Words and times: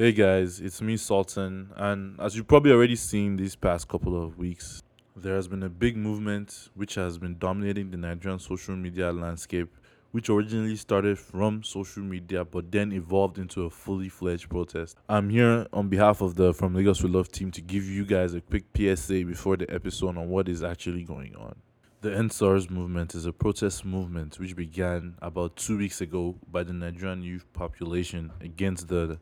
Hey 0.00 0.12
guys, 0.12 0.60
it's 0.60 0.80
me 0.80 0.96
Sultan, 0.96 1.72
and 1.76 2.18
as 2.18 2.34
you've 2.34 2.48
probably 2.48 2.72
already 2.72 2.96
seen 2.96 3.36
these 3.36 3.54
past 3.54 3.86
couple 3.86 4.16
of 4.16 4.38
weeks, 4.38 4.82
there 5.14 5.36
has 5.36 5.46
been 5.46 5.62
a 5.62 5.68
big 5.68 5.94
movement 5.94 6.70
which 6.74 6.94
has 6.94 7.18
been 7.18 7.36
dominating 7.36 7.90
the 7.90 7.98
Nigerian 7.98 8.38
social 8.38 8.74
media 8.74 9.12
landscape, 9.12 9.68
which 10.12 10.30
originally 10.30 10.76
started 10.76 11.18
from 11.18 11.62
social 11.62 12.02
media 12.02 12.46
but 12.46 12.72
then 12.72 12.92
evolved 12.92 13.36
into 13.36 13.64
a 13.64 13.68
fully 13.68 14.08
fledged 14.08 14.48
protest. 14.48 14.96
I'm 15.06 15.28
here 15.28 15.66
on 15.70 15.90
behalf 15.90 16.22
of 16.22 16.34
the 16.34 16.54
From 16.54 16.74
Lagos 16.74 17.02
With 17.02 17.12
Love 17.12 17.30
team 17.30 17.50
to 17.50 17.60
give 17.60 17.84
you 17.84 18.06
guys 18.06 18.32
a 18.32 18.40
quick 18.40 18.64
PSA 18.74 19.26
before 19.26 19.58
the 19.58 19.70
episode 19.70 20.16
on 20.16 20.30
what 20.30 20.48
is 20.48 20.62
actually 20.62 21.02
going 21.02 21.36
on. 21.36 21.56
The 22.00 22.08
EndSARS 22.08 22.70
movement 22.70 23.14
is 23.14 23.26
a 23.26 23.32
protest 23.34 23.84
movement 23.84 24.40
which 24.40 24.56
began 24.56 25.16
about 25.20 25.56
two 25.56 25.76
weeks 25.76 26.00
ago 26.00 26.36
by 26.50 26.62
the 26.62 26.72
Nigerian 26.72 27.22
youth 27.22 27.44
population 27.52 28.32
against 28.40 28.88
the 28.88 29.18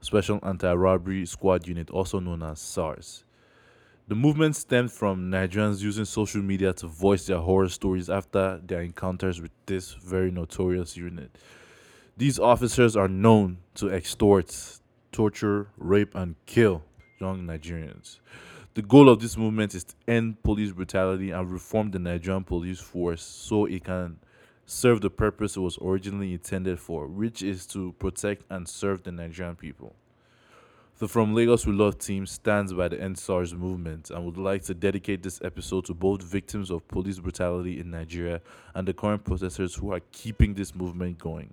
Special 0.00 0.38
Anti 0.42 0.72
Robbery 0.72 1.26
Squad 1.26 1.66
Unit, 1.66 1.90
also 1.90 2.20
known 2.20 2.42
as 2.42 2.60
SARS. 2.60 3.24
The 4.08 4.14
movement 4.14 4.54
stemmed 4.54 4.92
from 4.92 5.30
Nigerians 5.32 5.82
using 5.82 6.04
social 6.04 6.40
media 6.40 6.72
to 6.74 6.86
voice 6.86 7.26
their 7.26 7.38
horror 7.38 7.68
stories 7.68 8.08
after 8.08 8.60
their 8.64 8.82
encounters 8.82 9.40
with 9.40 9.50
this 9.66 9.94
very 9.94 10.30
notorious 10.30 10.96
unit. 10.96 11.36
These 12.16 12.38
officers 12.38 12.96
are 12.96 13.08
known 13.08 13.58
to 13.74 13.90
extort, 13.90 14.78
torture, 15.10 15.68
rape, 15.76 16.14
and 16.14 16.36
kill 16.46 16.84
young 17.20 17.42
Nigerians. 17.46 18.20
The 18.74 18.82
goal 18.82 19.08
of 19.08 19.20
this 19.20 19.36
movement 19.36 19.74
is 19.74 19.84
to 19.84 19.94
end 20.06 20.42
police 20.42 20.70
brutality 20.70 21.30
and 21.30 21.50
reform 21.50 21.90
the 21.90 21.98
Nigerian 21.98 22.44
police 22.44 22.78
force 22.78 23.22
so 23.22 23.64
it 23.64 23.82
can 23.84 24.18
serve 24.66 25.00
the 25.00 25.10
purpose 25.10 25.56
it 25.56 25.60
was 25.60 25.78
originally 25.80 26.32
intended 26.32 26.78
for, 26.78 27.06
which 27.06 27.42
is 27.42 27.66
to 27.66 27.92
protect 28.00 28.44
and 28.50 28.68
serve 28.68 29.04
the 29.04 29.12
Nigerian 29.12 29.54
people. 29.54 29.94
The 30.98 31.06
From 31.06 31.34
Lagos 31.34 31.66
With 31.66 31.76
Love 31.76 31.98
team 31.98 32.26
stands 32.26 32.72
by 32.72 32.88
the 32.88 32.96
EndSARS 32.96 33.52
movement 33.52 34.10
and 34.10 34.24
would 34.24 34.38
like 34.38 34.62
to 34.64 34.74
dedicate 34.74 35.22
this 35.22 35.40
episode 35.44 35.84
to 35.84 35.94
both 35.94 36.22
victims 36.22 36.70
of 36.70 36.88
police 36.88 37.18
brutality 37.18 37.78
in 37.78 37.90
Nigeria 37.90 38.40
and 38.74 38.88
the 38.88 38.94
current 38.94 39.22
protesters 39.22 39.74
who 39.74 39.92
are 39.92 40.00
keeping 40.10 40.54
this 40.54 40.74
movement 40.74 41.18
going. 41.18 41.52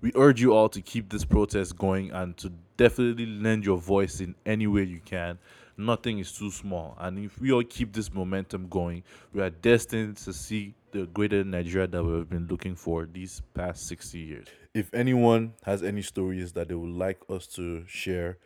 We 0.00 0.12
urge 0.16 0.40
you 0.40 0.52
all 0.52 0.68
to 0.70 0.82
keep 0.82 1.08
this 1.08 1.24
protest 1.24 1.78
going 1.78 2.10
and 2.10 2.36
to 2.38 2.52
definitely 2.76 3.26
lend 3.26 3.64
your 3.64 3.78
voice 3.78 4.20
in 4.20 4.34
any 4.44 4.66
way 4.66 4.82
you 4.82 5.00
can. 5.04 5.38
Nothing 5.78 6.18
is 6.18 6.32
too 6.32 6.50
small. 6.50 6.96
And 6.98 7.18
if 7.18 7.40
we 7.40 7.52
all 7.52 7.62
keep 7.62 7.92
this 7.92 8.12
momentum 8.12 8.66
going, 8.68 9.04
we 9.32 9.42
are 9.42 9.50
destined 9.50 10.16
to 10.18 10.32
see 10.32 10.74
the 10.96 11.06
greater 11.06 11.44
Nigeria 11.44 11.86
that 11.86 12.02
we've 12.02 12.28
been 12.28 12.46
looking 12.46 12.74
for 12.74 13.04
these 13.04 13.42
past 13.52 13.86
60 13.86 14.18
years. 14.18 14.46
If 14.72 14.92
anyone 14.94 15.52
has 15.64 15.82
any 15.82 16.00
stories 16.00 16.52
that 16.52 16.68
they 16.68 16.74
would 16.74 16.90
like 16.90 17.20
us 17.28 17.46
to 17.48 17.84
share, 17.86 18.38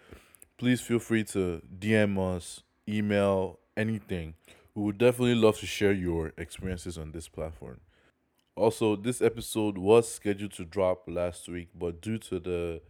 please 0.59 0.81
feel 0.81 0.99
free 0.99 1.23
to 1.25 1.63
DM 1.79 2.19
us, 2.19 2.63
email, 2.89 3.61
anything. 3.77 4.35
We 4.75 4.83
would 4.83 4.99
definitely 4.99 5.37
love 5.37 5.59
to 5.59 5.67
share 5.67 5.93
your 5.93 6.33
experiences 6.37 6.99
on 6.99 7.13
this 7.13 7.29
platform. 7.29 7.81
Also, 8.57 8.97
this 8.97 9.23
episode 9.23 9.79
was 9.79 10.13
scheduled 10.13 10.53
to 10.55 10.65
drop 10.65 11.05
last 11.07 11.49
week, 11.49 11.69
but 11.79 12.01
due 12.01 12.19
to 12.19 12.41
the 12.41 12.81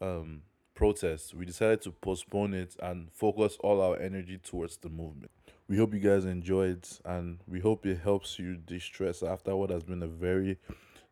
um, 0.00 0.42
protests, 0.74 1.32
we 1.32 1.46
decided 1.46 1.82
to 1.82 1.92
postpone 1.92 2.52
it 2.52 2.74
and 2.82 3.12
focus 3.12 3.56
all 3.60 3.80
our 3.80 3.96
energy 3.96 4.38
towards 4.38 4.76
the 4.78 4.88
movement. 4.88 5.30
We 5.66 5.78
hope 5.78 5.94
you 5.94 6.00
guys 6.00 6.26
enjoyed 6.26 6.86
and 7.04 7.38
we 7.46 7.60
hope 7.60 7.86
it 7.86 8.00
helps 8.00 8.38
you 8.38 8.56
de 8.56 8.78
stress 8.78 9.22
after 9.22 9.56
what 9.56 9.70
has 9.70 9.82
been 9.82 10.02
a 10.02 10.06
very 10.06 10.58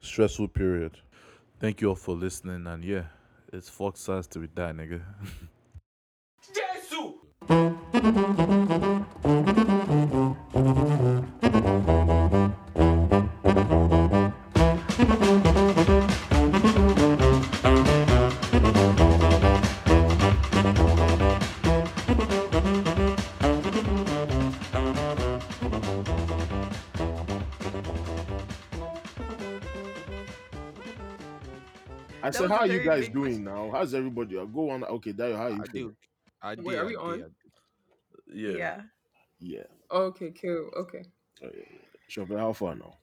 stressful 0.00 0.48
period. 0.48 0.98
Thank 1.58 1.81
you 1.81 1.89
all 1.89 1.95
for 1.95 2.14
listening, 2.14 2.67
and 2.67 2.84
yeah, 2.84 3.05
it's 3.53 3.69
Fox 3.69 4.00
size 4.00 4.27
to 4.28 4.41
be 4.41 4.48
that 4.55 4.77
nigga. 4.77 5.03
I 10.55 10.91
"How 32.52 32.61
are 32.61 32.67
you 32.67 32.85
guys 32.85 33.05
big 33.05 33.14
doing 33.14 33.45
now? 33.45 33.70
How's 33.73 33.95
everybody? 33.95 34.39
I'll 34.39 34.46
go 34.46 34.70
on. 34.70 34.85
Okay, 34.85 35.13
Dayo, 35.13 35.36
how 35.36 35.45
are 35.45 35.51
you 35.51 35.63
I 35.63 35.67
feeling? 35.67 35.89
do. 35.89 35.96
I 36.42 36.55
Wait, 36.57 36.79
are 36.79 36.86
we 36.86 36.96
on? 36.96 37.18
did, 37.18 37.33
yeah. 38.35 38.57
Yeah. 38.57 38.80
Yeah. 39.40 39.64
Okay, 39.90 40.33
cool. 40.40 40.70
Okay. 40.77 41.05
Oh, 41.42 41.48
yeah, 41.55 41.64
yeah. 41.70 41.79
Chauffeur, 42.08 42.39
how 42.39 42.52
far 42.52 42.74
now? 42.74 42.95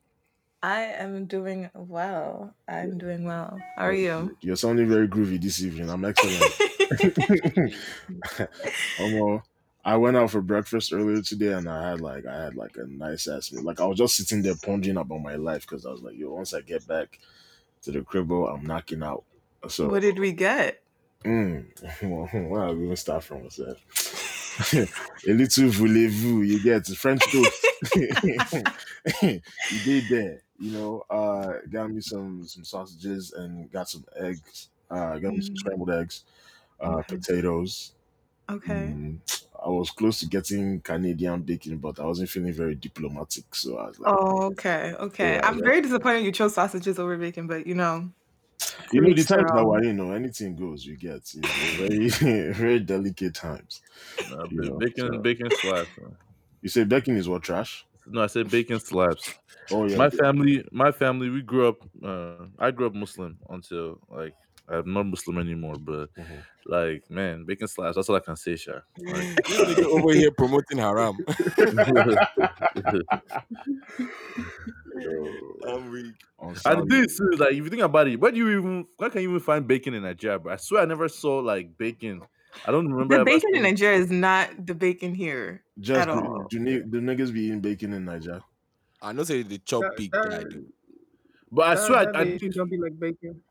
I 0.62 0.82
am 0.82 1.26
doing 1.26 1.70
well. 1.74 2.54
I'm 2.68 2.98
doing 2.98 3.24
well. 3.24 3.58
How 3.78 3.86
are 3.86 3.92
Good, 3.94 4.02
you? 4.02 4.38
You're 4.42 4.56
sounding 4.58 4.90
very 4.90 5.08
groovy 5.08 5.42
this 5.42 5.64
evening. 5.64 5.90
I'm 5.90 6.04
excellent. 6.04 6.44
um, 9.00 9.42
I 9.86 9.96
went 9.96 10.18
out 10.18 10.32
for 10.32 10.42
breakfast 10.42 10.92
earlier 10.92 11.22
today, 11.22 11.54
and 11.54 11.70
I 11.70 11.92
had 11.92 12.02
like 12.02 12.26
I 12.26 12.44
had 12.44 12.56
like 12.56 12.76
a 12.76 12.86
nice 12.86 13.28
ass 13.28 13.52
meal. 13.52 13.64
Like 13.64 13.80
I 13.80 13.86
was 13.86 13.98
just 13.98 14.16
sitting 14.18 14.42
there 14.42 14.56
pondering 14.56 14.98
about 14.98 15.22
my 15.22 15.36
life 15.36 15.62
because 15.62 15.86
I 15.86 15.92
was 15.92 16.02
like, 16.02 16.18
yo, 16.18 16.34
once 16.34 16.54
I 16.54 16.62
get 16.62 16.86
back 16.86 17.20
to 17.84 17.92
the 17.92 18.02
crib, 18.02 18.32
I'm 18.32 18.66
knocking 18.66 19.04
out. 19.04 19.24
So 19.68 19.90
what 19.90 20.02
did 20.02 20.20
we 20.20 20.32
get? 20.32 20.84
Mm. 21.24 21.66
Well, 22.04 22.30
are 22.64 22.74
we 22.74 22.80
going 22.84 22.90
to 22.92 22.96
start 22.98 23.24
from? 23.24 23.50
Said, 23.50 23.78
a 25.28 25.34
little 25.34 25.70
voulez-vous, 25.70 26.44
you 26.44 26.60
get 26.60 26.86
French 26.88 27.30
toast. 27.30 27.72
you 29.22 29.80
did 29.82 30.08
there, 30.10 30.44
you 30.58 30.72
know. 30.72 31.06
Uh, 31.10 31.60
got 31.70 31.90
me 31.92 32.02
some 32.02 32.46
some 32.46 32.64
sausages 32.66 33.32
and 33.34 33.72
got 33.72 33.90
some 33.90 34.06
eggs. 34.16 34.70
Uh, 34.90 35.18
got 35.20 35.34
me 35.34 35.42
some 35.42 35.56
Mm, 35.56 35.56
scrambled 35.56 35.92
eggs, 35.92 36.24
uh, 36.80 37.02
okay. 37.10 37.16
potatoes. 37.16 37.94
Okay. 38.50 39.00
Mm, 39.02 39.20
I 39.64 39.70
was 39.70 39.92
close 39.92 40.20
to 40.22 40.28
getting 40.28 40.82
Canadian 40.82 41.44
bacon, 41.44 41.78
but 41.80 42.00
I 42.00 42.06
wasn't 42.06 42.30
feeling 42.30 42.54
very 42.54 42.76
diplomatic, 42.76 43.56
so 43.56 43.78
I 43.80 43.88
was 43.90 44.00
like, 44.00 44.20
Oh, 44.28 44.46
okay. 44.52 44.94
Okay. 44.96 45.40
yeah, 45.40 45.44
I'm 45.44 45.62
yeah. 45.62 45.64
very 45.64 45.82
disappointed 45.82 46.24
you 46.24 46.32
chose 46.32 46.54
sausages 46.56 47.00
over 47.00 47.18
bacon, 47.18 47.48
but 47.48 47.68
you 47.68 47.76
know, 47.76 48.14
You 48.92 49.02
know, 49.02 49.14
the 49.14 49.22
each 49.22 49.28
their 49.28 49.38
times 49.38 49.52
that 49.52 49.60
own. 49.60 49.68
we're 49.68 49.80
in, 49.80 49.86
you 49.86 49.94
know, 49.94 50.12
anything 50.12 50.56
goes. 50.56 50.86
You 50.86 50.98
get, 50.98 51.34
you 51.34 51.42
know, 51.42 51.50
very 51.78 52.10
very 52.54 52.80
delicate 52.80 53.36
times. 53.36 53.82
Nah, 54.30 54.46
You 54.50 54.62
know, 54.62 54.78
bacon, 54.78 55.14
so 55.14 55.18
bacon 55.20 55.52
slaps. 55.52 55.98
Man. 55.98 56.16
you 56.62 56.70
say 56.70 56.84
bacon 56.84 57.16
is 57.18 57.28
what 57.30 57.44
trash? 57.44 57.86
No, 58.06 58.22
I 58.24 58.28
said 58.28 58.50
bacon 58.50 58.80
slaps. 58.80 59.34
Oh 59.72 59.86
yeah, 59.86 59.98
My 59.98 60.08
okay. 60.08 60.18
family, 60.18 60.66
my 60.72 60.92
family, 60.92 61.30
we 61.30 61.42
grew 61.42 61.68
up. 61.68 61.78
Uh, 62.04 62.48
I 62.58 62.72
grew 62.72 62.88
up 62.88 62.96
Muslim 62.96 63.38
until 63.50 64.00
like 64.10 64.34
I'm 64.72 64.94
not 64.94 65.06
Muslim 65.08 65.38
anymore, 65.40 65.76
but 65.80 66.14
Mhm. 66.16 66.44
like 66.66 67.10
man, 67.10 67.44
bacon 67.46 67.68
slaps. 67.68 67.96
That's 67.96 68.10
all 68.10 68.16
I 68.16 68.20
can 68.20 68.36
say, 68.36 68.56
Sha. 68.56 68.80
Like, 69.00 69.44
This 69.48 69.76
nigga 69.76 69.86
over 69.86 70.14
here 70.14 70.32
promoting 70.32 70.78
haram. 70.78 71.18
I'm 75.68 75.92
weak. 75.92 76.14
on 76.40 76.50
And 76.50 76.58
Saudi. 76.58 76.88
this 76.90 77.20
is 77.20 77.40
like, 77.40 77.52
if 77.52 77.58
you 77.64 77.70
think 77.70 77.82
about 77.82 78.08
it, 78.08 78.20
where 78.20 78.32
do 78.32 78.38
you 78.38 78.50
even, 78.60 78.86
where 78.98 79.10
can 79.10 79.22
you 79.22 79.30
even 79.30 79.40
find 79.40 79.68
bacon 79.68 79.94
in 79.94 80.04
Nigeria? 80.04 80.40
Bro? 80.40 80.54
I 80.54 80.56
swear 80.58 80.82
I 80.82 80.86
never 80.86 81.08
saw 81.10 81.40
like 81.40 81.78
bacon. 81.78 82.22
I 82.66 82.72
don't 82.72 82.92
remember 82.92 83.20
The 83.20 83.26
bacon 83.26 83.56
in. 83.56 83.64
Nigeria 83.64 84.00
is 84.00 84.12
not 84.12 84.66
the 84.66 84.74
bacon 84.74 85.14
here 85.14 85.64
Just 85.80 86.02
at 86.02 86.06
do, 86.14 86.20
all. 86.20 86.48
do, 86.50 86.60
ni- 86.60 86.82
do 86.82 87.00
niggas 87.02 87.32
be 87.32 87.42
eating 87.46 87.62
bacon 87.62 87.94
in 87.94 88.06
Nigeria? 88.06 88.44
I 89.02 89.14
know 89.14 89.24
say 89.24 89.44
the 89.44 89.60
chop 89.60 89.82
That 89.84 89.98
big 89.98 90.12
guy 90.12 90.44
do. 90.44 90.66
But 91.52 91.78
I 91.78 91.88
swear 91.88 92.00
I, 92.00 92.02
I 92.02 92.06
bacon 92.24 92.38
didn't, 92.38 92.56
don't 92.56 92.70
be 92.70 92.78
like 92.78 93.00
bacon. 93.00 93.42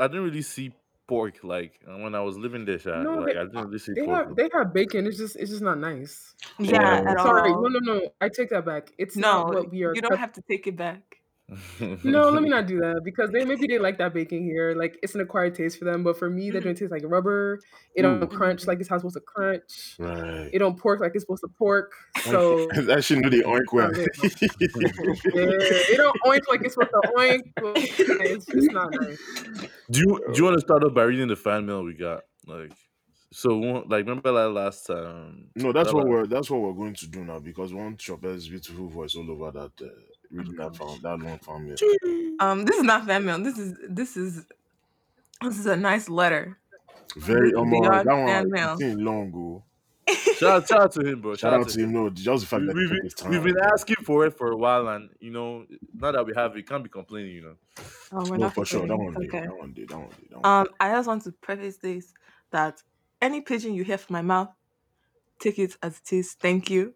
I 0.00 0.08
didn't 0.08 0.24
really 0.24 0.42
see 0.42 0.72
pork 1.06 1.42
like 1.42 1.72
uh, 1.88 1.98
when 1.98 2.14
I 2.14 2.20
was 2.20 2.36
living 2.38 2.64
there. 2.64 2.78
Sha. 2.78 3.02
No, 3.02 3.16
Like 3.16 3.34
they 3.34 3.40
I 3.40 3.44
didn't 3.44 3.64
really 3.66 3.78
see 3.78 3.92
they 3.94 4.04
pork. 4.06 4.26
have 4.28 4.36
they 4.36 4.48
have 4.54 4.72
bacon. 4.72 5.06
It's 5.06 5.18
just 5.18 5.36
it's 5.36 5.50
just 5.50 5.62
not 5.62 5.78
nice. 5.78 6.34
Yeah, 6.58 7.04
at 7.06 7.18
Sorry, 7.18 7.50
no, 7.50 7.56
all. 7.56 7.70
no, 7.70 7.78
no. 7.94 8.00
I 8.20 8.28
take 8.28 8.50
that 8.50 8.64
back. 8.64 8.90
It's 8.98 9.16
not 9.16 9.48
No, 9.52 9.58
what 9.60 9.70
we 9.70 9.84
are. 9.84 9.94
you 9.94 10.00
don't 10.00 10.10
cut- 10.10 10.18
have 10.20 10.32
to 10.34 10.42
take 10.42 10.66
it 10.66 10.76
back. 10.76 11.19
No, 12.04 12.28
let 12.30 12.42
me 12.42 12.48
not 12.48 12.66
do 12.66 12.78
that 12.80 13.02
because 13.04 13.30
they 13.30 13.44
maybe 13.44 13.66
they 13.66 13.78
like 13.78 13.98
that 13.98 14.14
bacon 14.14 14.44
here. 14.44 14.74
Like 14.76 14.98
it's 15.02 15.14
an 15.14 15.20
acquired 15.20 15.54
taste 15.54 15.78
for 15.78 15.84
them, 15.84 16.02
but 16.02 16.18
for 16.18 16.30
me, 16.30 16.50
that 16.50 16.64
don't 16.64 16.76
taste 16.76 16.92
like 16.92 17.02
rubber. 17.04 17.60
It 17.94 18.02
don't 18.02 18.22
Ooh, 18.22 18.26
crunch 18.26 18.66
like 18.66 18.80
it's 18.80 18.88
how 18.88 18.96
it's 18.96 19.02
supposed 19.02 19.16
to 19.16 19.20
crunch. 19.20 19.96
right. 19.98 20.50
It 20.52 20.58
don't 20.58 20.78
pork 20.78 21.00
like 21.00 21.12
it's 21.14 21.24
supposed 21.24 21.42
to 21.42 21.48
pork. 21.48 21.92
So 22.22 22.66
that 22.76 23.04
shit 23.04 23.18
know 23.18 23.30
the 23.30 23.42
oink 23.42 23.72
well. 23.72 23.90
Yeah, 23.94 24.06
it 25.92 25.96
don't 25.96 26.16
oink 26.26 26.42
like 26.48 26.62
it's 26.62 26.74
supposed 26.74 26.90
to 26.90 27.12
oink. 27.16 27.40
It's 27.56 28.46
just 28.46 28.72
not 28.72 28.92
nice. 28.92 29.18
do 29.90 30.00
you 30.00 30.24
do 30.32 30.38
you 30.38 30.44
want 30.44 30.54
to 30.54 30.60
start 30.60 30.84
off 30.84 30.94
by 30.94 31.02
reading 31.02 31.28
the 31.28 31.36
fan 31.36 31.66
mail 31.66 31.82
we 31.82 31.94
got? 31.94 32.22
Like, 32.46 32.72
so 33.32 33.58
like 33.58 34.06
remember 34.06 34.32
that 34.32 34.50
last 34.50 34.86
time? 34.86 35.50
no, 35.56 35.72
that's 35.72 35.90
that 35.90 35.96
what 35.96 36.06
we're 36.06 36.26
that's 36.26 36.50
what 36.50 36.60
we're 36.60 36.72
going 36.72 36.94
to 36.94 37.06
do 37.06 37.24
now 37.24 37.38
because 37.38 37.72
one 37.72 37.96
Chopper's 37.96 38.48
beautiful 38.48 38.88
voice 38.88 39.16
all 39.16 39.30
over 39.30 39.50
that 39.50 39.84
uh, 39.84 39.88
reading 40.30 40.56
that 40.56 40.76
gosh. 40.78 41.00
that 41.00 41.18
long 41.18 41.38
fan 41.38 41.66
mail. 41.66 41.76
Um, 42.40 42.64
this 42.64 42.76
is 42.76 42.84
not 42.84 43.06
fan 43.06 43.24
mail. 43.24 43.38
This 43.42 43.58
is 43.58 43.76
this 43.88 44.16
is 44.16 44.46
this 45.42 45.58
is 45.58 45.66
a 45.66 45.76
nice 45.76 46.08
letter. 46.08 46.58
Very 47.16 47.50
Be- 47.50 47.56
um, 47.56 47.70
beyond 47.70 47.86
that 47.86 48.06
fan 48.06 48.24
one 48.26 48.50
mail. 48.50 48.72
it's 48.72 48.80
been 48.80 49.04
long 49.04 49.30
go. 49.30 49.62
Shout, 50.36 50.66
shout 50.66 50.80
out 50.80 50.92
to 50.92 51.00
him, 51.06 51.20
bro. 51.20 51.36
Shout 51.36 51.52
out 51.54 51.68
to 51.68 51.80
him. 51.80 51.92
No, 51.92 52.08
just 52.10 52.40
the 52.42 52.46
fact 52.48 52.62
We, 52.62 52.66
that 52.68 52.74
we've, 52.76 52.88
been, 52.90 53.08
time. 53.10 53.30
we've 53.30 53.44
been 53.44 53.58
asking 53.62 53.96
for 54.02 54.24
it 54.26 54.36
for 54.36 54.50
a 54.50 54.56
while, 54.56 54.88
and 54.88 55.10
you 55.20 55.30
know, 55.30 55.66
now 55.94 56.10
that 56.12 56.24
we 56.26 56.32
have 56.34 56.56
it, 56.56 56.66
can't 56.68 56.82
be 56.82 56.88
complaining. 56.88 57.32
You 57.36 57.42
know, 57.42 57.54
Oh, 58.12 58.24
we're 58.28 58.36
no, 58.38 58.46
not 58.46 58.54
for 58.54 58.64
sure. 58.64 58.80
That 58.86 58.88
complaining. 58.96 59.14
one 59.14 59.22
did. 59.22 59.34
Okay. 59.34 59.46
That 59.46 59.56
one 59.58 59.72
did. 59.72 59.88
That 59.90 59.98
one 59.98 60.08
did. 60.18 60.30
That 60.30 60.40
one. 60.40 60.60
Um, 60.62 60.68
I 60.80 60.90
just 60.92 61.06
want 61.06 61.22
to 61.24 61.32
preface 61.32 61.76
this 61.76 62.12
that 62.50 62.82
any 63.22 63.40
pigeon 63.42 63.74
you 63.74 63.84
hear 63.84 63.98
from 63.98 64.14
my 64.14 64.22
mouth, 64.22 64.48
take 65.38 65.58
it 65.58 65.76
as 65.82 66.00
it 66.04 66.12
is. 66.16 66.32
Thank 66.32 66.70
you. 66.70 66.94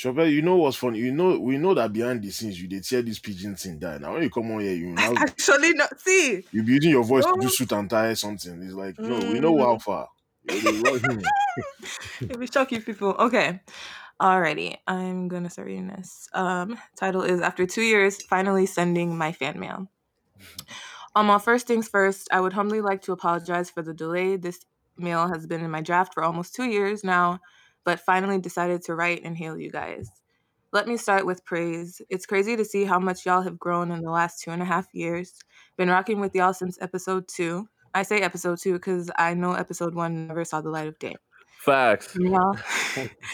Chopper, 0.00 0.24
you 0.24 0.40
know 0.40 0.56
what's 0.56 0.78
funny? 0.78 0.98
You 1.00 1.12
know, 1.12 1.38
we 1.38 1.58
know 1.58 1.74
that 1.74 1.92
behind 1.92 2.22
the 2.22 2.30
scenes 2.30 2.58
you 2.58 2.66
did 2.66 2.82
tear 2.84 3.02
this 3.02 3.18
pigeon 3.18 3.54
thing 3.54 3.78
down. 3.78 4.00
Now 4.00 4.14
when 4.14 4.22
you 4.22 4.30
come 4.30 4.50
on 4.52 4.60
here, 4.60 4.72
you 4.72 4.86
now 4.92 5.12
Actually, 5.18 5.74
not 5.74 6.00
see. 6.00 6.42
you 6.52 6.62
be 6.62 6.72
using 6.72 6.92
your 6.92 7.04
voice 7.04 7.24
to 7.26 7.36
No. 7.36 7.42
do 7.42 7.48
suit 7.50 7.70
and 7.72 7.90
tie 7.90 8.14
something. 8.14 8.62
It's 8.62 8.72
like, 8.72 8.98
no, 8.98 9.18
we 9.30 9.40
know 9.40 9.58
how 9.58 9.76
far. 9.76 10.08
You 10.50 10.82
know, 10.82 10.96
hmm. 10.98 11.20
It 12.30 12.38
will 12.38 12.46
shock 12.46 12.72
you 12.72 12.80
people. 12.88 13.10
Okay. 13.18 13.60
Alrighty. 14.18 14.78
I'm 14.86 15.28
gonna 15.28 15.50
start 15.50 15.66
reading 15.68 15.88
this. 15.88 16.30
Um, 16.32 16.78
title 16.96 17.20
is 17.22 17.42
After 17.42 17.66
Two 17.66 17.82
Years, 17.82 18.22
Finally 18.22 18.64
Sending 18.66 19.18
My 19.18 19.32
Fan 19.32 19.60
Mail. 19.60 19.86
Um, 21.14 21.28
well, 21.28 21.38
first 21.38 21.66
things 21.66 21.88
first, 21.88 22.26
I 22.32 22.40
would 22.40 22.54
humbly 22.54 22.80
like 22.80 23.02
to 23.02 23.12
apologize 23.12 23.68
for 23.68 23.82
the 23.82 23.92
delay. 23.92 24.36
This 24.36 24.60
mail 24.96 25.28
has 25.28 25.46
been 25.46 25.62
in 25.62 25.70
my 25.70 25.82
draft 25.82 26.14
for 26.14 26.22
almost 26.22 26.54
two 26.54 26.64
years 26.64 27.04
now, 27.04 27.40
but 27.90 27.98
finally 27.98 28.38
decided 28.38 28.80
to 28.80 28.94
write 28.94 29.20
and 29.24 29.36
hail 29.36 29.58
you 29.58 29.68
guys. 29.68 30.12
Let 30.70 30.86
me 30.86 30.96
start 30.96 31.26
with 31.26 31.44
praise. 31.44 32.00
It's 32.08 32.24
crazy 32.24 32.54
to 32.54 32.64
see 32.64 32.84
how 32.84 33.00
much 33.00 33.26
y'all 33.26 33.42
have 33.42 33.58
grown 33.58 33.90
in 33.90 34.02
the 34.02 34.12
last 34.12 34.40
two 34.40 34.52
and 34.52 34.62
a 34.62 34.64
half 34.64 34.86
years. 34.92 35.34
Been 35.76 35.90
rocking 35.90 36.20
with 36.20 36.32
y'all 36.32 36.52
since 36.52 36.78
episode 36.80 37.26
two. 37.26 37.66
I 37.92 38.04
say 38.04 38.20
episode 38.20 38.60
two 38.60 38.74
because 38.74 39.10
I 39.18 39.34
know 39.34 39.54
episode 39.54 39.96
one 39.96 40.28
never 40.28 40.44
saw 40.44 40.60
the 40.60 40.70
light 40.70 40.86
of 40.86 41.00
day. 41.00 41.16
facts. 41.58 42.12
From 42.12 42.26
y'all, 42.26 42.54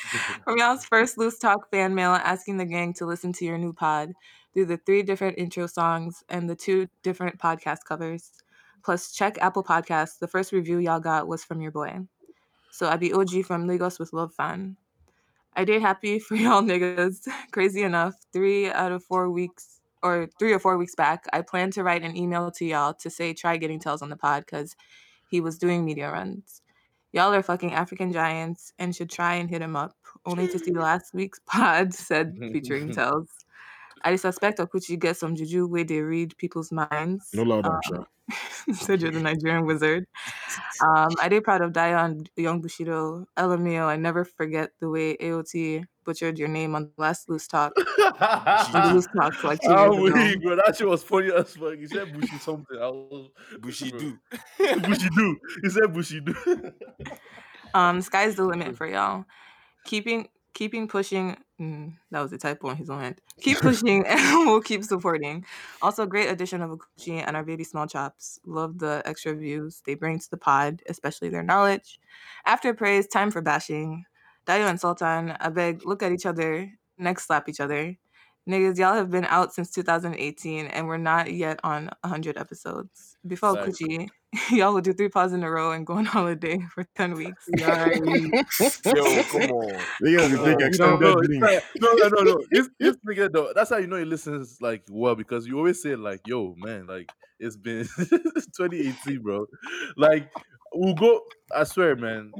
from 0.44 0.56
y'all's 0.56 0.86
first 0.86 1.18
loose 1.18 1.38
talk 1.38 1.70
fan 1.70 1.94
mail 1.94 2.12
asking 2.12 2.56
the 2.56 2.64
gang 2.64 2.94
to 2.94 3.04
listen 3.04 3.34
to 3.34 3.44
your 3.44 3.58
new 3.58 3.74
pod 3.74 4.14
through 4.54 4.64
the 4.64 4.78
three 4.78 5.02
different 5.02 5.36
intro 5.36 5.66
songs 5.66 6.24
and 6.30 6.48
the 6.48 6.56
two 6.56 6.88
different 7.02 7.38
podcast 7.38 7.80
covers. 7.86 8.32
Plus, 8.82 9.12
check 9.12 9.36
Apple 9.42 9.64
Podcasts. 9.64 10.18
The 10.18 10.28
first 10.28 10.50
review 10.50 10.78
y'all 10.78 10.98
got 10.98 11.28
was 11.28 11.44
from 11.44 11.60
your 11.60 11.72
boy. 11.72 11.98
So 12.76 12.86
I 12.90 12.96
be 12.98 13.10
OG 13.10 13.46
from 13.46 13.66
Lagos 13.66 13.98
with 13.98 14.12
Love 14.12 14.34
Fan. 14.34 14.76
I 15.54 15.64
did 15.64 15.80
happy 15.80 16.18
for 16.18 16.34
y'all 16.36 16.60
niggas. 16.60 17.26
Crazy 17.50 17.82
enough, 17.82 18.14
three 18.34 18.70
out 18.70 18.92
of 18.92 19.02
four 19.02 19.30
weeks 19.30 19.80
or 20.02 20.28
three 20.38 20.52
or 20.52 20.58
four 20.58 20.76
weeks 20.76 20.94
back, 20.94 21.24
I 21.32 21.40
planned 21.40 21.72
to 21.72 21.82
write 21.82 22.02
an 22.02 22.14
email 22.14 22.50
to 22.50 22.66
y'all 22.66 22.92
to 23.00 23.08
say 23.08 23.32
try 23.32 23.56
getting 23.56 23.80
tells 23.80 24.02
on 24.02 24.10
the 24.10 24.16
pod 24.16 24.44
because 24.44 24.76
he 25.30 25.40
was 25.40 25.56
doing 25.56 25.86
media 25.86 26.10
runs. 26.12 26.60
Y'all 27.12 27.32
are 27.32 27.42
fucking 27.42 27.72
African 27.72 28.12
giants 28.12 28.74
and 28.78 28.94
should 28.94 29.08
try 29.08 29.36
and 29.36 29.48
hit 29.48 29.62
him 29.62 29.74
up. 29.74 29.96
Only 30.26 30.46
to 30.48 30.58
see 30.58 30.72
last 30.74 31.14
week's 31.14 31.40
pod 31.46 31.94
said 31.94 32.36
featuring 32.52 32.92
tells. 32.92 33.30
I 34.06 34.16
suspect 34.16 34.58
Okuchi 34.58 34.98
gets 34.98 35.18
some 35.20 35.34
juju 35.34 35.66
where 35.66 35.82
they 35.84 36.00
read 36.00 36.36
people's 36.38 36.70
minds. 36.70 37.28
no 37.34 37.42
loud 37.42 37.66
Um, 37.66 37.72
and 37.74 37.84
sure. 37.84 38.06
said 38.74 39.02
you're 39.02 39.10
the 39.10 39.20
Nigerian 39.20 39.66
wizard. 39.66 40.06
Um, 40.82 41.08
I 41.20 41.28
did 41.28 41.42
proud 41.44 41.60
of 41.62 41.72
Daya 41.72 42.04
and 42.04 42.30
Young 42.36 42.60
Bushido. 42.60 43.26
LMAO, 43.36 43.86
I 43.86 43.96
never 43.96 44.24
forget 44.24 44.70
the 44.80 44.88
way 44.88 45.16
AOT 45.16 45.84
butchered 46.04 46.38
your 46.38 46.48
name 46.48 46.74
on 46.76 46.84
the 46.96 47.02
last 47.02 47.28
loose 47.28 47.46
talk. 47.48 47.72
On 48.20 48.72
the 48.72 48.90
loose 48.94 49.06
talk 49.16 49.42
like 49.44 49.60
two 49.60 49.70
Ah, 49.70 49.90
years 49.90 50.14
ago. 50.14 50.40
bro. 50.42 50.56
That 50.56 50.76
shit 50.76 50.86
was 50.88 51.02
funny 51.02 51.30
as 51.32 51.56
fuck. 51.56 51.74
He 51.74 51.86
said 51.86 52.12
Bushy 52.14 52.38
something. 52.38 52.78
I 52.78 52.86
was 52.88 53.28
Bushy 53.60 53.90
do. 53.90 54.16
Bushy 54.58 55.08
do. 55.16 55.36
He 55.62 55.68
said 55.70 55.92
Bushido. 55.92 56.32
Um, 57.74 58.00
sky's 58.00 58.36
the 58.36 58.44
limit 58.44 58.76
for 58.76 58.86
y'all. 58.86 59.24
Keeping 59.84 60.28
keeping 60.56 60.88
pushing. 60.88 61.36
Mm, 61.60 61.92
that 62.10 62.22
was 62.22 62.32
a 62.32 62.38
typo 62.38 62.68
on 62.68 62.76
his 62.76 62.88
own 62.88 63.02
end. 63.02 63.20
Keep 63.40 63.58
pushing, 63.58 64.06
and 64.08 64.46
we'll 64.46 64.62
keep 64.62 64.82
supporting. 64.82 65.44
Also, 65.82 66.06
great 66.06 66.30
addition 66.30 66.62
of 66.62 66.70
Akuchi 66.70 67.22
and 67.24 67.36
our 67.36 67.44
baby 67.44 67.62
small 67.62 67.86
chops. 67.86 68.40
Love 68.46 68.78
the 68.78 69.02
extra 69.04 69.34
views 69.34 69.82
they 69.84 69.94
bring 69.94 70.18
to 70.18 70.30
the 70.30 70.38
pod, 70.38 70.82
especially 70.88 71.28
their 71.28 71.42
knowledge. 71.42 72.00
After 72.46 72.72
praise, 72.72 73.06
time 73.06 73.30
for 73.30 73.42
bashing. 73.42 74.06
Dayo 74.46 74.68
and 74.68 74.80
Sultan, 74.80 75.36
I 75.38 75.50
beg, 75.50 75.84
look 75.84 76.02
at 76.02 76.12
each 76.12 76.24
other, 76.24 76.72
next 76.96 77.26
slap 77.26 77.48
each 77.48 77.60
other. 77.60 77.96
Niggas, 78.48 78.78
y'all 78.78 78.94
have 78.94 79.10
been 79.10 79.26
out 79.26 79.52
since 79.52 79.70
2018 79.72 80.66
and 80.66 80.86
we're 80.86 80.96
not 80.98 81.32
yet 81.32 81.60
on 81.64 81.90
100 82.02 82.38
episodes. 82.38 83.15
Before 83.28 83.54
Facts. 83.56 83.78
Kuchi, 83.80 84.08
y'all 84.50 84.72
will 84.74 84.80
do 84.80 84.92
three 84.92 85.08
pods 85.08 85.32
in 85.32 85.42
a 85.42 85.50
row 85.50 85.72
and 85.72 85.86
go 85.86 85.94
on 85.94 86.04
holiday 86.16 86.58
for 86.74 86.84
10 86.96 87.14
weeks. 87.14 87.44
Yo, 87.56 87.66
come 87.66 89.50
on. 89.50 89.80
Niggas 90.02 90.30
will 90.38 90.44
take 90.44 90.58
No, 90.58 90.66
extended 90.66 91.00
no, 91.00 91.14
drink. 91.16 91.30
it's 91.32 91.40
like- 91.42 91.64
no, 91.80 91.92
no, 91.92 92.08
no, 92.08 92.22
no. 92.22 92.44
This, 92.50 92.68
this 92.78 92.96
nigga, 93.08 93.32
though, 93.32 93.52
that's 93.54 93.70
how 93.70 93.76
you 93.78 93.86
know 93.86 93.96
he 93.96 94.04
listens 94.04 94.58
like 94.60 94.82
well 94.90 95.14
because 95.14 95.46
you 95.46 95.56
always 95.58 95.82
say 95.82 95.96
like, 95.96 96.20
"Yo, 96.26 96.54
man, 96.58 96.86
like 96.86 97.10
it's 97.38 97.56
been 97.56 97.86
2018, 97.86 99.22
bro." 99.22 99.46
Like 99.96 100.30
we'll 100.74 100.94
go. 100.94 101.20
I 101.54 101.64
swear, 101.64 101.96
man. 101.96 102.32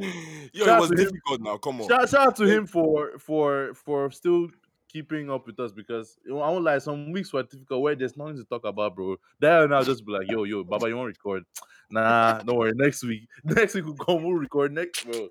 Yo, 0.52 0.64
Shout 0.64 0.78
it 0.78 0.80
was 0.80 0.90
to 0.90 0.96
him. 0.96 1.04
difficult 1.04 1.40
now. 1.40 1.56
Come 1.58 1.80
on. 1.80 1.88
Shout, 1.88 2.08
shout 2.08 2.26
out 2.28 2.36
to 2.36 2.44
him 2.44 2.66
for 2.66 3.18
for 3.18 3.74
for 3.74 4.10
still 4.10 4.48
keeping 4.96 5.30
up 5.30 5.46
with 5.46 5.60
us 5.60 5.72
because 5.72 6.16
you 6.24 6.32
know, 6.32 6.40
I 6.40 6.48
won't 6.48 6.64
lie. 6.64 6.78
Some 6.78 7.12
weeks 7.12 7.30
were 7.30 7.42
difficult 7.42 7.82
where 7.82 7.94
there's 7.94 8.16
nothing 8.16 8.36
to 8.36 8.44
talk 8.44 8.64
about, 8.64 8.96
bro. 8.96 9.16
There 9.38 9.68
now 9.68 9.82
just 9.82 10.06
be 10.06 10.12
like, 10.12 10.30
"Yo, 10.30 10.44
yo, 10.44 10.64
Baba, 10.64 10.88
you 10.88 10.96
want 10.96 11.14
to 11.14 11.18
record?" 11.18 11.44
Nah, 11.90 12.38
don't 12.38 12.56
worry. 12.56 12.72
Next 12.74 13.04
week, 13.04 13.28
next 13.44 13.74
week 13.74 13.84
we'll 13.84 13.94
come. 13.94 14.24
We'll 14.24 14.32
record 14.32 14.72
next, 14.72 15.04
bro. 15.04 15.28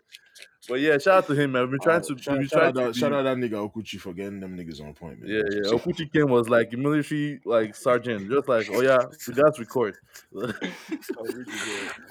But 0.67 0.79
yeah, 0.79 0.97
shout 0.97 1.17
out 1.17 1.27
to 1.27 1.33
him, 1.33 1.51
man. 1.51 1.63
We've 1.63 1.71
been 1.71 1.79
trying 1.79 2.01
to. 2.01 2.17
Shout, 2.17 2.39
we've 2.39 2.47
shout 2.47 2.59
trying 2.59 2.67
out 2.67 2.93
that, 2.93 2.95
shout 2.95 3.13
out 3.13 3.23
that 3.23 3.37
nigga 3.37 3.69
Okuchi 3.69 3.99
for 3.99 4.13
getting 4.13 4.39
them 4.39 4.57
niggas 4.57 4.81
on 4.81 4.93
point, 4.93 5.21
man. 5.21 5.29
Yeah, 5.29 5.43
yeah. 5.49 5.71
Okuchi 5.71 6.11
Ken 6.11 6.29
was 6.29 6.49
like 6.49 6.73
a 6.73 6.77
military 6.77 7.39
like 7.45 7.75
sergeant, 7.75 8.29
just 8.29 8.47
like, 8.47 8.67
oh 8.71 8.81
yeah, 8.81 8.99
we 9.27 9.33
just 9.33 9.59
record. 9.59 9.97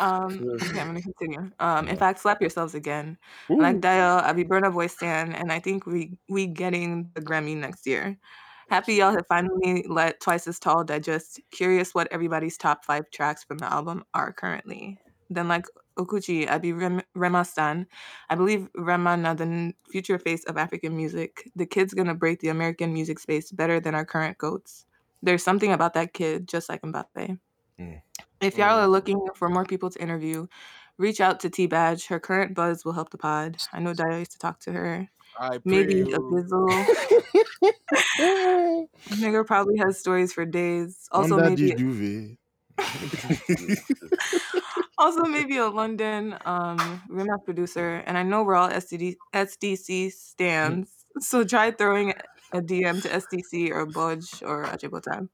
Um, 0.01 0.59
okay, 0.63 0.81
I'm 0.81 0.89
gonna 0.89 1.03
continue. 1.03 1.51
Um, 1.61 1.89
in 1.89 1.97
fact, 1.97 2.21
slap 2.21 2.41
yourselves 2.41 2.75
again. 2.75 3.17
Ooh. 3.51 3.59
Like 3.59 3.81
Dio, 3.81 3.91
I'll 3.91 4.35
be 4.35 4.45
Burna 4.45 4.73
Boy 4.73 4.89
Stan, 4.89 5.33
and 5.33 5.53
I 5.53 5.61
think 5.61 5.87
we 5.87 6.17
we 6.29 6.47
getting 6.47 7.11
the 7.15 7.21
Grammy 7.21 7.57
next 7.57 7.87
year. 7.87 8.19
Happy 8.71 8.95
y'all 8.95 9.13
have 9.13 9.27
finally 9.29 9.85
let 9.89 10.21
Twice 10.21 10.49
as 10.49 10.59
Tall 10.59 10.85
digest. 10.85 11.41
Curious 11.51 11.95
what 11.95 12.09
everybody's 12.11 12.57
top 12.57 12.85
five 12.85 13.11
tracks 13.11 13.45
from 13.45 13.59
the 13.59 13.71
album 13.73 14.05
are 14.15 14.33
currently. 14.33 14.99
Then 15.31 15.49
like 15.49 15.67
Okuchi, 15.97 16.49
I 16.49 16.59
be 16.59 16.73
Rem- 16.73 17.03
Rema 17.15 17.45
Stan. 17.45 17.87
I 18.29 18.35
believe 18.35 18.69
Rema 18.75 19.17
now 19.17 19.35
the 19.35 19.45
n- 19.45 19.75
future 19.91 20.19
face 20.19 20.45
of 20.45 20.57
African 20.57 20.97
music. 20.97 21.51
The 21.57 21.67
kid's 21.67 21.95
gonna 21.95 22.15
break 22.15 22.41
the 22.41 22.49
American 22.49 22.93
music 22.93 23.19
space 23.19 23.51
better 23.53 23.81
than 23.81 23.95
our 23.95 24.05
current 24.05 24.39
goats. 24.39 24.87
There's 25.23 25.43
something 25.43 25.73
about 25.73 25.95
that 25.95 26.13
kid, 26.13 26.49
just 26.49 26.69
like 26.69 26.83
Mbappe. 26.83 27.39
Mm. 27.81 28.03
If 28.41 28.59
y'all 28.59 28.79
are 28.79 28.89
looking 28.89 29.21
for 29.35 29.49
more 29.49 29.65
people 29.65 29.91
to 29.91 30.03
interview, 30.03 30.47
reach 30.99 31.21
out 31.21 31.41
to 31.41 31.51
T 31.51 31.67
Badge. 31.67 32.07
Her 32.07 32.21
current 32.21 32.55
buzz 32.55 32.85
will 32.85 32.93
help 32.93 33.11
the 33.11 33.19
pod. 33.19 33.57
I 33.73 33.81
know 33.81 33.95
Dio 33.95 34.19
used 34.19 34.33
to 34.33 34.39
talk 34.39 34.61
to 34.61 34.73
her. 34.73 35.09
I 35.39 35.59
Maybe 35.65 36.01
a 36.01 36.07
you. 36.07 36.19
Bizzle. 36.19 36.87
Nigga 39.19 39.47
probably 39.47 39.77
has 39.79 39.99
stories 39.99 40.33
for 40.33 40.45
days. 40.45 41.09
Also 41.11 41.37
maybe 41.39 41.71
the 41.71 41.75
duvet. 41.75 42.39
also 44.99 45.23
maybe 45.25 45.57
a 45.59 45.69
London 45.69 46.35
um 46.45 47.03
remap 47.11 47.45
producer. 47.45 48.03
And 48.07 48.17
I 48.19 48.23
know 48.23 48.43
we're 48.43 48.57
all 48.57 48.71
SDD, 48.71 49.17
SDC 49.33 50.13
stands. 50.13 50.91
So 51.21 51.45
try 51.45 51.71
throwing 51.71 52.15
a 52.53 52.61
DM 52.61 53.03
to 53.03 53.09
SDC 53.09 53.71
or 53.71 53.87
Budge 53.87 54.43
or 54.43 54.65
Ajibotan. 54.65 55.29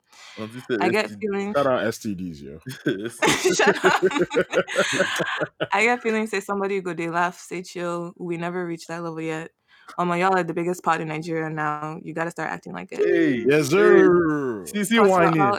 I 0.81 0.89
get 0.89 1.11
feelings. 1.11 1.55
Shout 1.57 1.67
out 1.67 1.83
STDs, 1.83 2.43
yo. 2.43 2.59
Shut 3.55 3.85
up. 3.85 4.03
I 5.73 5.85
get 5.85 6.03
feelings 6.03 6.31
say 6.31 6.41
somebody 6.41 6.81
go 6.81 6.95
they 6.95 7.11
laugh, 7.11 7.39
say 7.39 7.63
chill. 7.63 8.15
We 8.19 8.37
never 8.37 8.67
reached 8.67 8.89
that 8.89 9.03
level 9.03 9.21
yet. 9.21 9.51
Oh 9.99 10.05
my 10.05 10.19
y'all 10.19 10.37
are 10.37 10.45
the 10.45 10.55
biggest 10.55 10.83
pod 10.83 11.01
in 11.01 11.09
Nigeria 11.09 11.51
now. 11.51 11.99
You 12.03 12.15
gotta 12.15 12.31
start 12.31 12.51
acting 12.51 12.73
like 12.73 12.93
it. 12.93 12.99
Hey, 12.99 13.45
Yes, 13.47 13.69
sir. 13.69 14.65
CC 14.65 14.89
Plus, 14.89 14.91
we're 14.91 15.09
whining. 15.09 15.59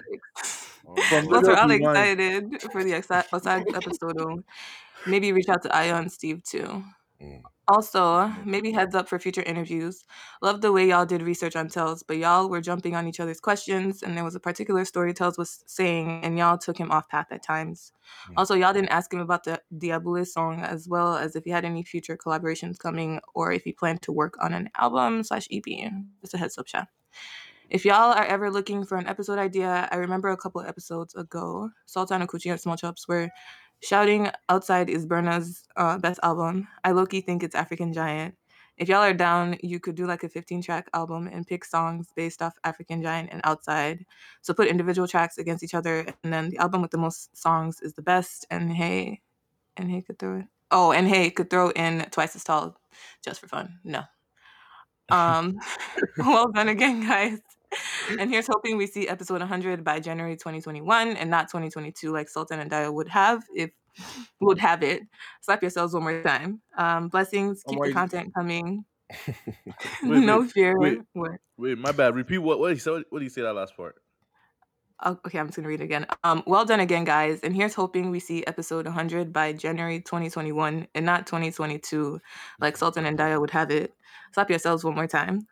All, 0.92 1.04
From 1.04 1.28
plus, 1.28 1.44
we're 1.44 1.54
Lagos 1.54 1.58
all 1.58 1.72
excited 1.72 2.62
for 2.72 2.84
the 2.84 2.92
Osagie 2.92 3.76
episode. 3.76 4.44
Maybe 5.08 5.32
reach 5.32 5.50
out 5.50 5.64
to 5.64 5.76
Aya 5.76 5.96
and 5.96 6.12
Steve 6.12 6.44
too. 6.44 6.84
Mm. 7.22 7.42
Also, 7.68 8.28
maybe 8.44 8.72
heads 8.72 8.96
up 8.96 9.08
for 9.08 9.18
future 9.18 9.44
interviews. 9.44 10.04
Love 10.42 10.60
the 10.60 10.72
way 10.72 10.90
y'all 10.90 11.06
did 11.06 11.22
research 11.22 11.56
on 11.56 11.70
Tells, 11.70 12.04
but 12.04 12.18
y'all 12.18 12.50
were 12.50 12.60
jumping 12.60 12.96
on 12.96 13.08
each 13.08 13.20
other's 13.20 13.40
questions, 13.40 14.04
and 14.04 14.18
there 14.18 14.26
was 14.26 14.36
a 14.36 14.40
particular 14.40 14.84
story 14.84 15.14
Tells 15.14 15.38
was 15.38 15.64
saying, 15.68 16.22
and 16.24 16.38
y'all 16.38 16.58
took 16.58 16.78
him 16.78 16.92
off 16.92 17.08
path 17.08 17.28
at 17.32 17.44
times. 17.44 17.94
Mm. 18.30 18.34
Also, 18.38 18.56
y'all 18.56 18.74
didn't 18.74 18.90
ask 18.90 19.14
him 19.14 19.20
about 19.20 19.46
the 19.46 19.62
Diabule 19.74 20.28
song, 20.28 20.62
as 20.62 20.90
well 20.90 21.16
as 21.16 21.36
if 21.36 21.46
he 21.46 21.52
had 21.52 21.64
any 21.64 21.84
future 21.84 22.18
collaborations 22.18 22.78
coming, 22.78 23.22
or 23.34 23.54
if 23.54 23.64
he 23.64 23.72
planned 23.72 24.02
to 24.02 24.12
work 24.12 24.36
on 24.42 24.54
an 24.54 24.70
album 24.78 25.24
slash 25.24 25.48
EP. 25.52 25.64
Just 26.22 26.34
a 26.34 26.38
heads 26.38 26.58
up, 26.58 26.66
chat. 26.66 26.90
If 27.72 27.86
y'all 27.86 28.12
are 28.12 28.26
ever 28.26 28.52
looking 28.52 28.84
for 28.84 28.98
an 28.98 29.08
episode 29.08 29.40
idea, 29.40 29.88
I 29.90 29.96
remember 29.96 30.28
a 30.28 30.36
couple 30.36 30.60
episodes 30.60 31.16
ago, 31.16 31.70
Sultan 31.86 32.20
and 32.20 32.30
Kuchi 32.30 32.52
and 32.52 32.60
Small 32.60 32.76
Chops 32.76 33.08
were 33.08 33.30
Shouting 33.82 34.30
Outside 34.50 34.90
is 34.90 35.06
Burna's 35.06 35.64
uh, 35.78 35.98
best 35.98 36.20
album. 36.22 36.68
I 36.84 36.92
low 36.92 37.06
key 37.06 37.22
think 37.22 37.44
it's 37.44 37.56
African 37.56 37.94
Giant. 37.94 38.36
If 38.76 38.90
y'all 38.90 38.98
are 39.02 39.14
down, 39.14 39.56
you 39.64 39.80
could 39.80 39.96
do 39.96 40.06
like 40.06 40.24
a 40.24 40.28
15 40.28 40.62
track 40.62 40.90
album 40.94 41.28
and 41.28 41.48
pick 41.48 41.64
songs 41.64 42.10
based 42.14 42.42
off 42.42 42.60
African 42.66 43.02
Giant 43.02 43.30
and 43.32 43.40
Outside. 43.46 44.06
So 44.42 44.54
put 44.54 44.68
individual 44.68 45.08
tracks 45.08 45.38
against 45.38 45.64
each 45.64 45.74
other, 45.74 46.06
and 46.26 46.34
then 46.34 46.50
the 46.50 46.58
album 46.58 46.82
with 46.82 46.92
the 46.92 46.98
most 46.98 47.38
songs 47.38 47.80
is 47.80 47.94
the 47.94 48.02
best. 48.02 48.46
And 48.52 48.70
hey, 48.74 49.22
and 49.78 49.90
hey 49.90 50.02
could 50.02 50.20
throw 50.20 50.40
it. 50.40 50.46
Oh, 50.72 50.92
and 50.92 51.08
hey 51.08 51.30
could 51.30 51.50
throw 51.50 51.70
in 51.70 52.06
Twice 52.12 52.36
as 52.36 52.44
Tall 52.44 52.76
just 53.24 53.40
for 53.40 53.48
fun. 53.48 53.80
No. 53.86 54.04
Um, 55.10 55.60
well 56.18 56.50
done 56.54 56.70
again, 56.70 57.06
guys. 57.06 57.42
And 58.20 58.30
here's 58.30 58.48
hoping 58.48 58.78
we 58.78 58.88
see 58.88 59.08
episode 59.08 59.40
100 59.40 59.84
by 59.84 60.00
January 60.00 60.36
2021 60.36 61.16
and 61.16 61.30
not 61.30 61.48
2022 61.48 62.12
like 62.12 62.28
Sultan 62.30 62.60
and 62.60 62.70
Daya 62.70 62.94
would 62.94 63.08
have 63.08 63.44
if 63.56 63.72
would 64.42 64.60
have 64.60 64.84
it. 64.84 65.04
Slap 65.42 65.62
yourselves 65.62 65.94
one 65.94 66.04
more 66.04 66.22
time. 66.24 66.62
Um, 66.78 67.08
blessings. 67.10 67.64
Keep 67.68 67.78
Omar, 67.78 67.86
the 67.86 67.90
you- 67.90 67.96
content 67.96 68.34
coming. 68.34 68.86
Wait, 70.04 70.24
no 70.24 70.40
wait, 70.42 70.52
fear. 70.52 70.80
wait. 70.80 71.00
Wait, 71.58 71.78
my 71.78 71.92
bad. 71.92 72.16
Repeat 72.16 72.38
what 72.40 72.60
what 72.60 72.72
he 72.74 72.80
said. 72.80 73.04
What 73.10 73.20
did 73.20 73.24
you 73.26 73.30
say 73.30 73.42
that 73.42 73.54
last 73.54 73.76
part? 73.76 73.96
Oh, 75.04 75.18
okay, 75.26 75.40
I'm 75.40 75.48
just 75.48 75.56
gonna 75.58 75.68
read 75.68 75.82
it 75.82 75.86
again. 75.86 76.06
Um, 76.24 76.44
well 76.46 76.64
done 76.64 76.80
again, 76.80 77.04
guys. 77.06 77.40
And 77.42 77.56
here's 77.56 77.74
hoping 77.74 78.12
we 78.12 78.20
see 78.20 78.46
episode 78.46 78.86
100 78.86 79.34
by 79.34 79.52
January 79.52 80.00
2021 80.00 80.88
and 80.94 81.06
not 81.06 81.26
2022, 81.28 82.22
like 82.60 82.78
Sultan 82.78 83.06
and 83.06 83.18
Daya 83.18 83.40
would 83.40 83.50
have 83.50 83.72
it. 83.72 83.94
Slap 84.34 84.50
yourselves 84.50 84.84
one 84.84 84.96
more 84.96 85.08
time. 85.08 85.48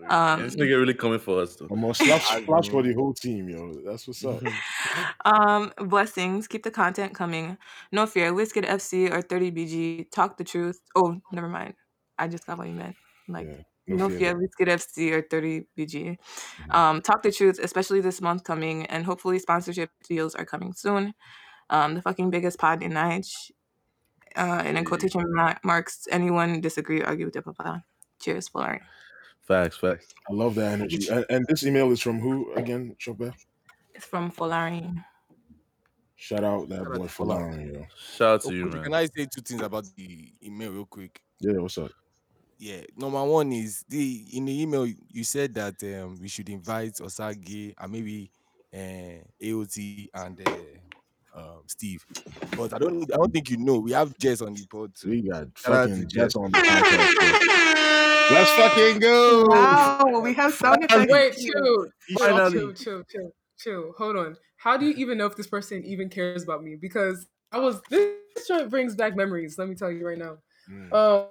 Yeah. 0.00 0.32
Um, 0.34 0.42
this 0.42 0.56
nigga 0.56 0.78
really 0.78 0.94
coming 0.94 1.18
for 1.18 1.42
us 1.42 1.56
though. 1.56 1.66
Almost 1.66 2.04
slaps, 2.04 2.26
I 2.30 2.44
slaps 2.44 2.68
for 2.68 2.82
the 2.82 2.92
whole 2.94 3.12
team, 3.14 3.48
yo. 3.48 3.72
That's 3.84 4.06
what's 4.06 4.24
up. 4.24 4.42
Um, 5.24 5.72
blessings. 5.78 6.46
Keep 6.48 6.62
the 6.62 6.70
content 6.70 7.14
coming. 7.14 7.58
No 7.92 8.06
fear. 8.06 8.32
Wizkid 8.32 8.64
FC 8.64 9.10
or 9.12 9.20
30BG. 9.22 10.10
Talk 10.10 10.36
the 10.38 10.44
truth. 10.44 10.80
Oh, 10.94 11.20
never 11.32 11.48
mind. 11.48 11.74
I 12.18 12.28
just 12.28 12.46
got 12.46 12.58
what 12.58 12.68
you 12.68 12.74
meant. 12.74 12.96
Like, 13.28 13.46
Yeah, 13.48 13.56
no, 13.96 13.96
no 13.96 14.08
fear. 14.08 14.18
fear. 14.18 14.34
Wizkid 14.36 14.68
FC 14.72 15.12
or 15.12 15.22
30BG. 15.22 16.16
Mhm. 16.60 16.74
Um, 16.74 17.02
talk 17.02 17.22
the 17.22 17.32
truth, 17.32 17.58
especially 17.62 18.00
this 18.00 18.20
month 18.20 18.44
coming, 18.44 18.86
and 18.86 19.04
hopefully 19.04 19.38
sponsorship 19.38 19.90
deals 20.08 20.34
are 20.34 20.44
coming 20.46 20.72
soon. 20.72 21.12
Um, 21.70 21.94
the 21.94 22.02
fucking 22.02 22.30
biggest 22.30 22.58
pod 22.58 22.82
in 22.82 22.92
Nige. 22.92 23.50
Uh, 24.36 24.62
and 24.64 24.78
in 24.78 24.84
quotation 24.84 25.22
marks, 25.64 26.06
anyone 26.10 26.60
disagree, 26.60 27.02
argue 27.02 27.24
with 27.26 27.34
blah, 27.34 27.42
blah, 27.52 27.64
blah. 27.64 27.80
Cheers, 28.20 28.48
Florent. 28.48 28.82
Facts, 29.46 29.76
facts. 29.76 30.12
I 30.28 30.32
love 30.32 30.56
that 30.56 30.72
energy. 30.72 31.08
And, 31.08 31.24
and 31.30 31.46
this 31.46 31.64
email 31.64 31.90
is 31.92 32.00
from 32.00 32.18
who 32.18 32.52
again, 32.54 32.96
Chopin? 32.98 33.32
It's 33.94 34.04
from 34.04 34.30
Folari. 34.30 35.04
Shout 36.16 36.42
out 36.42 36.68
that 36.68 36.78
Shout 36.78 36.86
boy 36.86 36.94
to 36.94 37.00
for 37.02 37.08
Fulani. 37.08 37.56
lying, 37.56 37.74
yo. 37.74 37.86
Shout 38.16 38.34
out 38.34 38.42
to 38.42 38.54
you, 38.54 38.66
man. 38.66 38.82
Can 38.82 38.94
I 38.94 39.04
say 39.06 39.26
two 39.26 39.42
things 39.42 39.62
about 39.62 39.84
the 39.96 40.32
email 40.42 40.72
real 40.72 40.86
quick? 40.86 41.20
Yeah, 41.40 41.58
what's 41.58 41.78
up? 41.78 41.92
Yeah, 42.58 42.80
number 42.96 43.22
one 43.22 43.52
is 43.52 43.84
the 43.88 44.24
in 44.32 44.46
the 44.46 44.62
email 44.62 44.86
you 44.86 45.24
said 45.24 45.54
that 45.54 45.74
um, 45.84 46.18
we 46.20 46.26
should 46.28 46.48
invite 46.48 46.94
Osagie 46.94 47.74
and 47.78 47.92
maybe 47.92 48.30
uh, 48.74 49.22
AOT 49.42 50.08
and 50.14 50.48
uh, 50.48 51.38
um, 51.38 51.62
Steve, 51.66 52.04
but 52.56 52.72
I 52.72 52.78
don't 52.78 53.02
I 53.12 53.16
don't 53.16 53.30
think 53.30 53.50
you 53.50 53.58
know 53.58 53.78
we 53.80 53.92
have 53.92 54.16
Jess 54.16 54.40
on 54.40 54.54
the 54.54 54.66
pod 54.66 54.94
too. 54.94 55.10
We 55.10 55.22
got 55.22 55.46
fucking 55.58 56.08
Jess. 56.08 56.34
on 56.34 56.50
the 56.50 56.58
podcast. 56.58 57.52
Yo. 58.30 58.34
Let's 58.36 58.50
fucking 58.52 58.98
go. 59.00 59.46
Wow, 59.48 60.20
we 60.22 60.34
have 60.34 60.54
sound 60.54 60.84
effects. 60.84 61.12
Wait, 61.12 61.34
chill, 61.36 61.52
chill, 62.08 62.18
Finally. 62.18 62.52
chill, 62.52 62.72
chill, 62.72 63.02
chill, 63.04 63.32
chill. 63.58 63.94
Hold 63.98 64.16
on. 64.16 64.36
How 64.56 64.76
do 64.76 64.86
you 64.86 64.94
even 64.94 65.18
know 65.18 65.26
if 65.26 65.36
this 65.36 65.46
person 65.46 65.84
even 65.84 66.08
cares 66.08 66.42
about 66.42 66.62
me? 66.62 66.76
Because 66.76 67.26
I 67.52 67.58
was 67.58 67.80
this 67.90 68.16
joint 68.46 68.70
brings 68.70 68.94
back 68.94 69.16
memories. 69.16 69.58
Let 69.58 69.68
me 69.68 69.74
tell 69.74 69.90
you 69.90 70.06
right 70.06 70.18
now. 70.18 70.38
Mm. 70.70 70.92
Um, 70.92 71.26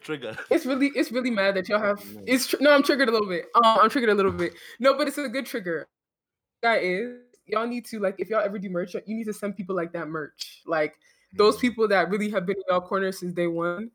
Trigger. 0.00 0.36
it's 0.50 0.66
really 0.66 0.88
it's 0.94 1.10
really 1.10 1.30
mad 1.30 1.56
that 1.56 1.66
y'all 1.66 1.80
have 1.80 1.98
it's 2.26 2.46
tr- 2.46 2.56
no 2.60 2.74
i'm 2.74 2.82
triggered 2.82 3.08
a 3.08 3.10
little 3.10 3.26
bit 3.26 3.46
um, 3.54 3.78
i'm 3.80 3.88
triggered 3.88 4.10
a 4.10 4.14
little 4.14 4.30
bit 4.30 4.52
no 4.78 4.98
but 4.98 5.08
it's 5.08 5.16
a 5.16 5.26
good 5.30 5.46
trigger 5.46 5.88
that 6.60 6.82
is 6.82 7.20
y'all 7.46 7.66
need 7.66 7.86
to 7.86 7.98
like 8.00 8.14
if 8.18 8.28
y'all 8.28 8.42
ever 8.44 8.58
do 8.58 8.68
merch 8.68 8.92
you 9.06 9.16
need 9.16 9.24
to 9.24 9.32
send 9.32 9.56
people 9.56 9.74
like 9.74 9.94
that 9.94 10.08
merch 10.08 10.60
like 10.66 10.94
those 11.32 11.56
people 11.56 11.88
that 11.88 12.10
really 12.10 12.30
have 12.30 12.44
been 12.44 12.56
in 12.56 12.62
y'all 12.68 12.82
corner 12.82 13.12
since 13.12 13.32
day 13.32 13.46
one 13.46 13.90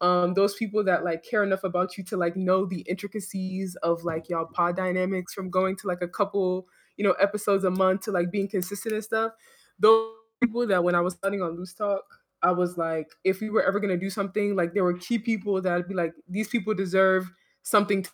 um 0.00 0.34
those 0.34 0.54
people 0.54 0.84
that 0.84 1.04
like 1.04 1.24
care 1.24 1.42
enough 1.42 1.64
about 1.64 1.96
you 1.96 2.04
to 2.04 2.16
like 2.16 2.36
know 2.36 2.66
the 2.66 2.80
intricacies 2.82 3.76
of 3.82 4.04
like 4.04 4.28
y'all 4.28 4.46
pod 4.46 4.76
dynamics 4.76 5.32
from 5.32 5.50
going 5.50 5.74
to 5.76 5.86
like 5.86 6.02
a 6.02 6.08
couple 6.08 6.66
you 6.96 7.04
know 7.04 7.12
episodes 7.12 7.64
a 7.64 7.70
month 7.70 8.02
to 8.02 8.10
like 8.10 8.30
being 8.30 8.48
consistent 8.48 8.94
and 8.94 9.04
stuff 9.04 9.32
those 9.78 10.10
people 10.42 10.66
that 10.66 10.84
when 10.84 10.94
i 10.94 11.00
was 11.00 11.14
starting 11.14 11.40
on 11.40 11.56
loose 11.56 11.72
talk 11.72 12.04
I 12.42 12.52
was 12.52 12.76
like, 12.76 13.10
if 13.24 13.40
we 13.40 13.50
were 13.50 13.62
ever 13.62 13.80
gonna 13.80 13.96
do 13.96 14.10
something, 14.10 14.54
like 14.54 14.74
there 14.74 14.84
were 14.84 14.94
key 14.94 15.18
people 15.18 15.60
that 15.62 15.72
I'd 15.72 15.88
be 15.88 15.94
like, 15.94 16.12
these 16.28 16.48
people 16.48 16.74
deserve 16.74 17.30
something, 17.62 18.02
to, 18.02 18.10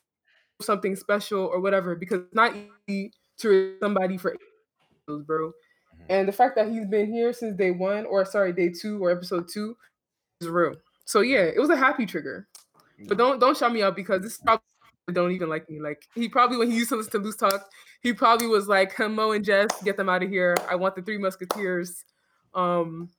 something 0.61 0.97
special 0.97 1.45
or 1.45 1.61
whatever, 1.61 1.95
because 1.97 2.21
it's 2.21 2.35
not 2.35 2.55
easy 2.89 3.13
to 3.39 3.77
somebody 3.81 4.17
for 4.17 4.35
episodes, 4.35 5.27
bro. 5.27 5.53
And 6.09 6.27
the 6.27 6.33
fact 6.33 6.57
that 6.57 6.69
he's 6.69 6.87
been 6.87 7.13
here 7.13 7.33
since 7.33 7.57
day 7.57 7.71
one, 7.71 8.07
or 8.07 8.25
sorry, 8.25 8.53
day 8.53 8.71
two 8.71 9.03
or 9.03 9.11
episode 9.11 9.49
two, 9.53 9.77
is 10.41 10.49
real. 10.49 10.75
So 11.05 11.21
yeah, 11.21 11.41
it 11.43 11.59
was 11.59 11.71
a 11.71 11.77
happy 11.77 12.07
trigger. 12.07 12.49
But 13.09 13.19
don't 13.19 13.41
don't 13.41 13.57
shout 13.57 13.73
me 13.73 13.83
out 13.83 13.97
because 13.97 14.23
this 14.23 14.39
probably 14.39 14.63
don't 15.13 15.33
even 15.33 15.49
like 15.49 15.69
me. 15.69 15.81
Like 15.81 16.07
he 16.15 16.29
probably 16.29 16.57
when 16.57 16.71
he 16.71 16.77
used 16.77 16.91
to 16.91 16.97
listen 16.97 17.13
to 17.13 17.19
Loose 17.19 17.37
Talk, 17.37 17.69
he 18.01 18.13
probably 18.13 18.47
was 18.47 18.69
like, 18.69 18.97
Mo 18.99 19.33
and 19.33 19.45
Jess, 19.45 19.69
get 19.83 19.97
them 19.97 20.09
out 20.09 20.23
of 20.23 20.31
here. 20.31 20.57
I 20.71 20.77
want 20.77 20.95
the 20.95 21.03
three 21.03 21.19
musketeers. 21.19 22.05
Um 22.55 23.11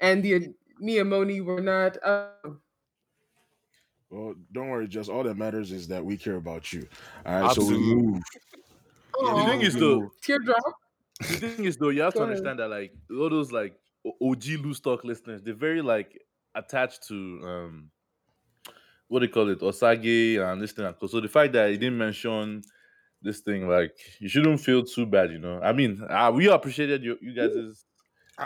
and 0.00 0.22
the 0.22 0.48
me 0.78 0.98
and 0.98 1.08
Moni 1.08 1.40
were 1.40 1.60
not. 1.60 1.96
Uh, 2.04 2.28
Well, 4.10 4.34
don't 4.52 4.68
worry, 4.68 4.86
just 4.86 5.08
all 5.08 5.22
that 5.24 5.36
matters 5.36 5.72
is 5.72 5.88
that 5.88 6.04
we 6.04 6.16
care 6.16 6.36
about 6.36 6.72
you. 6.72 6.86
All 7.24 7.40
right, 7.42 7.54
so 7.54 7.64
we 7.64 7.74
Absolutely. 7.74 7.94
move. 7.94 8.22
The 9.14 9.26
aw, 9.26 9.46
thing 9.46 9.60
is 9.62 9.74
though, 9.74 10.10
teardrop. 10.22 10.62
the 11.20 11.24
thing 11.36 11.64
is 11.64 11.76
though, 11.76 11.88
you 11.88 12.02
have 12.02 12.12
to 12.14 12.18
Go 12.18 12.24
ahead. 12.24 12.36
understand 12.36 12.58
that 12.58 12.68
like 12.68 12.92
all 13.10 13.30
those 13.30 13.50
like 13.52 13.78
OG 14.20 14.44
loose 14.62 14.80
talk 14.80 15.04
listeners, 15.04 15.42
they're 15.42 15.54
very 15.54 15.80
like 15.82 16.20
attached 16.54 17.06
to 17.08 17.40
um 17.44 17.90
what 19.08 19.20
do 19.20 19.26
you 19.26 19.32
call 19.32 19.48
it, 19.50 19.60
Osagie 19.60 20.38
and 20.38 20.60
this 20.60 20.72
thing. 20.72 20.86
and 20.86 21.10
So 21.10 21.20
the 21.20 21.28
fact 21.28 21.52
that 21.52 21.70
he 21.70 21.76
didn't 21.76 21.98
mention 21.98 22.62
this 23.22 23.40
thing, 23.40 23.68
like 23.68 23.92
you 24.18 24.28
shouldn't 24.28 24.60
feel 24.60 24.82
too 24.82 25.06
bad, 25.06 25.30
you 25.30 25.38
know. 25.38 25.60
I 25.62 25.72
mean, 25.72 26.02
uh, 26.08 26.32
we 26.34 26.48
appreciated 26.48 27.02
you 27.04 27.18
you 27.20 27.34
guys' 27.34 27.84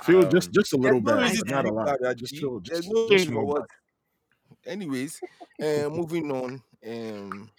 Feel 0.03 0.25
um, 0.25 0.31
just 0.31 0.53
just 0.53 0.75
a 0.75 0.77
little 0.77 1.01
There's 1.01 1.17
no 1.17 1.23
bad, 1.23 1.31
reason 1.31 1.49
not 1.49 1.65
a 1.65 1.73
lot. 1.73 1.87
bad, 1.87 1.97
Raji. 2.03 2.21
Just 2.21 2.37
feel 2.37 2.61
There's 2.61 2.81
just, 2.85 2.93
no 2.93 3.09
just 3.09 3.13
reason 3.13 3.33
feel 3.33 3.41
for 3.41 3.47
bad. 3.47 3.61
what. 3.61 3.69
Anyways, 4.67 5.21
uh, 5.63 5.89
moving 5.89 6.31
on. 6.31 6.63
Um, 6.87 7.51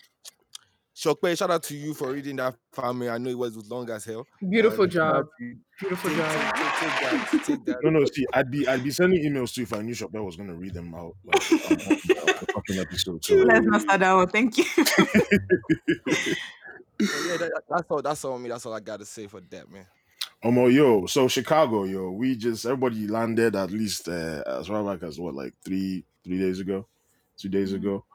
Shokpe, 0.99 1.37
shout 1.37 1.49
out 1.49 1.63
to 1.63 1.75
you 1.77 1.93
for 1.93 2.11
reading 2.11 2.35
that 2.35 2.55
family. 2.73 3.09
I 3.09 3.17
know 3.17 3.29
it 3.29 3.37
was 3.37 3.55
long 3.71 3.89
as 3.89 4.03
hell. 4.03 4.27
Beautiful 4.49 4.83
Um, 4.83 4.89
job. 4.89 5.25
Beautiful 5.79 6.09
Take, 6.09 6.17
job. 6.19 6.55
take, 6.55 6.73
take, 6.73 6.79
take 6.79 6.99
that. 6.99 7.43
Take 7.45 7.65
that. 7.65 7.77
No, 7.83 7.89
no. 7.91 8.05
See, 8.13 8.25
I'd 8.33 8.51
be 8.51 8.67
I'd 8.67 8.83
be 8.83 8.91
sending 8.91 9.23
emails 9.23 9.53
too 9.53 9.61
if 9.61 9.71
I 9.73 9.81
knew 9.81 9.93
Chopin 9.93 10.25
was 10.25 10.35
gonna 10.35 10.55
read 10.55 10.73
them 10.73 10.93
out 10.93 11.15
like 11.23 11.51
on, 11.53 11.71
on 11.71 11.77
the 11.77 12.47
fucking 12.53 12.79
episode. 12.79 13.23
So 13.23 13.35
Let's 13.35 13.65
not 13.65 13.81
start 13.81 14.01
that 14.01 14.13
one. 14.13 14.27
Thank 14.27 14.57
you. 14.57 14.65
Yeah, 17.01 17.37
that, 17.37 17.61
that's 17.69 17.89
all. 17.89 18.01
That's 18.01 18.25
all 18.25 18.37
me. 18.37 18.49
That's 18.49 18.65
all 18.65 18.73
I 18.73 18.81
gotta 18.81 19.05
say 19.05 19.25
for 19.27 19.39
that, 19.39 19.71
man. 19.71 19.85
Omo, 20.43 20.69
yo, 20.73 21.05
so 21.05 21.29
Chicago, 21.29 21.85
yo, 21.85 22.11
we 22.11 22.35
just 22.35 22.65
everybody 22.65 23.07
landed 23.07 23.55
at 23.55 23.71
least 23.71 24.09
uh, 24.09 24.43
as 24.45 24.67
far 24.67 24.83
back 24.83 25.07
as 25.07 25.17
what, 25.17 25.33
like 25.33 25.53
three 25.63 26.03
three 26.25 26.37
days 26.39 26.59
ago, 26.59 26.85
two 27.37 27.47
days 27.47 27.71
Mhm. 27.71 27.75
ago. 27.75 28.05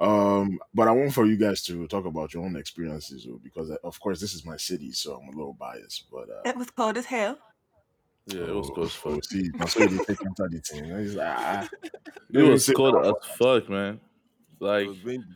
Um, 0.00 0.60
but 0.72 0.86
I 0.86 0.92
want 0.92 1.12
for 1.12 1.26
you 1.26 1.36
guys 1.36 1.62
to 1.64 1.86
talk 1.88 2.04
about 2.04 2.32
your 2.32 2.44
own 2.44 2.56
experiences, 2.56 3.26
oh, 3.28 3.40
because 3.42 3.70
uh, 3.70 3.76
of 3.82 3.98
course 4.00 4.20
this 4.20 4.32
is 4.32 4.44
my 4.44 4.56
city, 4.56 4.92
so 4.92 5.16
I'm 5.16 5.28
a 5.28 5.36
little 5.36 5.54
biased. 5.54 6.04
But 6.10 6.28
uh, 6.30 6.42
it 6.48 6.56
was 6.56 6.70
cold 6.70 6.96
as 6.96 7.06
hell. 7.06 7.38
yeah, 8.26 8.42
it 8.42 8.54
was 8.54 8.70
oh, 8.70 8.74
cold 8.74 8.86
as 8.86 8.96
oh, 9.04 9.14
fuck. 9.14 9.24
see, 9.24 9.50
that's 9.58 9.76
why 9.76 9.86
they 9.86 9.98
take 9.98 10.22
into 10.22 10.48
the 10.48 10.60
team. 10.60 10.84
It's 10.84 11.14
like, 11.14 11.36
ah, 11.36 11.68
It 12.32 12.42
was 12.42 12.70
cold 12.74 13.06
as 13.06 13.12
fuck, 13.36 13.68
man. 13.68 14.00
It 14.60 14.64
Like 14.64 14.86
was 14.86 15.02
windy. 15.02 15.26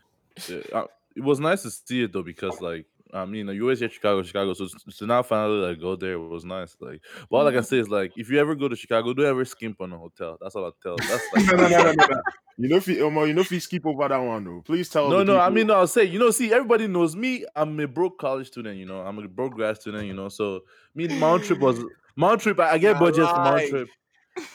Uh, 0.72 0.84
it 1.14 1.22
was 1.22 1.40
nice 1.40 1.62
to 1.62 1.70
see 1.70 2.04
it 2.04 2.12
though 2.12 2.22
because 2.22 2.60
like 2.60 2.86
I 3.12 3.26
mean 3.26 3.46
you 3.48 3.62
always 3.62 3.80
hear 3.80 3.90
Chicago, 3.90 4.22
Chicago, 4.22 4.54
so 4.54 4.66
to 4.66 5.06
now 5.06 5.22
finally 5.22 5.68
like 5.68 5.80
go 5.80 5.96
there 5.96 6.18
was 6.18 6.44
nice. 6.44 6.74
Like, 6.80 7.02
but 7.30 7.36
all 7.36 7.46
I 7.46 7.50
can 7.50 7.60
mm-hmm. 7.60 7.66
say 7.66 7.78
is 7.78 7.88
like 7.88 8.12
if 8.16 8.30
you 8.30 8.38
ever 8.38 8.54
go 8.54 8.68
to 8.68 8.76
Chicago, 8.76 9.12
don't 9.12 9.26
ever 9.26 9.44
skimp 9.44 9.80
on 9.80 9.92
a 9.92 9.98
hotel. 9.98 10.38
That's 10.40 10.54
all 10.54 10.66
I 10.66 10.70
tell. 10.82 10.96
That's 10.96 11.22
like 11.34 11.46
no, 11.46 11.56
no, 11.56 11.68
no, 11.68 11.82
no, 11.82 11.92
no, 11.92 12.06
no. 12.10 12.22
You 12.58 12.68
know, 12.68 12.76
if 12.76 12.86
you, 12.86 12.96
Omo, 12.96 13.26
you 13.26 13.32
know, 13.32 13.40
if 13.40 13.50
you 13.50 13.60
skip 13.60 13.86
over 13.86 14.06
that 14.06 14.16
one 14.18 14.44
though, 14.44 14.62
please 14.64 14.88
tell. 14.88 15.08
no, 15.08 15.22
no. 15.22 15.38
I 15.40 15.48
mean, 15.48 15.66
no, 15.66 15.74
I'll 15.74 15.86
say 15.86 16.04
you 16.04 16.18
know, 16.18 16.30
see, 16.30 16.52
everybody 16.52 16.86
knows 16.86 17.16
me. 17.16 17.46
I'm 17.56 17.80
a 17.80 17.88
broke 17.88 18.18
college 18.18 18.48
student. 18.48 18.76
You 18.76 18.86
know, 18.86 19.00
I'm 19.00 19.18
a 19.18 19.26
broke 19.26 19.54
grad 19.54 19.78
student. 19.78 20.06
You 20.06 20.14
know, 20.14 20.28
so 20.28 20.60
me 20.94 21.08
my 21.08 21.38
trip 21.38 21.60
was 21.60 21.82
my 22.16 22.36
trip. 22.36 22.60
I, 22.60 22.72
I 22.72 22.78
get 22.78 22.98
budget 22.98 23.26
for 23.28 23.36
my 23.36 23.68
trip. 23.68 23.88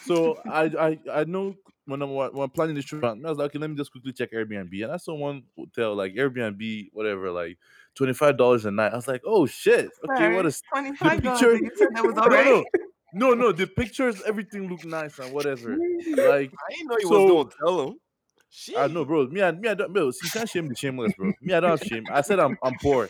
So 0.05 0.37
I 0.45 0.63
I 0.63 0.99
I 1.11 1.23
know 1.23 1.55
when 1.87 2.01
I'm 2.01 2.13
when 2.13 2.31
I'm 2.35 2.49
planning 2.49 2.75
this 2.75 2.85
trip, 2.85 3.03
I 3.03 3.13
was 3.13 3.37
like, 3.37 3.47
okay, 3.47 3.59
let 3.59 3.69
me 3.69 3.75
just 3.75 3.91
quickly 3.91 4.11
check 4.11 4.31
Airbnb, 4.31 4.83
and 4.83 4.91
I 4.91 4.97
saw 4.97 5.15
one 5.15 5.43
hotel 5.57 5.95
like 5.95 6.13
Airbnb, 6.13 6.89
whatever, 6.91 7.31
like 7.31 7.57
twenty 7.97 8.13
five 8.13 8.37
dollars 8.37 8.65
a 8.65 8.71
night. 8.71 8.93
I 8.93 8.95
was 8.95 9.07
like, 9.07 9.21
oh 9.25 9.45
shit, 9.45 9.89
okay, 10.09 10.33
what 10.35 10.45
is 10.45 10.61
Twenty 10.71 10.95
five 10.95 11.21
dollars. 11.23 11.39
picture- 11.41 11.57
You 11.57 11.71
said 11.75 11.87
that 11.95 12.05
was 12.05 12.15
no, 12.15 12.21
all 12.21 12.29
right. 12.29 12.45
no, 12.45 12.63
no, 13.13 13.33
no, 13.33 13.51
the 13.51 13.67
pictures, 13.67 14.21
everything 14.25 14.69
looked 14.69 14.85
nice 14.85 15.17
and 15.19 15.33
whatever. 15.33 15.71
Like 15.75 16.51
I 16.53 16.73
didn't 16.73 16.87
know 16.87 16.97
you 16.99 17.07
So- 17.07 17.23
was 17.23 17.31
going 17.31 17.49
to 17.49 17.55
tell 17.59 17.81
him. 17.87 17.99
Shit. 18.49 18.77
I 18.77 18.87
know, 18.87 19.03
bro. 19.03 19.27
Me, 19.27 19.41
I, 19.41 19.51
me, 19.51 19.67
I 19.67 19.73
don't, 19.73 19.91
bro. 19.91 20.05
You 20.07 20.29
can't 20.31 20.47
shame 20.49 20.69
the 20.69 20.75
shameless, 20.75 21.11
bro. 21.17 21.33
Me, 21.41 21.53
I 21.53 21.59
don't 21.59 21.69
have 21.71 21.83
shame. 21.85 22.05
I 22.09 22.21
said 22.21 22.39
I'm, 22.39 22.57
I'm 22.63 22.75
poor. 22.81 23.09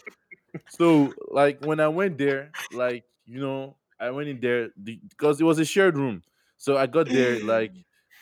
So, 0.70 1.14
like, 1.30 1.64
when 1.64 1.80
I 1.80 1.88
went 1.90 2.18
there, 2.18 2.52
like, 2.74 3.04
you 3.28 3.40
know, 3.40 3.76
I 4.00 4.10
went 4.10 4.30
in 4.30 4.40
there 4.40 4.70
the, 4.76 5.00
because 5.10 5.40
it 5.40 5.44
was 5.44 5.60
a 5.60 5.66
shared 5.66 5.96
room. 5.96 6.24
So 6.58 6.76
I 6.76 6.88
got 6.88 7.08
there, 7.08 7.40
like, 7.44 7.72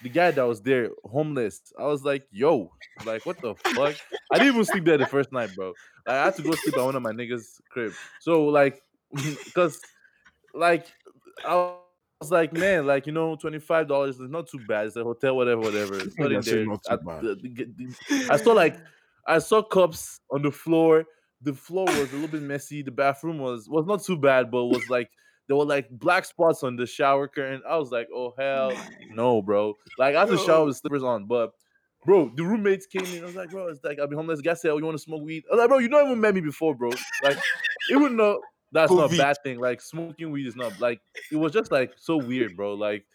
the 0.03 0.09
guy 0.09 0.31
that 0.31 0.43
was 0.43 0.61
there, 0.61 0.89
homeless. 1.05 1.61
I 1.79 1.83
was 1.85 2.03
like, 2.03 2.27
yo, 2.31 2.71
like, 3.05 3.25
what 3.25 3.39
the 3.41 3.55
fuck? 3.55 3.95
I 4.31 4.37
didn't 4.37 4.53
even 4.53 4.65
sleep 4.65 4.85
there 4.85 4.97
the 4.97 5.05
first 5.05 5.31
night, 5.31 5.49
bro. 5.55 5.73
Like, 6.05 6.15
I 6.17 6.25
had 6.25 6.35
to 6.35 6.43
go 6.43 6.51
sleep 6.51 6.77
at 6.77 6.83
one 6.83 6.95
of 6.95 7.01
my 7.01 7.11
niggas' 7.11 7.61
crib. 7.71 7.93
So, 8.19 8.45
like, 8.45 8.81
because, 9.45 9.79
like, 10.53 10.87
I 11.45 11.55
was 12.21 12.31
like, 12.31 12.53
man, 12.53 12.85
like, 12.85 13.07
you 13.07 13.13
know, 13.13 13.35
$25 13.35 14.09
is 14.09 14.19
not 14.19 14.47
too 14.47 14.59
bad. 14.67 14.87
It's 14.87 14.95
a 14.95 15.03
hotel, 15.03 15.35
whatever, 15.35 15.61
whatever. 15.61 15.95
It's 15.97 16.17
not 16.17 16.31
in 16.31 16.41
there. 16.41 16.65
not 16.65 16.83
too 16.83 16.93
I- 16.93 16.95
bad. 16.97 17.21
the- 17.23 17.35
the- 17.35 17.65
the- 18.09 18.27
I 18.31 18.37
saw 18.37 18.53
like 18.53 18.77
I 19.27 19.39
saw 19.39 19.63
cups 19.63 20.19
on 20.29 20.41
the 20.43 20.51
floor. 20.51 21.05
The 21.41 21.53
floor 21.53 21.85
was 21.85 22.11
a 22.11 22.15
little 22.15 22.27
bit 22.27 22.41
messy. 22.43 22.81
The 22.83 22.91
bathroom 22.91 23.39
was 23.39 23.67
was 23.67 23.85
not 23.85 24.03
too 24.03 24.17
bad, 24.17 24.51
but 24.51 24.65
was 24.65 24.87
like 24.89 25.09
there 25.47 25.55
were 25.55 25.65
like 25.65 25.89
black 25.89 26.25
spots 26.25 26.63
on 26.63 26.75
the 26.75 26.85
shower 26.85 27.27
curtain. 27.27 27.61
I 27.67 27.77
was 27.77 27.91
like, 27.91 28.07
oh 28.13 28.33
hell 28.37 28.71
no, 29.11 29.41
bro. 29.41 29.73
Like 29.97 30.15
I 30.15 30.21
had 30.21 30.29
to 30.29 30.37
shower 30.37 30.65
with 30.65 30.77
slippers 30.77 31.03
on, 31.03 31.25
but 31.25 31.51
bro, 32.05 32.31
the 32.35 32.43
roommates 32.43 32.85
came 32.85 33.05
in. 33.05 33.23
I 33.23 33.25
was 33.25 33.35
like, 33.35 33.49
bro, 33.49 33.67
it's 33.67 33.83
like 33.83 33.99
I'll 33.99 34.07
be 34.07 34.15
homeless. 34.15 34.39
The 34.39 34.43
guy 34.43 34.53
said, 34.53 34.71
oh, 34.71 34.77
you 34.77 34.85
want 34.85 34.97
to 34.97 35.03
smoke 35.03 35.23
weed? 35.23 35.43
I 35.49 35.55
was 35.55 35.59
like, 35.59 35.69
bro, 35.69 35.77
you 35.79 35.89
don't 35.89 36.05
even 36.05 36.21
met 36.21 36.35
me 36.35 36.41
before, 36.41 36.75
bro. 36.75 36.89
Like 37.23 37.37
it 37.37 37.41
even 37.91 38.17
though 38.17 38.41
that's 38.71 38.91
not 38.91 39.13
a 39.13 39.17
bad 39.17 39.37
thing. 39.43 39.59
Like 39.59 39.81
smoking 39.81 40.31
weed 40.31 40.47
is 40.47 40.55
not 40.55 40.79
like 40.79 41.01
it 41.31 41.37
was 41.37 41.51
just 41.51 41.71
like 41.71 41.93
so 41.97 42.17
weird, 42.17 42.55
bro. 42.55 42.73
Like 42.73 43.05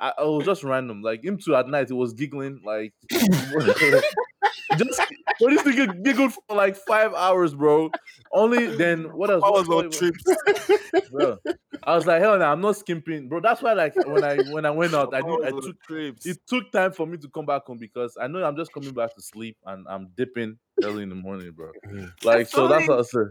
I, 0.00 0.12
I 0.18 0.24
was 0.24 0.44
just 0.44 0.64
random. 0.64 1.02
Like 1.02 1.22
him 1.24 1.38
too 1.38 1.54
at 1.54 1.68
night, 1.68 1.90
it 1.90 1.94
was 1.94 2.14
giggling. 2.14 2.60
Like 2.64 2.94
just 3.10 5.00
bro, 5.40 5.50
this 5.50 5.62
nigga 5.62 6.04
giggled 6.04 6.32
for 6.32 6.56
like 6.56 6.76
five 6.76 7.14
hours, 7.14 7.54
bro. 7.54 7.90
Only 8.32 8.66
then 8.76 9.04
what 9.16 9.30
else? 9.30 9.42
I 9.44 9.50
was 9.50 9.68
on 9.68 9.90
trips. 9.90 10.24
bro. 11.10 11.38
I 11.82 11.94
was 11.94 12.06
like, 12.06 12.20
hell 12.20 12.38
no, 12.38 12.44
I'm 12.44 12.60
not 12.60 12.76
skimping, 12.76 13.28
bro. 13.28 13.40
That's 13.40 13.62
why, 13.62 13.72
like, 13.72 13.94
when 14.06 14.24
I 14.24 14.36
when 14.50 14.64
I 14.64 14.70
went 14.70 14.94
out, 14.94 15.14
I, 15.14 15.20
did, 15.20 15.44
I 15.44 15.50
took 15.50 15.82
trips. 15.82 16.26
it 16.26 16.38
took 16.46 16.70
time 16.72 16.92
for 16.92 17.06
me 17.06 17.18
to 17.18 17.28
come 17.28 17.46
back 17.46 17.66
home 17.66 17.78
because 17.78 18.16
I 18.20 18.26
know 18.26 18.42
I'm 18.42 18.56
just 18.56 18.72
coming 18.72 18.92
back 18.92 19.14
to 19.14 19.22
sleep 19.22 19.56
and 19.66 19.86
I'm 19.88 20.08
dipping 20.16 20.58
early 20.82 21.02
in 21.02 21.08
the 21.08 21.14
morning, 21.14 21.52
bro. 21.52 21.72
Like, 22.22 22.48
so 22.48 22.68
that's 22.68 22.86
funny. 22.86 22.88
what 22.88 22.98
I 23.00 23.02
said. 23.02 23.26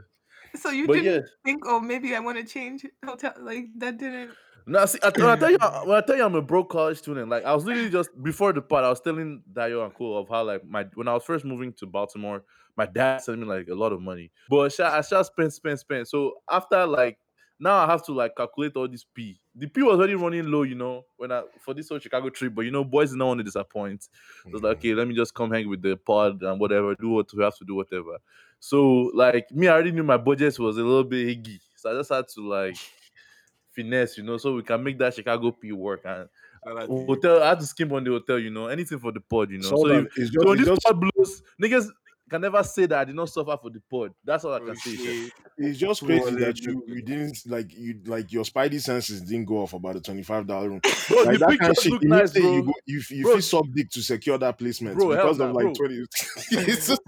So 0.56 0.70
you 0.70 0.86
But 0.86 0.94
didn't 0.94 1.14
yeah, 1.14 1.28
think, 1.44 1.64
oh, 1.66 1.80
maybe 1.80 2.16
I 2.16 2.20
want 2.20 2.38
to 2.38 2.44
change 2.44 2.86
hotel? 3.04 3.34
Like 3.40 3.68
that 3.78 3.98
didn't. 3.98 4.32
No, 4.66 4.86
see, 4.86 5.00
I, 5.04 5.10
when 5.10 5.30
I 5.30 5.36
tell 5.36 5.52
you, 5.52 5.58
when 5.86 5.98
I 5.98 6.02
tell 6.02 6.16
you, 6.16 6.24
I'm 6.24 6.36
a 6.36 6.42
broke 6.42 6.70
college 6.70 6.98
student. 6.98 7.30
Like, 7.30 7.46
I 7.46 7.54
was 7.54 7.66
literally 7.66 7.90
just 7.90 8.10
before 8.22 8.54
the 8.54 8.62
part, 8.62 8.84
I 8.84 8.90
was 8.90 9.02
telling 9.02 9.42
Dayo 9.52 9.84
and 9.84 9.94
Cole 9.94 10.18
of 10.18 10.30
how 10.30 10.44
like 10.44 10.66
my 10.66 10.86
when 10.96 11.08
I 11.08 11.14
was 11.14 11.24
first 11.24 11.46
moving 11.46 11.74
to 11.74 11.86
Baltimore, 11.86 12.44
my 12.76 12.86
dad 12.86 13.22
sent 13.22 13.40
me 13.40 13.46
like 13.46 13.68
a 13.68 13.76
lot 13.76 13.92
of 13.94 14.02
money, 14.02 14.32
but 14.50 14.80
I 14.80 15.02
just 15.02 15.32
spent, 15.32 15.54
spent, 15.54 15.80
spent. 15.80 16.08
So 16.08 16.34
after 16.50 16.86
like 16.86 17.18
now, 17.60 17.76
I 17.78 17.86
have 17.86 18.04
to 18.06 18.14
like 18.14 18.36
calculate 18.36 18.76
all 18.76 18.88
this 18.88 19.06
P. 19.06 19.40
The 19.56 19.68
P 19.68 19.84
was 19.84 19.98
already 19.98 20.16
running 20.16 20.52
low, 20.52 20.64
you 20.64 20.76
know, 20.76 21.06
when 21.18 21.32
I 21.32 21.44
for 21.62 21.74
this 21.74 21.88
whole 21.90 22.00
Chicago 22.00 22.30
trip. 22.30 22.54
But 22.56 22.66
you 22.66 22.72
know, 22.72 22.84
boys 22.84 23.12
did 23.12 23.20
not 23.20 23.28
want 23.28 23.40
to 23.40 23.44
disappoint. 23.44 24.04
So 24.04 24.10
it's 24.46 24.64
like, 24.64 24.78
mm-hmm. 24.78 24.80
okay, 24.80 24.94
let 24.96 25.08
me 25.08 25.16
just 25.16 25.34
come 25.34 25.52
hang 25.52 25.70
with 25.70 25.82
the 25.82 25.96
pod 25.96 26.42
and 26.42 26.60
whatever, 26.60 26.96
do 26.96 27.10
what 27.10 27.28
we 27.34 27.44
have 27.44 27.56
to 27.58 27.66
do, 27.66 27.76
whatever. 27.76 28.18
So 28.60 29.12
like 29.14 29.52
me, 29.52 29.68
I 29.68 29.74
already 29.74 29.92
knew 29.92 30.04
my 30.04 30.18
budget 30.18 30.58
was 30.60 30.78
a 30.78 30.84
little 30.84 31.04
bit 31.04 31.28
higgy, 31.28 31.60
so 31.76 31.92
I 31.92 31.94
just 32.00 32.10
had 32.10 32.28
to 32.36 32.42
like 32.42 32.76
finesse, 33.74 34.18
you 34.18 34.24
know, 34.24 34.38
so 34.38 34.56
we 34.56 34.64
can 34.64 34.84
make 34.84 34.98
that 35.00 35.14
Chicago 35.14 35.52
P 35.52 35.72
work. 35.72 36.02
And 36.06 36.30
Shout 36.64 36.78
out 36.78 36.88
to 36.88 36.94
you. 36.94 37.06
hotel, 37.06 37.44
I 37.44 37.50
had 37.50 37.60
to 37.60 37.66
skimp 37.66 37.92
on 37.92 38.04
the 38.04 38.12
hotel, 38.12 38.40
you 38.40 38.50
know, 38.50 38.68
anything 38.68 39.00
for 39.00 39.12
the 39.12 39.20
pod, 39.20 39.52
you 39.52 39.58
know. 39.60 39.70
So 39.70 39.76
So, 39.76 39.88
if, 39.88 40.08
it's 40.18 40.32
so 40.34 40.56
this 40.56 40.66
just, 40.66 40.82
pod 40.84 41.02
blows, 41.02 41.44
niggas 41.62 41.88
can 42.34 42.42
never 42.42 42.64
say 42.64 42.86
that 42.88 42.98
I 43.00 43.06
did 43.06 43.16
not 43.16 43.30
suffer 43.30 43.56
for 43.62 43.70
the 43.70 43.80
pod. 43.92 44.12
That's 44.26 44.44
all 44.44 44.54
I 44.54 44.58
Oh, 44.58 44.66
can 44.66 44.76
say. 44.76 45.30
it's 45.58 45.78
just 45.78 46.04
crazy 46.04 46.24
hundred 46.24 46.42
that 46.56 46.60
you, 46.62 46.84
you 46.88 47.02
didn't 47.04 47.38
like 47.46 47.72
you 47.78 48.00
like 48.06 48.32
your 48.34 48.44
spidey 48.44 48.82
senses 48.82 49.22
didn't 49.22 49.46
go 49.46 49.58
off 49.58 49.74
about 49.74 49.94
the 49.94 50.02
twenty 50.02 50.24
five 50.24 50.48
dollar 50.48 50.70
room. 50.70 50.82
Bro, 51.10 51.24
like 51.24 51.40
the 51.40 51.46
that 51.46 51.48
kind 51.48 51.52
of 51.52 51.58
pictures 51.60 51.84
shit. 51.84 51.92
look 51.94 52.02
You 52.04 52.10
nice, 52.10 52.32
to 52.32 52.42
you 52.42 52.64
go, 52.64 52.74
you, 52.86 53.02
you 53.12 53.24
Bro. 53.24 53.34
feel 53.34 53.42
sub 53.42 53.74
dick 53.76 53.90
to 53.92 54.02
secure 54.02 54.38
that 54.40 54.58
placement 54.58 54.98
Bro, 54.98 55.10
because 55.10 55.40
of 55.40 55.52
like 55.52 55.64
bro. 55.66 55.74
twenty. 55.74 55.96
it's 56.52 56.88
just, 56.88 57.02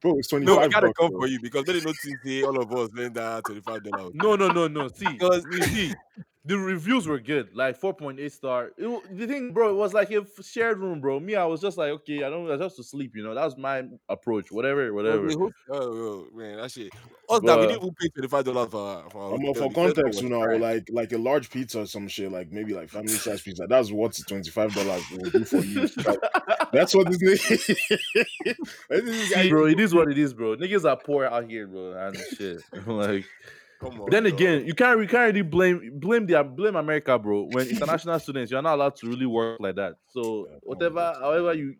bro, 0.00 0.18
it's 0.18 0.28
twenty 0.28 0.46
No, 0.46 0.58
I 0.58 0.62
five. 0.62 0.72
gotta 0.72 0.92
come 0.94 1.10
for 1.12 1.26
you 1.28 1.38
because 1.40 1.64
they 1.64 1.74
didn't 1.74 1.86
notice 1.86 2.08
say 2.24 2.42
all 2.42 2.60
of 2.60 2.72
us 2.72 2.90
spend 2.90 3.14
that 3.14 3.44
twenty 3.44 3.60
five 3.60 3.84
dollars. 3.84 4.12
No, 4.14 4.34
no, 4.36 4.48
no, 4.48 4.66
no. 4.68 4.88
See, 4.88 5.06
Because- 5.08 5.44
you 5.52 5.62
see, 5.62 5.94
the 6.44 6.58
reviews 6.58 7.06
were 7.06 7.20
good, 7.20 7.54
like 7.54 7.80
4.8 7.80 8.30
star. 8.32 8.72
It, 8.76 9.16
the 9.16 9.26
thing, 9.26 9.52
bro, 9.52 9.70
it 9.70 9.74
was 9.76 9.94
like 9.94 10.10
a 10.10 10.26
shared 10.42 10.78
room, 10.78 11.00
bro. 11.00 11.20
Me, 11.20 11.36
I 11.36 11.44
was 11.44 11.60
just 11.60 11.78
like, 11.78 11.90
okay, 11.90 12.24
I 12.24 12.30
don't, 12.30 12.50
I 12.50 12.56
just 12.56 12.76
to 12.76 12.82
sleep, 12.82 13.12
you 13.14 13.22
know. 13.22 13.34
That 13.34 13.44
was 13.44 13.56
my 13.56 13.84
approach. 14.08 14.50
Whatever, 14.50 14.92
whatever. 14.92 15.28
Oh, 15.32 15.50
oh, 15.70 16.26
man, 16.34 16.56
that 16.56 16.70
shit. 16.72 16.92
Us 17.30 17.40
that 17.40 17.42
we 17.42 17.46
But- 17.46 17.56
didn't 17.68 17.76
even 17.82 17.94
pay 17.94 18.08
twenty 18.08 18.28
five 18.28 18.44
dollars 18.44 18.70
for 18.70 19.04
for. 19.10 19.18
Um, 19.22 19.32
our 19.32 19.34
I'm 19.34 19.40
hotel. 19.44 19.54
for 19.54 19.68
The 19.68 19.74
first 19.74 19.76
one 19.76 19.94
context, 19.94 20.22
you 20.22 20.28
know, 20.28 20.42
trash. 20.44 20.60
like 20.60 20.88
like 20.90 21.12
a 21.12 21.18
large 21.18 21.48
pizza 21.50 21.80
or 21.82 21.86
some 21.86 22.08
shit, 22.08 22.30
like 22.32 22.50
maybe 22.50 22.74
like 22.74 22.88
family 22.88 23.08
size 23.08 23.40
pizza. 23.42 23.66
That's 23.68 23.92
what 23.92 24.18
twenty 24.28 24.50
five 24.50 24.74
dollars 24.74 25.02
will 25.10 25.30
do 25.30 25.44
for 25.44 25.58
you. 25.58 25.88
Like, 26.04 26.18
that's 26.72 26.94
what 26.94 27.06
this 27.08 27.18
nigga. 27.22 27.76
this 28.90 29.32
is 29.36 29.48
bro, 29.50 29.66
it 29.66 29.78
is 29.78 29.94
what 29.94 30.10
it 30.10 30.18
is, 30.18 30.34
bro. 30.34 30.56
Niggas 30.56 30.88
are 30.88 30.96
poor 30.96 31.26
out 31.26 31.48
here, 31.48 31.66
bro, 31.66 31.92
and 31.92 32.16
shit. 32.36 32.62
like, 32.86 33.24
Come 33.82 34.00
on. 34.00 34.10
then 34.10 34.24
dog. 34.24 34.32
again, 34.34 34.66
you 34.66 34.74
can't, 34.74 35.00
you 35.00 35.06
can't 35.08 35.32
really 35.34 35.42
blame, 35.42 35.98
blame 35.98 36.26
the, 36.26 36.42
blame 36.44 36.76
America, 36.76 37.18
bro. 37.18 37.48
When 37.50 37.66
international 37.68 38.18
students, 38.20 38.50
you're 38.52 38.62
not 38.62 38.74
allowed 38.76 38.96
to 38.96 39.08
really 39.08 39.26
work 39.26 39.58
like 39.60 39.74
that. 39.76 39.94
So 40.08 40.46
Yeah, 40.50 40.56
whatever, 40.62 40.94
that's- 40.94 41.18
however 41.20 41.54
you, 41.54 41.74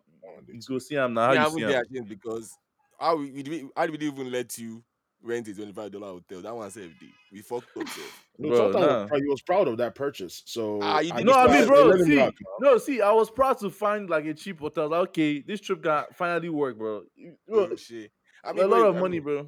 you 0.47 0.59
go 0.67 0.79
see 0.79 0.95
them 0.95 1.13
now, 1.13 1.27
how 1.27 1.33
yeah, 1.33 1.41
I 1.41 1.47
you 1.47 1.51
see 1.55 1.61
haven't 1.61 1.73
them. 1.73 1.83
get 1.83 1.91
again 1.91 2.03
because 2.09 2.57
how 2.99 3.15
we, 3.17 3.31
we, 3.31 3.43
we 3.43 3.69
how 3.75 3.85
did 3.87 3.99
we 3.99 4.07
even 4.07 4.31
let 4.31 4.57
you 4.57 4.83
rent 5.21 5.47
a 5.47 5.53
twenty 5.55 5.71
five 5.73 5.91
dollar 5.91 6.07
hotel? 6.07 6.41
That 6.41 6.55
one 6.55 6.69
said 6.71 6.91
we 7.31 7.41
fucked 7.41 7.75
up. 7.77 7.87
sef. 7.87 8.25
No, 8.37 8.49
Bro, 8.49 8.57
Sultan 8.57 8.81
nah. 8.81 8.87
was, 9.01 9.07
proud- 9.09 9.21
he 9.21 9.27
was 9.29 9.41
proud 9.41 9.67
of 9.67 9.77
that 9.77 9.95
purchase. 9.95 10.43
So 10.45 10.79
Ah, 10.81 10.99
you 10.99 11.13
did 11.13 11.25
No, 11.25 11.33
I 11.33 11.47
mean, 11.47 11.67
bro, 11.67 11.95
see, 12.03 12.17
rock, 12.17 12.33
no, 12.59 12.77
see, 12.77 13.01
I 13.01 13.11
was 13.11 13.29
proud 13.29 13.57
to 13.59 13.69
find 13.69 14.09
like 14.09 14.25
a 14.25 14.33
cheap 14.33 14.59
hotel. 14.59 14.89
Like, 14.89 15.09
okay, 15.09 15.39
this 15.41 15.59
trip 15.61 15.81
got 15.81 16.15
finally 16.15 16.49
work, 16.49 16.77
bro. 16.77 17.03
You- 17.15 17.35
bro, 17.47 17.69
Oh, 17.71 17.75
shit. 17.75 18.11
I 18.43 18.49
a 18.51 18.53
mean, 18.53 18.69
lot 18.69 18.81
wait, 18.81 18.87
of 18.89 18.95
I 18.95 18.99
money, 18.99 19.19
mean, 19.19 19.23
bro. 19.23 19.47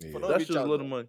Yeah. 0.00 0.18
That's 0.28 0.44
just 0.46 0.56
a 0.56 0.60
out, 0.60 0.68
lot 0.68 0.80
of 0.80 0.86
money. 0.86 1.08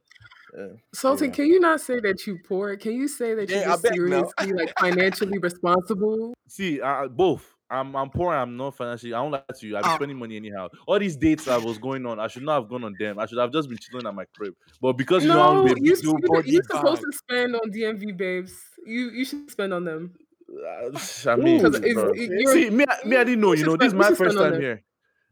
Yeah. 0.58 0.68
Sultan, 0.94 1.28
Yeah. 1.28 1.34
can 1.34 1.46
you 1.48 1.60
not 1.60 1.80
say 1.82 2.00
that 2.02 2.26
you 2.28 2.38
poor? 2.48 2.76
Can 2.76 2.94
you 2.94 3.08
say 3.08 3.34
that 3.36 3.50
Yeah, 3.50 3.68
you're 3.70 3.78
beg 3.78 3.92
now. 3.98 4.30
seriously 4.40 4.54
like 4.66 4.74
financially 4.80 5.38
responsible? 5.38 6.34
See, 6.48 6.82
uh, 6.82 7.08
both. 7.08 7.54
I'm 7.70 7.96
I'm 7.96 8.10
poor. 8.10 8.34
I'm 8.34 8.58
not 8.58 8.76
financially. 8.76 9.14
I 9.14 9.22
don't 9.22 9.32
lie 9.32 9.44
to 9.60 9.68
you. 9.68 9.78
I'm 9.78 9.84
been 9.84 9.92
Oh. 9.92 9.96
spending 9.96 10.18
money 10.20 10.36
anyhow. 10.36 10.68
All 10.88 11.00
these 11.00 11.16
dates 11.16 11.48
I 11.48 11.58
was 11.58 11.78
going 11.78 12.06
on, 12.06 12.20
I 12.20 12.28
should 12.28 12.44
not 12.44 12.56
have 12.62 12.70
gone 12.70 12.84
on 12.84 12.94
them. 13.00 13.18
I 13.18 13.26
should 13.28 13.38
have 13.38 13.54
just 13.54 13.70
been 13.70 13.78
chilling 13.78 14.06
at 14.06 14.14
my 14.14 14.26
crib. 14.36 14.54
But 14.82 14.94
because 14.98 15.24
you 15.24 15.30
know, 15.30 15.36
No, 15.54 15.62
I'm 15.62 15.66
babe, 15.68 15.78
you, 15.80 15.96
do 15.96 16.08
you, 16.10 16.20
body 16.28 16.52
you're 16.52 16.64
supposed 16.64 17.02
bag. 17.02 17.12
to 17.12 17.18
spend 17.18 17.56
on 17.56 17.72
DMV 17.72 18.18
babes. 18.18 18.54
You 18.86 19.12
you 19.12 19.24
should 19.24 19.50
spend 19.50 19.74
on 19.74 19.86
them. 19.86 20.14
I 21.28 21.36
mean, 21.38 21.66
Ooh, 21.66 21.70
it- 21.74 22.30
you're, 22.42 22.52
see, 22.54 22.70
me, 22.70 22.84
I- 22.90 23.08
me, 23.08 23.16
I 23.16 23.24
didn't 23.24 23.40
know. 23.40 23.48
you 23.48 23.52
You 23.52 23.58
should 23.60 23.68
know, 23.68 23.78
this 23.78 23.88
is 23.88 23.94
my 23.94 24.14
first 24.14 24.38
time 24.38 24.60
here. 24.60 24.84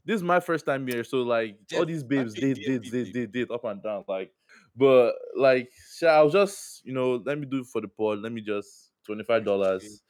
This 0.05 0.15
is 0.15 0.23
my 0.23 0.39
first 0.39 0.65
time 0.65 0.87
here. 0.87 1.03
So 1.03 1.23
like, 1.23 1.57
all 1.75 1.85
these 1.85 2.03
babes, 2.05 2.35
fucking 2.35 2.53
date, 2.53 2.65
date, 2.65 2.81
DMV 2.83 2.91
date, 2.91 3.13
date, 3.13 3.31
date, 3.33 3.51
up 3.51 3.65
and 3.65 3.83
down. 3.83 4.05
Like, 4.07 4.31
but 4.79 5.13
like, 5.37 5.69
I 6.07 6.21
was 6.21 6.33
just, 6.33 6.85
you 6.85 6.93
know, 6.93 7.21
let 7.25 7.37
me 7.37 7.45
do 7.45 7.59
it 7.59 7.67
for 7.67 7.81
the 7.81 7.87
pod. 7.89 8.19
Let 8.19 8.31
me 8.31 8.41
just 8.41 8.91
twenty 9.05 9.23
five 9.23 9.45
dollars. 9.45 10.01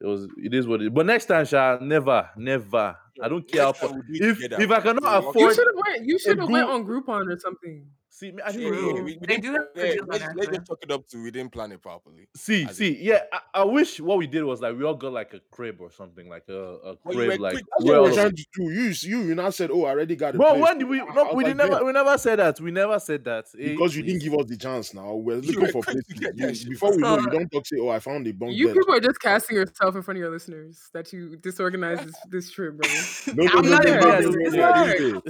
It 0.00 0.06
was. 0.06 0.28
It 0.36 0.52
is 0.52 0.66
what 0.66 0.80
it. 0.82 0.86
is. 0.86 0.90
But 0.90 1.06
next 1.06 1.26
time, 1.26 1.46
Sha, 1.46 1.78
never, 1.80 2.28
never. 2.36 2.96
I 3.22 3.28
don't 3.28 3.46
care 3.48 3.62
how. 3.62 3.68
Next 3.68 3.80
time 3.80 3.88
fu- 3.90 3.94
we'll 3.94 4.02
do 4.02 4.14
it 4.14 4.22
If 4.22 4.60
if 4.60 4.70
I 4.70 4.80
cannot 4.80 5.02
We'll 5.02 5.22
you 5.22 5.28
afford, 5.30 5.54
should 5.54 5.66
have 5.68 5.76
went. 5.86 6.06
You 6.06 6.18
should 6.18 6.38
have 6.38 6.50
went 6.50 6.68
on 6.68 6.84
Groupon 6.84 7.32
or 7.32 7.38
something. 7.38 7.86
See, 8.12 8.30
me, 8.32 8.42
I 8.42 8.50
Yeah, 8.50 8.58
didn't 8.70 8.74
yeah, 8.86 8.92
we, 8.92 9.02
we 9.02 9.18
They 9.20 9.26
didn't, 9.38 9.42
do 9.42 9.52
that 9.52 9.74
for 9.74 9.86
yeah, 9.86 9.94
let's, 10.06 10.24
let's 10.36 10.48
just 10.56 10.66
chalk 10.66 10.78
it 10.82 10.90
up 10.90 11.08
to 11.08 11.22
we 11.22 11.30
didn't 11.30 11.50
plan 11.52 11.72
it 11.72 11.82
properly. 11.82 12.28
See, 12.36 12.64
As 12.68 12.76
see, 12.76 12.98
yeah. 13.02 13.20
I, 13.32 13.40
I 13.54 13.64
wish 13.64 14.00
what 14.00 14.18
we 14.18 14.26
did 14.26 14.44
was 14.44 14.60
like 14.60 14.76
we 14.76 14.84
all 14.84 14.94
got 14.94 15.12
like 15.12 15.32
a 15.34 15.40
crib 15.50 15.80
or 15.80 15.90
something, 15.90 16.28
like 16.28 16.44
a, 16.48 16.52
a 16.52 16.96
Well, 17.04 17.14
crib, 17.16 17.16
were 17.16 17.38
like 17.38 17.54
quick. 17.54 17.64
That's 17.78 17.84
where 17.88 18.00
what 18.02 18.10
we're 18.10 18.16
trying 18.16 18.36
to 18.36 18.44
do. 18.54 18.62
You 18.70 18.92
you 19.02 19.18
you 19.28 19.34
now 19.34 19.50
said, 19.50 19.70
oh, 19.72 19.84
I 19.86 19.90
already 19.90 20.14
got 20.16 20.34
it. 20.34 20.38
Bro, 20.38 20.58
when 20.58 20.78
did 20.78 20.88
we? 20.88 20.98
No, 20.98 21.32
we 21.34 21.44
like, 21.44 21.56
never. 21.56 21.72
yeah. 21.72 21.82
We 21.82 21.92
never 21.92 22.18
said 22.18 22.38
that. 22.38 22.60
We 22.60 22.70
never 22.70 22.98
said 23.00 23.24
that. 23.24 23.46
Because 23.56 23.96
you 23.96 24.02
didn't 24.02 24.22
give 24.22 24.34
us 24.34 24.46
the 24.46 24.56
chance. 24.56 24.92
Now 24.94 25.14
we're 25.14 25.36
looking 25.36 25.60
were 25.60 25.68
for 25.68 25.82
places. 25.82 26.04
get 26.18 26.36
You- 26.36 26.46
that 26.46 26.56
shit. 26.56 26.70
before 26.70 26.90
we 26.92 26.98
know, 26.98 27.18
you 27.18 27.30
don't 27.30 27.50
talk. 27.50 27.66
Say, 27.66 27.78
oh, 27.80 27.88
I 27.88 27.98
found 27.98 28.26
a 28.26 28.32
bunk 28.32 28.52
You 28.54 28.68
bed. 28.68 28.76
people 28.76 28.94
are 28.94 29.00
just 29.00 29.20
casting 29.20 29.56
yourself 29.56 29.94
in 29.96 30.02
front 30.02 30.18
of 30.18 30.20
your 30.20 30.30
listeners 30.30 30.90
that 30.92 31.12
you 31.12 31.36
disorganized 31.36 32.06
this, 32.06 32.16
this 32.30 32.50
trip, 32.50 32.76
bro. 32.76 32.90
No, 33.34 33.44
no, 33.44 33.50
I'm 33.54 33.64
no, 33.64 33.70
not 33.70 33.84
no, 33.84 33.94
no, 33.94 34.20
no, 34.20 34.50
no, 34.50 35.20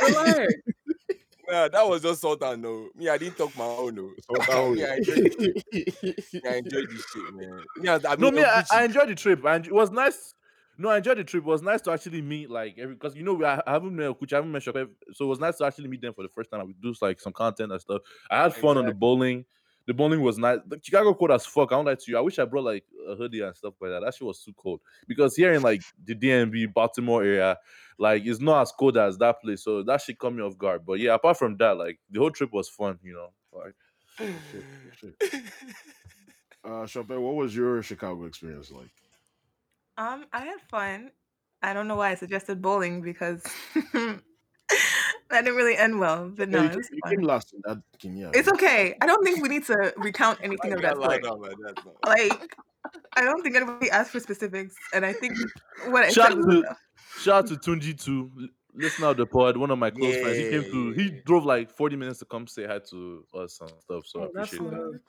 no, 0.00 0.46
Nah, 1.48 1.68
that 1.68 1.88
was 1.88 2.02
just 2.02 2.20
Sultan, 2.20 2.60
no. 2.60 2.68
Oh, 2.68 2.90
me, 2.94 3.08
I 3.08 3.16
didn't 3.16 3.38
talk 3.38 3.56
my 3.56 3.64
own, 3.64 3.98
oh. 3.98 4.12
no. 4.28 4.44
Sultan, 4.44 4.74
me, 4.74 4.84
I 4.84 4.96
enjoyed, 4.96 5.16
me, 5.72 6.40
I 6.46 6.54
enjoyed 6.56 6.90
this 6.90 7.06
shit, 7.12 7.34
man. 7.34 7.62
Me, 7.78 7.88
I, 7.88 7.94
I 7.94 8.16
No, 8.16 8.30
mean, 8.30 8.34
me, 8.36 8.44
I, 8.44 8.64
I 8.70 8.84
enjoyed 8.84 9.08
the 9.08 9.14
trip. 9.14 9.44
And 9.44 9.66
it 9.66 9.72
was 9.72 9.90
nice. 9.90 10.34
No, 10.76 10.90
I 10.90 10.98
enjoyed 10.98 11.18
the 11.18 11.24
trip. 11.24 11.44
It 11.44 11.46
was 11.46 11.62
nice 11.62 11.80
to 11.82 11.90
actually 11.90 12.22
meet 12.22 12.50
like 12.50 12.78
every 12.78 12.94
because 12.94 13.16
you 13.16 13.24
know 13.24 13.34
we 13.34 13.44
I 13.44 13.60
haven't 13.66 13.96
met 13.96 14.10
Okuchi, 14.10 14.34
I 14.34 14.36
haven't 14.36 14.52
met 14.52 14.62
Shokwe, 14.62 14.88
so 15.12 15.24
it 15.24 15.28
was 15.28 15.40
nice 15.40 15.56
to 15.58 15.64
actually 15.64 15.88
meet 15.88 16.00
them 16.00 16.14
for 16.14 16.22
the 16.22 16.28
first 16.28 16.50
time. 16.52 16.64
We 16.68 16.74
do 16.74 16.94
like 17.00 17.18
some 17.18 17.32
content 17.32 17.72
and 17.72 17.80
stuff. 17.80 18.02
I 18.30 18.44
had 18.44 18.54
fun 18.54 18.78
on 18.78 18.86
the 18.86 18.94
bowling. 18.94 19.44
The 19.88 19.94
bowling 19.94 20.20
was 20.20 20.36
nice. 20.36 20.58
The 20.66 20.78
Chicago 20.82 21.14
cold 21.14 21.30
as 21.30 21.46
fuck. 21.46 21.72
I 21.72 21.76
don't 21.76 21.86
like 21.86 21.98
to 22.00 22.10
you. 22.10 22.18
I 22.18 22.20
wish 22.20 22.38
I 22.38 22.44
brought 22.44 22.64
like 22.64 22.84
a 23.08 23.16
hoodie 23.16 23.40
and 23.40 23.56
stuff 23.56 23.72
like 23.80 23.90
that. 23.90 24.00
That 24.00 24.12
shit 24.12 24.26
was 24.26 24.44
too 24.44 24.52
cold 24.52 24.80
because 25.08 25.34
here 25.34 25.54
in 25.54 25.62
like 25.62 25.80
the 26.04 26.14
DMV 26.14 26.74
Baltimore 26.74 27.24
area, 27.24 27.56
like 27.98 28.26
it's 28.26 28.38
not 28.38 28.60
as 28.60 28.72
cold 28.78 28.98
as 28.98 29.16
that 29.16 29.40
place. 29.40 29.64
So 29.64 29.82
that 29.84 30.02
shit 30.02 30.18
caught 30.18 30.34
me 30.34 30.42
off 30.42 30.58
guard. 30.58 30.84
But 30.84 31.00
yeah, 31.00 31.14
apart 31.14 31.38
from 31.38 31.56
that, 31.56 31.78
like 31.78 31.98
the 32.10 32.20
whole 32.20 32.30
trip 32.30 32.52
was 32.52 32.68
fun. 32.68 32.98
You 33.02 33.14
know, 33.14 33.32
like 33.50 33.74
Uh, 36.64 36.84
Champagne, 36.84 37.22
what 37.22 37.36
was 37.36 37.56
your 37.56 37.82
Chicago 37.82 38.26
experience 38.26 38.70
like? 38.70 38.90
Um, 39.96 40.26
I 40.34 40.40
had 40.40 40.60
fun. 40.68 41.12
I 41.62 41.72
don't 41.72 41.88
know 41.88 41.96
why 41.96 42.10
I 42.10 42.14
suggested 42.14 42.60
bowling 42.60 43.00
because 43.00 43.42
that 45.30 45.42
didn't 45.44 45.56
really 45.56 45.76
end 45.76 45.98
well. 46.00 46.30
But 46.34 46.48
no, 46.48 46.58
Yeah, 46.58 46.64
it 46.66 46.72
you, 46.72 46.76
was 46.78 46.88
you 46.92 46.98
fun. 47.04 47.10
came 47.12 47.22
last 47.22 47.52
in 47.54 47.60
that 47.64 47.78
Kenya. 47.98 48.30
It's 48.34 48.48
okay. 48.48 48.94
I 49.00 49.06
don't 49.06 49.22
think 49.24 49.42
we 49.42 49.48
need 49.48 49.64
to 49.66 49.92
recount 49.96 50.38
anything 50.42 50.72
of 50.72 50.82
that 50.82 50.96
sort. 50.96 51.24
Like, 52.06 52.56
I 53.14 53.22
don't 53.22 53.42
think 53.42 53.56
anybody 53.56 53.90
asked 53.90 54.10
for 54.12 54.20
specifics, 54.20 54.74
and 54.94 55.04
I 55.04 55.12
think 55.12 55.36
what 55.88 56.04
I 56.04 56.08
Shout 56.10 56.32
said 56.32 56.42
to- 56.42 56.76
shout 57.18 57.44
out 57.44 57.46
to 57.48 57.56
Tunji 57.56 58.00
too. 58.02 58.30
Listen 58.74 59.04
out 59.06 59.16
the 59.16 59.26
pod, 59.26 59.56
one 59.56 59.72
of 59.72 59.78
my 59.78 59.90
close 59.90 60.14
friends. 60.20 60.36
He 60.38 60.50
came 60.50 60.62
to 60.62 60.92
he 60.92 61.10
drove 61.26 61.44
like 61.44 61.68
40 61.68 61.96
minutes 61.96 62.20
to 62.20 62.26
come 62.26 62.46
say 62.46 62.64
hi 62.64 62.78
to 62.90 63.24
us 63.34 63.60
and 63.60 63.70
stuff. 63.80 64.06
So 64.06 64.20
I 64.20 64.24
Oh, 64.24 64.30
that's 64.34 64.52
appreciate 64.52 64.70
that. 64.70 65.00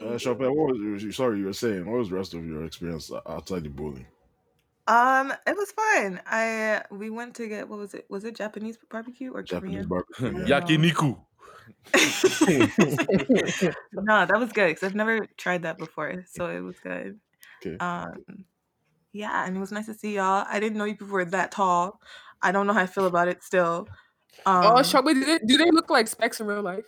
love. 0.00 0.14
Uh, 0.14 0.18
Champagne, 0.18 0.54
what 0.54 0.76
was 0.76 1.16
sorry 1.16 1.38
you 1.40 1.46
were 1.46 1.52
saying? 1.52 1.90
What 1.90 1.98
was 1.98 2.08
the 2.10 2.14
rest 2.14 2.34
of 2.34 2.46
your 2.46 2.64
experience 2.64 3.10
outside 3.26 3.64
the 3.64 3.68
bowling? 3.70 4.06
Um, 4.88 5.32
it 5.46 5.56
was 5.56 5.72
fun. 5.72 6.20
I 6.26 6.82
we 6.90 7.10
went 7.10 7.34
to 7.36 7.48
get 7.48 7.68
what 7.68 7.78
was 7.78 7.94
it? 7.94 8.06
Was 8.08 8.24
it 8.24 8.36
Japanese 8.36 8.78
barbecue 8.90 9.32
or 9.32 9.42
Japanese 9.42 9.86
Korean? 9.86 9.88
barbecue. 9.88 10.38
yeah. 10.46 10.60
Yakiniku. 10.60 11.18
no, 13.92 14.26
that 14.26 14.38
was 14.38 14.52
good 14.52 14.68
because 14.68 14.84
I've 14.84 14.94
never 14.94 15.26
tried 15.36 15.62
that 15.62 15.78
before, 15.78 16.24
so 16.28 16.48
it 16.48 16.60
was 16.60 16.78
good. 16.78 17.18
Okay. 17.64 17.76
Um, 17.78 18.44
yeah, 19.12 19.46
and 19.46 19.56
it 19.56 19.60
was 19.60 19.72
nice 19.72 19.86
to 19.86 19.94
see 19.94 20.16
y'all. 20.16 20.44
I 20.48 20.60
didn't 20.60 20.78
know 20.78 20.84
you 20.84 20.94
people 20.94 21.08
were 21.08 21.24
that 21.24 21.50
tall. 21.50 22.00
I 22.42 22.52
don't 22.52 22.66
know 22.66 22.72
how 22.72 22.82
I 22.82 22.86
feel 22.86 23.06
about 23.06 23.28
it 23.28 23.42
still. 23.42 23.88
Um, 24.44 24.64
oh, 24.66 24.82
Shop, 24.82 25.04
wait, 25.04 25.14
do 25.14 25.24
they, 25.24 25.38
do 25.38 25.56
they 25.56 25.70
look 25.70 25.90
like 25.90 26.06
specs 26.06 26.40
in 26.40 26.46
real 26.46 26.62
life? 26.62 26.84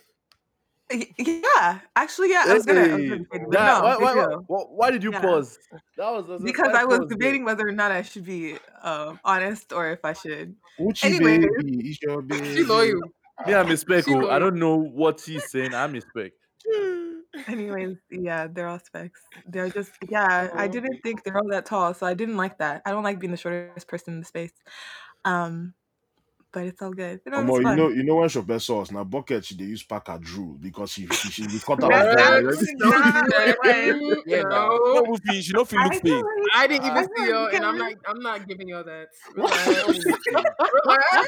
Y- 0.91 1.07
yeah, 1.17 1.79
actually, 1.95 2.31
yeah. 2.31 2.45
I 2.47 2.53
was 2.53 2.65
gonna, 2.65 2.81
I 2.81 2.95
was 2.95 3.09
gonna 3.09 3.23
say, 3.31 3.39
but 3.49 3.51
no, 3.51 3.81
why, 3.83 3.97
why, 3.97 4.13
why, 4.15 4.35
why- 4.47 4.63
why 4.69 4.91
did 4.91 5.03
you 5.03 5.11
Yeah. 5.11 5.21
pause? 5.21 5.59
That 5.97 6.11
was, 6.11 6.27
that 6.27 6.33
was 6.33 6.43
because 6.43 6.73
I 6.73 6.85
was 6.85 6.99
pause 6.99 7.07
there. 7.09 7.17
debating 7.17 7.43
whether 7.45 7.67
or 7.67 7.71
not 7.71 7.91
I 7.91 8.01
should 8.01 8.25
be 8.25 8.57
um, 8.81 9.19
honest 9.23 9.73
or 9.73 9.91
if 9.91 10.03
I 10.03 10.13
should. 10.13 10.55
Uchi 10.79 11.07
Anyways. 11.07 11.45
baby, 11.57 11.97
your 12.01 12.21
baby. 12.21 12.55
She 12.55 12.63
loyal. 12.63 13.01
Me, 13.45 13.53
I'm 13.53 13.69
a 13.71 13.77
spec. 13.77 14.05
Oh. 14.07 14.29
I 14.29 14.39
don't 14.39 14.57
know 14.59 14.75
what 14.75 15.21
he's 15.21 15.49
saying. 15.49 15.73
I'm 15.73 15.95
a 15.95 16.01
spec. 16.01 16.31
Anyways, 17.47 17.97
yeah, 18.11 18.47
they're 18.47 18.67
all 18.67 18.79
specs. 18.79 19.21
They're 19.47 19.69
just 19.69 19.91
yeah. 20.09 20.49
I 20.55 20.67
didn't 20.67 20.99
think 21.03 21.23
they're 21.23 21.37
all 21.37 21.47
that 21.49 21.65
tall, 21.65 21.93
so 21.93 22.05
I 22.05 22.13
didn't 22.13 22.37
like 22.37 22.57
that. 22.57 22.81
I 22.85 22.91
don't 22.91 23.03
like 23.03 23.19
being 23.19 23.31
the 23.31 23.37
shortest 23.37 23.87
person 23.87 24.15
in 24.15 24.19
the 24.19 24.25
space. 24.25 24.51
Um, 25.25 25.73
but 26.51 26.65
it's 26.65 26.81
all 26.81 26.91
good. 26.91 27.21
You 27.25 27.31
know, 27.31 27.37
Omo, 27.39 27.49
it's 27.49 27.57
you 27.57 27.63
fun. 27.63 27.77
know, 27.77 27.87
you 27.89 28.03
know 28.03 28.15
when 28.15 28.29
Champagne 28.29 28.59
saw 28.59 28.81
us 28.81 28.91
now 28.91 29.03
bucket 29.03 29.45
she 29.45 29.55
they 29.55 29.65
use 29.65 29.83
pack 29.83 30.07
her 30.07 30.17
drool 30.19 30.57
because 30.59 30.91
she 30.91 31.05
she, 31.07 31.29
she 31.29 31.47
be 31.47 31.59
cut 31.59 31.83
out 31.83 31.89
That's 31.91 32.21
very 32.21 32.47
absolutely 32.47 32.75
early. 32.83 32.99
not 32.99 33.27
what 33.27 33.47
it 33.47 33.57
was. 34.01 34.17
Mm, 34.17 34.21
Yeah, 34.25 34.41
no. 34.43 34.79
No 34.95 35.03
movie, 35.05 35.41
she 35.41 35.53
don't 35.53 35.67
feel 35.69 35.79
I 35.79 35.83
look 35.85 36.01
feel 36.01 36.15
like- 36.17 36.25
I 36.55 36.67
didn't 36.67 36.85
even 36.87 37.07
feel 37.07 37.25
see 37.25 37.29
y'all, 37.31 37.47
and 37.47 37.65
I'm 37.65 37.77
can- 37.77 37.89
not. 37.89 37.93
I'm 38.07 38.21
not 38.21 38.47
giving 38.47 38.67
y'all 38.69 38.83
that. 38.83 39.07
No 39.37 39.43
Relax. 39.43 39.87
look 39.87 39.95
fake. 40.25 40.45
Relax. 40.85 41.27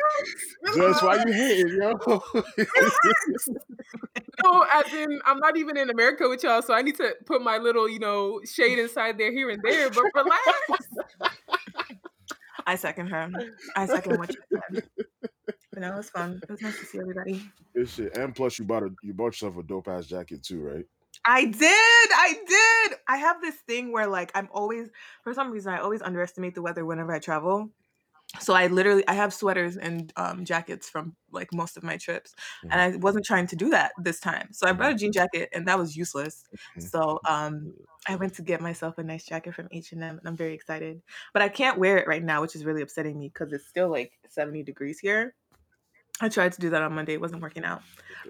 That's 0.75 1.01
why 1.03 1.23
you 1.25 1.31
hating, 1.33 1.77
yo. 1.81 2.21
No, 4.43 4.65
as 4.73 4.91
in, 4.93 5.19
I'm 5.25 5.37
not 5.37 5.55
even 5.55 5.77
in 5.77 5.91
America 5.91 6.27
with 6.27 6.41
y'all, 6.43 6.63
so 6.63 6.73
I 6.73 6.81
need 6.81 6.95
to 6.95 7.13
put 7.27 7.43
my 7.43 7.57
little, 7.59 7.87
you 7.87 7.99
know, 7.99 8.41
shade 8.43 8.79
inside 8.79 9.19
there, 9.19 9.31
here 9.31 9.49
and 9.51 9.61
there. 9.61 9.89
But 9.91 10.03
relax. 10.15 10.41
I 12.65 12.75
second 12.75 13.07
her. 13.07 13.29
I 13.75 13.85
second 13.85 14.19
what 14.19 14.29
you 14.29 14.41
said. 14.51 14.83
But 15.71 15.81
that 15.81 15.95
was 15.95 16.09
fun. 16.09 16.39
It 16.43 16.51
was 16.51 16.61
nice 16.61 16.79
to 16.79 16.85
see 16.85 16.99
everybody. 16.99 17.41
Good 17.75 17.89
shit. 17.89 18.17
And 18.17 18.35
plus, 18.35 18.59
you 18.59 18.65
bought 18.65 18.83
a 18.83 18.89
you 19.03 19.13
bought 19.13 19.27
yourself 19.27 19.57
a 19.57 19.63
dope 19.63 19.87
ass 19.87 20.07
jacket 20.07 20.43
too, 20.43 20.61
right? 20.61 20.85
I 21.23 21.45
did. 21.45 21.61
I 21.63 22.35
did. 22.47 22.97
I 23.07 23.17
have 23.17 23.41
this 23.41 23.55
thing 23.67 23.91
where 23.91 24.07
like 24.07 24.31
I'm 24.35 24.49
always 24.51 24.89
for 25.23 25.33
some 25.33 25.51
reason 25.51 25.73
I 25.73 25.79
always 25.79 26.01
underestimate 26.01 26.55
the 26.55 26.61
weather 26.61 26.85
whenever 26.85 27.13
I 27.13 27.19
travel. 27.19 27.69
So 28.39 28.53
I 28.53 28.67
literally 28.67 29.05
I 29.07 29.13
have 29.13 29.33
sweaters 29.33 29.75
and 29.77 30.11
um, 30.15 30.45
jackets 30.45 30.89
from 30.89 31.15
like 31.31 31.53
most 31.53 31.75
of 31.77 31.83
my 31.83 31.97
trips, 31.97 32.33
and 32.69 32.79
I 32.81 32.95
wasn't 32.97 33.25
trying 33.25 33.47
to 33.47 33.55
do 33.57 33.69
that 33.71 33.91
this 33.97 34.19
time. 34.21 34.53
So 34.53 34.67
I 34.67 34.71
brought 34.73 34.93
a 34.93 34.95
jean 34.95 35.11
jacket, 35.11 35.49
and 35.53 35.67
that 35.67 35.77
was 35.77 35.97
useless. 35.97 36.45
Mhm. 36.77 36.91
So 36.91 37.19
um, 37.27 37.73
I 38.07 38.15
went 38.15 38.33
to 38.35 38.41
get 38.41 38.61
myself 38.61 38.97
a 38.97 39.03
nice 39.03 39.25
jacket 39.25 39.53
from 39.53 39.67
H 39.71 39.91
and 39.91 40.01
M, 40.03 40.17
and 40.17 40.27
I'm 40.27 40.37
very 40.37 40.53
excited. 40.53 41.01
But 41.33 41.41
I 41.41 41.49
can't 41.49 41.77
wear 41.77 41.97
it 41.97 42.07
right 42.07 42.23
now, 42.23 42.41
which 42.41 42.55
is 42.55 42.63
really 42.65 42.81
upsetting 42.81 43.19
me 43.19 43.27
because 43.27 43.51
it's 43.51 43.67
still 43.67 43.89
like 43.89 44.13
70 44.29 44.63
degrees 44.63 44.99
here. 44.99 45.35
I 46.21 46.29
tried 46.29 46.53
to 46.53 46.61
do 46.61 46.69
that 46.71 46.83
on 46.83 46.93
Monday, 46.93 47.13
it 47.13 47.21
wasn't 47.21 47.41
working 47.41 47.65
out. 47.65 47.83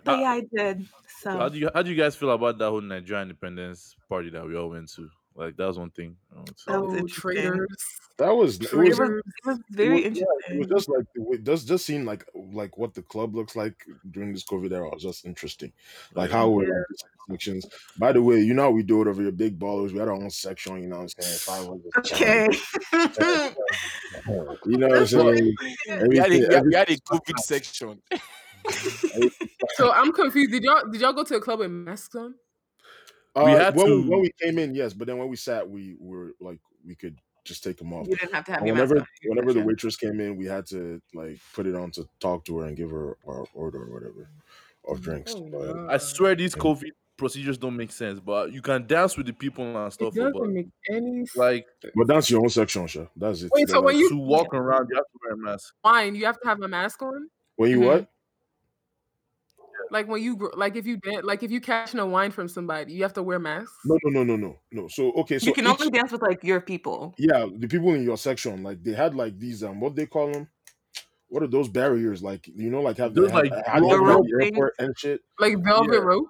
But 0.05 0.13
Uh, 0.13 0.21
yeah, 0.21 0.31
I 0.31 0.41
did. 0.55 0.87
So 1.21 1.31
How 1.39 1.49
do 1.49 1.57
you 1.59 1.69
how 1.73 1.81
do 1.83 1.89
you 1.89 1.95
guys 1.95 2.15
feel 2.15 2.31
about 2.31 2.57
that 2.57 2.69
whole 2.69 2.81
Nigerian 2.81 3.29
independence 3.29 3.95
party 4.09 4.29
that 4.31 4.45
we 4.45 4.55
all 4.55 4.69
went 4.69 4.89
to? 4.93 5.09
Like 5.35 5.55
that 5.57 5.65
was 5.67 5.79
one 5.79 5.89
thing. 5.91 6.15
I 6.33 6.35
went 6.37 6.57
to. 6.57 6.63
That 6.67 6.81
was 6.81 6.91
Oh, 6.91 6.97
interesting. 6.97 7.21
traitors. 7.21 7.85
That 8.17 8.35
was 8.35 8.57
it 8.59 8.63
it 8.65 8.73
was, 8.73 8.99
was, 8.99 9.09
it 9.09 9.23
was 9.45 9.59
very 9.71 10.03
it 10.03 10.09
was, 10.11 10.19
yeah, 10.19 10.25
interesting. 10.25 10.55
it 10.55 10.57
was 10.59 10.67
just 10.67 10.89
like 10.89 11.05
it 11.15 11.43
does 11.43 11.63
just 11.65 11.85
seem 11.85 12.05
like 12.05 12.23
like 12.53 12.77
what 12.77 12.93
the 12.93 13.01
club 13.01 13.33
looks 13.33 13.55
like 13.55 13.73
during 14.11 14.31
this 14.33 14.43
COVID 14.43 14.71
era 14.71 14.89
was 14.89 15.01
just 15.01 15.25
interesting. 15.25 15.71
Like 16.13 16.29
how 16.29 16.49
we're 16.49 16.67
like 16.67 16.85
sections. 17.31 17.65
By 17.97 18.11
the 18.11 18.21
way, 18.21 18.41
you 18.41 18.53
know 18.53 18.63
how 18.63 18.71
we 18.71 18.83
do 18.83 19.01
it 19.01 19.07
over 19.07 19.21
here, 19.23 19.31
big 19.31 19.57
ballers. 19.57 19.91
We 19.93 19.99
had 19.99 20.09
our 20.09 20.13
own 20.13 20.29
section, 20.29 20.81
you 20.81 20.87
know 20.87 20.97
what 20.99 21.13
I'm 21.17 21.23
saying? 21.23 21.37
Five 21.39 21.65
hundred. 21.65 21.91
Okay. 21.97 22.49
You 24.65 24.77
know 24.77 24.87
what 24.89 24.97
I'm 24.99 25.07
saying? 25.07 25.55
We 26.07 26.17
had, 26.17 26.31
a, 26.31 26.35
Everything- 26.35 26.65
we 26.67 26.75
had 26.75 26.89
a 26.89 26.97
COVID 26.97 27.39
section. 27.39 28.01
So 29.75 29.91
I'm 29.91 30.11
confused. 30.11 30.51
Did 30.51 30.63
y'all 30.63 30.83
did 30.91 31.01
y'all 31.01 31.13
go 31.13 31.23
to 31.23 31.35
a 31.37 31.41
club 31.41 31.59
with 31.59 31.71
masks 31.71 32.13
on? 32.15 32.35
Uh, 33.35 33.43
We 33.45 33.51
had 33.51 33.75
when, 33.75 33.85
we, 33.85 34.03
to- 34.03 34.09
when 34.09 34.21
we 34.21 34.31
came 34.41 34.57
in, 34.59 34.75
yes, 34.75 34.93
but 34.93 35.07
then 35.07 35.17
when 35.17 35.29
we 35.29 35.35
sat, 35.37 35.69
we 35.69 35.95
were 35.99 36.33
like 36.39 36.59
we 36.85 36.95
could 36.95 37.17
just 37.43 37.63
take 37.63 37.77
them 37.77 37.91
off. 37.93 38.07
you 38.07 38.15
didn't 38.15 38.33
have 38.33 38.45
to 38.45 38.51
have 38.51 38.59
And 38.61 38.67
your 38.67 38.75
mask 38.75 38.89
whenever 38.89 39.01
on. 39.01 39.29
whenever 39.29 39.53
the 39.53 39.61
waitress 39.65 39.95
came 39.95 40.19
in, 40.19 40.35
we 40.37 40.45
had 40.45 40.65
to 40.67 41.01
like 41.13 41.39
put 41.53 41.65
it 41.65 41.75
on 41.75 41.91
to 41.91 42.07
talk 42.19 42.45
to 42.45 42.59
her 42.59 42.67
and 42.67 42.75
give 42.77 42.91
her 42.91 43.17
our 43.27 43.45
order 43.53 43.83
or 43.83 43.93
whatever 43.93 44.29
of 44.87 45.01
drinks. 45.01 45.33
Oh, 45.35 45.41
But. 45.49 45.89
I 45.93 45.97
swear 45.97 46.35
these 46.35 46.55
Yeah. 46.55 46.61
COVID 46.63 46.89
procedures 47.17 47.57
don't 47.57 47.75
make 47.77 47.91
sense, 47.91 48.19
but 48.19 48.51
you 48.51 48.61
can 48.61 48.85
dance 48.87 49.15
with 49.15 49.27
the 49.27 49.33
people 49.33 49.63
and 49.63 49.87
It 49.87 49.93
stuff. 49.93 50.13
doesn't 50.13 50.33
But 50.33 50.49
make 50.49 50.67
any 50.89 51.25
sense. 51.25 51.35
like 51.37 51.67
but 51.95 52.07
that's 52.07 52.29
your 52.29 52.41
own 52.41 52.49
section, 52.49 52.85
sure. 52.87 53.09
That's 53.15 53.43
it. 53.43 53.51
Wait, 53.53 53.69
so 53.69 53.77
Like, 53.77 53.85
when 53.85 53.97
you 53.99 54.09
to 54.09 54.15
walk 54.17 54.53
around, 54.53 54.89
you 54.89 54.95
have 54.97 55.05
to 55.05 55.19
wear 55.23 55.33
a 55.33 55.37
mask. 55.37 55.73
Fine, 55.83 56.15
you 56.15 56.25
have 56.25 56.39
to 56.41 56.47
have 56.47 56.61
a 56.61 56.67
mask 56.67 57.01
on. 57.01 57.29
when 57.57 57.69
you 57.71 57.79
Mhm. 57.79 57.85
what? 57.85 58.09
Like 59.91 60.07
when 60.07 60.23
you 60.23 60.37
gr- 60.37 60.55
like 60.55 60.75
if 60.77 60.87
you 60.87 60.97
dan- 60.97 61.23
like 61.23 61.43
if 61.43 61.51
you 61.51 61.59
catching 61.61 61.99
a 61.99 62.05
wine 62.05 62.31
from 62.31 62.47
somebody, 62.47 62.93
you 62.93 63.03
have 63.03 63.13
to 63.13 63.23
wear 63.23 63.39
masks. 63.39 63.73
No, 63.85 63.97
no, 64.05 64.23
no, 64.23 64.23
no, 64.23 64.35
no, 64.37 64.59
no. 64.71 64.87
So 64.87 65.11
okay, 65.21 65.37
so 65.37 65.47
you 65.47 65.53
can 65.53 65.65
each- 65.65 65.79
only 65.81 65.91
dance 65.91 66.11
with 66.11 66.21
like 66.21 66.43
your 66.43 66.61
people. 66.61 67.13
yeah, 67.17 67.45
the 67.57 67.67
people 67.67 67.93
in 67.93 68.03
your 68.03 68.17
section, 68.17 68.63
like 68.63 68.81
they 68.83 68.93
had 68.93 69.13
like 69.15 69.37
these 69.37 69.63
um, 69.63 69.79
what 69.81 69.95
they 69.95 70.05
call 70.05 70.31
them? 70.31 70.47
What 71.27 71.43
are 71.43 71.47
those 71.47 71.67
barriers? 71.69 72.23
Like 72.23 72.47
you 72.47 72.69
know, 72.69 72.81
like 72.81 72.97
have, 72.97 73.13
Those, 73.13 73.29
they 73.31 73.49
like, 73.49 73.51
how 73.67 73.79
do 73.79 73.87
you 73.87 73.97
rope 74.05 74.17
go 74.17 74.23
to 74.23 74.29
the 74.31 74.39
things? 74.43 74.51
airport 74.57 74.73
and 74.79 74.97
shit. 74.97 75.21
Like 75.39 75.55
velvet 75.63 75.93
Yeah. 75.93 75.99
rope. 75.99 76.27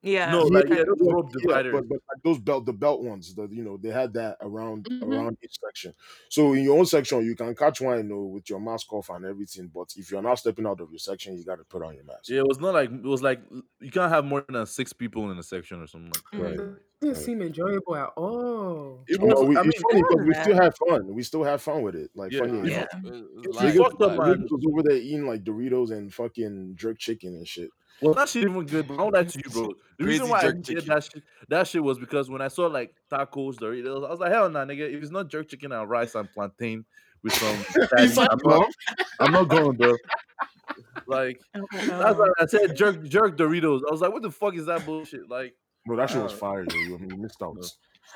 Yeah. 0.00 0.30
No, 0.30 0.42
like 0.44 0.68
yeah, 0.68 0.84
those 0.84 0.96
rope 1.00 1.30
Yeah, 1.40 1.62
but, 1.72 1.88
but 1.88 1.98
like 2.08 2.22
those 2.22 2.38
belt 2.38 2.66
the 2.66 2.72
belt 2.72 3.02
ones, 3.02 3.34
the 3.34 3.48
you 3.48 3.64
know, 3.64 3.76
they 3.76 3.88
had 3.88 4.12
that 4.12 4.36
around 4.40 4.84
Mhm. 4.84 5.02
around 5.02 5.38
each 5.42 5.58
section. 5.64 5.92
So 6.28 6.52
in 6.52 6.62
your 6.62 6.78
own 6.78 6.86
section, 6.86 7.24
you 7.24 7.34
can 7.34 7.54
catch 7.56 7.80
one, 7.80 7.96
you 7.98 8.04
know, 8.04 8.22
with 8.22 8.48
your 8.48 8.60
mask 8.60 8.92
off 8.92 9.10
and 9.10 9.24
everything. 9.24 9.70
But 9.74 9.92
if 9.96 10.10
you're 10.12 10.22
not 10.22 10.38
stepping 10.38 10.66
out 10.66 10.80
of 10.80 10.90
your 10.90 11.00
section, 11.00 11.36
you 11.36 11.44
got 11.44 11.56
to 11.56 11.64
put 11.64 11.82
on 11.82 11.94
your 11.96 12.04
mask. 12.04 12.28
Yeah, 12.28 12.38
it 12.38 12.46
was 12.48 12.60
not 12.60 12.74
like 12.74 12.90
it 12.92 13.02
was 13.02 13.22
like 13.22 13.40
you 13.80 13.90
can't 13.90 14.12
have 14.12 14.24
more 14.24 14.44
than 14.48 14.64
six 14.66 14.92
people 14.92 15.30
in 15.32 15.38
a 15.38 15.42
section 15.42 15.82
or 15.82 15.86
something 15.88 16.12
like. 16.32 16.42
Right. 16.42 16.60
It 17.00 17.04
didn't 17.06 17.16
seem 17.18 17.42
enjoyable 17.42 17.94
at 17.94 18.08
all. 18.16 19.04
It 19.06 19.20
No, 19.20 19.26
was. 19.26 19.48
we, 19.48 19.56
I 19.56 19.62
mean, 19.62 19.70
it's 19.70 19.82
funny 19.82 20.02
because 20.02 20.26
we 20.26 20.34
still 20.34 20.56
had 20.56 20.74
fun. 20.88 21.14
We 21.14 21.22
still 21.22 21.44
had 21.44 21.60
fun 21.60 21.82
with 21.82 21.94
it. 21.94 22.10
Like 22.16 22.32
Yeah, 22.32 22.40
funny 22.40 22.68
yeah. 22.70 22.86
enough. 23.02 23.22
It's 23.44 23.56
Like, 23.56 23.74
fucked 23.74 24.02
up, 24.02 24.12
Niggas, 24.12 24.18
man. 24.18 24.36
niggas 24.38 24.50
was 24.50 24.64
over 24.68 24.82
there 24.82 24.96
eating 24.96 25.26
like 25.26 25.44
Doritos 25.44 25.92
and 25.92 26.12
fucking 26.12 26.74
jerk 26.74 26.98
chicken 26.98 27.34
and 27.36 27.46
shit. 27.46 27.70
Well, 28.00 28.14
that 28.14 28.28
shit 28.28 28.44
even 28.44 28.64
good, 28.64 28.86
but 28.86 28.94
I 28.94 28.96
don't 28.98 29.12
lie 29.12 29.24
to 29.24 29.38
you, 29.38 29.50
bro. 29.50 29.74
The 29.98 30.04
reason 30.04 30.28
why 30.28 30.38
I 30.38 30.42
didn't 30.42 30.66
get 30.66 30.76
chicken. 30.76 30.94
that 30.94 31.04
shit, 31.04 31.22
that 31.48 31.66
shit 31.66 31.82
was 31.82 31.98
because 31.98 32.30
when 32.30 32.40
I 32.40 32.46
saw 32.46 32.66
like 32.68 32.94
tacos, 33.10 33.56
Doritos, 33.56 34.06
I 34.06 34.10
was 34.10 34.20
like, 34.20 34.30
hell 34.30 34.48
nah, 34.48 34.64
nigga. 34.64 34.94
If 34.94 35.02
it's 35.02 35.10
not 35.10 35.28
jerk 35.28 35.48
chicken 35.48 35.72
and 35.72 35.90
rice 35.90 36.14
and 36.14 36.32
plantain 36.32 36.84
with 37.24 37.32
some, 37.32 37.56
fatty, 37.90 38.14
like, 38.14 38.28
I'm, 38.30 38.38
not, 38.44 38.70
I'm 39.18 39.32
not 39.32 39.48
going, 39.48 39.76
bro. 39.76 39.96
Like 41.08 41.40
Oh, 41.56 41.66
that's 41.72 42.18
why 42.18 42.28
I 42.38 42.46
said 42.46 42.76
jerk, 42.76 43.02
jerk 43.08 43.36
Doritos. 43.36 43.80
I 43.88 43.90
was 43.90 44.00
like, 44.00 44.12
what 44.12 44.22
the 44.22 44.30
fuck 44.30 44.54
is 44.54 44.66
that 44.66 44.86
bullshit? 44.86 45.28
Like, 45.28 45.54
Bro, 45.84 45.96
that 45.96 46.10
shit 46.10 46.22
was 46.22 46.32
Uh, 46.32 46.36
fire, 46.36 46.64
yo. 46.70 46.94
I 46.94 46.98
mean, 46.98 47.10
you 47.10 47.16
missed 47.16 47.42
out. 47.42 47.56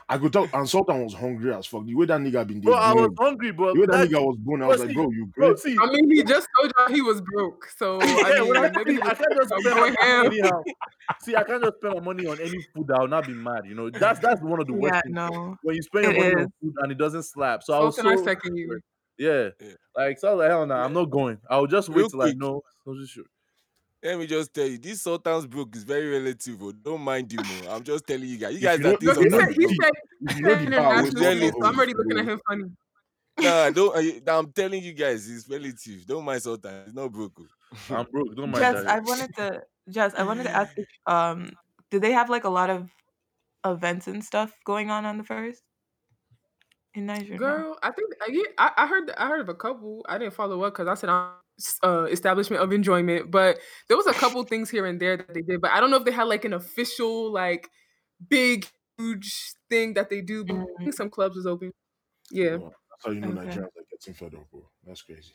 I 0.08 0.18
could 0.18 0.32
tell, 0.32 0.48
and 0.52 0.68
Sultan 0.68 1.04
was 1.04 1.14
hungry 1.14 1.54
as 1.54 1.66
fuck. 1.66 1.84
The 1.86 1.94
way 1.94 2.06
that 2.06 2.20
nigga 2.20 2.46
been 2.46 2.60
Bro, 2.60 2.74
I 2.74 2.92
there, 2.94 3.02
was 3.08 3.10
hungry, 3.18 3.50
bro. 3.52 3.72
the 3.74 3.80
way 3.80 3.86
that 3.86 3.92
That- 3.92 4.08
nigga 4.10 4.24
was 4.24 4.36
born, 4.38 4.62
I 4.62 4.66
bro, 4.66 4.72
was 4.72 4.84
like, 4.84 4.94
bro, 4.94 5.10
you 5.10 5.26
bro, 5.36 5.54
see, 5.56 5.76
I 5.80 5.86
mean, 5.90 6.10
he 6.10 6.22
just 6.24 6.48
told 6.58 6.72
y'all 6.78 6.88
he 6.94 7.00
was 7.02 7.20
broke, 7.20 7.66
so 7.76 7.98
I 8.02 8.04
yeah, 8.34 8.40
mean, 8.40 8.48
when 8.50 8.64
I, 8.64 8.70
maybe 8.74 9.02
I 9.02 9.14
can't 9.14 9.32
just 9.36 9.48
spend 9.48 9.64
my 9.64 9.90
money 9.90 9.96
anyhow. 10.02 10.62
See, 11.20 11.36
I 11.36 11.44
can't 11.44 11.62
just 11.62 11.76
spend 11.76 11.94
my 11.94 12.00
money 12.00 12.26
on 12.26 12.40
any 12.40 12.58
food 12.74 12.86
that 12.88 12.98
I'll 13.00 13.08
not 13.08 13.26
be 13.26 13.34
mad. 13.34 13.66
You 13.66 13.74
know, 13.74 13.90
that's 13.90 14.20
that's 14.20 14.40
one 14.40 14.60
of 14.60 14.66
the 14.66 14.72
worst 14.72 14.94
Yeah, 14.94 15.00
things. 15.02 15.14
no. 15.14 15.56
When 15.62 15.76
you 15.76 15.82
spend 15.82 16.04
your 16.04 16.14
money 16.14 16.26
is. 16.28 16.46
on 16.46 16.52
food 16.60 16.74
and 16.78 16.92
it 16.92 16.98
doesn't 16.98 17.22
slap. 17.24 17.62
So 17.62 17.74
I 17.74 17.80
was 17.80 17.96
Sultan, 17.96 18.12
I 18.12 18.16
so 18.16 18.24
second 18.24 18.56
you. 18.56 18.80
yeah, 19.18 19.48
Yeah. 19.60 19.72
like 19.96 20.18
so 20.18 20.28
I 20.28 20.30
was 20.34 20.38
like, 20.40 20.50
hell 20.50 20.66
no, 20.66 20.74
I'm 20.74 20.92
not 20.92 21.10
going. 21.10 21.38
I'll 21.50 21.66
just 21.66 21.88
wait 21.88 21.98
Real 21.98 22.10
till 22.10 22.22
I 22.22 22.26
quick. 22.26 22.38
know. 22.38 22.62
I 22.86 22.90
was 22.90 23.00
just 23.00 23.12
sure. 23.14 23.24
Let 24.02 24.18
me 24.18 24.26
just 24.26 24.52
tell 24.52 24.66
you, 24.66 24.78
this 24.78 25.02
Sultan's 25.02 25.46
broke 25.46 25.76
is 25.76 25.84
very 25.84 26.08
relative. 26.08 26.60
Oh. 26.60 26.72
Don't 26.72 27.02
mind 27.02 27.30
him. 27.30 27.40
Oh. 27.44 27.76
I'm 27.76 27.84
just 27.84 28.06
telling 28.06 28.28
you 28.28 28.36
guys. 28.36 28.54
You 28.54 28.60
guys 28.60 28.80
are 28.80 28.82
that 28.82 29.02
know- 29.02 29.14
he 29.14 29.30
said 29.30 29.56
you 29.56 29.68
he 29.68 29.76
said 29.76 29.92
he 30.28 30.42
said 30.42 30.66
the 30.66 30.76
bar, 30.76 30.94
was 31.02 31.08
international 31.08 31.22
jealous. 31.22 31.36
student, 31.36 31.54
so 31.60 31.66
I'm 31.66 31.76
already 31.76 31.94
looking 31.94 32.18
at 32.18 32.24
him 32.24 32.40
funny. 32.48 32.64
nah, 33.40 33.70
don't. 33.70 33.96
I, 33.96 34.32
I'm 34.38 34.52
telling 34.52 34.82
you 34.82 34.92
guys, 34.92 35.30
it's 35.30 35.48
relative. 35.48 36.04
Don't 36.06 36.24
mind 36.24 36.42
Sultan. 36.42 36.74
It's 36.86 36.94
not 36.94 37.12
broke. 37.12 37.32
oh. 37.40 37.94
I'm 37.94 38.06
broke. 38.10 38.34
Don't 38.34 38.50
mind 38.50 38.56
Jess, 38.56 38.82
that. 38.82 38.86
I 38.88 38.98
wanted 38.98 39.34
to 39.36 39.62
Jess, 39.88 40.12
I 40.16 40.22
wanted 40.24 40.44
to 40.44 40.50
ask 40.50 40.76
if 40.76 40.86
um 41.06 41.50
do 41.90 42.00
they 42.00 42.12
have 42.12 42.28
like 42.28 42.44
a 42.44 42.50
lot 42.50 42.70
of 42.70 42.90
events 43.64 44.08
and 44.08 44.24
stuff 44.24 44.52
going 44.64 44.90
on 44.90 45.06
on 45.06 45.16
the 45.16 45.24
first 45.24 45.62
in 46.94 47.06
Nigeria? 47.06 47.38
No? 47.38 47.46
Girl, 47.46 47.78
I 47.82 47.90
think 47.92 48.12
I, 48.20 48.30
yeah, 48.30 48.42
I, 48.58 48.70
I 48.78 48.86
heard 48.86 49.10
I 49.16 49.28
heard 49.28 49.40
of 49.40 49.48
a 49.48 49.54
couple. 49.54 50.04
I 50.08 50.18
didn't 50.18 50.34
follow 50.34 50.62
up 50.64 50.74
because 50.74 50.88
I 50.88 50.94
said 50.94 51.08
I'm 51.10 51.30
uh, 51.82 52.04
establishment 52.04 52.62
of 52.62 52.72
enjoyment, 52.72 53.30
but 53.30 53.58
there 53.88 53.96
was 53.96 54.06
a 54.06 54.12
couple 54.12 54.42
things 54.44 54.70
here 54.70 54.86
and 54.86 55.00
there 55.00 55.16
that 55.16 55.34
they 55.34 55.42
did. 55.42 55.60
But 55.60 55.72
I 55.72 55.80
don't 55.80 55.90
know 55.90 55.96
if 55.96 56.04
they 56.04 56.12
had 56.12 56.24
like 56.24 56.44
an 56.44 56.52
official 56.52 57.30
like 57.32 57.70
big 58.28 58.66
huge 58.98 59.54
thing 59.68 59.94
that 59.94 60.10
they 60.10 60.20
do. 60.20 60.44
But 60.44 60.56
I 60.56 60.64
think 60.78 60.94
some 60.94 61.10
clubs 61.10 61.36
was 61.36 61.46
open. 61.46 61.72
Yeah. 62.30 62.56
Well, 62.56 62.74
that's 62.90 63.06
how 63.06 63.10
you 63.12 63.20
know 63.20 63.28
Okay. 63.28 63.50
Nigerians 63.50 63.66
are 63.66 63.84
getting 63.90 64.14
fed 64.14 64.34
up, 64.34 64.50
bro. 64.50 64.68
That's 64.86 65.02
crazy. 65.02 65.32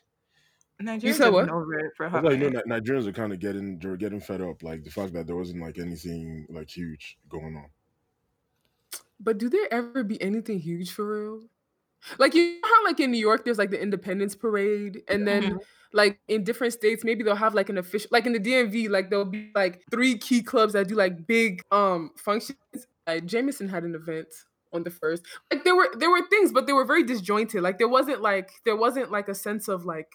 Nigerians 0.82 1.16
said 1.16 1.34
what? 1.34 1.50
over 1.50 1.80
it 1.80 1.92
for 1.98 2.06
a 2.06 2.10
That's 2.12 2.36
you 2.36 2.52
know 2.52 2.62
Nigerians 2.68 3.08
are 3.08 3.12
kind 3.12 3.34
of 3.34 3.40
getting 3.40 3.80
they're 3.80 3.98
getting 3.98 4.20
fed 4.20 4.42
up. 4.42 4.62
Like 4.62 4.84
the 4.84 4.92
fact 4.92 5.14
that 5.14 5.26
there 5.26 5.36
wasn't 5.36 5.62
like 5.62 5.80
anything 5.80 6.46
like 6.50 6.70
huge 6.70 7.18
going 7.30 7.56
on. 7.56 7.68
But 9.20 9.40
do 9.40 9.50
there 9.50 9.68
ever 9.72 10.04
be 10.04 10.22
anything 10.22 10.60
huge 10.60 10.92
for 10.92 11.08
real? 11.08 11.42
Like 12.20 12.36
you 12.36 12.60
know 12.62 12.68
how 12.68 12.86
like 12.86 13.00
in 13.00 13.12
New 13.12 13.18
York 13.18 13.44
there's 13.44 13.58
like 13.58 13.72
the 13.72 13.82
Independence 13.82 14.36
Parade, 14.36 15.02
and 15.08 15.28
then 15.28 15.58
like 15.94 16.20
in 16.28 16.44
different 16.44 16.74
states 16.74 17.04
maybe 17.04 17.24
they'll 17.24 17.36
have 17.36 17.54
like 17.56 17.70
an 17.70 17.78
official 17.78 18.10
like 18.12 18.26
in 18.26 18.34
the 18.34 18.40
DMV 18.40 18.90
like 18.90 19.10
there'll 19.10 19.26
be 19.26 19.52
like 19.56 19.82
three 19.90 20.18
key 20.18 20.42
clubs 20.44 20.74
that 20.74 20.88
do 20.88 20.96
like 20.96 21.26
big 21.28 21.62
um 21.72 22.12
functions. 22.18 22.58
Like 23.06 23.26
Jameson 23.26 23.70
had 23.70 23.84
an 23.84 23.96
event 23.96 24.28
on 24.74 24.84
the 24.84 24.92
first. 24.92 25.24
Like 25.52 25.64
there 25.64 25.76
were 25.76 25.90
there 25.98 26.10
were 26.12 26.28
things, 26.30 26.52
but 26.52 26.68
they 26.68 26.74
were 26.74 26.84
very 26.86 27.04
disjointed. 27.04 27.62
Like 27.62 27.78
there 27.78 27.88
wasn't 27.88 28.22
like 28.22 28.52
there 28.66 28.76
wasn't 28.76 29.12
like 29.12 29.30
a 29.30 29.36
sense 29.36 29.68
of 29.70 29.86
like 29.86 30.12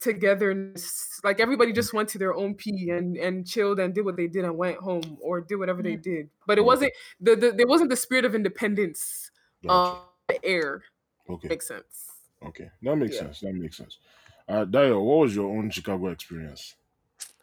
togetherness. 0.00 1.20
Like 1.24 1.40
everybody 1.40 1.72
just 1.72 1.92
went 1.92 2.08
to 2.10 2.18
their 2.18 2.34
own 2.34 2.54
pee 2.54 2.90
and 2.90 3.16
and 3.16 3.46
chilled 3.46 3.78
and 3.80 3.94
did 3.94 4.04
what 4.04 4.16
they 4.16 4.26
did 4.26 4.44
and 4.44 4.56
went 4.56 4.78
home 4.78 5.18
or 5.22 5.40
did 5.40 5.56
whatever 5.56 5.82
they 5.82 5.96
did. 5.96 6.28
But 6.46 6.58
it 6.58 6.64
wasn't 6.64 6.92
the, 7.20 7.36
the 7.36 7.52
there 7.52 7.66
wasn't 7.66 7.90
the 7.90 7.96
spirit 7.96 8.24
of 8.24 8.34
independence 8.34 9.30
Gotcha. 9.62 9.72
on 9.72 10.02
the 10.28 10.44
air. 10.44 10.82
okay. 11.28 11.48
Makes 11.48 11.68
sense. 11.68 12.06
Okay. 12.46 12.70
That 12.82 12.96
makes 12.96 13.16
Yeah. 13.16 13.22
sense. 13.22 13.40
That 13.40 13.54
makes 13.54 13.76
sense. 13.76 13.98
Uh 14.50 14.64
Dio, 14.64 15.00
what 15.00 15.18
was 15.20 15.36
your 15.36 15.48
own 15.56 15.70
Chicago 15.70 16.08
experience? 16.08 16.74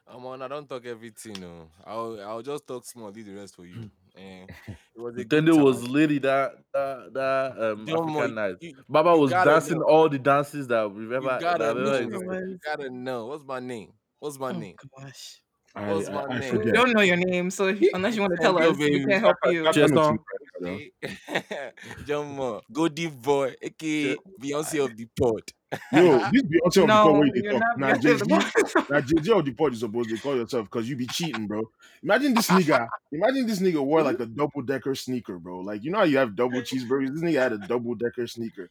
I'm 0.05 0.25
on. 0.25 0.41
I 0.41 0.47
don't 0.49 0.67
talk 0.67 0.85
everything. 0.85 1.39
No, 1.39 1.69
I'll 1.85 2.19
I'll 2.21 2.41
just 2.41 2.67
talk 2.67 2.85
small. 2.85 3.11
Leave 3.11 3.25
the 3.25 3.33
rest 3.35 3.55
for 3.55 3.65
you. 3.65 3.89
And 4.15 4.49
it 4.67 4.99
was 4.99 5.17
a 5.17 5.23
Then 5.23 5.45
there 5.45 5.55
was 5.55 5.83
time. 5.83 5.91
lady 5.93 6.19
that 6.19 6.51
that 6.73 7.13
that 7.13 7.51
um 7.71 7.85
Don't 7.85 8.09
African 8.09 8.13
mo- 8.13 8.27
night. 8.27 8.55
you- 8.59 8.75
Baba 8.89 9.13
you 9.13 9.19
was 9.21 9.31
dancing 9.31 9.77
know. 9.77 9.85
all 9.85 10.09
the 10.09 10.19
dances 10.19 10.67
that 10.67 10.91
we've 10.91 11.11
ever 11.11 11.27
that 11.29 11.39
gotta 11.39 11.65
have 11.65 11.77
know. 11.77 11.93
existed. 11.93 12.21
You 12.49 12.59
gotta 12.65 12.89
know. 12.89 13.25
What's 13.27 13.45
my 13.45 13.59
name? 13.59 13.93
What's 14.19 14.39
my 14.39 14.51
Oh 14.51 14.59
name? 14.59 14.75
gosh. 14.99 15.41
I, 15.77 15.93
What's 15.93 16.09
I, 16.09 16.25
I 16.37 16.41
forget. 16.41 16.73
don't 16.73 16.91
know 16.93 17.01
your 17.01 17.17
name, 17.17 17.51
so 17.51 17.67
if- 17.67 17.79
unless 17.93 18.15
you 18.15 18.21
want 18.21 18.33
to 18.35 18.41
tell 18.41 18.59
Yo, 18.59 18.71
us, 18.71 18.77
we 18.77 19.05
can't 19.05 19.21
help 19.21 19.37
you. 19.45 19.63
That's 19.63 19.77
Just 19.77 19.93
not 19.93 20.05
on. 20.05 20.17
too 20.17 20.23
bad, 20.61 20.79
you 20.79 20.91
Okay. 21.29 21.71
John 22.07 22.35
Moore, 22.35 22.61
Goldie 22.71 23.07
Boy, 23.07 23.53
aka 23.61 24.15
Beyonce 24.41 24.83
of 24.83 24.97
the 24.97 25.05
pod. 25.19 25.43
know. 25.91 26.01
Yo, 26.03 26.17
this 26.31 26.41
Beyonce 26.43 26.65
of 26.65 26.73
the 26.73 26.87
pod 26.87 27.17
where 27.19 27.27
you're 27.35 27.51
talk. 27.59 27.77
Now 27.77 27.93
Beyonce 27.93 28.11
of 28.13 28.19
the 28.19 28.25
Jay-Z, 28.25 28.63
pod. 28.73 28.89
now 28.89 29.01
JJ 29.01 29.39
of 29.39 29.45
the 29.45 29.51
pod 29.53 29.73
is 29.73 29.79
supposed 29.81 30.09
to 30.09 30.17
call 30.17 30.35
yourself 30.35 30.65
because 30.65 30.89
you 30.89 30.95
be 30.95 31.05
cheating, 31.07 31.45
bro. 31.45 31.61
Imagine 32.01 32.33
this 32.33 32.47
nigga. 32.57 32.87
Imagine 33.11 33.45
this 33.45 33.59
nigga 33.59 33.79
wore 33.83 34.01
like 34.01 34.19
a 34.19 34.25
double 34.39 34.61
decker 34.63 34.95
sneaker, 34.95 35.37
bro. 35.37 35.59
Like 35.59 35.83
you 35.83 35.91
know 35.91 35.99
how 35.99 36.05
you 36.05 36.17
have 36.17 36.35
double 36.35 36.61
cheeseburgers. 36.69 37.13
This 37.13 37.21
nigga 37.23 37.39
had 37.39 37.53
a 37.53 37.59
double 37.59 37.93
decker 37.93 38.25
sneaker. 38.25 38.69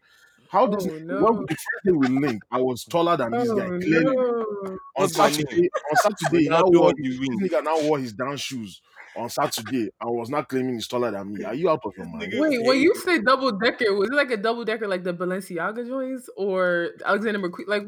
How 0.49 0.67
does 0.67 0.87
Oh, 0.87 0.91
when 0.93 1.07
no. 1.09 1.45
the 1.45 1.47
first 1.49 1.85
day 1.85 1.91
we 1.93 2.07
linked, 2.07 2.47
I 2.53 2.61
was 2.61 2.85
taller 2.85 3.17
than 3.17 3.33
this 3.33 3.49
guy. 3.49 3.67
Oh, 3.67 3.79
Clearly, 3.81 4.17
no. 4.17 4.36
On 4.97 5.09
Saturday, 5.09 5.69
on 5.91 5.97
Saturday, 5.97 6.45
he 6.45 6.49
now 6.49 6.63
Ronaldo 6.63 6.79
wore 6.79 6.89
on 6.89 6.95
the 6.99 7.49
nigga 7.49 7.65
now 7.65 7.81
wore 7.83 7.99
his 7.99 8.13
down 8.13 8.37
shoes 8.37 8.81
on 9.17 9.29
Saturday. 9.31 9.89
I 10.01 10.07
was 10.07 10.29
not 10.31 10.49
claiming 10.49 10.75
he's 10.75 10.89
taller 10.89 11.11
than 11.11 11.33
me. 11.33 11.45
Are 11.45 11.55
you 11.55 11.71
out 11.71 11.81
of 11.85 11.93
your 11.97 12.07
mind? 12.07 12.23
nigga- 12.33 12.41
Wait, 12.41 12.63
when 12.67 12.79
you 12.81 12.95
say 12.97 13.19
double 13.21 13.53
decker, 13.53 13.95
was 13.95 14.11
it 14.11 14.15
like 14.15 14.31
a 14.31 14.37
double 14.37 14.65
decker 14.65 14.87
like 14.89 15.05
the 15.05 15.15
Balenciaga 15.15 15.87
joints 15.87 16.29
or 16.37 16.91
Alexander 17.05 17.39
McQueen? 17.41 17.67
Like 17.69 17.87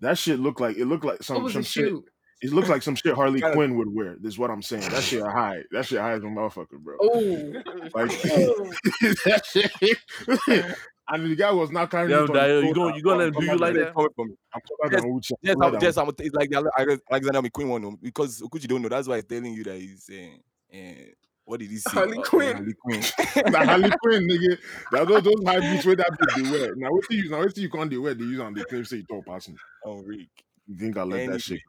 That 0.00 0.18
shit 0.18 0.38
looked 0.40 0.60
like 0.60 0.76
it 0.76 0.86
looked 0.86 1.04
like 1.04 1.18
what 1.18 1.24
some 1.24 1.42
was 1.42 1.52
some 1.52 1.62
shit. 1.62 1.88
shoe? 1.88 2.04
It 2.42 2.52
looked 2.52 2.68
like 2.68 2.82
some 2.82 2.94
shit 2.94 3.14
Harley 3.14 3.40
Quinn 3.52 3.76
would 3.78 3.94
wear. 3.94 4.16
This 4.20 4.34
is 4.34 4.38
what 4.38 4.50
I'm 4.50 4.60
saying. 4.60 4.90
That 4.90 5.02
shit 5.02 5.22
high. 5.22 5.62
That 5.70 5.86
shit 5.86 5.98
high 6.00 6.12
as 6.12 6.22
a 6.22 6.26
motherfucker, 6.26 6.78
bro. 6.78 6.96
Oh, 7.00 7.52
Like 7.94 8.10
oh. 8.26 8.72
that 9.24 9.42
shit. 9.46 10.76
and 11.08 11.30
the 11.30 11.36
guy 11.36 11.50
was 11.50 11.70
not 11.70 11.90
carrying 11.90 12.10
Damn, 12.10 12.24
it 12.24 12.30
on 12.30 12.36
Dio, 12.36 12.60
you 12.60 12.74
shoulder. 12.74 12.80
gonna 12.80 12.96
you 12.96 13.02
gonna 13.02 13.18
let 13.24 13.34
do 13.34 13.44
you 13.44 13.56
like 13.58 13.74
that? 13.74 13.94
Coming 13.94 14.10
from 14.16 14.28
me. 14.28 14.34
I'm 14.54 14.60
taller 14.60 14.92
Yes, 14.92 15.02
than 15.02 15.12
Uche. 15.12 15.32
Yes, 15.42 15.56
taller 15.56 15.76
I'm, 15.76 15.82
yes, 15.82 15.96
I'm, 15.98 16.08
it's 16.18 16.34
like 16.34 16.50
the 16.50 16.56
Ale- 16.56 16.70
Ale- 16.78 16.98
Alexander 17.10 17.42
McQueen 17.42 17.68
one 17.68 17.84
oh, 17.84 17.98
because 18.00 18.40
Okuchi 18.40 18.66
don't 18.66 18.82
know. 18.82 18.88
That's 18.88 19.08
why 19.08 19.16
he's 19.16 19.24
telling 19.24 19.52
you 19.52 19.64
that 19.64 19.76
he's 19.78 20.04
saying, 20.04 20.40
uh, 20.72 21.04
what 21.44 21.60
did 21.60 21.70
he 21.70 21.76
say? 21.76 21.90
Harley 21.90 22.18
Uh, 22.18 22.22
Quinn. 22.22 22.56
Harley 22.56 22.74
Quinn. 22.74 23.02
Nah, 23.52 23.64
Harley 23.64 23.90
Quinn, 24.02 24.26
nigga. 24.28 24.58
That 24.92 25.08
those 25.08 25.22
those 25.22 25.44
high 25.46 25.60
beats 25.60 25.84
where 25.84 25.96
that 25.96 26.10
big 26.18 26.44
they 26.44 26.50
wear. 26.50 26.74
Now 26.76 26.90
what 26.90 27.04
you 27.10 27.18
use? 27.18 27.30
Now 27.30 27.38
what 27.40 27.56
you 27.58 27.68
can't 27.70 27.90
they 27.90 27.98
wear? 27.98 28.14
They 28.14 28.24
use 28.24 28.40
on 28.40 28.54
the 28.54 28.64
claim 28.64 28.84
say 28.84 28.96
you 28.98 29.04
talk 29.04 29.26
passing. 29.26 29.56
Oh, 29.84 30.02
Rick. 30.02 30.28
You 30.66 30.76
think 30.76 30.96
I 30.96 31.02
let 31.02 31.18
Anyway. 31.20 31.32
that 31.34 31.42
shit 31.42 31.60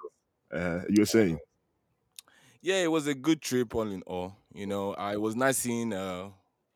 go? 0.52 0.58
Uh, 0.58 0.82
you're 0.90 1.06
saying 1.06 1.40
yeah, 2.62 2.78
it 2.82 2.90
was 2.90 3.06
a 3.06 3.14
good 3.14 3.42
trip 3.42 3.76
all 3.76 3.88
in 3.92 4.02
all. 4.04 4.38
You 4.54 4.66
know, 4.66 4.96
I 4.96 5.18
was 5.18 5.36
not 5.36 5.54
seeing 5.54 5.94
uh, 5.94 6.30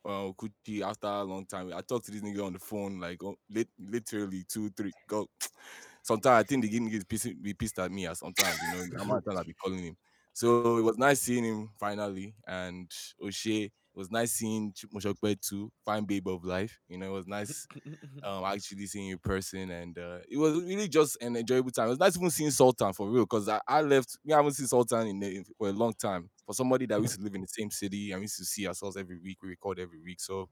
uh 0.09 0.33
Okuchi 0.33 0.81
after 0.81 1.07
a 1.07 1.23
long 1.23 1.45
time. 1.45 1.71
I 1.75 1.81
talked 1.81 2.05
to 2.05 2.11
this 2.11 2.21
nigga 2.21 2.45
on 2.45 2.53
the 2.53 2.59
phone 2.59 2.99
like 2.99 3.23
oh, 3.23 3.35
lit- 3.49 3.69
literally 3.79 4.43
two, 4.47 4.69
three. 4.71 4.91
Go. 5.07 5.29
Sometimes 6.03 6.39
I 6.39 6.43
think 6.43 6.63
the 6.63 6.79
nigga 6.79 7.07
pissed, 7.07 7.41
be 7.41 7.53
pissed 7.53 7.77
at 7.79 7.91
me. 7.91 8.07
Sometimes 8.13 8.57
you 8.61 8.95
know, 8.97 9.01
I'm 9.01 9.07
not 9.07 9.37
I 9.37 9.43
be 9.43 9.53
calling 9.53 9.83
him. 9.83 9.97
So 10.33 10.77
it 10.77 10.81
was 10.81 10.97
nice 10.97 11.21
seeing 11.21 11.43
him 11.43 11.69
finally, 11.79 12.33
and 12.47 12.91
O'Shea. 13.21 13.71
It 13.93 13.97
was 13.99 14.11
nice 14.11 14.33
seeing 14.33 14.73
Ch- 14.73 14.85
Moshokpe 14.93 15.39
too, 15.41 15.71
fine 15.85 16.05
babe 16.05 16.27
of 16.27 16.43
life. 16.43 16.79
You 16.87 16.97
know, 16.97 17.07
it 17.07 17.13
was 17.13 17.27
nice 17.27 17.67
um 18.23 18.43
actually 18.43 18.85
seeing 18.85 19.07
you 19.07 19.13
in 19.13 19.19
person 19.19 19.71
and 19.71 19.97
uh, 19.97 20.19
it 20.29 20.37
was 20.37 20.61
really 20.63 20.87
just 20.87 21.21
an 21.21 21.35
enjoyable 21.37 21.71
time. 21.71 21.87
It 21.87 21.91
was 21.91 21.99
nice 21.99 22.17
even 22.17 22.29
seeing 22.29 22.51
Sultan 22.51 22.93
for 22.93 23.09
real 23.09 23.23
because 23.23 23.47
I, 23.49 23.61
I 23.67 23.81
left 23.81 24.17
we 24.23 24.33
haven't 24.33 24.53
seen 24.53 24.67
Sultan 24.67 25.07
in, 25.07 25.19
the, 25.19 25.45
for 25.57 25.69
a 25.69 25.73
long 25.73 25.93
time. 25.93 26.29
For 26.45 26.53
somebody 26.53 26.85
that 26.87 26.97
we 26.99 27.03
used 27.05 27.17
to 27.17 27.23
live 27.23 27.35
in 27.35 27.41
the 27.41 27.47
same 27.47 27.71
city 27.71 28.11
and 28.11 28.19
we 28.19 28.23
used 28.25 28.37
to 28.37 28.45
see 28.45 28.67
ourselves 28.67 28.97
every 28.97 29.17
week, 29.19 29.41
we 29.43 29.49
record 29.49 29.79
every 29.79 29.99
week. 30.01 30.19
So 30.19 30.49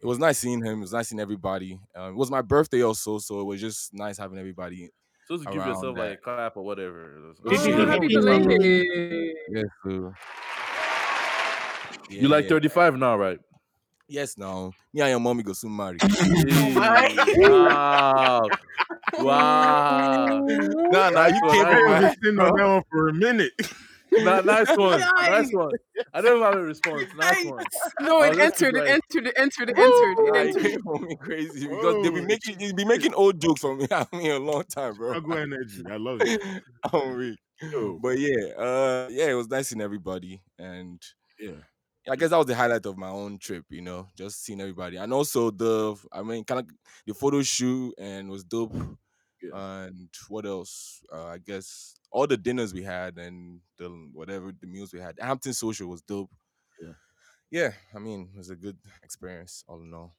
it 0.00 0.06
was 0.06 0.18
nice 0.18 0.38
seeing 0.38 0.64
him. 0.64 0.78
It 0.78 0.82
was 0.82 0.92
nice 0.92 1.08
seeing 1.08 1.20
everybody. 1.20 1.78
Um, 1.94 2.12
it 2.12 2.16
was 2.16 2.30
my 2.30 2.42
birthday 2.42 2.82
also, 2.82 3.18
so 3.18 3.40
it 3.40 3.44
was 3.44 3.60
just 3.60 3.94
nice 3.94 4.18
having 4.18 4.38
everybody. 4.38 4.90
So 5.24 5.38
to 5.38 5.46
give 5.46 5.64
Around 5.64 5.66
yourself 5.66 5.96
like 5.96 6.18
a 6.18 6.22
clap 6.22 6.56
or 6.56 6.64
whatever. 6.64 7.34
Oh, 7.44 7.86
happy 7.86 8.08
the 8.08 8.20
thing? 8.22 8.46
belated. 8.48 9.34
Yes, 9.48 9.64
sir. 12.10 12.14
You 12.20 12.28
like 12.28 12.48
35 12.48 12.96
now, 12.96 13.16
right? 13.16 13.38
Yes, 14.08 14.36
now 14.36 14.72
me 14.92 15.00
and 15.00 15.10
your 15.10 15.20
mommy 15.20 15.42
go 15.42 15.52
soon 15.52 15.76
marry. 15.76 15.98
Wow. 16.76 18.40
Wow. 19.16 20.42
nah, 20.90 21.10
nah, 21.10 21.26
you 21.26 21.40
Nice 21.40 21.40
came 21.40 21.66
one, 21.66 21.66
from 21.66 21.84
I 21.86 22.00
my 22.00 22.00
was 22.00 22.14
sitting 22.22 22.40
on 22.40 22.54
that 22.56 22.66
one 22.66 22.82
for 22.90 23.08
a 23.08 23.14
minute. 23.14 23.52
Nah, 24.16 24.40
nice 24.42 24.76
one. 24.76 25.00
Nice. 25.00 25.28
Nice 25.28 25.52
one. 25.52 25.72
I 26.12 26.20
don't 26.20 26.40
have 26.40 26.54
a 26.54 26.62
response. 26.62 27.12
Nice 27.14 27.42
one. 27.42 27.64
No, 27.98 28.20
Oh, 28.20 28.22
it 28.22 28.36
let's 28.36 28.56
keep 28.56 28.68
entered, 28.68 28.76
it 28.76 28.84
entered, 28.86 29.26
it 29.26 29.34
entered, 29.36 29.70
it 29.70 29.76
entered, 29.76 30.18
it 30.26 30.36
entered. 30.36 30.62
came 30.70 30.82
for 30.82 30.98
me 31.00 31.16
crazy 31.16 31.66
because 31.66 31.96
they 32.00 32.10
be 32.10 32.20
Oh. 32.20 32.26
making 32.26 32.58
they 32.58 32.72
be 32.72 32.84
making 32.84 33.12
old 33.14 33.40
jokes 33.40 33.60
from 33.62 33.78
me, 33.78 33.88
I 33.90 34.06
mean, 34.12 34.30
a 34.30 34.38
long 34.38 34.62
time, 34.64 34.94
bro. 34.94 35.14
Chicago 35.14 35.36
energy. 35.36 35.82
I 35.90 35.96
love 35.96 36.20
it. 36.22 36.40
I'm 36.92 37.16
weak. 37.16 37.38
But 38.00 38.18
yeah, 38.18 38.54
uh, 38.56 39.08
yeah, 39.10 39.30
it 39.30 39.34
was 39.34 39.48
nice 39.48 39.68
seeing 39.68 39.80
everybody, 39.82 40.42
and 40.58 41.02
yeah. 41.40 41.52
I 42.08 42.16
guess 42.16 42.30
that 42.30 42.36
was 42.36 42.46
the 42.46 42.54
highlight 42.54 42.84
of 42.86 42.98
my 42.98 43.08
own 43.08 43.38
trip, 43.38 43.64
you 43.70 43.80
know, 43.80 44.08
just 44.16 44.44
seeing 44.44 44.60
everybody, 44.60 44.96
and 44.96 45.12
also 45.12 45.50
the, 45.50 45.96
I 46.12 46.22
mean, 46.22 46.44
kind 46.44 46.60
of 46.60 46.66
the 47.06 47.14
photo 47.14 47.42
shoot 47.42 47.94
and 47.98 48.30
was 48.30 48.44
dope. 48.44 48.74
Yeah. 49.42 49.84
And 49.84 50.08
what 50.28 50.46
else? 50.46 51.02
Uh, 51.12 51.26
I 51.26 51.38
guess 51.38 51.94
all 52.10 52.26
the 52.26 52.36
dinners 52.36 52.72
we 52.72 52.82
had 52.82 53.18
and 53.18 53.60
the 53.78 53.88
whatever 54.12 54.52
the 54.58 54.66
meals 54.66 54.92
we 54.92 55.00
had. 55.00 55.18
Hampton 55.20 55.52
Social 55.52 55.88
was 55.88 56.02
dope. 56.02 56.30
Yeah. 56.80 56.92
yeah, 57.50 57.72
I 57.94 57.98
mean, 57.98 58.30
it 58.34 58.38
was 58.38 58.50
a 58.50 58.56
good 58.56 58.78
experience 59.02 59.64
all 59.68 59.82
in 59.82 59.92
all. 59.92 60.14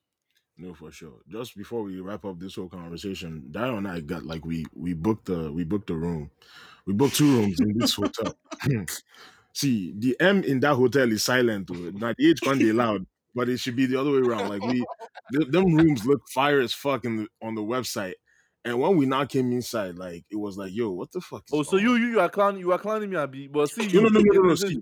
No, 0.58 0.74
for 0.74 0.92
sure. 0.92 1.20
Just 1.28 1.58
before 1.58 1.84
we 1.84 2.00
wrap 2.00 2.24
up 2.24 2.40
this 2.40 2.56
whole 2.56 2.70
conversation, 2.70 3.48
Dio 3.52 3.78
and 3.78 3.88
I 3.88 4.00
got 4.00 4.24
like 4.24 4.46
we 4.46 4.66
we 4.74 4.94
booked 4.94 5.26
the 5.26 5.52
we 5.52 5.64
booked 5.66 5.90
a 5.90 5.96
room. 5.96 6.32
We 6.86 6.94
booked 6.94 7.16
two 7.16 7.36
rooms 7.38 7.60
in 7.60 7.78
this 7.78 7.96
hotel. 7.96 8.36
See, 9.56 9.94
the 9.98 10.18
M 10.20 10.44
in 10.44 10.60
that 10.60 10.76
hotel 10.76 11.10
is 11.12 11.24
silent. 11.24 11.70
Now 11.72 12.14
the 12.18 12.30
H 12.30 12.42
can 12.44 12.60
be 12.60 12.74
loud, 12.74 13.06
but 13.34 13.48
it 13.48 13.58
should 13.60 13.78
be 13.78 13.86
the 13.86 14.00
other 14.00 14.12
way 14.12 14.18
around. 14.18 14.50
Like 14.50 14.62
we, 14.62 14.86
th- 15.34 15.50
them 15.50 15.74
rooms 15.74 16.06
look 16.06 16.22
fire 16.34 16.60
as 16.60 16.74
fuck 16.74 17.06
in 17.06 17.16
the, 17.18 17.28
on 17.42 17.56
the 17.56 17.62
website. 17.62 18.16
And 18.66 18.82
when 18.82 18.98
we 18.98 19.06
now 19.06 19.24
came 19.26 19.54
inside, 19.54 19.96
like 19.96 20.26
it 20.30 20.36
was 20.36 20.58
like, 20.58 20.74
yo, 20.76 20.92
what 20.92 21.12
the 21.14 21.22
fuck? 21.22 21.46
Oh, 21.54 21.64
so 21.64 21.78
you 21.78 21.96
you 21.96 22.08
you 22.08 22.20
are 22.20 22.30
clowning 22.30 22.60
you 22.60 22.74
are 22.74 22.80
clowning 22.80 23.10
me, 23.10 23.16
Abi. 23.16 23.48
But 23.48 23.70
see, 23.70 23.88
No, 23.94 24.02
you 24.02 24.02
no, 24.02 24.10
no, 24.10 24.20
no, 24.22 24.34
no, 24.34 24.42
no. 24.50 24.56
See, 24.56 24.82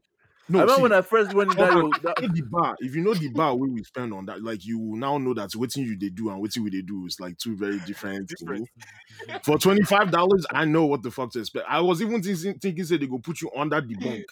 I 0.57 0.61
no, 0.61 0.61
remember 0.61 0.81
see, 0.81 0.81
when 0.81 0.93
I 0.93 1.01
first 1.01 1.33
went 1.35 1.51
in 1.51 1.57
that, 1.57 1.73
yo, 1.73 1.91
that 2.01 2.17
the 2.33 2.41
bar. 2.49 2.75
If 2.79 2.95
you 2.95 3.03
know 3.03 3.13
the 3.13 3.29
bar 3.29 3.55
where 3.55 3.69
we 3.69 3.83
spend 3.83 4.13
on 4.13 4.25
that, 4.25 4.43
like 4.43 4.65
you 4.65 4.79
will 4.79 4.97
now 4.97 5.17
know 5.19 5.33
that 5.35 5.51
what 5.55 5.75
you 5.75 5.97
they 5.97 6.09
do 6.09 6.29
and 6.29 6.41
what 6.41 6.55
we 6.57 6.69
they 6.71 6.81
do 6.81 7.05
is 7.05 7.19
like 7.19 7.37
two 7.37 7.55
very 7.55 7.79
different. 7.81 8.29
Different. 8.29 8.69
For 9.43 9.57
twenty 9.59 9.83
five 9.83 10.11
dollars, 10.11 10.45
I 10.51 10.65
know 10.65 10.85
what 10.85 11.03
the 11.03 11.11
fuck 11.11 11.31
to 11.33 11.39
expect. 11.39 11.67
I 11.69 11.81
was 11.81 12.01
even 12.01 12.23
thinking, 12.23 12.59
thinking 12.59 12.85
say 12.85 12.97
they 12.97 13.07
go 13.07 13.19
put 13.19 13.41
you 13.41 13.51
under 13.55 13.79
the 13.81 13.95
bunk 14.01 14.25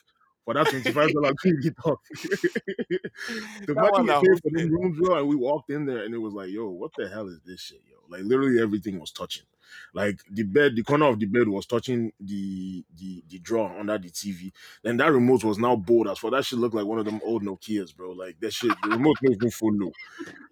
for 0.52 0.54
that 0.54 0.70
twenty 0.70 0.92
five 0.92 1.12
dollars 1.14 1.36
get 1.62 1.76
off. 1.86 2.00
the 3.68 3.76
That 3.76 3.76
money 3.76 4.00
one 4.00 4.06
we 4.06 4.12
I 4.12 4.22
paid 4.22 4.42
for 4.42 4.50
rooms, 4.70 5.00
bro, 5.00 5.20
and 5.20 5.28
we 5.28 5.36
walked 5.36 5.70
in 5.70 5.86
there 5.86 6.04
and 6.04 6.14
it 6.14 6.18
was 6.18 6.34
like, 6.34 6.50
yo, 6.50 6.70
what 6.70 6.92
the 6.98 7.08
hell 7.10 7.28
is 7.28 7.40
this 7.46 7.62
shit, 7.62 7.82
yo? 7.90 7.98
Like 8.10 8.26
literally 8.26 8.62
everything 8.62 9.00
was 9.00 9.12
touching. 9.12 9.46
Like 9.94 10.20
the 10.30 10.44
bed, 10.44 10.76
the 10.76 10.84
corner 10.84 11.08
of 11.08 11.20
the 11.20 11.26
bed 11.26 11.48
was 11.48 11.66
touching 11.66 12.12
the 12.20 12.84
the 12.98 13.24
the 13.30 13.40
drawer 13.40 13.78
under 13.80 13.98
the 13.98 14.10
TV. 14.10 14.52
Then 14.84 14.98
that 14.98 15.12
remote 15.14 15.44
was 15.46 15.58
now 15.58 15.78
bold 15.78 16.10
as 16.10 16.18
for 16.18 16.30
that 16.32 16.46
shit 16.46 16.60
looked 16.60 16.76
like 16.76 16.86
one 16.86 17.00
of 17.00 17.06
them 17.06 17.22
old 17.24 17.44
Nokia's, 17.44 17.94
bro. 17.94 18.12
Like 18.12 18.40
that 18.42 18.54
shit, 18.54 18.74
the 18.84 18.90
remote 18.90 19.18
makes 19.22 19.42
me 19.42 19.50
full 19.50 19.74
low. 19.74 19.92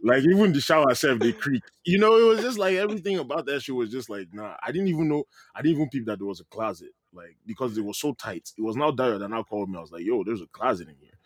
Like 0.04 0.24
even 0.24 0.54
the 0.54 0.62
shower 0.62 0.92
itself, 0.92 1.20
they 1.20 1.34
creak. 1.34 1.64
You 1.84 1.98
know, 2.00 2.18
it 2.18 2.24
was 2.24 2.42
just 2.42 2.58
like 2.58 2.76
everything 2.76 3.18
about 3.18 3.46
that 3.48 3.62
shit 3.62 3.76
was 3.76 3.92
just 3.92 4.10
like, 4.10 4.34
nah. 4.34 4.56
I 4.64 4.72
didn't 4.72 4.88
even 4.88 5.10
know. 5.10 5.26
I 5.54 5.62
didn't 5.62 5.76
even 5.78 5.90
peep 5.90 6.06
that 6.06 6.20
there 6.20 6.28
was 6.28 6.40
a 6.40 6.46
closet, 6.46 6.92
like 7.14 7.38
because 7.46 7.78
it 7.78 7.84
was 7.86 8.00
so 8.00 8.14
tight. 8.14 8.52
It 8.58 8.62
was 8.62 8.76
now 8.76 8.92
Dio 8.92 9.18
that 9.20 9.30
now 9.30 9.44
called 9.44 9.70
me. 9.70 9.78
I 9.78 9.82
was 9.82 9.92
like, 9.92 10.06
yo, 10.06 10.24
there's 10.24 10.42
a 10.42 10.48
closet 10.48 10.90
in 10.90 10.96
here. 11.00 11.12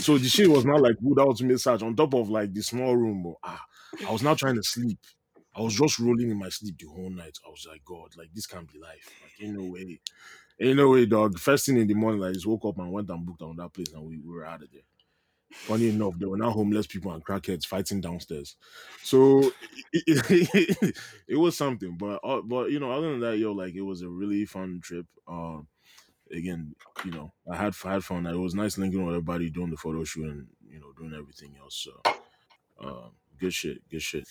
So 0.00 0.18
the 0.18 0.28
shit 0.28 0.48
was 0.50 0.64
not 0.64 0.80
like 0.82 0.96
good 1.02 1.18
ultimate 1.18 1.60
search 1.60 1.82
on 1.82 1.96
top 1.96 2.14
of 2.14 2.28
like 2.30 2.52
the 2.52 2.62
small 2.62 2.96
room. 2.96 3.22
But 3.22 3.34
ah, 3.42 3.64
I 4.06 4.12
was 4.12 4.22
now 4.22 4.34
trying 4.34 4.56
to 4.56 4.62
sleep. 4.62 4.98
I 5.56 5.60
was 5.62 5.74
just 5.74 5.98
rolling 5.98 6.30
in 6.30 6.38
my 6.38 6.50
sleep 6.50 6.78
the 6.78 6.86
whole 6.86 7.10
night. 7.10 7.38
I 7.46 7.50
was 7.50 7.66
like, 7.68 7.82
God, 7.84 8.14
like 8.16 8.28
this 8.34 8.46
can't 8.46 8.70
be 8.72 8.78
life. 8.78 9.10
Like, 9.22 9.32
ain't 9.48 9.58
no 9.58 9.64
way. 9.64 10.00
Ain't 10.60 10.76
no 10.76 10.90
way, 10.90 11.06
dog. 11.06 11.38
First 11.38 11.66
thing 11.66 11.78
in 11.78 11.86
the 11.88 11.94
morning, 11.94 12.22
I 12.24 12.32
just 12.32 12.46
woke 12.46 12.64
up 12.66 12.78
and 12.78 12.92
went 12.92 13.10
and 13.10 13.26
booked 13.26 13.42
on 13.42 13.56
that 13.56 13.72
place 13.72 13.92
and 13.92 14.04
we, 14.04 14.18
we 14.18 14.30
were 14.34 14.46
out 14.46 14.62
of 14.62 14.70
there. 14.72 14.82
Funny 15.50 15.88
enough, 15.88 16.14
there 16.18 16.28
were 16.28 16.36
now 16.36 16.50
homeless 16.50 16.86
people 16.86 17.12
and 17.12 17.24
crackheads 17.24 17.64
fighting 17.66 18.00
downstairs. 18.00 18.56
So 19.02 19.50
it, 19.92 20.94
it 21.28 21.36
was 21.36 21.56
something. 21.56 21.96
But 21.96 22.20
uh, 22.22 22.42
but 22.42 22.70
you 22.70 22.80
know, 22.80 22.92
other 22.92 23.10
than 23.10 23.20
that, 23.20 23.38
yo, 23.38 23.52
like 23.52 23.74
it 23.74 23.82
was 23.82 24.02
a 24.02 24.08
really 24.08 24.44
fun 24.44 24.80
trip. 24.82 25.06
Um 25.26 25.66
again, 26.30 26.74
you 27.04 27.10
know, 27.10 27.32
I 27.50 27.56
had 27.56 27.74
had 27.74 28.04
fun. 28.04 28.26
It 28.26 28.36
was 28.36 28.54
nice 28.54 28.78
linking 28.78 29.04
with 29.04 29.14
everybody 29.14 29.50
doing 29.50 29.70
the 29.70 29.76
photo 29.76 30.04
shoot 30.04 30.26
and 30.26 30.46
you 30.68 30.80
know 30.80 30.92
doing 30.96 31.14
everything 31.14 31.54
else. 31.60 31.86
So, 31.86 32.12
um, 32.80 33.10
good 33.38 33.52
shit, 33.54 33.78
good 33.90 34.02
shit. 34.02 34.28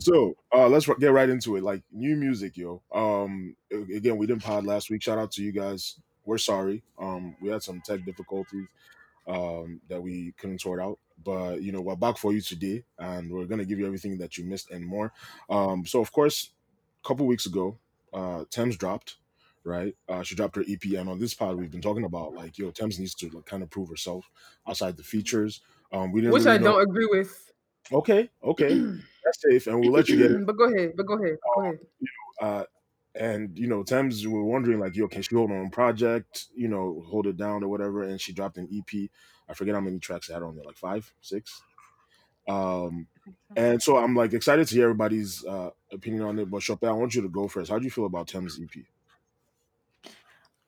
So, 0.00 0.34
uh, 0.52 0.68
let's 0.68 0.86
get 0.98 1.12
right 1.12 1.28
into 1.28 1.56
it. 1.56 1.62
Like 1.62 1.82
new 1.92 2.16
music, 2.16 2.56
yo. 2.56 2.82
Um, 2.92 3.54
again, 3.70 4.16
we 4.16 4.26
didn't 4.26 4.42
pod 4.42 4.66
last 4.66 4.90
week. 4.90 5.02
Shout 5.02 5.18
out 5.18 5.30
to 5.32 5.42
you 5.42 5.52
guys. 5.52 6.00
We're 6.24 6.38
sorry. 6.38 6.82
Um, 6.98 7.36
we 7.40 7.50
had 7.50 7.62
some 7.62 7.80
tech 7.84 8.04
difficulties 8.04 8.66
um 9.26 9.80
that 9.88 10.02
we 10.02 10.32
couldn't 10.38 10.60
sort 10.60 10.80
out 10.80 10.98
but 11.24 11.62
you 11.62 11.72
know 11.72 11.80
we're 11.80 11.96
back 11.96 12.16
for 12.18 12.32
you 12.32 12.40
today 12.40 12.82
and 12.98 13.30
we're 13.30 13.46
gonna 13.46 13.64
give 13.64 13.78
you 13.78 13.86
everything 13.86 14.18
that 14.18 14.36
you 14.36 14.44
missed 14.44 14.70
and 14.70 14.84
more 14.84 15.12
um 15.50 15.86
so 15.86 16.00
of 16.00 16.12
course 16.12 16.50
a 17.04 17.08
couple 17.08 17.26
weeks 17.26 17.46
ago 17.46 17.78
uh 18.12 18.44
tems 18.50 18.76
dropped 18.76 19.16
right 19.64 19.94
uh 20.08 20.22
she 20.22 20.34
dropped 20.34 20.56
her 20.56 20.64
ep 20.68 20.84
and 20.98 21.08
on 21.08 21.18
this 21.18 21.32
pod 21.34 21.56
we've 21.56 21.70
been 21.70 21.80
talking 21.80 22.04
about 22.04 22.34
like 22.34 22.58
yo 22.58 22.70
tems 22.70 22.98
needs 22.98 23.14
to 23.14 23.30
like 23.30 23.46
kind 23.46 23.62
of 23.62 23.70
prove 23.70 23.88
herself 23.88 24.28
outside 24.68 24.96
the 24.96 25.02
features 25.02 25.62
um 25.92 26.12
we 26.12 26.20
didn't 26.20 26.34
Which 26.34 26.44
really 26.44 26.56
I 26.56 26.58
know- 26.58 26.72
don't 26.72 26.82
agree 26.82 27.06
with. 27.06 27.50
okay 27.92 28.28
okay 28.42 28.78
that's 29.24 29.40
safe 29.40 29.66
and 29.68 29.80
we'll 29.80 29.92
let 29.92 30.08
you 30.08 30.18
get 30.18 30.32
it 30.32 30.44
but 30.46 30.56
go 30.58 30.64
ahead. 30.64 30.92
But 30.96 31.06
go 31.06 31.14
ahead. 31.14 31.36
Go 31.56 31.62
ahead. 31.62 31.78
uh, 32.42 32.64
and 33.14 33.56
you 33.56 33.66
know, 33.66 33.82
Tems 33.82 34.26
were 34.26 34.44
wondering 34.44 34.80
like, 34.80 34.96
yo, 34.96 35.08
can 35.08 35.22
she 35.22 35.34
hold 35.34 35.50
her 35.50 35.56
own 35.56 35.70
project? 35.70 36.46
You 36.54 36.68
know, 36.68 37.04
hold 37.06 37.26
it 37.26 37.36
down 37.36 37.62
or 37.62 37.68
whatever. 37.68 38.02
And 38.02 38.20
she 38.20 38.32
dropped 38.32 38.58
an 38.58 38.68
EP. 38.72 39.08
I 39.48 39.54
forget 39.54 39.74
how 39.74 39.80
many 39.80 39.98
tracks 39.98 40.28
it 40.28 40.34
had 40.34 40.42
on 40.42 40.56
there, 40.56 40.64
like 40.64 40.76
five, 40.76 41.12
six. 41.20 41.62
Um, 42.48 43.06
and 43.56 43.82
so 43.82 43.96
I'm 43.96 44.14
like 44.14 44.32
excited 44.32 44.66
to 44.68 44.74
hear 44.74 44.84
everybody's 44.84 45.44
uh, 45.44 45.70
opinion 45.92 46.22
on 46.22 46.38
it. 46.38 46.50
But 46.50 46.62
Chopin, 46.62 46.88
I 46.88 46.92
want 46.92 47.14
you 47.14 47.22
to 47.22 47.28
go 47.28 47.48
first. 47.48 47.70
How 47.70 47.78
do 47.78 47.84
you 47.84 47.90
feel 47.90 48.06
about 48.06 48.28
Tems 48.28 48.58
E 48.58 48.64
EP? 48.64 48.84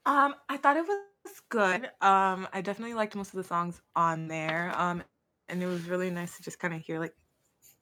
Um, 0.06 0.34
I 0.48 0.56
thought 0.56 0.76
it 0.76 0.86
was 0.86 1.42
good. 1.48 1.86
Um, 2.00 2.46
I 2.52 2.60
definitely 2.62 2.94
liked 2.94 3.16
most 3.16 3.34
of 3.34 3.38
the 3.38 3.44
songs 3.44 3.80
on 3.96 4.28
there. 4.28 4.72
Um, 4.76 5.02
and 5.48 5.62
it 5.62 5.66
was 5.66 5.88
really 5.88 6.10
nice 6.10 6.36
to 6.36 6.42
just 6.42 6.58
kind 6.58 6.74
of 6.74 6.80
hear 6.80 6.98
like 7.00 7.14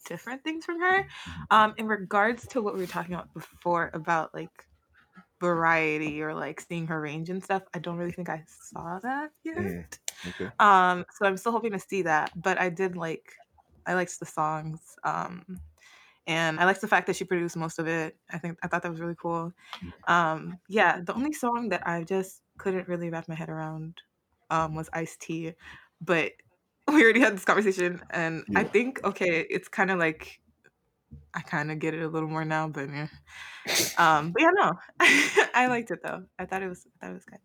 different 0.05 0.45
things 0.45 0.65
from 0.65 0.81
her. 0.81 1.07
Um, 1.51 1.75
in 1.77 1.87
regards 1.87 2.47
to 2.49 2.63
what 2.63 2.75
we 2.75 2.81
were 2.81 2.87
talking 2.87 3.15
about 3.15 3.33
before 3.35 3.91
about 3.95 4.35
like 4.35 4.67
variety 5.41 6.23
or 6.23 6.35
like 6.35 6.61
seeing 6.61 6.87
her 6.87 7.01
range 7.01 7.31
and 7.31 7.43
stuff, 7.43 7.63
I 7.75 7.79
don't 7.79 7.97
really 7.97 8.13
think 8.13 8.29
I 8.29 8.45
saw 8.47 8.99
that 9.01 9.31
yet. 9.45 9.99
Okay. 10.27 10.51
Um, 10.59 11.05
so 11.13 11.27
I'm 11.27 11.37
still 11.37 11.53
hoping 11.53 11.73
to 11.73 11.79
see 11.79 12.03
that. 12.03 12.31
But 12.35 12.59
I 12.59 12.69
did 12.71 12.97
like 12.97 13.33
I 13.87 13.95
liked 13.95 14.19
the 14.19 14.27
songs. 14.27 14.81
Um 15.05 15.61
and 16.27 16.59
I 16.59 16.65
liked 16.65 16.81
the 16.81 16.89
fact 16.89 17.07
that 17.09 17.17
she 17.17 17.25
produced 17.25 17.57
most 17.57 17.79
of 17.79 17.87
it. 17.87 18.17
I 18.31 18.39
think 18.39 18.59
I 18.63 18.69
thought 18.69 18.83
that 18.83 18.91
was 18.91 19.01
really 19.01 19.17
cool. 19.21 19.53
Um, 20.07 20.59
yeah, 20.69 21.01
the 21.01 21.15
only 21.15 21.33
song 21.33 21.69
that 21.69 21.87
I 21.87 22.05
just 22.05 22.41
couldn't 22.57 22.89
really 22.89 23.11
wrap 23.11 23.29
my 23.29 23.35
head 23.35 23.51
around 23.51 24.01
um, 24.51 24.75
was 24.75 24.89
Ice 24.93 25.17
T, 25.19 25.53
but 26.01 26.33
we 26.89 27.03
already 27.03 27.21
had 27.21 27.35
this 27.35 27.45
conversation, 27.45 28.03
and 28.11 28.45
I 28.55 28.65
think 28.65 29.05
okay, 29.05 29.47
it's 29.49 29.69
kind 29.69 29.91
of 29.91 29.99
like 29.99 30.41
I 31.35 31.41
kind 31.41 31.71
of 31.71 31.79
get 31.79 31.95
it 31.95 32.03
a 32.03 32.09
little 32.09 32.29
more 32.29 32.45
now, 32.45 32.69
but 32.69 32.89
yeah. 32.89 33.09
Um, 33.97 34.33
but 34.33 34.43
yeah, 34.43 34.51
no, 34.55 34.73
I 35.55 35.67
liked 35.69 35.91
it 35.91 36.01
though. 36.03 36.25
I 36.39 36.47
thought 36.47 36.63
it 36.63 36.69
was 36.69 36.87
I 36.87 37.07
thought 37.07 37.11
it 37.11 37.15
was 37.15 37.25
good. 37.25 37.41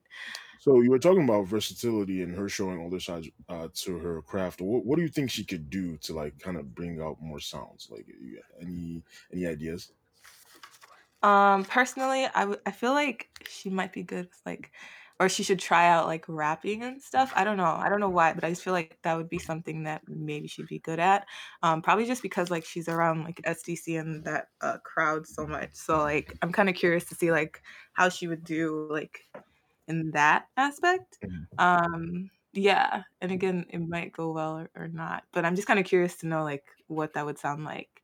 So 0.59 0.81
you 0.81 0.91
were 0.91 0.99
talking 0.99 1.23
about 1.23 1.47
versatility 1.47 2.21
and 2.21 2.35
her 2.35 2.49
showing 2.49 2.85
other 2.85 2.99
sides 2.99 3.29
uh, 3.47 3.69
to 3.73 3.97
her 3.97 4.21
craft. 4.21 4.59
What, 4.59 4.85
what 4.85 4.97
do 4.97 5.01
you 5.01 5.07
think 5.07 5.31
she 5.31 5.45
could 5.45 5.69
do 5.69 5.95
to 5.97 6.13
like 6.13 6.37
kind 6.37 6.57
of 6.57 6.75
bring 6.75 7.01
out 7.01 7.21
more 7.21 7.39
sounds? 7.39 7.87
Like, 7.89 8.05
any 8.61 9.01
any 9.31 9.47
ideas? 9.47 9.93
Um, 11.23 11.63
personally, 11.63 12.25
I 12.25 12.41
w- 12.41 12.59
I 12.65 12.71
feel 12.71 12.93
like 12.93 13.29
she 13.47 13.69
might 13.69 13.93
be 13.93 14.03
good 14.03 14.25
with 14.25 14.41
like, 14.45 14.71
or 15.19 15.27
she 15.29 15.43
should 15.43 15.59
try 15.59 15.87
out 15.89 16.07
like 16.07 16.25
rapping 16.29 16.83
and 16.83 17.01
stuff. 17.01 17.31
I 17.35 17.43
don't 17.43 17.57
know. 17.57 17.65
I 17.65 17.89
don't 17.89 17.99
know 17.99 18.09
why, 18.09 18.33
but 18.33 18.43
I 18.43 18.49
just 18.49 18.63
feel 18.63 18.73
like 18.73 18.97
that 19.03 19.17
would 19.17 19.29
be 19.29 19.39
something 19.39 19.83
that 19.83 20.03
maybe 20.07 20.47
she'd 20.47 20.67
be 20.67 20.79
good 20.79 20.99
at. 20.99 21.27
Um, 21.61 21.81
probably 21.81 22.05
just 22.05 22.21
because 22.21 22.49
like 22.49 22.65
she's 22.65 22.87
around 22.87 23.23
like 23.25 23.41
SDC 23.43 23.95
and 23.97 24.23
that 24.25 24.47
uh, 24.61 24.77
crowd 24.79 25.27
so 25.27 25.45
much. 25.45 25.71
So 25.73 25.97
like, 25.99 26.37
I'm 26.41 26.51
kind 26.53 26.69
of 26.69 26.75
curious 26.75 27.05
to 27.05 27.15
see 27.15 27.31
like 27.31 27.61
how 27.93 28.09
she 28.09 28.27
would 28.27 28.43
do 28.45 28.87
like 28.91 29.21
in 29.87 30.11
that 30.11 30.47
aspect. 30.57 31.19
Mhm. 31.21 31.47
Um, 31.57 32.29
yeah, 32.53 33.03
and 33.21 33.31
again, 33.31 33.65
it 33.69 33.79
might 33.79 34.11
go 34.13 34.31
well 34.31 34.57
or, 34.57 34.69
or 34.75 34.87
not, 34.87 35.25
but 35.31 35.45
I'm 35.45 35.55
just 35.55 35.67
kind 35.67 35.79
of 35.79 35.85
curious 35.85 36.17
to 36.17 36.27
know 36.27 36.43
like 36.43 36.65
what 36.87 37.13
that 37.13 37.25
would 37.25 37.37
sound 37.37 37.63
like. 37.63 38.01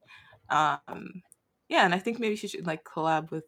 Um, 0.50 1.24
yeah, 1.68 1.86
and 1.86 1.96
I 1.96 2.00
think 2.00 2.20
maybe 2.20 2.36
she 2.36 2.48
should 2.48 2.68
like 2.68 2.84
collab 2.84 3.32
with 3.32 3.46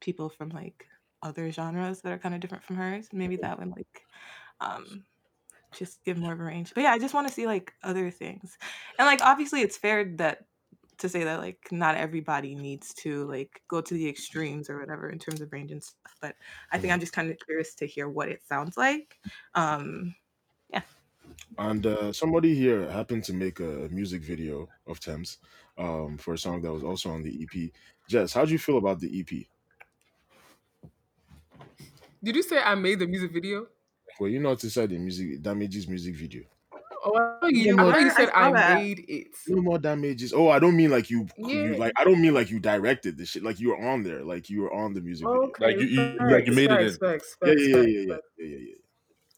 people 0.00 0.28
from 0.28 0.50
like 0.50 0.86
other 1.24 1.50
genres 1.50 2.00
that 2.02 2.12
are 2.12 2.18
kind 2.18 2.34
of 2.34 2.40
different 2.40 2.62
from 2.62 2.76
hers. 2.76 3.08
Maybe 3.12 3.36
that 3.36 3.58
would 3.58 3.70
like 3.74 4.02
um 4.60 5.04
just 5.76 6.04
give 6.04 6.18
more 6.18 6.32
of 6.32 6.40
a 6.40 6.44
range. 6.44 6.72
But 6.74 6.82
yeah, 6.82 6.92
I 6.92 6.98
just 6.98 7.14
want 7.14 7.26
to 7.26 7.34
see 7.34 7.46
like 7.46 7.72
other 7.82 8.10
things. 8.10 8.56
And 8.98 9.06
like 9.06 9.22
obviously 9.22 9.62
it's 9.62 9.76
fair 9.76 10.04
that 10.18 10.44
to 10.98 11.08
say 11.08 11.24
that 11.24 11.40
like 11.40 11.58
not 11.72 11.96
everybody 11.96 12.54
needs 12.54 12.94
to 12.94 13.26
like 13.26 13.62
go 13.66 13.80
to 13.80 13.94
the 13.94 14.08
extremes 14.08 14.70
or 14.70 14.78
whatever 14.78 15.10
in 15.10 15.18
terms 15.18 15.40
of 15.40 15.52
range 15.52 15.72
and 15.72 15.82
stuff. 15.82 16.14
But 16.20 16.36
I 16.70 16.78
think 16.78 16.92
I'm 16.92 17.00
just 17.00 17.12
kind 17.12 17.30
of 17.30 17.36
curious 17.44 17.74
to 17.76 17.86
hear 17.86 18.08
what 18.08 18.28
it 18.28 18.42
sounds 18.46 18.76
like. 18.76 19.18
Um 19.54 20.14
yeah. 20.72 20.82
And 21.58 21.86
uh, 21.86 22.12
somebody 22.12 22.54
here 22.54 22.90
happened 22.90 23.24
to 23.24 23.32
make 23.32 23.60
a 23.60 23.88
music 23.90 24.22
video 24.22 24.68
of 24.86 25.00
Tems 25.00 25.38
um, 25.78 26.18
for 26.18 26.34
a 26.34 26.38
song 26.38 26.62
that 26.62 26.72
was 26.72 26.84
also 26.84 27.10
on 27.10 27.22
the 27.22 27.42
EP. 27.42 27.70
Jess, 28.08 28.32
how 28.32 28.44
do 28.44 28.52
you 28.52 28.58
feel 28.58 28.78
about 28.78 29.00
the 29.00 29.20
EP? 29.20 29.46
Did 32.24 32.36
you 32.36 32.42
say 32.42 32.58
I 32.58 32.74
made 32.74 32.98
the 32.98 33.06
music 33.06 33.32
video? 33.32 33.66
Well, 34.18 34.30
you 34.30 34.40
know 34.40 34.50
what 34.50 34.60
to 34.60 34.70
say 34.70 34.86
the 34.86 34.98
music 34.98 35.42
damages 35.42 35.86
music 35.86 36.16
video. 36.16 36.42
Oh, 37.06 37.38
I 37.42 37.48
you, 37.48 37.76
No 37.76 37.88
I 37.88 37.92
thought 37.92 38.00
you 38.00 38.10
said 38.10 38.30
I 38.34 38.50
I, 38.50 38.74
made 38.76 39.04
it. 39.08 39.26
No 39.48 39.60
more 39.60 39.78
damages. 39.78 40.32
Oh, 40.32 40.48
I 40.48 40.58
don't 40.58 40.74
mean 40.74 40.90
like 40.90 41.10
you, 41.10 41.26
you 41.36 41.76
like 41.76 41.92
I 41.98 42.04
don't 42.04 42.18
mean 42.20 42.32
like 42.32 42.50
you 42.50 42.58
directed 42.58 43.18
the 43.18 43.26
shit. 43.26 43.42
Like 43.42 43.60
you 43.60 43.68
were 43.68 43.88
on 43.90 44.02
there, 44.02 44.22
like 44.24 44.48
you 44.48 44.62
were 44.62 44.72
on 44.72 44.94
the 44.94 45.02
music 45.02 45.26
video. 45.26 45.42
Okay, 45.48 45.66
Like, 45.66 45.76
you- 45.76 45.86
you- 45.86 46.16
facts, 46.18 46.32
like 46.32 46.46
you 46.46 46.52
made 46.54 46.70
it 46.70 46.78
facts, 46.78 46.94
in. 46.94 46.98
Facts, 47.10 47.36
Yeah, 47.42 47.48
facts, 47.48 47.60
yeah, 47.62 47.66
yeah, 47.66 47.76
facts, 47.76 47.92
yeah, 47.92 48.00
yeah, 48.06 48.14
facts. 48.14 48.26
yeah, 48.38 48.46
yeah, 48.46 48.58
yeah. 48.58 48.74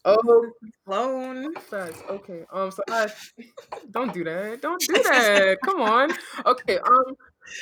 Oh, 0.05 0.51
Blown. 0.85 1.53
facts. 1.55 2.01
Okay. 2.09 2.45
Um. 2.53 2.71
So 2.71 2.83
I 2.89 3.11
don't 3.91 4.13
do 4.13 4.23
that. 4.23 4.61
Don't 4.61 4.79
do 4.79 4.93
that. 5.03 5.57
Come 5.65 5.81
on. 5.81 6.11
Okay. 6.45 6.77
Um. 6.77 7.17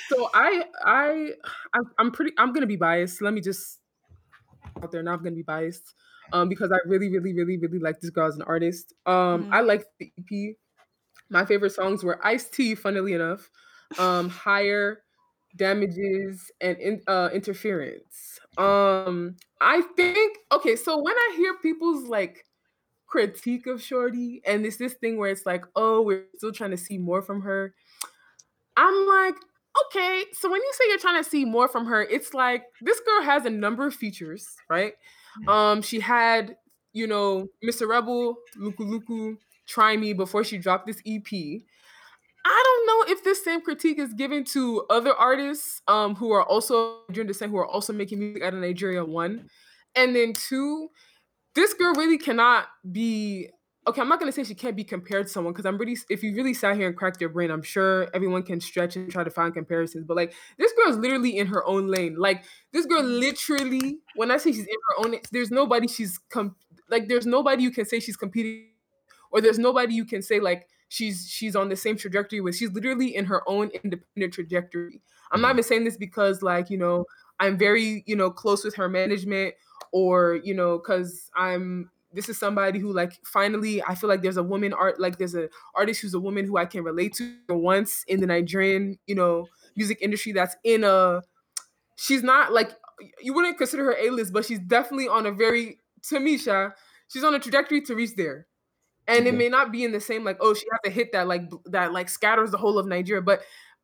So 0.09 0.29
I 0.35 0.65
I 0.83 1.31
I'm, 1.73 1.83
I'm 1.97 2.11
pretty. 2.11 2.33
I'm 2.37 2.53
gonna 2.53 2.67
be 2.67 2.75
biased. 2.75 3.23
Let 3.23 3.33
me 3.33 3.41
just 3.41 3.79
out 4.83 4.91
there. 4.91 5.03
Now 5.03 5.13
I'm 5.13 5.19
gonna 5.23 5.35
be 5.35 5.43
biased. 5.43 5.93
Um. 6.33 6.49
Because 6.49 6.71
I 6.71 6.77
really, 6.87 7.09
really, 7.09 7.33
really, 7.33 7.57
really 7.57 7.79
like 7.79 7.99
this 8.01 8.09
girl 8.11 8.27
as 8.27 8.35
an 8.35 8.43
artist. 8.43 8.93
Um. 9.05 9.45
Mhm. 9.45 9.53
I 9.53 9.61
like 9.61 9.85
the 9.99 10.11
EP. 10.17 10.57
My 11.29 11.45
favorite 11.45 11.71
songs 11.71 12.03
were 12.03 12.19
Ice 12.25 12.49
T. 12.49 12.75
Funnily 12.75 13.13
enough. 13.13 13.49
Um. 13.99 14.29
Higher. 14.45 15.01
Damages 15.57 16.51
and 16.59 16.77
in, 16.79 17.01
uh, 17.07 17.29
interference. 17.33 18.39
Um, 18.57 19.37
I 19.61 19.81
think 19.95 20.37
okay. 20.51 20.75
So 20.75 21.01
when 21.01 21.15
I 21.15 21.33
hear 21.37 21.55
people's 21.61 22.09
like 22.09 22.45
critique 23.07 23.67
of 23.67 23.81
Shorty, 23.81 24.41
and 24.45 24.65
it's 24.65 24.77
this 24.77 24.95
thing 24.95 25.17
where 25.17 25.29
it's 25.31 25.45
like, 25.45 25.65
oh, 25.75 26.01
we're 26.01 26.25
still 26.37 26.51
trying 26.51 26.71
to 26.71 26.77
see 26.77 26.97
more 26.97 27.21
from 27.21 27.41
her. 27.41 27.73
I'm 28.77 29.07
like, 29.07 29.35
okay, 29.85 30.23
so 30.33 30.49
when 30.49 30.61
you 30.61 30.71
say 30.73 30.85
you're 30.89 30.99
trying 30.99 31.23
to 31.23 31.29
see 31.29 31.45
more 31.45 31.67
from 31.67 31.85
her, 31.85 32.01
it's 32.03 32.33
like 32.33 32.63
this 32.81 32.99
girl 33.01 33.23
has 33.23 33.45
a 33.45 33.49
number 33.49 33.87
of 33.87 33.93
features, 33.93 34.55
right? 34.69 34.93
Um, 35.47 35.81
she 35.81 35.99
had, 35.99 36.55
you 36.93 37.07
know, 37.07 37.47
Mr. 37.63 37.87
Rebel, 37.87 38.37
Looku 38.57 38.79
Looku, 38.79 39.37
Try 39.67 39.97
Me 39.97 40.13
before 40.13 40.43
she 40.43 40.57
dropped 40.57 40.87
this 40.87 41.01
EP. 41.05 41.61
I 42.47 42.63
don't 42.63 42.87
know 42.87 43.13
if 43.13 43.23
this 43.23 43.43
same 43.43 43.61
critique 43.61 43.97
is 43.97 44.13
given 44.13 44.43
to 44.45 44.85
other 44.89 45.13
artists 45.13 45.81
um, 45.87 46.15
who 46.15 46.31
are 46.31 46.43
also 46.43 46.99
Nigerian 47.09 47.27
descent, 47.27 47.51
who 47.51 47.57
are 47.57 47.65
also 47.65 47.91
making 47.91 48.19
music 48.19 48.43
out 48.43 48.53
of 48.53 48.59
Nigeria, 48.59 49.03
one. 49.03 49.49
And 49.95 50.15
then 50.15 50.33
two, 50.33 50.89
this 51.55 51.73
girl 51.73 51.95
really 51.95 52.19
cannot 52.19 52.67
be 52.91 53.49
okay 53.87 54.01
i'm 54.01 54.09
not 54.09 54.19
to 54.19 54.31
say 54.31 54.43
she 54.43 54.55
can't 54.55 54.75
be 54.75 54.83
compared 54.83 55.27
to 55.27 55.31
someone 55.31 55.53
because 55.53 55.65
i'm 55.65 55.77
really 55.77 55.97
if 56.09 56.23
you 56.23 56.35
really 56.35 56.53
sat 56.53 56.75
here 56.75 56.87
and 56.87 56.97
cracked 56.97 57.19
your 57.21 57.29
brain 57.29 57.51
i'm 57.51 57.61
sure 57.61 58.09
everyone 58.13 58.43
can 58.43 58.59
stretch 58.59 58.95
and 58.95 59.11
try 59.11 59.23
to 59.23 59.29
find 59.29 59.53
comparisons 59.53 60.05
but 60.05 60.15
like 60.15 60.33
this 60.57 60.71
girl 60.73 60.91
is 60.91 60.97
literally 60.97 61.37
in 61.37 61.47
her 61.47 61.65
own 61.65 61.87
lane. 61.87 62.15
Like 62.17 62.43
this 62.71 62.85
girl 62.85 63.03
literally 63.03 63.97
when 64.15 64.31
i 64.31 64.37
say 64.37 64.51
she's 64.51 64.67
in 64.67 64.75
her 64.89 65.05
own 65.05 65.15
there's 65.31 65.51
nobody 65.51 65.87
she's 65.87 66.19
com- 66.29 66.55
like 66.89 67.07
there's 67.07 67.25
nobody 67.25 67.63
you 67.63 67.71
can 67.71 67.85
say 67.85 67.99
she's 67.99 68.17
competing 68.17 68.67
or 69.31 69.41
there's 69.41 69.59
nobody 69.59 69.93
you 69.93 70.05
can 70.05 70.21
say 70.21 70.39
like 70.39 70.67
she's 70.87 71.27
she's 71.29 71.55
on 71.55 71.69
the 71.69 71.75
same 71.75 71.97
trajectory 71.97 72.41
with. 72.41 72.55
She's 72.55 72.71
literally 72.71 73.15
in 73.15 73.25
her 73.25 73.41
own 73.47 73.69
independent 73.83 74.33
trajectory. 74.33 75.01
I'm 75.31 75.41
not 75.41 75.49
mm-hmm. 75.49 75.59
even 75.59 75.63
saying 75.63 75.83
this 75.85 75.97
because 75.97 76.41
like 76.41 76.69
you 76.69 76.77
know 76.77 77.05
i'm 77.39 77.57
very 77.57 78.03
you 78.05 78.15
know 78.15 78.29
close 78.29 78.63
with 78.63 78.75
her 78.75 78.87
management 78.87 79.53
or 79.91 80.39
you 80.43 80.53
know 80.53 80.77
because 80.77 81.29
i'm 81.35 81.89
this 82.15 82.29
is 82.29 82.37
somebody 82.37 82.79
who 82.79 82.93
like 82.93 83.19
finally 83.25 83.83
i 83.83 83.93
feel 83.93 84.09
like 84.09 84.21
there's 84.21 84.37
a 84.37 84.43
woman 84.43 84.73
art 84.73 84.99
like 84.99 85.17
there's 85.17 85.35
a 85.35 85.49
artist 85.75 86.01
who's 86.01 86.13
a 86.13 86.19
woman 86.19 86.45
who 86.45 86.57
i 86.57 86.65
can 86.65 86.83
relate 86.83 87.13
to 87.13 87.35
once 87.49 88.03
in 88.07 88.19
the 88.19 88.25
nigerian 88.27 88.97
you 89.05 89.15
know 89.15 89.45
music 89.75 89.97
industry 90.01 90.31
that's 90.31 90.55
in 90.63 90.83
a 90.83 91.21
she's 91.97 92.23
not 92.23 92.53
like 92.53 92.71
you 93.21 93.33
wouldn't 93.33 93.57
consider 93.57 93.83
her 93.83 93.95
a-list 93.99 94.33
but 94.33 94.45
she's 94.45 94.59
definitely 94.59 95.07
on 95.07 95.25
a 95.25 95.31
very 95.31 95.79
to 96.09 96.19
me 96.19 96.37
Sha, 96.37 96.69
she's 97.07 97.23
on 97.23 97.33
a 97.35 97.39
trajectory 97.39 97.81
to 97.81 97.95
reach 97.95 98.15
there. 98.15 98.47
And 99.07 99.27
it 99.27 99.35
may 99.35 99.49
not 99.49 99.71
be 99.71 99.83
in 99.83 99.91
the 99.91 99.99
same 99.99 100.23
like 100.23 100.37
oh 100.39 100.55
she 100.55 100.65
has 100.71 100.79
to 100.83 100.89
hit 100.89 101.11
that 101.11 101.27
like 101.27 101.43
that 101.65 101.93
like 101.93 102.09
scatters 102.09 102.49
the 102.49 102.57
whole 102.57 102.79
of 102.79 102.87
nigeria 102.87 103.21
but 103.21 103.41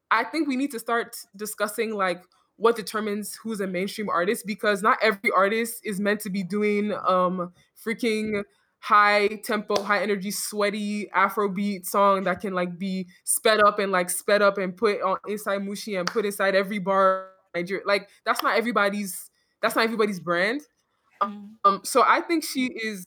i 0.10 0.24
think 0.24 0.48
we 0.48 0.56
need 0.56 0.72
to 0.72 0.80
start 0.80 1.16
discussing 1.36 1.94
like 1.94 2.24
what 2.56 2.76
determines 2.76 3.36
who's 3.36 3.60
a 3.60 3.68
mainstream 3.68 4.10
artist 4.10 4.48
because 4.48 4.82
not 4.82 4.98
every 5.00 5.30
artist 5.30 5.82
is 5.84 6.00
meant 6.00 6.20
to 6.22 6.32
be 6.32 6.42
doing 6.42 6.92
um 7.08 7.54
freaking 7.86 8.44
high 8.80 9.28
tempo 9.44 9.82
high 9.82 10.02
energy 10.02 10.32
sweaty 10.32 11.08
afrobeat 11.16 11.86
song 11.86 12.24
that 12.24 12.40
can 12.42 12.54
like 12.54 12.80
be 12.80 13.08
sped 13.24 13.60
up 13.60 13.78
and 13.78 13.92
like 13.92 14.10
sped 14.10 14.42
up 14.42 14.58
and 14.58 14.76
put 14.76 15.00
on 15.02 15.18
inside 15.28 15.62
mushi 15.62 16.00
and 16.00 16.08
put 16.08 16.26
inside 16.26 16.56
every 16.56 16.80
bar 16.80 17.28
nigeria 17.54 17.84
like 17.86 18.10
that's 18.26 18.42
not 18.42 18.58
everybody's 18.58 19.30
that's 19.62 19.76
not 19.76 19.84
everybody's 19.84 20.20
brand 20.20 20.62
Mm. 21.22 21.50
um 21.66 21.82
so 21.84 22.02
i 22.02 22.20
think 22.22 22.44
she 22.44 22.72
is 22.84 23.06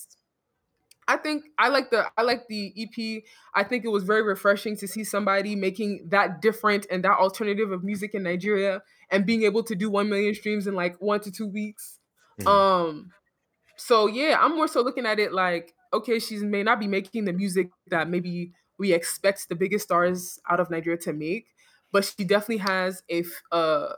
I 1.06 1.16
think 1.18 1.44
I 1.58 1.68
like 1.68 1.90
the 1.90 2.06
I 2.16 2.22
like 2.22 2.48
the 2.48 2.72
EP. 2.78 3.22
I 3.54 3.62
think 3.62 3.84
it 3.84 3.88
was 3.88 4.04
very 4.04 4.22
refreshing 4.22 4.76
to 4.78 4.88
see 4.88 5.04
somebody 5.04 5.54
making 5.54 6.06
that 6.08 6.40
different 6.40 6.86
and 6.90 7.04
that 7.04 7.18
alternative 7.18 7.72
of 7.72 7.84
music 7.84 8.14
in 8.14 8.22
Nigeria 8.22 8.82
and 9.10 9.26
being 9.26 9.42
able 9.42 9.62
to 9.64 9.74
do 9.74 9.90
1 9.90 10.08
million 10.08 10.34
streams 10.34 10.66
in 10.66 10.74
like 10.74 10.96
1 11.02 11.20
to 11.20 11.30
2 11.30 11.46
weeks. 11.46 11.98
Mhm. 12.40 12.46
Um 12.46 13.10
so 13.76 14.06
yeah, 14.06 14.38
I'm 14.40 14.56
more 14.56 14.68
so 14.68 14.82
looking 14.82 15.06
at 15.06 15.18
it 15.18 15.32
like 15.32 15.74
okay, 15.92 16.18
she 16.18 16.38
may 16.38 16.62
not 16.62 16.80
be 16.80 16.88
making 16.88 17.24
the 17.24 17.32
music 17.32 17.70
that 17.88 18.08
maybe 18.08 18.52
we 18.78 18.92
expect 18.92 19.48
the 19.48 19.54
biggest 19.54 19.84
stars 19.84 20.40
out 20.50 20.58
of 20.58 20.68
Nigeria 20.70 20.98
to 20.98 21.12
make, 21.12 21.46
but 21.92 22.04
she 22.04 22.24
definitely 22.24 22.58
has 22.58 23.02
a 23.10 23.24
uh 23.52 23.94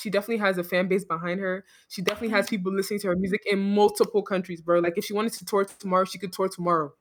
she 0.00 0.10
definitely 0.10 0.38
has 0.38 0.58
a 0.58 0.64
fan 0.64 0.88
base 0.88 1.04
behind 1.04 1.40
her. 1.40 1.64
She 1.88 2.02
definitely 2.02 2.36
has 2.36 2.48
people 2.48 2.72
listening 2.72 3.00
to 3.00 3.08
her 3.08 3.16
music 3.16 3.42
in 3.46 3.74
multiple 3.74 4.22
countries, 4.22 4.60
bro. 4.60 4.80
Like 4.80 4.96
if 4.96 5.04
she 5.04 5.12
wanted 5.12 5.32
to 5.34 5.44
tour 5.44 5.64
tomorrow, 5.64 6.04
she 6.04 6.18
could 6.18 6.32
tour 6.32 6.48
tomorrow. 6.48 6.92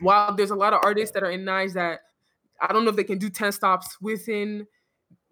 While 0.00 0.34
there's 0.34 0.50
a 0.50 0.56
lot 0.56 0.72
of 0.72 0.80
artists 0.84 1.14
that 1.14 1.22
are 1.22 1.30
in 1.30 1.44
Nige 1.44 1.72
that 1.74 2.00
I 2.60 2.72
don't 2.72 2.84
know 2.84 2.90
if 2.90 2.96
they 2.96 3.04
can 3.04 3.18
do 3.18 3.30
10 3.30 3.52
stops 3.52 4.00
within 4.00 4.66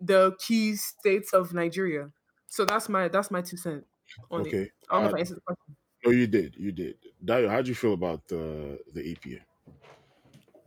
the 0.00 0.36
key 0.38 0.76
states 0.76 1.32
of 1.32 1.55
Nigeria. 1.55 2.11
So 2.48 2.64
that's 2.64 2.88
my 2.88 3.09
that's 3.09 3.30
my 3.30 3.42
two 3.42 3.57
cents 3.57 3.86
on 4.30 4.46
it. 4.46 4.55
Okay. 4.55 4.70
I 4.90 4.94
don't 4.94 5.05
know 5.05 5.09
if 5.09 5.14
I 5.14 5.20
answered 5.20 5.38
the 5.38 5.42
question. 5.42 5.76
No, 6.05 6.12
you 6.12 6.26
did. 6.26 6.57
You 6.57 6.72
did. 6.72 6.96
Dayo, 7.24 7.48
how'd 7.48 7.68
you 7.68 7.74
feel 7.74 7.94
about 7.94 8.26
the 8.28 8.78
the 8.94 9.00
E 9.03 9.16
EP? 9.16 9.40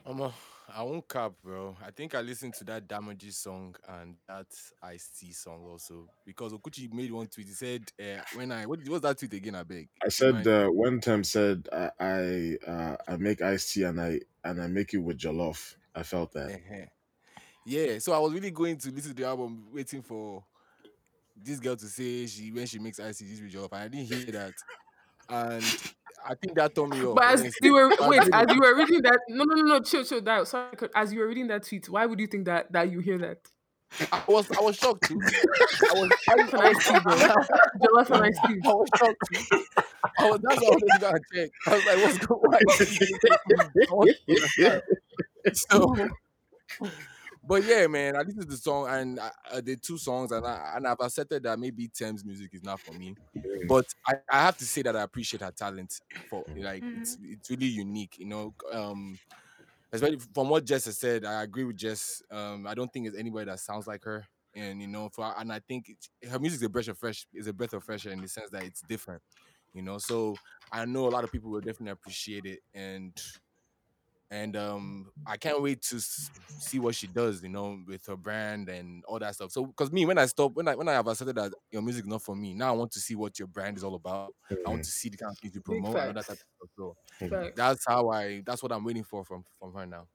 Um, 0.06 0.32
I 0.76 0.84
won't 0.84 1.08
cap, 1.08 1.32
bro. 1.42 1.76
I 1.86 1.90
think 1.92 2.16
I 2.16 2.22
listened 2.22 2.54
to 2.56 2.66
that 2.66 2.86
Damages 2.86 3.38
song 3.38 3.76
and 3.88 4.16
that 4.28 4.48
Ice 4.84 5.10
T 5.18 5.32
song 5.32 5.66
also 5.70 6.10
because 6.26 6.52
Okuchi 6.52 6.92
made 6.92 7.12
one 7.12 7.28
tweet. 7.28 7.48
He 7.48 7.54
said, 7.54 7.84
uh, 8.00 8.22
"When 8.34 8.52
I 8.52 8.66
what 8.66 8.86
was 8.88 9.02
that 9.02 9.18
tweet 9.18 9.34
again? 9.34 9.56
I 9.56 9.64
beg." 9.64 9.88
I 10.04 10.10
said 10.10 10.46
uh, 10.46 10.68
one 10.68 11.00
time 11.00 11.24
said 11.24 11.70
I 11.72 11.90
I, 12.00 12.58
uh, 12.68 12.98
I 13.08 13.16
make 13.16 13.42
iced 13.42 13.74
tea 13.74 13.84
and 13.84 14.02
I 14.02 14.20
and 14.44 14.62
I 14.62 14.68
make 14.68 14.94
it 14.94 14.98
with 14.98 15.18
jollof. 15.18 15.76
I 15.96 16.04
felt 16.04 16.34
that. 16.34 16.60
Yeah, 17.66 18.00
so 18.00 18.12
I 18.12 18.20
was 18.20 18.34
really 18.34 18.52
going 18.52 18.78
to 18.78 18.92
listen 18.92 19.16
to 19.16 19.22
the 19.22 19.28
album, 19.28 19.68
waiting 19.74 20.02
for 20.02 20.44
this 21.42 21.60
girl 21.60 21.76
to 21.78 21.86
say 21.86 22.28
she 22.28 22.52
when 22.52 22.68
she 22.68 22.80
makes 22.80 23.00
ice 23.00 23.20
this 23.20 23.40
with 23.40 23.54
jollof, 23.54 23.72
and 23.72 23.84
I 23.84 23.88
didn't 23.88 24.08
hear 24.08 24.26
that, 24.34 24.54
and 25.30 25.64
I 26.28 26.34
think 26.36 26.56
that 26.56 26.76
turned 26.76 26.92
me 26.92 27.04
off. 27.06 27.16
But 27.16 27.26
as 27.26 27.56
you 27.62 27.74
were 27.74 27.90
wait, 28.02 28.22
as 28.34 28.54
you 28.54 28.60
were 28.60 28.76
reading 28.76 29.02
that, 29.04 29.20
no, 29.30 29.44
no, 29.44 29.56
no, 29.56 29.64
no, 29.64 29.80
chill, 29.82 30.04
chill, 30.04 30.22
that. 30.22 30.48
Sorry, 30.48 30.76
as 30.96 31.14
you 31.14 31.20
were 31.20 31.28
reading 31.28 31.48
that 31.48 31.64
tweet, 31.64 31.90
why 31.90 32.06
would 32.06 32.20
you 32.20 32.28
think 32.28 32.46
that 32.46 32.72
that 32.72 32.92
you 32.92 33.00
hear 33.00 33.18
that? 33.20 33.40
I 34.12 34.24
was 34.28 34.50
I 34.52 34.62
was 34.62 34.76
shocked 34.76 35.08
too. 35.08 35.20
I 35.22 35.94
was 35.94 36.12
I, 36.28 36.34
I 36.34 36.48
Can 36.48 36.60
I 36.60 36.70
was, 36.70 36.84
see, 36.84 37.00
bro? 37.00 37.14
Jollof 37.16 38.10
and 38.10 38.24
ice 38.26 38.40
tea. 38.46 38.60
I 38.66 38.74
was 38.74 38.90
shocked 38.98 39.16
too. 39.34 39.64
I 40.20 40.30
was, 40.32 40.40
that's 40.42 40.62
what 40.62 40.72
I 40.72 40.76
was 40.76 40.98
gonna 41.00 41.20
check. 41.34 41.50
I 41.68 41.76
was 41.76 41.86
like, 41.86 41.98
what's 42.04 42.18
going 42.26 42.54
on? 43.92 45.54
so, 45.54 46.90
but 47.48 47.64
yeah, 47.64 47.88
man, 47.88 48.16
I 48.16 48.20
listened 48.22 48.42
to 48.44 48.48
the 48.48 48.58
song 48.58 48.88
and 48.90 49.20
I, 49.20 49.32
I 49.56 49.62
did 49.62 49.82
two 49.84 49.98
songs, 49.98 50.32
and 50.32 50.46
I 50.46 50.74
and 50.76 50.88
I've 50.88 51.00
accepted 51.00 51.44
that 51.44 51.60
maybe 51.60 51.88
Tems 51.88 52.26
music 52.26 52.52
is 52.54 52.64
not 52.64 52.80
for 52.80 52.94
me. 52.94 53.16
But 53.68 53.86
I, 54.08 54.16
I 54.30 54.42
have 54.44 54.58
to 54.58 54.66
say 54.66 54.82
that 54.84 54.96
I 54.96 55.04
appreciate 55.04 55.42
her 55.42 55.52
talent 55.52 56.02
for 56.30 56.46
like 56.56 56.86
it's 56.92 57.18
it's 57.22 57.50
really 57.50 57.68
unique, 57.68 58.16
you 58.18 58.26
know. 58.26 58.54
Um, 58.72 59.20
especially 59.92 60.20
from 60.34 60.50
what 60.50 60.66
Jess 60.66 60.86
has 60.86 60.98
said, 60.98 61.26
I 61.26 61.44
agree 61.44 61.64
with 61.64 61.78
Jess. 61.78 62.22
Um, 62.32 62.68
I 62.68 62.74
don't 62.74 62.92
think 62.92 63.06
there's 63.06 63.20
anybody 63.20 63.46
that 63.46 63.60
sounds 63.60 63.88
like 63.88 64.04
her, 64.06 64.28
and 64.56 64.82
you 64.82 64.88
know, 64.88 65.10
for 65.10 65.34
and 65.38 65.52
I 65.52 65.60
think 65.68 65.90
it, 65.90 66.30
her 66.30 66.40
music 66.40 66.58
is 66.58 66.64
a 66.64 66.70
breath 66.70 66.88
of 66.88 66.98
fresh 66.98 67.26
is 67.34 67.48
a 67.48 67.54
breath 67.54 67.74
of 67.74 67.84
fresh 67.84 68.06
air 68.06 68.14
in 68.14 68.22
the 68.22 68.28
sense 68.28 68.50
that 68.52 68.64
it's 68.64 68.82
different, 68.82 69.22
you 69.74 69.82
know. 69.82 69.98
So 69.98 70.40
I 70.72 70.86
know 70.86 71.08
a 71.08 71.10
lot 71.10 71.24
of 71.24 71.32
people 71.32 71.52
will 71.52 71.62
definitely 71.62 71.92
appreciate 71.92 72.46
it, 72.46 72.60
and 72.74 73.14
and 74.36 74.56
um, 74.56 75.12
I 75.26 75.38
can't 75.38 75.62
wait 75.62 75.82
to 75.84 75.98
s- 75.98 76.30
see 76.58 76.80
what 76.80 76.96
she 76.96 77.08
does, 77.08 77.42
you 77.44 77.50
know, 77.50 77.80
with 77.88 78.06
her 78.08 78.18
brand 78.18 78.70
and 78.70 79.04
all 79.06 79.20
that 79.20 79.36
stuff. 79.36 79.52
So, 79.52 79.66
because 79.66 79.92
me, 79.92 80.06
when 80.06 80.18
I 80.18 80.26
stop, 80.26 80.54
when 80.54 80.68
I 80.68 80.76
when 80.76 80.88
I 80.88 80.94
have 80.94 81.08
accepted 81.08 81.36
that 81.38 81.54
your 81.72 81.82
music 81.82 82.04
is 82.04 82.08
not 82.10 82.22
for 82.22 82.36
me, 82.36 82.54
now 82.54 82.70
I 82.74 82.78
want 82.78 82.92
to 82.94 83.00
see 83.00 83.16
what 83.16 83.40
your 83.40 83.48
brand 83.48 83.78
is 83.78 83.84
all 83.84 83.96
about. 83.96 84.34
I 84.66 84.70
want 84.70 84.84
to 84.84 84.92
see 84.92 85.10
the 85.10 85.18
kind 85.18 85.32
of 85.32 85.38
things 85.40 85.56
you 85.56 85.62
promote 85.62 85.98
and 85.98 86.08
all 86.08 86.14
that 86.14 86.28
type 86.28 86.38
of 86.62 86.70
stuff. 86.70 86.70
So 86.78 86.98
Facts. 87.30 87.54
that's 87.56 87.86
how 87.88 88.10
I. 88.10 88.42
That's 88.46 88.62
what 88.62 88.72
I'm 88.72 88.84
waiting 88.84 89.04
for 89.04 89.24
from 89.24 89.44
from 89.60 89.74
her 89.74 89.86
now. 89.86 90.08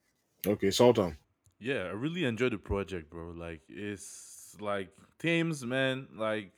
Okay, 0.47 0.71
Sultan. 0.71 1.19
Yeah, 1.59 1.85
I 1.85 1.91
really 1.91 2.25
enjoyed 2.25 2.53
the 2.53 2.59
project, 2.59 3.11
bro. 3.11 3.31
Like 3.33 3.63
it's 3.69 4.57
like 4.61 4.91
Tems, 5.19 5.65
man. 5.65 6.09
Like 6.15 6.53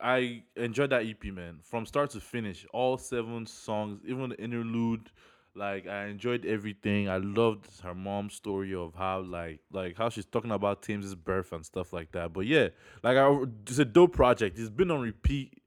I 0.00 0.44
enjoyed 0.56 0.90
that 0.90 1.04
EP, 1.06 1.30
man, 1.30 1.60
from 1.62 1.86
start 1.86 2.10
to 2.10 2.20
finish. 2.20 2.66
All 2.72 2.98
seven 2.98 3.46
songs, 3.46 4.02
even 4.06 4.30
the 4.30 4.42
interlude. 4.42 5.10
Like 5.56 5.86
I 5.86 6.06
enjoyed 6.06 6.44
everything. 6.44 7.08
I 7.08 7.18
loved 7.18 7.80
her 7.82 7.94
mom's 7.94 8.34
story 8.34 8.74
of 8.74 8.94
how 8.94 9.20
like 9.20 9.60
like 9.70 9.96
how 9.96 10.08
she's 10.08 10.24
talking 10.26 10.50
about 10.50 10.82
Tems's 10.82 11.14
birth 11.14 11.52
and 11.52 11.64
stuff 11.64 11.92
like 11.92 12.10
that. 12.12 12.32
But 12.32 12.46
yeah, 12.46 12.68
like 13.04 13.16
I, 13.16 13.32
it's 13.66 13.78
a 13.78 13.84
dope 13.84 14.14
project. 14.14 14.58
It's 14.58 14.68
been 14.70 14.90
on 14.90 15.00
repeat 15.00 15.62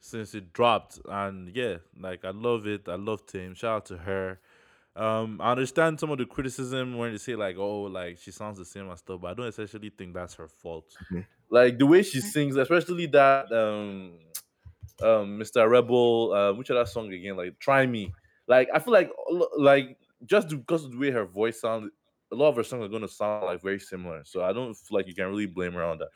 since 0.00 0.34
it 0.34 0.52
dropped, 0.52 1.00
and 1.08 1.48
yeah, 1.54 1.78
like 1.98 2.24
I 2.24 2.30
love 2.30 2.66
it. 2.68 2.88
I 2.88 2.94
love 2.94 3.26
Tim. 3.26 3.54
Shout 3.54 3.76
out 3.76 3.86
to 3.86 3.96
her. 3.98 4.40
Um, 4.96 5.40
I 5.40 5.50
understand 5.50 5.98
some 5.98 6.10
of 6.10 6.18
the 6.18 6.26
criticism 6.26 6.96
when 6.96 7.10
they 7.10 7.18
say 7.18 7.34
like, 7.34 7.56
oh, 7.58 7.82
like 7.82 8.18
she 8.18 8.30
sounds 8.30 8.58
the 8.58 8.64
same 8.64 8.88
and 8.88 8.98
stuff, 8.98 9.20
but 9.20 9.32
I 9.32 9.34
don't 9.34 9.46
essentially 9.48 9.90
think 9.90 10.14
that's 10.14 10.34
her 10.34 10.46
fault. 10.46 10.96
Mhm. 11.10 11.26
Like 11.50 11.78
the 11.78 11.86
way 11.86 12.02
she 12.04 12.20
sings, 12.20 12.54
especially 12.56 13.06
that 13.06 13.50
um, 13.50 14.18
um, 15.02 15.38
Mr. 15.38 15.68
Rebel, 15.68 16.32
uh, 16.32 16.52
which 16.52 16.70
other 16.70 16.86
song 16.86 17.12
again? 17.12 17.36
Like 17.36 17.58
Try 17.58 17.86
Me. 17.86 18.12
Like 18.46 18.68
I 18.74 18.78
feel 18.78 18.92
like 18.92 19.10
like 19.56 19.96
just 20.26 20.48
because 20.48 20.84
of 20.84 20.92
the 20.92 20.98
way 20.98 21.10
her 21.10 21.24
voice 21.24 21.60
sounds, 21.60 21.90
a 22.32 22.34
lot 22.34 22.48
of 22.48 22.56
her 22.56 22.64
songs 22.64 22.84
are 22.84 22.88
gonna 22.88 23.08
sound 23.08 23.44
like 23.44 23.62
very 23.62 23.80
similar. 23.80 24.22
So 24.24 24.44
I 24.44 24.52
don't 24.52 24.74
feel 24.74 24.98
like 24.98 25.06
you 25.06 25.14
can 25.14 25.26
really 25.26 25.46
blame 25.46 25.72
her 25.72 25.84
on 25.84 25.98
that. 25.98 26.08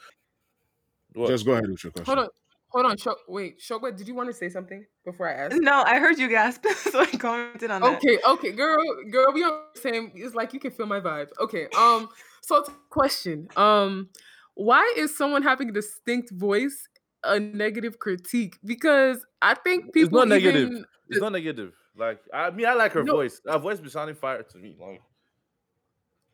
What? 1.14 1.29
Just 1.29 1.47
go 1.47 1.53
ahead 1.53 1.70
with 1.70 1.83
your 1.83 1.93
question. 1.93 2.14
Hold 2.14 2.18
on, 2.18 2.29
hold 2.68 2.87
on. 2.87 2.97
Show, 2.99 3.16
wait, 3.29 3.59
Shogwa, 3.61 3.97
did 3.97 4.07
you 4.07 4.14
want 4.14 4.29
to 4.29 4.35
say 4.35 4.49
something 4.49 4.85
before 5.05 5.29
I 5.29 5.33
ask? 5.33 5.57
No, 5.57 5.83
I 5.83 5.99
heard 5.99 6.18
you 6.18 6.29
gasp, 6.29 6.66
so 6.76 7.01
I 7.01 7.07
commented 7.07 7.70
on 7.70 7.81
that. 7.81 7.97
Okay, 7.97 8.18
okay, 8.29 8.53
girl, 8.53 8.76
girl, 9.11 9.33
we 9.33 9.43
on 9.43 9.62
the 9.74 9.81
same. 9.81 10.12
It's 10.14 10.35
like 10.35 10.53
you 10.53 10.61
can 10.61 10.70
feel 10.70 10.87
my 10.87 11.01
vibes. 11.01 11.31
Okay, 11.41 11.66
um, 11.76 12.09
so 12.43 12.57
it's 12.57 12.70
question, 12.91 13.49
um, 13.57 14.11
why 14.55 14.93
is 14.97 15.16
someone 15.16 15.43
having 15.43 15.70
a 15.70 15.72
distinct 15.72 16.31
voice 16.33 16.89
a 17.24 17.41
negative 17.41 17.99
critique? 17.99 18.59
Because 18.64 19.24
I 19.41 19.55
think 19.55 19.93
people 19.93 20.01
It's 20.03 20.09
people 20.09 20.18
not 20.18 20.29
negative. 20.29 20.85
It's 21.09 21.20
not 21.20 21.33
negative. 21.33 21.72
Like 21.99 22.22
I 22.32 22.51
mean, 22.51 22.66
I 22.66 22.74
like 22.74 22.92
her 22.92 23.05
No. 23.05 23.05
voice. 23.05 23.40
Her 23.46 23.59
voice 23.59 23.80
be 23.80 23.90
sounding 23.90 24.16
fire 24.16 24.42
to 24.42 24.59
me. 24.59 24.76
Like 24.78 25.03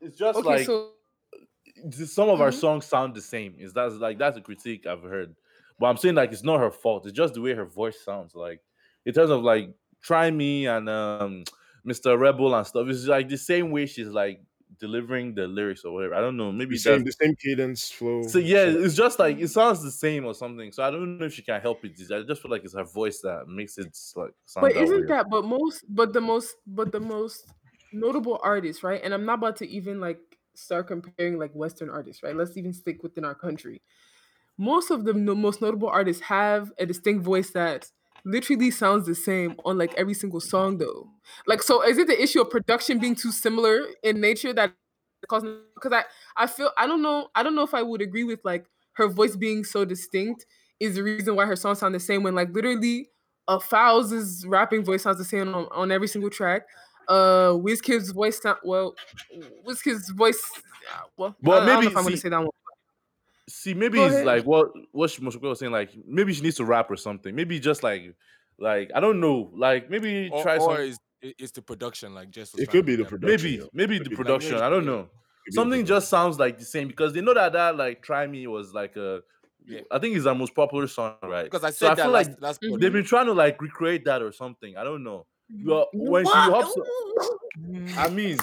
it's 0.00 0.16
just 0.16 0.42
okay, 0.42 0.44
like 0.44 0.66
so 0.66 0.94
some 1.90 2.28
of 2.28 2.40
our 2.40 2.52
Mhm. 2.52 2.52
songs 2.52 2.84
sound 2.86 3.14
the 3.14 3.20
same. 3.20 3.56
Is 3.58 3.72
that's 3.72 3.94
like 3.94 4.18
that's 4.18 4.36
a 4.36 4.40
critique 4.40 4.86
I've 4.86 5.02
heard. 5.02 5.34
But 5.78 5.86
I'm 5.86 5.96
saying 5.96 6.14
like 6.14 6.32
it's 6.32 6.42
not 6.44 6.60
her 6.60 6.70
fault. 6.70 7.06
It's 7.06 7.16
just 7.16 7.34
the 7.34 7.40
way 7.40 7.54
her 7.54 7.64
voice 7.64 8.00
sounds. 8.04 8.34
Like 8.34 8.62
in 9.04 9.12
terms 9.14 9.30
of 9.30 9.42
like 9.42 9.74
try 10.00 10.30
me 10.30 10.66
and 10.66 10.88
um 10.88 11.44
Mr. 11.84 12.16
Rebel 12.16 12.54
and 12.54 12.66
stuff. 12.66 12.88
It's 12.88 13.06
like 13.06 13.28
the 13.28 13.36
same 13.38 13.70
way 13.70 13.86
she's 13.86 14.08
like 14.08 14.42
delivering 14.80 15.34
the 15.34 15.46
lyrics 15.46 15.84
or 15.84 15.92
whatever. 15.92 16.14
I 16.14 16.20
don't 16.20 16.36
know. 16.36 16.52
Maybe 16.52 16.74
The 16.76 16.78
same, 16.80 17.04
the 17.04 17.12
same 17.12 17.34
cadence 17.36 17.90
flow. 17.90 18.22
so 18.22 18.38
yeah, 18.38 18.70
so- 18.72 18.82
it's 18.82 18.94
just 18.96 19.18
like 19.18 19.38
it 19.38 19.48
sounds 19.48 19.82
the 19.82 19.90
same 19.90 20.24
or 20.24 20.34
something. 20.34 20.72
So 20.72 20.82
I 20.82 20.90
don't 20.90 21.18
know 21.18 21.26
if 21.26 21.34
she 21.34 21.42
can 21.42 21.60
help 21.60 21.84
it. 21.84 21.92
I 22.12 22.22
just 22.22 22.42
feel 22.42 22.50
like 22.50 22.64
it's 22.64 22.74
her 22.74 22.84
voice 22.84 23.20
that 23.20 23.46
makes 23.48 23.78
it 23.78 23.96
like 24.16 24.32
sound 24.44 24.62
but 24.68 24.74
that 24.74 24.82
isn't 24.82 24.96
weird. 24.96 25.08
that 25.08 25.30
but 25.30 25.44
most 25.44 25.84
but 25.88 26.12
the 26.12 26.20
most 26.20 26.56
but 26.66 26.92
the 26.92 27.00
most 27.00 27.52
notable 27.92 28.40
artists 28.42 28.82
right 28.82 29.00
and 29.04 29.14
i'm 29.14 29.24
not 29.24 29.34
about 29.34 29.54
to 29.56 29.68
even 29.68 30.00
like 30.00 30.18
start 30.54 30.88
comparing 30.88 31.38
like 31.38 31.52
western 31.54 31.88
artists 31.88 32.22
right 32.24 32.34
let's 32.34 32.56
even 32.56 32.72
stick 32.72 33.02
within 33.04 33.24
our 33.24 33.34
country 33.36 33.80
most 34.58 34.90
of 34.90 35.04
the 35.04 35.12
no- 35.12 35.34
most 35.34 35.60
notable 35.60 35.88
artists 35.88 36.22
have 36.22 36.72
a 36.78 36.86
distinct 36.86 37.24
voice 37.24 37.50
that 37.50 37.90
literally 38.24 38.70
sounds 38.70 39.06
the 39.06 39.14
same 39.14 39.56
on 39.64 39.76
like 39.76 39.94
every 39.94 40.14
single 40.14 40.40
song 40.40 40.78
though 40.78 41.08
like 41.46 41.62
so 41.62 41.82
is 41.86 41.98
it 41.98 42.06
the 42.06 42.22
issue 42.22 42.40
of 42.40 42.50
production 42.50 42.98
being 42.98 43.14
too 43.14 43.30
similar 43.30 43.86
in 44.02 44.20
nature 44.20 44.52
that 44.52 44.72
causing 45.28 45.58
because 45.74 45.92
i 45.92 46.04
i 46.42 46.46
feel 46.46 46.70
i 46.78 46.86
don't 46.86 47.02
know 47.02 47.28
i 47.34 47.42
don't 47.42 47.54
know 47.54 47.62
if 47.62 47.74
i 47.74 47.82
would 47.82 48.02
agree 48.02 48.24
with 48.24 48.40
like 48.44 48.66
her 48.92 49.08
voice 49.08 49.36
being 49.36 49.64
so 49.64 49.84
distinct 49.84 50.46
is 50.80 50.96
the 50.96 51.02
reason 51.02 51.36
why 51.36 51.46
her 51.46 51.56
songs 51.56 51.78
sound 51.78 51.94
the 51.94 52.00
same 52.00 52.22
when 52.22 52.34
like 52.34 52.50
literally 52.52 53.08
uh 53.48 53.58
Falz' 53.58 54.44
rapping 54.46 54.84
voice 54.84 55.02
sounds 55.02 55.18
the 55.18 55.24
same 55.24 55.54
on, 55.54 55.66
on 55.70 55.92
every 55.92 56.08
single 56.08 56.30
track. 56.30 56.62
Uh 57.08 57.52
Wizkid's 57.52 58.10
voice 58.10 58.40
sound 58.40 58.58
well 58.64 58.94
Wizkid's 59.66 60.10
voice 60.10 60.40
yeah, 60.84 61.00
well, 61.16 61.36
Well, 61.42 61.60
I, 61.60 61.64
I 61.64 61.74
maybe 61.74 61.86
if 61.88 61.96
I'm 61.96 62.04
gonna 62.04 62.16
say 62.16 62.30
that 62.30 62.40
one. 62.40 62.48
See, 63.48 63.74
maybe 63.74 63.98
Go 63.98 64.06
it's 64.06 64.14
ahead. 64.14 64.26
like 64.26 64.44
what 64.44 64.72
what 64.92 65.10
Moshoko 65.10 65.42
was 65.50 65.58
saying. 65.58 65.72
Like 65.72 65.90
maybe 66.06 66.32
she 66.32 66.42
needs 66.42 66.56
to 66.56 66.64
rap 66.64 66.90
or 66.90 66.96
something. 66.96 67.34
Maybe 67.34 67.60
just 67.60 67.82
like 67.82 68.14
like 68.58 68.90
I 68.94 69.00
don't 69.00 69.20
know. 69.20 69.50
Like 69.54 69.90
maybe 69.90 70.30
Or, 70.32 70.42
try 70.42 70.56
or 70.56 70.76
some. 70.76 70.84
is 70.84 70.98
it- 71.20 71.36
it's 71.38 71.52
the 71.52 71.62
production, 71.62 72.14
like 72.14 72.30
just 72.30 72.58
It 72.58 72.70
could 72.70 72.84
be 72.86 72.96
the 72.96 73.04
production. 73.04 73.30
Maybe 73.50 73.56
yo. 73.56 73.68
maybe 73.72 73.98
the 73.98 74.04
production. 74.10 74.50
production, 74.52 74.58
I 74.62 74.70
don't 74.70 74.86
know. 74.86 75.02
Could 75.02 75.10
be 75.46 75.50
the 75.50 75.54
Something 75.54 75.86
just 75.86 76.08
sounds 76.08 76.38
like 76.38 76.58
the 76.58 76.64
same 76.64 76.88
because 76.88 77.12
they 77.12 77.20
know 77.20 77.34
that 77.34 77.52
that 77.52 77.76
like 77.76 78.02
try 78.02 78.26
me 78.26 78.46
was 78.46 78.72
like 78.72 78.96
a. 78.96 79.20
Yeah. 79.66 79.80
I 79.90 79.98
think 79.98 80.14
it's 80.16 80.26
our 80.26 80.34
most 80.34 80.54
popular 80.54 80.86
song, 80.86 81.14
right? 81.22 81.44
Because 81.44 81.64
I 81.64 81.70
So 81.70 81.86
said 81.88 81.96
that 81.96 82.02
feel 82.04 82.10
last, 82.12 82.28
like 82.30 82.40
last 82.42 82.60
Mhm. 82.62 82.80
they've 82.80 82.92
been 82.92 83.04
trying 83.04 83.26
to 83.26 83.32
like 83.32 83.60
recreate 83.62 84.04
that 84.04 84.20
or 84.22 84.30
something. 84.32 84.76
I 84.76 84.84
don't 84.84 85.02
know. 85.02 85.26
Well, 85.64 85.88
when 85.94 86.24
she 86.26 86.30
What? 86.30 86.64
hops, 86.64 86.74
Mm. 87.58 87.96
I 87.96 88.08
mean, 88.10 88.36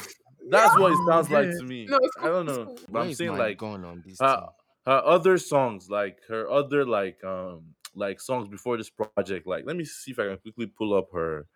that's 0.49 0.77
what 0.79 0.91
it 0.93 0.97
sounds 1.07 1.29
like 1.29 1.49
to 1.51 1.63
me. 1.63 1.85
No, 1.85 1.97
it's 2.01 2.15
I 2.19 2.25
don't 2.27 2.47
cool, 2.47 2.49
it's 2.49 2.57
know, 2.57 2.65
cool. 2.65 2.75
but 2.75 2.91
Where 2.91 3.03
I'm 3.03 3.09
is 3.09 3.17
saying 3.17 3.37
like 3.37 3.57
gun 3.57 3.83
on 3.85 4.03
this 4.05 4.19
uh, 4.21 4.39
thing? 4.39 4.49
Her 4.91 5.05
other 5.05 5.37
songs, 5.37 5.89
like 5.89 6.19
her 6.27 6.49
other 6.49 6.85
like 6.85 7.23
um 7.23 7.75
like 7.95 8.21
songs 8.21 8.47
before 8.47 8.77
this 8.77 8.89
project. 8.89 9.47
Like, 9.47 9.65
let 9.65 9.75
me 9.75 9.85
see 9.85 10.11
if 10.11 10.19
I 10.19 10.27
can 10.27 10.37
quickly 10.37 10.67
pull 10.67 10.93
up 10.93 11.09
her 11.13 11.47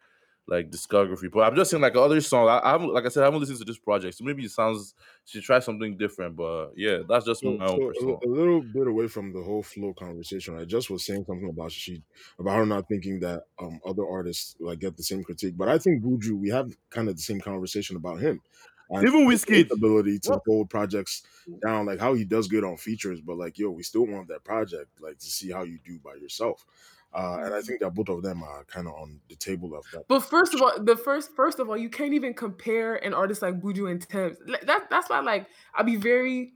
like 0.47 0.71
discography. 0.71 1.31
But 1.31 1.41
I'm 1.41 1.55
just 1.55 1.71
saying 1.71 1.81
like 1.81 1.95
other 1.95 2.21
songs. 2.21 2.49
I, 2.49 2.59
I 2.67 2.71
haven't, 2.73 2.93
like 2.93 3.05
I 3.05 3.09
said, 3.09 3.23
I 3.23 3.25
haven't 3.27 3.41
listened 3.41 3.59
to 3.59 3.65
this 3.65 3.79
project, 3.79 4.15
so 4.17 4.23
maybe 4.25 4.45
it 4.45 4.51
sounds 4.51 4.95
she 5.25 5.41
tried 5.41 5.63
something 5.63 5.97
different. 5.97 6.35
But 6.37 6.71
yeah, 6.77 6.99
that's 7.07 7.25
just 7.25 7.43
So, 7.43 7.59
my 7.59 7.65
own 7.67 7.81
so 7.81 7.91
a, 7.99 8.03
personal. 8.03 8.25
a 8.25 8.29
little 8.29 8.61
bit 8.61 8.87
away 8.87 9.07
from 9.07 9.33
the 9.33 9.41
whole 9.43 9.61
flow 9.61 9.93
conversation. 9.93 10.57
I 10.57 10.63
just 10.63 10.89
was 10.89 11.05
saying 11.05 11.25
something 11.25 11.49
about 11.49 11.71
she 11.71 12.01
about 12.39 12.57
her 12.57 12.65
not 12.65 12.87
thinking 12.87 13.19
that 13.21 13.43
um 13.59 13.79
other 13.85 14.07
artists 14.07 14.55
like 14.59 14.79
get 14.79 14.95
the 14.95 15.03
same 15.03 15.23
critique. 15.23 15.57
But 15.57 15.67
I 15.67 15.77
think 15.77 16.01
Buju, 16.01 16.31
we 16.39 16.49
have 16.49 16.71
kind 16.89 17.09
of 17.09 17.17
the 17.17 17.21
same 17.21 17.41
conversation 17.41 17.97
about 17.97 18.21
him. 18.21 18.41
And 18.89 19.07
Even 19.07 19.27
his 19.51 19.65
Wizkid. 19.65 19.71
ability 19.71 20.19
to 20.19 20.33
What? 20.33 20.43
hold 20.45 20.69
projects 20.69 21.23
down, 21.63 21.85
like 21.85 21.99
how 21.99 22.13
he 22.13 22.25
does 22.25 22.47
good 22.47 22.63
on 22.63 22.77
features, 22.77 23.21
but 23.21 23.37
like 23.37 23.57
yo, 23.57 23.69
we 23.71 23.83
still 23.83 24.05
want 24.07 24.27
that 24.29 24.43
project, 24.43 25.01
like 25.01 25.19
to 25.19 25.27
see 25.27 25.51
how 25.51 25.63
you 25.63 25.79
do 25.79 25.99
by 25.99 26.15
yourself. 26.15 26.65
Uh, 27.13 27.39
and 27.43 27.53
I 27.53 27.61
think 27.61 27.79
that 27.79 27.91
both 27.93 28.09
of 28.09 28.21
them 28.23 28.43
are 28.43 28.65
kind 28.65 28.87
of 28.87 28.93
on 28.95 29.21
the 29.29 29.35
table 29.35 29.75
of 29.75 29.89
that. 29.91 30.05
But 30.07 30.19
first 30.21 30.53
of 30.53 30.61
all, 30.61 30.79
the 30.79 30.95
first 30.95 31.31
first 31.35 31.59
of 31.59 31.69
all, 31.69 31.77
you 31.77 31.89
can't 31.89 32.13
even 32.13 32.33
compare 32.33 32.95
an 32.95 33.13
artist 33.13 33.41
like 33.41 33.59
Buju 33.59 33.89
and 33.89 34.01
Tems. 34.01 34.37
Like, 34.45 34.61
That 34.61 34.89
that's 34.89 35.09
why 35.09 35.19
like 35.21 35.47
I'd 35.73 35.85
be 35.87 35.95
very 35.95 36.53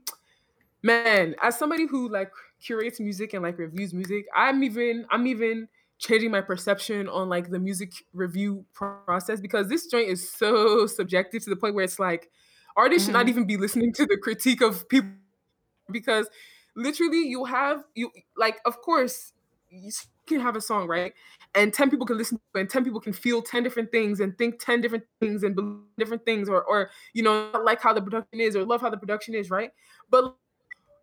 man 0.82 1.36
as 1.42 1.58
somebody 1.58 1.86
who 1.86 2.08
like 2.08 2.32
curates 2.60 3.00
music 3.00 3.34
and 3.34 3.42
like 3.42 3.58
reviews 3.58 3.94
music. 3.94 4.26
I'm 4.36 4.62
even 4.64 5.06
I'm 5.10 5.26
even 5.26 5.68
changing 6.00 6.32
my 6.32 6.42
perception 6.42 7.08
on 7.08 7.28
like 7.30 7.50
the 7.50 7.60
music 7.60 7.92
review 8.14 8.66
process 8.74 9.40
because 9.40 9.68
this 9.68 9.86
joint 9.86 10.08
is 10.10 10.30
so 10.32 10.86
subjective 10.88 11.44
to 11.44 11.50
the 11.50 11.56
point 11.56 11.76
where 11.76 11.84
it's 11.84 12.00
like 12.00 12.30
artists 12.76 13.06
should 13.06 13.14
not 13.14 13.26
Mhm. 13.26 13.30
even 13.30 13.46
be 13.46 13.58
listening 13.58 13.92
to 13.94 14.06
the 14.06 14.18
critique 14.22 14.62
of 14.62 14.88
people 14.90 15.10
because 15.92 16.28
literally 16.76 17.28
you 17.28 17.44
have 17.46 17.84
you 17.94 18.10
like 18.36 18.60
of 18.66 18.80
course 18.82 19.32
you 19.70 19.90
can 20.26 20.40
have 20.40 20.56
a 20.56 20.60
song 20.62 20.88
right 20.88 21.14
and 21.54 21.74
10 21.74 21.90
people 21.90 22.06
can 22.06 22.18
listen 22.18 22.38
to 22.38 22.58
it 22.58 22.62
and 22.62 22.70
10 22.70 22.84
people 22.84 23.00
can 23.00 23.12
feel 23.12 23.42
10 23.42 23.62
different 23.64 23.92
things 23.92 24.20
and 24.20 24.38
think 24.38 24.58
10 24.60 24.80
different 24.80 25.04
things 25.20 25.42
and 25.44 25.56
believe 25.56 25.80
different 25.98 26.24
things 26.26 26.48
or 26.48 26.62
or 26.64 26.90
you 27.14 27.22
know 27.22 27.50
like 27.64 27.80
how 27.82 27.92
the 27.94 28.02
production 28.02 28.40
is 28.40 28.56
or 28.56 28.64
love 28.64 28.80
how 28.82 28.90
the 28.90 28.98
production 28.98 29.34
is 29.34 29.50
right 29.50 29.72
but 30.10 30.36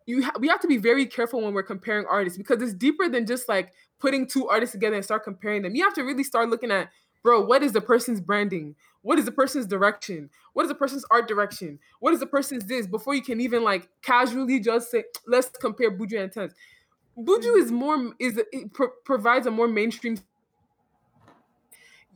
you 0.08 0.24
ha- 0.24 0.34
we 0.40 0.48
have 0.48 0.62
to 0.62 0.68
be 0.68 0.78
very 0.78 1.06
careful 1.06 1.42
when 1.42 1.54
we're 1.54 1.62
comparing 1.62 2.06
artists 2.10 2.38
because 2.38 2.62
it's 2.62 2.74
deeper 2.74 3.08
than 3.08 3.28
just 3.28 3.48
like 3.48 3.74
putting 4.00 4.26
two 4.26 4.48
artists 4.48 4.72
together 4.72 4.96
and 4.96 5.06
start 5.06 5.24
comparing 5.24 5.62
them. 5.62 5.76
You 5.76 5.84
have 5.84 5.94
to 5.96 6.02
really 6.02 6.24
start 6.24 6.50
looking 6.50 6.72
at 6.72 6.90
bro 7.22 7.46
what 7.46 7.62
is 7.62 7.74
the 7.74 7.82
person's 7.82 8.22
branding? 8.22 8.76
What 9.02 9.20
is 9.20 9.26
the 9.26 9.32
person's 9.32 9.68
direction? 9.68 10.30
What 10.54 10.64
is 10.64 10.70
the 10.70 10.76
person's 10.76 11.06
art 11.12 11.28
direction? 11.28 11.80
What 12.00 12.14
is 12.14 12.22
the 12.22 12.26
person's 12.26 12.66
this? 12.66 12.88
Before 12.88 13.14
you 13.14 13.22
can 13.22 13.42
even 13.42 13.64
like 13.64 13.90
casually 14.02 14.60
just 14.62 14.90
say 14.90 15.04
let's 15.28 15.50
compare 15.50 15.96
buju 15.96 16.24
and 16.24 16.32
Tems. 16.32 16.54
buju 17.18 17.44
mm. 17.44 17.62
is 17.62 17.72
more 17.72 18.14
is 18.18 18.38
it 18.38 18.74
pro- 18.74 18.92
provides 19.04 19.46
a 19.46 19.52
more 19.52 19.68
mainstream 19.68 20.18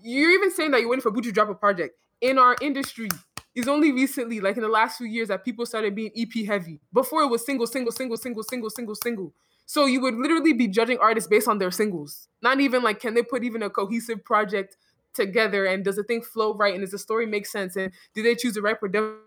you're 0.03 0.31
even 0.31 0.49
saying 0.49 0.71
that 0.71 0.79
you're 0.79 0.89
waiting 0.89 1.03
for 1.03 1.11
buju 1.11 1.25
to 1.25 1.31
drop 1.33 1.49
a 1.49 1.55
project. 1.55 1.97
In 2.21 2.37
our 2.37 2.55
industry 2.61 3.09
it's 3.55 3.67
only 3.67 3.91
recently 3.91 4.39
like 4.39 4.55
in 4.55 4.63
the 4.63 4.69
last 4.69 4.97
few 4.97 5.07
years 5.07 5.27
that 5.27 5.43
people 5.43 5.65
started 5.65 5.95
being 5.95 6.11
ep 6.15 6.45
heavy. 6.45 6.79
Before 6.93 7.23
it 7.23 7.27
was 7.27 7.45
single 7.45 7.67
single 7.67 7.91
single 7.91 8.17
single 8.17 8.43
single 8.43 8.69
single 8.69 8.95
single. 8.95 9.33
So 9.65 9.85
you 9.85 10.01
would 10.01 10.15
literally 10.15 10.53
be 10.53 10.67
judging 10.67 10.97
artists 10.99 11.29
based 11.29 11.47
on 11.47 11.57
their 11.57 11.71
singles. 11.71 12.27
Not 12.41 12.59
even 12.59 12.83
like 12.83 12.99
can 12.99 13.13
they 13.13 13.23
put 13.23 13.43
even 13.43 13.63
a 13.63 13.69
cohesive 13.69 14.23
project 14.23 14.77
together 15.13 15.65
and 15.65 15.83
does 15.83 15.97
the 15.97 16.03
thing 16.03 16.21
flow 16.21 16.53
right 16.55 16.73
and 16.73 16.81
does 16.81 16.91
the 16.91 16.97
story 16.97 17.25
make 17.25 17.45
sense 17.45 17.75
and 17.75 17.91
do 18.13 18.23
they 18.23 18.33
choose 18.33 18.53
the 18.53 18.61
right 18.61 18.79
production 18.79 19.19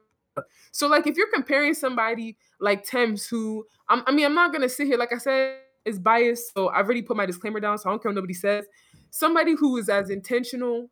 so 0.72 0.86
like 0.88 1.06
if 1.06 1.16
you're 1.16 1.30
comparing 1.32 1.74
somebody 1.74 2.36
like 2.60 2.84
Tems 2.84 3.26
who 3.26 3.66
I'm, 3.88 4.02
I 4.06 4.12
mean 4.12 4.24
I'm 4.26 4.34
not 4.34 4.52
gonna 4.52 4.68
sit 4.68 4.86
here 4.86 4.96
like 4.96 5.12
I 5.12 5.18
said 5.18 5.58
is 5.84 5.98
biased 5.98 6.54
so 6.54 6.68
I've 6.68 6.86
already 6.86 7.02
put 7.02 7.16
my 7.16 7.26
disclaimer 7.26 7.60
down 7.60 7.78
so 7.78 7.88
I 7.88 7.92
don't 7.92 8.02
care 8.02 8.10
what 8.10 8.16
nobody 8.16 8.34
says. 8.34 8.64
Somebody 9.10 9.54
who 9.54 9.76
is 9.76 9.88
as 9.88 10.10
intentional 10.10 10.90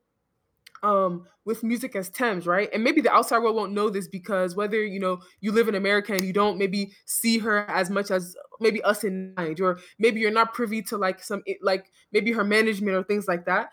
um 0.83 1.27
with 1.45 1.63
music 1.65 1.97
as 1.97 2.09
Tems, 2.11 2.47
right? 2.47 2.69
And 2.73 2.85
maybe 2.85 3.01
the 3.01 3.13
outside 3.13 3.39
world 3.39 3.57
won't 3.57 3.73
know 3.73 3.91
this 3.91 4.09
because 4.09 4.55
whether 4.57 4.83
you 4.85 5.01
know 5.01 5.21
you 5.41 5.53
live 5.53 5.69
in 5.69 5.75
America 5.75 6.13
and 6.13 6.25
you 6.25 6.33
don't 6.33 6.59
maybe 6.59 6.93
see 7.07 7.39
her 7.39 7.69
as 7.71 7.91
much 7.91 8.11
as 8.11 8.37
maybe 8.61 8.83
us 8.83 9.05
in 9.05 9.35
mind, 9.37 9.61
or 9.61 9.79
maybe 9.99 10.21
you're 10.21 10.31
not 10.31 10.55
privy 10.55 10.83
to 10.83 10.97
like 10.97 11.23
some 11.23 11.43
like 11.63 11.91
maybe 12.13 12.33
her 12.33 12.45
management 12.45 12.97
or 12.97 13.03
things 13.05 13.27
like 13.29 13.47
that. 13.47 13.71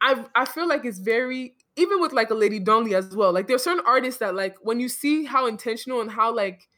I 0.00 0.24
I 0.34 0.44
feel 0.44 0.68
like 0.68 0.84
it's 0.84 0.98
very 0.98 1.56
even 1.76 2.00
with 2.00 2.12
like 2.12 2.30
a 2.30 2.34
Lady 2.34 2.60
Donli 2.60 2.94
as 2.94 3.14
well. 3.16 3.32
Like 3.32 3.48
there's 3.48 3.64
certain 3.64 3.84
artists 3.86 4.20
that 4.20 4.34
like 4.34 4.56
when 4.62 4.80
you 4.80 4.88
see 4.88 5.24
how 5.24 5.46
intentional 5.46 6.00
and 6.00 6.10
how 6.10 6.34
like 6.34 6.68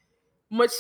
much 0.50 0.72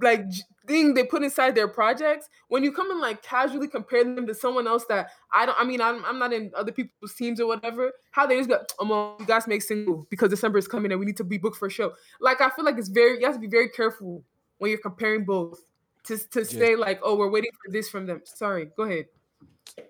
like 0.00 0.24
thing 0.66 0.94
they 0.94 1.04
put 1.04 1.22
inside 1.22 1.54
their 1.54 1.68
projects 1.68 2.28
when 2.48 2.62
you 2.62 2.72
come 2.72 2.90
and 2.90 3.00
like 3.00 3.22
casually 3.22 3.68
compare 3.68 4.04
them 4.04 4.26
to 4.26 4.34
someone 4.34 4.66
else 4.66 4.84
that 4.88 5.10
i 5.32 5.44
don't 5.46 5.58
i 5.58 5.64
mean 5.64 5.80
i'm, 5.80 6.04
I'm 6.04 6.18
not 6.18 6.32
in 6.32 6.50
other 6.56 6.72
people's 6.72 7.14
teams 7.14 7.40
or 7.40 7.46
whatever 7.46 7.92
how 8.10 8.26
they 8.26 8.36
just 8.36 8.48
go 8.48 8.60
oh 8.78 9.16
you 9.18 9.26
guys 9.26 9.46
make 9.46 9.62
single 9.62 10.06
because 10.10 10.30
december 10.30 10.58
is 10.58 10.68
coming 10.68 10.92
and 10.92 11.00
we 11.00 11.06
need 11.06 11.16
to 11.16 11.24
be 11.24 11.38
booked 11.38 11.56
for 11.56 11.66
a 11.66 11.70
show. 11.70 11.92
Like 12.20 12.40
i 12.40 12.50
feel 12.50 12.64
like 12.64 12.78
it's 12.78 12.88
very 12.88 13.18
you 13.20 13.26
have 13.26 13.34
to 13.34 13.40
be 13.40 13.48
very 13.48 13.68
careful 13.68 14.22
when 14.58 14.70
you're 14.70 14.80
comparing 14.80 15.24
both 15.24 15.64
to, 16.04 16.18
to 16.18 16.40
yes. 16.40 16.50
say 16.50 16.76
like 16.76 17.00
oh 17.02 17.16
we're 17.16 17.30
waiting 17.30 17.50
for 17.64 17.72
this 17.72 17.88
from 17.88 18.06
them. 18.06 18.22
Sorry 18.24 18.70
go 18.76 18.84
ahead 18.84 19.06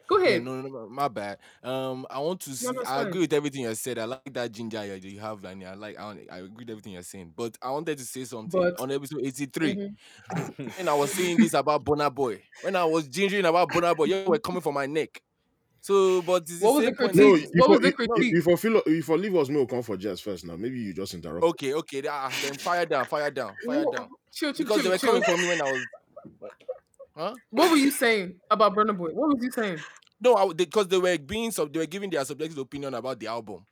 Go 0.09 0.19
ahead. 0.19 0.33
Yeah, 0.33 0.39
no, 0.39 0.61
no, 0.61 0.69
no, 0.69 0.89
my 0.89 1.09
bad. 1.09 1.39
Um, 1.63 2.07
I 2.11 2.19
want 2.19 2.41
to. 2.41 2.51
See, 2.51 2.71
no, 2.71 2.83
I 2.87 3.03
agree 3.03 3.23
with 3.23 3.33
everything 3.33 3.63
you 3.63 3.75
said. 3.75 3.99
I 3.99 4.05
like 4.05 4.33
that 4.33 4.53
ginger 4.53 4.97
you 4.97 5.21
have, 5.21 5.45
and 5.45 5.65
I 5.65 5.75
like. 5.75 5.99
I, 5.99 6.17
I 6.31 6.39
agree 6.39 6.65
with 6.65 6.71
everything 6.71 6.93
you're 6.93 7.03
saying. 7.03 7.33
But 7.37 7.57
I 7.63 7.71
wanted 7.71 7.99
to 7.99 8.05
say 8.05 8.25
something 8.25 8.61
but, 8.61 8.81
on 8.81 8.91
episode 8.91 9.21
83. 9.25 9.75
Mm-hmm. 9.75 10.69
and 10.79 10.89
I 10.89 10.95
was 10.95 11.13
saying 11.13 11.39
this 11.39 11.55
about 11.55 11.85
Burna 11.85 12.15
Boy. 12.15 12.43
When 12.63 12.77
I 12.77 12.85
was 12.85 13.09
gingering 13.09 13.49
about 13.49 13.71
Burna 13.71 13.97
Boy, 13.97 14.05
you 14.05 14.25
were 14.27 14.39
coming 14.39 14.61
for 14.61 14.73
my 14.73 14.87
neck. 14.87 15.23
So, 15.83 16.23
but 16.23 16.49
what 16.61 16.75
was 16.75 16.85
the 16.85 16.93
critique? 16.93 17.17
No, 17.17 17.63
what 17.63 17.71
was 17.71 17.81
the 17.81 17.93
critique? 17.93 18.35
If 18.37 18.47
I 18.47 18.53
if 18.87 19.11
I 19.11 19.15
leave 19.15 19.35
us, 19.35 19.49
me 19.49 19.57
will 19.57 19.67
come 19.67 19.83
for 19.83 19.97
Jess 19.97 20.21
first. 20.21 20.45
Now, 20.45 20.55
maybe 20.55 20.79
you 20.79 20.95
just 20.95 21.13
interrupt. 21.13 21.45
Okay, 21.45 21.75
okay. 21.75 22.03
Then 22.03 22.31
fire 22.59 22.87
down, 22.87 23.05
fire 23.05 23.31
down, 23.33 23.55
fire 23.67 23.85
down. 23.93 24.09
Chill, 24.33 24.53
chill, 24.53 24.65
because 24.65 24.83
chill, 24.83 24.85
they 24.85 24.89
were 24.91 24.99
chill. 24.99 25.21
coming 25.21 25.23
for 25.25 25.37
me 25.37 25.49
when 25.49 25.61
I 25.61 25.73
was. 25.73 25.85
Huh? 27.17 27.35
What 27.51 27.71
were 27.71 27.77
you 27.77 27.91
saying 27.91 28.37
about 28.51 28.75
Burna 28.75 28.97
Boy? 28.97 29.11
What 29.11 29.35
was 29.35 29.45
you 29.45 29.51
saying? 29.51 29.79
No, 30.21 30.53
because 30.55 30.87
they, 30.89 30.97
they, 30.97 31.03
were 31.03 31.19
being 31.19 31.51
sub, 31.51 31.73
they 31.73 31.81
were 31.81 31.87
giving 31.87 32.11
their 32.11 32.25
subjective 32.25 32.59
opinion 32.59 32.95
about 32.95 33.19
the 33.19 33.27
album 33.27 33.67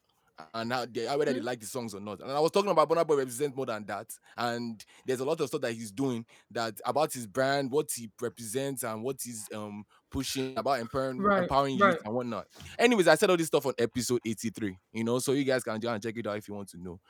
and 0.54 0.72
how 0.72 0.86
they, 0.86 1.06
whether 1.06 1.26
mm-hmm. 1.26 1.34
they 1.34 1.40
like 1.40 1.60
the 1.60 1.66
songs 1.66 1.94
or 1.94 2.00
not. 2.00 2.20
And 2.20 2.30
I 2.30 2.40
was 2.40 2.50
talking 2.50 2.70
about 2.70 2.88
Burna 2.88 3.06
Boy 3.06 3.16
represents 3.16 3.56
more 3.56 3.66
than 3.66 3.84
that. 3.86 4.06
And 4.36 4.84
there's 5.06 5.20
a 5.20 5.24
lot 5.24 5.40
of 5.40 5.48
stuff 5.48 5.60
that 5.62 5.72
he's 5.72 5.90
doing 5.90 6.24
that 6.50 6.74
about 6.84 7.12
his 7.12 7.26
brand, 7.26 7.70
what 7.70 7.90
he 7.94 8.10
represents, 8.20 8.82
and 8.82 9.02
what 9.02 9.20
he's 9.22 9.46
um 9.54 9.84
pushing 10.10 10.58
about 10.58 10.80
empowering 10.80 11.18
right, 11.18 11.42
empowering 11.42 11.78
right. 11.78 11.92
youth 11.92 12.02
and 12.04 12.14
whatnot. 12.14 12.46
Anyways, 12.78 13.08
I 13.08 13.14
said 13.14 13.30
all 13.30 13.36
this 13.36 13.46
stuff 13.46 13.66
on 13.66 13.74
episode 13.78 14.20
83. 14.24 14.76
You 14.92 15.04
know, 15.04 15.18
so 15.18 15.32
you 15.32 15.44
guys 15.44 15.62
can 15.62 15.78
go 15.78 15.92
and 15.92 16.02
check 16.02 16.16
it 16.16 16.26
out 16.26 16.36
if 16.36 16.48
you 16.48 16.54
want 16.54 16.68
to 16.70 16.82
know. 16.82 17.00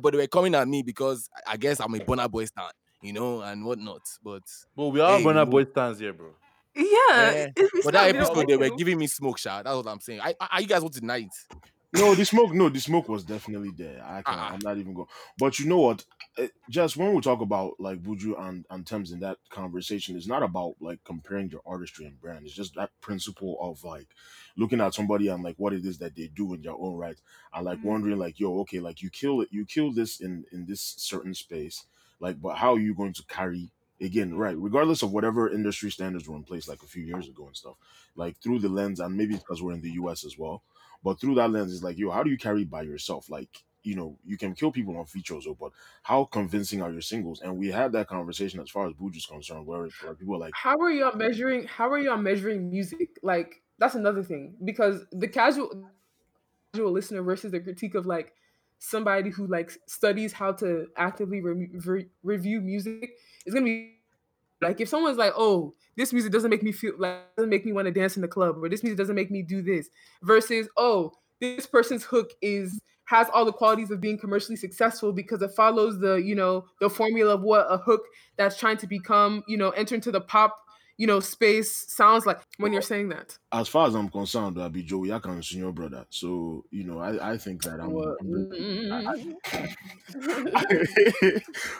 but 0.00 0.12
they 0.12 0.18
were 0.18 0.26
coming 0.26 0.54
at 0.54 0.68
me 0.68 0.82
because 0.82 1.28
I 1.46 1.56
guess 1.56 1.80
I'm 1.80 1.94
a 1.94 1.98
Burna 1.98 2.30
Boy 2.30 2.44
stan, 2.44 2.70
you 3.02 3.12
know, 3.12 3.42
and 3.42 3.64
whatnot. 3.64 4.02
But 4.22 4.42
but 4.76 4.88
we 4.88 5.00
are 5.00 5.18
hey, 5.18 5.24
Burna 5.24 5.48
Boy 5.48 5.64
stans 5.64 5.98
here, 5.98 6.12
bro. 6.12 6.30
Yeah. 6.74 6.84
yeah. 7.10 7.46
But 7.84 7.92
that 7.94 8.14
episode, 8.14 8.46
they 8.48 8.56
were 8.56 8.70
giving 8.70 8.98
me 8.98 9.06
smoke 9.06 9.38
shot. 9.38 9.64
That's 9.64 9.76
what 9.76 9.86
I'm 9.88 10.00
saying. 10.00 10.20
I, 10.22 10.34
I, 10.40 10.60
you 10.60 10.66
guys 10.66 10.80
want 10.80 10.94
tonight? 10.94 11.28
No, 11.94 12.14
the 12.14 12.24
smoke. 12.24 12.54
No, 12.54 12.70
the 12.70 12.80
smoke 12.80 13.08
was 13.08 13.22
definitely 13.22 13.70
there. 13.76 14.02
I 14.02 14.22
can, 14.22 14.38
uh-uh. 14.38 14.50
I'm 14.52 14.60
not 14.62 14.78
even 14.78 14.94
going. 14.94 15.08
But 15.38 15.58
you 15.58 15.66
know 15.66 15.78
what? 15.78 16.04
Eh, 16.38 16.48
just 16.70 16.96
when 16.96 17.12
we 17.12 17.20
talk 17.20 17.42
about 17.42 17.74
like 17.78 18.02
Buju 18.02 18.40
and 18.40 18.64
and 18.70 18.86
Tems 18.86 19.12
in 19.12 19.20
that 19.20 19.36
conversation, 19.50 20.16
it's 20.16 20.26
not 20.26 20.42
about 20.42 20.76
like 20.80 21.04
comparing 21.04 21.50
your 21.50 21.60
artistry 21.66 22.06
and 22.06 22.18
brand. 22.18 22.46
It's 22.46 22.54
just 22.54 22.76
that 22.76 22.90
principle 23.02 23.58
of 23.60 23.84
like 23.84 24.08
looking 24.56 24.80
at 24.80 24.94
somebody 24.94 25.28
and 25.28 25.44
like 25.44 25.56
what 25.58 25.74
it 25.74 25.84
is 25.84 25.98
that 25.98 26.16
they 26.16 26.28
do 26.28 26.54
in 26.54 26.62
their 26.62 26.72
own 26.72 26.96
right, 26.96 27.20
and 27.52 27.66
like 27.66 27.78
mm-hmm. 27.78 27.88
wondering 27.88 28.18
like, 28.18 28.40
yo, 28.40 28.60
okay, 28.60 28.80
like 28.80 29.02
you 29.02 29.10
kill 29.10 29.42
it, 29.42 29.48
you 29.50 29.66
kill 29.66 29.92
this 29.92 30.20
in 30.20 30.46
in 30.50 30.64
this 30.64 30.94
certain 30.96 31.34
space, 31.34 31.84
like, 32.22 32.40
but 32.40 32.56
how 32.56 32.74
are 32.74 32.78
you 32.78 32.94
going 32.94 33.12
to 33.12 33.24
carry 33.24 33.70
again, 34.00 34.34
right, 34.34 34.56
regardless 34.56 35.02
of 35.02 35.12
whatever 35.12 35.50
industry 35.50 35.90
standards 35.90 36.28
were 36.28 36.36
in 36.36 36.44
place 36.44 36.68
like 36.68 36.82
a 36.82 36.86
few 36.86 37.02
years 37.02 37.28
ago 37.28 37.46
and 37.46 37.56
stuff, 37.56 37.74
like 38.16 38.36
through 38.38 38.60
the 38.60 38.68
lens, 38.68 39.00
and 39.00 39.16
maybe 39.16 39.34
because 39.34 39.62
we're 39.62 39.72
in 39.72 39.82
the 39.82 39.92
US 39.92 40.24
as 40.24 40.38
well, 40.38 40.62
but 41.04 41.20
through 41.20 41.34
that 41.34 41.50
lens, 41.50 41.74
it's 41.74 41.82
like, 41.82 41.98
yo, 41.98 42.10
how 42.10 42.22
do 42.22 42.30
you 42.30 42.38
carry 42.38 42.64
by 42.64 42.82
yourself? 42.82 43.28
Like, 43.28 43.64
you 43.82 43.96
know, 43.96 44.16
you 44.24 44.38
can 44.38 44.54
kill 44.54 44.70
people 44.70 44.96
on 44.96 45.04
features, 45.06 45.46
but 45.58 45.72
how 46.04 46.24
convincing 46.24 46.80
are 46.80 46.92
your 46.92 47.00
singles? 47.00 47.40
And 47.42 47.58
we 47.58 47.68
had 47.68 47.90
that 47.92 48.06
conversation 48.08 48.60
as 48.60 48.70
far 48.70 48.86
as 48.86 48.92
Buju's 48.92 49.26
concerned, 49.26 49.66
where, 49.66 49.88
where 50.02 50.14
people 50.14 50.36
are 50.36 50.38
like, 50.38 50.52
how 50.54 50.78
are 50.78 50.90
you 50.90 51.10
measuring? 51.16 51.66
How 51.66 51.90
are 51.90 51.98
you 51.98 52.16
measuring 52.16 52.70
music? 52.70 53.18
Like, 53.22 53.62
that's 53.78 53.96
another 53.96 54.22
thing 54.22 54.54
because 54.64 55.04
the 55.10 55.26
casual, 55.26 55.70
casual 56.72 56.92
listener 56.92 57.22
versus 57.22 57.50
the 57.50 57.60
critique 57.60 57.96
of 57.96 58.06
like 58.06 58.32
somebody 58.82 59.30
who 59.30 59.46
like 59.46 59.70
studies 59.86 60.32
how 60.32 60.50
to 60.50 60.88
actively 60.96 61.40
re- 61.40 61.68
re- 61.84 62.06
review 62.24 62.60
music 62.60 63.12
is 63.46 63.54
gonna 63.54 63.64
be 63.64 63.94
like 64.60 64.80
if 64.80 64.88
someone's 64.88 65.18
like, 65.18 65.32
oh, 65.36 65.74
this 65.96 66.12
music 66.12 66.32
doesn't 66.32 66.50
make 66.50 66.62
me 66.62 66.72
feel 66.72 66.94
like 66.98 67.20
doesn't 67.36 67.50
make 67.50 67.64
me 67.64 67.72
want 67.72 67.86
to 67.86 67.92
dance 67.92 68.16
in 68.16 68.22
the 68.22 68.28
club, 68.28 68.56
or 68.62 68.68
this 68.68 68.82
music 68.82 68.98
doesn't 68.98 69.14
make 69.14 69.30
me 69.30 69.42
do 69.42 69.62
this, 69.62 69.88
versus 70.22 70.68
oh, 70.76 71.12
this 71.40 71.66
person's 71.66 72.02
hook 72.02 72.30
is 72.42 72.80
has 73.04 73.28
all 73.32 73.44
the 73.44 73.52
qualities 73.52 73.90
of 73.90 74.00
being 74.00 74.18
commercially 74.18 74.56
successful 74.56 75.12
because 75.12 75.42
it 75.42 75.50
follows 75.52 75.98
the 76.00 76.14
you 76.16 76.34
know 76.34 76.64
the 76.80 76.90
formula 76.90 77.34
of 77.34 77.42
what 77.42 77.66
a 77.68 77.76
hook 77.76 78.02
that's 78.36 78.56
trying 78.56 78.76
to 78.76 78.86
become 78.86 79.44
you 79.46 79.56
know 79.56 79.70
enter 79.70 79.94
into 79.94 80.10
the 80.10 80.20
pop 80.20 80.56
you 81.02 81.08
know, 81.08 81.18
space 81.18 81.92
sounds 81.92 82.26
like 82.26 82.38
when 82.58 82.72
you're 82.72 82.80
saying 82.80 83.08
that? 83.08 83.36
As 83.50 83.66
far 83.66 83.88
as 83.88 83.96
I'm 83.96 84.08
concerned, 84.08 84.56
I'll 84.62 84.68
be 84.70 84.84
Joey 84.84 85.08
Akan's 85.08 85.48
senior 85.48 85.72
brother. 85.72 86.06
So, 86.10 86.64
you 86.70 86.84
know, 86.84 87.00
I, 87.00 87.32
I 87.32 87.38
think 87.38 87.60
that 87.64 87.80
I'm, 87.80 87.90
I'm 87.96 88.92
I, 88.92 89.34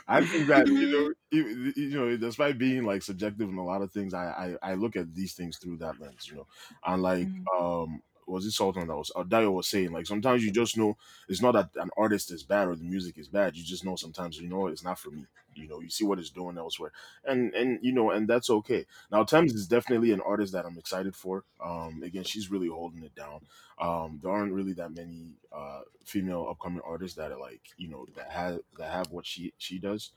I, 0.19 0.27
think 0.27 0.49
that, 0.49 0.67
you 0.67 0.91
know, 0.91 1.13
you, 1.31 1.73
you 1.77 1.91
know, 1.91 2.17
despite 2.17 2.59
being 2.59 2.83
like 2.83 3.05
subjective 3.05 3.49
in 3.49 3.59
a 3.59 3.65
lot 3.65 3.81
of 3.81 3.93
things, 3.93 4.13
I, 4.13 4.57
I, 4.65 4.71
I 4.71 4.75
look 4.75 4.97
at 4.97 5.15
these 5.15 5.35
things 5.35 5.57
through 5.59 5.77
that 5.77 6.01
lens, 6.01 6.27
you 6.29 6.39
know. 6.39 6.49
And 6.85 7.01
like 7.01 7.29
mm. 7.29 7.45
um 7.61 8.03
was 8.33 8.47
it 8.47 8.53
Sultan 8.53 8.89
that 8.89 8.97
was 8.97 9.13
uh, 9.15 9.25
Dayo 9.25 9.53
was 9.53 9.69
saying 9.69 9.93
like 9.93 10.07
sometimes 10.07 10.45
you 10.45 10.51
just 10.51 10.77
know 10.77 10.97
it's 11.29 11.43
not 11.43 11.53
that 11.53 11.71
an 11.77 11.91
artist 11.97 12.33
is 12.33 12.43
bad 12.43 12.69
or 12.69 12.77
the 12.77 12.85
music 12.85 13.19
is 13.19 13.29
bad. 13.29 13.57
You 13.57 13.65
just 13.65 13.85
know 13.85 13.97
sometimes 13.97 14.39
you 14.41 14.49
know 14.49 14.67
it's 14.69 14.85
not 14.85 14.99
for 14.99 15.11
me. 15.11 15.27
You 15.55 15.69
know, 15.69 15.81
you 15.81 15.91
see 15.91 16.05
what 16.07 16.19
it's 16.19 16.31
doing 16.31 16.57
elsewhere, 16.57 16.93
and 17.27 17.55
and 17.55 17.79
you 17.83 17.93
know, 17.93 18.11
and 18.11 18.27
that's 18.27 18.49
okay. 18.49 18.87
Now, 19.11 19.23
Tems 19.25 19.53
is 19.53 19.69
definitely 19.69 20.13
an 20.13 20.23
artist 20.23 20.55
that 20.55 20.65
I'm 20.65 20.79
excited 20.79 21.15
for. 21.15 21.45
Um, 21.63 22.03
again, 22.03 22.25
she's 22.25 22.51
really 22.51 22.69
holding 22.69 23.03
it 23.03 23.15
down. 23.15 23.41
Um, 23.79 24.19
there 24.23 24.33
aren't 24.33 24.55
really 24.55 24.73
that 24.75 24.95
many 24.95 25.35
uh, 25.55 25.81
female 26.05 26.47
upcoming 26.49 26.81
artists 26.87 27.17
that 27.19 27.33
are 27.33 27.39
like 27.39 27.61
you 27.77 27.89
know 27.89 28.07
that 28.17 28.31
have 28.31 28.61
that 28.79 28.93
have 28.93 29.11
what 29.11 29.27
she 29.27 29.53
she 29.59 29.79
does. 29.79 30.11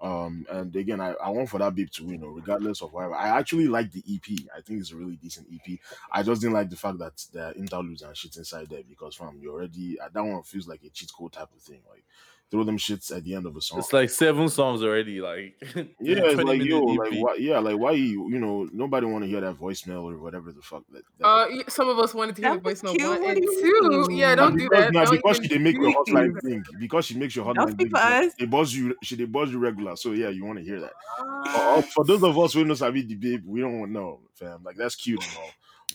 Um, 0.00 0.46
and 0.50 0.74
again, 0.76 1.00
I, 1.00 1.14
I 1.14 1.30
want 1.30 1.48
for 1.48 1.58
that 1.58 1.74
beep 1.74 1.90
to 1.92 2.04
win, 2.04 2.14
you 2.14 2.18
know, 2.20 2.28
regardless 2.28 2.82
of 2.82 2.92
whatever. 2.92 3.14
I 3.14 3.36
actually 3.36 3.66
like 3.66 3.90
the 3.90 4.02
EP. 4.08 4.38
I 4.56 4.60
think 4.60 4.80
it's 4.80 4.92
a 4.92 4.96
really 4.96 5.16
decent 5.16 5.48
EP. 5.52 5.78
I 6.12 6.22
just 6.22 6.40
didn't 6.40 6.54
like 6.54 6.70
the 6.70 6.76
fact 6.76 6.98
that 6.98 7.26
are 7.36 7.52
interludes 7.54 8.02
and 8.02 8.16
shit 8.16 8.36
inside 8.36 8.68
there 8.68 8.82
because, 8.88 9.16
fam, 9.16 9.38
you 9.40 9.52
already 9.52 9.98
uh, 9.98 10.08
that 10.12 10.24
one 10.24 10.42
feels 10.42 10.68
like 10.68 10.82
a 10.84 10.90
cheat 10.90 11.10
code 11.12 11.32
type 11.32 11.48
of 11.54 11.60
thing. 11.60 11.80
Like 11.90 12.04
throw 12.50 12.64
them 12.64 12.78
shits 12.78 13.14
at 13.14 13.24
the 13.24 13.34
end 13.34 13.46
of 13.46 13.56
a 13.56 13.60
song. 13.60 13.78
It's 13.78 13.92
like 13.92 14.10
seven 14.10 14.48
songs 14.48 14.82
already. 14.82 15.20
Like 15.20 15.54
yeah, 15.74 15.84
it's 16.00 16.42
like 16.42 16.62
yo, 16.62 16.80
like 16.80 17.12
why, 17.14 17.34
yeah, 17.38 17.58
like 17.58 17.78
why 17.78 17.92
you 17.92 18.30
you 18.30 18.38
know 18.38 18.68
nobody 18.72 19.06
want 19.06 19.24
to 19.24 19.28
hear 19.30 19.40
that 19.40 19.56
voicemail 19.56 20.04
or 20.04 20.18
whatever 20.18 20.52
the 20.52 20.62
fuck 20.62 20.84
that. 20.92 21.02
that 21.18 21.26
uh, 21.26 21.70
some 21.70 21.88
of 21.88 21.98
us 21.98 22.14
wanted 22.14 22.36
to 22.36 22.42
hear 22.42 22.54
the 22.54 22.60
voicemail 22.60 22.98
one 22.98 23.24
and 23.24 23.42
two. 23.42 24.08
Yeah, 24.10 24.34
don't 24.34 24.56
do 24.56 24.68
that. 24.70 24.92
Nah, 24.92 25.10
because 25.10 25.36
she 25.36 25.48
they 25.48 25.58
make 25.58 25.76
your 25.76 25.92
hotline 25.92 26.40
thing. 26.42 26.64
Because 26.78 27.06
she 27.06 27.18
makes 27.18 27.36
your 27.36 27.44
hotline 27.44 27.76
thing. 27.76 28.32
They 28.38 28.46
buzz 28.46 28.74
you. 28.74 28.96
She 29.02 29.16
they 29.16 29.24
buzz 29.24 29.50
you 29.50 29.58
regular. 29.58 29.96
So 29.96 30.12
yeah, 30.12 30.28
you 30.28 30.44
want 30.44 30.58
to 30.58 30.64
hear 30.64 30.80
that. 30.80 30.92
Uh, 31.18 31.82
for 31.82 32.04
those 32.04 32.22
of 32.22 32.38
us 32.38 32.54
who 32.54 32.64
know 32.64 32.74
Sabi 32.74 33.02
the 33.02 33.14
babe, 33.14 33.42
we 33.46 33.60
don't 33.60 33.92
know, 33.92 34.20
fam. 34.34 34.62
Like 34.64 34.76
that's 34.76 34.94
cute 34.96 35.22
and 35.22 35.36
all 35.38 35.50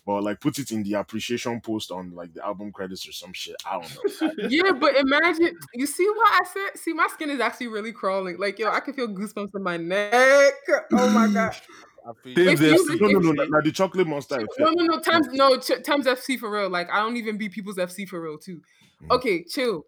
but 0.05 0.23
like 0.23 0.39
put 0.39 0.59
it 0.59 0.71
in 0.71 0.83
the 0.83 0.93
appreciation 0.93 1.61
post 1.61 1.91
on 1.91 2.11
like 2.11 2.33
the 2.33 2.45
album 2.45 2.71
credits 2.71 3.07
or 3.07 3.11
some 3.11 3.33
shit. 3.33 3.55
I 3.65 3.79
don't 3.79 4.21
know. 4.39 4.43
yeah, 4.49 4.71
but 4.71 4.95
imagine 4.97 5.57
you 5.73 5.85
see 5.85 6.07
what 6.15 6.27
I 6.27 6.45
said. 6.45 6.79
See, 6.79 6.93
my 6.93 7.07
skin 7.07 7.29
is 7.29 7.39
actually 7.39 7.67
really 7.67 7.93
crawling. 7.93 8.37
Like 8.37 8.59
yo, 8.59 8.69
I 8.69 8.79
can 8.79 8.93
feel 8.93 9.07
goosebumps 9.07 9.55
in 9.55 9.63
my 9.63 9.77
neck. 9.77 10.53
Oh 10.91 11.09
my 11.09 11.27
god. 11.27 11.55
You, 12.25 12.55
no, 12.99 13.07
no, 13.07 13.31
no, 13.31 13.45
no, 13.45 13.61
the 13.61 13.71
chocolate 13.71 14.05
monster. 14.05 14.35
Effect. 14.35 14.51
No, 14.59 14.71
no, 14.71 14.83
no, 14.83 14.99
times 14.99 15.27
no, 15.31 15.57
ch- 15.57 15.81
Tems 15.85 16.05
FC 16.05 16.37
for 16.37 16.51
real. 16.51 16.69
Like 16.69 16.89
I 16.91 16.97
don't 16.97 17.15
even 17.15 17.37
be 17.37 17.47
people's 17.47 17.77
FC 17.77 18.05
for 18.05 18.19
real 18.19 18.37
too. 18.37 18.59
Mm. 19.03 19.15
Okay, 19.15 19.45
chill. 19.45 19.85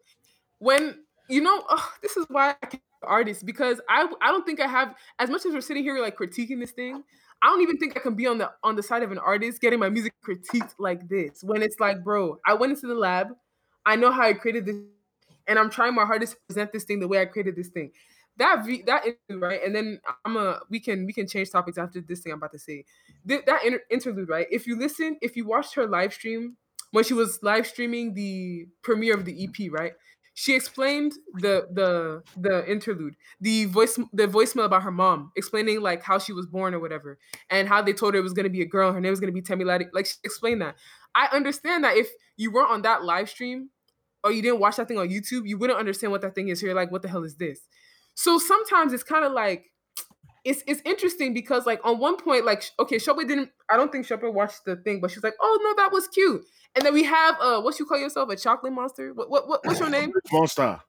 When 0.60 1.04
you 1.30 1.42
know, 1.42 1.62
oh, 1.70 1.92
this 2.02 2.16
is 2.16 2.26
why 2.30 2.56
I 2.64 2.66
can 2.68 2.80
artists 3.04 3.44
because 3.44 3.82
I 3.90 4.08
I 4.22 4.32
don't 4.32 4.46
think 4.46 4.60
I 4.60 4.68
have 4.68 4.96
as 5.20 5.30
much 5.30 5.46
as 5.46 5.54
we're 5.54 5.62
sitting 5.62 5.84
here 5.84 6.00
like 6.00 6.18
critiquing 6.18 6.60
this 6.60 6.72
thing. 6.72 7.04
I 7.46 7.50
don't 7.50 7.62
even 7.62 7.78
think 7.78 7.96
I 7.96 8.00
can 8.00 8.16
be 8.16 8.26
on 8.26 8.40
the 8.40 8.50
on 8.64 8.76
the 8.76 8.82
side 8.82 9.04
of 9.04 9.12
an 9.12 9.20
artist 9.20 9.62
getting 9.62 9.78
my 9.78 9.88
music 9.88 10.14
critiqued 10.28 10.74
like 10.80 11.08
this. 11.08 11.44
When 11.44 11.62
it's 11.62 11.80
like, 11.80 12.04
bro, 12.04 12.40
I 12.44 12.56
went 12.56 12.72
into 12.72 12.88
the 12.88 12.96
lab, 12.96 13.28
I 13.86 13.96
know 13.96 14.12
how 14.12 14.24
I 14.24 14.34
created 14.34 14.66
this, 14.66 14.78
and 15.48 15.60
I'm 15.60 15.70
trying 15.70 15.94
my 15.94 16.06
hardest 16.06 16.34
to 16.34 16.40
present 16.48 16.74
this 16.74 16.86
thing 16.86 17.00
the 17.00 17.08
way 17.08 17.22
I 17.22 17.26
created 17.26 17.56
this 17.56 17.68
thing. 17.68 17.92
That 18.38 18.66
v, 18.66 18.82
that 18.88 19.06
interlude, 19.06 19.44
right, 19.44 19.60
and 19.64 19.76
then 19.76 20.02
I'm 20.26 20.38
a 20.38 20.62
we 20.72 20.80
can 20.80 21.06
we 21.06 21.14
can 21.14 21.28
change 21.28 21.52
topics 21.52 21.78
after 21.78 22.02
this 22.02 22.22
thing 22.22 22.34
I'm 22.34 22.40
about 22.40 22.52
to 22.54 22.58
say. 22.60 22.84
Th- 23.28 23.46
that 23.46 23.64
inter- 23.64 23.84
interlude, 23.92 24.28
right? 24.28 24.48
If 24.50 24.66
you 24.66 24.76
listen, 24.76 25.18
if 25.22 25.38
you 25.38 25.46
watched 25.46 25.76
her 25.76 25.86
live 25.86 26.14
stream 26.16 26.58
when 26.90 27.04
she 27.04 27.14
was 27.14 27.38
live 27.44 27.68
streaming 27.68 28.16
the 28.16 28.66
premiere 28.82 29.14
of 29.14 29.24
the 29.24 29.44
EP, 29.44 29.72
right? 29.72 29.94
She 30.36 30.54
explained 30.54 31.14
the 31.36 31.68
the 31.72 32.22
the 32.38 32.70
interlude 32.70 33.16
the 33.42 33.66
voice 33.66 33.98
the 34.14 34.28
voicemail 34.28 34.66
about 34.66 34.84
her 34.84 34.92
mom 34.92 35.32
explaining 35.36 35.82
like 35.82 36.04
how 36.04 36.20
she 36.20 36.34
was 36.34 36.46
born 36.46 36.74
or 36.74 36.80
whatever 36.80 37.18
and 37.50 37.68
how 37.68 37.82
they 37.82 37.94
told 37.94 38.14
her 38.14 38.20
it 38.20 38.24
was 38.24 38.34
to 38.34 38.50
be 38.50 38.62
a 38.62 38.66
girl 38.66 38.92
her 38.92 39.02
name 39.02 39.10
was 39.12 39.20
to 39.20 39.32
be 39.32 39.42
Temilade 39.42 39.88
like 39.94 40.06
she 40.06 40.16
explained 40.24 40.62
that 40.62 40.76
i 41.16 41.28
understand 41.32 41.84
that 41.84 41.98
if 41.98 42.10
you 42.38 42.52
weren't 42.52 42.70
on 42.70 42.82
that 42.84 43.04
live 43.04 43.30
stream 43.30 43.70
or 44.24 44.32
you 44.32 44.42
didn't 44.42 44.60
watch 44.60 44.76
that 44.76 44.88
thing 44.88 45.00
on 45.00 45.10
youtube 45.10 45.48
you 45.48 45.58
wouldn't 45.58 45.80
understand 45.80 46.12
what 46.12 46.22
that 46.22 46.36
thing 46.36 46.50
is 46.50 46.60
so 46.60 46.66
you're 46.66 46.76
like 46.76 46.92
what 46.92 47.02
the 47.02 47.08
hell 47.08 47.24
is 47.24 47.36
this 47.36 47.62
so 48.14 48.38
sometimes 48.38 48.92
it's 48.92 49.04
kind 49.04 49.26
of 49.26 49.32
like 49.32 49.72
it's 50.46 50.64
it's 50.68 50.82
interesting 50.86 51.34
because 51.34 51.66
like 51.66 51.82
on 51.84 51.98
one 51.98 52.18
point, 52.18 52.46
like 52.46 52.64
okay, 52.80 53.00
Shope 53.00 53.18
didn't. 53.28 53.50
I 53.70 53.76
don't 53.76 53.92
think 53.92 54.06
Shope 54.06 54.24
watched 54.24 54.64
the 54.64 54.76
thing, 54.78 55.02
but 55.02 55.10
she's 55.10 55.24
like, 55.24 55.34
oh 55.42 55.60
no, 55.64 55.84
that 55.84 55.92
was 55.92 56.08
cute. 56.08 56.46
And 56.76 56.86
then 56.86 56.94
we 56.94 57.04
have 57.04 57.36
uh, 57.40 57.62
what 57.62 57.80
you 57.80 57.86
call 57.86 57.98
yourself, 57.98 58.30
a 58.30 58.36
chocolate 58.36 58.74
monster? 58.74 59.14
What 59.14 59.30
what, 59.30 59.48
what 59.48 59.66
what's 59.66 59.80
your 59.80 59.90
name? 59.90 60.12
Monster. 60.32 60.80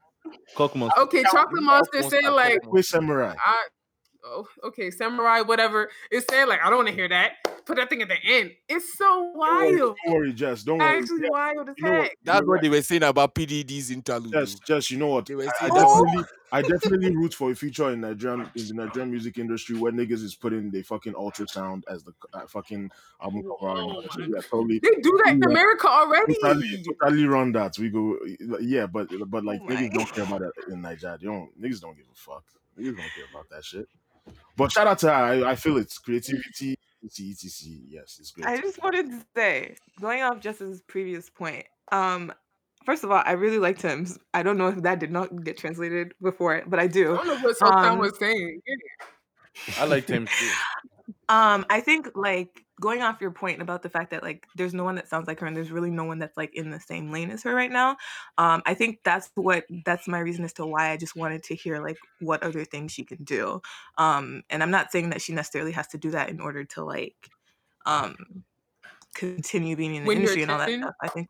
Cock 0.56 0.74
monster. 0.74 1.00
Okay, 1.02 1.22
chocolate 1.22 1.62
monster 1.62 2.02
saying 2.02 2.26
like, 2.26 2.60
Wait, 2.72 2.84
samurai. 2.84 3.34
I, 3.38 3.66
oh, 4.26 4.46
okay, 4.64 4.90
samurai, 4.90 5.40
whatever. 5.40 5.90
It's 6.10 6.26
saying 6.30 6.48
like, 6.48 6.60
I 6.62 6.68
don't 6.68 6.76
want 6.78 6.88
to 6.88 6.94
hear 6.94 7.08
that. 7.08 7.32
Put 7.64 7.76
that 7.76 7.88
thing 7.88 8.02
at 8.02 8.08
the 8.08 8.16
end. 8.24 8.52
It's 8.68 8.96
so 8.96 9.32
wild. 9.34 9.76
don't 9.76 10.14
worry, 10.14 10.32
Jess. 10.32 10.62
Don't 10.62 10.78
worry. 10.78 10.98
Actually, 10.98 11.22
Jess, 11.22 11.30
wild 11.30 11.68
as 11.68 11.74
you 11.78 11.84
know 11.84 11.92
what? 11.92 12.02
heck. 12.02 12.16
That's 12.22 12.38
You're 12.38 12.46
what 12.46 12.52
right. 12.54 12.62
they 12.62 12.68
were 12.68 12.82
saying 12.82 13.02
about 13.02 13.34
PDD's 13.34 13.90
interlude. 13.90 14.32
Jess, 14.32 14.54
though. 14.54 14.74
Jess, 14.76 14.90
you 14.90 14.98
know 14.98 15.08
what? 15.08 15.26
They 15.26 15.34
were 15.34 15.44
I, 15.44 15.66
I 15.66 15.68
definitely, 15.68 16.24
I 16.52 16.62
definitely 16.62 17.16
root 17.16 17.34
for 17.34 17.50
a 17.50 17.54
future 17.56 17.90
in 17.90 18.02
Nigerian 18.02 18.48
in 18.54 18.66
the 18.68 18.74
Nigerian 18.74 19.10
music 19.10 19.38
industry 19.38 19.76
where 19.76 19.90
niggas 19.90 20.22
is 20.22 20.36
putting 20.36 20.70
the 20.70 20.82
fucking 20.82 21.14
ultrasound 21.14 21.82
as 21.90 22.04
the 22.04 22.12
uh, 22.32 22.46
fucking 22.46 22.88
album 23.20 23.42
cover. 23.42 23.72
and 23.72 23.80
all 23.80 24.02
that 24.02 24.12
shit. 24.12 24.30
Yeah, 24.32 24.40
totally. 24.48 24.78
They 24.78 24.90
do 25.02 25.20
that 25.24 25.32
in 25.34 25.40
Yeah. 25.42 25.50
America 25.50 25.88
already. 25.88 26.36
Totally, 26.40 26.84
totally 27.02 27.26
run 27.26 27.50
that. 27.52 27.76
We 27.78 27.90
go, 27.90 28.16
yeah, 28.60 28.86
but 28.86 29.08
but 29.28 29.44
like 29.44 29.60
Oh 29.64 29.66
niggas 29.66 29.92
don't 29.92 30.12
care 30.12 30.24
about 30.24 30.40
that 30.40 30.52
in 30.72 30.82
Nigeria. 30.82 31.18
They 31.18 31.26
don't 31.26 31.60
niggas 31.60 31.80
don't 31.80 31.96
give 31.96 32.06
a 32.06 32.14
fuck. 32.14 32.44
Niggas 32.78 32.96
don't 32.96 32.96
care 32.96 33.24
about 33.32 33.48
that 33.50 33.64
shit. 33.64 33.88
But 34.56 34.72
shout 34.72 34.86
out 34.86 34.98
to 35.00 35.08
her. 35.08 35.12
I, 35.12 35.50
I 35.50 35.54
feel 35.54 35.76
it's 35.76 35.98
creativity, 35.98 36.76
etc. 37.04 37.30
etc. 37.30 37.72
Yes, 37.88 38.16
it's 38.18 38.30
great. 38.30 38.46
I 38.46 38.60
just 38.60 38.82
wanted 38.82 39.10
to 39.10 39.24
say, 39.34 39.76
going 40.00 40.22
off 40.22 40.40
Jess's 40.40 40.80
previous 40.82 41.28
point, 41.28 41.66
um, 41.92 42.32
first 42.84 43.04
of 43.04 43.10
all, 43.10 43.22
I 43.24 43.32
really 43.32 43.58
liked 43.58 43.82
him. 43.82 44.06
I 44.32 44.42
don't 44.42 44.56
know 44.56 44.68
if 44.68 44.82
that 44.82 44.98
did 44.98 45.10
not 45.10 45.44
get 45.44 45.58
translated 45.58 46.14
before, 46.22 46.62
but 46.66 46.78
I 46.80 46.86
do. 46.86 47.14
I 47.16 47.22
do. 47.22 47.24
don't 47.24 47.26
know 47.42 47.48
what 47.48 47.56
Sultan 47.58 47.84
Um, 47.84 47.98
was 47.98 48.18
saying. 48.18 48.60
I 49.78 49.84
liked 49.84 50.08
him 50.10 50.26
too. 50.26 50.50
Um, 51.28 51.66
I 51.70 51.80
think 51.80 52.10
like 52.14 52.64
going 52.80 53.02
off 53.02 53.20
your 53.20 53.30
point 53.30 53.62
about 53.62 53.82
the 53.82 53.88
fact 53.88 54.10
that 54.10 54.22
like 54.22 54.46
there's 54.54 54.74
no 54.74 54.84
one 54.84 54.94
that 54.96 55.08
sounds 55.08 55.26
like 55.26 55.40
her 55.40 55.46
and 55.46 55.56
there's 55.56 55.72
really 55.72 55.90
no 55.90 56.04
one 56.04 56.18
that's 56.18 56.36
like 56.36 56.54
in 56.54 56.70
the 56.70 56.78
same 56.78 57.10
lane 57.10 57.30
as 57.30 57.42
her 57.42 57.54
right 57.54 57.72
now. 57.72 57.96
Um, 58.38 58.62
I 58.66 58.74
think 58.74 59.00
that's 59.04 59.30
what 59.34 59.64
that's 59.84 60.06
my 60.06 60.20
reason 60.20 60.44
as 60.44 60.52
to 60.54 60.66
why 60.66 60.90
I 60.90 60.96
just 60.96 61.16
wanted 61.16 61.42
to 61.44 61.54
hear 61.54 61.82
like 61.82 61.98
what 62.20 62.42
other 62.42 62.64
things 62.64 62.92
she 62.92 63.04
can 63.04 63.24
do. 63.24 63.60
Um, 63.98 64.42
and 64.50 64.62
I'm 64.62 64.70
not 64.70 64.92
saying 64.92 65.10
that 65.10 65.22
she 65.22 65.32
necessarily 65.32 65.72
has 65.72 65.88
to 65.88 65.98
do 65.98 66.10
that 66.12 66.28
in 66.28 66.40
order 66.40 66.64
to 66.64 66.84
like 66.84 67.30
um 67.86 68.44
continue 69.14 69.76
being 69.76 69.94
in 69.94 70.04
the 70.04 70.10
your 70.10 70.16
industry 70.18 70.42
and 70.42 70.50
all 70.50 70.58
that 70.58 70.70
stuff. 70.72 70.94
I 71.02 71.08
think 71.08 71.28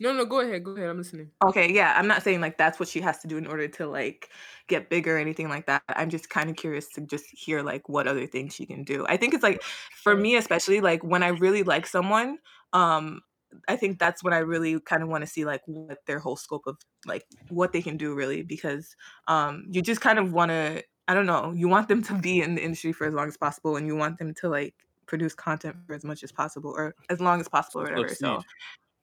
No, 0.00 0.12
no, 0.12 0.24
go 0.24 0.40
ahead. 0.40 0.64
Go 0.64 0.72
ahead. 0.72 0.88
I'm 0.88 0.98
listening. 0.98 1.30
Okay, 1.44 1.72
yeah, 1.72 1.94
I'm 1.96 2.08
not 2.08 2.22
saying 2.22 2.40
like 2.40 2.58
that's 2.58 2.80
what 2.80 2.88
she 2.88 3.00
has 3.00 3.18
to 3.20 3.28
do 3.28 3.36
in 3.36 3.46
order 3.46 3.68
to 3.68 3.86
like 3.86 4.30
get 4.66 4.90
bigger 4.90 5.16
or 5.16 5.20
anything 5.20 5.48
like 5.48 5.66
that. 5.66 5.82
I'm 5.88 6.10
just 6.10 6.30
kind 6.30 6.50
of 6.50 6.56
curious 6.56 6.88
to 6.94 7.00
just 7.00 7.26
hear 7.30 7.62
like 7.62 7.88
what 7.88 8.08
other 8.08 8.26
things 8.26 8.54
she 8.54 8.66
can 8.66 8.82
do. 8.82 9.06
I 9.08 9.16
think 9.16 9.34
it's 9.34 9.42
like 9.42 9.62
for 10.02 10.16
me 10.16 10.36
especially 10.36 10.80
like 10.80 11.04
when 11.04 11.22
I 11.22 11.28
really 11.28 11.62
like 11.62 11.86
someone, 11.86 12.38
um 12.72 13.20
I 13.68 13.76
think 13.76 13.98
that's 13.98 14.22
when 14.22 14.34
I 14.34 14.38
really 14.38 14.80
kind 14.80 15.02
of 15.02 15.08
want 15.08 15.22
to 15.22 15.26
see 15.30 15.44
like 15.44 15.62
what 15.66 15.98
their 16.06 16.18
whole 16.18 16.36
scope 16.36 16.66
of 16.66 16.76
like 17.06 17.24
what 17.48 17.72
they 17.72 17.82
can 17.82 17.96
do 17.96 18.14
really 18.14 18.42
because 18.42 18.96
um 19.28 19.64
you 19.70 19.80
just 19.80 20.00
kind 20.00 20.18
of 20.18 20.32
want 20.32 20.50
to 20.50 20.82
I 21.06 21.14
don't 21.14 21.26
know, 21.26 21.52
you 21.56 21.68
want 21.68 21.88
them 21.88 22.02
to 22.04 22.14
be 22.14 22.42
in 22.42 22.56
the 22.56 22.62
industry 22.64 22.92
for 22.92 23.06
as 23.06 23.14
long 23.14 23.28
as 23.28 23.36
possible 23.36 23.76
and 23.76 23.86
you 23.86 23.94
want 23.96 24.18
them 24.18 24.34
to 24.34 24.48
like 24.48 24.74
produce 25.06 25.34
content 25.34 25.76
for 25.86 25.94
as 25.94 26.04
much 26.04 26.22
as 26.24 26.32
possible 26.32 26.74
or 26.76 26.94
as 27.08 27.20
long 27.20 27.40
as 27.40 27.48
possible 27.48 27.80
or 27.80 27.84
whatever. 27.84 28.08
So 28.08 28.36
Succeed. 28.36 28.46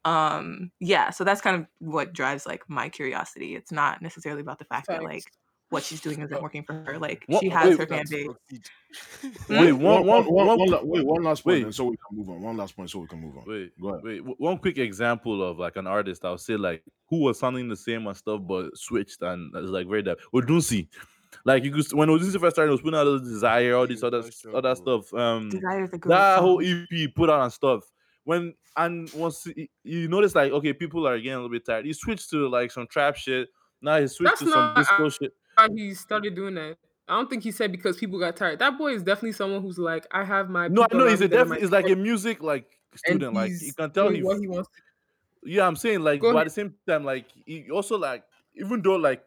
Um 0.05 0.71
yeah 0.79 1.09
so 1.09 1.23
that's 1.23 1.41
kind 1.41 1.55
of 1.57 1.65
what 1.79 2.13
drives 2.13 2.45
like 2.45 2.63
my 2.69 2.87
curiosity 2.89 3.55
it's 3.55 3.71
not 3.71 4.01
necessarily 4.01 4.41
about 4.41 4.59
the 4.59 4.65
fact 4.65 4.87
that 4.87 5.03
like 5.03 5.23
what 5.71 5.81
she's 5.83 5.99
doing 5.99 6.21
isn't 6.21 6.41
working 6.43 6.63
for 6.63 6.73
her 6.85 6.97
like 6.99 7.25
What- 7.27 7.41
she 7.41 7.49
has 7.49 7.69
wait, 7.69 7.79
her 7.79 7.87
fan 7.87 8.03
base. 8.09 8.27
Wait, 9.49 9.73
one, 9.73 10.05
one, 10.05 10.23
one, 10.25 10.47
one, 10.47 10.59
one, 10.59 10.69
la- 10.69 10.83
wait, 10.83 11.05
one 11.05 11.23
last 11.23 11.43
point, 11.43 11.55
wait. 11.55 11.63
and 11.63 11.75
so 11.75 11.85
we 11.85 11.97
can 11.97 12.17
move 12.17 12.29
on. 12.29 12.41
One 12.41 12.55
last 12.55 12.75
point, 12.77 12.89
so 12.89 12.99
we 12.99 13.07
can 13.07 13.19
move 13.19 13.35
on. 13.37 13.43
Wait, 13.45 13.71
Go 13.81 13.89
ahead. 13.89 14.03
wait. 14.03 14.19
One 14.39 14.57
quick 14.57 14.77
example 14.77 15.43
of 15.43 15.57
like 15.59 15.75
an 15.75 15.85
artist 15.87 16.23
i'll 16.23 16.37
say 16.37 16.55
like 16.55 16.81
who 17.09 17.17
was 17.21 17.37
sounding 17.39 17.67
the 17.67 17.75
same 17.75 18.07
and 18.07 18.15
stuff, 18.15 18.41
but 18.47 18.77
switched 18.77 19.21
and 19.23 19.53
is 19.57 19.69
like 19.71 19.87
very 19.87 20.01
that. 20.03 20.19
Odunsi, 20.33 20.87
like 21.45 21.63
you 21.65 21.71
could 21.71 21.91
when 21.93 22.07
Odunsi 22.09 22.39
first 22.39 22.55
started, 22.55 22.69
he 22.69 22.71
was 22.71 22.81
putting 22.81 22.97
out 22.99 23.07
all 23.07 23.19
this 23.19 23.27
desire, 23.27 23.75
all 23.75 23.87
this 23.87 24.03
other 24.03 24.23
other 24.53 24.75
stuff. 24.75 25.13
Um, 25.13 25.49
desire's 25.49 25.89
a 25.91 25.97
great 25.97 26.09
that 26.15 26.35
song. 26.37 26.43
whole 26.45 26.61
EP 26.63 27.13
put 27.15 27.29
out 27.29 27.41
and 27.41 27.51
stuff. 27.51 27.83
When 28.25 28.55
and 28.75 29.11
once 29.13 29.45
he- 29.45 29.69
you 29.83 30.07
notice 30.09 30.35
like 30.35 30.51
okay, 30.51 30.73
people 30.73 31.07
are 31.07 31.17
getting 31.17 31.33
a 31.33 31.37
little 31.37 31.49
bit 31.49 31.65
tired. 31.65 31.85
He 31.85 31.93
switched 31.93 32.29
to 32.31 32.49
like 32.49 32.71
some 32.71 32.87
trap 32.87 33.15
shit. 33.15 33.49
Now 33.81 33.99
he 34.01 34.07
switched 34.07 34.39
That's 34.39 34.51
to 34.51 34.51
some 34.51 34.73
disco 34.75 35.09
shit. 35.09 35.33
He 35.73 35.93
started 35.93 36.35
doing 36.35 36.55
that? 36.55 36.77
I 37.07 37.15
don't 37.15 37.29
think 37.29 37.43
he 37.43 37.51
said 37.51 37.71
because 37.71 37.97
people 37.97 38.19
got 38.19 38.35
tired. 38.35 38.59
That 38.59 38.77
boy 38.77 38.93
is 38.93 39.03
definitely 39.03 39.33
someone 39.33 39.61
who's 39.61 39.77
like, 39.77 40.07
I 40.11 40.23
have 40.23 40.49
my. 40.49 40.67
No, 40.67 40.85
I 40.91 40.95
know 40.97 41.07
he's 41.07 41.21
a 41.21 41.27
definitely 41.27 41.61
he's 41.61 41.71
like 41.71 41.87
a 41.89 41.95
music 41.95 42.41
like 42.41 42.65
student. 42.95 43.33
Like 43.33 43.51
you 43.61 43.73
can 43.73 43.91
tell 43.91 44.09
he 44.09 44.23
what 44.23 44.39
he 44.39 44.47
wants. 44.47 44.69
to 44.69 45.51
Yeah, 45.51 45.67
I'm 45.67 45.75
saying 45.75 46.01
like, 46.01 46.19
Go 46.19 46.33
but 46.33 46.39
at 46.39 46.43
the 46.45 46.49
same 46.49 46.73
time, 46.87 47.03
like, 47.03 47.27
he 47.45 47.69
also 47.69 47.97
like, 47.97 48.23
even 48.55 48.81
though 48.81 48.95
like, 48.95 49.23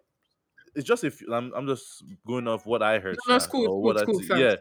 it's 0.74 0.86
just 0.86 1.04
if 1.04 1.22
I'm, 1.32 1.52
I'm 1.54 1.66
just 1.66 2.02
going 2.26 2.48
off 2.48 2.66
what 2.66 2.82
I 2.82 2.98
heard, 2.98 3.16
No, 3.26 3.32
no, 3.32 3.36
it's 3.36 3.44
sha, 3.46 3.50
cool. 3.50 3.68
Or 3.68 3.82
what 3.82 4.00
I 4.00 4.04
cool. 4.04 4.22
Yeah, 4.36 4.56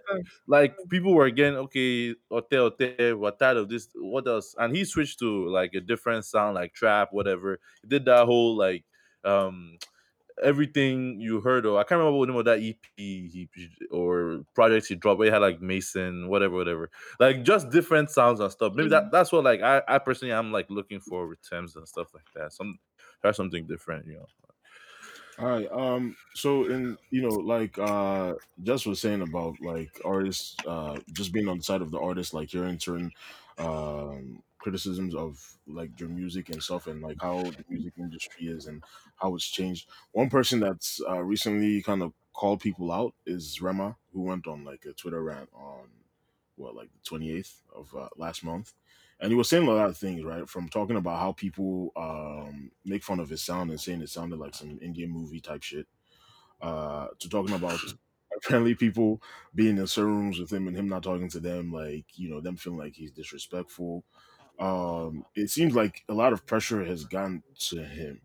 like 0.48 0.76
people 0.90 1.14
were 1.14 1.26
again 1.26 1.56
okay, 1.56 2.16
hotel, 2.30 2.70
hotel, 2.70 3.18
we're 3.18 3.32
tired 3.32 3.58
of 3.58 3.70
this. 3.70 3.88
What 3.96 4.28
else? 4.28 4.56
And 4.58 4.76
he 4.76 4.86
switched 4.86 5.20
to 5.20 5.48
like 5.50 5.74
a 5.74 5.82
different 5.82 6.26
sound, 6.26 6.56
like 6.56 6.74
trap, 6.74 7.10
whatever. 7.12 7.60
He 7.82 7.88
did 7.88 8.06
that 8.06 8.26
whole 8.26 8.56
like, 8.56 8.84
um, 9.24 9.78
everything 10.44 11.20
you 11.20 11.42
heard 11.42 11.66
or 11.66 11.80
I 11.80 11.84
can't 11.84 12.00
remember 12.00 12.20
what 12.20 12.30
name 12.30 12.38
of 12.38 12.46
that 12.46 12.60
EP 12.62 12.78
he 12.96 13.50
or 13.92 14.44
projects 14.54 14.88
he 14.88 14.96
dropped. 14.96 15.20
Where 15.20 15.28
he 15.28 15.32
had 15.32 15.42
like 15.42 15.62
Mason, 15.62 16.30
whatever, 16.30 16.56
whatever. 16.56 16.90
Like 17.20 17.44
just 17.44 17.70
different 17.70 18.12
sounds 18.12 18.40
and 18.40 18.52
stuff. 18.52 18.74
Maybe 18.76 18.90
that 18.90 19.12
that's 19.12 19.32
what 19.32 19.44
like 19.44 19.62
I, 19.62 19.82
I 19.88 19.98
personally 20.00 20.34
am 20.34 20.52
like 20.52 20.70
looking 20.70 21.00
for 21.00 21.28
with 21.28 21.42
Tems 21.48 21.76
and 21.76 21.88
stuff 21.88 22.14
like 22.14 22.28
that. 22.36 22.54
Some 22.54 22.78
try 23.22 23.32
something 23.32 23.66
different, 23.66 24.06
you 24.08 24.14
know. 24.14 24.28
All 25.40 25.48
right. 25.48 25.72
Um. 25.72 26.16
So, 26.34 26.66
in 26.66 26.98
you 27.12 27.22
know, 27.22 27.36
like 27.36 27.78
uh, 27.78 28.34
Jess 28.64 28.86
was 28.86 29.00
saying 29.00 29.22
about 29.22 29.56
like 29.62 30.00
artists, 30.04 30.56
uh, 30.66 30.98
just 31.14 31.32
being 31.32 31.48
on 31.48 31.58
the 31.58 31.64
side 31.64 31.82
of 31.82 31.92
the 31.92 32.00
artist, 32.00 32.34
like 32.34 32.50
hearing 32.50 32.80
certain 32.80 33.12
um 33.60 34.42
criticisms 34.60 35.14
of 35.16 35.40
like 35.68 36.00
your 36.00 36.10
music 36.10 36.50
and 36.50 36.62
stuff, 36.64 36.88
and 36.88 37.02
like 37.02 37.18
how 37.22 37.42
the 37.44 37.64
music 37.70 37.94
industry 38.00 38.48
is 38.48 38.66
and 38.66 38.84
how 39.18 39.36
it's 39.36 39.48
changed. 39.48 39.88
One 40.12 40.30
person 40.30 40.60
that's 40.60 41.02
uh, 41.08 41.22
recently 41.22 41.84
kind 41.84 42.02
of 42.02 42.14
called 42.34 42.62
people 42.62 42.92
out 42.92 43.14
is 43.28 43.62
Rema, 43.62 43.96
who 44.14 44.22
went 44.24 44.48
on 44.48 44.64
like 44.64 44.86
a 44.90 44.94
Twitter 44.94 45.22
rant 45.24 45.50
on 45.54 45.88
what 46.56 46.76
like 46.76 46.90
the 46.92 47.00
twenty 47.08 47.32
eighth 47.32 47.62
of 47.76 47.94
uh, 47.96 48.10
last 48.18 48.44
month 48.44 48.74
and 49.20 49.32
he 49.32 49.36
was 49.36 49.50
saying 49.50 49.68
a 49.68 49.72
lot 49.72 49.90
of 49.90 49.98
things, 49.98 50.24
right? 50.24 50.48
From 50.48 50.70
talking 50.70 50.96
about 50.98 51.20
how 51.20 51.32
people 51.32 51.92
um, 51.96 52.72
make 52.86 53.04
fun 53.04 53.20
of 53.20 53.30
his 53.30 53.44
sound 53.44 53.70
and 53.72 53.80
saying 53.80 54.02
it 54.02 54.10
sounded 54.10 54.40
like 54.40 54.56
some 54.56 54.80
Indian 54.82 55.10
movie 55.12 55.40
type 55.42 55.64
shit, 55.64 55.88
uh, 56.62 57.08
to 57.20 57.30
talking 57.30 57.56
about 57.56 57.80
apparently 58.38 58.76
people 58.76 59.22
being 59.56 59.78
in 59.78 59.88
certain 59.88 60.16
rooms 60.18 60.40
with 60.40 60.52
him 60.52 60.68
and 60.68 60.78
him 60.78 60.88
not 60.90 61.04
talking 61.04 61.30
to 61.30 61.40
them, 61.40 61.72
like 61.72 62.06
you 62.16 62.30
know 62.30 62.42
them 62.42 62.58
feeling 62.58 62.80
like 62.80 62.94
he's 62.94 63.12
disrespectful. 63.12 64.04
Um, 64.60 65.24
it 65.36 65.50
seems 65.50 65.76
like 65.76 66.04
a 66.10 66.14
lot 66.14 66.34
of 66.34 66.46
pressure 66.46 66.84
has 66.86 67.06
gone 67.06 67.44
to 67.70 67.84
him. 67.84 68.22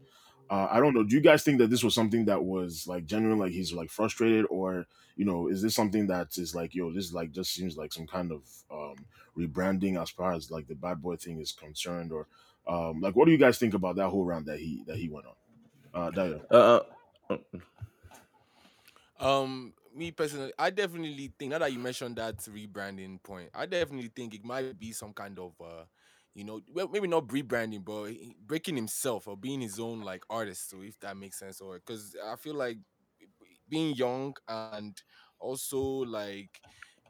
Uh, 0.51 0.68
I 0.70 0.80
don't 0.80 0.95
know. 0.95 1.03
Do 1.03 1.14
you 1.14 1.22
guys 1.22 1.43
think 1.43 1.59
that 1.59 1.70
this 1.70 1.82
was 1.82 1.95
something 1.95 2.26
that 2.26 2.43
was 2.43 2.86
like 2.86 3.07
genuine, 3.07 3.38
like 3.38 3.53
he's 3.53 3.72
like 3.72 3.90
frustrated, 3.90 4.47
or 4.51 4.86
you 5.16 5.24
know, 5.24 5.49
is 5.49 5.62
this 5.62 5.74
something 5.74 6.07
that 6.09 6.36
is 6.38 6.55
like, 6.55 6.74
yo, 6.74 6.90
this 6.93 7.12
like 7.12 7.32
just 7.32 7.55
seems 7.55 7.76
like 7.76 7.93
some 7.93 8.07
kind 8.07 8.32
of 8.32 8.43
um, 8.70 8.97
rebranding 9.36 10.01
as 10.01 10.11
far 10.11 10.32
as 10.32 10.51
like 10.51 10.68
the 10.68 10.74
bad 10.74 11.03
boy 11.03 11.16
thing 11.16 11.40
is 11.40 11.53
concerned, 11.53 12.12
or 12.12 12.26
um, 12.66 13.01
like 13.01 13.16
what 13.16 13.26
do 13.26 13.32
you 13.32 13.38
guys 13.38 13.59
think 13.59 13.74
about 13.74 13.97
that 13.97 14.09
whole 14.09 14.24
round 14.24 14.47
that 14.47 14.59
he 14.59 14.82
that 14.86 14.97
he 14.97 15.09
went 15.09 15.26
on? 15.26 15.34
Uh, 15.95 16.11
Dayo. 16.11 16.40
Uh, 16.51 16.80
uh, 17.30 17.36
Um, 19.22 19.72
me 19.95 20.11
personally, 20.11 20.53
I 20.59 20.70
definitely 20.70 21.32
think 21.38 21.53
now 21.53 21.61
that 21.61 21.72
you 21.72 21.78
mentioned 21.78 22.16
that 22.16 22.38
rebranding 22.38 23.22
point, 23.22 23.51
I 23.55 23.66
definitely 23.66 24.11
think 24.14 24.34
it 24.34 24.45
might 24.45 24.78
be 24.78 24.90
some 24.93 25.12
kind 25.12 25.38
of 25.38 25.53
uh, 25.61 25.84
you 26.35 26.45
know, 26.45 26.61
well, 26.72 26.89
maybe 26.89 27.09
not 27.09 27.26
rebranding, 27.28 27.85
but 27.85 28.12
breaking 28.47 28.76
himself 28.76 29.26
or 29.28 29.37
being 29.37 29.61
his 29.61 29.78
own 29.78 30.01
like 30.03 30.24
artist. 30.30 30.70
So 30.70 30.83
if 30.83 30.99
that 31.01 31.16
makes 31.16 31.39
sense, 31.39 31.61
or 31.61 31.76
because 31.76 32.16
I 32.24 32.37
feel 32.37 32.55
like 32.55 32.78
being 33.68 33.95
young 33.95 34.35
and 34.49 35.01
also 35.39 35.78
like 35.80 36.61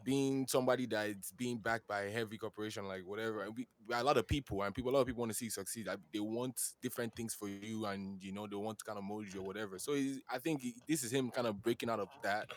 being 0.02 0.46
somebody 0.48 0.86
that's 0.86 1.32
being 1.32 1.58
backed 1.58 1.86
by 1.86 2.02
a 2.02 2.10
heavy 2.10 2.36
corporation, 2.38 2.86
like 2.86 3.02
whatever. 3.06 3.48
We, 3.50 3.68
a 3.92 4.02
lot 4.02 4.16
of 4.16 4.26
people 4.26 4.62
and 4.62 4.74
people, 4.74 4.90
a 4.90 4.94
lot 4.94 5.00
of 5.00 5.06
people 5.06 5.20
want 5.20 5.30
to 5.32 5.36
see 5.38 5.46
you 5.46 5.50
succeed. 5.50 5.88
They 6.12 6.20
want 6.20 6.60
different 6.82 7.14
things 7.14 7.34
for 7.34 7.48
you, 7.48 7.86
and 7.86 8.22
you 8.22 8.32
know 8.32 8.46
they 8.46 8.56
want 8.56 8.78
to 8.78 8.84
kind 8.84 8.98
of 8.98 9.04
mold 9.04 9.32
you 9.32 9.40
or 9.40 9.46
whatever. 9.46 9.78
So 9.78 9.94
he's, 9.94 10.20
I 10.30 10.38
think 10.38 10.62
this 10.88 11.04
is 11.04 11.12
him 11.12 11.30
kind 11.30 11.46
of 11.46 11.62
breaking 11.62 11.90
out 11.90 12.00
of 12.00 12.08
that, 12.22 12.48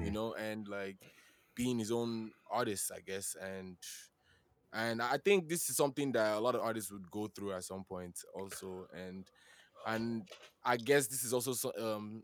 you 0.00 0.10
Mhm. 0.10 0.12
know, 0.12 0.34
and 0.34 0.68
like 0.68 0.98
being 1.54 1.78
his 1.78 1.90
own 1.90 2.32
artist, 2.50 2.90
I 2.94 3.00
guess, 3.00 3.34
and. 3.40 3.76
And 4.72 5.02
I 5.02 5.18
think 5.18 5.48
this 5.48 5.68
is 5.68 5.76
something 5.76 6.12
that 6.12 6.36
a 6.36 6.40
lot 6.40 6.54
of 6.54 6.62
artists 6.62 6.90
would 6.92 7.10
go 7.10 7.26
through 7.28 7.52
at 7.52 7.64
some 7.64 7.84
point, 7.84 8.18
also. 8.34 8.86
And 8.96 9.26
and 9.86 10.28
I 10.64 10.76
guess 10.76 11.08
this 11.08 11.24
is 11.24 11.32
also 11.32 11.52
so, 11.52 11.72
um, 11.78 12.22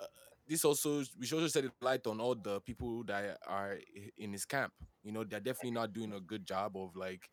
uh, 0.00 0.06
this 0.48 0.64
also 0.64 1.02
we 1.18 1.26
should 1.26 1.42
also 1.42 1.60
shed 1.60 1.70
light 1.82 2.06
on 2.06 2.20
all 2.20 2.34
the 2.34 2.60
people 2.62 3.04
that 3.04 3.38
are 3.46 3.78
in 4.18 4.32
his 4.32 4.44
camp. 4.46 4.72
You 5.02 5.12
know, 5.12 5.24
they're 5.24 5.40
definitely 5.40 5.72
not 5.72 5.92
doing 5.92 6.12
a 6.14 6.20
good 6.20 6.46
job 6.46 6.76
of 6.76 6.96
like 6.96 7.28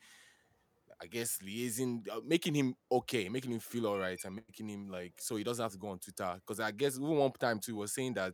I 1.01 1.07
guess 1.07 1.38
liaising, 1.45 2.07
uh, 2.10 2.20
making 2.26 2.55
him 2.55 2.76
okay, 2.91 3.30
making 3.30 3.51
him 3.51 3.60
feel 3.60 3.88
all 3.88 3.97
right, 3.99 4.20
and 4.26 4.36
making 4.36 4.68
him 4.68 4.89
like 4.89 5.14
so 5.20 5.36
he 5.38 5.43
doesn't 5.43 5.64
have 5.64 5.72
to 5.72 5.78
go 5.78 5.89
on 5.89 5.99
Twitter. 5.99 6.36
Because 6.36 6.60
I 6.60 6.72
guess 6.72 6.97
one 6.99 7.32
time 7.39 7.60
too 7.60 7.76
was 7.78 7.93
saying 7.93 8.16
that 8.16 8.34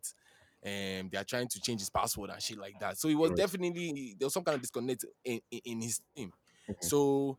um 0.65 1.09
they 1.11 1.17
are 1.17 1.23
trying 1.23 1.47
to 1.49 1.61
change 1.61 1.81
his 1.81 1.89
password 1.91 2.31
and 2.31 2.41
shit 2.41 2.57
like 2.57 2.79
that. 2.79 2.97
So 2.97 3.07
he 3.07 3.15
was 3.15 3.31
Right. 3.31 3.33
definitely 3.33 4.15
there 4.19 4.25
was 4.25 4.33
some 4.33 4.43
kind 4.43 4.55
of 4.55 4.61
disconnect 4.61 5.05
in, 5.23 5.39
in, 5.51 5.59
in 5.65 5.81
his 5.81 6.01
team. 6.15 6.33
Mhm. 6.67 6.75
So 6.79 7.37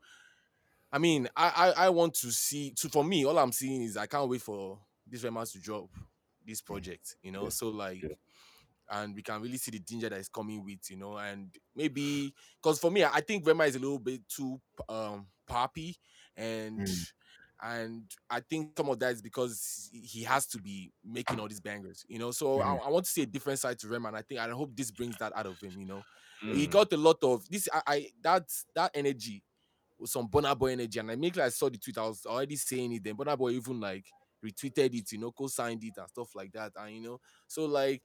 I 0.93 0.99
mean, 0.99 1.29
I, 1.37 1.73
I 1.77 1.87
I 1.87 1.89
want 1.91 2.15
to 2.17 2.31
see. 2.31 2.73
So 2.77 2.89
for 2.89 3.05
me, 3.05 3.25
all 3.25 3.39
I'm 3.39 3.53
seeing 3.53 3.83
is 3.83 3.97
I 3.97 4.07
can't 4.07 4.29
wait 4.29 4.43
for 4.43 4.81
this 5.07 5.25
Rema 5.25 5.45
to 5.47 5.61
drop 5.61 5.91
this 6.45 6.63
project. 6.63 7.17
You 7.23 7.33
know, 7.33 7.49
Yeah. 7.49 7.51
so 7.51 7.69
like, 7.69 8.03
Yeah. 8.03 8.17
and 8.91 9.15
we 9.15 9.23
can 9.23 9.43
really 9.43 9.59
see 9.59 9.73
the 9.73 9.81
danger 9.81 10.09
that 10.09 10.19
is 10.21 10.29
coming 10.29 10.65
with. 10.65 10.91
You 10.91 10.97
know, 10.97 11.19
and 11.19 11.55
maybe 11.75 12.35
because 12.63 12.79
for 12.79 12.91
me, 12.91 13.05
I 13.05 13.21
think 13.21 13.47
Rema 13.47 13.65
is 13.65 13.77
a 13.77 13.81
little 13.81 13.99
bit 13.99 14.29
too 14.29 14.61
um 14.89 15.29
poppy, 15.47 15.97
and 16.37 16.87
Mm. 16.87 17.07
And 17.63 18.11
I 18.29 18.41
think 18.41 18.73
some 18.77 18.89
of 18.91 18.99
that 18.99 19.13
is 19.13 19.23
because 19.23 19.89
he 19.93 20.23
has 20.25 20.47
to 20.49 20.59
be 20.59 20.93
making 21.05 21.41
all 21.41 21.49
these 21.49 21.61
bangers. 21.61 22.05
You 22.09 22.19
know, 22.19 22.31
so 22.31 22.61
I, 22.61 22.75
Mhm. 22.75 22.81
I 22.87 22.89
want 22.91 23.07
to 23.07 23.11
see 23.11 23.23
a 23.23 23.27
different 23.27 23.59
side 23.59 23.79
to 23.81 23.89
Rema, 23.89 24.09
and 24.09 24.17
I 24.17 24.23
think 24.23 24.41
I 24.41 24.49
hope 24.51 24.77
this 24.77 24.91
brings 24.91 25.17
that 25.19 25.33
out 25.35 25.47
of 25.47 25.61
him. 25.61 25.79
You 25.79 25.87
know, 25.87 26.07
he 26.51 26.67
Mm. 26.67 26.71
got 26.71 26.93
a 26.93 26.97
lot 26.97 27.19
of 27.23 27.49
this. 27.49 27.69
I, 27.73 27.83
I 27.87 28.11
that 28.23 28.45
that 28.75 28.91
energy 28.95 29.43
with 29.99 30.11
some 30.11 30.29
Burna 30.29 30.57
Boy 30.59 30.73
energy. 30.73 30.99
And 30.99 31.11
I 31.11 31.17
make 31.17 31.37
like 31.37 31.47
I 31.47 31.51
saw 31.51 31.69
the 31.69 31.79
tweet, 31.79 31.99
I 31.99 32.07
was 32.07 32.27
already 32.27 32.57
saying 32.57 32.93
it. 32.93 33.05
Then 33.05 33.17
Burna 33.17 33.37
Boy 33.39 33.51
even 33.53 33.81
like 33.81 34.07
retweeted 34.45 34.95
it, 34.95 35.13
you 35.13 35.19
know, 35.19 35.33
co-signed 35.33 35.83
it 35.85 35.95
and 35.97 36.09
stuff 36.09 36.35
like 36.35 36.53
that. 36.53 36.73
And 36.77 36.95
you 36.95 37.03
know, 37.03 37.21
so 37.47 37.65
like, 37.67 38.03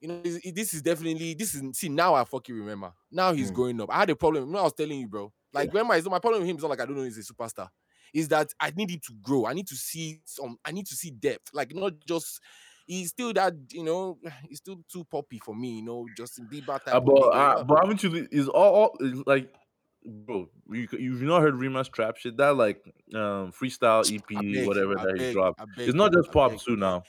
you 0.00 0.08
know, 0.08 0.22
this, 0.22 0.40
this 0.54 0.74
is 0.74 0.82
definitely 0.82 1.34
this 1.34 1.54
is 1.54 1.62
see 1.78 1.88
now 1.88 2.14
I 2.14 2.24
fucking 2.24 2.54
remember. 2.54 2.92
Now 3.10 3.32
he's 3.32 3.50
Mm. 3.50 3.54
growing 3.54 3.80
up. 3.80 3.90
I 3.90 4.00
had 4.00 4.10
a 4.10 4.16
problem. 4.16 4.44
Remember 4.44 4.60
I 4.60 4.64
was 4.64 4.72
telling 4.74 4.98
you, 5.00 5.08
bro. 5.08 5.32
Like 5.52 5.68
remember, 5.72 5.94
it's 5.94 6.04
not 6.04 6.12
my 6.12 6.18
problem 6.18 6.42
with 6.42 6.50
him. 6.50 6.56
It's 6.56 6.62
not 6.62 6.70
like 6.70 6.80
I 6.80 6.86
don't 6.86 6.96
know 6.96 7.04
he's 7.04 7.18
a 7.18 7.32
superstar. 7.32 7.68
Is 8.14 8.28
that 8.28 8.54
I 8.60 8.72
need 8.74 8.90
him 8.90 9.00
to 9.06 9.12
grow. 9.22 9.44
I 9.44 9.52
need 9.52 9.66
to 9.68 9.76
see 9.76 10.20
some. 10.24 10.56
I 10.64 10.72
need 10.72 10.86
to 10.86 10.94
see 10.94 11.10
depth. 11.10 11.50
Like 11.52 11.74
not 11.74 11.92
just. 12.06 12.40
He's 12.86 13.08
still 13.08 13.32
that, 13.32 13.54
you 13.70 13.82
know. 13.82 14.18
He's 14.48 14.58
still 14.58 14.76
too 14.92 15.04
poppy 15.04 15.38
for 15.38 15.54
me, 15.54 15.76
you 15.76 15.82
know. 15.82 16.06
Justin 16.16 16.48
Bieber 16.52 16.82
type. 16.84 16.94
Uh, 16.94 17.00
but, 17.00 17.14
uh, 17.14 17.64
but 17.64 17.80
haven't 17.80 18.02
you? 18.02 18.28
Is 18.30 18.46
all, 18.48 18.74
all 18.74 18.96
is 19.00 19.22
like, 19.26 19.52
bro? 20.04 20.48
You, 20.70 20.86
you've 20.92 21.22
not 21.22 21.40
heard 21.40 21.54
Rema's 21.54 21.88
trap 21.88 22.18
shit? 22.18 22.36
That 22.36 22.56
like 22.56 22.84
um 23.14 23.52
freestyle 23.52 24.04
EP, 24.14 24.22
beg, 24.28 24.66
whatever 24.66 24.98
I 24.98 25.04
that 25.04 25.18
he 25.18 25.32
dropped. 25.32 25.60
Beg, 25.76 25.88
It's 25.88 25.96
not 25.96 26.12
just 26.12 26.30
pop 26.30 26.60
too 26.60 26.76
now. 26.76 27.04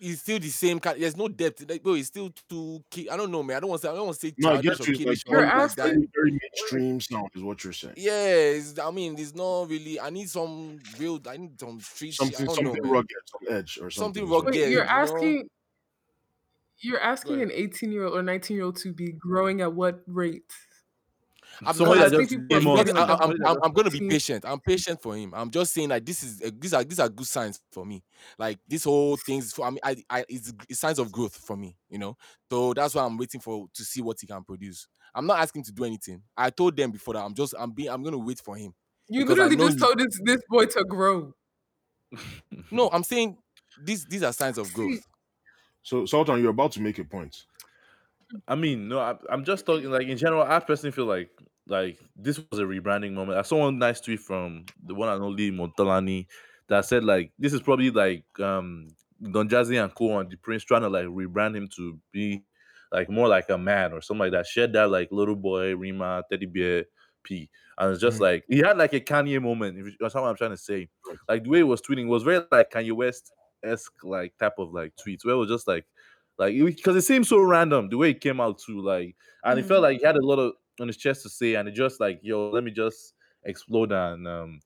He's 0.00 0.20
still 0.20 0.38
the 0.38 0.48
same 0.48 0.78
kind. 0.78 1.00
There's 1.02 1.16
no 1.16 1.26
depth. 1.28 1.68
Like, 1.68 1.82
bro, 1.82 1.94
he's 1.94 2.06
still 2.06 2.30
too. 2.48 2.82
ki- 2.90 3.10
I 3.10 3.16
don't 3.16 3.32
know, 3.32 3.42
man. 3.42 3.56
I 3.56 3.60
don't 3.60 3.70
want 3.70 3.82
to 3.82 3.88
say. 3.88 3.92
I 3.92 3.96
don't 3.96 4.06
want 4.06 4.18
to 4.20 4.26
say 4.28 4.34
No, 4.38 4.50
I 4.50 4.62
childish 4.62 4.78
get 4.86 4.98
you. 5.00 5.06
Like, 5.06 5.18
you're 5.26 5.38
anything 5.40 5.58
like 5.58 5.64
asking- 5.64 5.84
that. 5.84 5.90
very, 5.94 6.08
very 6.14 6.30
mainstream 6.40 7.00
sound 7.00 7.28
is 7.34 7.42
what 7.42 7.64
you're 7.64 7.72
saying. 7.72 7.94
Yeah, 7.96 8.26
it's, 8.28 8.78
I 8.78 8.90
mean, 8.92 9.16
there's 9.16 9.34
not 9.34 9.68
really. 9.68 9.98
I 9.98 10.10
need 10.10 10.30
some 10.30 10.78
real. 11.00 11.20
I 11.28 11.36
need 11.36 11.58
some 11.58 11.80
street 11.80 12.14
shit. 12.14 12.26
I 12.26 12.30
Something, 12.30 12.46
don't 12.46 12.54
something 12.54 12.74
know, 12.74 12.82
man. 12.82 12.92
rugged, 12.92 13.16
some 13.26 13.56
edge 13.56 13.78
or 13.82 13.90
something. 13.90 14.22
Something 14.22 14.28
rugged. 14.30 14.50
Wait, 14.54 14.60
you're 14.60 14.68
you 14.70 14.76
know? 14.76 14.84
asking 14.84 15.48
you're 16.80 17.00
asking 17.00 17.34
ahead. 17.36 17.48
an 17.48 17.52
18 17.54 17.90
year 17.92 18.04
old 18.04 18.14
or 18.16 18.22
19 18.22 18.56
year 18.56 18.64
old 18.66 18.76
to 18.76 18.92
be 18.92 19.10
growing 19.12 19.60
at 19.62 19.72
what 19.72 20.00
rate? 20.06 20.52
I'm 21.64 21.76
Somebody 21.76 22.00
not 22.00 22.10
that 22.10 22.12
asking 22.12 22.28
just 22.28 22.30
people 22.30 22.44
came 22.50 22.66
to 22.66 22.68
on. 22.68 22.78
be 22.84 22.92
I, 22.92 23.02
like 23.02 23.10
I, 23.10 23.14
I'm, 23.24 23.34
I'm, 23.44 23.56
I'm 23.62 23.72
gonna 23.72 23.90
be 23.90 24.00
patient. 24.00 24.44
I'm 24.46 24.60
patient 24.60 25.00
for 25.02 25.16
him. 25.16 25.32
I'm 25.34 25.50
just 25.50 25.72
saying 25.72 25.88
like 25.88 26.04
this 26.04 26.22
is 26.22 26.40
a, 26.42 26.50
these 26.50 26.74
are 26.74 26.84
these 26.84 27.00
are 27.00 27.08
good 27.08 27.26
signs 27.26 27.60
for 27.72 27.84
me. 27.84 28.02
Like 28.38 28.58
this 28.68 28.84
whole 28.84 29.16
things 29.16 29.52
for 29.52 29.66
I 29.66 29.70
mean 29.70 29.80
I, 29.82 29.96
I 30.08 30.24
it's, 30.28 30.52
it's 30.68 30.80
signs 30.80 30.98
of 30.98 31.10
growth 31.12 31.36
for 31.36 31.56
me. 31.56 31.76
You 31.88 31.98
know, 31.98 32.16
so 32.50 32.74
that's 32.74 32.94
why 32.94 33.04
I'm 33.04 33.16
waiting 33.16 33.40
for 33.40 33.66
to 33.74 33.84
see 33.84 34.02
what 34.02 34.18
he 34.20 34.26
can 34.26 34.44
produce. 34.44 34.86
I'm 35.14 35.26
not 35.26 35.40
asking 35.40 35.64
to 35.64 35.72
do 35.72 35.84
anything. 35.84 36.22
I 36.36 36.50
told 36.50 36.76
them 36.76 36.90
before 36.90 37.14
that 37.14 37.24
I'm 37.24 37.34
just 37.34 37.54
I'm 37.58 37.72
being 37.72 37.90
I'm 37.90 38.02
gonna 38.02 38.18
wait 38.18 38.40
for 38.40 38.56
him. 38.56 38.74
You 39.08 39.24
literally 39.24 39.56
just 39.56 39.78
he- 39.78 39.84
told 39.84 39.98
this 39.98 40.20
this 40.24 40.40
boy 40.48 40.66
to 40.66 40.84
grow. 40.84 41.32
No, 42.70 42.88
I'm 42.90 43.04
saying 43.04 43.38
these 43.82 44.04
these 44.06 44.22
are 44.22 44.32
signs 44.32 44.58
of 44.58 44.72
growth. 44.72 45.06
So, 45.82 46.06
Sultan, 46.06 46.40
you're 46.40 46.50
about 46.50 46.72
to 46.72 46.80
make 46.82 46.98
a 46.98 47.04
point. 47.04 47.46
I 48.46 48.54
mean, 48.54 48.88
no, 48.88 48.98
I, 48.98 49.16
I'm 49.30 49.44
just 49.44 49.64
talking 49.64 49.90
like 49.90 50.06
in 50.06 50.18
general. 50.18 50.42
I 50.42 50.60
personally 50.60 50.92
feel 50.92 51.06
like 51.06 51.30
like 51.68 51.98
this 52.16 52.38
was 52.50 52.58
a 52.60 52.64
rebranding 52.64 53.12
moment. 53.12 53.38
I 53.38 53.42
saw 53.42 53.58
one 53.58 53.78
nice 53.78 54.00
tweet 54.00 54.20
from 54.20 54.66
the 54.82 54.94
one 54.94 55.08
and 55.08 55.22
only 55.22 55.50
Montalani 55.50 56.26
that 56.68 56.84
said 56.84 57.04
like 57.04 57.32
this 57.38 57.52
is 57.52 57.60
probably 57.62 57.90
like 57.90 58.24
um 58.40 58.88
Don 59.32 59.48
Jazzy 59.48 59.82
and 59.82 59.94
Co 59.94 60.18
and 60.18 60.30
the 60.30 60.36
Prince 60.36 60.64
trying 60.64 60.82
to 60.82 60.88
like 60.88 61.06
rebrand 61.06 61.56
him 61.56 61.68
to 61.76 61.98
be 62.12 62.44
like 62.92 63.10
more 63.10 63.28
like 63.28 63.48
a 63.50 63.58
man 63.58 63.92
or 63.92 64.00
something 64.00 64.20
like 64.20 64.32
that. 64.32 64.46
Shared 64.46 64.72
that 64.74 64.90
like 64.90 65.08
little 65.12 65.36
boy 65.36 65.76
Rema 65.76 66.22
Teddy 66.30 66.46
Bear 66.46 66.86
P, 67.22 67.50
and 67.76 67.92
it's 67.92 68.00
just 68.00 68.18
Mhm. 68.18 68.22
like 68.22 68.44
he 68.48 68.58
had 68.58 68.78
like 68.78 68.92
a 68.94 69.00
Kanye 69.00 69.42
moment. 69.42 69.78
If 69.78 69.94
that's 69.98 70.14
what 70.14 70.24
I'm 70.24 70.36
trying 70.36 70.50
to 70.52 70.56
say. 70.56 70.88
Like 71.28 71.44
the 71.44 71.50
way 71.50 71.58
he 71.58 71.64
was 71.64 71.82
tweeting 71.82 72.06
was 72.08 72.22
very 72.22 72.44
like 72.50 72.70
Kanye 72.70 72.92
West 72.92 73.32
esque 73.62 73.92
like 74.04 74.36
type 74.38 74.54
of 74.58 74.72
like 74.72 74.94
tweets 74.96 75.24
where 75.24 75.34
it 75.34 75.38
was 75.38 75.48
just 75.48 75.66
like 75.66 75.84
like 76.38 76.54
because 76.56 76.94
it 76.94 77.02
seemed 77.02 77.26
so 77.26 77.40
random 77.40 77.88
the 77.88 77.96
way 77.96 78.10
it 78.10 78.20
came 78.20 78.40
out 78.40 78.56
too 78.60 78.80
like 78.80 79.16
and 79.42 79.58
it 79.58 79.64
felt 79.64 79.82
like 79.82 79.98
he 79.98 80.06
had 80.06 80.14
a 80.16 80.24
lot 80.24 80.38
of 80.38 80.52
on 80.80 80.88
his 80.88 80.96
chest 80.96 81.22
to 81.22 81.28
say 81.28 81.54
and 81.54 81.68
it 81.68 81.72
just 81.72 82.00
like 82.00 82.20
yo 82.22 82.50
let 82.50 82.64
me 82.64 82.70
just 82.70 83.14
explode 83.44 83.92
and 83.92 84.26
um 84.26 84.60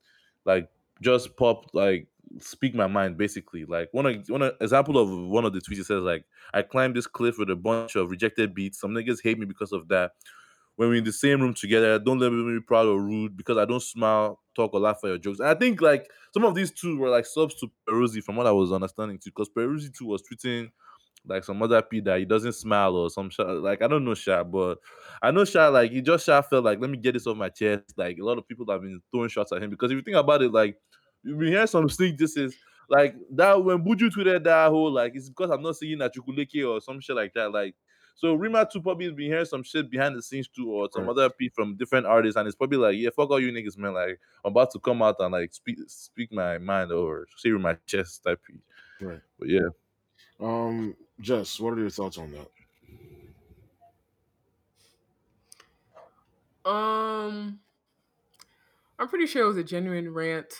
like 0.45 0.69
just 1.01 1.35
pop 1.37 1.65
like 1.73 2.07
speak 2.39 2.73
my 2.73 2.87
mind 2.87 3.17
basically. 3.17 3.65
Like 3.65 3.89
one 3.91 4.05
of 4.05 4.27
one 4.29 4.51
example 4.61 4.97
of 4.97 5.09
one 5.29 5.45
of 5.45 5.53
the 5.53 5.59
tweets 5.59 5.79
it 5.79 5.85
says 5.85 6.01
like 6.01 6.25
i 6.53 6.61
climbed 6.61 6.95
this 6.95 7.07
cliff 7.07 7.37
with 7.37 7.49
a 7.49 7.55
bunch 7.55 7.95
of 7.95 8.09
rejected 8.09 8.53
beats. 8.53 8.79
Some 8.79 8.91
niggas 8.91 9.19
hate 9.23 9.37
me 9.37 9.45
because 9.45 9.71
of 9.71 9.87
that. 9.89 10.11
When 10.75 10.89
we're 10.89 10.95
in 10.95 11.03
the 11.03 11.13
same 11.13 11.41
room 11.41 11.53
together 11.53 11.99
don't 11.99 12.19
let 12.19 12.31
me 12.31 12.55
be 12.55 12.61
proud 12.61 12.87
or 12.87 12.99
rude 12.99 13.37
because 13.37 13.57
i 13.57 13.65
don't 13.65 13.81
smile 13.81 14.39
talk 14.55 14.73
or 14.73 14.79
laugh 14.79 14.97
at 15.03 15.07
your 15.07 15.17
jokes. 15.19 15.39
And 15.39 15.49
i 15.49 15.53
think 15.53 15.81
like 15.81 16.09
some 16.33 16.45
of 16.45 16.55
these 16.55 16.71
two 16.71 16.97
were 16.97 17.09
like 17.09 17.25
subs 17.25 17.55
to 17.55 17.71
Peruzzi 17.87 18.23
from 18.23 18.35
what 18.35 18.47
i 18.47 18.51
was 18.51 18.71
understanding 18.71 19.19
too 19.19 19.29
because 19.29 19.49
Peruzzi 19.49 19.95
too 19.95 20.07
was 20.07 20.23
tweeting 20.23 20.69
like 21.25 21.43
some 21.43 21.61
other 21.63 21.81
P 21.81 21.99
that 22.01 22.19
he 22.19 22.25
doesn't 22.25 22.53
smile 22.53 22.95
or 22.95 23.09
some 23.09 23.29
shit. 23.29 23.47
Like 23.47 23.81
I 23.81 23.87
don't 23.87 24.03
know 24.05 24.13
Sha, 24.13 24.43
but 24.43 24.79
I 25.21 25.31
know 25.31 25.45
Sha 25.45 25.69
like 25.69 25.91
he 25.91 26.01
just 26.01 26.25
Sha 26.25 26.41
felt 26.41 26.65
like 26.65 26.79
let 26.79 26.89
me 26.89 26.97
get 26.97 27.13
this 27.13 27.27
off 27.27 27.37
my 27.37 27.49
chest. 27.49 27.93
Like 27.97 28.17
a 28.19 28.23
lot 28.25 28.37
of 28.37 28.47
people 28.47 28.65
have 28.69 28.81
been 28.81 29.01
throwing 29.11 29.29
shots 29.29 29.51
at 29.51 29.63
him 29.63 29.69
because 29.69 29.91
if 29.91 29.95
you 29.95 30.01
think 30.03 30.17
about 30.17 30.41
it, 30.41 30.51
like 30.51 30.77
you've 31.23 31.39
been 31.39 31.49
hearing 31.49 31.67
some 31.67 31.87
sneak 31.89 32.17
this 32.17 32.35
is 32.37 32.55
like 32.89 33.15
that 33.35 33.63
when 33.63 33.83
Buju 33.83 34.09
tweeted 34.11 34.43
that 34.43 34.69
whole 34.69 34.91
like 34.91 35.13
it's 35.15 35.29
because 35.29 35.49
I'm 35.49 35.61
not 35.61 35.77
seeing 35.77 35.99
that 35.99 36.13
Chukuleke 36.13 36.69
or 36.69 36.81
some 36.81 36.99
shit 36.99 37.15
like 37.15 37.33
that. 37.35 37.51
Like 37.51 37.75
so 38.15 38.35
Rema 38.35 38.67
too 38.71 38.81
probably 38.81 39.05
has 39.05 39.15
been 39.15 39.27
hearing 39.27 39.45
some 39.45 39.63
shit 39.63 39.89
behind 39.89 40.15
the 40.15 40.21
scenes 40.21 40.47
too, 40.47 40.69
or 40.69 40.87
some 40.91 41.03
Right. 41.05 41.11
other 41.11 41.29
P 41.29 41.49
from 41.49 41.75
different 41.77 42.05
artists, 42.05 42.37
and 42.37 42.45
it's 42.47 42.55
probably 42.55 42.77
like, 42.77 42.95
yeah, 42.97 43.09
fuck 43.15 43.29
all 43.31 43.39
you 43.39 43.51
niggas, 43.51 43.77
man. 43.77 43.93
Like 43.93 44.19
I'm 44.45 44.51
about 44.51 44.71
to 44.71 44.79
come 44.79 45.01
out 45.01 45.15
and 45.19 45.31
like 45.31 45.53
speak 45.53 45.77
speak 45.87 46.31
my 46.31 46.57
mind 46.59 46.91
or 46.91 47.25
say 47.37 47.51
with 47.51 47.61
my 47.61 47.75
chest 47.87 48.23
type 48.23 48.39
P. 48.45 48.55
Right. 49.01 49.19
But 49.39 49.49
yeah. 49.49 49.69
Um, 50.43 50.95
Jess, 51.21 51.59
what 51.59 51.73
are 51.73 51.79
your 51.79 51.89
thoughts 51.89 52.17
on 52.17 52.31
that? 52.33 52.49
Um, 56.69 57.59
I'm 58.99 59.07
pretty 59.07 59.25
sure 59.25 59.43
it 59.43 59.47
was 59.47 59.57
a 59.57 59.63
genuine 59.63 60.13
rant. 60.13 60.53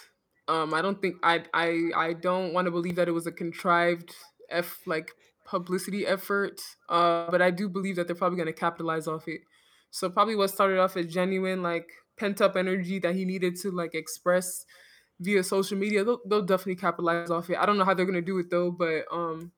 Um, 0.48 0.74
I 0.74 0.82
don't 0.82 1.02
think 1.02 1.18
I 1.24 1.44
I 1.54 1.92
I 1.96 2.14
don't 2.14 2.54
want 2.54 2.66
to 2.66 2.72
believe 2.72 2.96
that 2.96 3.08
it 3.08 3.12
was 3.12 3.28
a 3.28 3.32
contrived 3.32 4.16
f 4.50 4.80
like 4.86 5.12
publicity 5.46 6.06
effort. 6.06 6.62
Uh, 6.90 7.30
but 7.30 7.42
I 7.42 7.52
do 7.52 7.68
believe 7.70 7.98
that 7.98 8.08
they're 8.08 8.16
probably 8.16 8.38
going 8.38 8.48
to 8.48 8.54
capitalize 8.54 9.08
off 9.08 9.28
it. 9.28 9.42
So 9.92 10.10
probably 10.10 10.36
what 10.36 10.50
started 10.50 10.80
off 10.80 10.98
as 10.98 11.08
genuine 11.08 11.62
like 11.62 11.90
pent 12.18 12.42
up 12.42 12.56
energy 12.56 13.00
that 13.00 13.16
he 13.16 13.26
needed 13.26 13.56
to 13.62 13.72
like 13.72 13.96
express 13.96 14.66
via 15.20 15.44
social 15.44 15.78
media, 15.78 16.04
they'll, 16.04 16.20
they'll 16.28 16.42
definitely 16.42 16.76
capitalize 16.76 17.30
off 17.30 17.50
it. 17.50 17.58
I 17.58 17.66
don't 17.66 17.78
know 17.78 17.86
how 17.86 17.94
they're 17.94 18.06
going 18.06 18.16
to 18.16 18.22
do 18.22 18.40
it 18.40 18.50
though, 18.50 18.72
but 18.72 19.06
um, 19.12 19.52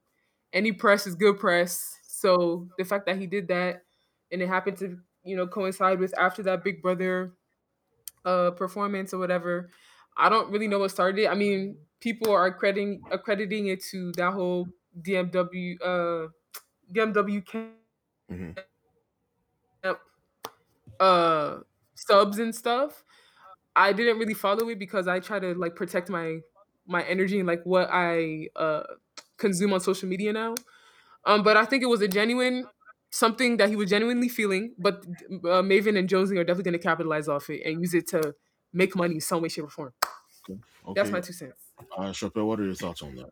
any 0.56 0.74
press 0.74 1.08
is 1.08 1.16
good 1.16 1.40
press. 1.40 2.00
So 2.08 2.70
the 2.80 2.86
fact 2.86 3.08
that 3.08 3.20
he 3.20 3.28
did 3.28 3.50
that 3.50 3.86
and 4.32 4.42
it 4.42 4.48
happened 4.50 4.78
to 4.80 5.00
you 5.26 5.38
know 5.38 5.48
coincide 5.48 6.00
with 6.00 6.18
after 6.20 6.44
that 6.46 6.66
Big 6.66 6.82
Brother 6.84 7.34
uh 8.26 8.52
performance 8.52 9.14
or 9.14 9.20
whatever. 9.20 9.72
I 10.18 10.30
don't 10.30 10.52
really 10.52 10.68
know 10.68 10.80
what 10.80 10.92
started 10.92 11.20
it. 11.24 11.30
I 11.30 11.36
mean, 11.36 11.78
people 12.02 12.32
are 12.32 12.52
crediting 12.54 13.04
accrediting 13.12 13.68
it 13.68 13.84
to 13.92 14.12
that 14.14 14.34
whole 14.34 14.68
DMW 15.02 15.82
uh 15.84 16.30
DMW 16.94 17.42
camp 17.46 17.76
Mhm. 18.30 18.58
uh 21.00 21.60
subs 21.96 22.40
and 22.40 22.54
stuff. 22.56 23.04
I 23.76 23.94
didn't 23.94 24.20
really 24.20 24.34
follow 24.34 24.70
it 24.70 24.80
because 24.80 25.08
I 25.08 25.20
try 25.20 25.40
to 25.40 25.54
like 25.56 25.76
protect 25.76 26.10
my 26.10 26.40
my 26.88 27.04
energy 27.04 27.40
and 27.40 27.48
like 27.48 27.64
what 27.66 27.90
I 27.92 28.50
uh 28.56 28.84
consume 29.38 29.74
on 29.74 29.80
social 29.80 30.08
media 30.10 30.34
now. 30.34 30.56
Um, 31.26 31.44
but 31.44 31.58
I 31.58 31.66
think 31.66 31.84
it 31.84 31.88
was 31.88 32.02
a 32.02 32.08
genuine 32.08 32.66
something 33.12 33.58
that 33.58 33.70
he 33.70 33.76
was 33.76 33.90
genuinely 33.90 34.30
feeling. 34.30 34.74
But 34.78 35.06
uh, 35.30 35.62
Mavin 35.62 35.98
and 35.98 36.10
Josie 36.10 36.38
are 36.38 36.44
definitely 36.44 36.72
going 36.72 36.80
to 36.82 36.88
capitalize 36.88 37.28
off 37.28 37.50
it 37.50 37.62
and 37.66 37.82
use 37.82 37.94
it 37.94 38.08
to 38.10 38.36
make 38.74 38.96
money 38.96 39.20
some 39.20 39.42
way, 39.42 39.50
shape, 39.50 39.66
or 39.66 39.70
form. 39.70 39.94
Okay. 40.50 40.60
That's 40.94 41.12
my 41.12 41.22
two 41.22 41.34
cents. 41.34 41.72
Uh, 41.98 42.12
Chappelle, 42.12 42.46
what 42.46 42.60
are 42.60 42.66
your 42.66 42.76
thoughts 42.76 43.02
on 43.02 43.16
that? 43.16 43.30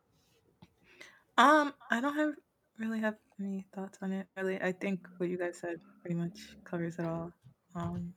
Um, 1.37 1.73
I 1.91 1.99
don't 2.01 2.15
have 2.15 2.33
really 2.79 2.99
have 2.99 3.15
any 3.39 3.65
thoughts 3.75 3.97
on 4.01 4.11
it. 4.11 4.27
Really, 4.37 4.61
I 4.61 4.71
think 4.71 5.07
what 5.17 5.29
you 5.29 5.37
guys 5.37 5.57
said 5.59 5.79
pretty 6.01 6.15
much 6.15 6.39
covers 6.63 6.97
it 6.97 7.05
all. 7.05 7.31
Um, 7.75 8.13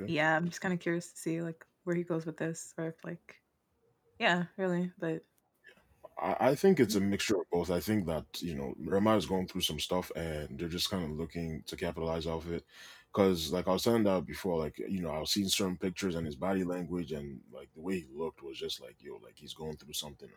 Okay. 0.00 0.12
yeah, 0.12 0.36
I'm 0.36 0.48
just 0.48 0.60
kind 0.60 0.74
of 0.74 0.80
curious 0.80 1.10
to 1.10 1.16
see 1.18 1.40
like 1.40 1.64
where 1.84 1.96
he 1.96 2.04
goes 2.04 2.26
with 2.26 2.36
this, 2.36 2.74
or 2.78 2.88
if 2.88 2.94
like, 3.04 3.36
yeah, 4.18 4.44
really. 4.56 4.92
But 4.98 5.24
I, 6.20 6.36
I 6.40 6.54
think 6.54 6.80
it's 6.80 6.94
a 6.94 7.00
mixture 7.00 7.36
of 7.36 7.50
both. 7.50 7.70
I 7.70 7.80
think 7.80 8.06
that 8.06 8.24
you 8.40 8.54
know 8.54 8.74
Rema 8.78 9.16
is 9.16 9.26
going 9.26 9.46
through 9.46 9.62
some 9.62 9.78
stuff, 9.80 10.10
and 10.16 10.58
they're 10.58 10.68
just 10.68 10.90
kind 10.90 11.04
of 11.04 11.10
looking 11.10 11.62
to 11.66 11.76
capitalize 11.76 12.26
off 12.26 12.48
it. 12.50 12.64
Because 13.12 13.52
like 13.52 13.66
I 13.68 13.72
was 13.72 13.82
telling 13.84 14.04
that 14.04 14.26
before, 14.26 14.58
like 14.58 14.78
you 14.78 15.00
know 15.00 15.10
I 15.10 15.18
was 15.20 15.32
seeing 15.32 15.48
certain 15.48 15.76
pictures 15.76 16.14
and 16.14 16.26
his 16.26 16.36
body 16.36 16.62
language 16.64 17.12
and 17.12 17.40
like 17.52 17.68
the 17.74 17.80
way 17.80 18.00
he 18.00 18.06
looked 18.14 18.42
was 18.42 18.58
just 18.58 18.80
like 18.80 18.96
yo, 19.00 19.14
like 19.24 19.34
he's 19.36 19.54
going 19.54 19.76
through 19.76 19.94
something, 19.94 20.28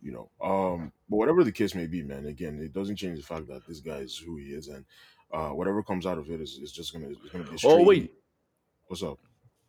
you 0.00 0.12
know. 0.12 0.30
Um, 0.42 0.92
but 1.08 1.16
whatever 1.16 1.44
the 1.44 1.52
case 1.52 1.74
may 1.74 1.86
be, 1.86 2.02
man. 2.02 2.26
Again, 2.26 2.58
it 2.60 2.72
doesn't 2.72 2.96
change 2.96 3.18
the 3.18 3.26
fact 3.26 3.48
that 3.48 3.66
this 3.66 3.80
guy 3.80 3.98
is 3.98 4.16
who 4.16 4.36
he 4.36 4.46
is, 4.46 4.68
and 4.68 4.84
uh, 5.32 5.50
whatever 5.50 5.82
comes 5.82 6.06
out 6.06 6.18
of 6.18 6.30
it 6.30 6.40
is, 6.40 6.58
is 6.62 6.72
just 6.72 6.92
gonna 6.92 7.08
it's 7.08 7.32
gonna 7.32 7.44
be 7.44 7.58
straight. 7.58 7.72
Oh 7.72 7.82
wait. 7.82 8.12
What's 8.86 9.02
up? 9.02 9.18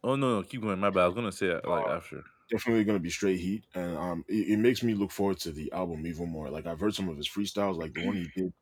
Oh 0.03 0.15
no, 0.15 0.37
no, 0.37 0.43
keep 0.43 0.61
going. 0.61 0.79
My 0.79 0.89
bad. 0.89 1.01
I 1.01 1.05
was 1.07 1.15
gonna 1.15 1.31
say 1.31 1.47
it 1.47 1.67
like 1.67 1.85
Uh, 1.85 1.89
after. 1.89 2.23
Definitely 2.49 2.83
going 2.83 2.97
to 2.97 3.03
be 3.03 3.09
straight 3.09 3.39
heat 3.39 3.65
and 3.75 3.97
um 3.97 4.25
it, 4.27 4.49
it 4.51 4.57
makes 4.59 4.83
me 4.83 4.93
look 4.93 5.11
forward 5.11 5.39
to 5.39 5.51
the 5.51 5.71
album 5.71 6.05
even 6.07 6.29
more. 6.29 6.49
Like 6.49 6.65
i've 6.65 6.79
heard 6.79 6.95
some 6.95 7.09
of 7.09 7.17
his 7.17 7.27
freestyles 7.29 7.77
like 7.77 7.93
the 7.93 8.05
one 8.05 8.15
he 8.15 8.29
did 8.35 8.53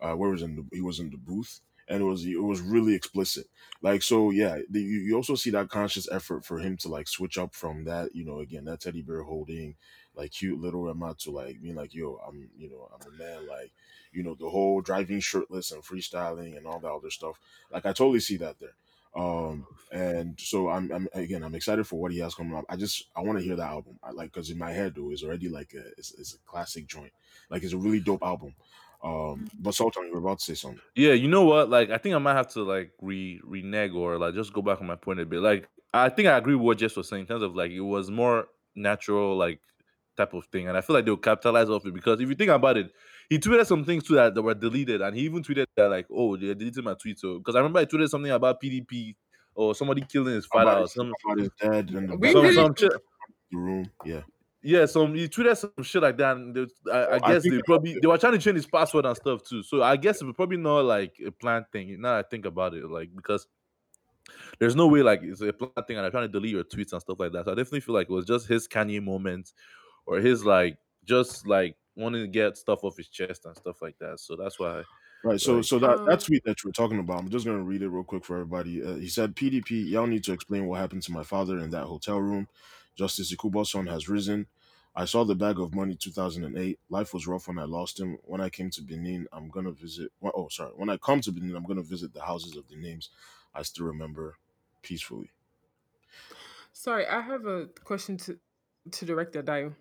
uh 0.00 0.14
where 0.14 0.30
was 0.30 0.42
in 0.42 0.56
the, 0.56 0.64
he 0.72 0.80
was 0.80 1.00
in 1.00 1.10
the 1.10 1.16
booth 1.16 1.60
and 1.88 2.00
it 2.00 2.04
was 2.04 2.24
it 2.24 2.42
was 2.42 2.60
really 2.60 2.94
explicit. 2.94 3.46
Like 3.80 4.02
so 4.02 4.30
yeah 4.30 4.58
the, 4.70 4.80
you, 4.80 4.98
you 5.00 5.16
also 5.16 5.34
see 5.34 5.50
that 5.50 5.68
conscious 5.68 6.08
effort 6.10 6.44
for 6.44 6.58
him 6.58 6.76
to 6.78 6.88
like 6.88 7.08
switch 7.08 7.38
up 7.38 7.54
from 7.54 7.84
that 7.84 8.14
you 8.14 8.24
know 8.24 8.40
again 8.40 8.64
that 8.66 8.80
teddy 8.80 9.02
bear 9.02 9.22
holding 9.22 9.76
like 10.14 10.32
cute 10.32 10.60
little 10.60 10.84
Rema 10.84 11.14
to 11.20 11.30
like 11.30 11.60
being 11.62 11.74
like 11.74 11.94
yo 11.94 12.20
i'm 12.26 12.50
you 12.56 12.68
know 12.70 12.88
i'm 12.94 13.12
a 13.12 13.16
man 13.16 13.46
like 13.48 13.72
you 14.12 14.22
know 14.22 14.34
the 14.38 14.48
whole 14.50 14.80
driving 14.80 15.20
shirtless 15.20 15.72
and 15.72 15.82
freestyling 15.82 16.56
and 16.56 16.66
all 16.66 16.78
that 16.80 16.92
other 16.92 17.10
stuff. 17.10 17.38
Like 17.70 17.86
i 17.86 17.92
totally 17.92 18.20
see 18.20 18.36
that 18.38 18.58
there 18.60 18.74
um 19.14 19.66
and 19.92 20.40
so 20.40 20.70
I'm, 20.70 20.90
I'm 20.90 21.08
again 21.12 21.42
i'm 21.42 21.54
excited 21.54 21.86
for 21.86 22.00
what 22.00 22.12
he 22.12 22.18
has 22.20 22.34
coming 22.34 22.56
up. 22.56 22.64
I 22.68 22.76
just 22.76 23.08
i 23.14 23.20
want 23.20 23.38
to 23.38 23.44
hear 23.44 23.56
that 23.56 23.70
album. 23.70 23.98
I 24.02 24.10
like 24.10 24.32
because 24.32 24.50
in 24.50 24.58
my 24.58 24.72
head 24.72 24.94
though 24.96 25.10
it's 25.10 25.22
already 25.22 25.48
like 25.48 25.74
a 25.74 25.86
it's, 25.98 26.14
it's 26.14 26.34
a 26.34 26.38
classic 26.46 26.86
joint. 26.86 27.12
Like 27.50 27.62
it's 27.62 27.74
a 27.74 27.78
really 27.78 28.00
dope 28.00 28.22
album. 28.22 28.54
Um 29.04 29.48
but 29.58 29.74
sultan 29.74 30.06
you 30.06 30.12
were 30.12 30.20
about 30.20 30.38
to 30.38 30.44
say 30.44 30.54
something. 30.54 30.80
Yeah, 30.94 31.12
you 31.12 31.28
know 31.28 31.44
what? 31.44 31.68
Like, 31.68 31.90
I 31.90 31.98
think 31.98 32.14
I 32.14 32.18
might 32.18 32.34
have 32.36 32.48
to 32.54 32.62
like 32.62 32.92
re 33.00 33.40
renege 33.44 33.92
or 33.92 34.16
like 34.16 34.34
just 34.34 34.52
go 34.52 34.62
back 34.62 34.80
on 34.80 34.86
my 34.86 34.96
point 34.96 35.20
a 35.20 35.26
bit. 35.26 35.40
Like, 35.40 35.68
I 35.92 36.08
think 36.08 36.28
I 36.28 36.38
agree 36.38 36.54
with 36.54 36.64
what 36.64 36.78
Jess 36.78 36.96
was 36.96 37.08
saying 37.08 37.22
in 37.22 37.26
terms 37.26 37.42
of 37.42 37.54
like 37.54 37.70
it 37.70 37.80
was 37.80 38.10
more 38.10 38.46
natural, 38.74 39.36
like 39.36 39.60
type 40.16 40.32
of 40.34 40.46
thing, 40.46 40.68
and 40.68 40.76
I 40.76 40.80
feel 40.80 40.94
like 40.94 41.04
they'll 41.04 41.16
capitalize 41.16 41.68
off 41.68 41.84
it 41.84 41.94
because 41.94 42.20
if 42.20 42.28
you 42.28 42.34
think 42.34 42.50
about 42.50 42.76
it, 42.76 42.92
he 43.32 43.38
tweeted 43.38 43.64
some 43.66 43.84
things 43.84 44.04
too 44.04 44.14
that, 44.14 44.34
that 44.34 44.42
were 44.42 44.54
deleted, 44.54 45.00
and 45.00 45.16
he 45.16 45.22
even 45.24 45.42
tweeted 45.42 45.64
that 45.76 45.88
like, 45.88 46.06
oh, 46.12 46.36
they 46.36 46.52
deleted 46.54 46.84
my 46.84 46.94
tweet. 46.94 47.18
So 47.18 47.38
because 47.38 47.54
I 47.54 47.58
remember 47.58 47.78
I 47.78 47.86
tweeted 47.86 48.08
something 48.08 48.30
about 48.30 48.60
PDP 48.62 49.14
or 49.54 49.74
somebody 49.74 50.02
killing 50.02 50.34
his 50.34 50.46
father 50.46 50.70
about 50.70 50.78
or 50.78 50.82
his, 50.82 50.92
some 50.92 51.12
about 51.24 51.38
his 51.38 51.50
dad 51.60 51.90
and 51.90 52.08
the 52.10 52.16
We 52.16 52.32
some 52.32 52.52
some 52.52 52.74
shit. 52.74 52.92
the 53.50 53.58
room 53.58 53.90
yeah 54.04 54.20
Yeah, 54.62 54.86
so 54.86 55.06
he 55.06 55.28
tweeted 55.28 55.56
some 55.56 55.72
shit 55.82 56.02
like 56.02 56.16
that, 56.18 56.36
and 56.36 56.54
they, 56.54 56.66
I, 56.92 56.96
I 56.96 57.06
Oh, 57.06 57.18
I 57.22 57.32
guess 57.32 57.42
think- 57.42 57.54
they 57.54 57.60
probably 57.66 57.98
they 58.00 58.06
were 58.06 58.18
trying 58.18 58.32
to 58.34 58.38
change 58.38 58.56
his 58.56 58.66
password 58.66 59.06
and 59.06 59.16
stuff 59.16 59.42
too. 59.42 59.62
So 59.62 59.82
I 59.82 59.96
guess 59.96 60.20
it 60.22 60.24
was 60.26 60.34
probably 60.36 60.58
not 60.58 60.84
like 60.84 61.14
a 61.26 61.30
planned 61.30 61.66
thing. 61.72 62.00
Now 62.00 62.18
I 62.18 62.22
think 62.22 62.44
about 62.46 62.74
it, 62.74 62.84
like 62.88 63.08
because 63.16 63.46
there's 64.58 64.76
no 64.76 64.86
way 64.86 65.02
like 65.02 65.20
it's 65.22 65.40
a 65.40 65.52
planned 65.52 65.86
thing, 65.86 65.96
and 65.96 66.06
I'm 66.06 66.12
trying 66.12 66.28
to 66.28 66.32
delete 66.32 66.52
your 66.52 66.64
tweets 66.64 66.92
and 66.92 67.00
stuff 67.00 67.18
like 67.18 67.32
that. 67.32 67.44
So 67.46 67.52
I 67.52 67.54
definitely 67.54 67.80
feel 67.80 67.94
like 67.94 68.08
it 68.10 68.12
was 68.12 68.26
just 68.26 68.46
his 68.46 68.68
Kanye 68.68 69.02
moment, 69.02 69.52
or 70.06 70.18
his 70.18 70.44
like 70.44 70.76
just 71.04 71.46
like 71.46 71.76
wanting 71.96 72.22
to 72.22 72.28
get 72.28 72.56
stuff 72.56 72.84
off 72.84 72.96
his 72.96 73.08
chest 73.08 73.44
and 73.46 73.56
stuff 73.56 73.82
like 73.82 73.98
that. 73.98 74.20
So 74.20 74.36
that's 74.36 74.58
why. 74.58 74.82
Right. 75.24 75.40
So 75.40 75.56
Like- 75.56 75.64
so 75.64 75.78
that, 75.78 75.98
Um, 75.98 76.06
that 76.06 76.20
tweet 76.20 76.42
that 76.44 76.62
you 76.62 76.68
were 76.68 76.72
talking 76.72 76.98
about, 76.98 77.20
I'm 77.20 77.30
just 77.30 77.46
gonna 77.46 77.62
read 77.62 77.82
it 77.82 77.88
real 77.88 78.02
quick 78.04 78.24
for 78.24 78.34
everybody. 78.36 78.82
Uh, 78.82 78.96
he 78.96 79.08
said, 79.08 79.36
"PDP, 79.36 79.82
y'all 79.88 80.06
need 80.06 80.24
to 80.24 80.32
explain 80.32 80.66
what 80.66 80.80
happened 80.80 81.02
to 81.04 81.12
my 81.12 81.22
father 81.22 81.58
in 81.58 81.70
that 81.70 81.84
hotel 81.86 82.18
room. 82.20 82.48
Justice 82.96 83.32
Ikubor's 83.34 83.70
son 83.70 83.86
has 83.86 84.08
risen. 84.08 84.46
I 84.94 85.06
saw 85.06 85.24
the 85.24 85.34
bag 85.34 85.58
of 85.58 85.74
money 85.74 85.94
2008. 85.94 86.78
Life 86.90 87.14
was 87.14 87.26
rough 87.26 87.48
when 87.48 87.58
I 87.58 87.64
lost 87.64 87.98
him. 87.98 88.18
When 88.24 88.40
I 88.42 88.50
came 88.50 88.68
to 88.70 88.82
Benin, 88.82 89.26
I'm 89.32 89.48
gonna 89.48 89.70
visit. 89.72 90.12
Well, 90.20 90.32
oh, 90.36 90.48
sorry. 90.48 90.72
When 90.74 90.90
I 90.90 90.96
come 90.98 91.20
to 91.22 91.32
Benin, 91.32 91.54
I'm 91.56 91.64
gonna 91.64 91.82
visit 91.82 92.12
the 92.12 92.20
houses 92.22 92.56
of 92.56 92.68
the 92.68 92.76
names 92.76 93.08
I 93.54 93.62
still 93.62 93.86
remember 93.86 94.36
peacefully. 94.82 95.30
Sorry, 96.72 97.06
I 97.06 97.20
have 97.20 97.46
a 97.46 97.66
question 97.84 98.16
to 98.18 98.38
to 98.90 99.06
director 99.06 99.42
Dio. 99.42 99.74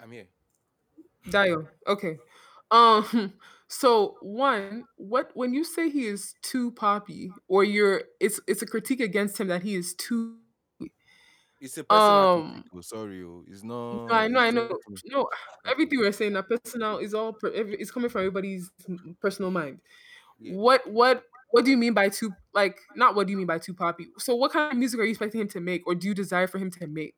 I'm 0.00 0.10
here. 0.10 0.26
Dio. 1.30 1.68
Okay. 1.86 2.18
Um. 2.70 3.32
So 3.68 4.16
one, 4.20 4.84
what 4.96 5.32
when 5.34 5.52
you 5.52 5.64
say 5.64 5.90
he 5.90 6.06
is 6.06 6.34
too 6.42 6.70
poppy, 6.70 7.30
or 7.48 7.64
you're, 7.64 8.04
it's 8.20 8.38
it's 8.46 8.62
a 8.62 8.66
critique 8.66 9.00
against 9.00 9.38
him 9.40 9.48
that 9.48 9.62
he 9.62 9.74
is 9.74 9.94
too. 9.94 10.36
It's 11.60 11.76
a 11.76 11.82
personal 11.82 12.42
Um, 12.44 12.50
critique, 12.52 12.70
oh, 12.76 12.80
sorry, 12.82 13.22
oh. 13.24 13.42
it's 13.48 13.64
not. 13.64 14.06
No, 14.06 14.14
I 14.14 14.28
know, 14.28 14.38
I 14.38 14.48
it's 14.48 14.54
know. 14.54 14.68
No, 15.06 15.28
everything 15.66 15.98
we're 15.98 16.12
saying, 16.12 16.34
that 16.34 16.48
personal 16.48 16.98
is 16.98 17.12
all. 17.12 17.32
Per, 17.32 17.50
every, 17.52 17.74
it's 17.74 17.90
coming 17.90 18.08
from 18.08 18.20
everybody's 18.20 18.70
personal 19.20 19.50
mind. 19.50 19.80
Yeah. 20.38 20.54
What 20.54 20.88
what 20.88 21.24
what 21.50 21.64
do 21.64 21.72
you 21.72 21.76
mean 21.76 21.92
by 21.92 22.08
too? 22.08 22.32
Like, 22.54 22.78
not 22.94 23.16
what 23.16 23.26
do 23.26 23.32
you 23.32 23.36
mean 23.36 23.46
by 23.46 23.58
too 23.58 23.74
poppy? 23.74 24.08
So, 24.18 24.36
what 24.36 24.52
kind 24.52 24.70
of 24.70 24.78
music 24.78 25.00
are 25.00 25.04
you 25.04 25.10
expecting 25.10 25.40
him 25.40 25.48
to 25.48 25.60
make, 25.60 25.86
or 25.88 25.96
do 25.96 26.06
you 26.06 26.14
desire 26.14 26.46
for 26.46 26.58
him 26.58 26.70
to 26.70 26.86
make? 26.86 27.16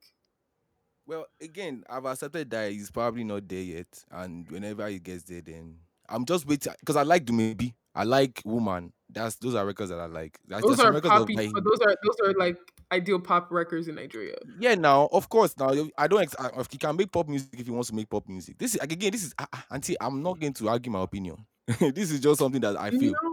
Well, 1.09 1.25
again, 1.41 1.85
I've 1.89 2.05
accepted 2.05 2.51
that 2.51 2.71
he's 2.71 2.91
probably 2.91 3.25
not 3.25 3.49
there 3.49 3.63
yet, 3.63 3.87
and 4.11 4.49
whenever 4.51 4.87
he 4.89 4.99
gets 4.99 5.23
there, 5.23 5.41
then 5.41 5.77
I'm 6.07 6.27
just 6.27 6.47
waiting 6.47 6.75
because 6.79 6.97
I 6.97 7.03
like 7.03 7.25
Dumebi. 7.25 7.73
I 7.95 8.05
like 8.05 8.43
Woman. 8.45 8.93
That's 9.09 9.37
those 9.37 9.55
are 9.55 9.65
records 9.65 9.89
that 9.89 9.99
I 9.99 10.05
like. 10.05 10.39
That's, 10.47 10.63
Those 10.63 10.79
are 10.81 11.01
poppy. 11.01 11.35
like- 11.35 11.51
But 11.55 11.65
those 11.65 11.81
are 11.81 11.97
those 12.05 12.29
are 12.29 12.35
like 12.39 12.59
ideal 12.93 13.19
pop 13.21 13.51
records 13.51 13.89
in 13.89 13.95
Nigeria. 13.95 14.37
Yeah, 14.61 14.75
now 14.75 15.09
of 15.11 15.31
course, 15.31 15.57
now 15.59 15.71
I 15.97 16.09
don't. 16.09 16.21
Ex- 16.21 16.37
I- 16.39 16.51
he 16.71 16.77
can 16.77 16.95
make 16.95 17.11
pop 17.11 17.27
music 17.27 17.59
if 17.59 17.65
he 17.67 17.73
wants 17.73 17.89
to 17.89 17.95
make 17.95 18.11
pop 18.11 18.29
music. 18.29 18.59
This 18.59 18.75
is 18.75 18.81
again, 18.83 19.11
this 19.11 19.25
is 19.25 19.35
uh, 19.39 19.47
uh, 19.51 19.57
auntie. 19.71 19.97
I'm 20.03 20.23
not 20.23 20.39
going 20.39 20.53
to 20.53 20.69
argue 20.69 20.93
my 20.93 21.01
opinion. 21.03 21.39
this 21.81 22.11
is 22.11 22.21
just 22.21 22.39
something 22.39 22.61
that 22.61 22.77
I 22.79 22.91
feel. 22.91 23.13
No, 23.23 23.28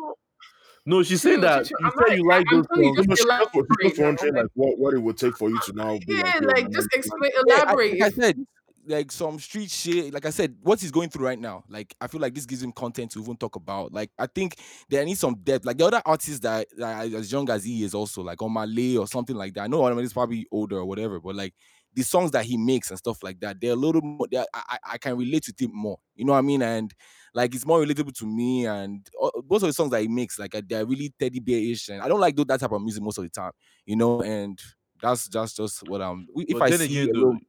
No, 0.85 1.01
she's 1.03 1.21
saying 1.21 1.37
Chill, 1.37 1.41
that 1.41 1.65
chill, 1.65 1.77
you 1.81 1.91
said 1.97 2.07
not- 2.07 2.17
you 2.17 2.27
like 2.27 2.45
I'm 2.51 2.57
those 2.57 2.67
telling 2.67 2.83
you, 2.85 2.95
just 2.95 3.09
Just, 3.09 3.21
just, 3.21 3.25
elaborate, 3.25 3.67
just 3.81 3.99
wondering 3.99 4.35
like 4.35 4.45
what, 4.53 4.77
what 4.77 4.93
it 4.93 4.99
would 4.99 5.17
take 5.17 5.35
for 5.37 5.49
you 5.49 5.59
to 5.65 5.73
now 5.73 5.97
be 5.97 6.05
yeah, 6.15 6.21
like, 6.23 6.41
yo, 6.41 6.47
like 6.47 6.69
just 6.71 6.87
like, 6.93 6.95
explain, 6.95 7.31
Yeah, 7.47 7.55
I- 7.55 7.61
elaborate. 7.63 7.99
like 7.99 8.13
I 8.13 8.15
said, 8.15 8.45
like 8.87 9.11
some 9.11 9.39
street 9.39 9.71
shit. 9.71 10.13
Like 10.13 10.27
I 10.27 10.29
said, 10.29 10.55
what 10.61 10.79
he's 10.79 10.91
going 10.91 11.09
through 11.09 11.25
right 11.25 11.39
now, 11.39 11.63
like 11.69 11.95
I 11.99 12.05
feel 12.05 12.21
like 12.21 12.35
this 12.35 12.45
gives 12.45 12.61
him 12.61 12.71
content 12.71 13.09
to 13.13 13.19
even 13.19 13.35
talk 13.35 13.55
about. 13.55 13.91
Like 13.91 14.11
I 14.19 14.27
think 14.27 14.57
there 14.89 15.03
needs 15.03 15.19
some 15.19 15.33
depth. 15.43 15.65
Like 15.65 15.79
the 15.79 15.87
other 15.87 16.03
artists 16.05 16.39
that, 16.41 16.67
that 16.77 17.11
are 17.11 17.17
as 17.17 17.31
young 17.31 17.49
as 17.49 17.63
he 17.63 17.83
is, 17.83 17.95
also 17.95 18.21
like 18.21 18.37
Omah 18.37 18.67
Lay 18.73 18.95
or 18.97 19.07
something 19.07 19.35
like 19.35 19.55
that. 19.55 19.61
I 19.61 19.67
know 19.67 19.79
one 19.81 19.91
of 19.91 19.95
them 19.97 20.05
is 20.05 20.13
probably 20.13 20.45
older 20.51 20.77
or 20.77 20.85
whatever, 20.85 21.19
but 21.19 21.35
like 21.35 21.55
the 21.95 22.03
songs 22.03 22.31
that 22.31 22.45
he 22.45 22.57
makes 22.57 22.89
and 22.89 22.99
stuff 22.99 23.23
like 23.23 23.39
that, 23.39 23.59
they're 23.59 23.71
a 23.71 23.75
little 23.75 24.01
more. 24.01 24.27
I, 24.35 24.45
I 24.53 24.77
I 24.93 24.97
can 24.97 25.17
relate 25.17 25.43
to 25.43 25.53
it 25.57 25.71
more. 25.73 25.97
You 26.15 26.25
know 26.25 26.33
what 26.33 26.39
I 26.39 26.41
mean? 26.41 26.61
And 26.61 26.93
like 27.33 27.55
it's 27.55 27.65
more 27.65 27.81
relatable 27.83 28.13
to 28.19 28.25
me. 28.25 28.65
And 28.67 29.07
uh, 29.21 29.29
most 29.49 29.63
of 29.63 29.67
the 29.69 29.73
songs 29.73 29.91
that 29.91 30.01
he 30.01 30.07
makes, 30.07 30.37
like 30.37 30.53
uh, 30.55 30.61
they're 30.67 30.85
really 30.85 31.13
teddy 31.17 31.39
bear-ish, 31.39 31.89
and 31.89 32.01
I 32.01 32.07
don't 32.07 32.19
like 32.19 32.35
do 32.35 32.45
that 32.45 32.59
type 32.59 32.71
of 32.71 32.81
music 32.81 33.01
most 33.01 33.17
of 33.17 33.23
the 33.23 33.29
time. 33.29 33.51
You 33.85 33.95
know, 33.95 34.21
and 34.21 34.59
that's 35.01 35.27
just 35.29 35.57
just 35.57 35.87
what 35.89 36.01
I'm. 36.01 36.27
If 36.35 36.57
But 36.59 36.61
I 36.63 36.69
then 36.71 36.79
see 36.79 37.01
again, 37.01 37.13
though, 37.13 37.19
little- 37.19 37.39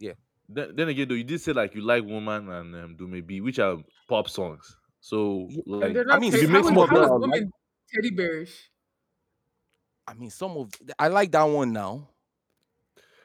Yeah. 0.00 0.12
Then, 0.48 0.76
then 0.76 0.88
again, 0.88 1.08
though, 1.08 1.14
you 1.14 1.24
did 1.24 1.40
say 1.40 1.52
like 1.52 1.74
you 1.74 1.80
like 1.82 2.04
Woman 2.04 2.50
and 2.50 2.74
um, 2.74 2.96
Dumebi, 2.96 3.42
which 3.42 3.58
are 3.58 3.78
pop 4.08 4.28
songs. 4.28 4.76
So 5.00 5.46
Yeah, 5.50 5.62
like, 5.66 5.96
and 5.96 6.12
I 6.12 6.18
mean, 6.18 6.32
teddy, 6.32 6.44
if 6.44 6.48
you 6.50 6.54
how 6.54 6.62
make 6.62 6.64
is- 6.64 6.68
some 6.68 6.78
of 6.78 7.20
them, 7.20 7.50
teddy 7.94 8.10
bearish? 8.10 8.70
I 10.06 10.14
mean, 10.14 10.30
some 10.30 10.50
of 10.56 10.70
I 10.98 11.08
like 11.08 11.32
that 11.32 11.44
one 11.44 11.72
now. 11.72 12.10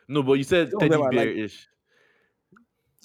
No, 0.10 0.24
but 0.24 0.34
you 0.34 0.46
said 0.46 0.76
Some 0.80 0.80
teddy 0.80 0.90
them 0.90 1.04
I 1.04 1.10
like. 1.10 1.12
bear 1.12 1.30
ish. 1.30 1.70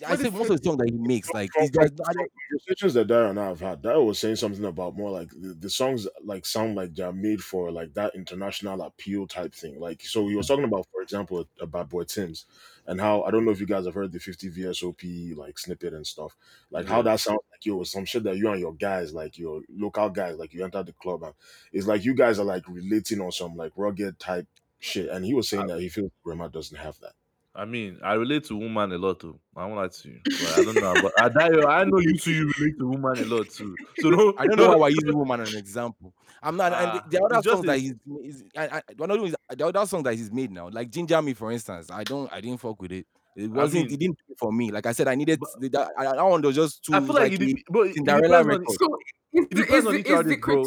I 0.06 0.16
What 0.16 0.18
said 0.18 0.34
most 0.34 0.50
of 0.50 0.58
the 0.58 0.64
songs 0.64 0.78
that 0.78 0.90
he 0.90 0.98
makes, 0.98 1.32
like 1.34 1.52
from, 1.52 1.64
it's 1.64 1.70
from, 1.72 1.88
just, 1.88 1.94
I 2.06 2.12
from 2.12 2.14
don't- 2.14 2.32
conversations 2.50 2.94
that 2.94 3.06
Daryl 3.08 3.30
and 3.30 3.40
I 3.40 3.46
have 3.46 3.60
had, 3.60 3.82
Daryl 3.82 4.06
was 4.06 4.18
saying 4.18 4.36
something 4.36 4.64
about 4.64 4.96
more 4.96 5.10
like 5.12 5.30
the, 5.30 5.54
the 5.54 5.70
songs 5.70 6.08
like 6.24 6.46
sound 6.46 6.74
like 6.74 6.94
they're 6.94 7.12
made 7.12 7.42
for 7.42 7.70
like 7.70 7.94
that 7.94 8.14
international 8.16 8.82
appeal 8.82 9.28
type 9.28 9.54
thing. 9.54 9.78
Like 9.80 10.02
so 10.02 10.28
he 10.28 10.34
was 10.34 10.46
mm. 10.46 10.48
talking 10.48 10.64
about, 10.64 10.88
for 10.92 11.02
example, 11.02 11.38
uh, 11.40 11.64
about 11.64 11.90
Boy 11.90 12.04
Tim's 12.04 12.46
and 12.86 13.00
how 13.00 13.22
I 13.22 13.30
don't 13.30 13.44
know 13.44 13.52
if 13.52 13.60
you 13.60 13.66
guys 13.66 13.86
have 13.86 13.94
heard 13.94 14.12
the 14.12 14.18
50 14.20 14.50
VSOP 14.50 15.36
like 15.36 15.58
snippet 15.60 15.94
and 15.94 16.06
stuff. 16.06 16.36
Like 16.72 16.88
how 16.88 17.02
that 17.02 17.20
sounds 17.20 17.40
like 17.52 17.64
yo, 17.64 17.84
some 17.84 18.04
shit 18.04 18.24
that 18.24 18.36
you 18.36 18.50
and 18.50 18.60
your 18.60 18.74
guys, 18.74 19.14
like 19.14 19.38
your 19.38 19.62
local 19.70 20.10
guys, 20.10 20.36
like 20.38 20.52
you 20.54 20.64
enter 20.64 20.82
the 20.82 20.92
club 20.92 21.22
and 21.22 21.34
it's 21.72 21.86
like 21.86 22.04
you 22.04 22.14
guys 22.14 22.40
are 22.40 22.44
like 22.44 22.68
relating 22.68 23.20
on 23.20 23.30
some 23.32 23.56
like 23.56 23.72
rugged 23.76 24.18
type 24.18 24.48
shit. 24.84 25.08
And 25.10 25.24
he 25.24 25.34
was 25.34 25.48
saying 25.48 25.66
that 25.68 25.80
he 25.80 25.88
feels 25.88 26.10
Rema 26.24 26.48
doesn't 26.48 26.76
have 26.76 26.98
that. 27.00 27.12
I 27.56 27.64
mean, 27.64 28.00
I 28.02 28.14
relate 28.14 28.42
to 28.46 28.56
Woman 28.56 28.90
a 28.92 28.98
lot 28.98 29.20
too. 29.20 29.38
I 29.56 29.64
won't 29.64 29.76
lie 29.76 29.86
to 29.86 30.08
you, 30.08 30.18
but 30.24 30.58
I 30.58 30.64
don't 30.64 30.74
know. 30.74 30.94
But 31.00 31.12
I, 31.22 31.28
Dayo, 31.28 31.66
I 31.68 31.84
know 31.84 31.98
you 32.00 32.16
too. 32.18 32.32
you 32.32 32.52
relate 32.58 32.78
to 32.80 32.88
Woman 32.88 33.16
a 33.16 33.24
lot 33.26 33.48
too. 33.48 33.76
So 34.00 34.10
don't, 34.10 34.40
I 34.40 34.46
don't 34.48 34.56
know 34.56 34.70
how 34.70 34.82
I 34.82 34.88
use 34.88 35.04
woman 35.06 35.40
as 35.40 35.52
an 35.52 35.60
example. 35.60 36.12
I'm 36.42 36.56
not, 36.56 36.72
and 36.72 36.86
Ah, 36.90 37.04
the, 37.08 37.16
the 37.18 37.24
other 37.24 37.36
it's 37.38 37.44
just 37.46 37.62
that 37.62 37.76
a- 37.76 37.78
he's, 37.78 37.94
is, 38.24 38.44
I, 38.56 38.66
I, 38.78 38.82
one 38.96 39.10
of 39.12 39.18
them 39.18 39.26
is 39.26 39.36
the 39.56 39.66
other 39.66 39.86
song 39.86 40.02
that 40.02 40.14
he's 40.14 40.32
made 40.32 40.50
now, 40.50 40.68
like 40.68 40.90
Ginger 40.90 41.22
Me, 41.22 41.32
for 41.32 41.52
instance. 41.52 41.90
I 41.92 42.02
don't, 42.02 42.30
I 42.32 42.40
didn't 42.40 42.58
fuck 42.58 42.82
with 42.82 42.90
it. 42.92 43.06
It 43.36 43.48
wasn't. 43.50 43.84
mean- 43.84 43.94
it 43.94 44.00
didn't 44.00 44.18
do 44.28 44.34
for 44.36 44.52
me. 44.52 44.70
Like 44.72 44.86
I 44.86 44.92
said, 44.92 45.06
I 45.06 45.14
needed 45.14 45.38
But- 45.38 45.60
that. 45.72 45.90
That, 45.96 46.16
that 46.16 46.24
one 46.24 46.42
was 46.42 46.56
just 46.56 46.84
too. 46.84 46.94
I 46.94 47.00
feel 47.00 47.14
like, 47.14 47.32
it, 47.32 47.40
a 47.40 47.46
dep- 47.54 47.56
but 47.70 47.80
it 47.86 47.94
Cinderella 47.94 48.20
depends 48.22 48.34
on 48.34 48.46
record. 48.48 48.76
So 48.80 48.98
is, 49.32 49.46
the- 49.48 49.54
depends 49.54 49.74
is, 49.78 49.86
on 49.86 49.92
the- 49.92 49.98
each 50.00 50.06
is 50.06 50.10
the 50.10 50.16
artist, 50.16 50.40
bro. 50.40 50.64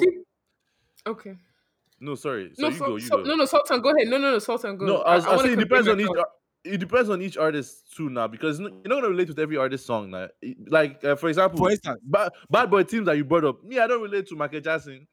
Okay. 1.07 1.35
No, 1.99 2.15
sorry. 2.15 2.51
So 2.53 2.61
no, 2.63 2.67
you 2.69 2.75
so, 2.77 2.85
go, 2.85 2.95
you 2.95 2.99
so- 3.01 3.17
go. 3.17 3.23
no, 3.23 3.35
no, 3.35 3.45
Sultan, 3.45 3.81
go 3.81 3.89
ahead. 3.95 4.07
No, 4.07 4.17
no, 4.17 4.31
no, 4.31 4.39
Sultan, 4.39 4.77
go. 4.77 4.85
No, 4.85 4.97
I 5.01 5.15
was, 5.15 5.25
I 5.25 5.31
was 5.31 5.37
wanna 5.43 5.53
it 5.53 5.59
depends 5.59 5.87
on 5.87 5.99
each. 5.99 6.07
ar- 6.07 6.29
It 6.63 6.77
depends 6.79 7.09
on 7.09 7.21
each 7.21 7.37
artist 7.37 7.95
too 7.95 8.09
now 8.09 8.27
because 8.27 8.59
you're 8.59 8.69
not 8.71 8.89
gonna 8.89 9.09
relate 9.09 9.29
with 9.29 9.39
every 9.39 9.57
artist 9.57 9.85
song 9.85 10.11
now. 10.11 10.27
Like 10.67 11.03
uh, 11.03 11.15
for 11.15 11.29
example, 11.29 11.57
For 11.59 11.71
instance, 11.71 11.99
bad, 12.03 12.31
Bad 12.49 12.69
Boy 12.69 12.83
Timz 12.83 13.05
that 13.05 13.15
you 13.17 13.23
brought 13.25 13.45
up. 13.45 13.63
Me, 13.63 13.79
I 13.79 13.87
don't 13.87 14.01
relate 14.01 14.27
to 14.27 14.35
Michael 14.35 14.59
Jackson. 14.61 15.07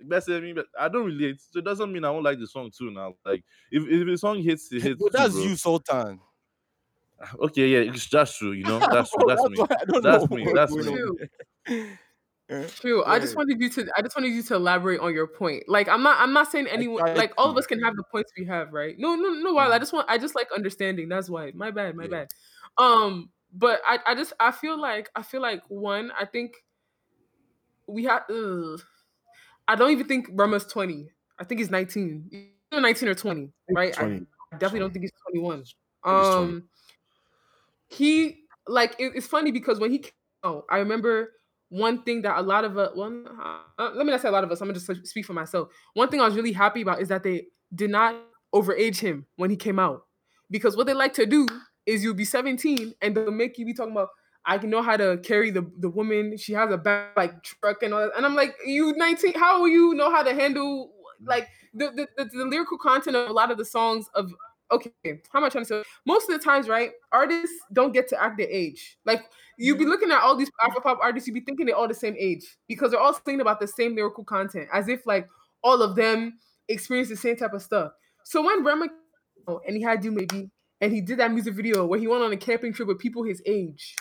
Best 0.00 0.28
me, 0.28 0.52
but 0.52 0.66
I 0.78 0.88
don't 0.88 1.06
relate. 1.06 1.40
So 1.40 1.58
it 1.58 1.64
doesn't 1.64 1.92
mean 1.92 2.04
I 2.04 2.10
won't 2.10 2.24
like 2.24 2.38
the 2.38 2.46
song 2.46 2.70
too 2.70 2.90
now. 2.92 3.14
Like 3.24 3.42
if 3.72 3.82
if 3.88 4.06
the 4.06 4.16
song 4.16 4.40
hits, 4.42 4.70
it 4.72 4.82
hits. 4.82 5.02
but 5.02 5.12
that's 5.12 5.34
too, 5.34 5.42
you, 5.48 5.56
Sultan. 5.56 6.20
Okay, 7.40 7.66
yeah, 7.66 7.90
it's 7.92 8.06
just 8.06 8.38
true. 8.38 8.52
You 8.52 8.62
know, 8.64 8.78
that's 8.92 9.10
true. 9.10 9.24
Bro, 9.24 9.34
That's 9.34 9.50
me. 9.50 9.66
I 9.68 9.84
don't 9.86 10.02
That's 10.04 10.30
know 10.30 10.36
me, 10.36 10.52
that's 10.54 10.72
me. 11.68 11.88
True. 12.68 13.04
I 13.04 13.18
just 13.18 13.36
wanted 13.36 13.60
you 13.60 13.68
to. 13.70 13.86
I 13.96 14.00
just 14.02 14.16
wanted 14.16 14.32
you 14.32 14.42
to 14.44 14.54
elaborate 14.54 15.00
on 15.00 15.12
your 15.12 15.26
point. 15.26 15.64
Like, 15.68 15.86
I'm 15.88 16.02
not. 16.02 16.18
I'm 16.18 16.32
not 16.32 16.50
saying 16.50 16.66
anyone. 16.66 17.14
Like, 17.14 17.32
all 17.36 17.50
of 17.50 17.56
us 17.58 17.66
can 17.66 17.80
have 17.82 17.94
the 17.96 18.04
points 18.10 18.32
we 18.38 18.46
have, 18.46 18.72
right? 18.72 18.94
No, 18.98 19.14
no, 19.16 19.30
no. 19.30 19.52
While 19.52 19.72
I 19.72 19.78
just 19.78 19.92
want. 19.92 20.08
I 20.08 20.16
just 20.16 20.34
like 20.34 20.48
understanding. 20.56 21.08
That's 21.10 21.28
why. 21.28 21.52
My 21.54 21.70
bad. 21.70 21.94
My 21.94 22.04
Yeah. 22.04 22.10
bad. 22.10 22.28
Um, 22.78 23.28
but 23.52 23.80
I. 23.86 23.98
I 24.06 24.14
just. 24.14 24.32
I 24.40 24.50
feel 24.50 24.80
like. 24.80 25.10
I 25.14 25.22
feel 25.22 25.42
like 25.42 25.62
one. 25.68 26.10
I 26.18 26.24
think. 26.24 26.54
We 27.86 28.04
have. 28.04 28.22
Ugh. 28.30 28.80
I 29.66 29.74
don't 29.74 29.90
even 29.90 30.08
think 30.08 30.28
Rema's 30.32 30.64
20. 30.64 31.10
I 31.38 31.44
think 31.44 31.58
he's 31.60 31.70
19. 31.70 32.30
Either 32.72 32.80
19 32.80 33.08
or 33.10 33.14
20, 33.14 33.52
right? 33.70 33.92
20. 33.92 34.26
I 34.52 34.56
definitely 34.56 34.80
don't 34.80 34.92
think 34.92 35.02
he's 35.04 35.12
21. 35.30 35.58
He's 35.58 35.74
20. 36.04 36.18
Um, 36.26 36.68
he 37.88 38.44
like 38.66 38.96
it- 38.98 39.12
it's 39.14 39.26
funny 39.26 39.50
because 39.50 39.78
when 39.78 39.90
he 39.90 39.98
came 39.98 40.12
out, 40.44 40.64
I 40.70 40.78
remember 40.78 41.32
one 41.70 42.02
thing 42.02 42.22
that 42.22 42.38
a 42.38 42.42
lot 42.42 42.64
of 42.64 42.78
us. 42.78 42.90
Well, 42.96 43.24
uh, 43.78 43.90
let 43.94 44.06
me 44.06 44.12
not 44.12 44.20
say 44.20 44.28
a 44.28 44.32
lot 44.32 44.44
of 44.44 44.50
us. 44.50 44.60
I'm 44.60 44.68
gonna 44.68 44.78
just 44.78 45.06
speak 45.06 45.26
for 45.26 45.34
myself. 45.34 45.68
One 45.94 46.08
thing 46.08 46.20
I 46.20 46.24
was 46.24 46.34
really 46.34 46.52
happy 46.52 46.82
about 46.82 47.00
is 47.00 47.08
that 47.08 47.22
they 47.22 47.46
did 47.74 47.90
not 47.90 48.16
overage 48.54 48.98
him 48.98 49.26
when 49.36 49.50
he 49.50 49.56
came 49.56 49.78
out, 49.78 50.02
because 50.50 50.76
what 50.76 50.86
they 50.86 50.94
like 50.94 51.12
to 51.14 51.26
do 51.26 51.46
is 51.86 52.02
you'll 52.02 52.14
be 52.14 52.24
17 52.24 52.94
and 53.02 53.16
they'll 53.16 53.30
make 53.30 53.58
you 53.58 53.66
be 53.66 53.74
talking 53.74 53.92
about. 53.92 54.08
I 54.46 54.56
can 54.56 54.70
know 54.70 54.82
how 54.82 54.96
to 54.96 55.18
carry 55.22 55.50
the 55.50 55.70
the 55.78 55.90
woman. 55.90 56.38
She 56.38 56.54
has 56.54 56.70
a 56.70 56.78
back 56.78 57.16
like 57.16 57.42
truck 57.42 57.82
and 57.82 57.92
all 57.92 58.00
that. 58.00 58.12
And 58.16 58.24
I'm 58.24 58.34
like, 58.34 58.54
you 58.64 58.94
19. 58.96 59.34
How 59.34 59.60
will 59.60 59.68
you 59.68 59.94
know 59.94 60.10
how 60.10 60.22
to 60.22 60.32
handle 60.32 60.92
like 61.26 61.48
the 61.74 61.90
the, 61.90 62.08
the, 62.16 62.30
the 62.30 62.44
lyrical 62.46 62.78
content 62.78 63.16
of 63.16 63.28
a 63.28 63.32
lot 63.32 63.50
of 63.50 63.58
the 63.58 63.64
songs 63.64 64.06
of 64.14 64.32
okay, 64.70 65.20
how 65.30 65.38
am 65.38 65.44
I 65.44 65.48
trying 65.48 65.64
to 65.64 65.68
say? 65.68 65.82
Most 66.06 66.28
of 66.28 66.38
the 66.38 66.44
times, 66.44 66.68
right, 66.68 66.90
artists 67.12 67.56
don't 67.72 67.92
get 67.92 68.08
to 68.08 68.22
act 68.22 68.38
their 68.38 68.48
age. 68.48 68.98
Like 69.04 69.24
you'd 69.56 69.76
be 69.76 69.84
mm-hmm. 69.84 69.90
looking 69.90 70.10
at 70.10 70.22
all 70.22 70.36
these 70.36 70.50
Afro 70.62 70.80
pop 70.80 70.98
artists, 71.02 71.26
you'd 71.26 71.34
be 71.34 71.40
thinking 71.40 71.66
they're 71.66 71.76
all 71.76 71.88
the 71.88 71.94
same 71.94 72.16
age 72.18 72.56
because 72.68 72.90
they're 72.90 73.00
all 73.00 73.14
singing 73.14 73.40
about 73.40 73.60
the 73.60 73.68
same 73.68 73.94
lyrical 73.94 74.24
content, 74.24 74.68
as 74.72 74.88
if 74.88 75.06
like 75.06 75.28
all 75.62 75.82
of 75.82 75.96
them 75.96 76.38
experience 76.68 77.08
the 77.08 77.16
same 77.16 77.36
type 77.36 77.52
of 77.52 77.62
stuff. 77.62 77.92
So 78.24 78.42
when 78.42 78.64
Rema 78.64 78.88
out 79.48 79.62
and 79.66 79.76
he 79.76 79.82
had 79.82 80.02
Dumebi, 80.02 80.50
and 80.80 80.92
he 80.92 81.00
did 81.00 81.18
that 81.18 81.32
music 81.32 81.54
video 81.54 81.86
where 81.86 81.98
he 81.98 82.06
went 82.06 82.22
on 82.22 82.32
a 82.32 82.36
camping 82.36 82.72
trip 82.72 82.88
with 82.88 82.98
people 82.98 83.24
his 83.24 83.42
age. 83.46 83.96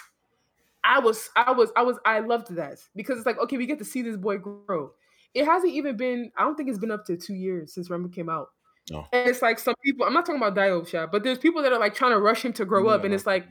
I 0.84 1.00
was, 1.00 1.30
I 1.36 1.52
was, 1.52 1.72
I 1.76 1.82
was, 1.82 1.98
I 2.06 2.20
loved 2.20 2.56
that 2.56 2.78
because 2.96 3.18
it's 3.18 3.26
like, 3.26 3.40
okay, 3.40 3.58
we 3.58 3.66
get 3.66 3.80
to 3.80 3.86
see 3.86 4.02
this 4.02 4.16
boy 4.16 4.38
grow. 4.38 4.92
It 5.34 5.46
hasn't 5.46 5.74
even 5.74 5.98
been, 5.98 6.32
I 6.38 6.44
don't 6.44 6.56
think 6.56 6.70
it's 6.70 6.78
been 6.78 6.92
up 6.92 7.06
to 7.06 7.18
two 7.18 7.34
years 7.34 7.74
since 7.74 7.90
Rema 7.90 8.10
came 8.10 8.30
out. 8.30 8.50
No. 8.90 9.06
And 9.12 9.30
it's 9.30 9.42
like 9.42 9.60
some 9.60 9.76
people, 9.84 10.06
I'm 10.06 10.14
not 10.14 10.26
talking 10.26 10.42
about 10.42 10.56
Dio 10.56 11.08
but 11.08 11.24
there's 11.24 11.38
people 11.38 11.62
that 11.62 11.74
are 11.74 11.80
like 11.80 11.94
trying 11.94 12.12
to 12.12 12.20
rush 12.20 12.44
him 12.44 12.54
to 12.54 12.66
grow 12.66 12.88
up, 12.88 13.04
and 13.04 13.14
it's 13.14 13.26
like, 13.26 13.46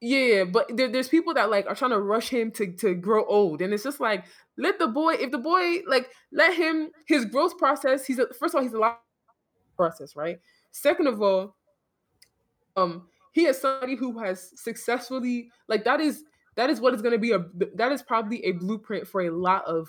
yeah, 0.00 0.44
but 0.44 0.76
there, 0.76 0.88
there's 0.88 1.08
people 1.08 1.34
that 1.34 1.50
like 1.50 1.66
are 1.66 1.74
trying 1.74 1.90
to 1.90 2.00
rush 2.00 2.28
him 2.28 2.50
to 2.52 2.72
to 2.72 2.94
grow 2.94 3.24
old, 3.24 3.62
and 3.62 3.72
it's 3.72 3.82
just 3.82 4.00
like 4.00 4.24
let 4.56 4.78
the 4.78 4.86
boy, 4.86 5.14
if 5.14 5.30
the 5.30 5.38
boy 5.38 5.78
like 5.86 6.10
let 6.32 6.54
him 6.54 6.90
his 7.06 7.24
growth 7.24 7.58
process. 7.58 8.06
He's 8.06 8.18
a, 8.18 8.26
first 8.38 8.54
of 8.54 8.56
all, 8.56 8.62
he's 8.62 8.72
a 8.72 8.78
lot 8.78 9.00
process, 9.76 10.14
right? 10.14 10.40
Second 10.72 11.06
of 11.08 11.20
all, 11.22 11.56
um, 12.76 13.08
he 13.32 13.46
is 13.46 13.60
somebody 13.60 13.96
who 13.96 14.18
has 14.18 14.52
successfully 14.60 15.50
like 15.68 15.84
that 15.84 16.00
is 16.00 16.24
that 16.56 16.70
is 16.70 16.80
what 16.80 16.94
is 16.94 17.02
going 17.02 17.12
to 17.12 17.18
be 17.18 17.32
a 17.32 17.44
that 17.74 17.92
is 17.92 18.02
probably 18.02 18.44
a 18.44 18.52
blueprint 18.52 19.06
for 19.06 19.22
a 19.22 19.30
lot 19.30 19.64
of 19.64 19.88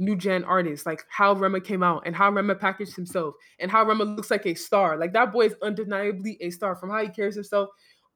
new 0.00 0.16
gen 0.16 0.44
artists, 0.44 0.86
like 0.86 1.04
how 1.10 1.34
Rema 1.34 1.60
came 1.60 1.82
out 1.82 2.02
and 2.06 2.16
how 2.16 2.30
Rema 2.30 2.54
packaged 2.56 2.96
himself 2.96 3.34
and 3.60 3.70
how 3.70 3.84
Rema 3.84 4.04
looks 4.04 4.30
like 4.30 4.46
a 4.46 4.54
star. 4.54 4.96
Like 4.96 5.12
that 5.12 5.32
boy 5.32 5.46
is 5.46 5.54
undeniably 5.62 6.38
a 6.40 6.50
star 6.50 6.74
from 6.74 6.90
how 6.90 7.02
he 7.02 7.08
carries 7.10 7.34
himself 7.34 7.68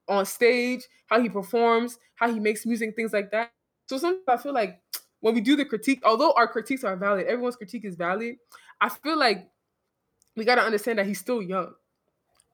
on 0.08 0.26
stage, 0.26 0.82
how 1.06 1.20
he 1.20 1.28
performs, 1.28 1.98
how 2.16 2.32
he 2.32 2.40
makes 2.40 2.66
music, 2.66 2.96
things 2.96 3.12
like 3.12 3.30
that. 3.30 3.52
So 3.86 3.98
sometimes 3.98 4.24
I 4.28 4.42
feel 4.42 4.54
like 4.54 4.80
when 5.20 5.34
we 5.34 5.40
do 5.40 5.56
the 5.56 5.64
critique, 5.64 6.00
although 6.04 6.32
our 6.32 6.48
critiques 6.48 6.84
are 6.84 6.96
valid, 6.96 7.26
everyone's 7.26 7.56
critique 7.56 7.84
is 7.84 7.96
valid. 7.96 8.36
I 8.80 8.88
feel 8.88 9.18
like 9.18 9.48
we 10.36 10.44
got 10.44 10.56
to 10.56 10.62
understand 10.62 10.98
that 10.98 11.06
he's 11.06 11.20
still 11.20 11.42
young 11.42 11.74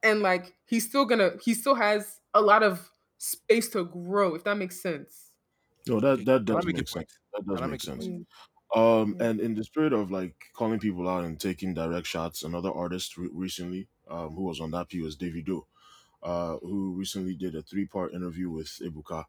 and 0.03 0.21
like 0.21 0.53
he's 0.65 0.87
still 0.87 1.05
gonna 1.05 1.31
he 1.43 1.53
still 1.53 1.75
has 1.75 2.19
a 2.33 2.41
lot 2.41 2.63
of 2.63 2.89
space 3.17 3.69
to 3.69 3.85
grow 3.85 4.35
if 4.35 4.43
that 4.43 4.57
makes 4.57 4.81
sense 4.81 5.31
No, 5.87 5.99
that 5.99 6.25
that 6.25 6.45
does 6.45 6.65
make 6.65 6.75
make 6.77 6.87
sense. 6.87 7.17
That 7.33 7.45
does 7.45 7.61
make 7.61 7.71
make 7.71 7.81
sense. 7.81 8.07
Mm. 8.07 8.25
Um, 8.73 9.17
and 9.19 9.39
in 9.41 9.55
the 9.55 9.63
spirit 9.63 9.91
of 9.93 10.11
like 10.11 10.35
calling 10.53 10.79
people 10.79 11.09
out 11.09 11.25
and 11.25 11.39
taking 11.39 11.73
direct 11.73 12.07
shots, 12.07 12.43
another 12.43 12.71
artist 12.71 13.17
re- 13.17 13.29
recently, 13.33 13.87
um, 14.09 14.29
who 14.35 14.43
was 14.43 14.61
on 14.61 14.71
that 14.71 14.89
P 14.89 15.01
was 15.01 15.17
Davido, 15.17 15.63
uh, 16.23 16.57
who 16.61 16.93
recently 16.93 17.35
did 17.35 17.55
a 17.55 17.61
three-part 17.61 18.13
interview 18.13 18.49
with 18.49 18.67
Ebuka, 18.81 19.25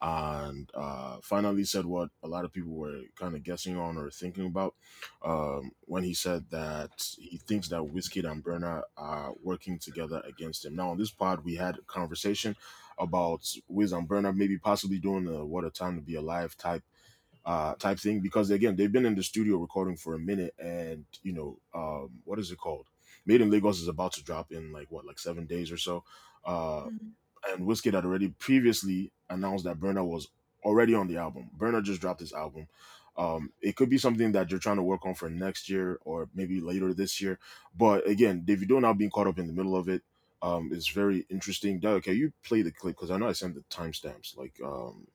and 0.00 0.70
uh, 0.74 1.18
finally 1.22 1.64
said 1.64 1.84
what 1.84 2.08
a 2.22 2.28
lot 2.28 2.44
of 2.44 2.52
people 2.52 2.72
were 2.72 3.00
kind 3.18 3.34
of 3.34 3.42
guessing 3.42 3.76
on 3.76 3.96
or 3.98 4.10
thinking 4.10 4.46
about, 4.46 4.74
um, 5.24 5.72
when 5.82 6.04
he 6.04 6.14
said 6.14 6.44
that 6.50 6.90
he 7.18 7.36
thinks 7.36 7.68
that 7.68 7.80
Wizkid 7.82 8.30
and 8.30 8.42
Burna 8.42 8.82
are 8.96 9.32
working 9.42 9.78
together 9.78 10.22
against 10.26 10.64
him. 10.64 10.76
Now 10.76 10.90
on 10.90 10.98
this 10.98 11.10
pod, 11.10 11.44
we 11.44 11.56
had 11.56 11.76
a 11.78 11.82
conversation 11.82 12.56
about 12.98 13.40
Wiz 13.68 13.92
and 13.92 14.08
Burna 14.08 14.34
maybe 14.34 14.56
possibly 14.56 14.98
doing 14.98 15.26
a 15.26 15.44
"What 15.44 15.64
a 15.64 15.70
Time 15.70 15.96
to 15.96 16.00
Be 16.02 16.14
Alive" 16.14 16.56
type 16.56 16.84
uh 17.48 17.74
type 17.76 17.98
thing 17.98 18.20
because 18.20 18.50
again 18.50 18.76
they've 18.76 18.92
been 18.92 19.06
in 19.06 19.14
the 19.14 19.22
studio 19.22 19.56
recording 19.56 19.96
for 19.96 20.14
a 20.14 20.18
minute 20.18 20.54
and 20.58 21.06
you 21.22 21.32
know 21.32 21.58
um 21.74 22.10
what 22.24 22.38
is 22.38 22.52
it 22.52 22.58
called? 22.58 22.86
Made 23.24 23.40
in 23.40 23.50
lagos 23.50 23.80
is 23.80 23.88
about 23.88 24.12
to 24.12 24.22
drop 24.22 24.52
in 24.52 24.70
like 24.70 24.88
what 24.90 25.06
like 25.06 25.18
seven 25.18 25.46
days 25.46 25.72
or 25.72 25.78
so. 25.78 26.04
Uh 26.44 26.84
and 27.50 27.66
Wizkid 27.66 27.94
had 27.94 28.04
already 28.04 28.28
previously 28.28 29.12
announced 29.30 29.64
that 29.64 29.80
Burna 29.80 30.04
was 30.06 30.28
already 30.62 30.94
on 30.94 31.08
the 31.08 31.16
album. 31.16 31.48
Burna 31.56 31.82
just 31.82 32.02
dropped 32.02 32.20
his 32.20 32.34
album. 32.34 32.68
Um 33.16 33.50
it 33.62 33.76
could 33.76 33.88
be 33.88 33.98
something 33.98 34.32
that 34.32 34.50
you're 34.50 34.60
trying 34.60 34.76
to 34.76 34.82
work 34.82 35.06
on 35.06 35.14
for 35.14 35.30
next 35.30 35.70
year 35.70 35.98
or 36.04 36.28
maybe 36.34 36.60
later 36.60 36.92
this 36.92 37.18
year 37.18 37.38
but 37.74 38.06
again 38.06 38.44
davido 38.46 38.78
now 38.78 38.92
being 38.92 39.10
caught 39.10 39.26
up 39.26 39.38
in 39.38 39.46
the 39.46 39.54
middle 39.54 39.74
of 39.74 39.88
it 39.88 40.02
um 40.42 40.70
is 40.72 40.88
very 40.88 41.26
interesting. 41.30 41.80
Doug, 41.80 42.02
can 42.02 42.14
you 42.16 42.32
play 42.44 42.60
the 42.60 42.70
clip? 42.70 42.96
Because 42.96 43.10
i 43.10 43.16
know 43.16 43.28
i 43.28 43.32
sent 43.32 43.54
the 43.54 43.64
timestamps 43.70 44.36
like 44.36 44.60
um 44.62 45.06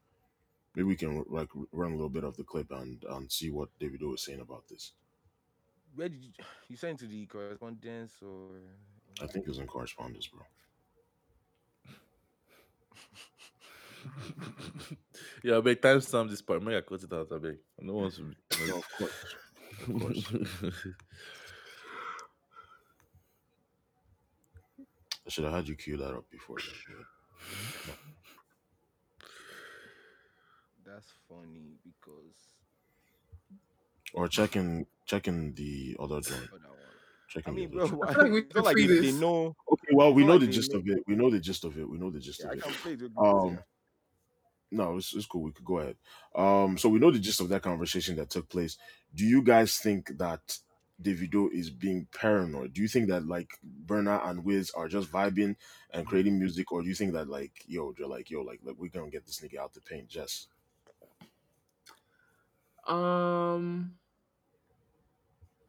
maybe 0.76 0.88
we 0.88 0.96
can 0.96 1.24
like 1.30 1.50
run 1.72 1.92
a 1.92 1.96
little 1.96 2.10
bit 2.10 2.24
of 2.24 2.36
the 2.38 2.44
clip 2.44 2.72
and 2.72 3.04
and 3.10 3.32
see 3.32 3.50
what 3.50 3.70
Davido 3.80 4.12
was 4.12 4.24
saying 4.24 4.42
about 4.42 4.68
this. 4.68 4.94
Where 5.96 6.10
did 6.10 6.24
you, 6.24 6.32
you 6.70 6.76
sent 6.76 7.00
to 7.00 7.08
the 7.08 7.26
correspondence 7.28 8.14
or? 8.22 8.62
I 9.22 9.28
think 9.28 9.46
it 9.46 9.50
was 9.50 9.60
in 9.60 9.68
correspondence, 9.68 10.28
bro. 10.28 10.42
yeah, 15.44 15.58
I 15.58 15.62
beg 15.62 15.82
timestamp 15.82 16.30
this 16.30 16.42
part. 16.42 16.64
May 16.64 16.78
I 16.78 16.82
cut 16.82 17.04
it 17.04 17.14
out? 17.14 17.32
I 17.32 17.38
beg. 17.38 17.58
No 17.80 17.94
one's. 17.94 18.20
No, 18.20 18.78
of 18.78 18.90
course, 18.98 19.36
of 19.88 20.02
course. 20.02 20.34
I 25.26 25.30
should 25.30 25.46
have 25.46 25.54
had 25.54 25.68
you 25.70 25.76
cue 25.76 25.98
that 25.98 26.14
up 26.14 26.30
before. 26.30 26.58
Then. 26.58 27.06
But- 30.94 30.96
That's 30.96 31.14
funny 31.30 31.78
because 31.84 32.38
Or 34.14 34.28
checking 34.28 34.86
checking 35.06 35.54
the 35.56 35.96
other 36.00 36.22
joint. 36.22 36.42
other. 36.54 36.60
I 36.66 37.34
Checking 37.34 37.56
mean, 37.56 37.70
the 37.72 37.76
bro, 37.78 37.84
other 37.86 37.90
joint. 37.90 38.00
why- 38.00 38.08
I 38.08 38.14
feel 38.14 38.24
like 38.24 38.32
we 38.32 38.40
it's 38.46 38.56
not 38.56 38.66
like 38.66 38.76
they, 38.78 38.88
they 38.88 38.96
this. 39.02 39.16
know. 39.20 39.56
Okay, 39.72 39.88
well, 39.94 40.14
we 40.14 40.22
not 40.22 40.28
know 40.28 40.34
like 40.34 40.40
the 40.42 40.46
they 40.48 40.52
gist 40.52 40.74
know- 40.74 40.80
of 40.80 40.88
it. 40.88 41.04
We 41.08 41.16
know 41.16 41.30
the 41.32 41.40
gist 41.40 41.64
of 41.64 41.78
it. 41.80 41.90
We 41.90 41.98
know 41.98 42.10
the 42.12 42.20
gist 42.20 42.42
Yeah, 42.42 42.46
of 42.48 42.52
I 42.52 42.56
it. 42.56 42.62
can 42.64 42.74
play 42.74 42.92
it. 42.94 43.12
Um, 43.18 43.60
no, 44.72 44.98
it's, 44.98 45.14
it's 45.16 45.26
cool. 45.28 45.44
We 45.44 45.52
could 45.52 45.66
go 45.66 45.78
ahead. 45.80 45.96
Um, 46.36 46.78
so 46.78 46.90
we 46.90 47.00
know 47.00 47.12
the 47.12 47.20
gist 47.20 47.42
of 47.42 47.50
that 47.50 47.62
conversation 47.62 48.16
that 48.18 48.30
took 48.32 48.50
place. 48.50 48.78
Do 49.14 49.24
you 49.26 49.44
guys 49.44 49.78
think 49.78 50.18
that 50.18 50.58
Davido 51.02 51.52
is 51.52 51.70
being 51.70 52.08
paranoid? 52.16 52.74
Do 52.74 52.82
you 52.82 52.88
think 52.88 53.08
that 53.10 53.28
like 53.28 53.52
Burna 53.86 54.28
and 54.28 54.44
Wiz 54.44 54.72
are 54.76 54.88
just 54.88 55.12
vibing 55.12 55.56
and 55.92 56.08
creating 56.08 56.40
music, 56.40 56.72
or 56.72 56.82
do 56.82 56.88
you 56.88 56.96
think 56.96 57.14
that 57.14 57.28
like 57.28 57.52
yo, 57.68 57.94
they're 57.98 58.08
like 58.08 58.30
yo, 58.32 58.42
like, 58.42 58.62
like 58.64 58.76
we're 58.78 58.90
gonna 58.90 59.12
get 59.12 59.26
this 59.26 59.42
nigga 59.42 59.58
out 59.60 59.74
the 59.74 59.82
paint? 59.82 60.08
Just 60.08 60.48
um 62.88 63.96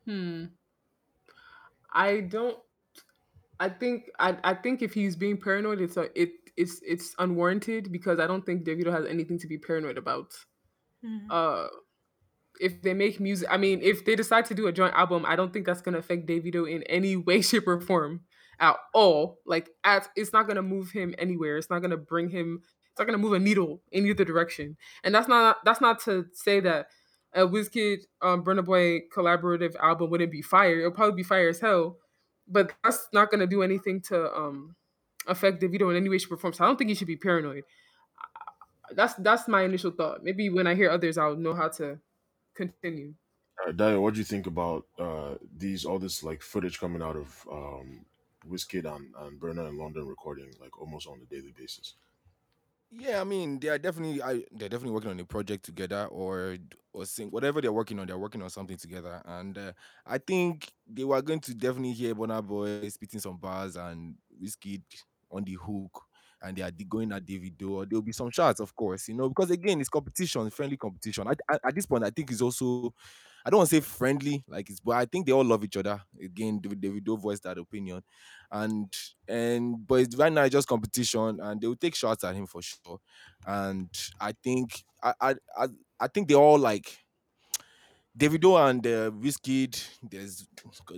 hmm 0.06 0.48
i 1.92 2.20
don't 2.20 2.58
I 3.60 3.68
think 3.68 4.10
I, 4.18 4.36
I 4.42 4.54
think 4.54 4.82
if 4.82 4.92
he's 4.94 5.16
being 5.16 5.40
paranoid, 5.40 5.80
it's 5.80 5.96
a, 5.96 6.08
it 6.20 6.30
it's 6.56 6.80
it's 6.84 7.14
unwarranted 7.18 7.92
because 7.92 8.18
I 8.18 8.26
don't 8.26 8.44
think 8.44 8.64
Davido 8.64 8.92
has 8.92 9.06
anything 9.06 9.38
to 9.38 9.46
be 9.46 9.58
paranoid 9.58 9.96
about. 9.96 10.32
Mhm. 11.04 11.26
Uh, 11.30 11.68
if 12.60 12.82
they 12.82 12.94
make 12.94 13.20
music, 13.20 13.48
I 13.50 13.56
mean, 13.56 13.80
if 13.82 14.04
they 14.04 14.16
decide 14.16 14.46
to 14.46 14.54
do 14.54 14.66
a 14.66 14.72
joint 14.72 14.94
album, 14.94 15.24
I 15.26 15.36
don't 15.36 15.52
think 15.52 15.66
that's 15.66 15.82
gonna 15.82 15.98
affect 15.98 16.26
Davido 16.26 16.70
in 16.70 16.82
any 16.84 17.16
way, 17.28 17.42
shape, 17.42 17.66
or 17.68 17.80
form 17.80 18.22
at 18.60 18.76
all. 18.94 19.38
Like, 19.46 19.70
at 19.84 20.08
it's 20.16 20.32
not 20.32 20.46
gonna 20.48 20.62
move 20.62 20.90
him 20.92 21.14
anywhere. 21.18 21.58
It's 21.58 21.70
not 21.70 21.80
gonna 21.80 21.96
bring 21.96 22.30
him. 22.30 22.62
It's 22.90 22.98
not 22.98 23.06
gonna 23.06 23.18
move 23.18 23.34
a 23.34 23.38
needle 23.40 23.82
in 23.92 24.06
either 24.06 24.24
direction. 24.24 24.76
And 25.04 25.14
that's 25.14 25.28
not 25.28 25.64
that's 25.64 25.80
not 25.80 26.00
to 26.04 26.26
say 26.32 26.60
that 26.60 26.88
a 27.34 27.46
Wizkid 27.46 28.02
um 28.22 28.44
Burna 28.44 28.64
Boy 28.64 29.00
collaborative 29.14 29.76
album 29.76 30.10
wouldn't 30.10 30.32
be 30.32 30.42
fire. 30.42 30.78
It'll 30.78 30.90
probably 30.90 31.16
be 31.16 31.22
fire 31.22 31.48
as 31.48 31.60
hell, 31.60 31.98
but 32.48 32.72
that's 32.82 33.08
not 33.12 33.30
gonna 33.30 33.46
do 33.46 33.62
anything 33.62 34.00
to 34.02 34.32
um 34.34 34.76
affect 35.26 35.62
Davido 35.62 35.90
in 35.90 35.96
any 35.96 36.08
way, 36.08 36.18
shape, 36.18 36.32
or 36.32 36.36
form. 36.36 36.52
So 36.52 36.64
I 36.64 36.66
don't 36.66 36.76
think 36.76 36.88
he 36.88 36.94
should 36.94 37.06
be 37.06 37.16
paranoid. 37.16 37.64
That's 38.92 39.14
that's 39.14 39.48
my 39.48 39.62
initial 39.62 39.90
thought. 39.90 40.22
Maybe 40.22 40.50
when 40.50 40.66
I 40.66 40.74
hear 40.74 40.90
others, 40.90 41.18
I'll 41.18 41.36
know 41.36 41.54
how 41.54 41.68
to 41.68 41.98
continue. 42.54 43.14
Uh, 43.66 43.72
Dio, 43.72 44.00
what 44.00 44.14
do 44.14 44.18
you 44.18 44.24
think 44.24 44.46
about 44.46 44.86
uh, 44.98 45.34
these 45.56 45.84
all 45.84 45.98
this 45.98 46.22
like 46.22 46.42
footage 46.42 46.78
coming 46.78 47.02
out 47.02 47.16
of 47.16 47.46
um, 47.50 48.04
Wizkid 48.48 48.84
and 48.84 49.14
and 49.18 49.40
Burna 49.40 49.68
in 49.68 49.78
London 49.78 50.06
recording 50.06 50.50
like 50.60 50.78
almost 50.80 51.06
on 51.06 51.20
a 51.22 51.34
daily 51.34 51.54
basis? 51.56 51.94
Yeah, 52.90 53.20
I 53.20 53.24
mean, 53.24 53.58
they 53.58 53.68
are 53.68 53.78
definitely 53.78 54.22
I, 54.22 54.44
they're 54.52 54.68
definitely 54.68 54.92
working 54.92 55.10
on 55.10 55.20
a 55.20 55.24
project 55.24 55.64
together 55.64 56.06
or 56.06 56.56
or 56.94 57.04
sing 57.04 57.28
whatever 57.30 57.60
they're 57.60 57.72
working 57.72 57.98
on. 57.98 58.06
They're 58.06 58.18
working 58.18 58.42
on 58.42 58.50
something 58.50 58.76
together, 58.78 59.20
and 59.26 59.58
uh, 59.58 59.72
I 60.06 60.18
think 60.18 60.72
they 60.86 61.04
were 61.04 61.20
going 61.22 61.40
to 61.40 61.54
definitely 61.54 61.92
hear 61.92 62.14
Burna 62.14 62.46
Boy 62.46 62.88
spitting 62.88 63.20
some 63.20 63.36
bars 63.36 63.76
and 63.76 64.14
Wizkid 64.42 64.82
on 65.30 65.44
the 65.44 65.54
hook, 65.54 66.02
and 66.40 66.56
they 66.56 66.62
are 66.62 66.70
going 66.70 67.12
at 67.12 67.24
Davido. 67.26 67.88
There'll 67.88 68.02
be 68.02 68.12
some 68.12 68.30
shots, 68.30 68.60
of 68.60 68.74
course, 68.74 69.08
you 69.08 69.14
know, 69.14 69.28
because 69.28 69.50
again, 69.50 69.80
it's 69.80 69.88
competition, 69.90 70.48
friendly 70.50 70.76
competition. 70.76 71.26
I, 71.28 71.34
I, 71.50 71.58
at 71.68 71.74
this 71.74 71.86
point, 71.86 72.04
I 72.04 72.10
think 72.10 72.30
it's 72.30 72.42
also. 72.42 72.94
I 73.46 73.50
don't 73.50 73.58
want 73.58 73.68
to 73.68 73.76
say 73.76 73.80
friendly, 73.80 74.42
like 74.48 74.70
it's, 74.70 74.80
but 74.80 74.96
I 74.96 75.04
think 75.04 75.26
they 75.26 75.32
all 75.32 75.44
love 75.44 75.62
each 75.64 75.76
other. 75.76 76.00
Again, 76.18 76.60
David 76.60 76.80
Davido 76.80 77.18
voiced 77.18 77.42
that 77.42 77.58
opinion, 77.58 78.02
and 78.50 78.90
and 79.28 79.86
but 79.86 79.96
it's, 79.96 80.16
right 80.16 80.32
now 80.32 80.44
it's 80.44 80.52
just 80.52 80.66
competition, 80.66 81.40
and 81.40 81.60
they 81.60 81.66
will 81.66 81.76
take 81.76 81.94
shots 81.94 82.24
at 82.24 82.34
him 82.34 82.46
for 82.46 82.62
sure. 82.62 83.00
And 83.46 83.90
I 84.18 84.32
think 84.32 84.82
I 85.02 85.12
I 85.20 85.34
I, 85.58 85.68
I 86.04 86.08
think 86.08 86.28
they 86.28 86.34
all 86.34 86.58
like 86.58 86.98
Davido 88.16 88.56
and 88.70 88.86
uh, 88.86 89.10
Wizkid, 89.10 89.74
there's 90.00 90.46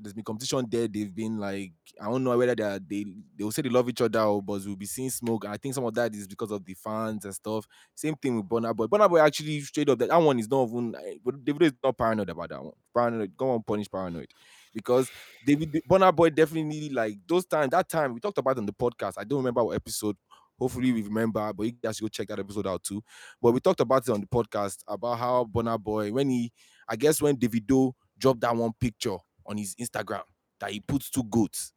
there's 0.03 0.13
been 0.13 0.23
competition 0.23 0.67
there. 0.69 0.87
They've 0.87 1.15
been 1.15 1.39
like 1.39 1.73
I 1.99 2.05
don't 2.11 2.23
know 2.23 2.37
whether 2.37 2.55
they 2.55 2.79
they 2.87 3.05
they 3.39 3.43
will 3.45 3.53
say 3.53 3.63
they 3.63 3.71
love 3.71 3.89
each 3.89 4.03
other, 4.03 4.21
or, 4.21 4.43
but 4.43 4.61
we'll 4.67 4.77
be 4.77 4.85
seeing 4.85 5.09
smoke. 5.09 5.45
And 5.45 5.55
I 5.55 5.57
think 5.57 5.75
some 5.75 5.85
of 5.85 5.95
that 5.95 6.15
is 6.15 6.27
because 6.29 6.51
of 6.51 6.63
the 6.63 6.75
fans 6.75 7.25
and 7.25 7.35
stuff. 7.35 7.67
Same 7.95 8.17
thing 8.17 8.37
with 8.37 8.47
Burna 8.47 8.77
Boy. 8.77 8.85
Burna 8.85 9.09
Boy 9.09 9.21
actually 9.21 9.61
straight 9.63 9.89
up 9.89 9.99
that 10.01 10.11
that 10.11 10.21
one 10.21 10.39
is 10.39 10.51
not 10.51 10.69
even. 10.69 10.95
eh, 10.95 11.15
But 11.25 11.43
Davido 11.43 11.63
is 11.63 11.73
not 11.83 11.97
paranoid 11.97 12.29
about 12.29 12.51
that 12.51 12.63
one. 12.63 12.75
Paranoid, 12.95 13.35
go 13.35 13.49
on 13.49 13.63
punish 13.63 13.91
paranoid, 13.91 14.29
because 14.75 15.11
David 15.43 15.73
Burna 15.89 16.15
Boy 16.15 16.29
definitely 16.29 16.91
like 16.91 17.17
those 17.27 17.47
times. 17.47 17.71
That 17.71 17.89
time 17.89 18.13
we 18.13 18.21
talked 18.21 18.37
about 18.37 18.59
on 18.59 18.67
the 18.67 18.75
podcast. 18.75 19.15
I 19.17 19.25
don't 19.25 19.39
remember 19.39 19.65
what 19.65 19.75
episode. 19.77 20.17
Hopefully 20.59 20.93
we 20.93 21.03
remember, 21.03 21.53
but 21.53 21.65
you 21.65 21.73
guys 21.73 22.01
go 22.01 22.09
check 22.09 22.29
that 22.29 22.39
episode 22.39 22.67
out 22.67 22.83
too. 22.83 23.03
But 23.41 23.53
we 23.53 23.61
talked 23.61 23.81
about 23.81 24.07
it 24.09 24.13
on 24.13 24.21
the 24.21 24.27
podcast 24.27 24.79
about 24.87 25.19
how 25.19 25.45
Burna 25.45 25.79
Boy 25.79 26.13
when 26.13 26.31
he 26.31 26.53
I 26.89 26.97
guess 26.97 27.21
when 27.21 27.37
Davido 27.37 27.93
dropped 28.19 28.41
that 28.41 28.55
one 28.57 28.73
picture 28.79 29.17
on 29.45 29.57
his 29.57 29.75
Instagram 29.77 30.23
that 30.61 30.71
he 30.71 30.81
puts 30.81 31.11
two 31.11 31.25
goats. 31.25 31.73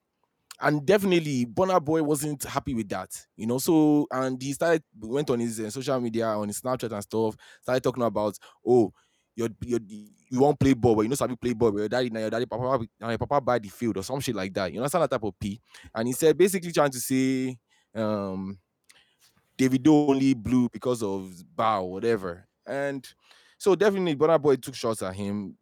And 0.61 0.85
definitely, 0.85 1.45
Burna 1.45 1.83
Boy 1.83 2.03
wasn't 2.03 2.43
happy 2.43 2.73
with 2.73 2.89
that, 2.89 3.09
you 3.37 3.47
know. 3.47 3.59
So, 3.59 4.07
and 4.11 4.41
he 4.41 4.51
started 4.51 4.83
went 4.99 5.29
on 5.29 5.39
his 5.39 5.57
uh, 5.59 5.69
social 5.69 5.99
media, 6.01 6.27
on 6.27 6.49
his 6.49 6.59
Snapchat 6.59 6.91
and 6.91 7.01
stuff, 7.03 7.35
started 7.61 7.81
talking 7.81 8.03
about, 8.03 8.37
oh, 8.67 8.91
your 9.35 9.47
your 9.63 9.79
you 9.87 10.39
won't 10.41 10.59
play 10.59 10.73
ball, 10.73 10.95
but 10.95 11.03
you 11.03 11.07
know, 11.07 11.15
Sabi 11.15 11.35
play 11.37 11.53
ball, 11.53 11.71
but 11.71 11.79
your 11.79 11.89
daddy, 11.89 12.09
now 12.09 12.19
your 12.19 12.29
daddy, 12.29 12.45
papa, 12.45 12.85
now 12.99 13.09
your 13.09 13.17
papa 13.17 13.39
buy 13.39 13.57
the 13.57 13.69
field 13.69 13.97
or 13.97 14.03
some 14.03 14.19
shit 14.19 14.35
like 14.35 14.53
that. 14.53 14.73
You 14.73 14.79
understand 14.79 15.03
that 15.03 15.11
type 15.11 15.23
of 15.23 15.39
P? 15.39 15.61
And 15.95 16.07
he 16.07 16.13
said 16.13 16.37
basically 16.37 16.73
trying 16.73 16.91
to 16.91 16.99
say, 16.99 17.57
um, 17.95 18.59
Davido 19.59 20.09
only 20.09 20.33
blew 20.33 20.69
because 20.69 21.03
of 21.03 21.43
bow, 21.55 21.83
whatever. 21.83 22.47
And 22.65 23.05
so 23.57 23.75
definitely 23.75 24.15
Burna 24.15 24.41
Boy 24.41 24.55
took 24.55 24.75
shots 24.75 25.03
at 25.03 25.13
him 25.15 25.57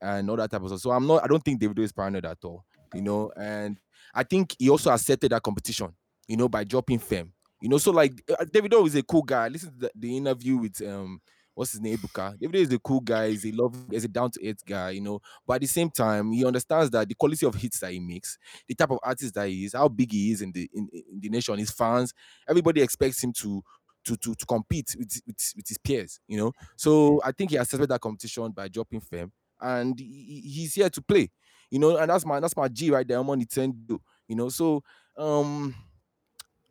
and 0.00 0.28
all 0.28 0.36
that 0.36 0.50
type 0.50 0.60
of 0.60 0.68
stuff. 0.68 0.80
So 0.80 0.90
I'm 0.90 1.06
not 1.06 1.24
I 1.24 1.26
don't 1.26 1.42
think 1.42 1.60
Davido 1.60 1.80
is 1.80 1.92
paranoid 1.92 2.26
at 2.26 2.38
all, 2.44 2.64
you 2.94 3.02
know. 3.02 3.32
And 3.36 3.80
I 4.14 4.24
think 4.24 4.54
he 4.58 4.68
also 4.68 4.90
accepted 4.90 5.32
that 5.32 5.42
competition, 5.42 5.94
you 6.28 6.36
know, 6.36 6.48
by 6.48 6.64
dropping 6.64 6.98
fame. 6.98 7.32
You 7.62 7.68
know, 7.68 7.78
so 7.78 7.92
like 7.92 8.22
uh, 8.30 8.44
Davido 8.44 8.86
is 8.86 8.94
a 8.94 9.02
cool 9.02 9.22
guy. 9.22 9.48
Listen 9.48 9.72
to 9.72 9.78
the, 9.78 9.90
the 9.94 10.16
interview 10.16 10.56
with 10.58 10.80
um 10.86 11.20
what's 11.54 11.72
his 11.72 11.80
name, 11.80 11.96
Ebuka. 11.96 12.38
Davido 12.40 12.54
is 12.56 12.72
a 12.72 12.78
cool 12.78 13.00
guy, 13.00 13.30
he's 13.30 13.44
a 13.46 13.52
love, 13.52 13.74
he's 13.90 14.04
a 14.04 14.08
down-to-earth 14.08 14.64
guy, 14.64 14.90
you 14.90 15.00
know. 15.00 15.20
But 15.46 15.54
at 15.54 15.60
the 15.62 15.66
same 15.66 15.90
time, 15.90 16.32
he 16.32 16.44
understands 16.44 16.90
that 16.90 17.08
the 17.08 17.14
quality 17.14 17.46
of 17.46 17.54
hits 17.54 17.80
that 17.80 17.92
he 17.92 18.00
makes, 18.00 18.38
the 18.68 18.74
type 18.74 18.90
of 18.90 18.98
artist 19.02 19.34
that 19.34 19.48
he 19.48 19.64
is, 19.64 19.72
how 19.74 19.88
big 19.88 20.12
he 20.12 20.32
is 20.32 20.42
in 20.42 20.52
the 20.52 20.70
in, 20.74 20.88
in 20.92 21.20
the 21.20 21.28
nation, 21.28 21.58
his 21.58 21.70
fans, 21.70 22.14
everybody 22.48 22.80
expects 22.82 23.22
him 23.22 23.32
to 23.34 23.62
to 24.04 24.16
to, 24.16 24.34
to 24.34 24.46
compete 24.46 24.94
with, 24.98 25.20
with 25.26 25.52
with 25.56 25.68
his 25.68 25.78
peers, 25.78 26.20
you 26.26 26.36
know. 26.38 26.52
So 26.76 27.20
I 27.24 27.32
think 27.32 27.50
he 27.50 27.56
accepted 27.56 27.88
that 27.90 28.00
competition 28.00 28.50
by 28.52 28.68
dropping 28.68 29.00
fame, 29.00 29.32
and 29.60 29.98
he- 29.98 30.42
he's 30.46 30.74
here 30.74 30.90
to 30.90 31.02
play, 31.02 31.30
you 31.70 31.78
know. 31.78 31.96
And 31.96 32.10
that's 32.10 32.24
my 32.24 32.40
that's 32.40 32.56
my 32.56 32.68
G 32.68 32.90
right 32.90 33.06
there. 33.06 33.18
I'm 33.18 33.28
on 33.28 33.38
the 33.38 33.46
Nintendo, 33.46 33.98
you 34.26 34.36
know. 34.36 34.48
So 34.48 34.82
um, 35.16 35.74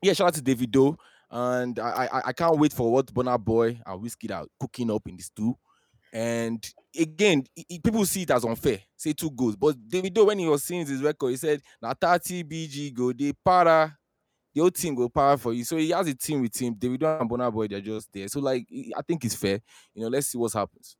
yeah, 0.01 0.14
shout 0.14 0.27
out 0.27 0.34
to 0.35 0.41
Davido, 0.41 0.97
and 1.30 1.80
I 1.80 2.07
I, 2.11 2.22
I 2.27 2.34
can't 2.34 2.57
wait 2.57 2.73
for 2.73 2.91
what 2.91 3.07
Burna 3.07 3.39
Boy 3.39 3.80
and 3.85 4.01
Wizkid 4.03 4.31
are 4.31 4.45
cooking 4.60 4.91
up 4.91 5.07
in 5.07 5.18
this 5.18 5.27
stew. 5.27 5.56
And 6.11 6.65
again, 6.99 7.45
people 7.84 8.03
see 8.06 8.23
it 8.23 8.31
as 8.31 8.43
unfair, 8.43 8.80
say 8.95 9.14
two 9.14 9.30
goals. 9.30 9.56
But 9.56 9.76
Davido, 9.88 10.26
when 10.26 10.39
he 10.39 10.47
was 10.47 10.64
seeing 10.64 10.85
his 10.85 11.03
record, 11.03 11.30
he 11.30 11.38
said, 11.38 11.61
"Na 11.81 11.93
30 11.93 12.43
BG 12.43 12.93
go, 12.93 13.14
they 13.14 13.34
para." 13.34 13.95
the 14.53 14.61
whole 14.61 14.72
team 14.72 14.95
will 14.95 15.10
power 15.10 15.38
for 15.38 15.53
you. 15.53 15.64
So 15.64 15.77
he 15.77 15.91
has 15.91 16.07
a 16.07 16.15
team 16.15 16.41
with 16.41 16.60
him. 16.60 16.76
Davido 16.76 17.22
and 17.22 17.30
Burna 17.30 17.51
Boy, 17.53 17.68
they're 17.68 17.81
just 17.81 18.11
there. 18.11 18.27
So 18.27 18.39
like 18.39 18.68
I 18.72 18.91
I 18.97 19.01
think 19.01 19.23
it's 19.26 19.35
fair. 19.35 19.61
You 19.93 20.03
know, 20.03 20.07
let's 20.10 20.27
see 20.27 20.38
what 20.38 20.53
happens. 20.53 20.97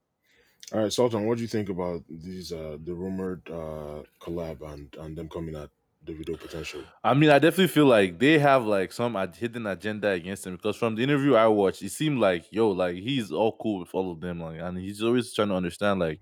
All 0.72 0.81
right, 0.81 0.93
Sultan, 0.93 1.26
what 1.26 1.38
do 1.38 1.41
you 1.41 1.47
think 1.47 1.69
about 1.69 2.03
these 2.07 2.51
uh, 2.51 2.77
the 2.84 2.93
rumored 2.93 3.41
uh, 3.49 4.03
collab 4.22 4.61
and 4.72 4.95
and 4.99 5.18
them 5.18 5.27
coming 5.30 5.56
at 5.56 5.69
Davido 6.03 6.38
potentially? 6.38 6.85
I 7.03 7.13
mean, 7.13 7.30
I 7.30 7.39
definitely 7.39 7.67
feel 7.69 7.85
like 7.85 8.19
they 8.19 8.39
have 8.39 8.65
like 8.65 8.91
some 8.91 9.15
ad- 9.15 9.35
hidden 9.35 9.65
agenda 9.65 10.09
against 10.09 10.45
him 10.45 10.55
because 10.57 10.76
from 10.76 10.95
the 10.95 11.03
interview 11.03 11.35
I 11.35 11.47
watched, 11.47 11.81
it 11.81 11.91
seemed 11.91 12.19
like 12.19 12.45
yo, 12.51 12.71
like 12.71 12.95
he's 12.95 13.31
all 13.31 13.55
cool 13.57 13.80
with 13.80 13.95
all 13.95 14.11
of 14.11 14.19
them, 14.19 14.41
like, 14.41 14.59
and 14.59 14.77
he's 14.77 15.01
always 15.01 15.34
trying 15.34 15.47
to 15.49 15.55
understand, 15.55 15.99
like, 16.01 16.19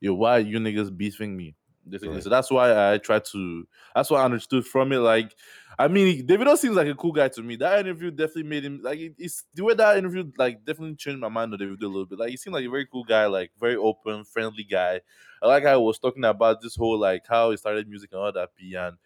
yo, 0.00 0.14
why 0.14 0.38
you 0.38 0.58
niggas 0.58 0.96
beefing 0.96 1.36
me? 1.36 1.56
Right. 2.02 2.22
So 2.22 2.28
that's 2.28 2.50
why 2.50 2.92
I 2.92 2.98
tried 2.98 3.24
to. 3.26 3.66
That's 3.94 4.10
what 4.10 4.20
I 4.20 4.24
understood 4.24 4.64
from 4.64 4.92
it. 4.92 4.98
Like, 4.98 5.34
I 5.78 5.88
mean, 5.88 6.24
Davido 6.26 6.56
seems 6.56 6.76
like 6.76 6.86
a 6.86 6.94
cool 6.94 7.10
guy 7.10 7.28
to 7.28 7.42
me. 7.42 7.56
That 7.56 7.80
interview 7.80 8.10
definitely 8.12 8.44
made 8.44 8.64
him 8.64 8.80
like 8.82 9.00
it- 9.00 9.14
it's 9.18 9.44
the 9.54 9.64
way 9.64 9.74
that 9.74 9.96
interview 9.96 10.30
like 10.38 10.64
definitely 10.64 10.94
changed 10.96 11.18
my 11.20 11.28
mind 11.28 11.52
on 11.52 11.58
Davido 11.58 11.82
a 11.82 11.86
little 11.86 12.06
bit. 12.06 12.18
Like, 12.18 12.30
he 12.30 12.36
seemed 12.36 12.54
like 12.54 12.64
a 12.66 12.70
very 12.70 12.86
cool 12.86 13.02
guy, 13.04 13.26
like 13.26 13.50
very 13.58 13.76
open, 13.76 14.24
friendly 14.24 14.62
guy. 14.64 15.00
I 15.42 15.46
like 15.48 15.64
how 15.64 15.72
I 15.72 15.76
was 15.76 15.98
talking 15.98 16.24
about 16.24 16.60
this 16.60 16.76
whole 16.76 16.98
like 16.98 17.26
how 17.26 17.50
he 17.50 17.56
started 17.56 17.88
music 17.88 18.10
and 18.12 18.20
all 18.20 18.32
that. 18.32 18.50
And 18.60 18.98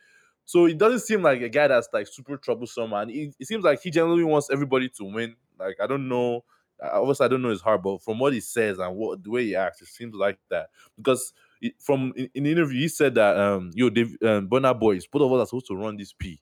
so 0.45 0.67
it 0.67 0.79
doesn't 0.79 1.01
seem 1.01 1.23
like 1.23 1.41
a 1.41 1.49
guy 1.49 1.69
that's 1.69 1.89
like 1.93 2.07
super 2.07 2.37
troublesome, 2.37 2.93
and 2.93 3.11
it, 3.11 3.35
it 3.39 3.47
seems 3.47 3.65
like 3.65 3.83
he 3.83 3.91
generally 3.91 4.25
wants 4.25 4.51
everybody 4.51 4.89
to 4.91 5.05
win. 5.05 5.37
Like 5.59 5.77
I 5.83 5.87
don't 5.87 6.09
know, 6.09 6.45
obviously 6.83 7.27
I 7.27 7.29
don't 7.29 7.43
know 7.43 7.51
his 7.51 7.61
heart, 7.61 7.83
but 7.83 8.03
from 8.03 8.19
what 8.19 8.33
he 8.33 8.41
says 8.41 8.79
and 8.79 8.97
what 8.97 9.23
the 9.23 9.31
way 9.31 9.45
he 9.45 9.57
acts, 9.57 9.81
it 9.83 9.89
seems 9.89 10.15
like 10.15 10.39
that. 10.51 10.69
Because 10.97 11.33
it, 11.61 11.75
from 11.81 12.13
in, 12.17 12.29
in 12.35 12.45
the 12.45 12.53
interview, 12.53 12.81
he 12.81 12.89
said 12.89 13.15
that 13.15 13.37
um, 13.37 13.71
yo, 13.75 13.91
Dave, 13.91 14.17
um, 14.23 14.49
Burna 14.49 14.79
Boys, 14.79 15.07
both 15.07 15.23
of 15.23 15.33
us 15.33 15.45
are 15.45 15.47
supposed 15.47 15.67
to 15.67 15.77
run 15.77 15.97
this 15.97 16.13
P. 16.13 16.41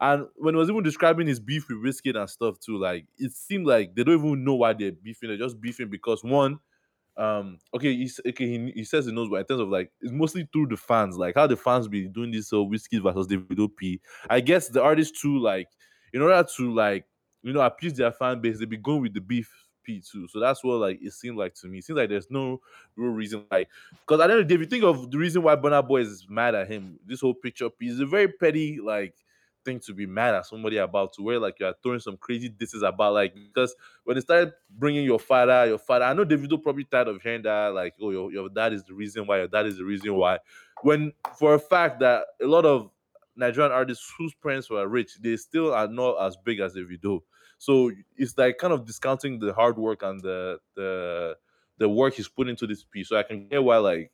And 0.00 0.26
when 0.36 0.54
he 0.54 0.58
was 0.58 0.70
even 0.70 0.82
describing 0.82 1.26
his 1.26 1.40
beef 1.40 1.66
with 1.68 1.78
Wizkid 1.78 2.16
and 2.16 2.30
stuff 2.30 2.60
too, 2.60 2.78
like 2.78 3.06
it 3.18 3.32
seemed 3.32 3.66
like 3.66 3.94
they 3.94 4.04
don't 4.04 4.18
even 4.18 4.44
know 4.44 4.54
why 4.54 4.72
they're 4.72 4.92
beefing. 4.92 5.28
They're 5.28 5.38
just 5.38 5.60
beefing 5.60 5.88
because 5.90 6.22
one, 6.22 6.60
um 7.18 7.58
okay 7.74 7.94
he's 7.94 8.20
okay 8.26 8.46
he, 8.46 8.72
he 8.76 8.84
says 8.84 9.06
he 9.06 9.12
knows 9.12 9.28
but 9.28 9.40
in 9.40 9.44
terms 9.44 9.60
of 9.60 9.68
like 9.68 9.90
it's 10.00 10.12
mostly 10.12 10.48
through 10.52 10.66
the 10.68 10.76
fans 10.76 11.16
like 11.16 11.34
how 11.34 11.46
the 11.48 11.56
fans 11.56 11.88
be 11.88 12.06
doing 12.06 12.30
this 12.30 12.48
so 12.48 12.64
Wizkid 12.64 13.02
versus 13.02 13.26
Davido 13.26 13.68
P. 13.74 14.00
I 14.30 14.40
guess 14.40 14.68
the 14.68 14.80
artists 14.80 15.20
too 15.20 15.38
like 15.38 15.68
in 16.12 16.22
order 16.22 16.46
to 16.56 16.74
like 16.74 17.04
you 17.42 17.52
know 17.52 17.60
appease 17.60 17.94
their 17.94 18.12
fan 18.12 18.40
base 18.40 18.58
they 18.60 18.66
be 18.66 18.76
going 18.76 19.02
with 19.02 19.14
the 19.14 19.20
beef 19.20 19.52
P 19.82 20.00
too. 20.00 20.28
So 20.28 20.38
that's 20.38 20.62
what 20.62 20.76
like 20.76 20.98
it 21.02 21.12
seemed 21.12 21.38
like 21.38 21.54
to 21.54 21.66
me. 21.66 21.78
It 21.78 21.84
seems 21.84 21.96
like 21.96 22.08
there's 22.08 22.30
no 22.30 22.60
real 22.96 23.10
reason 23.10 23.44
like 23.50 23.68
because 24.06 24.20
I 24.20 24.26
don't 24.26 24.46
know 24.46 24.54
if 24.54 24.60
you 24.60 24.66
think 24.66 24.84
of 24.84 25.10
the 25.10 25.18
reason 25.18 25.42
why 25.42 25.56
Burna 25.56 25.86
Boy 25.86 26.02
is 26.02 26.26
mad 26.28 26.54
at 26.54 26.70
him 26.70 27.00
this 27.04 27.20
whole 27.20 27.34
picture 27.34 27.68
P 27.68 27.88
is 27.88 27.98
a 27.98 28.06
very 28.06 28.28
petty 28.28 28.78
like 28.80 29.14
thing 29.68 29.80
to 29.80 29.92
be 29.92 30.06
mad 30.06 30.34
at 30.34 30.46
somebody 30.46 30.78
about 30.78 31.12
to 31.12 31.22
where 31.22 31.38
like 31.38 31.60
you're 31.60 31.74
throwing 31.82 32.00
some 32.00 32.16
crazy 32.16 32.48
disses 32.48 32.82
about 32.82 33.12
like 33.12 33.34
because 33.34 33.74
when 34.04 34.14
they 34.14 34.20
started 34.22 34.52
bringing 34.70 35.04
your 35.04 35.18
father, 35.18 35.66
your 35.66 35.78
father, 35.78 36.06
I 36.06 36.14
know 36.14 36.24
Davido 36.24 36.62
probably 36.62 36.84
tired 36.84 37.08
of 37.08 37.20
hearing 37.20 37.42
that, 37.42 37.74
like, 37.74 37.94
oh, 38.00 38.10
your, 38.10 38.32
your 38.32 38.48
dad 38.48 38.72
is 38.72 38.84
the 38.84 38.94
reason 38.94 39.26
why, 39.26 39.38
your 39.38 39.48
dad 39.48 39.66
is 39.66 39.76
the 39.76 39.84
reason 39.84 40.14
why. 40.14 40.38
When 40.82 41.12
for 41.38 41.54
a 41.54 41.58
fact 41.58 42.00
that 42.00 42.24
a 42.42 42.46
lot 42.46 42.64
of 42.64 42.90
Nigerian 43.36 43.70
artists 43.72 44.12
whose 44.16 44.34
parents 44.34 44.70
were 44.70 44.86
rich, 44.88 45.18
they 45.20 45.36
still 45.36 45.74
are 45.74 45.86
not 45.86 46.16
as 46.26 46.36
big 46.36 46.60
as 46.60 46.74
Davido. 46.74 47.20
So 47.58 47.90
it's 48.16 48.38
like 48.38 48.58
kind 48.58 48.72
of 48.72 48.86
discounting 48.86 49.38
the 49.40 49.52
hard 49.52 49.76
work 49.76 50.02
and 50.02 50.20
the 50.22 50.58
the 50.74 51.36
the 51.76 51.88
work 51.88 52.14
he's 52.14 52.28
put 52.28 52.48
into 52.48 52.66
this 52.66 52.84
piece. 52.84 53.08
So 53.08 53.16
I 53.16 53.22
can 53.24 53.48
get 53.48 53.62
why 53.62 53.78
like 53.78 54.12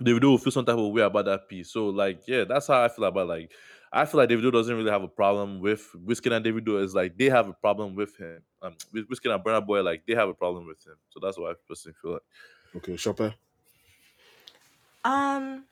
Davido 0.00 0.30
will 0.30 0.38
feel 0.38 0.52
some 0.52 0.64
type 0.64 0.76
of 0.76 0.92
way 0.92 1.02
about 1.02 1.24
that 1.24 1.48
piece. 1.48 1.70
So 1.70 1.88
like 1.88 2.20
yeah, 2.26 2.44
that's 2.44 2.66
how 2.66 2.82
I 2.82 2.88
feel 2.88 3.04
about 3.04 3.28
like 3.28 3.52
I 3.92 4.04
feel 4.04 4.18
like 4.18 4.28
Davido 4.28 4.52
doesn't 4.52 4.74
really 4.74 4.90
have 4.90 5.02
a 5.02 5.08
problem 5.08 5.60
with 5.60 5.88
Wizkid 5.94 6.32
and 6.32 6.44
Davido. 6.44 6.82
Is 6.82 6.94
like 6.94 7.16
they 7.16 7.28
have 7.28 7.48
a 7.48 7.52
problem 7.52 7.94
with 7.94 8.16
him. 8.16 8.42
Um, 8.62 8.74
with 8.92 9.08
Wizkid 9.08 9.34
and 9.34 9.44
Burna 9.44 9.64
Boy, 9.64 9.82
like 9.82 10.04
they 10.06 10.14
have 10.14 10.28
a 10.28 10.34
problem 10.34 10.66
with 10.66 10.84
him. 10.86 10.96
So 11.10 11.20
that's 11.22 11.38
what 11.38 11.52
I 11.52 11.54
personally 11.68 11.94
feel 12.00 12.12
like. 12.14 12.22
Okay, 12.76 12.96
Chopper. 12.96 13.34
Um, 15.04 15.64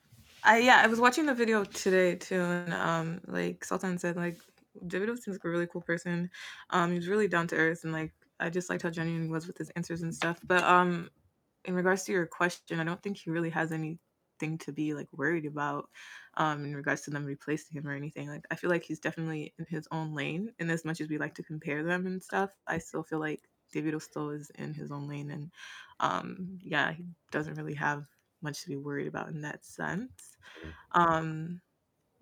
I 0.44 0.58
yeah, 0.58 0.80
I 0.82 0.86
was 0.86 1.00
watching 1.00 1.26
the 1.26 1.34
video 1.34 1.64
today 1.64 2.14
too, 2.14 2.40
and 2.40 2.72
um, 2.72 3.20
like 3.26 3.64
Sultan 3.64 3.98
said, 3.98 4.16
like 4.16 4.36
Davido 4.86 5.18
seems 5.18 5.36
like 5.36 5.44
a 5.44 5.48
really 5.48 5.66
cool 5.66 5.80
person. 5.80 6.30
Um, 6.70 6.92
he's 6.92 7.08
really 7.08 7.28
down 7.28 7.46
to 7.48 7.56
earth, 7.56 7.84
and 7.84 7.92
like 7.92 8.12
I 8.38 8.50
just 8.50 8.70
liked 8.70 8.82
how 8.82 8.90
genuine 8.90 9.24
he 9.24 9.28
was 9.28 9.46
with 9.46 9.58
his 9.58 9.70
answers 9.70 10.02
and 10.02 10.14
stuff. 10.14 10.38
But 10.46 10.62
um, 10.62 11.10
in 11.64 11.74
regards 11.74 12.04
to 12.04 12.12
your 12.12 12.26
question, 12.26 12.80
I 12.80 12.84
don't 12.84 13.02
think 13.02 13.16
he 13.16 13.30
really 13.30 13.50
has 13.50 13.72
anything 14.40 14.58
to 14.58 14.72
be 14.72 14.94
like 14.94 15.08
worried 15.12 15.46
about 15.46 15.88
um 16.36 16.64
in 16.64 16.74
regards 16.74 17.02
to 17.02 17.10
them 17.10 17.24
replacing 17.24 17.76
him 17.78 17.86
or 17.86 17.92
anything. 17.94 18.28
Like 18.28 18.44
I 18.50 18.56
feel 18.56 18.70
like 18.70 18.84
he's 18.84 19.00
definitely 19.00 19.54
in 19.58 19.66
his 19.68 19.88
own 19.90 20.14
lane. 20.14 20.52
And 20.58 20.70
as 20.70 20.84
much 20.84 21.00
as 21.00 21.08
we 21.08 21.18
like 21.18 21.34
to 21.36 21.42
compare 21.42 21.82
them 21.82 22.06
and 22.06 22.22
stuff, 22.22 22.50
I 22.66 22.78
still 22.78 23.02
feel 23.02 23.20
like 23.20 23.42
David 23.72 24.00
still 24.02 24.30
is 24.30 24.50
in 24.56 24.74
his 24.74 24.90
own 24.90 25.08
lane 25.08 25.30
and 25.30 25.50
um 26.00 26.58
yeah, 26.62 26.92
he 26.92 27.04
doesn't 27.30 27.54
really 27.56 27.74
have 27.74 28.04
much 28.42 28.62
to 28.62 28.68
be 28.68 28.76
worried 28.76 29.08
about 29.08 29.28
in 29.28 29.42
that 29.42 29.64
sense. 29.64 30.36
Um 30.92 31.60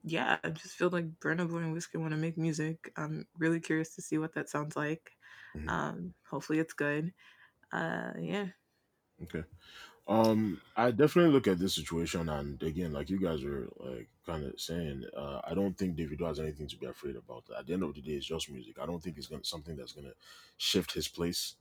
yeah, 0.04 0.38
I 0.44 0.50
just 0.50 0.74
feel 0.76 0.90
like 0.90 1.18
Burna 1.20 1.48
Boy 1.48 1.58
and 1.58 1.76
Wizkid 1.76 2.00
want 2.00 2.12
to 2.12 2.16
make 2.16 2.36
music. 2.38 2.92
I'm 2.96 3.26
really 3.38 3.60
curious 3.60 3.94
to 3.96 4.02
see 4.02 4.18
what 4.18 4.34
that 4.34 4.48
sounds 4.48 4.76
like. 4.76 5.12
Mhm. 5.54 5.68
Um, 5.68 6.14
hopefully 6.28 6.58
it's 6.58 6.72
good. 6.72 7.12
Uh, 7.72 8.12
yeah. 8.18 8.48
Okay. 9.22 9.44
Um, 10.08 10.60
I 10.76 10.90
definitely 10.90 11.32
look 11.32 11.46
at 11.46 11.58
this 11.58 11.74
situation, 11.76 12.28
and 12.28 12.60
again, 12.62 12.92
like 12.92 13.08
you 13.08 13.20
guys 13.20 13.44
are 13.44 13.68
like 13.78 14.08
kind 14.26 14.44
of 14.44 14.60
saying, 14.60 15.04
uh, 15.16 15.40
I 15.44 15.54
don't 15.54 15.78
think 15.78 15.96
Davido 15.96 16.26
has 16.26 16.40
anything 16.40 16.66
to 16.68 16.76
be 16.76 16.86
afraid 16.86 17.14
about. 17.14 17.44
At 17.56 17.66
the 17.66 17.74
end 17.74 17.84
of 17.84 17.94
the 17.94 18.00
day, 18.02 18.12
it's 18.12 18.26
just 18.26 18.50
music. 18.50 18.78
I 18.80 18.86
don't 18.86 19.00
think 19.00 19.16
it's 19.16 19.28
gonna 19.28 19.44
something 19.44 19.76
that's 19.76 19.92
gonna 19.92 20.14
shift 20.56 20.92
his 20.94 21.06
place. 21.06 21.54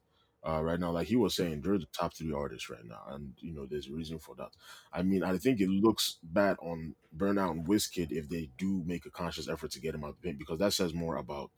Uh, 0.47 0.59
right 0.63 0.79
now, 0.79 0.89
like 0.89 1.05
he 1.05 1.15
was 1.15 1.35
saying, 1.35 1.61
they're 1.61 1.77
the 1.77 1.85
top 1.93 2.15
three 2.15 2.33
artists 2.33 2.67
right 2.67 2.83
now, 2.83 3.03
and 3.09 3.33
you 3.37 3.53
know 3.53 3.67
there's 3.67 3.87
a 3.87 3.93
reason 3.93 4.17
for 4.17 4.33
that. 4.35 4.49
I 4.91 5.03
mean, 5.03 5.21
I 5.23 5.37
think 5.37 5.61
it 5.61 5.69
looks 5.69 6.17
bad 6.23 6.57
on 6.63 6.95
Burnout 7.15 7.51
and 7.51 7.67
Wizkid 7.67 8.11
if 8.11 8.27
they 8.27 8.49
do 8.57 8.81
make 8.87 9.05
a 9.05 9.11
conscious 9.11 9.47
effort 9.47 9.69
to 9.71 9.79
get 9.79 9.93
him 9.93 10.03
out 10.03 10.09
of 10.11 10.15
the 10.15 10.27
paint 10.27 10.39
because 10.39 10.57
that 10.57 10.73
says 10.73 10.95
more 10.95 11.17
about 11.17 11.51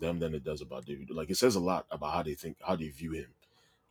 them 0.00 0.18
than 0.18 0.34
it 0.34 0.44
does 0.44 0.62
about 0.62 0.86
David. 0.86 1.10
Like 1.10 1.30
it 1.30 1.36
says 1.36 1.54
a 1.54 1.60
lot 1.60 1.86
about 1.90 2.14
how 2.14 2.22
they 2.22 2.34
think, 2.34 2.56
how 2.66 2.76
they 2.76 2.88
view 2.88 3.12
him, 3.12 3.34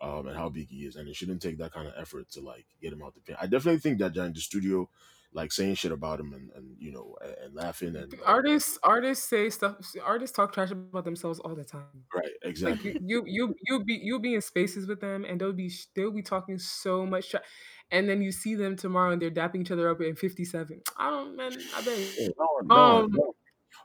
um, 0.01 0.27
and 0.27 0.35
how 0.35 0.49
big 0.49 0.69
he 0.69 0.85
is, 0.85 0.95
and 0.95 1.07
it 1.07 1.15
shouldn't 1.15 1.41
take 1.41 1.57
that 1.59 1.71
kind 1.71 1.87
of 1.87 1.93
effort 1.97 2.29
to 2.31 2.41
like 2.41 2.65
get 2.81 2.91
him 2.91 3.03
out 3.03 3.13
the 3.13 3.21
paint. 3.21 3.39
I 3.41 3.45
definitely 3.45 3.79
think 3.79 3.99
that 3.99 4.13
they're 4.13 4.27
the 4.29 4.39
studio, 4.39 4.89
like 5.33 5.51
saying 5.51 5.75
shit 5.75 5.91
about 5.91 6.19
him 6.19 6.33
and, 6.33 6.49
and 6.55 6.75
you 6.79 6.91
know 6.91 7.15
and, 7.21 7.35
and 7.45 7.55
laughing 7.55 7.95
and 7.95 8.13
Artists 8.25 8.79
artists 8.83 9.29
say 9.29 9.49
stuff. 9.49 9.75
Artists 10.03 10.35
talk 10.35 10.53
trash 10.53 10.71
about 10.71 11.05
themselves 11.05 11.39
all 11.39 11.55
the 11.55 11.63
time. 11.63 11.85
right 12.15 12.31
exactly. 12.41 12.97
you, 13.05 13.23
you, 13.25 13.45
you, 13.47 13.55
you'll 13.67 13.83
be 13.83 13.99
you'll 14.01 14.19
be 14.19 14.33
in 14.33 14.41
spaces 14.41 14.87
with 14.87 14.99
them, 14.99 15.23
and 15.23 15.39
they'll 15.39 15.53
be 15.53 15.71
they'll 15.95 16.11
be 16.11 16.23
talking 16.23 16.57
so 16.57 17.05
much 17.05 17.29
trash, 17.29 17.43
and 17.91 18.09
then 18.09 18.21
you 18.21 18.31
see 18.31 18.55
them 18.55 18.75
tomorrow, 18.75 19.11
and 19.11 19.21
they're 19.21 19.31
dapping 19.31 19.61
each 19.61 19.71
other 19.71 19.89
up 19.89 20.01
in 20.01 20.15
fifty 20.15 20.45
seven. 20.45 20.81
I 20.97 21.11
don't, 21.11 21.35
man. 21.37 21.53
I 21.75 21.81
bet. 21.81 21.99
Yeah, 22.17 22.27
no, 22.37 22.47
no, 22.63 22.75
Um, 22.75 23.11
no. 23.11 23.35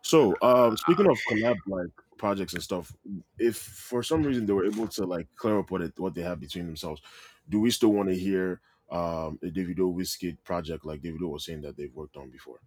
So, 0.03 0.35
um, 0.41 0.77
speaking 0.77 1.07
of 1.11 1.19
collab 1.31 1.57
like 1.67 1.91
projects 2.19 2.55
and 2.55 2.63
stuff, 2.63 2.93
if 3.39 3.57
for 3.57 4.03
some 4.03 4.23
reason 4.23 4.47
they 4.47 4.53
were 4.53 4.67
able 4.67 4.89
to 4.89 5.05
like 5.05 5.27
clear 5.37 5.59
up 5.59 5.71
what 5.71 5.83
it, 5.83 5.99
what 5.99 6.15
they 6.15 6.23
have 6.23 6.41
between 6.41 6.67
themselves, 6.67 7.03
do 7.49 7.61
we 7.61 7.71
still 7.71 7.93
want 7.93 8.09
to 8.09 8.15
hear 8.17 8.61
um 8.91 9.39
a 9.43 9.47
Davido 9.47 9.93
Wizkid 9.93 10.37
project 10.45 10.85
like 10.85 11.01
Davido 11.03 11.29
was 11.29 11.45
saying 11.45 11.63
that 11.63 11.77
they've 11.77 11.95
worked 11.95 12.17
on 12.17 12.31
before? 12.31 12.61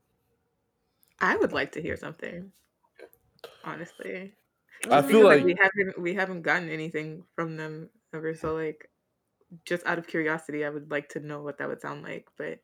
I 1.19 1.35
would 1.35 1.53
like 1.53 1.71
to 1.73 1.81
hear 1.81 1.97
something, 1.97 2.51
honestly. 3.63 4.33
I 4.89 5.01
feel 5.01 5.23
like 5.23 5.39
like 5.39 5.45
we 5.45 5.55
haven't 5.59 6.01
we 6.01 6.13
haven't 6.13 6.41
gotten 6.41 6.69
anything 6.69 7.23
from 7.35 7.57
them 7.57 7.89
ever. 8.13 8.33
So 8.33 8.55
like 8.55 8.89
just 9.65 9.85
out 9.85 9.97
of 9.97 10.07
curiosity, 10.07 10.65
I 10.65 10.69
would 10.69 10.91
like 10.91 11.09
to 11.09 11.19
know 11.19 11.41
what 11.41 11.57
that 11.57 11.67
would 11.67 11.81
sound 11.81 12.03
like. 12.03 12.27
But 12.37 12.59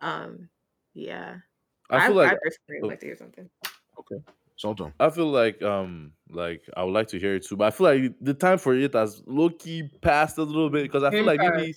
um 0.00 0.48
yeah. 0.94 1.38
I 1.90 1.96
I, 1.96 2.06
feel 2.08 2.20
I 2.20 2.24
like 2.24 2.38
personally 2.40 2.80
would 2.80 2.84
oh, 2.84 2.88
like 2.88 3.00
to 3.00 3.06
hear 3.06 3.16
something. 3.16 3.50
Okay, 3.98 4.22
Sultan. 4.56 4.92
I 5.00 5.10
feel 5.10 5.26
like 5.30 5.62
um 5.62 6.12
like 6.30 6.62
I 6.76 6.84
would 6.84 6.92
like 6.94 7.08
to 7.08 7.18
hear 7.18 7.34
it 7.34 7.44
too, 7.44 7.56
but 7.56 7.66
I 7.66 7.70
feel 7.70 7.86
like 7.86 8.14
the 8.20 8.34
time 8.34 8.58
for 8.58 8.74
it 8.74 8.94
has 8.94 9.22
low 9.26 9.50
key 9.50 9.90
passed 10.00 10.38
a 10.38 10.42
little 10.42 10.70
bit 10.70 10.84
because 10.84 11.02
I 11.02 11.10
feel 11.10 11.24
like 11.26 11.40
maybe 11.40 11.74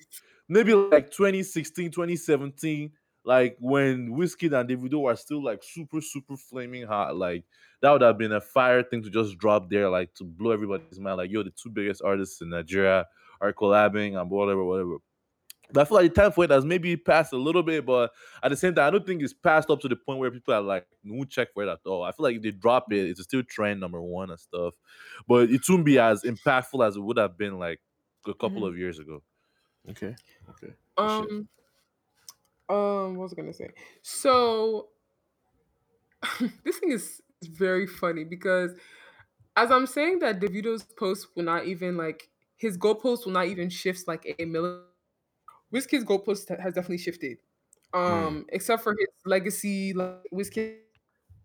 maybe 0.47 0.73
like 0.73 1.09
2016, 1.11 1.91
2017, 1.91 2.91
like 3.25 3.57
when 3.59 4.09
Wizkid 4.09 4.57
and 4.57 4.69
Davido 4.69 5.01
were 5.01 5.15
still 5.15 5.43
like 5.43 5.63
super, 5.63 6.01
super 6.01 6.37
flaming 6.37 6.85
hot, 6.85 7.15
like 7.15 7.45
that 7.81 7.91
would 7.91 8.01
have 8.01 8.17
been 8.17 8.31
a 8.31 8.41
fire 8.41 8.83
thing 8.83 9.01
to 9.03 9.09
just 9.09 9.37
drop 9.37 9.69
there, 9.69 9.89
like 9.89 10.13
to 10.15 10.23
blow 10.23 10.51
everybody's 10.51 10.99
mind. 10.99 11.17
Like, 11.17 11.31
yo, 11.31 11.43
the 11.43 11.51
two 11.51 11.69
biggest 11.69 12.01
artists 12.03 12.41
in 12.41 12.49
Nigeria 12.49 13.05
are 13.41 13.53
collabing 13.53 14.19
and 14.19 14.29
whatever, 14.29 14.63
whatever. 14.63 14.97
But 15.71 15.81
I 15.81 15.85
feel 15.85 15.97
like 15.97 16.13
the 16.13 16.21
time 16.21 16.31
for 16.31 16.43
it 16.45 16.51
has 16.51 16.63
maybe 16.65 16.95
passed 16.95 17.33
a 17.33 17.37
little 17.37 17.63
bit, 17.63 17.85
but 17.85 18.11
at 18.41 18.49
the 18.49 18.55
same 18.57 18.73
time, 18.75 18.87
I 18.87 18.89
don't 18.91 19.05
think 19.05 19.21
it's 19.21 19.33
passed 19.33 19.69
up 19.69 19.81
to 19.81 19.89
the 19.89 19.95
point 19.97 20.19
where 20.19 20.31
people 20.31 20.53
are 20.53 20.61
like, 20.61 20.87
won't 21.03 21.29
check 21.29 21.53
for 21.53 21.63
it 21.63 21.69
at 21.69 21.79
all. 21.85 22.03
I 22.03 22.11
feel 22.11 22.23
like 22.23 22.37
if 22.37 22.41
they 22.41 22.51
drop 22.51 22.91
it, 22.93 23.09
it's 23.09 23.21
still 23.23 23.43
trend 23.43 23.79
number 23.81 24.01
one 24.01 24.29
and 24.29 24.39
stuff. 24.39 24.75
But 25.27 25.49
it 25.51 25.61
won't 25.67 25.85
be 25.85 25.99
as 25.99 26.23
impactful 26.23 26.85
as 26.87 26.95
it 26.95 27.01
would 27.01 27.17
have 27.17 27.37
been 27.37 27.59
like 27.59 27.81
a 28.25 28.33
couple 28.33 28.63
Mhm. 28.63 28.69
of 28.69 28.77
years 28.77 28.99
ago. 28.99 29.23
Okay, 29.89 30.15
okay. 30.49 30.73
Um, 30.97 31.47
um, 32.69 33.15
what 33.15 33.23
was 33.23 33.33
I 33.33 33.35
gonna 33.37 33.53
say? 33.53 33.69
So 34.01 34.89
this 36.63 36.79
thing 36.79 36.91
is 36.91 37.21
is 37.41 37.49
very 37.49 37.85
funny 37.85 38.23
because 38.23 38.71
as 39.55 39.71
I'm 39.71 39.87
saying 39.87 40.19
that 40.19 40.39
Davido's 40.39 40.83
post 40.83 41.29
will 41.35 41.43
not 41.43 41.65
even 41.67 41.97
like 41.97 42.29
his 42.57 42.77
goalpost 42.77 43.25
will 43.25 43.33
not 43.33 43.47
even 43.47 43.69
shift 43.69 44.07
like 44.07 44.35
a 44.39 44.45
millimeter. 44.45 44.86
Wizkid's 45.73 46.03
goalpost 46.05 46.49
ha- 46.49 46.61
has 46.61 46.73
definitely 46.73 46.97
shifted. 46.99 47.37
Mm, 47.93 48.27
Um, 48.27 48.45
except 48.49 48.83
for 48.83 48.95
his 48.97 49.09
legacy, 49.25 49.93
like 49.93 50.23
Wizkid 50.33 50.79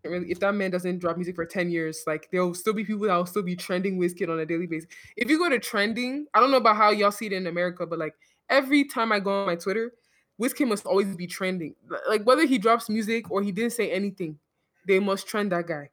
if 0.05 0.39
that 0.39 0.53
man 0.53 0.69
doesn't 0.69 0.99
drop 0.99 1.15
music 1.15 1.35
for 1.35 1.45
10 1.45 1.69
years, 1.69 2.03
like 2.05 2.29
there'll 2.31 2.53
still 2.53 2.73
be 2.73 2.83
people 2.83 3.07
that 3.07 3.15
will 3.15 3.25
still 3.25 3.43
be 3.43 3.55
trending 3.55 3.97
Wizkid 3.97 4.29
on 4.29 4.39
a 4.39 4.45
daily 4.45 4.67
basis. 4.67 4.89
If 5.15 5.29
you 5.29 5.37
go 5.37 5.47
to 5.49 5.59
trending, 5.59 6.27
I 6.33 6.41
don't 6.41 6.51
know 6.51 6.57
about 6.57 6.75
how 6.75 6.91
y'all 6.91 7.11
see 7.11 7.27
it 7.27 7.33
in 7.33 7.47
America, 7.47 7.85
but 7.85 7.99
like 7.99 8.15
every 8.49 8.83
time 8.83 9.13
I 9.13 9.21
go 9.21 9.31
on 9.31 9.47
my 9.47 9.55
Twitter, 9.55 9.93
Wizkid 10.41 10.67
must 10.67 10.85
always 10.85 11.15
be 11.15 11.25
trending. 11.25 11.75
Like 12.05 12.23
whether 12.25 12.45
he 12.45 12.57
drops 12.57 12.89
music 12.89 13.31
or 13.31 13.41
he 13.41 13.53
didn't 13.53 13.71
say 13.71 13.91
anything, 13.91 14.39
they 14.85 14.99
must 14.99 15.25
trend 15.25 15.53
that 15.53 15.67
guy. 15.67 15.89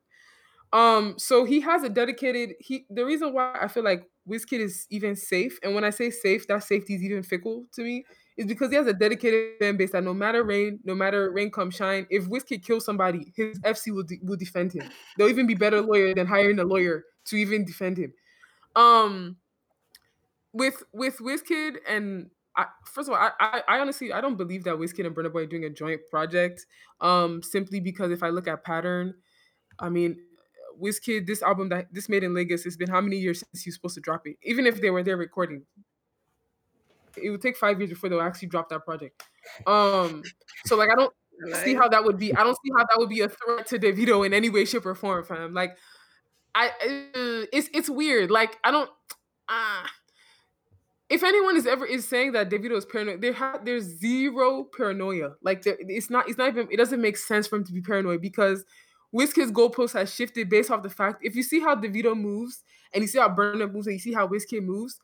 Um, 0.73 1.17
so 1.17 1.45
he 1.45 1.61
has 1.61 1.85
a 1.85 1.89
dedicated 1.89 2.57
he 2.61 2.87
the 2.91 3.05
reason 3.05 3.33
why 3.33 3.57
I 3.61 3.69
feel 3.69 3.85
like 3.85 4.10
Wizkid 4.29 4.61
is 4.61 4.87
even 4.91 5.17
safe, 5.17 5.59
and 5.63 5.75
when 5.75 5.85
I 5.85 5.91
say 5.91 6.11
safe, 6.11 6.47
that 6.49 6.65
safety 6.65 6.95
is 6.95 7.03
even 7.03 7.23
fickle 7.23 7.67
to 7.73 7.83
me, 7.83 8.05
is 8.37 8.47
because 8.47 8.71
he 8.71 8.77
has 8.77 8.87
a 8.87 8.93
dedicated 8.93 9.59
fan 9.59 9.77
base 9.77 9.93
that 9.93 10.05
no 10.05 10.15
matter 10.15 10.45
rain, 10.45 10.79
no 10.85 10.95
matter 10.95 11.31
rain 11.31 11.51
come 11.51 11.71
shine, 11.71 12.07
if 12.11 12.27
Wizkid 12.27 12.65
kills 12.65 12.85
somebody, 12.85 13.33
his 13.37 13.59
FC 13.61 13.93
will 13.95 14.05
de- 14.05 14.21
will 14.23 14.37
defend 14.37 14.73
him. 14.73 14.89
They'll 15.17 15.29
even 15.29 15.47
be 15.47 15.55
better 15.55 15.81
lawyer 15.81 16.15
than 16.15 16.27
hiring 16.27 16.59
a 16.59 16.65
lawyer 16.65 17.05
to 17.27 17.37
even 17.37 17.65
defend 17.65 17.99
him. 17.99 18.13
Um, 18.77 19.37
with 20.53 20.83
with 20.93 21.19
Wizkid 21.19 21.77
and 21.89 22.31
I, 22.57 22.67
first 22.85 23.09
of 23.09 23.15
all, 23.15 23.21
I, 23.21 23.31
I 23.41 23.63
I 23.69 23.79
honestly 23.81 24.13
I 24.13 24.21
don't 24.21 24.37
believe 24.37 24.65
that 24.65 24.75
Wizkid 24.75 25.07
and 25.07 25.15
Burna 25.15 25.33
Boy 25.33 25.43
are 25.43 25.47
doing 25.47 25.65
a 25.65 25.71
joint 25.71 26.01
project. 26.11 26.67
Um, 27.01 27.43
simply 27.43 27.81
because 27.81 28.11
if 28.11 28.23
I 28.23 28.29
look 28.29 28.49
at 28.49 28.65
pattern, 28.65 29.15
I 29.79 29.89
mean, 29.89 30.17
Wizkid, 30.81 31.27
this 31.27 31.43
album 31.43 31.69
that 31.71 31.87
this 31.93 32.09
made 32.09 32.25
in 32.25 32.35
Lagos, 32.35 32.67
it's 32.67 32.77
been 32.77 32.91
how 32.91 33.01
many 33.01 33.17
years 33.17 33.45
since 33.53 33.67
you're 33.67 33.73
supposed 33.73 33.95
to 33.95 34.01
drop 34.01 34.27
it? 34.27 34.37
Even 34.43 34.67
if 34.67 34.81
they 34.81 34.91
were 34.91 35.03
there 35.03 35.17
recording, 35.17 35.63
it 37.23 37.31
would 37.31 37.43
take 37.43 37.57
five 37.57 37.79
years 37.79 37.91
before 37.91 38.09
they'll 38.09 38.21
actually 38.21 38.49
drop 38.49 38.69
that 38.71 38.85
project. 38.85 39.23
Um, 39.67 40.23
so 40.67 40.77
like 40.77 40.91
I 40.91 40.97
don't 40.97 41.13
see 41.65 41.75
how 41.75 41.89
that 41.89 42.05
would 42.05 42.19
be. 42.19 42.35
I 42.35 42.43
don't 42.45 42.57
see 42.65 42.71
how 42.77 42.85
that 42.85 42.97
would 42.99 43.09
be 43.09 43.21
a 43.21 43.29
threat 43.29 43.67
to 43.69 43.79
Davido 43.79 44.25
in 44.25 44.33
any 44.33 44.51
way, 44.51 44.65
shape, 44.65 44.87
or 44.87 44.95
form, 44.95 45.25
fam. 45.25 45.55
Like 45.55 45.77
I, 46.55 46.69
uh, 46.69 47.47
it's 47.53 47.69
it's 47.73 47.91
weird. 47.91 48.31
Like 48.31 48.59
I 48.65 48.71
don't. 48.71 48.91
Uh, 49.49 49.87
if 51.09 51.25
anyone 51.25 51.57
is 51.57 51.67
ever 51.67 51.85
is 51.85 52.07
saying 52.07 52.33
that 52.33 52.51
Davido 52.51 52.77
is 52.77 52.85
paranoid, 52.85 53.21
there 53.21 53.33
ha- 53.33 53.59
there's 53.65 53.85
zero 53.85 54.65
paranoia. 54.65 55.33
Like 55.43 55.63
there, 55.63 55.77
it's 55.79 56.11
not 56.11 56.29
it's 56.29 56.39
not 56.39 56.49
even 56.49 56.69
it 56.71 56.77
doesn't 56.77 57.01
make 57.01 57.17
sense 57.17 57.47
for 57.47 57.57
him 57.57 57.65
to 57.65 57.73
be 57.73 57.81
paranoid 57.81 58.21
because 58.21 58.65
Wizkid's 59.15 59.53
goalpost 59.53 59.93
has 59.95 60.15
shifted 60.15 60.49
based 60.49 60.71
off 60.71 60.83
the 60.83 60.91
fact 60.91 61.25
if 61.25 61.35
you 61.35 61.43
see 61.43 61.61
how 61.61 61.75
Davido 61.75 62.17
moves 62.17 62.63
and 62.93 63.03
you 63.03 63.09
see 63.09 63.19
how 63.19 63.29
Burna 63.29 63.71
moves 63.73 63.87
and 63.87 63.95
you 63.95 64.01
see 64.01 64.13
how 64.13 64.29
Wizkid 64.29 64.63
moves, 64.65 65.01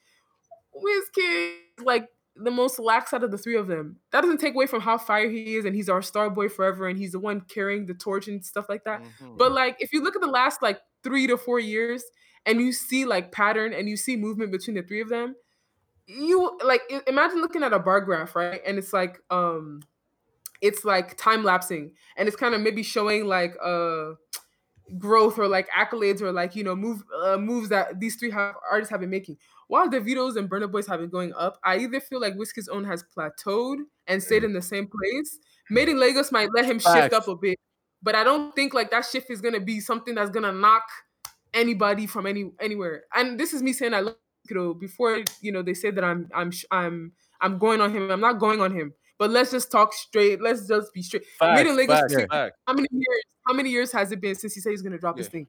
Wizkid 0.74 1.56
like 1.82 2.08
the 2.36 2.50
most 2.50 2.78
lax 2.78 3.14
out 3.14 3.24
of 3.24 3.30
the 3.30 3.38
three 3.38 3.56
of 3.56 3.66
them. 3.66 3.98
That 4.12 4.20
doesn't 4.22 4.38
take 4.38 4.54
away 4.54 4.66
from 4.66 4.82
how 4.82 4.98
fire 4.98 5.30
he 5.30 5.56
is, 5.56 5.64
and 5.64 5.74
he's 5.74 5.88
our 5.88 6.02
star 6.02 6.28
boy 6.30 6.48
forever, 6.50 6.86
and 6.86 6.98
he's 6.98 7.12
the 7.12 7.18
one 7.20 7.40
carrying 7.42 7.86
the 7.86 7.94
torch 7.94 8.28
and 8.28 8.44
stuff 8.44 8.66
like 8.68 8.84
that. 8.84 9.02
Mhm. 9.02 9.38
But 9.38 9.52
like, 9.52 9.76
if 9.80 9.92
you 9.92 10.02
look 10.02 10.16
at 10.16 10.20
the 10.22 10.28
last 10.28 10.60
like 10.62 10.80
three 11.02 11.26
to 11.28 11.38
four 11.38 11.58
years, 11.58 12.04
and 12.44 12.60
you 12.60 12.72
see 12.72 13.04
like 13.06 13.32
pattern 13.32 13.72
and 13.72 13.88
you 13.88 13.96
see 13.96 14.16
movement 14.16 14.52
between 14.52 14.76
the 14.76 14.82
three 14.82 15.00
of 15.00 15.08
them, 15.08 15.34
you 16.06 16.58
like 16.64 16.82
imagine 17.06 17.40
looking 17.40 17.62
at 17.64 17.72
a 17.72 17.78
bar 17.80 18.00
graph, 18.00 18.36
right? 18.36 18.62
And 18.66 18.78
it's 18.78 18.92
like 18.92 19.20
um, 19.30 19.82
it's 20.60 20.84
like 20.84 21.16
time 21.16 21.44
lapsing, 21.44 21.92
and 22.16 22.28
it's 22.28 22.36
kind 22.36 22.54
of 22.54 22.60
maybe 22.60 22.82
showing 22.82 23.26
like 23.26 23.54
uh 23.62 24.12
growth 24.98 25.38
or 25.38 25.48
like 25.48 25.68
accolades 25.76 26.20
or 26.20 26.32
like 26.32 26.54
you 26.54 26.62
know 26.62 26.76
move 26.76 27.02
uh, 27.24 27.36
moves 27.36 27.68
that 27.68 27.98
these 27.98 28.16
three 28.16 28.30
have, 28.30 28.54
artists 28.70 28.90
have 28.90 29.00
been 29.00 29.10
making. 29.10 29.36
While 29.68 29.88
Davido's 29.88 30.36
and 30.36 30.48
Burna 30.48 30.70
Boy's 30.70 30.86
have 30.86 31.00
been 31.00 31.10
going 31.10 31.32
up, 31.34 31.58
I 31.64 31.78
either 31.78 32.00
feel 32.00 32.20
like 32.20 32.34
Wizkid's 32.34 32.68
own 32.68 32.84
has 32.84 33.04
plateaued 33.16 33.78
and 34.06 34.22
stayed 34.22 34.44
in 34.44 34.52
the 34.52 34.62
same 34.62 34.86
place. 34.86 35.38
Made 35.70 35.88
in 35.88 35.98
Lagos 35.98 36.30
might 36.30 36.50
let 36.54 36.64
him 36.64 36.78
shift 36.78 37.12
up 37.12 37.26
a 37.26 37.34
bit, 37.34 37.58
but 38.02 38.14
I 38.14 38.22
don't 38.22 38.54
think 38.54 38.74
like 38.74 38.90
that 38.92 39.04
shift 39.04 39.30
is 39.30 39.40
gonna 39.40 39.60
be 39.60 39.80
something 39.80 40.14
that's 40.14 40.30
gonna 40.30 40.52
knock 40.52 40.84
anybody 41.52 42.06
from 42.06 42.26
any 42.26 42.52
anywhere. 42.60 43.04
And 43.14 43.38
this 43.40 43.52
is 43.52 43.62
me 43.62 43.72
saying 43.72 43.94
I 43.94 44.00
love 44.00 44.16
Kiddo 44.46 44.74
before 44.74 45.24
you 45.40 45.50
know 45.50 45.62
they 45.62 45.74
say 45.74 45.90
that 45.90 46.04
I'm 46.04 46.28
I'm 46.32 46.52
I'm 46.70 47.12
I'm 47.40 47.58
going 47.58 47.80
on 47.80 47.92
him. 47.92 48.10
I'm 48.10 48.20
not 48.20 48.38
going 48.38 48.60
on 48.60 48.72
him. 48.72 48.94
But 49.18 49.30
let's 49.30 49.50
just 49.50 49.70
talk 49.70 49.92
straight. 49.94 50.40
Let's 50.42 50.66
just 50.68 50.92
be 50.92 51.02
straight. 51.02 51.24
Made 51.40 51.66
in 51.66 51.76
Lagos 51.76 52.00
facts, 52.00 52.14
took- 52.14 52.30
facts. 52.30 52.56
how 52.66 52.74
many 52.74 52.88
years? 52.92 53.22
How 53.46 53.54
many 53.54 53.70
years 53.70 53.92
has 53.92 54.10
it 54.12 54.20
been 54.20 54.34
since 54.34 54.54
he 54.54 54.60
said 54.60 54.70
he's 54.70 54.82
gonna 54.82 54.98
drop 54.98 55.16
this 55.16 55.26
Yeah. 55.26 55.30
thing? 55.30 55.46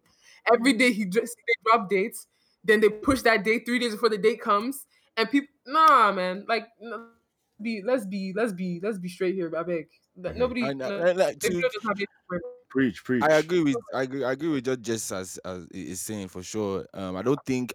Every 0.54 0.74
day 0.74 0.92
he 0.94 1.06
just 1.06 1.36
they 1.36 1.54
drop 1.66 1.90
dates, 1.90 2.28
then 2.64 2.80
they 2.80 2.90
push 2.90 3.22
that 3.24 3.44
date 3.44 3.66
three 3.66 3.80
days 3.80 3.92
before 3.92 4.10
the 4.10 4.18
date 4.18 4.40
comes, 4.40 4.86
and 5.18 5.30
people 5.30 5.50
nah 5.66 6.12
man, 6.12 6.46
like 6.48 6.68
be 7.62 7.82
let's 7.84 8.06
be 8.06 8.34
let's 8.36 8.54
be 8.54 8.80
let's 8.82 9.00
be 9.00 9.10
straight 9.10 9.36
here, 9.36 9.52
I 9.58 9.64
beg. 9.64 9.88
Nobody, 10.16 10.62
And, 10.64 10.82
uh, 10.82 10.90
no, 10.90 11.06
and, 11.06 11.20
like, 11.20 11.40
to- 11.40 11.70
Preach, 12.70 13.04
preach. 13.04 13.28
I 13.30 13.38
agree 13.40 13.62
with 13.62 13.80
I 13.94 14.04
agree, 14.04 14.24
I 14.24 14.34
agree 14.34 14.50
with 14.50 14.66
just 14.66 14.82
just 14.82 15.12
as 15.12 15.38
as 15.40 15.68
he 15.74 15.90
is 15.92 16.02
saying 16.02 16.28
for 16.28 16.44
sure. 16.44 16.86
Um, 16.94 17.16
I 17.16 17.24
don't 17.24 17.44
think 17.46 17.74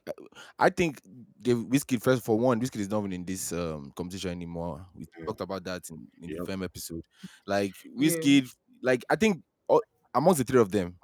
I 0.59 0.71
think 0.71 1.01
the 1.05 1.55
Wizkid 1.55 2.01
first 2.03 2.25
for 2.25 2.39
one, 2.39 2.61
Wizkid 2.61 2.79
is 2.81 2.89
not 2.89 3.01
even 3.01 3.13
in 3.13 3.25
this 3.25 3.53
um 3.53 3.93
competition 3.97 4.31
anymore. 4.31 4.87
We 4.95 5.07
Yeah. 5.19 5.27
talked 5.27 5.41
about 5.41 5.65
that 5.65 5.91
in, 5.91 6.07
in 6.23 6.33
the 6.33 6.41
Yep. 6.41 6.49
episode. 6.63 7.03
Like 7.47 7.75
Wizkid, 7.99 8.49
like 8.83 9.05
I 9.11 9.17
think 9.17 9.43
uh, 9.69 9.81
amongst 10.15 10.39
the 10.39 10.45
three 10.45 10.61
of 10.61 10.71
them, 10.71 11.01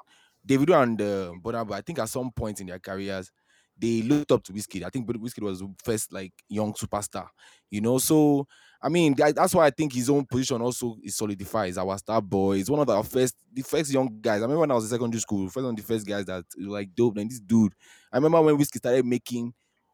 Davido 0.47 0.81
and 0.83 1.01
uh, 1.03 1.33
Burna 1.43 1.67
Boy, 1.67 1.75
I 1.75 1.81
think 1.81 1.99
at 1.99 2.09
some 2.09 2.31
point 2.31 2.61
in 2.61 2.69
their 2.69 2.79
careers, 2.79 3.33
they 3.77 4.03
looked 4.03 4.31
up 4.33 4.45
to 4.45 4.53
Wizkid. 4.53 4.85
I 4.85 4.91
think 4.91 5.09
Wizkid 5.09 5.43
was 5.43 5.61
the 5.61 5.75
first 5.83 6.13
like 6.13 6.33
young 6.49 6.75
superstar, 6.75 7.29
you 7.71 7.81
know. 7.81 7.99
So 7.99 8.47
I 8.81 8.89
mean, 8.89 9.15
that's 9.15 9.55
why 9.55 9.67
I 9.67 9.71
think 9.71 9.93
his 9.93 10.09
own 10.09 10.25
position 10.25 10.63
also 10.63 10.97
is 11.03 11.17
solidified. 11.17 11.67
He's 11.67 11.79
our 11.79 11.99
star 11.99 12.23
boy. 12.23 12.57
He's 12.57 12.71
one 12.71 12.81
of 12.81 12.89
our 12.89 13.03
first, 13.03 13.35
the 13.53 13.63
first 13.63 13.93
young 13.93 14.21
guys. 14.21 14.39
I 14.39 14.43
remember 14.43 14.61
when 14.61 14.71
I 14.71 14.75
was 14.75 14.85
in 14.85 14.91
secondary 14.91 15.21
school, 15.21 15.47
first 15.49 15.65
one 15.65 15.75
of 15.75 15.77
the 15.77 15.83
first 15.83 16.07
guys 16.07 16.27
that 16.27 16.45
like 16.57 16.95
dope. 16.95 17.17
And 17.17 17.29
this 17.29 17.41
dude, 17.41 17.75
I 18.13 18.19
remember 18.19 18.41
when 18.41 18.57
Wizkid 18.57 18.77
started 18.77 19.05
making 19.05 19.53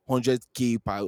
100k 0.09 0.85
per 0.85 0.99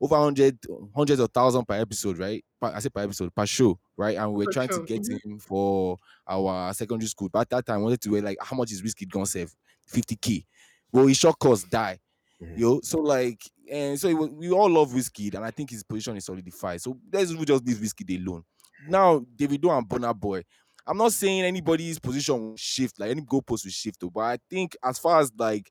over 0.00 0.16
100 0.16 0.58
hundreds 0.94 1.20
of 1.20 1.30
thousand 1.32 1.66
per 1.66 1.74
episode, 1.74 2.18
right? 2.18 2.44
I 2.62 2.78
say 2.78 2.88
per 2.90 3.02
episode, 3.02 3.34
per 3.34 3.46
show, 3.46 3.78
right? 3.96 4.16
And 4.16 4.32
we 4.32 4.46
are 4.46 4.52
trying 4.52 4.68
show, 4.68 4.78
to 4.78 4.86
get 4.86 5.02
mhm. 5.02 5.24
him 5.24 5.38
for 5.40 5.98
our 6.28 6.72
secondary 6.74 7.08
school. 7.08 7.28
But 7.28 7.40
at 7.40 7.50
that 7.50 7.66
time, 7.66 7.80
I 7.80 7.82
wanted 7.82 8.00
to 8.02 8.10
wear 8.10 8.22
like 8.22 8.38
how 8.40 8.56
much 8.56 8.70
is 8.70 8.82
Wizkid 8.82 9.10
gonna 9.10 9.26
save? 9.26 9.52
50k. 9.92 10.44
Well, 10.92 11.06
his 11.06 11.16
short 11.16 11.38
course 11.38 11.64
die. 11.64 11.98
Mhm. 12.42 12.58
Yo, 12.58 12.80
so 12.82 12.98
like, 13.00 13.42
and 13.70 13.98
so 14.00 14.14
was, 14.14 14.30
we 14.30 14.50
all 14.50 14.70
love 14.70 14.90
Wizkid, 14.92 15.34
and 15.34 15.44
I 15.44 15.50
think 15.50 15.70
his 15.70 15.82
position 15.82 16.16
is 16.16 16.24
solidified. 16.24 16.80
So 16.80 16.98
let's 17.12 17.30
just 17.32 17.66
leave 17.66 17.76
Wizkid 17.76 18.24
alone. 18.26 18.44
Now, 18.88 19.20
Davido 19.20 19.76
and 19.76 19.86
Burna 19.88 20.18
Boy. 20.18 20.42
I'm 20.86 20.96
not 20.96 21.12
saying 21.12 21.42
anybody's 21.42 21.98
position 21.98 22.40
will 22.40 22.56
shift, 22.56 22.98
like 22.98 23.10
any 23.10 23.20
goalpost 23.20 23.64
will 23.64 23.70
shift, 23.70 24.02
but 24.12 24.20
I 24.20 24.38
think 24.48 24.76
as 24.82 24.98
far 24.98 25.20
as 25.20 25.30
like, 25.38 25.70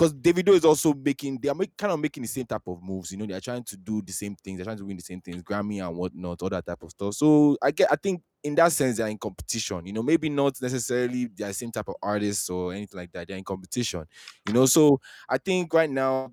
because 0.00 0.14
Davido 0.14 0.54
is 0.54 0.64
also 0.64 0.94
making, 0.94 1.38
they 1.42 1.50
are 1.50 1.54
make, 1.54 1.76
kind 1.76 1.92
of 1.92 2.00
making 2.00 2.22
the 2.22 2.28
same 2.28 2.46
type 2.46 2.62
of 2.66 2.82
moves. 2.82 3.12
You 3.12 3.18
know, 3.18 3.26
they're 3.26 3.38
trying 3.38 3.64
to 3.64 3.76
do 3.76 4.00
the 4.00 4.12
same 4.12 4.34
things, 4.34 4.56
they're 4.56 4.64
trying 4.64 4.78
to 4.78 4.86
win 4.86 4.96
the 4.96 5.02
same 5.02 5.20
things, 5.20 5.42
Grammy 5.42 5.86
and 5.86 5.94
whatnot, 5.94 6.40
all 6.40 6.48
that 6.48 6.64
type 6.64 6.82
of 6.82 6.88
stuff. 6.88 7.12
So 7.12 7.58
I 7.60 7.70
get, 7.70 7.92
I 7.92 7.96
think 7.96 8.22
in 8.42 8.54
that 8.54 8.72
sense 8.72 8.96
they're 8.96 9.08
in 9.08 9.18
competition. 9.18 9.84
You 9.84 9.92
know, 9.92 10.02
maybe 10.02 10.30
not 10.30 10.54
necessarily 10.62 11.26
the 11.26 11.52
same 11.52 11.70
type 11.70 11.86
of 11.88 11.96
artists 12.02 12.48
or 12.48 12.72
anything 12.72 12.98
like 12.98 13.12
that. 13.12 13.28
They're 13.28 13.36
in 13.36 13.44
competition. 13.44 14.06
You 14.48 14.54
know, 14.54 14.64
so 14.64 15.02
I 15.28 15.36
think 15.36 15.74
right 15.74 15.90
now 15.90 16.32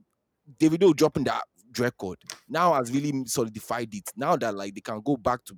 Davido 0.57 0.95
dropping 0.95 1.26
that 1.26 1.44
record 1.77 2.19
now 2.48 2.73
has 2.73 2.89
really 2.89 3.26
solidified 3.26 3.94
it. 3.94 4.10
Now 4.15 4.38
that 4.38 4.56
like 4.56 4.76
they 4.76 4.81
can 4.81 5.02
go 5.02 5.18
back 5.18 5.44
to 5.44 5.57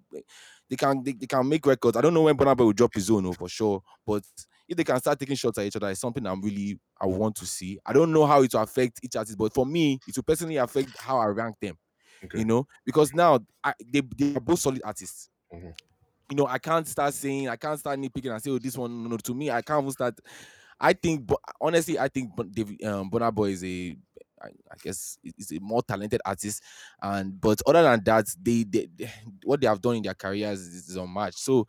they 0.68 0.76
can 0.76 1.04
they, 1.04 1.12
they 1.12 1.28
can 1.28 1.48
make 1.48 1.64
records. 1.64 1.96
I 1.96 2.02
don't 2.02 2.16
know 2.16 2.24
when 2.24 2.36
Boy 2.36 2.52
will 2.56 2.74
drop 2.74 2.96
his 2.96 3.12
own 3.12 3.28
oh, 3.28 3.34
for 3.34 3.48
sure, 3.48 3.84
but 4.04 4.24
if 4.70 4.78
they 4.78 4.84
can 4.86 5.00
start 5.00 5.20
taking 5.20 5.36
shots 5.36 5.58
at 5.58 5.66
each 5.66 5.76
other, 5.76 5.90
it's 5.90 6.00
something 6.00 6.26
I'm 6.26 6.42
really 6.42 6.80
I 7.02 7.08
want 7.08 7.36
to 7.38 7.46
see. 7.46 7.80
I 7.86 7.92
don't 7.94 8.14
know 8.14 8.26
how 8.26 8.44
it 8.44 8.54
will 8.54 8.62
affect 8.62 9.00
each 9.04 9.16
artist, 9.16 9.38
but 9.38 9.54
for 9.54 9.66
me, 9.66 10.00
it 10.08 10.16
will 10.16 10.24
personally 10.24 10.58
affect 10.58 10.98
how 10.98 11.18
I 11.18 11.26
rank 11.28 11.56
them. 11.62 11.78
Okay. 12.24 12.40
You 12.40 12.46
know, 12.46 12.68
because 12.86 13.14
now 13.14 13.40
I, 13.64 13.74
they 13.92 14.02
they 14.18 14.36
are 14.36 14.42
both 14.42 14.60
solid 14.60 14.82
artists. 14.86 15.30
Mhm. 15.54 15.74
You 16.32 16.38
know, 16.38 16.48
I 16.48 16.60
can't 16.60 16.88
start 16.88 17.14
saying 17.16 17.50
I 17.50 17.56
can't 17.56 17.80
start 17.80 18.00
nitpicking 18.00 18.32
and 18.32 18.42
say, 18.42 18.52
oh, 18.52 18.60
this 18.60 18.78
one. 18.78 19.04
No, 19.04 19.10
no, 19.10 19.18
to 19.18 19.34
me, 19.34 19.50
I 19.50 19.62
can't 19.64 19.82
even 19.82 19.92
start. 19.92 20.20
I 20.80 20.94
think, 20.94 21.26
but 21.28 21.40
honestly, 21.60 22.00
I 22.00 22.08
think 22.08 22.32
David 22.52 22.84
um, 22.86 23.10
Burna 23.10 23.34
Boy 23.34 23.50
is 23.50 23.64
a 23.64 23.98
I, 24.42 24.50
guess, 24.82 25.18
is 25.38 25.52
a 25.52 25.60
more 25.60 25.82
talented 25.84 26.22
artist, 26.26 26.64
and 27.02 27.40
but 27.42 27.62
other 27.68 27.84
than 27.84 28.02
that, 28.06 28.26
they, 28.42 28.64
they, 28.64 28.88
they- 28.96 29.12
what 29.44 29.60
they 29.60 29.68
have 29.68 29.82
done 29.82 29.98
in 29.98 30.04
their 30.04 30.14
careers 30.14 30.62
is, 30.62 30.90
is 30.90 30.96
unmatched. 30.96 31.40
So 31.40 31.68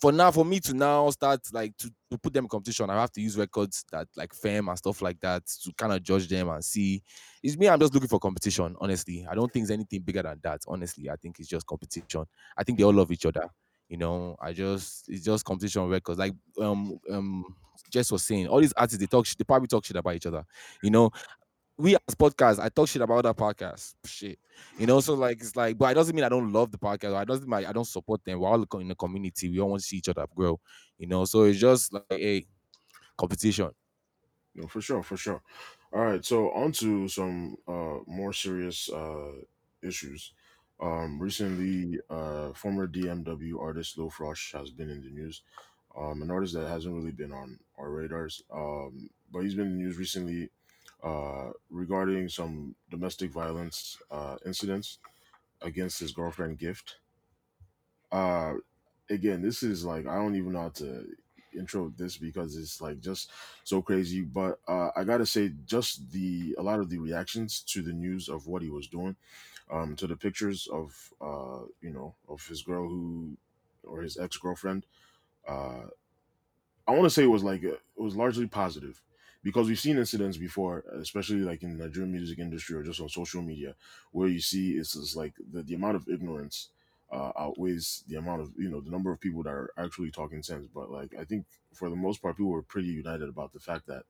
for 0.00 0.12
now, 0.12 0.30
for 0.30 0.44
me 0.44 0.60
to 0.60 0.74
now 0.74 1.08
start 1.10 1.40
like 1.52 1.76
to, 1.78 1.90
to 2.10 2.18
put 2.18 2.32
them 2.32 2.44
in 2.44 2.48
competition, 2.48 2.90
I 2.90 3.00
have 3.00 3.12
to 3.12 3.20
use 3.20 3.36
records 3.38 3.84
that 3.92 4.08
like 4.16 4.34
Fame 4.34 4.68
and 4.68 4.78
stuff 4.78 5.00
like 5.02 5.20
that 5.20 5.46
to 5.62 5.72
kind 5.74 5.92
of 5.92 6.02
judge 6.02 6.28
them 6.28 6.48
and 6.48 6.64
see. 6.64 7.02
It's 7.42 7.56
me. 7.56 7.68
I'm 7.68 7.80
just 7.80 7.94
looking 7.94 8.08
for 8.08 8.18
competition. 8.18 8.74
Honestly, 8.80 9.26
I 9.28 9.34
don't 9.34 9.52
think 9.52 9.66
there's 9.66 9.78
anything 9.78 10.02
bigger 10.02 10.22
than 10.22 10.40
that. 10.42 10.62
Honestly, 10.66 11.08
I 11.08 11.16
think 11.16 11.38
it's 11.38 11.48
just 11.48 11.66
competition. 11.66 12.24
I 12.56 12.64
think 12.64 12.78
they 12.78 12.84
all 12.84 12.92
love 12.92 13.12
each 13.12 13.26
other. 13.26 13.48
You 13.88 13.98
know, 13.98 14.36
I 14.40 14.52
just 14.52 15.08
it's 15.08 15.24
just 15.24 15.44
competition 15.44 15.88
records. 15.88 16.18
Like 16.18 16.32
um 16.60 16.98
um 17.10 17.44
Jess 17.90 18.10
was 18.10 18.24
saying, 18.24 18.48
all 18.48 18.60
these 18.60 18.72
artists 18.72 18.98
they 18.98 19.06
talk 19.06 19.26
they 19.26 19.44
probably 19.44 19.68
talk 19.68 19.84
shit 19.84 19.96
about 19.96 20.16
each 20.16 20.26
other. 20.26 20.44
You 20.82 20.90
know, 20.90 21.10
we 21.76 21.96
as 21.96 22.14
podcasts, 22.14 22.60
I 22.60 22.68
talk 22.68 22.88
shit 22.88 23.02
about 23.02 23.24
other 23.24 23.34
podcasts. 23.34 23.94
Shit. 24.04 24.38
You 24.78 24.86
know, 24.86 25.00
so 25.00 25.14
like 25.14 25.40
it's 25.40 25.56
like, 25.56 25.76
but 25.76 25.90
it 25.90 25.94
doesn't 25.94 26.14
mean 26.14 26.24
I 26.24 26.28
don't 26.28 26.52
love 26.52 26.70
the 26.70 26.78
podcast. 26.78 27.20
It 27.20 27.28
doesn't 27.28 27.48
mean 27.48 27.64
I 27.64 27.72
don't 27.72 27.86
support 27.86 28.24
them. 28.24 28.38
We're 28.38 28.48
all 28.48 28.80
in 28.80 28.88
the 28.88 28.94
community. 28.94 29.50
We 29.50 29.60
all 29.60 29.70
want 29.70 29.82
to 29.82 29.86
see 29.86 29.96
each 29.96 30.08
other 30.08 30.26
grow. 30.34 30.60
You 30.98 31.08
know, 31.08 31.24
so 31.24 31.44
it's 31.44 31.58
just 31.58 31.92
like 31.92 32.04
a 32.12 32.46
competition. 33.16 33.70
No, 34.54 34.68
for 34.68 34.80
sure, 34.80 35.02
for 35.02 35.16
sure. 35.16 35.42
All 35.92 36.04
right, 36.04 36.24
so 36.24 36.50
on 36.50 36.72
to 36.72 37.08
some 37.08 37.56
uh, 37.66 37.98
more 38.06 38.32
serious 38.32 38.88
uh, 38.90 39.32
issues. 39.82 40.32
Um, 40.80 41.20
recently, 41.20 42.00
uh, 42.10 42.52
former 42.52 42.86
DMW 42.86 43.60
artist 43.60 43.98
Lil 43.98 44.10
Frosh 44.10 44.56
has 44.58 44.70
been 44.70 44.90
in 44.90 45.02
the 45.02 45.10
news. 45.10 45.42
Um, 45.96 46.22
an 46.22 46.30
artist 46.30 46.54
that 46.54 46.68
hasn't 46.68 46.94
really 46.94 47.12
been 47.12 47.32
on 47.32 47.58
our 47.78 47.90
radars, 47.90 48.42
um, 48.52 49.08
but 49.32 49.40
he's 49.40 49.54
been 49.54 49.66
in 49.66 49.78
the 49.78 49.84
news 49.84 49.96
recently 49.96 50.50
uh, 51.04 51.52
regarding 51.70 52.30
some 52.30 52.76
domestic 52.90 53.32
violence 53.32 54.02
uh, 54.10 54.38
incidents 54.46 55.00
against 55.62 56.00
his 56.00 56.12
girlfriend 56.12 56.58
Gift. 56.58 56.98
Uh, 58.10 58.54
again, 59.10 59.42
this 59.42 59.62
is 59.62 59.84
like 59.84 60.06
I 60.06 60.16
don't 60.16 60.36
even 60.36 60.52
know 60.52 60.62
how 60.62 60.68
to 60.70 61.16
intro 61.56 61.88
this 61.90 62.16
because 62.18 62.56
it's 62.56 62.80
like 62.80 63.00
just 63.00 63.30
so 63.64 63.82
crazy. 63.82 64.22
But 64.22 64.60
uh, 64.68 64.90
I 64.96 65.04
gotta 65.04 65.26
say, 65.26 65.52
just 65.66 66.10
the 66.12 66.54
a 66.58 66.62
lot 66.62 66.80
of 66.80 66.90
the 66.90 66.98
reactions 66.98 67.60
to 67.64 67.82
the 67.82 67.92
news 67.92 68.28
of 68.28 68.46
what 68.46 68.62
he 68.62 68.70
was 68.70 68.88
doing, 68.88 69.16
um, 69.70 69.96
to 69.96 70.06
the 70.06 70.16
pictures 70.16 70.66
of 70.68 71.12
uh, 71.20 71.64
you 71.80 71.90
know, 71.90 72.14
of 72.28 72.46
his 72.46 72.62
girl 72.62 72.88
who 72.88 73.36
or 73.84 74.02
his 74.02 74.16
ex 74.18 74.36
girlfriend. 74.36 74.86
Uh, 75.46 75.88
I 76.86 76.92
want 76.92 77.04
to 77.04 77.10
say 77.10 77.24
it 77.24 77.28
was 77.28 77.42
like 77.44 77.62
it 77.62 77.80
was 77.96 78.16
largely 78.16 78.46
positive 78.46 79.02
because 79.44 79.68
we've 79.68 79.78
seen 79.78 79.98
incidents 79.98 80.38
before, 80.38 80.84
especially 81.00 81.40
like 81.40 81.62
in 81.62 81.76
the 81.76 81.84
Nigerian 81.84 82.10
music 82.10 82.38
industry 82.40 82.76
or 82.76 82.82
just 82.82 83.00
on 83.00 83.10
social 83.10 83.42
media, 83.42 83.76
where 84.10 84.28
you 84.28 84.40
see 84.40 84.72
it's 84.72 84.94
just 84.94 85.16
like 85.16 85.34
the, 85.52 85.62
the 85.62 85.74
amount 85.74 85.96
of 85.96 86.08
ignorance 86.08 86.70
uh, 87.12 87.30
outweighs 87.38 88.02
the 88.08 88.16
amount 88.16 88.40
of 88.40 88.52
you 88.58 88.70
know 88.70 88.80
the 88.80 88.90
number 88.90 89.12
of 89.12 89.20
people 89.20 89.42
that 89.42 89.50
are 89.50 89.70
actually 89.76 90.10
talking 90.10 90.42
sense. 90.42 90.66
But 90.74 90.90
like 90.90 91.14
I 91.20 91.24
think 91.24 91.44
for 91.74 91.90
the 91.90 91.96
most 91.96 92.22
part, 92.22 92.36
people 92.36 92.52
were 92.52 92.62
pretty 92.62 92.88
united 92.88 93.28
about 93.28 93.52
the 93.52 93.60
fact 93.60 93.86
that 93.86 94.04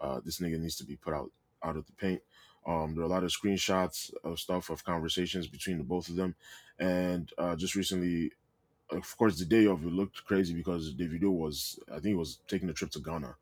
uh, 0.00 0.20
this 0.24 0.40
nigga 0.40 0.58
needs 0.58 0.76
to 0.76 0.84
be 0.84 0.96
put 0.96 1.14
out 1.14 1.30
out 1.62 1.76
of 1.76 1.86
the 1.86 1.92
paint. 1.92 2.22
Um, 2.66 2.94
there 2.94 3.02
are 3.02 3.06
a 3.06 3.10
lot 3.10 3.24
of 3.24 3.30
screenshots 3.30 4.12
of 4.24 4.38
stuff 4.38 4.70
of 4.70 4.84
conversations 4.84 5.46
between 5.46 5.78
the 5.78 5.84
both 5.84 6.08
of 6.08 6.16
them, 6.16 6.34
and 6.78 7.30
uh, 7.38 7.56
just 7.56 7.74
recently, 7.74 8.32
of 8.90 9.16
course, 9.16 9.38
the 9.38 9.44
day 9.44 9.66
of 9.66 9.84
it 9.84 9.92
looked 9.92 10.24
crazy 10.24 10.54
because 10.54 10.94
Davido 10.94 11.30
was 11.30 11.78
I 11.90 11.94
think 11.94 12.06
he 12.06 12.14
was 12.14 12.40
taking 12.48 12.68
a 12.70 12.72
trip 12.72 12.90
to 12.92 13.00
Ghana, 13.00 13.36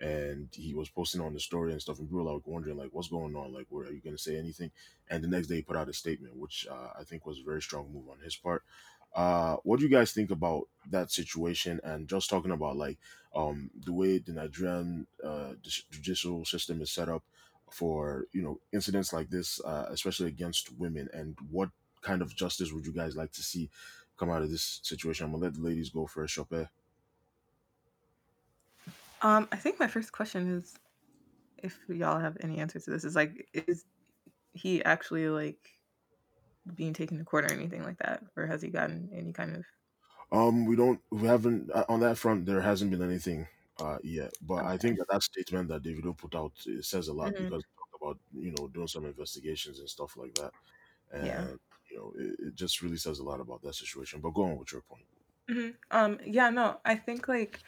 and 0.00 0.48
he 0.52 0.74
was 0.74 0.88
posting 0.88 1.20
on 1.20 1.34
the 1.34 1.40
story 1.40 1.72
and 1.72 1.80
stuff, 1.80 1.98
and 1.98 2.08
people 2.08 2.24
were 2.24 2.32
like 2.32 2.46
wondering 2.46 2.76
like, 2.76 2.88
what's 2.92 3.08
going 3.08 3.36
on? 3.36 3.52
Like, 3.52 3.66
what 3.68 3.86
are 3.86 3.92
you 3.92 4.00
gonna 4.00 4.18
say 4.18 4.36
anything? 4.38 4.70
And 5.08 5.22
the 5.22 5.28
next 5.28 5.48
day 5.48 5.56
he 5.56 5.62
put 5.62 5.76
out 5.76 5.88
a 5.88 5.92
statement, 5.92 6.36
which 6.36 6.66
uh, 6.70 6.98
I 6.98 7.04
think 7.04 7.26
was 7.26 7.38
a 7.38 7.44
very 7.44 7.62
strong 7.62 7.92
move 7.92 8.08
on 8.10 8.18
his 8.24 8.36
part. 8.36 8.62
Uh, 9.14 9.56
what 9.64 9.78
do 9.78 9.84
you 9.84 9.90
guys 9.90 10.12
think 10.12 10.30
about 10.30 10.68
that 10.90 11.10
situation? 11.10 11.80
And 11.84 12.08
just 12.08 12.30
talking 12.30 12.52
about 12.52 12.76
like 12.76 12.98
um, 13.34 13.70
the 13.84 13.92
way 13.92 14.18
the 14.18 14.32
Nigerian 14.32 15.06
uh, 15.24 15.52
judicial 15.90 16.44
system 16.44 16.80
is 16.80 16.90
set 16.90 17.08
up 17.08 17.22
for 17.70 18.26
you 18.32 18.42
know 18.42 18.58
incidents 18.72 19.12
like 19.12 19.30
this, 19.30 19.60
uh, 19.64 19.86
especially 19.90 20.28
against 20.28 20.72
women, 20.78 21.08
and 21.12 21.36
what 21.50 21.70
kind 22.02 22.22
of 22.22 22.34
justice 22.34 22.72
would 22.72 22.86
you 22.86 22.92
guys 22.92 23.16
like 23.16 23.32
to 23.32 23.42
see 23.42 23.68
come 24.16 24.30
out 24.30 24.42
of 24.42 24.50
this 24.50 24.80
situation? 24.82 25.26
I'm 25.26 25.32
gonna 25.32 25.44
let 25.44 25.54
the 25.54 25.60
ladies 25.60 25.90
go 25.90 26.06
first. 26.06 26.34
Chopin. 26.34 26.68
Um, 29.22 29.48
I 29.52 29.56
think 29.56 29.78
my 29.78 29.88
first 29.88 30.12
question 30.12 30.48
is 30.58 30.74
if 31.58 31.78
y'all 31.88 32.20
have 32.20 32.36
any 32.40 32.58
answers 32.58 32.84
to 32.86 32.90
this 32.90 33.04
is 33.04 33.16
like 33.16 33.48
is 33.54 33.84
he 34.54 34.84
actually 34.84 35.28
like 35.28 35.80
being 36.74 36.92
taken 36.92 37.18
to 37.18 37.24
court 37.24 37.44
or 37.44 37.52
anything 37.52 37.84
like 37.84 37.98
that? 37.98 38.22
Or 38.36 38.46
has 38.46 38.62
he 38.62 38.68
gotten 38.68 39.10
any 39.14 39.32
kind 39.32 39.56
of 39.56 39.64
Um, 40.32 40.64
we 40.66 40.76
don't, 40.76 41.00
we 41.10 41.26
haven't 41.26 41.70
uh, 41.72 41.84
on 41.88 42.00
that 42.00 42.16
front. 42.18 42.46
There 42.46 42.60
hasn't 42.60 42.90
been 42.90 43.02
anything 43.02 43.46
uh 43.80 43.98
yet, 44.02 44.32
but 44.42 44.64
I 44.64 44.76
okay. 44.76 44.78
think 44.78 44.98
that 44.98 45.08
that 45.10 45.22
statement 45.22 45.68
that 45.68 45.82
Davido 45.82 46.16
put 46.16 46.34
out 46.34 46.52
it 46.66 46.84
says 46.84 47.08
a 47.08 47.14
lot. 47.14 47.34
Hmm 47.34 47.36
because 47.36 47.64
he 47.64 47.70
talked 47.78 47.94
about 48.02 48.18
you 48.34 48.52
know 48.56 48.68
doing 48.68 48.86
some 48.88 49.06
investigations 49.06 49.78
and 49.80 49.88
stuff 49.88 50.16
like 50.16 50.34
that, 50.34 50.52
yeah. 51.20 51.48
And 51.48 51.60
you 51.90 51.96
know 51.98 52.12
it, 52.16 52.48
it 52.48 52.54
just 52.56 52.82
really 52.82 52.98
says 52.98 53.20
a 53.20 53.24
lot 53.24 53.40
about 53.40 53.62
that 53.62 53.74
situation. 53.76 54.20
But 54.20 54.32
go 54.34 54.44
on 54.44 54.58
with 54.58 54.72
your 54.72 54.82
point. 54.82 55.06
hmm 55.48 55.70
um 55.90 56.18
yeah 56.24 56.50
no 56.50 56.80
i 56.84 56.94
think 56.94 57.26
like 57.28 57.60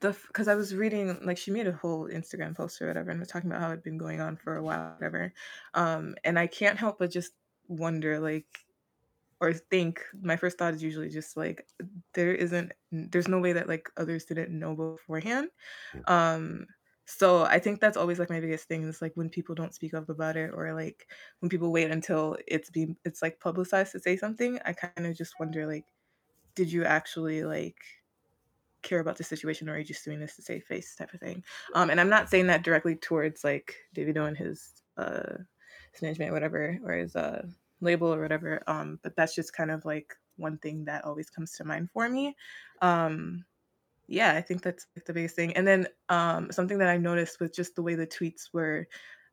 the 0.00 0.16
because 0.28 0.48
i 0.48 0.54
was 0.54 0.74
reading 0.74 1.18
like 1.24 1.38
she 1.38 1.50
made 1.50 1.66
a 1.66 1.72
whole 1.72 2.08
instagram 2.08 2.56
post 2.56 2.80
or 2.80 2.86
whatever 2.86 3.10
and 3.10 3.20
was 3.20 3.28
talking 3.28 3.50
about 3.50 3.60
how 3.60 3.68
it'd 3.68 3.82
been 3.82 3.98
going 3.98 4.20
on 4.20 4.36
for 4.36 4.56
a 4.56 4.62
while 4.62 4.94
whatever 4.94 5.32
um 5.74 6.14
and 6.24 6.38
i 6.38 6.46
can't 6.46 6.78
help 6.78 6.98
but 6.98 7.10
just 7.10 7.32
wonder 7.68 8.18
like 8.18 8.46
or 9.40 9.52
think 9.52 10.02
my 10.20 10.36
first 10.36 10.58
thought 10.58 10.74
is 10.74 10.82
usually 10.82 11.08
just 11.08 11.36
like 11.36 11.66
there 12.14 12.34
isn't 12.34 12.72
there's 12.90 13.28
no 13.28 13.38
way 13.38 13.52
that 13.52 13.68
like 13.68 13.88
others 13.96 14.24
didn't 14.24 14.56
know 14.56 14.74
beforehand 14.74 15.48
um 16.06 16.66
so 17.04 17.44
i 17.44 17.58
think 17.58 17.80
that's 17.80 17.96
always 17.96 18.18
like 18.18 18.30
my 18.30 18.40
biggest 18.40 18.66
thing 18.66 18.82
is 18.82 19.00
like 19.00 19.12
when 19.14 19.28
people 19.28 19.54
don't 19.54 19.74
speak 19.74 19.94
up 19.94 20.08
about 20.08 20.36
it 20.36 20.50
or 20.52 20.74
like 20.74 21.06
when 21.40 21.48
people 21.48 21.72
wait 21.72 21.90
until 21.90 22.36
it's 22.46 22.70
being 22.70 22.96
it's 23.04 23.22
like 23.22 23.38
publicized 23.40 23.92
to 23.92 24.00
say 24.00 24.16
something 24.16 24.58
i 24.64 24.72
kind 24.72 25.06
of 25.06 25.16
just 25.16 25.38
wonder 25.38 25.66
like 25.66 25.84
did 26.54 26.70
you 26.70 26.84
actually 26.84 27.44
like 27.44 27.78
care 28.82 29.00
about 29.00 29.16
the 29.16 29.24
situation 29.24 29.68
or 29.68 29.74
are 29.74 29.78
you 29.78 29.84
just 29.84 30.04
doing 30.04 30.20
this 30.20 30.36
to 30.36 30.42
save 30.42 30.64
face 30.64 30.94
type 30.94 31.12
of 31.12 31.20
thing? 31.20 31.42
Um 31.74 31.90
and 31.90 32.00
i'm 32.00 32.08
not 32.08 32.28
saying 32.28 32.46
that 32.48 32.62
directly 32.62 32.96
towards 32.96 33.44
like 33.44 33.74
davido 33.94 34.26
and 34.26 34.36
his 34.36 34.82
uh 34.96 35.38
management 36.00 36.30
or 36.30 36.34
whatever 36.34 36.78
or 36.84 36.92
his 36.92 37.16
uh 37.16 37.44
label 37.80 38.12
or 38.12 38.20
whatever 38.20 38.62
um 38.66 38.98
but 39.02 39.16
that's 39.16 39.34
just 39.34 39.52
kind 39.52 39.70
of 39.70 39.84
like 39.84 40.14
one 40.36 40.58
thing 40.58 40.84
that 40.84 41.04
always 41.04 41.30
comes 41.30 41.52
to 41.52 41.64
mind 41.64 41.90
for 41.92 42.08
me. 42.08 42.36
Um 42.80 43.44
yeah 44.06 44.32
i 44.32 44.40
think 44.40 44.62
that's 44.62 44.86
like 44.96 45.04
the 45.04 45.12
biggest 45.12 45.36
thing. 45.36 45.52
And 45.54 45.66
then 45.66 45.86
um 46.08 46.50
something 46.52 46.78
that 46.78 46.88
i 46.88 46.96
noticed 46.96 47.40
with 47.40 47.54
just 47.54 47.74
the 47.74 47.82
way 47.82 47.94
the 47.94 48.06
tweets 48.06 48.48
were 48.52 48.86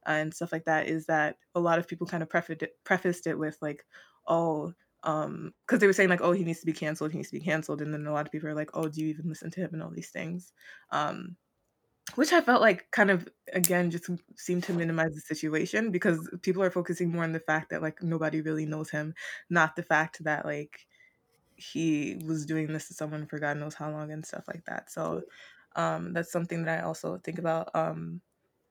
uh, 0.08 0.12
and 0.12 0.34
stuff 0.34 0.52
like 0.52 0.66
that 0.66 0.88
is 0.88 1.06
that 1.08 1.38
a 1.56 1.60
lot 1.60 1.80
of 1.80 1.88
people 1.88 2.06
kind 2.06 2.22
of 2.22 2.30
prefaced 2.30 2.64
it, 2.64 2.74
prefaced 2.84 3.28
it 3.28 3.38
with 3.38 3.58
like 3.62 3.86
oh 4.28 4.74
um 5.06 5.54
because 5.66 5.80
they 5.80 5.88
were 5.88 5.94
saying 5.94 6.10
like 6.10 6.22
oh 6.22 6.32
he 6.34 6.44
needs 6.44 6.60
to 6.60 6.66
be 6.66 6.74
canceled 6.74 7.12
he 7.12 7.18
needs 7.18 7.30
to 7.30 7.40
be 7.40 7.46
canceled 7.46 7.82
and 7.82 7.94
then 7.94 8.06
a 8.08 8.14
lot 8.14 8.26
of 8.26 8.32
people 8.32 8.50
are 8.50 8.56
like 8.56 8.72
oh 8.74 8.88
do 8.90 9.02
you 9.02 9.08
even 9.08 9.30
listen 9.30 9.52
to 9.52 9.62
him 9.62 9.70
and 9.74 9.84
all 9.84 9.92
these 9.92 10.10
things? 10.12 10.54
Um 10.92 11.38
which 12.16 12.34
i 12.34 12.42
felt 12.42 12.62
like 12.62 12.90
kind 12.92 13.10
of 13.10 13.28
again 13.54 13.90
just 13.90 14.10
seemed 14.38 14.64
to 14.64 14.74
minimize 14.74 15.14
the 15.16 15.22
situation 15.22 15.92
because 15.92 16.30
people 16.44 16.62
are 16.62 16.70
focusing 16.72 17.12
more 17.12 17.24
on 17.24 17.32
the 17.34 17.40
fact 17.40 17.70
that 17.70 17.82
like 17.82 18.02
nobody 18.04 18.42
really 18.42 18.66
knows 18.66 18.90
him 18.92 19.14
not 19.50 19.76
the 19.76 19.84
fact 19.84 20.24
that 20.24 20.46
like 20.46 20.86
he 21.56 22.22
was 22.26 22.46
doing 22.46 22.68
this 22.68 22.88
to 22.88 22.94
someone 22.94 23.26
for 23.26 23.40
god 23.40 23.58
knows 23.58 23.76
how 23.76 23.90
long 23.90 24.12
and 24.12 24.26
stuff 24.26 24.44
like 24.48 24.66
that. 24.66 24.92
So 24.92 25.24
um 25.76 26.14
that's 26.14 26.32
something 26.32 26.66
that 26.66 26.80
i 26.80 26.84
also 26.84 27.18
think 27.20 27.40
about 27.40 27.70
um 27.76 28.22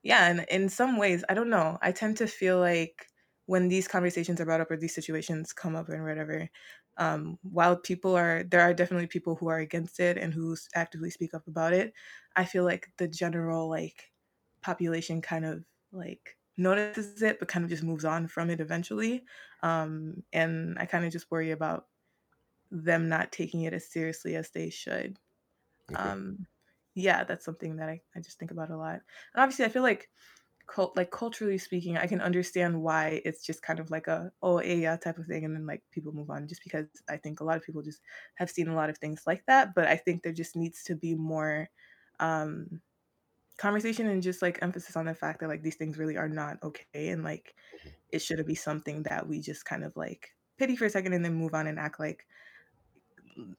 yeah 0.03 0.27
and 0.29 0.45
in 0.49 0.69
some 0.69 0.97
ways 0.97 1.23
i 1.29 1.33
don't 1.33 1.49
know 1.49 1.77
i 1.81 1.91
tend 1.91 2.17
to 2.17 2.27
feel 2.27 2.59
like 2.59 3.07
when 3.47 3.67
these 3.67 3.87
conversations 3.87 4.41
are 4.41 4.45
brought 4.45 4.61
up 4.61 4.71
or 4.71 4.77
these 4.77 4.95
situations 4.95 5.53
come 5.53 5.75
up 5.75 5.89
and 5.89 6.03
whatever 6.03 6.49
um, 6.97 7.37
while 7.43 7.75
people 7.77 8.15
are 8.15 8.43
there 8.43 8.61
are 8.61 8.73
definitely 8.73 9.07
people 9.07 9.35
who 9.35 9.47
are 9.49 9.59
against 9.59 9.99
it 9.99 10.17
and 10.17 10.33
who 10.33 10.55
actively 10.75 11.09
speak 11.09 11.33
up 11.33 11.47
about 11.47 11.73
it 11.73 11.93
i 12.35 12.45
feel 12.45 12.63
like 12.63 12.91
the 12.97 13.07
general 13.07 13.69
like 13.69 14.13
population 14.61 15.21
kind 15.21 15.45
of 15.45 15.65
like 15.91 16.37
notices 16.57 17.21
it 17.21 17.37
but 17.39 17.47
kind 17.49 17.63
of 17.65 17.69
just 17.69 17.83
moves 17.83 18.05
on 18.05 18.27
from 18.27 18.49
it 18.49 18.59
eventually 18.61 19.25
um, 19.61 20.23
and 20.33 20.77
i 20.79 20.85
kind 20.85 21.05
of 21.05 21.11
just 21.11 21.29
worry 21.31 21.51
about 21.51 21.87
them 22.71 23.09
not 23.09 23.31
taking 23.31 23.61
it 23.61 23.73
as 23.73 23.87
seriously 23.87 24.35
as 24.35 24.51
they 24.51 24.69
should 24.69 25.19
Okay. 25.91 26.15
um, 26.15 26.47
yeah 26.95 27.23
that's 27.23 27.45
something 27.45 27.77
that 27.77 27.89
I, 27.89 28.01
I 28.15 28.21
just 28.21 28.39
think 28.39 28.51
about 28.51 28.71
a 28.71 28.77
lot 28.77 28.95
and 29.33 29.43
obviously 29.43 29.65
i 29.65 29.69
feel 29.69 29.83
like 29.83 30.09
cult 30.67 30.97
like 30.97 31.11
culturally 31.11 31.57
speaking 31.57 31.97
i 31.97 32.07
can 32.07 32.21
understand 32.21 32.81
why 32.81 33.21
it's 33.25 33.45
just 33.45 33.61
kind 33.61 33.79
of 33.79 33.91
like 33.91 34.07
a 34.07 34.31
oh 34.41 34.57
eh, 34.59 34.75
yeah 34.75 34.97
type 34.97 35.17
of 35.17 35.25
thing 35.27 35.45
and 35.45 35.55
then 35.55 35.65
like 35.65 35.83
people 35.91 36.11
move 36.11 36.29
on 36.29 36.47
just 36.47 36.63
because 36.63 36.87
i 37.09 37.17
think 37.17 37.39
a 37.39 37.43
lot 37.43 37.57
of 37.57 37.63
people 37.63 37.81
just 37.83 38.01
have 38.35 38.49
seen 38.49 38.67
a 38.67 38.75
lot 38.75 38.89
of 38.89 38.97
things 38.97 39.23
like 39.27 39.45
that 39.47 39.75
but 39.75 39.87
i 39.87 39.95
think 39.97 40.23
there 40.23 40.33
just 40.33 40.55
needs 40.55 40.83
to 40.83 40.95
be 40.95 41.15
more 41.15 41.69
um 42.19 42.81
conversation 43.57 44.07
and 44.07 44.23
just 44.23 44.41
like 44.41 44.59
emphasis 44.61 44.95
on 44.97 45.05
the 45.05 45.15
fact 45.15 45.39
that 45.39 45.47
like 45.49 45.63
these 45.63 45.75
things 45.77 45.97
really 45.97 46.17
are 46.17 46.29
not 46.29 46.61
okay 46.63 47.09
and 47.09 47.23
like 47.23 47.55
Mhm. 47.71 47.95
it 48.09 48.19
shouldn't 48.19 48.47
be 48.47 48.55
something 48.55 49.03
that 49.03 49.27
we 49.27 49.41
just 49.41 49.65
kind 49.65 49.83
of 49.83 49.95
like 49.97 50.35
pity 50.57 50.75
for 50.75 50.85
a 50.85 50.89
second 50.89 51.13
and 51.13 51.25
then 51.25 51.35
move 51.35 51.53
on 51.53 51.67
and 51.67 51.79
act 51.79 51.99
like 51.99 52.27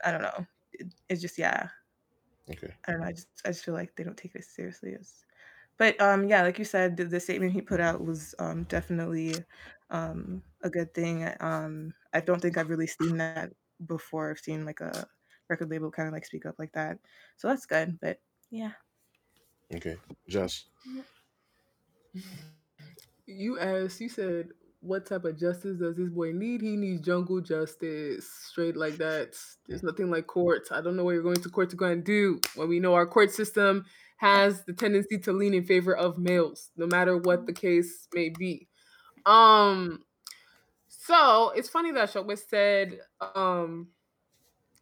i 0.05 0.11
don't 0.11 0.23
know 0.23 0.47
it, 0.73 0.93
it's 1.09 1.21
just 1.23 1.39
yeah 1.39 1.69
Okay. 2.49 2.77
I 2.87 2.93
don't 2.93 3.01
know. 3.03 3.07
I 3.09 3.13
just 3.13 3.29
I 3.45 3.49
just 3.49 3.65
feel 3.65 3.75
like 3.75 3.97
they 3.97 4.05
don't 4.05 4.17
take 4.17 4.35
it 4.35 4.39
as 4.39 4.49
seriously 4.49 4.95
as. 4.95 5.26
But 5.79 6.01
um, 6.01 6.29
yeah, 6.29 6.43
like 6.43 6.59
you 6.59 6.65
said, 6.65 6.97
the, 6.97 7.05
the 7.05 7.21
statement 7.21 7.53
he 7.53 7.61
put 7.61 7.81
out 7.81 8.05
was 8.05 8.35
um 8.39 8.65
definitely 8.65 9.35
um 9.91 10.43
a 10.63 10.71
good 10.71 10.95
thing. 10.95 11.29
Um, 11.41 11.95
I 12.13 12.21
don't 12.21 12.41
think 12.41 12.57
I've 12.57 12.71
really 12.71 12.87
seen 12.87 13.19
that 13.19 13.53
before. 13.85 14.31
I've 14.31 14.39
seen 14.39 14.65
like 14.65 14.81
a 14.81 15.07
record 15.49 15.71
label 15.71 15.91
kind 15.91 16.09
of 16.09 16.15
like 16.15 16.25
speak 16.27 16.47
up 16.47 16.57
like 16.59 16.73
that, 16.73 16.99
so 17.37 17.49
that's 17.49 17.67
good. 17.67 17.99
But 18.01 18.21
yeah, 18.51 18.73
Okay. 19.75 19.97
Just 20.29 20.69
You 23.27 23.59
asked, 23.59 24.01
you 24.01 24.09
said, 24.09 24.51
what 24.81 25.07
type 25.07 25.25
of 25.25 25.37
justice 25.39 25.79
does 25.79 25.97
this 25.97 26.09
boy 26.11 26.33
need? 26.33 26.61
He 26.61 26.77
needs 26.77 27.05
jungle 27.05 27.41
justice, 27.41 28.31
straight 28.31 28.77
like 28.77 28.99
that. 28.99 29.35
There's 29.67 29.83
nothing 29.83 30.11
like 30.11 30.27
courts. 30.27 30.71
I 30.71 30.81
don't 30.81 30.97
know 30.97 31.05
what 31.05 31.13
you're 31.13 31.23
going 31.23 31.43
to 31.43 31.49
court 31.49 31.71
to 31.71 31.77
go 31.77 31.87
and 31.87 32.05
do 32.05 32.41
when 32.55 32.69
we 32.69 32.79
know 32.79 32.95
our 32.95 33.07
court 33.07 33.33
system 33.33 33.85
has 34.17 34.65
the 34.65 34.73
tendency 34.73 35.19
to 35.19 35.33
lean 35.33 35.55
in 35.55 35.65
favor 35.65 35.95
of 35.95 36.19
males, 36.19 36.71
no 36.77 36.87
matter 36.87 37.17
what 37.17 37.47
the 37.47 37.53
case 37.53 38.09
may 38.15 38.31
be. 38.31 38.69
Um, 39.27 40.05
so 41.07 41.51
it's 41.51 41.69
funny 41.69 41.93
that 41.93 42.13
Shogwa 42.13 42.39
said 42.39 42.99
um 43.35 43.89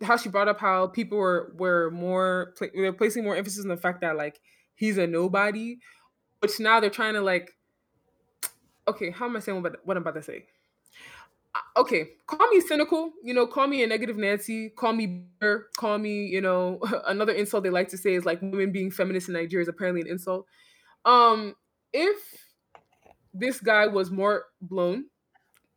how 0.03 0.17
she 0.17 0.29
brought 0.29 0.49
up 0.49 0.59
how 0.59 0.87
people 0.87 1.19
were 1.19 1.53
were 1.57 1.91
more 1.91 2.55
they're 2.75 2.93
placing 2.93 3.25
more 3.25 3.37
emphasis 3.37 3.63
on 3.63 3.69
the 3.69 3.77
fact 3.77 4.01
that 4.01 4.17
like 4.17 4.41
he's 4.75 4.99
a 4.99 5.07
nobody, 5.07 5.79
which 6.41 6.59
now 6.61 6.81
they're 6.81 6.91
trying 6.91 7.15
to 7.15 7.21
like 7.21 7.51
okay, 8.89 9.11
how 9.11 9.27
am 9.27 9.37
I 9.37 9.41
saying 9.41 9.63
what, 9.63 9.77
what 9.85 9.97
I'm 9.97 10.03
about 10.03 10.15
to 10.15 10.23
say? 10.23 10.47
Okay, 11.77 12.13
call 12.27 12.49
me 12.51 12.61
cynical, 12.61 13.13
you 13.23 13.35
know, 13.35 13.47
call 13.47 13.67
me 13.67 13.83
a 13.83 13.87
negative 13.87 14.17
Nancy, 14.17 14.71
call 14.71 14.93
me 14.93 15.07
bitter, 15.07 15.71
call 15.77 15.99
me, 15.99 16.27
you 16.27 16.41
know, 16.41 16.81
another 17.07 17.33
insult 17.33 17.65
they 17.65 17.71
like 17.71 17.89
to 17.89 17.99
say 17.99 18.15
is 18.15 18.25
like 18.25 18.41
women 18.43 18.73
being 18.73 18.91
feminist 18.91 19.29
in 19.29 19.35
Nigeria 19.35 19.63
is 19.63 19.69
apparently 19.69 20.01
an 20.01 20.09
insult. 20.09 20.47
Um, 21.05 21.55
if 21.93 22.19
this 23.33 23.61
guy 23.61 23.87
was 23.87 24.11
more 24.11 24.47
blown, 24.61 25.07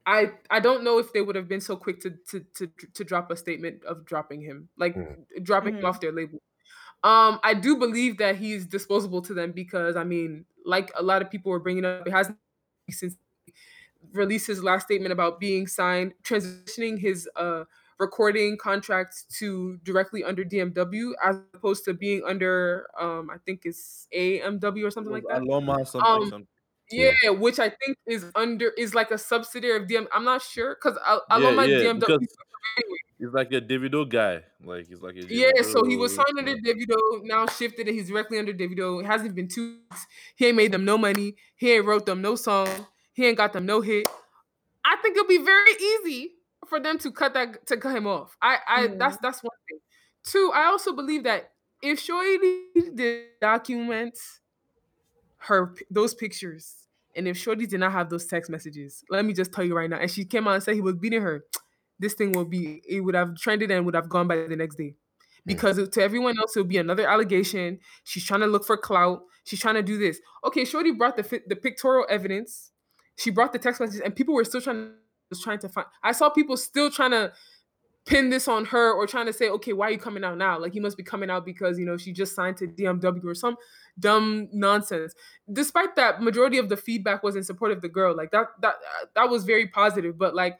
I 0.05 0.33
I 0.51 0.59
don't 0.61 0.83
know 0.83 0.99
if 0.99 1.13
they 1.13 1.21
would 1.21 1.35
have 1.35 1.47
been 1.49 1.61
so 1.61 1.77
quick 1.77 1.99
to 2.01 2.11
to 2.29 2.41
to, 2.55 2.67
to 2.95 3.03
drop 3.03 3.31
a 3.31 3.37
statement 3.37 3.83
of 3.85 4.05
dropping 4.05 4.41
him, 4.41 4.69
like 4.77 4.95
Mm. 4.95 5.25
dropping 5.43 5.73
him 5.79 5.85
Mhm. 5.85 5.89
off 5.89 6.01
their 6.01 6.13
label. 6.13 6.39
Um, 7.03 7.39
I 7.43 7.53
do 7.55 7.77
believe 7.77 8.17
that 8.19 8.37
he's 8.37 8.65
disposable 8.67 9.21
to 9.23 9.33
them 9.33 9.51
because 9.53 9.95
I 9.97 10.03
mean, 10.05 10.45
like 10.65 10.91
a 10.95 11.03
lot 11.03 11.21
of 11.21 11.31
people 11.31 11.51
were 11.51 11.59
bringing 11.59 11.85
up, 11.85 12.07
it 12.07 12.11
hasn't 12.11 12.39
since 12.91 13.13
he 13.15 13.19
released 14.13 14.47
his 14.47 14.63
last 14.63 14.85
statement 14.85 15.11
about 15.11 15.39
being 15.39 15.67
signed, 15.67 16.13
transitioning 16.23 16.99
his 16.99 17.29
uh 17.35 17.65
recording 17.99 18.57
contract 18.57 19.25
to 19.39 19.77
directly 19.83 20.23
under 20.23 20.43
DMW 20.45 21.13
as 21.23 21.37
opposed 21.55 21.83
to 21.85 21.93
being 21.93 22.23
under 22.25 22.87
um 22.99 23.29
I 23.29 23.37
think 23.45 23.61
it's 23.65 24.07
AMW 24.13 24.85
or 24.85 24.91
something 24.91 25.11
like 25.11 25.23
that. 25.29 25.41
Aloma 25.41 25.85
something 25.87 26.05
Um, 26.05 26.29
something. 26.29 26.47
yeah, 26.91 27.11
Yeah. 27.23 27.31
which 27.31 27.59
I 27.59 27.69
think 27.69 27.97
is 28.05 28.25
under 28.35 28.69
is 28.77 28.93
like 28.95 29.11
a 29.11 29.17
subsidiary 29.17 29.81
of 29.81 29.87
DM. 29.87 30.07
I'm 30.13 30.23
not 30.23 30.41
sure 30.41 30.75
because 30.75 30.97
Yeah, 31.07 31.19
Aloma 31.31 31.67
yeah, 31.67 31.93
DMW. 31.93 32.27
He's 33.19 33.33
like 33.33 33.51
a 33.51 33.59
Davido 33.61 34.07
guy. 34.07 34.43
Like 34.63 34.87
he's 34.87 35.01
like 35.01 35.15
a 35.15 35.25
Yeah, 35.27 35.51
so 35.63 35.83
he 35.83 35.97
was 35.97 36.13
signed 36.15 36.37
under 36.37 36.55
Davido, 36.55 37.23
now 37.23 37.47
shifted 37.47 37.87
and 37.87 37.97
he's 37.97 38.09
directly 38.09 38.37
under 38.37 38.53
Davido. 38.53 39.01
It 39.01 39.07
hasn't 39.07 39.33
been 39.35 39.47
two 39.47 39.79
weeks. 39.89 40.05
He 40.35 40.45
ain't 40.47 40.55
made 40.55 40.71
them 40.71 40.85
no 40.85 40.97
money. 40.97 41.35
He 41.55 41.71
ain't 41.73 41.85
wrote 41.85 42.05
them 42.05 42.21
no 42.21 42.35
song. 42.35 42.85
He 43.17 43.25
ain't 43.25 43.35
got 43.35 43.51
them 43.51 43.65
no 43.65 43.81
hit. 43.81 44.07
I 44.85 44.95
think 45.01 45.17
it'll 45.17 45.27
be 45.27 45.39
very 45.43 45.71
easy 45.71 46.35
for 46.67 46.79
them 46.79 46.99
to 46.99 47.11
cut 47.11 47.33
that 47.33 47.65
to 47.65 47.75
cut 47.75 47.95
him 47.97 48.05
off. 48.05 48.37
I, 48.43 48.59
I 48.67 48.87
Mhm. 48.87 48.99
that's 48.99 49.17
that's 49.17 49.41
one 49.41 49.57
thing. 49.67 49.79
Two, 50.23 50.51
I 50.53 50.65
also 50.65 50.93
believe 50.93 51.23
that 51.23 51.53
if 51.81 51.99
Shorty 51.99 52.37
did 52.93 53.25
document 53.41 54.19
her 55.37 55.73
those 55.89 56.13
pictures, 56.13 56.87
and 57.15 57.27
if 57.27 57.37
Shorty 57.37 57.65
did 57.65 57.79
not 57.79 57.91
have 57.91 58.11
those 58.11 58.27
text 58.27 58.51
messages, 58.51 59.03
let 59.09 59.25
me 59.25 59.33
just 59.33 59.51
tell 59.51 59.63
you 59.63 59.75
right 59.75 59.89
now, 59.89 59.97
and 59.97 60.11
she 60.11 60.23
came 60.23 60.47
out 60.47 60.53
and 60.53 60.61
said 60.63 60.75
he 60.75 60.81
was 60.81 60.95
beating 60.95 61.21
her, 61.23 61.43
this 61.97 62.13
thing 62.13 62.33
will 62.33 62.45
be 62.45 62.83
it 62.87 63.01
would 63.01 63.15
have 63.15 63.35
trended 63.35 63.71
and 63.71 63.83
would 63.87 63.95
have 63.95 64.09
gone 64.09 64.27
by 64.27 64.35
the 64.45 64.55
next 64.55 64.75
day. 64.75 64.93
Because 65.43 65.89
to 65.89 66.03
everyone 66.03 66.37
else, 66.37 66.55
it 66.55 66.59
would 66.59 66.67
be 66.69 66.77
another 66.77 67.07
allegation. 67.07 67.79
She's 68.03 68.25
trying 68.25 68.41
to 68.41 68.47
look 68.47 68.63
for 68.63 68.77
clout. 68.77 69.23
She's 69.43 69.59
trying 69.59 69.75
to 69.75 69.81
do 69.81 69.97
this. 69.97 70.19
Okay, 70.43 70.65
Shorty 70.65 70.91
brought 70.91 71.17
the 71.17 71.41
the 71.47 71.55
pictorial 71.55 72.05
evidence. 72.11 72.73
She 73.17 73.29
brought 73.29 73.53
the 73.53 73.59
text 73.59 73.81
messages, 73.81 74.01
and 74.01 74.15
people 74.15 74.33
were 74.33 74.45
still 74.45 74.61
trying 74.61 74.91
was 75.29 75.41
trying 75.41 75.59
to 75.59 75.69
find. 75.69 75.87
I 76.03 76.11
saw 76.11 76.29
people 76.29 76.57
still 76.57 76.89
trying 76.89 77.11
to 77.11 77.33
pin 78.05 78.29
this 78.29 78.47
on 78.47 78.63
her 78.65 78.93
or 78.93 79.05
trying 79.05 79.25
to 79.25 79.33
say, 79.33 79.49
okay, 79.49 79.73
why 79.73 79.89
are 79.89 79.91
you 79.91 79.97
coming 79.97 80.23
out 80.23 80.37
now? 80.37 80.57
Like 80.57 80.73
you 80.73 80.81
must 80.81 80.95
be 80.95 81.03
coming 81.03 81.29
out 81.29 81.45
because 81.45 81.77
you 81.77 81.85
know 81.85 81.97
she 81.97 82.13
just 82.13 82.33
signed 82.33 82.57
to 82.57 82.67
DMW 82.67 83.23
or 83.25 83.35
some 83.35 83.57
dumb 83.99 84.47
nonsense. 84.53 85.13
Despite 85.51 85.95
that, 85.97 86.21
majority 86.21 86.57
of 86.57 86.69
the 86.69 86.77
feedback 86.77 87.23
was 87.23 87.35
in 87.35 87.43
support 87.43 87.71
of 87.71 87.81
the 87.81 87.89
girl. 87.89 88.15
Like 88.15 88.31
that 88.31 88.47
that 88.61 88.75
that 89.15 89.29
was 89.29 89.43
very 89.43 89.67
positive. 89.67 90.17
But 90.17 90.35
like 90.35 90.57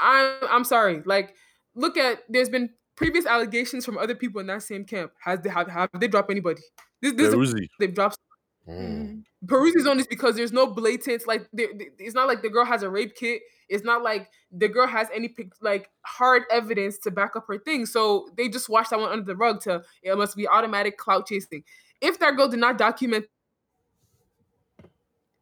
I'm 0.00 0.34
I'm 0.50 0.64
sorry. 0.64 1.02
Like 1.06 1.34
look 1.74 1.96
at 1.96 2.20
there's 2.28 2.48
been 2.48 2.70
previous 2.96 3.26
allegations 3.26 3.84
from 3.84 3.96
other 3.96 4.14
people 4.14 4.40
in 4.40 4.48
that 4.48 4.62
same 4.62 4.84
camp. 4.84 5.12
Has 5.24 5.40
they 5.40 5.50
have, 5.50 5.68
have 5.68 5.88
they 5.94 6.08
dropped 6.08 6.30
anybody? 6.30 6.62
This 7.00 7.12
this 7.14 7.32
is 7.32 7.54
they've 7.78 7.94
dropped 7.94 8.18
Mm. 8.68 9.24
Peruzzi's 9.46 9.86
on 9.86 9.96
this 9.96 10.06
because 10.06 10.36
there's 10.36 10.52
no 10.52 10.66
blatant 10.66 11.26
like 11.26 11.48
there- 11.52 11.72
it's 11.98 12.14
not 12.14 12.28
like 12.28 12.42
the 12.42 12.48
girl 12.48 12.64
has 12.64 12.82
a 12.82 12.90
rape 12.90 13.16
kit. 13.16 13.42
It's 13.68 13.84
not 13.84 14.02
like 14.02 14.30
the 14.52 14.68
girl 14.68 14.86
has 14.86 15.08
any 15.12 15.34
like 15.60 15.90
hard 16.02 16.44
evidence 16.50 16.98
to 16.98 17.10
back 17.10 17.34
up 17.34 17.46
her 17.48 17.58
thing. 17.58 17.86
So 17.86 18.28
they 18.36 18.48
just 18.48 18.68
washed 18.68 18.90
that 18.90 19.00
one 19.00 19.10
under 19.10 19.24
the 19.24 19.36
rug 19.36 19.60
to 19.62 19.82
it 20.02 20.16
must 20.16 20.36
be 20.36 20.46
automatic 20.46 20.96
clout 20.96 21.26
chasing. 21.26 21.64
If 22.00 22.18
that 22.20 22.36
girl 22.36 22.48
did 22.48 22.60
not 22.60 22.78
document, 22.78 23.26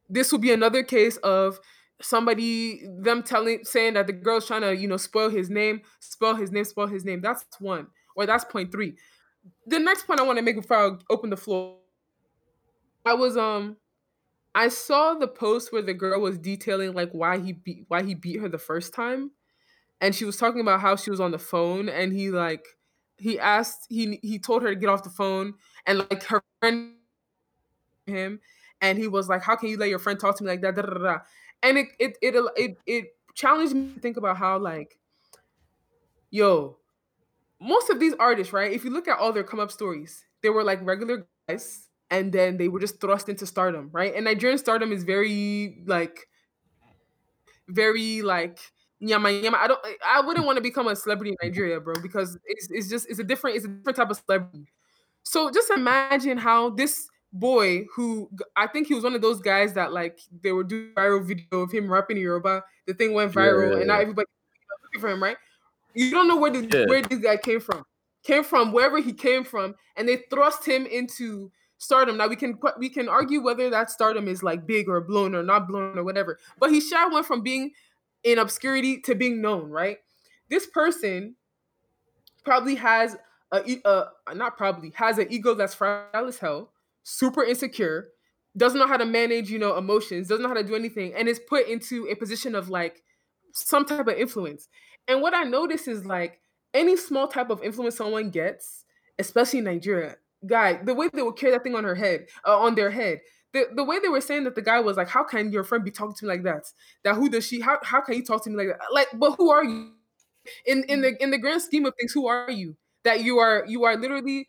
this 0.08 0.32
will 0.32 0.38
be 0.38 0.52
another 0.52 0.82
case 0.82 1.16
of 1.18 1.60
somebody 2.00 2.82
them 3.00 3.22
telling 3.22 3.64
saying 3.64 3.94
that 3.94 4.06
the 4.06 4.14
girl's 4.14 4.46
trying 4.46 4.62
to 4.62 4.74
you 4.74 4.88
know 4.88 4.96
spoil 4.96 5.28
his 5.28 5.50
name, 5.50 5.82
spoil 5.98 6.34
his 6.34 6.50
name, 6.50 6.64
spoil 6.64 6.86
his 6.86 7.04
name. 7.04 7.20
That's 7.20 7.44
one 7.58 7.86
or 8.16 8.24
that's 8.24 8.44
point 8.46 8.72
three. 8.72 8.94
The 9.66 9.78
next 9.78 10.06
point 10.06 10.20
I 10.20 10.22
want 10.22 10.38
to 10.38 10.42
make 10.42 10.56
before 10.56 10.76
I 10.78 10.90
open 11.10 11.28
the 11.28 11.36
floor 11.36 11.76
I 13.04 13.14
was 13.14 13.36
um 13.36 13.76
I 14.54 14.68
saw 14.68 15.14
the 15.14 15.28
post 15.28 15.72
where 15.72 15.82
the 15.82 15.94
girl 15.94 16.20
was 16.20 16.38
detailing 16.38 16.92
like 16.92 17.12
why 17.12 17.38
he 17.38 17.52
beat 17.52 17.84
why 17.88 18.02
he 18.02 18.14
beat 18.14 18.40
her 18.40 18.48
the 18.48 18.58
first 18.58 18.92
time. 18.92 19.30
And 20.00 20.14
she 20.14 20.24
was 20.24 20.36
talking 20.36 20.60
about 20.60 20.80
how 20.80 20.96
she 20.96 21.10
was 21.10 21.20
on 21.20 21.30
the 21.30 21.38
phone 21.38 21.88
and 21.88 22.12
he 22.12 22.30
like 22.30 22.66
he 23.18 23.38
asked 23.38 23.86
he 23.88 24.18
he 24.22 24.38
told 24.38 24.62
her 24.62 24.70
to 24.70 24.76
get 24.76 24.88
off 24.88 25.02
the 25.02 25.10
phone 25.10 25.54
and 25.86 25.98
like 25.98 26.22
her 26.24 26.42
friend 26.60 26.94
him 28.06 28.40
and 28.80 28.98
he 28.98 29.06
was 29.06 29.28
like 29.28 29.42
how 29.42 29.54
can 29.56 29.68
you 29.68 29.76
let 29.76 29.88
your 29.88 29.98
friend 29.98 30.18
talk 30.18 30.36
to 30.38 30.44
me 30.44 30.50
like 30.50 30.62
that? 30.62 30.74
Da, 30.74 30.82
da, 30.82 30.98
da, 30.98 31.18
and 31.62 31.78
it 31.78 31.88
it 31.98 32.16
it 32.22 32.34
it, 32.56 32.78
it 32.86 33.04
challenged 33.34 33.74
me 33.74 33.92
to 33.94 34.00
think 34.00 34.16
about 34.16 34.36
how 34.36 34.58
like 34.58 34.98
yo 36.30 36.76
most 37.62 37.90
of 37.90 38.00
these 38.00 38.14
artists, 38.18 38.54
right? 38.54 38.72
If 38.72 38.84
you 38.84 38.90
look 38.90 39.06
at 39.06 39.18
all 39.18 39.34
their 39.34 39.44
come 39.44 39.60
up 39.60 39.70
stories, 39.70 40.24
they 40.42 40.48
were 40.48 40.64
like 40.64 40.80
regular 40.82 41.26
guys 41.46 41.89
and 42.10 42.32
then 42.32 42.56
they 42.56 42.68
were 42.68 42.80
just 42.80 43.00
thrust 43.00 43.28
into 43.28 43.46
stardom, 43.46 43.88
right? 43.92 44.14
And 44.14 44.24
Nigerian 44.24 44.58
stardom 44.58 44.92
is 44.92 45.04
very 45.04 45.82
like 45.86 46.28
very 47.68 48.22
like 48.22 48.58
yama 48.98 49.30
yama. 49.30 49.58
I 49.58 49.68
don't 49.68 49.80
I 50.06 50.20
wouldn't 50.20 50.46
want 50.46 50.56
to 50.56 50.62
become 50.62 50.88
a 50.88 50.96
celebrity 50.96 51.30
in 51.30 51.48
Nigeria, 51.48 51.80
bro, 51.80 51.94
because 52.02 52.38
it's, 52.44 52.68
it's 52.70 52.88
just 52.88 53.08
it's 53.08 53.18
a 53.20 53.24
different 53.24 53.56
it's 53.56 53.64
a 53.64 53.68
different 53.68 53.96
type 53.96 54.10
of 54.10 54.20
celebrity. 54.26 54.66
So 55.22 55.50
just 55.50 55.70
imagine 55.70 56.38
how 56.38 56.70
this 56.70 57.08
boy 57.32 57.84
who 57.94 58.28
I 58.56 58.66
think 58.66 58.88
he 58.88 58.94
was 58.94 59.04
one 59.04 59.14
of 59.14 59.22
those 59.22 59.40
guys 59.40 59.74
that 59.74 59.92
like 59.92 60.18
they 60.42 60.52
were 60.52 60.64
doing 60.64 60.92
viral 60.96 61.24
video 61.24 61.60
of 61.60 61.70
him 61.70 61.90
rapping 61.90 62.16
in 62.16 62.24
Yoruba. 62.24 62.64
The 62.86 62.94
thing 62.94 63.14
went 63.14 63.32
viral 63.32 63.78
and 63.78 63.86
now 63.86 64.00
everybody 64.00 64.26
looking 64.82 65.00
for 65.00 65.10
him, 65.10 65.22
right? 65.22 65.36
You 65.94 66.10
don't 66.10 66.28
know 66.28 66.36
where 66.36 66.50
the, 66.50 66.66
Yeah. 66.66 66.86
where 66.86 67.02
this 67.02 67.20
guy 67.20 67.36
came 67.36 67.60
from. 67.60 67.84
Came 68.22 68.44
from 68.44 68.72
wherever 68.72 69.00
he 69.00 69.14
came 69.14 69.44
from, 69.44 69.74
and 69.96 70.06
they 70.06 70.24
thrust 70.28 70.66
him 70.66 70.84
into 70.84 71.50
stardom. 71.80 72.18
Now 72.18 72.28
we 72.28 72.36
can 72.36 72.58
we 72.78 72.88
can 72.88 73.08
argue 73.08 73.40
whether 73.42 73.68
that 73.70 73.90
stardom 73.90 74.28
is 74.28 74.42
like 74.42 74.66
big 74.66 74.88
or 74.88 75.00
blown 75.00 75.34
or 75.34 75.42
not 75.42 75.66
blown 75.66 75.98
or 75.98 76.04
whatever. 76.04 76.38
But 76.58 76.70
he 76.70 76.80
sure 76.80 77.10
went 77.10 77.26
from 77.26 77.42
being 77.42 77.72
in 78.22 78.38
obscurity 78.38 79.00
to 79.00 79.14
being 79.14 79.40
known, 79.40 79.70
right? 79.70 79.98
This 80.50 80.66
person 80.66 81.34
probably 82.44 82.74
has 82.76 83.16
a, 83.50 84.04
not 84.34 84.56
probably 84.56 84.92
has 84.94 85.18
an 85.18 85.26
ego 85.30 85.54
that's 85.54 85.74
fragile 85.74 86.28
as 86.28 86.38
hell, 86.38 86.70
super 87.02 87.42
insecure, 87.42 88.10
doesn't 88.56 88.78
know 88.78 88.86
how 88.86 88.98
to 88.98 89.06
manage, 89.06 89.50
you 89.50 89.58
know, 89.58 89.76
emotions, 89.76 90.28
doesn't 90.28 90.42
know 90.42 90.48
how 90.48 90.54
to 90.54 90.62
do 90.62 90.76
anything, 90.76 91.14
and 91.14 91.28
is 91.28 91.40
put 91.40 91.66
into 91.66 92.06
a 92.08 92.14
position 92.14 92.54
of 92.54 92.68
like 92.68 93.02
some 93.52 93.86
type 93.86 94.06
of 94.06 94.14
influence. 94.14 94.68
And 95.08 95.22
what 95.22 95.34
I 95.34 95.44
notice 95.44 95.88
is 95.88 96.04
like 96.04 96.40
any 96.74 96.96
small 96.96 97.26
type 97.26 97.50
of 97.50 97.62
influence 97.62 97.96
someone 97.96 98.30
gets, 98.30 98.84
especially 99.18 99.60
in 99.60 99.64
Nigeria, 99.64 100.16
guy, 100.46 100.82
the 100.82 100.94
way 100.94 101.08
they 101.12 101.22
would 101.22 101.36
carry 101.36 101.52
that 101.52 101.62
thing 101.62 101.74
on 101.74 101.84
her 101.84 101.94
head, 101.94 102.26
uh, 102.46 102.58
on 102.58 102.74
their 102.74 102.90
head. 102.90 103.20
The, 103.52 103.64
the 103.74 103.84
way 103.84 103.98
they 103.98 104.08
were 104.08 104.20
saying 104.20 104.44
that 104.44 104.54
the 104.54 104.62
guy 104.62 104.80
was 104.80 104.96
like, 104.96 105.08
How 105.08 105.24
can 105.24 105.50
your 105.52 105.64
friend 105.64 105.84
be 105.84 105.90
talking 105.90 106.14
to 106.16 106.24
me 106.24 106.28
like 106.28 106.44
that? 106.44 106.66
That 107.04 107.16
who 107.16 107.28
does 107.28 107.46
she 107.46 107.60
how 107.60 107.78
how 107.82 108.00
can 108.00 108.14
you 108.14 108.24
talk 108.24 108.44
to 108.44 108.50
me 108.50 108.56
like 108.56 108.68
that? 108.68 108.78
Like, 108.92 109.08
but 109.14 109.32
who 109.32 109.50
are 109.50 109.64
you? 109.64 109.92
In 110.66 110.84
in 110.84 111.02
the 111.02 111.22
in 111.22 111.30
the 111.30 111.38
grand 111.38 111.62
scheme 111.62 111.84
of 111.84 111.94
things, 111.98 112.12
who 112.12 112.26
are 112.26 112.50
you? 112.50 112.76
That 113.04 113.22
you 113.22 113.38
are 113.38 113.64
you 113.66 113.84
are 113.84 113.96
literally 113.96 114.48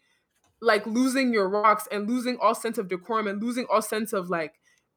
like 0.62 0.86
losing 0.86 1.34
your 1.34 1.50
rocks 1.50 1.88
and 1.92 2.08
losing 2.08 2.38
all 2.38 2.56
sense 2.56 2.78
of 2.78 2.88
decorum 2.88 3.28
and 3.28 3.42
losing 3.42 3.66
all 3.70 3.82
sense 3.82 4.14
of 4.14 4.30
like 4.30 4.54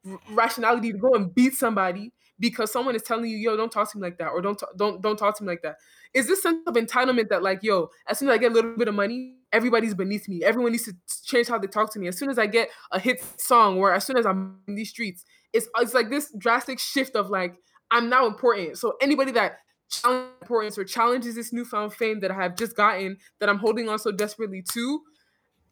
r- 0.09 0.21
rationality 0.31 0.93
to 0.93 0.99
go 0.99 1.15
and 1.15 1.35
beat 1.35 1.55
somebody 1.55 2.13
because 2.39 2.73
someone 2.73 2.95
is 2.95 3.03
telling 3.03 3.31
you, 3.31 3.37
yo, 3.39 3.57
don't 3.57 3.73
talk 3.73 3.91
to 3.93 3.99
me 3.99 4.03
like 4.03 4.19
that, 4.19 4.29
or 4.29 4.41
don't 4.43 4.59
ta- 4.59 4.73
don't 4.77 5.01
don't 5.01 5.17
talk 5.17 5.37
to 5.39 5.45
me 5.45 5.49
like 5.49 5.63
that. 5.63 5.77
Is 6.15 6.29
this 6.29 6.43
sense 6.43 6.59
of 6.67 6.75
entitlement 6.75 7.29
that 7.29 7.43
like, 7.43 7.63
yo, 7.63 7.91
as 8.09 8.19
soon 8.19 8.29
as 8.29 8.35
I 8.35 8.39
get 8.39 8.53
a 8.53 8.55
little 8.55 8.77
bit 8.77 8.89
of 8.89 8.95
money, 8.95 9.35
everybody's 9.53 9.95
beneath 9.95 10.29
me. 10.29 10.43
Everyone 10.45 10.73
needs 10.73 10.85
to 10.85 10.95
change 11.25 11.49
how 11.49 11.59
they 11.59 11.67
talk 11.67 11.93
to 11.93 11.99
me. 11.99 12.09
As 12.09 12.17
soon 12.17 12.31
as 12.31 12.39
I 12.39 12.47
get 12.47 12.69
a 12.93 12.99
hit 12.99 13.25
song, 13.37 13.79
or 13.79 13.93
as 13.93 14.05
soon 14.05 14.17
as 14.17 14.27
I'm 14.27 14.59
in 14.69 14.75
these 14.75 14.91
streets, 14.91 15.25
it's 15.53 15.69
it's 15.79 15.95
like 15.95 16.11
this 16.11 16.33
drastic 16.39 16.79
shift 16.79 17.17
of 17.17 17.31
like 17.31 17.57
I'm 17.91 18.09
now 18.09 18.27
important. 18.27 18.79
So 18.79 18.95
anybody 19.01 19.33
that 19.33 19.59
challenges 19.91 20.31
importance 20.43 20.79
or 20.79 20.85
challenges 20.85 21.35
this 21.35 21.53
newfound 21.53 21.95
fame 21.95 22.21
that 22.21 22.31
I 22.31 22.35
have 22.35 22.57
just 22.57 22.77
gotten, 22.77 23.17
that 23.41 23.49
I'm 23.49 23.59
holding 23.59 23.89
on 23.89 23.99
so 23.99 24.11
desperately 24.11 24.63
to, 24.73 25.01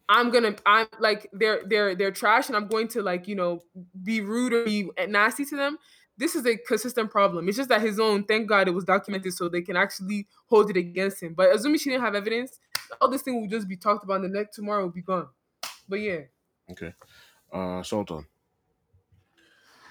I'm 0.08 0.30
gonna 0.30 0.54
I'm 0.66 0.86
like 1.00 1.28
they're 1.32 1.62
they're 1.66 1.94
they're 1.94 2.10
trash 2.10 2.48
and 2.48 2.56
I'm 2.56 2.68
going 2.68 2.88
to 2.88 3.02
like 3.02 3.28
you 3.28 3.34
know 3.34 3.62
be 4.02 4.20
rude 4.20 4.52
or 4.52 4.64
be 4.64 4.90
nasty 5.08 5.44
to 5.46 5.56
them. 5.56 5.78
This 6.16 6.34
is 6.34 6.46
a 6.46 6.56
consistent 6.56 7.10
problem. 7.10 7.48
It's 7.48 7.56
just 7.56 7.68
that 7.70 7.80
his 7.80 7.98
own, 7.98 8.24
thank 8.24 8.48
God 8.48 8.68
it 8.68 8.72
was 8.72 8.84
documented 8.84 9.32
so 9.32 9.48
they 9.48 9.62
can 9.62 9.76
actually 9.76 10.26
hold 10.46 10.70
it 10.70 10.76
against 10.76 11.22
him. 11.22 11.34
But 11.34 11.54
assuming 11.54 11.78
she 11.78 11.90
didn't 11.90 12.04
have 12.04 12.14
evidence, 12.14 12.60
all 13.00 13.08
this 13.08 13.22
thing 13.22 13.40
will 13.40 13.48
just 13.48 13.68
be 13.68 13.76
talked 13.76 14.04
about 14.04 14.22
and 14.22 14.24
the 14.24 14.38
next 14.38 14.56
tomorrow 14.56 14.84
will 14.84 14.92
be 14.92 15.02
gone. 15.02 15.28
But 15.88 16.00
yeah. 16.00 16.20
Okay. 16.70 16.92
Uh, 17.52 17.82
Sultan. 17.82 18.26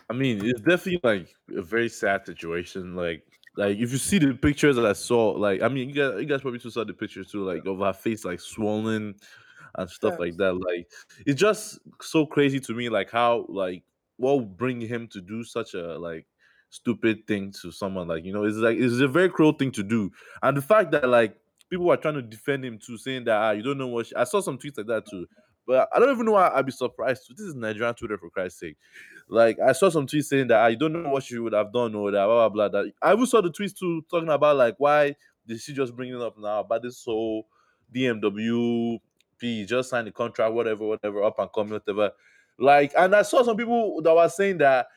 I 0.10 0.14
mean, 0.14 0.45
it's 0.45 0.60
definitely 0.60 0.99
like 1.03 1.34
a 1.56 1.61
very 1.61 1.89
sad 1.89 2.26
situation. 2.26 2.95
Like, 2.95 3.26
like 3.56 3.77
if 3.77 3.91
you 3.91 3.98
see 3.98 4.19
the 4.19 4.34
pictures 4.34 4.76
that 4.76 4.85
I 4.85 4.93
saw, 4.93 5.31
like 5.31 5.61
I 5.61 5.69
mean, 5.69 5.89
you 5.89 5.95
guys, 5.95 6.22
you 6.22 6.26
guys 6.26 6.41
probably 6.41 6.60
too 6.60 6.69
saw 6.69 6.84
the 6.84 6.93
pictures 6.93 7.31
too, 7.31 7.43
like 7.43 7.65
of 7.65 7.80
her 7.80 7.93
face 7.93 8.26
like 8.26 8.39
swollen 8.39 9.15
and 9.76 9.89
stuff 9.89 10.19
like 10.19 10.35
that. 10.38 10.53
Like, 10.53 10.89
it's 11.26 11.39
just 11.39 11.80
so 12.02 12.26
crazy 12.26 12.60
to 12.60 12.73
me, 12.73 12.89
like 12.89 13.10
how 13.10 13.45
like 13.48 13.84
what 14.22 14.38
would 14.38 14.57
bring 14.57 14.80
him 14.80 15.07
to 15.07 15.22
do 15.22 15.43
such 15.43 15.73
a 15.73 15.98
like 15.98 16.26
stupid 16.69 17.27
thing 17.27 17.52
to 17.61 17.72
someone 17.72 18.07
like 18.07 18.23
you 18.23 18.31
know 18.31 18.45
it's 18.45 18.56
like 18.57 18.77
it's 18.77 19.02
a 19.02 19.07
very 19.07 19.30
cruel 19.30 19.52
thing 19.52 19.72
to 19.72 19.84
do. 19.84 20.11
And 20.41 20.56
the 20.56 20.61
fact 20.61 20.91
that 20.91 21.10
like 21.10 21.35
people 21.69 21.91
are 21.91 21.98
trying 21.98 22.14
to 22.15 22.22
defend 22.22 22.64
him 22.64 22.80
too 22.80 22.98
saying 22.98 23.26
that 23.26 23.35
ah, 23.35 23.52
you 23.52 23.64
don't 23.64 23.77
know 23.77 23.88
what 23.88 24.07
she, 24.07 24.15
i 24.15 24.23
saw 24.23 24.39
some 24.41 24.57
tweets 24.57 24.77
like 24.77 24.88
that 24.88 25.06
too. 25.10 25.27
But 25.68 25.89
i 25.93 25.99
don't 25.99 26.11
even 26.11 26.26
know 26.26 26.34
why 26.34 26.49
i'd 26.53 26.65
be 26.65 26.72
surprised. 26.72 27.23
This 27.30 27.48
is 27.48 27.56
nigerian 27.56 27.95
twitter 27.95 28.18
for 28.18 28.30
christ's 28.30 28.60
sake. 28.60 28.77
Like 29.27 29.57
I 29.60 29.72
saw 29.72 29.89
some 29.89 30.07
tweets 30.07 30.26
saying 30.26 30.48
that 30.48 30.60
I 30.60 30.76
don't 30.76 30.91
know 30.91 31.10
what 31.10 31.23
she 31.23 31.39
would 31.39 31.53
have 31.53 31.72
done 31.72 31.95
or 31.95 32.11
that 32.11 32.26
blah 32.26 32.49
blah 32.49 32.68
blah. 32.68 32.81
That. 32.81 32.91
I 33.02 33.14
even 33.14 33.26
saw 33.26 33.41
the 33.41 33.49
tweets 33.49 33.77
too 33.77 34.06
talking 34.11 34.30
about 34.30 34.57
like 34.57 34.76
why 34.77 35.15
did 35.48 35.61
she 35.61 35.73
just 35.73 35.95
bring 35.95 36.14
it 36.14 36.22
up 36.22 36.38
now? 36.38 36.60
About 36.60 36.84
this 36.84 37.03
whole 37.06 37.48
DMW 37.95 38.99
P 39.38 39.65
just 39.65 39.89
signed 39.89 40.07
the 40.07 40.11
contract, 40.11 40.53
whatever, 40.53 40.85
whatever, 40.85 41.23
up 41.23 41.39
and 41.39 41.49
coming, 41.53 41.73
whatever. 41.73 42.11
Like, 42.62 42.94
and 42.96 43.16
I 43.16 43.24
saw 43.24 43.44
some 43.44 43.58
people 43.58 44.02
that 44.04 44.14
were 44.14 44.30
saying 44.30 44.60
that 44.60 44.88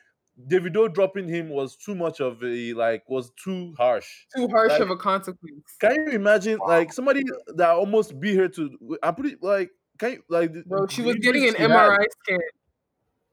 Davido 0.47 0.93
dropping 0.93 1.27
him 1.27 1.49
was 1.49 1.75
too 1.75 1.95
much 1.95 2.21
of 2.21 2.43
a 2.43 2.73
like 2.73 3.09
was 3.09 3.31
too 3.43 3.73
harsh. 3.77 4.25
Too 4.35 4.47
harsh 4.47 4.73
Like, 4.73 4.81
of 4.81 4.89
a 4.91 4.97
consequence. 4.97 5.75
Can 5.79 5.95
you 5.95 6.11
imagine 6.11 6.59
like 6.59 6.93
somebody 6.93 7.23
that 7.55 7.69
almost 7.69 8.19
be 8.19 8.33
here 8.33 8.49
to? 8.49 8.97
I'm 9.01 9.15
pretty 9.15 9.37
like 9.41 9.71
can 9.97 10.11
you 10.11 10.23
like 10.29 10.53
Bro, 10.65 10.87
she 10.87 11.01
was 11.01 11.15
getting 11.15 11.47
an 11.47 11.55
she 11.55 11.61
had? 11.61 11.71
MRI 11.71 12.05
scan. 12.23 12.39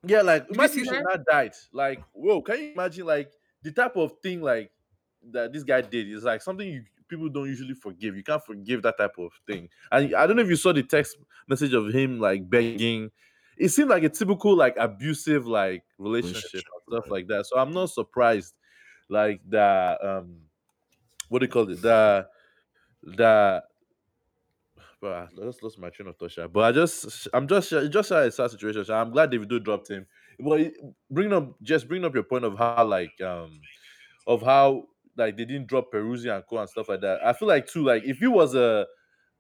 Yeah, 0.05 0.23
like 0.23 0.47
you 0.49 0.55
imagine 0.55 0.85
she 0.85 0.91
that? 0.91 1.05
not 1.05 1.25
died. 1.27 1.53
Like, 1.73 2.03
whoa, 2.13 2.41
can 2.41 2.61
you 2.61 2.73
imagine 2.73 3.05
like 3.05 3.33
the 3.63 3.73
type 3.73 3.97
of 3.97 4.13
thing 4.23 4.41
like 4.41 4.71
that 5.33 5.53
this 5.53 5.65
guy 5.65 5.81
did 5.83 6.09
is 6.09 6.25
like 6.25 6.41
something 6.41 6.67
you 6.67 6.85
people 7.09 7.29
don't 7.29 7.49
usually 7.49 7.75
forgive. 7.75 8.17
You 8.17 8.23
can't 8.23 8.43
forgive 8.43 8.83
that 8.83 8.97
type 8.97 9.19
of 9.19 9.33
thing. 9.47 9.69
And 9.91 10.15
I 10.15 10.27
don't 10.27 10.37
know 10.37 10.43
if 10.43 10.49
you 10.49 10.57
saw 10.57 10.73
the 10.73 10.83
text 10.83 11.19
message 11.47 11.75
of 11.75 11.93
him 11.93 12.19
like 12.19 12.49
begging. 12.49 13.11
It 13.59 13.69
seemed 13.69 13.91
like 13.91 14.03
a 14.03 14.09
typical 14.09 14.57
like 14.57 14.77
abusive 14.79 15.47
like 15.47 15.85
relationship 15.99 16.43
Relationship, 16.53 16.65
and 16.73 16.83
stuff 16.89 17.05
right. 17.05 17.13
like 17.13 17.29
that. 17.29 17.47
So 17.47 17.59
I'm 17.59 17.73
not 17.73 17.91
surprised 17.91 18.55
like 19.09 19.41
that 19.51 20.05
um 20.05 20.37
what 21.29 21.41
do 21.41 21.47
you 21.47 21.53
call 21.53 21.71
it? 21.71 21.81
The 21.83 22.27
the 23.03 23.63
but 25.03 25.13
I 25.13 25.27
just 25.45 25.63
lost 25.65 25.79
my 25.81 25.91
train 25.91 26.09
of 26.09 26.17
thought. 26.17 26.53
But 26.53 26.61
I 26.61 26.71
just, 26.71 27.27
I'm 27.35 27.49
just, 27.49 27.73
it's 27.73 27.93
just 27.93 28.13
a 28.13 28.31
sad 28.31 28.53
situation. 28.53 28.85
I'm 28.89 29.11
glad 29.11 29.33
Davido 29.33 29.63
dropped 29.63 29.91
him. 29.91 30.07
But 30.39 30.73
bring 31.11 31.33
up, 31.33 31.61
just 31.61 31.89
bring 31.89 32.05
up 32.05 32.15
your 32.15 32.23
point 32.23 32.45
of 32.45 32.57
how, 32.57 32.85
like, 32.85 33.21
um, 33.21 33.61
of 34.29 34.43
how, 34.43 34.85
like, 35.17 35.37
they 35.37 35.45
didn't 35.45 35.67
drop 35.67 35.93
Peruzzi 35.93 36.33
and 36.33 36.47
Co 36.47 36.59
and 36.59 36.69
stuff 36.69 36.89
like 36.89 37.01
that. 37.01 37.19
I 37.27 37.33
feel 37.33 37.49
like 37.49 37.67
too, 37.67 37.83
like, 37.83 38.05
if 38.05 38.19
he 38.19 38.29
was 38.29 38.55
a 38.55 38.87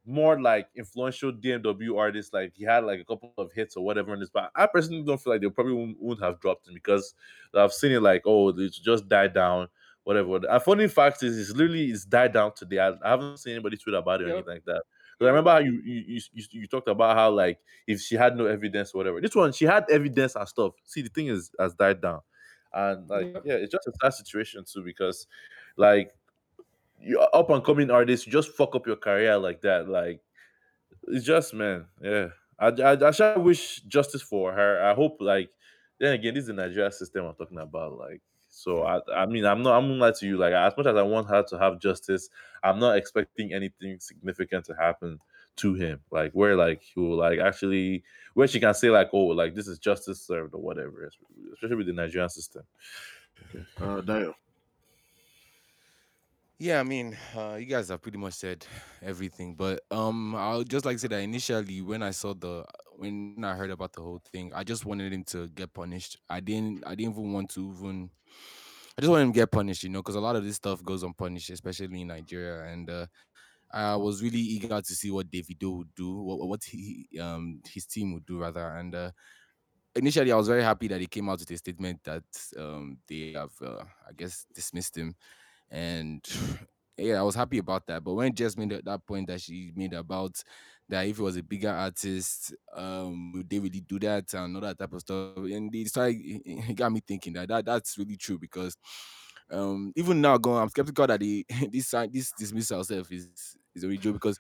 more 0.05 0.41
like 0.41 0.69
influential 0.75 1.33
DMW 1.33 1.97
artist, 1.97 2.33
like 2.35 2.55
he 2.57 2.65
had 2.65 2.85
like 2.85 3.01
a 3.01 3.05
couple 3.05 3.33
of 3.39 3.53
hits 3.53 3.77
or 3.77 3.85
whatever 3.85 4.13
in 4.15 4.21
this, 4.21 4.31
but 4.31 4.51
I 4.55 4.67
personally 4.67 5.03
don't 5.03 5.21
feel 5.21 5.33
like 5.33 5.43
they 5.43 5.49
probably 5.51 5.95
wouldn't, 5.99 6.25
have 6.25 6.41
dropped 6.41 6.67
him 6.69 6.75
because 6.75 7.15
I've 7.55 7.73
seen 7.73 7.93
it 7.93 8.01
like, 8.03 8.23
oh, 8.25 8.49
it's 8.51 8.79
just 8.79 9.09
died 9.09 9.35
down, 9.35 9.69
whatever. 10.05 10.41
A 10.49 10.59
funny 10.61 10.89
fact 10.89 11.23
is, 11.23 11.39
it's 11.39 11.57
literally 11.57 11.87
it's 11.91 12.05
died 12.05 12.33
down 12.33 12.53
today. 12.55 12.79
I, 12.79 12.91
I 13.03 13.11
haven't 13.11 13.39
seen 13.39 13.55
anybody 13.55 13.77
tweet 13.77 13.95
about 13.95 14.21
it 14.21 14.27
or 14.27 14.31
Yep. 14.31 14.35
anything 14.35 14.55
like 14.55 14.65
that. 14.65 14.83
Because 15.19 15.27
I 15.27 15.31
remember 15.31 15.51
how 15.51 15.59
you 15.59 15.81
you, 15.85 16.21
you 16.33 16.45
you 16.51 16.67
talked 16.67 16.89
about 16.89 17.17
how 17.17 17.31
like 17.31 17.61
if 17.87 18.01
she 18.01 18.17
had 18.17 18.37
no 18.37 18.47
evidence 18.47 18.93
or 18.95 18.99
whatever. 18.99 19.21
This 19.21 19.35
one 19.35 19.53
she 19.53 19.67
had 19.67 19.85
evidence 19.91 20.35
and 20.35 20.49
stuff. 20.49 20.75
See, 20.85 21.03
the 21.03 21.11
thing 21.11 21.29
is 21.29 21.51
has 21.61 21.75
died 21.75 22.01
down, 22.01 22.21
and 22.73 23.09
like 23.09 23.29
yeah, 23.45 23.55
it's 23.55 23.71
just 23.73 23.87
a 23.87 23.93
sad 24.03 24.15
situation 24.15 24.65
too 24.65 24.83
because 24.83 25.27
like 25.77 26.13
you 27.03 27.21
up 27.21 27.51
and 27.51 27.65
coming 27.65 27.91
artist, 27.91 28.27
you 28.27 28.33
just 28.33 28.51
fuck 28.51 28.75
up 28.75 28.87
your 28.87 28.97
career 28.97 29.37
like 29.39 29.61
that. 29.63 29.89
Like 29.89 30.21
it's 31.09 31.25
just 31.25 31.55
man, 31.55 31.87
yeah. 32.01 32.29
I 32.59 32.69
I, 32.69 33.13
I 33.21 33.39
wish 33.39 33.81
justice 33.83 34.23
for 34.23 34.53
her. 34.53 34.83
I 34.83 34.95
hope 34.95 35.17
like 35.21 35.51
then 35.99 36.15
again, 36.15 36.35
this 36.35 36.43
is 36.43 36.49
the 36.49 36.55
Nigeria 36.55 36.91
system 36.91 37.25
I'm 37.25 37.35
talking 37.35 37.59
about. 37.59 37.99
Like 37.99 38.21
so, 38.49 38.85
I 38.85 39.01
I 39.15 39.27
mean, 39.27 39.45
I'm 39.45 39.63
not 39.63 39.79
I'm 39.79 39.89
not 39.89 40.07
lie 40.07 40.13
to 40.19 40.27
you. 40.27 40.37
Like 40.37 40.53
as 40.53 40.75
much 40.77 40.87
as 40.87 40.97
I 40.97 41.03
want 41.03 41.29
her 41.29 41.43
to 41.43 41.59
have 41.59 41.81
justice, 41.81 42.29
I'm 42.63 42.79
not 42.79 42.97
expecting 42.97 43.53
anything 43.53 43.99
significant 44.01 44.67
to 44.67 44.75
happen 44.75 45.19
to 45.57 45.75
him. 45.75 46.01
Like 46.11 46.33
where 46.33 46.57
like 46.57 46.83
he 46.83 47.01
will 47.01 47.17
like 47.17 47.39
actually 47.39 48.05
where 48.35 48.47
she 48.47 48.61
can 48.61 48.75
say 48.75 48.91
like 48.91 49.09
oh 49.13 49.27
like 49.27 49.55
this 49.55 49.69
is 49.69 49.79
justice 49.79 50.21
served 50.21 50.55
or 50.55 50.63
whatever. 50.63 51.11
Especially 51.55 51.77
with 51.77 51.87
the 51.87 51.93
Nigerian 51.93 52.29
system. 52.29 52.63
Uh, 53.81 54.01
Dio. 54.01 54.35
Yeah, 56.63 56.79
I 56.79 56.85
mean, 56.85 57.17
uh, 57.37 57.57
you 57.59 57.67
guys 57.67 57.89
have 57.89 58.01
pretty 58.03 58.19
much 58.19 58.35
said 58.35 58.65
everything, 59.03 59.57
but 59.57 59.81
um, 59.91 60.33
I 60.37 60.55
would 60.55 60.71
just 60.71 60.85
like 60.85 60.95
to 60.95 61.01
say 61.01 61.09
that 61.09 61.19
initially, 61.19 61.83
when 61.83 62.05
I 62.05 62.13
saw 62.13 62.35
the 62.35 62.65
when 62.95 63.43
I 63.43 63.55
heard 63.57 63.71
about 63.73 63.93
the 63.95 64.01
whole 64.01 64.23
thing, 64.31 64.53
I 64.55 64.63
just 64.63 64.87
wanted 64.87 65.13
him 65.13 65.25
to 65.25 65.49
get 65.49 65.73
punished. 65.75 66.19
I 66.31 66.39
didn't, 66.39 66.87
I 66.87 66.95
didn't 66.95 67.15
even 67.15 67.33
want 67.33 67.51
to 67.55 67.75
even. 67.77 68.11
I 68.97 69.01
just 69.01 69.11
wanted 69.11 69.25
him 69.25 69.33
to 69.33 69.41
get 69.41 69.51
punished, 69.51 69.83
you 69.83 69.91
know, 69.91 70.01
because 70.03 70.15
a 70.15 70.21
lot 70.21 70.37
of 70.37 70.45
this 70.45 70.55
stuff 70.55 70.85
goes 70.85 71.03
unpunished, 71.03 71.51
especially 71.51 72.01
in 72.01 72.07
Nigeria, 72.07 72.65
and 72.73 72.89
uh, 72.89 73.07
I 73.73 73.97
was 73.97 74.23
really 74.23 74.39
eager 74.41 74.81
to 74.81 74.95
see 74.95 75.11
what 75.11 75.31
Davido 75.31 75.79
would 75.79 75.95
do, 75.97 76.13
what 76.23 76.47
what 76.49 76.65
he 76.65 77.09
um 77.21 77.61
his 77.75 77.87
team 77.87 78.15
would 78.15 78.27
do 78.27 78.41
rather, 78.41 78.69
and 78.77 78.95
uh, 78.95 79.11
initially 79.95 80.33
I 80.33 80.37
was 80.37 80.49
very 80.49 80.63
happy 80.63 80.89
that 80.89 81.01
he 81.01 81.07
came 81.07 81.29
out 81.29 81.41
with 81.41 81.51
a 81.51 81.57
statement 81.57 82.01
that 82.05 82.25
um 82.59 82.99
they 83.09 83.33
have, 83.33 83.53
uh, 83.63 83.85
I 84.09 84.13
guess, 84.17 84.47
dismissed 84.55 84.97
him 84.97 85.15
and 85.73 86.25
yeah, 86.97 87.19
I 87.19 87.23
was 87.23 87.35
happy 87.35 87.59
about 87.59 87.87
that. 87.89 88.05
But 88.05 88.15
when 88.15 88.35
Jess 88.35 88.57
made 88.57 88.71
that, 88.85 89.07
point 89.07 89.27
that 89.29 89.41
she 89.41 89.73
made 89.75 89.95
about 89.95 90.41
that 90.89 91.07
if 91.07 91.19
it 91.19 91.23
was 91.23 91.37
a 91.37 91.43
bigger 91.43 91.71
artist, 91.71 92.55
um, 92.77 93.33
would 93.33 93.49
they 93.49 93.59
really 93.59 93.81
do 93.81 93.99
that 94.01 94.33
and 94.35 94.55
all 94.55 94.63
that 94.63 94.79
type 94.79 94.93
of 94.93 95.01
stuff? 95.01 95.37
And 95.37 95.75
it 95.75 95.89
started, 95.89 96.17
it 96.21 96.77
got 96.77 96.93
me 96.93 97.01
thinking 97.07 97.33
that, 97.33 97.49
that 97.49 97.65
that's 97.65 97.97
really 97.99 98.17
true 98.17 98.39
because 98.39 98.77
um, 99.51 99.93
even 99.97 100.21
now, 100.21 100.39
going, 100.39 100.63
I'm 100.63 100.69
skeptical 100.69 101.07
that 101.07 101.21
the 101.21 101.45
this 101.71 101.95
this 102.11 102.33
dismissal 102.33 102.85
self 102.85 103.11
is 103.11 103.29
is 103.75 103.85
a 103.85 103.89
real 103.89 104.01
joke 104.01 104.15
because 104.15 104.39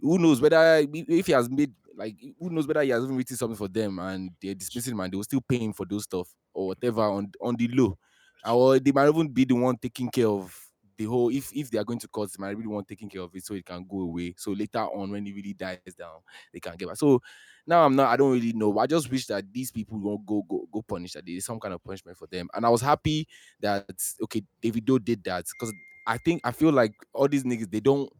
who 0.00 0.18
knows 0.18 0.40
whether 0.40 0.84
if 0.92 1.26
he 1.26 1.32
has 1.32 1.50
made 1.50 1.72
like 1.96 2.16
who 2.38 2.50
knows 2.50 2.66
whether 2.66 2.82
he 2.82 2.90
has 2.90 3.02
even 3.02 3.16
written 3.16 3.36
something 3.36 3.56
for 3.56 3.68
them 3.68 3.98
and 3.98 4.30
they're 4.40 4.54
dismissing 4.54 4.92
him 4.92 5.00
and 5.00 5.12
they 5.12 5.16
will 5.16 5.24
still 5.24 5.40
pay 5.48 5.58
him 5.58 5.72
for 5.72 5.84
those 5.86 6.04
stuff 6.04 6.28
or 6.54 6.68
whatever 6.68 7.02
on 7.02 7.30
on 7.40 7.56
the 7.56 7.68
low 7.68 7.98
or 8.46 8.78
they 8.78 8.92
might 8.92 9.08
even 9.08 9.28
be 9.28 9.44
the 9.44 9.54
one 9.54 9.76
taking 9.76 10.08
care 10.08 10.28
of 10.28 10.56
the 10.98 11.04
whole 11.04 11.30
if 11.30 11.50
if 11.54 11.70
they 11.70 11.78
are 11.78 11.84
going 11.84 12.00
to 12.00 12.08
cause 12.08 12.32
they 12.32 12.40
might 12.44 12.54
be 12.56 12.64
the 12.64 12.68
one 12.68 12.84
taking 12.84 13.08
care 13.08 13.22
of 13.22 13.34
it 13.34 13.44
so 13.44 13.54
it 13.54 13.64
can 13.64 13.86
go 13.88 14.00
away. 14.00 14.34
So 14.36 14.50
later 14.50 14.80
on, 14.80 15.10
when 15.10 15.26
it 15.26 15.34
really 15.34 15.54
dies 15.54 15.78
down, 15.96 16.20
they 16.52 16.60
can 16.60 16.76
get 16.76 16.88
back. 16.88 16.96
So 16.96 17.22
now 17.66 17.84
I'm 17.84 17.94
not, 17.94 18.08
I 18.08 18.16
don't 18.16 18.32
really 18.32 18.52
know. 18.52 18.76
I 18.78 18.86
just 18.86 19.10
wish 19.10 19.26
that 19.26 19.50
these 19.52 19.70
people 19.70 19.98
won't 19.98 20.26
go 20.26 20.42
go 20.48 20.66
go 20.72 20.82
punish 20.82 21.12
that 21.12 21.24
there 21.24 21.36
is 21.36 21.44
some 21.44 21.60
kind 21.60 21.72
of 21.72 21.82
punishment 21.84 22.18
for 22.18 22.26
them. 22.26 22.48
And 22.52 22.66
I 22.66 22.68
was 22.68 22.80
happy 22.82 23.28
that 23.60 23.86
okay, 24.24 24.42
Davido 24.62 25.02
did 25.02 25.22
that 25.24 25.46
because 25.58 25.72
I 26.06 26.18
think 26.18 26.40
I 26.44 26.52
feel 26.52 26.72
like 26.72 26.92
all 27.12 27.28
these 27.28 27.44
niggas 27.44 27.70
they 27.70 27.80
don't 27.80 28.10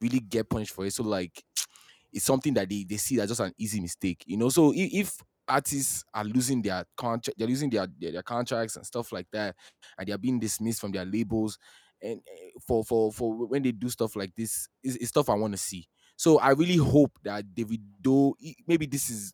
really 0.00 0.20
get 0.20 0.48
punished 0.48 0.72
for 0.72 0.86
it. 0.86 0.92
So 0.92 1.02
like 1.02 1.42
it's 2.12 2.24
something 2.24 2.54
that 2.54 2.68
they, 2.68 2.84
they 2.88 2.96
see 2.96 3.20
as 3.20 3.28
just 3.30 3.40
an 3.40 3.52
easy 3.58 3.80
mistake, 3.80 4.22
you 4.26 4.36
know. 4.36 4.48
So 4.48 4.72
if, 4.72 4.92
if 4.92 5.18
artists 5.48 6.04
are 6.14 6.24
losing 6.24 6.62
their 6.62 6.84
contract, 6.96 7.38
they're 7.38 7.48
losing 7.48 7.70
their, 7.70 7.86
their 7.98 8.12
their 8.12 8.22
contracts 8.22 8.76
and 8.76 8.86
stuff 8.86 9.12
like 9.12 9.26
that, 9.32 9.56
and 9.98 10.06
they're 10.08 10.18
being 10.18 10.38
dismissed 10.38 10.80
from 10.80 10.92
their 10.92 11.04
labels, 11.04 11.58
and 12.02 12.20
eh, 12.28 12.50
for 12.66 12.84
for 12.84 13.12
for 13.12 13.46
when 13.46 13.62
they 13.62 13.72
do 13.72 13.88
stuff 13.88 14.16
like 14.16 14.34
this, 14.36 14.68
it's, 14.82 14.96
it's 14.96 15.08
stuff 15.08 15.28
I 15.28 15.34
want 15.34 15.52
to 15.54 15.58
see. 15.58 15.88
So 16.16 16.38
I 16.40 16.50
really 16.50 16.76
hope 16.76 17.18
that 17.22 17.44
Davido, 17.54 18.34
maybe 18.66 18.86
this 18.86 19.08
is 19.10 19.32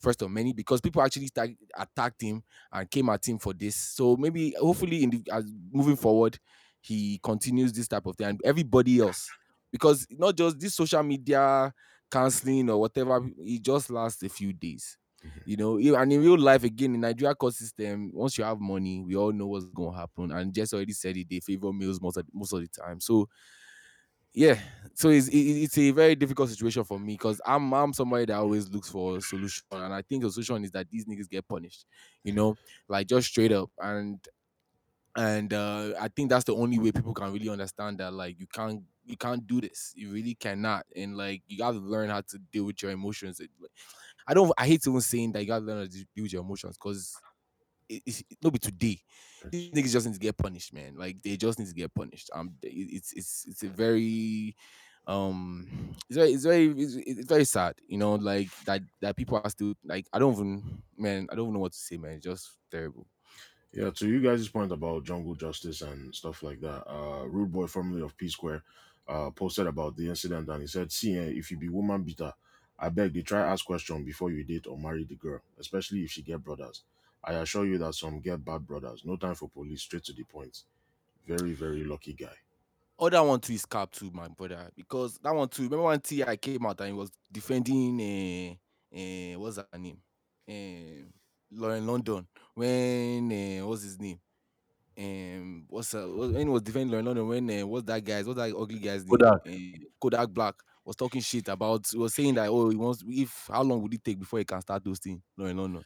first 0.00 0.22
of 0.22 0.30
many 0.30 0.52
because 0.52 0.80
people 0.80 1.02
actually 1.02 1.26
start, 1.26 1.50
attacked 1.76 2.22
him 2.22 2.42
and 2.72 2.90
came 2.90 3.08
at 3.08 3.26
him 3.28 3.38
for 3.38 3.52
this. 3.52 3.76
So 3.76 4.16
maybe 4.16 4.54
hopefully 4.58 5.02
in 5.02 5.10
the 5.10 5.22
as 5.32 5.44
moving 5.72 5.96
forward, 5.96 6.38
he 6.80 7.18
continues 7.22 7.72
this 7.72 7.88
type 7.88 8.06
of 8.06 8.16
thing 8.16 8.28
and 8.28 8.40
everybody 8.44 9.00
else 9.00 9.28
because 9.72 10.06
not 10.10 10.36
just 10.36 10.58
this 10.58 10.74
social 10.74 11.02
media 11.02 11.72
counseling 12.10 12.70
or 12.70 12.78
whatever, 12.80 13.28
it 13.38 13.62
just 13.62 13.90
lasts 13.90 14.22
a 14.22 14.28
few 14.28 14.52
days. 14.52 14.96
You 15.44 15.56
know, 15.56 15.78
and 15.78 16.12
in 16.12 16.20
real 16.20 16.38
life, 16.38 16.62
again, 16.64 16.94
in 16.94 17.00
Nigeria 17.00 17.34
court 17.34 17.54
system, 17.54 18.12
once 18.12 18.36
you 18.38 18.44
have 18.44 18.60
money, 18.60 19.02
we 19.02 19.16
all 19.16 19.32
know 19.32 19.46
what's 19.46 19.64
going 19.70 19.92
to 19.92 19.98
happen. 19.98 20.30
And 20.30 20.52
just 20.54 20.74
already 20.74 20.92
said 20.92 21.16
it, 21.16 21.28
they 21.30 21.40
favor 21.40 21.72
males 21.72 22.00
most 22.00 22.18
of, 22.18 22.26
most 22.34 22.52
of 22.52 22.60
the 22.60 22.68
time. 22.68 23.00
So, 23.00 23.28
yeah, 24.34 24.60
so 24.94 25.08
it's 25.08 25.28
it, 25.28 25.36
it's 25.38 25.78
a 25.78 25.90
very 25.90 26.14
difficult 26.14 26.50
situation 26.50 26.84
for 26.84 26.98
me 27.00 27.14
because 27.14 27.40
I'm 27.44 27.72
I'm 27.72 27.92
somebody 27.92 28.26
that 28.26 28.36
always 28.36 28.68
looks 28.68 28.88
for 28.90 29.16
a 29.16 29.20
solution, 29.20 29.64
and 29.72 29.92
I 29.92 30.02
think 30.02 30.22
the 30.22 30.30
solution 30.30 30.62
is 30.64 30.70
that 30.72 30.90
these 30.90 31.06
niggas 31.06 31.28
get 31.28 31.48
punished, 31.48 31.86
you 32.22 32.32
know, 32.32 32.56
like 32.88 33.06
just 33.08 33.28
straight 33.28 33.52
up. 33.52 33.70
And 33.78 34.24
and 35.16 35.52
uh, 35.54 35.94
I 36.00 36.08
think 36.08 36.30
that's 36.30 36.44
the 36.44 36.54
only 36.56 36.78
way 36.78 36.92
people 36.92 37.14
can 37.14 37.32
really 37.32 37.48
understand 37.50 37.98
that 38.00 38.14
like 38.14 38.40
you 38.40 38.46
can't 38.48 38.84
you 39.04 39.16
can't 39.16 39.46
do 39.46 39.60
this, 39.60 39.92
you 39.96 40.12
really 40.12 40.34
cannot, 40.34 40.86
and 40.96 41.16
like 41.16 41.42
you 41.48 41.58
got 41.58 41.72
to 41.72 41.78
learn 41.78 42.10
how 42.10 42.22
to 42.22 42.38
deal 42.38 42.64
with 42.66 42.82
your 42.82 42.92
emotions. 42.92 43.40
It- 43.40 43.50
like, 43.60 43.72
I 44.28 44.34
don't 44.34 44.52
I 44.58 44.66
hate 44.66 44.86
even 44.86 45.00
saying 45.00 45.32
that 45.32 45.42
you 45.42 45.48
got 45.48 45.60
to 45.60 45.66
learn 45.66 45.88
to 45.90 46.06
with 46.22 46.32
your 46.34 46.42
emotions 46.42 46.78
because 46.78 47.22
it, 47.88 48.02
it's 48.06 48.20
it, 48.30 48.38
no 48.42 48.50
be 48.50 48.58
today. 48.58 49.00
These 49.50 49.72
niggas 49.72 49.92
just 49.92 50.06
need 50.06 50.14
to 50.14 50.20
get 50.20 50.36
punished, 50.36 50.72
man. 50.74 50.96
Like 50.96 51.22
they 51.22 51.36
just 51.36 51.58
need 51.58 51.68
to 51.68 51.74
get 51.74 51.94
punished. 51.94 52.30
Um, 52.34 52.56
it- 52.62 52.68
it's 52.96 53.12
it's 53.14 53.46
it's 53.48 53.62
a 53.62 53.68
very 53.68 54.56
um 55.06 55.96
it's 56.08 56.16
very 56.18 56.32
it's 56.32 56.44
very 56.44 56.66
it's, 56.80 56.94
it's 56.96 57.26
very 57.28 57.44
sad 57.44 57.74
you 57.88 57.96
know 57.96 58.16
like 58.16 58.50
that 58.66 58.82
that 59.00 59.16
people 59.16 59.40
are 59.42 59.48
still 59.48 59.72
like 59.82 60.06
i 60.12 60.18
don't 60.18 60.34
even 60.34 60.82
man 60.98 61.26
i 61.32 61.34
don't 61.34 61.46
even 61.46 61.54
know 61.54 61.60
what 61.60 61.72
to 61.72 61.78
say 61.78 61.96
man 61.96 62.12
it's 62.16 62.24
just 62.24 62.58
terrible 62.70 63.06
Yeah, 63.72 63.90
to 63.90 64.08
you 64.08 64.20
guys' 64.22 64.48
point 64.48 64.72
about 64.72 65.04
jungle 65.04 65.34
justice 65.34 65.82
and 65.82 66.14
stuff 66.14 66.42
like 66.42 66.60
that, 66.60 66.88
uh, 66.90 67.24
Rude 67.26 67.52
Boy, 67.52 67.66
formerly 67.66 68.00
of 68.02 68.16
P 68.16 68.28
Square, 68.28 68.62
uh, 69.06 69.30
posted 69.30 69.66
about 69.66 69.96
the 69.96 70.08
incident 70.08 70.48
and 70.48 70.62
he 70.62 70.66
said, 70.66 70.90
See, 70.90 71.16
eh, 71.16 71.32
if 71.36 71.50
you 71.50 71.58
be 71.58 71.68
woman 71.68 72.02
beater, 72.02 72.32
I 72.78 72.88
beg 72.88 73.12
they 73.12 73.22
try 73.22 73.40
ask 73.40 73.64
question 73.64 74.04
before 74.04 74.30
you 74.30 74.44
date 74.44 74.66
or 74.66 74.78
marry 74.78 75.04
the 75.04 75.16
girl, 75.16 75.40
especially 75.58 76.02
if 76.04 76.10
she 76.10 76.22
get 76.22 76.44
brothers. 76.44 76.82
I 77.24 77.34
assure 77.34 77.66
you 77.66 77.78
that 77.78 77.94
some 77.94 78.20
get 78.20 78.44
bad 78.44 78.66
brothers. 78.66 79.02
No 79.04 79.16
time 79.16 79.34
for 79.34 79.48
police, 79.48 79.82
straight 79.82 80.04
to 80.04 80.12
the 80.12 80.22
point. 80.24 80.62
Very, 81.26 81.52
very 81.52 81.84
lucky 81.84 82.12
guy. 82.12 82.36
Oh, 82.98 83.10
that 83.10 83.20
one 83.20 83.40
too 83.40 83.52
is 83.52 83.66
cap 83.66 83.92
too, 83.92 84.10
my 84.12 84.28
brother. 84.28 84.70
Because 84.76 85.18
that 85.22 85.34
one 85.34 85.48
too. 85.48 85.64
Remember 85.64 85.84
when 85.84 86.00
T.I. 86.00 86.36
came 86.36 86.66
out 86.66 86.80
and 86.80 86.88
he 86.88 86.94
was 86.94 87.10
defending 87.30 88.00
uh, 88.00 88.96
uh 88.96 89.38
what's 89.38 89.56
her 89.56 89.78
name? 89.78 89.98
Uh, 90.48 91.04
Lauren 91.52 91.86
London 91.86 92.26
when 92.54 93.32
uh, 93.32 93.66
what's 93.66 93.82
his 93.82 94.00
name? 94.00 94.18
Um, 94.98 95.64
what's 95.68 95.94
uh, 95.94 96.06
when 96.06 96.36
he 96.36 96.44
was 96.46 96.62
defending 96.62 96.90
Lauren 96.90 97.06
London 97.06 97.28
when 97.28 97.50
uh, 97.50 97.66
what's 97.66 97.86
that 97.86 98.04
guy's 98.04 98.26
what's 98.26 98.38
that 98.38 98.56
ugly 98.56 98.78
guy's 98.78 99.04
name? 99.04 99.10
Kodak. 99.10 99.46
Uh, 99.46 99.84
Kodak 100.00 100.28
Black 100.30 100.54
was 100.88 100.96
talking 100.96 101.20
shit 101.20 101.48
about 101.48 101.86
was 101.94 102.14
saying 102.14 102.34
that 102.34 102.48
oh 102.48 102.70
he 102.70 102.76
wants 102.76 103.04
if 103.06 103.48
how 103.52 103.62
long 103.62 103.82
would 103.82 103.92
it 103.94 104.02
take 104.02 104.18
before 104.18 104.38
he 104.38 104.44
can 104.44 104.60
start 104.60 104.82
those 104.84 104.98
things 104.98 105.20
No, 105.36 105.52
no, 105.52 105.66
no. 105.66 105.82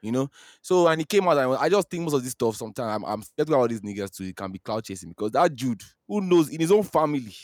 you 0.00 0.12
know? 0.12 0.28
So 0.62 0.86
and 0.88 1.00
he 1.00 1.04
came 1.04 1.26
out 1.28 1.38
and 1.38 1.54
I 1.56 1.68
just 1.68 1.90
think 1.90 2.04
most 2.04 2.14
of 2.14 2.22
this 2.22 2.32
stuff 2.32 2.56
sometimes 2.56 3.02
I'm, 3.02 3.04
I'm 3.04 3.22
scared 3.22 3.48
about 3.48 3.70
these 3.70 3.80
niggas 3.80 4.16
too. 4.16 4.24
It 4.24 4.36
can 4.36 4.52
be 4.52 4.58
cloud 4.58 4.84
chasing 4.84 5.10
because 5.10 5.32
that 5.32 5.54
dude 5.54 5.82
who 6.06 6.20
knows 6.20 6.50
in 6.50 6.60
his 6.60 6.72
own 6.72 6.84
family 6.84 7.34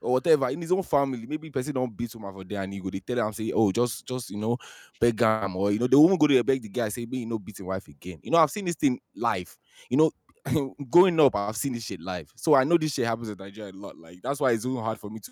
or 0.00 0.12
whatever 0.12 0.48
in 0.50 0.60
his 0.60 0.72
own 0.72 0.82
family 0.82 1.26
maybe 1.26 1.50
person 1.50 1.72
don't 1.74 1.96
beat 1.96 2.14
woman 2.14 2.32
for 2.32 2.44
there 2.44 2.62
and 2.62 2.72
he 2.72 2.80
go 2.80 2.90
they 2.90 3.00
tell 3.00 3.26
him 3.26 3.32
say 3.32 3.50
oh 3.54 3.72
just 3.72 4.06
just 4.06 4.30
you 4.30 4.36
know 4.36 4.56
beg 5.00 5.20
him 5.20 5.56
or 5.56 5.72
you 5.72 5.78
know 5.78 5.86
they 5.86 5.96
won't 5.96 6.20
go 6.20 6.26
to 6.26 6.42
beg 6.44 6.62
the 6.62 6.68
guy 6.68 6.88
say 6.88 7.06
me 7.06 7.18
you 7.18 7.26
know 7.26 7.38
beating 7.38 7.66
wife 7.66 7.88
again 7.88 8.18
you 8.22 8.30
know 8.30 8.38
I've 8.38 8.50
seen 8.50 8.66
this 8.66 8.76
thing 8.76 9.00
live 9.14 9.56
you 9.88 9.96
know 9.96 10.10
growing 10.90 11.18
up, 11.20 11.34
I've 11.34 11.56
seen 11.56 11.72
this 11.72 11.84
shit 11.84 12.00
live, 12.00 12.32
so 12.36 12.54
I 12.54 12.64
know 12.64 12.78
this 12.78 12.94
shit 12.94 13.06
happens 13.06 13.28
in 13.28 13.36
Nigeria 13.38 13.72
a 13.72 13.74
lot. 13.74 13.96
Like 13.96 14.20
that's 14.22 14.40
why 14.40 14.52
it's 14.52 14.62
so 14.62 14.76
hard 14.76 14.98
for 14.98 15.10
me 15.10 15.20
to 15.20 15.30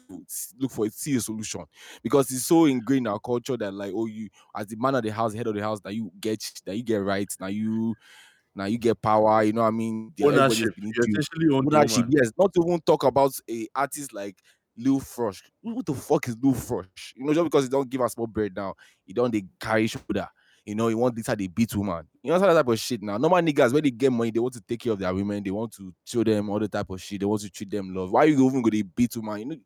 look 0.59 0.71
for 0.71 0.89
see 0.89 1.17
a 1.17 1.21
solution 1.21 1.65
because 2.03 2.31
it's 2.31 2.45
so 2.45 2.65
ingrained 2.65 3.07
in 3.07 3.13
our 3.13 3.21
culture 3.21 3.57
that 3.57 3.73
like, 3.73 3.93
oh, 3.95 4.07
you 4.07 4.29
as 4.57 4.67
the 4.67 4.77
man 4.77 4.95
of 4.95 5.03
the 5.03 5.11
house, 5.11 5.35
head 5.35 5.47
of 5.47 5.55
the 5.55 5.63
house, 5.63 5.81
that 5.81 5.95
you 5.95 6.11
get 6.21 6.43
that 6.67 6.77
you 6.77 6.83
get 6.83 6.97
rights, 6.97 7.39
now 7.41 7.47
you 7.47 7.95
now 8.55 8.65
you 8.65 8.79
get 8.79 9.01
power. 9.01 9.43
You 9.43 9.53
know 9.53 9.63
what 9.63 9.69
I 9.69 9.73
mean? 9.73 10.13
The- 10.17 10.25
Ownership. 10.25 10.75
You 10.77 10.93
you. 10.95 11.03
essentially 11.19 11.55
own 11.55 11.67
the 11.67 11.77
Ownership, 11.77 12.07
yes. 12.09 12.33
Not 12.39 12.53
to 12.55 12.65
even 12.67 12.81
talk 12.81 13.05
about 13.05 13.33
a 13.49 13.69
artist 13.75 14.13
like 14.13 14.37
Lil 14.77 15.01
Frosh. 15.01 15.43
Who 15.63 15.83
the 15.83 15.95
fuck 15.95 16.29
is 16.29 16.37
Lil 16.43 16.55
Frosh? 16.55 17.13
You 17.15 17.25
know, 17.25 17.35
just 17.35 17.45
because 17.45 17.65
he 17.65 17.71
don't 17.71 17.89
give 17.89 18.01
a 18.01 18.09
small 18.09 18.27
bread 18.27 18.53
now, 18.57 18.75
he 19.05 19.13
don't 19.13 19.33
they 19.33 19.45
carry 19.61 19.87
shoulder. 19.87 20.29
You 20.65 20.75
know, 20.75 20.89
you 20.89 20.97
want 20.97 21.15
this 21.15 21.27
how 21.27 21.35
they 21.35 21.47
beat 21.47 21.75
woman. 21.77 22.07
You 22.23 22.33
know, 22.33 22.39
that 22.39 22.55
type 22.55 22.69
of 22.69 22.79
shit 22.79 23.03
now. 23.03 23.19
Normal 23.19 23.43
niggas, 23.43 23.73
when 23.73 23.83
they 23.83 23.91
get 23.91 24.11
money, 24.11 24.31
they 24.31 24.41
want 24.41 24.55
to 24.55 24.63
take 24.63 24.81
care 24.81 24.93
of 24.93 24.99
their 24.99 25.15
women, 25.15 25.43
they 25.43 25.51
want 25.51 25.73
to 25.75 25.93
show 26.05 26.25
them 26.25 26.49
all 26.49 26.59
the 26.59 26.69
type 26.69 26.89
of 26.89 27.03
shit, 27.03 27.21
they 27.21 27.27
want 27.27 27.43
to 27.43 27.51
treat 27.51 27.71
them 27.71 27.95
love. 27.95 28.11
Why 28.11 28.25
you 28.25 28.47
even 28.47 28.63
go 28.63 28.71
to 28.71 28.85
beat 28.85 29.15
woman? 29.17 29.41
You 29.41 29.47
know, 29.47 29.57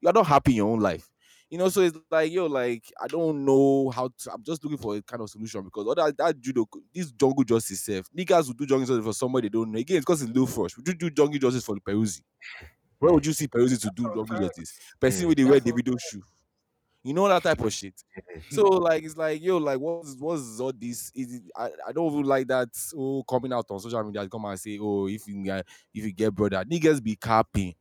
you're 0.00 0.12
not 0.12 0.26
happy 0.26 0.52
in 0.52 0.56
your 0.56 0.72
own 0.72 0.80
life. 0.80 1.08
You 1.48 1.58
know, 1.58 1.68
so 1.68 1.82
it's 1.82 1.96
like, 2.10 2.32
yo, 2.32 2.46
like, 2.46 2.82
I 3.00 3.06
don't 3.06 3.44
know 3.44 3.90
how 3.90 4.08
to, 4.08 4.32
I'm 4.32 4.42
just 4.42 4.64
looking 4.64 4.78
for 4.78 4.96
a 4.96 5.02
kind 5.02 5.22
of 5.22 5.30
solution 5.30 5.62
because 5.62 5.86
other 5.86 6.10
that 6.10 6.40
judo, 6.40 6.66
this 6.92 7.12
jungle 7.12 7.44
justice 7.44 7.82
self, 7.82 8.06
niggas 8.16 8.48
will 8.48 8.54
do 8.54 8.66
jungle 8.66 8.86
justice 8.86 9.04
for 9.04 9.12
somebody 9.12 9.48
they 9.48 9.52
don't 9.52 9.70
know. 9.70 9.78
Again, 9.78 9.98
it's 9.98 10.04
because 10.04 10.22
it's 10.22 10.36
low 10.36 10.46
first. 10.46 10.76
Would 10.76 10.88
you 10.88 10.94
do 10.94 11.10
jungle 11.10 11.38
justice 11.38 11.64
for 11.64 11.76
the 11.76 11.80
Peruzzi? 11.80 12.22
Where 12.98 13.12
would 13.12 13.24
you 13.24 13.32
see 13.32 13.46
Peruzzi 13.46 13.80
to 13.82 13.90
do 13.94 14.04
jungle 14.04 14.24
justice? 14.24 14.76
Person 14.98 15.28
with 15.28 15.36
the 15.36 15.44
red 15.44 15.62
video 15.62 15.94
shoe. 15.98 16.22
You 17.06 17.14
know 17.14 17.28
that 17.28 17.44
type 17.44 17.60
of 17.60 17.72
shit. 17.72 18.02
So 18.50 18.62
like 18.66 19.04
it's 19.04 19.16
like 19.16 19.40
yo, 19.40 19.58
like 19.58 19.78
what's 19.78 20.16
what's 20.16 20.58
all 20.58 20.72
this? 20.72 21.12
Is 21.14 21.34
it, 21.36 21.42
I, 21.56 21.70
I 21.86 21.92
don't 21.92 22.12
even 22.12 22.24
like 22.24 22.48
that 22.48 22.68
oh 22.96 23.22
coming 23.22 23.52
out 23.52 23.66
on 23.70 23.78
social 23.78 24.02
media 24.02 24.28
come 24.28 24.44
and 24.46 24.58
say 24.58 24.76
oh 24.80 25.06
if 25.06 25.26
you 25.28 25.42
get 25.44 25.64
if 25.94 26.04
you 26.04 26.12
get 26.12 26.34
brother 26.34 26.64
niggas 26.64 27.00
be 27.02 27.14
capping. 27.14 27.74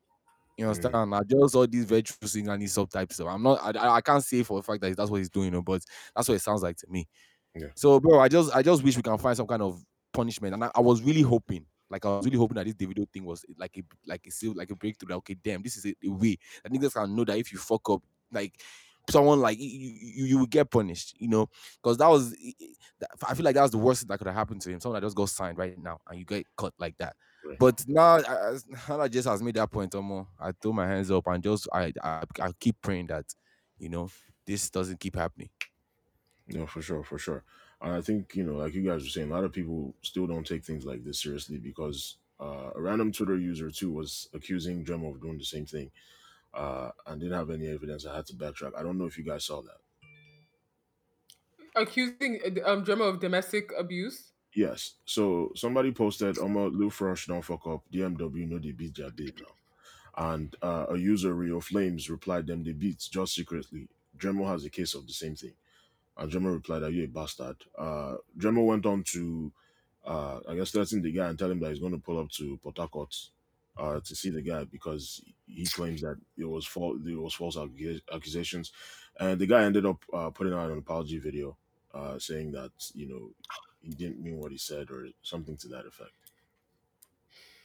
You 0.57 0.67
understand? 0.67 1.15
I 1.15 1.21
just 1.23 1.55
all 1.55 1.67
these 1.67 1.85
virtual 1.85 2.27
sing 2.27 2.47
and 2.49 2.61
these 2.61 2.75
subtypes. 2.75 3.13
So 3.13 3.27
I'm 3.27 3.41
not 3.41 3.75
I, 3.75 3.95
I- 3.95 4.01
can't 4.01 4.23
say 4.23 4.43
for 4.43 4.59
a 4.59 4.61
fact 4.61 4.81
that 4.81 4.95
that's 4.95 5.09
what 5.09 5.17
he's 5.17 5.29
doing, 5.29 5.45
you 5.45 5.51
know, 5.51 5.61
but 5.63 5.83
that's 6.15 6.29
what 6.29 6.35
it 6.35 6.41
sounds 6.41 6.61
like 6.61 6.77
to 6.77 6.87
me. 6.89 7.07
Yeah. 7.55 7.67
So 7.75 7.99
bro, 7.99 8.19
I 8.19 8.27
just 8.27 8.55
I 8.55 8.61
just 8.61 8.83
wish 8.83 8.95
we 8.95 9.03
can 9.03 9.17
find 9.17 9.35
some 9.35 9.47
kind 9.47 9.63
of 9.63 9.83
punishment. 10.13 10.53
And 10.53 10.63
I, 10.63 10.71
I 10.75 10.81
was 10.81 11.01
really 11.01 11.23
hoping, 11.23 11.65
like 11.89 12.05
I 12.05 12.17
was 12.17 12.25
really 12.25 12.37
hoping 12.37 12.55
that 12.55 12.65
this 12.65 12.75
Davido 12.75 13.09
thing 13.11 13.25
was 13.25 13.43
like 13.57 13.75
a 13.77 13.83
like 14.05 14.27
a 14.27 14.47
like 14.53 14.69
a 14.71 14.75
breakthrough. 14.75 15.09
That, 15.09 15.15
okay, 15.15 15.35
damn, 15.35 15.63
this 15.63 15.77
is 15.77 15.85
a, 15.85 15.95
a 16.05 16.09
way 16.09 16.37
that 16.63 16.71
niggas 16.71 16.93
can 16.93 17.15
know 17.15 17.25
that 17.25 17.37
if 17.37 17.51
you 17.51 17.57
fuck 17.59 17.89
up, 17.89 18.03
like 18.31 18.61
someone 19.09 19.39
like 19.39 19.59
you, 19.59 19.67
you, 19.69 20.25
you 20.25 20.37
will 20.39 20.45
get 20.45 20.69
punished, 20.71 21.15
you 21.19 21.27
know, 21.27 21.49
because 21.81 21.97
that 21.97 22.07
was, 22.07 22.35
I 23.27 23.33
feel 23.33 23.45
like 23.45 23.55
that 23.55 23.61
was 23.61 23.71
the 23.71 23.77
worst 23.77 24.01
thing 24.01 24.07
that 24.09 24.17
could 24.17 24.27
have 24.27 24.35
happened 24.35 24.61
to 24.61 24.69
him. 24.69 24.79
Someone 24.79 24.99
that 25.01 25.05
just 25.05 25.15
got 25.15 25.29
signed 25.29 25.57
right 25.57 25.77
now 25.77 25.99
and 26.07 26.19
you 26.19 26.25
get 26.25 26.45
cut 26.57 26.73
like 26.79 26.97
that. 26.97 27.15
Right. 27.45 27.59
But 27.59 27.83
now, 27.87 28.17
I- 28.17 28.19
I- 28.51 28.57
now 28.89 28.97
that 28.97 29.11
just 29.11 29.27
has 29.27 29.41
made 29.43 29.55
that 29.55 29.71
point, 29.71 29.91
Omo, 29.93 30.27
I 30.39 30.51
throw 30.51 30.73
my 30.73 30.87
hands 30.87 31.11
up 31.11 31.27
and 31.27 31.43
just 31.43 31.67
I, 31.71 31.93
I 32.03 32.23
I 32.41 32.51
keep 32.59 32.81
praying 32.81 33.07
that 33.07 33.25
you 33.77 33.89
know 33.89 34.09
this 34.45 34.69
doesn't 34.69 34.99
keep 34.99 35.15
happening. 35.15 35.49
No, 36.47 36.65
for 36.67 36.81
sure, 36.81 37.03
for 37.03 37.17
sure. 37.17 37.43
And 37.81 37.93
I 37.93 38.01
think, 38.01 38.35
you 38.35 38.43
know, 38.43 38.55
like 38.57 38.73
you 38.73 38.83
guys 38.83 39.03
were 39.03 39.09
saying, 39.09 39.29
a 39.29 39.33
lot 39.33 39.43
of 39.43 39.51
people 39.51 39.95
still 40.01 40.27
don't 40.27 40.45
take 40.45 40.63
things 40.63 40.85
like 40.85 41.03
this 41.03 41.21
seriously 41.21 41.57
because 41.57 42.17
uh, 42.39 42.71
a 42.75 42.81
random 42.81 43.11
Twitter 43.11 43.37
user 43.37 43.69
too 43.71 43.91
was 43.91 44.29
accusing 44.33 44.83
Dremo 44.85 45.11
of 45.11 45.21
doing 45.21 45.37
the 45.37 45.43
same 45.45 45.65
thing 45.65 45.91
uh, 46.55 46.91
and 47.07 47.21
didn't 47.21 47.37
have 47.37 47.49
any 47.49 47.67
evidence. 47.67 48.05
I 48.05 48.15
had 48.15 48.25
to 48.27 48.33
backtrack. 48.33 48.71
I 48.77 48.83
don't 48.83 48.97
know 48.97 49.05
if 49.05 49.17
you 49.17 49.23
guys 49.23 49.45
saw 49.45 49.61
that. 49.61 49.79
accusing 51.75 52.39
uh, 52.45 52.71
um 52.71 52.85
Dremo 52.85 53.09
of 53.09 53.19
domestic 53.19 53.71
abuse. 53.77 54.31
Yes. 54.55 54.93
So 55.05 55.51
somebody 55.55 55.91
posted, 55.91 56.35
Omo, 56.37 56.73
Lil 56.73 56.89
Frosh, 56.89 57.27
don't 57.27 57.43
fuck 57.43 57.67
up. 57.67 57.83
DMW, 57.93 58.47
know 58.47 58.57
they 58.57 58.71
beat 58.71 58.95
their 58.95 59.11
babe 59.11 59.37
now. 59.39 60.31
And 60.31 60.55
uh, 60.61 60.85
a 60.91 60.97
user, 60.97 61.33
Rio 61.33 61.59
Flames, 61.59 62.09
replied 62.09 62.47
them 62.47 62.63
they 62.63 62.71
beat 62.71 63.05
just 63.11 63.35
secretly. 63.35 63.89
Dremo 64.17 64.47
has 64.47 64.63
a 64.63 64.69
case 64.69 64.93
of 64.93 65.05
the 65.05 65.13
same 65.13 65.35
thing. 65.35 65.51
And 66.17 66.31
Dremo 66.31 66.53
replied, 66.53 66.83
Are 66.83 66.89
you 66.89 67.03
a 67.03 67.07
bastard? 67.07 67.57
Uh, 67.77 68.15
Dremo 68.37 68.65
went 68.65 68.85
on 68.85 69.03
to, 69.07 69.51
uh, 70.05 70.39
I 70.47 70.55
guess, 70.55 70.71
threaten 70.71 71.01
the 71.01 71.11
guy 71.11 71.27
and 71.27 71.37
tell 71.37 71.51
him 71.51 71.59
that 71.59 71.71
he's 71.71 71.79
going 71.79 71.91
to 71.91 71.97
pull 71.99 72.17
up 72.17 72.29
to 72.31 72.57
Port 72.63 72.77
Harcourt 72.77 73.13
uh, 73.77 73.99
to 73.99 74.15
see 74.15 74.29
the 74.29 74.41
guy 74.41 74.63
because 74.63 75.21
he 75.47 75.65
claims 75.65 76.01
that 76.01 76.17
it 76.37 76.45
was 76.45 76.65
false, 76.65 76.97
it 77.05 77.15
was 77.19 77.33
false 77.33 77.55
accusa- 77.55 78.01
accusations. 78.13 78.71
And 79.19 79.39
the 79.39 79.47
guy 79.47 79.63
ended 79.63 79.85
up 79.85 80.03
uh, 80.13 80.29
putting 80.29 80.53
out 80.53 80.71
an 80.71 80.77
apology 80.77 81.19
video 81.19 81.57
uh, 81.93 82.19
saying 82.19 82.51
that, 82.51 82.71
you 82.93 83.07
know, 83.07 83.29
he 83.81 83.91
didn't 83.91 84.21
mean 84.21 84.39
what 84.39 84.51
he 84.51 84.57
said 84.57 84.89
or 84.91 85.07
something 85.21 85.55
to 85.57 85.67
that 85.69 85.85
effect. 85.85 86.11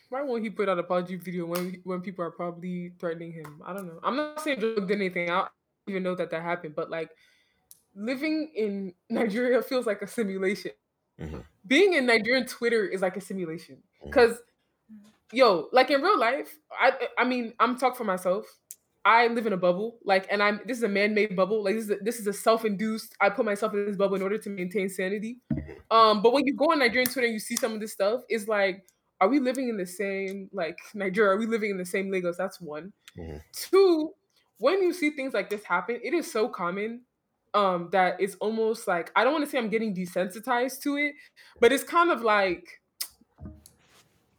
Why 0.09 0.23
won't 0.23 0.43
he 0.43 0.51
put 0.51 0.69
out 0.69 0.77
a 0.79 0.81
apology 0.81 1.17
video 1.17 1.47
when 1.47 1.81
when 1.85 2.01
people 2.01 2.25
are 2.25 2.33
probably 2.33 2.93
threatening 2.99 3.33
him? 3.33 3.63
I 3.65 3.73
don't 3.73 3.87
know. 3.87 4.01
I'm 4.03 4.17
not 4.17 4.41
saying 4.41 4.59
Drake 4.59 4.87
did 4.87 4.91
anything. 4.91 5.31
I 5.31 5.43
don't 5.43 5.51
even 5.87 6.03
know 6.03 6.17
that 6.17 6.31
that 6.31 6.43
happened, 6.43 6.75
but 6.75 6.91
like 6.91 7.11
living 7.95 8.51
in 8.57 8.93
Nigeria 9.09 9.63
feels 9.63 9.87
like 9.87 10.03
a 10.03 10.09
simulation. 10.09 10.73
Mhm. 11.21 11.45
Being 11.67 11.93
in 11.93 12.07
Nigerian 12.07 12.47
Twitter 12.47 12.87
is 12.87 13.03
like 13.03 13.17
a 13.17 13.21
simulation 13.21 13.83
because 14.05 14.39
yo, 15.33 15.69
like 15.73 15.91
in 15.91 16.03
real 16.03 16.19
life, 16.19 16.55
I 16.79 17.09
I 17.19 17.25
mean, 17.25 17.55
I'm 17.61 17.79
talking 17.79 17.97
for 17.97 18.05
myself. 18.05 18.47
I 19.05 19.29
live 19.29 19.47
in 19.47 19.55
a 19.55 19.57
bubble, 19.57 19.99
like, 20.05 20.27
and 20.31 20.43
I'm 20.43 20.61
this 20.67 20.77
is 20.77 20.83
a 20.83 20.89
man-made 20.89 21.35
bubble. 21.35 21.65
Like 21.65 21.75
this 21.75 21.85
is 21.85 21.91
a, 21.91 21.97
this 22.03 22.19
is 22.21 22.27
a 22.27 22.33
self-induced. 22.33 23.17
I 23.21 23.31
put 23.31 23.45
myself 23.47 23.73
in 23.73 23.87
this 23.87 23.97
bubble 23.97 24.17
in 24.17 24.23
order 24.23 24.37
to 24.39 24.51
maintain 24.51 24.89
sanity. 24.91 25.39
Um, 25.91 26.23
but 26.23 26.33
when 26.33 26.47
you 26.47 26.55
go 26.55 26.67
on 26.67 26.79
Nigerian 26.81 27.09
Twitter 27.11 27.27
and 27.27 27.33
you 27.35 27.41
see 27.41 27.57
some 27.57 27.73
of 27.73 27.81
this 27.81 27.93
stuff, 27.93 28.23
it's 28.29 28.47
like, 28.47 28.85
are 29.21 29.29
we 29.29 29.41
living 29.41 29.69
in 29.69 29.77
the 29.79 29.87
same 29.87 30.51
like 30.53 30.79
Nigeria? 30.95 31.33
Are 31.33 31.39
we 31.39 31.47
living 31.47 31.71
in 31.71 31.79
the 31.79 31.87
same 31.87 32.11
Lagos? 32.11 32.37
That's 32.37 32.61
one. 32.61 32.93
Mhm. 33.19 33.41
Two, 33.53 34.13
when 34.59 34.83
you 34.83 34.93
see 34.93 35.11
things 35.11 35.33
like 35.33 35.49
this 35.51 35.65
happen, 35.65 35.99
it 36.03 36.13
is 36.15 36.31
so 36.31 36.49
common 36.49 37.03
um 37.55 37.89
that 37.91 38.21
it's 38.21 38.37
almost 38.37 38.87
like 38.87 39.11
I 39.17 39.25
don't 39.25 39.33
want 39.33 39.45
to 39.45 39.51
say 39.51 39.59
I'm 39.59 39.71
getting 39.71 39.95
desensitized 39.95 40.83
to 40.83 40.97
it, 40.97 41.15
but 41.61 41.73
it's 41.73 41.83
kind 41.85 42.11
of 42.11 42.23
like 42.23 42.80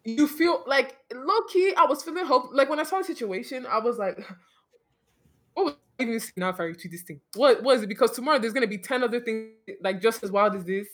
you 0.04 0.28
feel 0.28 0.64
like 0.68 0.98
low 1.14 1.42
key. 1.52 1.74
I 1.76 1.86
was 1.86 2.04
feeling 2.04 2.26
hope. 2.26 2.50
Like 2.54 2.70
when 2.70 2.80
I 2.80 2.84
saw 2.84 2.98
the 3.00 3.04
situation, 3.04 3.66
I 3.66 3.80
was 3.80 3.98
like, 3.98 4.18
"What 5.54 5.66
was 5.66 5.74
I 6.00 6.04
even 6.04 6.20
see 6.20 6.32
now 6.38 6.50
if 6.50 6.60
I 6.60 6.64
retweet 6.64 6.92
this 6.92 7.04
thing? 7.04 7.22
What 7.36 7.64
was 7.64 7.84
it? 7.84 7.88
Because 7.88 8.12
tomorrow 8.12 8.40
there's 8.40 8.54
gonna 8.54 8.68
be 8.68 8.78
ten 8.78 9.04
other 9.04 9.20
things 9.20 9.52
like 9.82 10.02
just 10.02 10.24
as 10.24 10.32
wild 10.32 10.56
as 10.56 10.66
this, 10.66 10.88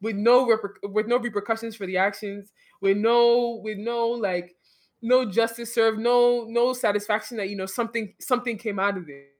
with 0.00 0.16
no 0.16 0.46
reper- 0.46 0.90
with 0.92 1.06
no 1.06 1.18
repercussions 1.18 1.76
for 1.76 1.86
the 1.86 1.96
actions, 1.96 2.52
with 2.80 2.96
no 2.96 3.60
with 3.62 3.78
no 3.78 4.08
like 4.08 4.56
no 5.02 5.24
justice 5.30 5.72
served, 5.74 5.98
no 6.00 6.44
no 6.48 6.72
satisfaction 6.72 7.36
that 7.36 7.48
you 7.48 7.56
know 7.56 7.66
something 7.66 8.14
something 8.20 8.58
came 8.58 8.78
out 8.78 8.96
of 8.96 9.08
it. 9.08 9.34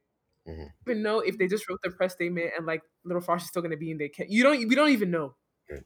Mhm. 0.46 0.72
Even 0.86 1.02
know 1.02 1.20
if 1.20 1.36
they 1.38 1.46
just 1.48 1.68
wrote 1.68 1.80
the 1.82 1.90
press 1.90 2.14
statement 2.14 2.52
and 2.56 2.66
like 2.66 2.82
Little 3.04 3.22
Frosh 3.22 3.42
is 3.42 3.48
still 3.48 3.62
gonna 3.62 3.76
be 3.76 3.90
in 3.90 3.98
there. 3.98 4.08
You 4.28 4.42
don't 4.44 4.58
we 4.68 4.74
don't 4.74 4.90
even 4.90 5.10
know. 5.10 5.34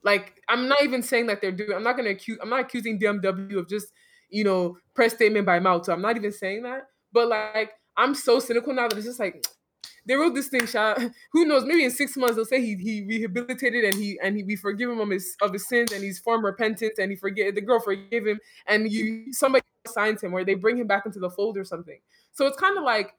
Like 0.02 0.40
I'm 0.48 0.68
not 0.68 0.82
even 0.82 1.02
saying 1.02 1.26
that 1.26 1.40
they're 1.40 1.52
doing. 1.52 1.72
I'm 1.72 1.82
not 1.82 1.96
gonna 1.96 2.10
accuse. 2.10 2.38
I'm 2.42 2.50
not 2.50 2.60
accusing 2.60 2.98
DMW 2.98 3.56
of 3.58 3.68
just 3.68 3.92
you 4.30 4.44
know 4.44 4.76
press 4.94 5.14
statement 5.14 5.46
by 5.46 5.58
mouth. 5.60 5.84
So 5.84 5.92
I'm 5.92 6.02
not 6.02 6.16
even 6.16 6.32
saying 6.32 6.62
that. 6.62 6.88
But 7.12 7.28
like 7.28 7.72
I'm 7.96 8.14
so 8.14 8.38
cynical 8.38 8.72
now 8.72 8.88
that 8.88 8.96
it's 8.96 9.06
just 9.06 9.20
like 9.20 9.44
they 10.06 10.14
wrote 10.14 10.34
this 10.34 10.48
thing. 10.48 10.66
Shot. 10.66 11.00
Who 11.32 11.44
knows? 11.44 11.64
Maybe 11.64 11.84
in 11.84 11.90
six 11.90 12.16
months 12.16 12.36
they'll 12.36 12.44
say 12.44 12.60
he 12.60 12.76
he 12.76 13.04
rehabilitated 13.04 13.84
and 13.84 13.94
he 13.94 14.18
and 14.22 14.36
he 14.36 14.42
we 14.44 14.56
forgive 14.56 14.90
him 14.90 15.00
of 15.00 15.10
his 15.10 15.36
of 15.42 15.52
his 15.52 15.68
sins 15.68 15.92
and 15.92 16.02
he's 16.02 16.18
formed 16.18 16.44
repentance 16.44 16.98
and 16.98 17.10
he 17.10 17.16
forget 17.16 17.54
the 17.54 17.60
girl 17.60 17.80
forgive 17.80 18.26
him 18.26 18.38
and 18.66 18.90
you 18.90 19.32
somebody 19.32 19.64
signs 19.86 20.22
him 20.22 20.32
or 20.32 20.44
they 20.44 20.54
bring 20.54 20.78
him 20.78 20.86
back 20.86 21.06
into 21.06 21.18
the 21.18 21.30
fold 21.30 21.56
or 21.56 21.64
something. 21.64 21.98
So 22.32 22.46
it's 22.46 22.56
kind 22.56 22.78
of 22.78 22.84
like 22.84 23.14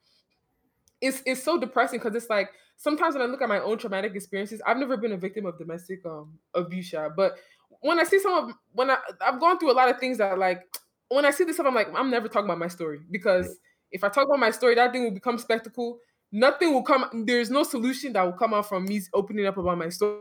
it's 1.00 1.22
it's 1.26 1.42
so 1.42 1.58
depressing 1.58 1.98
because 1.98 2.14
it's 2.14 2.30
like 2.30 2.50
sometimes 2.76 3.14
when 3.14 3.22
I 3.22 3.26
look 3.26 3.42
at 3.42 3.48
my 3.48 3.60
own 3.60 3.78
traumatic 3.78 4.14
experiences, 4.14 4.60
I've 4.66 4.76
never 4.78 4.96
been 4.96 5.12
a 5.12 5.16
victim 5.16 5.46
of 5.46 5.58
domestic 5.58 6.04
um 6.06 6.38
abuse, 6.54 6.92
yeah, 6.92 7.08
but 7.14 7.36
when 7.80 7.98
I 7.98 8.04
see 8.04 8.18
some 8.18 8.32
of 8.32 8.54
when 8.72 8.90
I 8.90 8.98
I've 9.20 9.40
gone 9.40 9.58
through 9.58 9.72
a 9.72 9.74
lot 9.74 9.88
of 9.88 9.98
things 9.98 10.18
that 10.18 10.38
like 10.38 10.62
when 11.08 11.24
I 11.24 11.30
see 11.30 11.44
this 11.44 11.56
stuff, 11.56 11.66
I'm 11.66 11.74
like 11.74 11.88
I'm 11.94 12.10
never 12.10 12.28
talking 12.28 12.46
about 12.46 12.58
my 12.58 12.68
story 12.68 13.00
because 13.10 13.58
if 13.90 14.02
I 14.04 14.08
talk 14.08 14.26
about 14.26 14.38
my 14.40 14.50
story, 14.50 14.74
that 14.74 14.92
thing 14.92 15.04
will 15.04 15.10
become 15.10 15.38
spectacle. 15.38 15.98
nothing 16.32 16.72
will 16.74 16.82
come. 16.82 17.24
There's 17.26 17.48
no 17.50 17.62
solution 17.62 18.12
that 18.14 18.22
will 18.22 18.32
come 18.32 18.52
out 18.52 18.68
from 18.68 18.84
me 18.86 19.00
opening 19.14 19.46
up 19.46 19.56
about 19.56 19.78
my 19.78 19.88
story, 19.88 20.18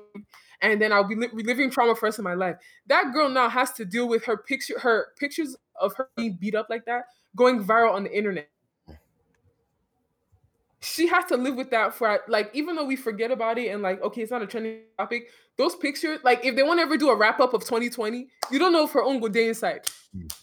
and 0.61 0.79
then 0.81 0.93
I'll 0.93 1.03
be 1.07 1.15
li- 1.15 1.29
reliving 1.33 1.71
trauma 1.71 1.95
for 1.95 2.01
the 2.01 2.05
rest 2.05 2.19
of 2.19 2.23
my 2.23 2.35
life. 2.35 2.57
That 2.87 3.11
girl 3.13 3.29
now 3.29 3.49
has 3.49 3.71
to 3.73 3.85
deal 3.85 4.07
with 4.07 4.23
her 4.25 4.37
picture, 4.37 4.79
her 4.79 5.07
pictures 5.17 5.55
of 5.81 5.95
her 5.95 6.09
being 6.15 6.37
beat 6.39 6.55
up 6.55 6.67
like 6.69 6.85
that, 6.85 7.05
going 7.35 7.63
viral 7.63 7.93
on 7.93 8.03
the 8.03 8.15
internet. 8.15 8.49
She 10.83 11.07
has 11.07 11.25
to 11.25 11.37
live 11.37 11.55
with 11.55 11.71
that 11.71 11.93
for 11.93 12.19
like, 12.27 12.51
even 12.53 12.75
though 12.75 12.85
we 12.85 12.95
forget 12.95 13.31
about 13.31 13.57
it 13.57 13.69
and 13.69 13.81
like, 13.81 14.01
okay, 14.01 14.21
it's 14.21 14.31
not 14.31 14.41
a 14.41 14.47
trending 14.47 14.81
topic. 14.97 15.29
Those 15.57 15.75
pictures, 15.75 16.19
like, 16.23 16.43
if 16.45 16.55
they 16.55 16.63
want 16.63 16.79
to 16.79 16.83
ever 16.83 16.97
do 16.97 17.09
a 17.09 17.15
wrap 17.15 17.39
up 17.39 17.53
of 17.53 17.61
2020, 17.61 18.27
you 18.51 18.59
don't 18.59 18.73
know 18.73 18.83
if 18.83 18.91
her 18.91 19.03
own 19.03 19.19
good 19.19 19.31
day 19.31 19.47
inside. 19.47 19.87
Mm. 20.15 20.33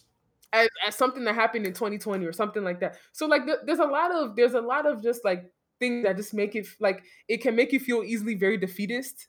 As, 0.53 0.69
as 0.87 0.97
something 0.97 1.25
that 1.25 1.35
happened 1.35 1.67
in 1.67 1.73
2020 1.73 2.25
or 2.25 2.33
something 2.33 2.65
like 2.65 2.81
that. 2.81 2.97
So 3.13 3.27
like 3.27 3.45
th- 3.47 3.59
there's 3.67 3.79
a 3.79 3.85
lot 3.85 4.13
of 4.13 4.35
there's 4.35 4.55
a 4.55 4.61
lot 4.61 4.85
of 4.85 5.01
just 5.01 5.25
like 5.25 5.45
things 5.79 6.05
that 6.05 6.17
just 6.17 6.35
make 6.35 6.57
it 6.57 6.67
like 6.81 7.05
it 7.29 7.41
can 7.41 7.55
make 7.55 7.73
you 7.73 7.79
feel 7.79 8.03
easily 8.03 8.35
very 8.35 8.57
defeatist 8.57 9.29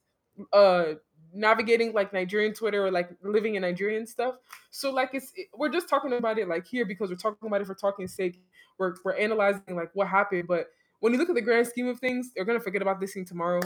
uh 0.51 0.93
navigating 1.33 1.93
like 1.93 2.13
Nigerian 2.13 2.53
Twitter 2.53 2.85
or 2.85 2.91
like 2.91 3.09
living 3.23 3.55
in 3.55 3.61
Nigerian 3.61 4.05
stuff. 4.05 4.35
So 4.69 4.91
like 4.91 5.11
it's 5.13 5.31
it, 5.35 5.47
we're 5.53 5.69
just 5.69 5.87
talking 5.87 6.13
about 6.13 6.37
it 6.37 6.47
like 6.47 6.65
here 6.65 6.85
because 6.85 7.09
we're 7.09 7.15
talking 7.15 7.47
about 7.47 7.61
it 7.61 7.67
for 7.67 7.75
talking's 7.75 8.13
sake. 8.13 8.41
We're 8.77 8.95
we're 9.03 9.15
analyzing 9.15 9.75
like 9.75 9.91
what 9.93 10.07
happened, 10.07 10.47
but 10.47 10.67
when 11.01 11.11
you 11.11 11.19
look 11.19 11.29
at 11.29 11.35
the 11.35 11.41
grand 11.41 11.67
scheme 11.67 11.87
of 11.87 11.99
things, 11.99 12.31
they're 12.33 12.45
gonna 12.45 12.59
forget 12.59 12.81
about 12.81 13.01
this 13.01 13.13
thing 13.13 13.25
tomorrow. 13.25 13.61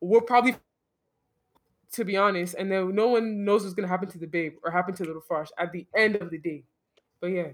We'll 0.00 0.20
probably 0.20 0.54
to 1.92 2.04
be 2.04 2.16
honest, 2.16 2.54
and 2.54 2.70
then 2.70 2.94
no 2.94 3.08
one 3.08 3.44
knows 3.44 3.62
what's 3.62 3.74
gonna 3.74 3.88
happen 3.88 4.08
to 4.10 4.18
the 4.18 4.26
babe 4.26 4.54
or 4.62 4.70
happen 4.70 4.94
to 4.94 5.04
the 5.04 5.14
Lafarge 5.14 5.50
at 5.58 5.72
the 5.72 5.86
end 5.96 6.16
of 6.16 6.30
the 6.30 6.38
day. 6.38 6.64
But 7.20 7.28
yeah. 7.28 7.48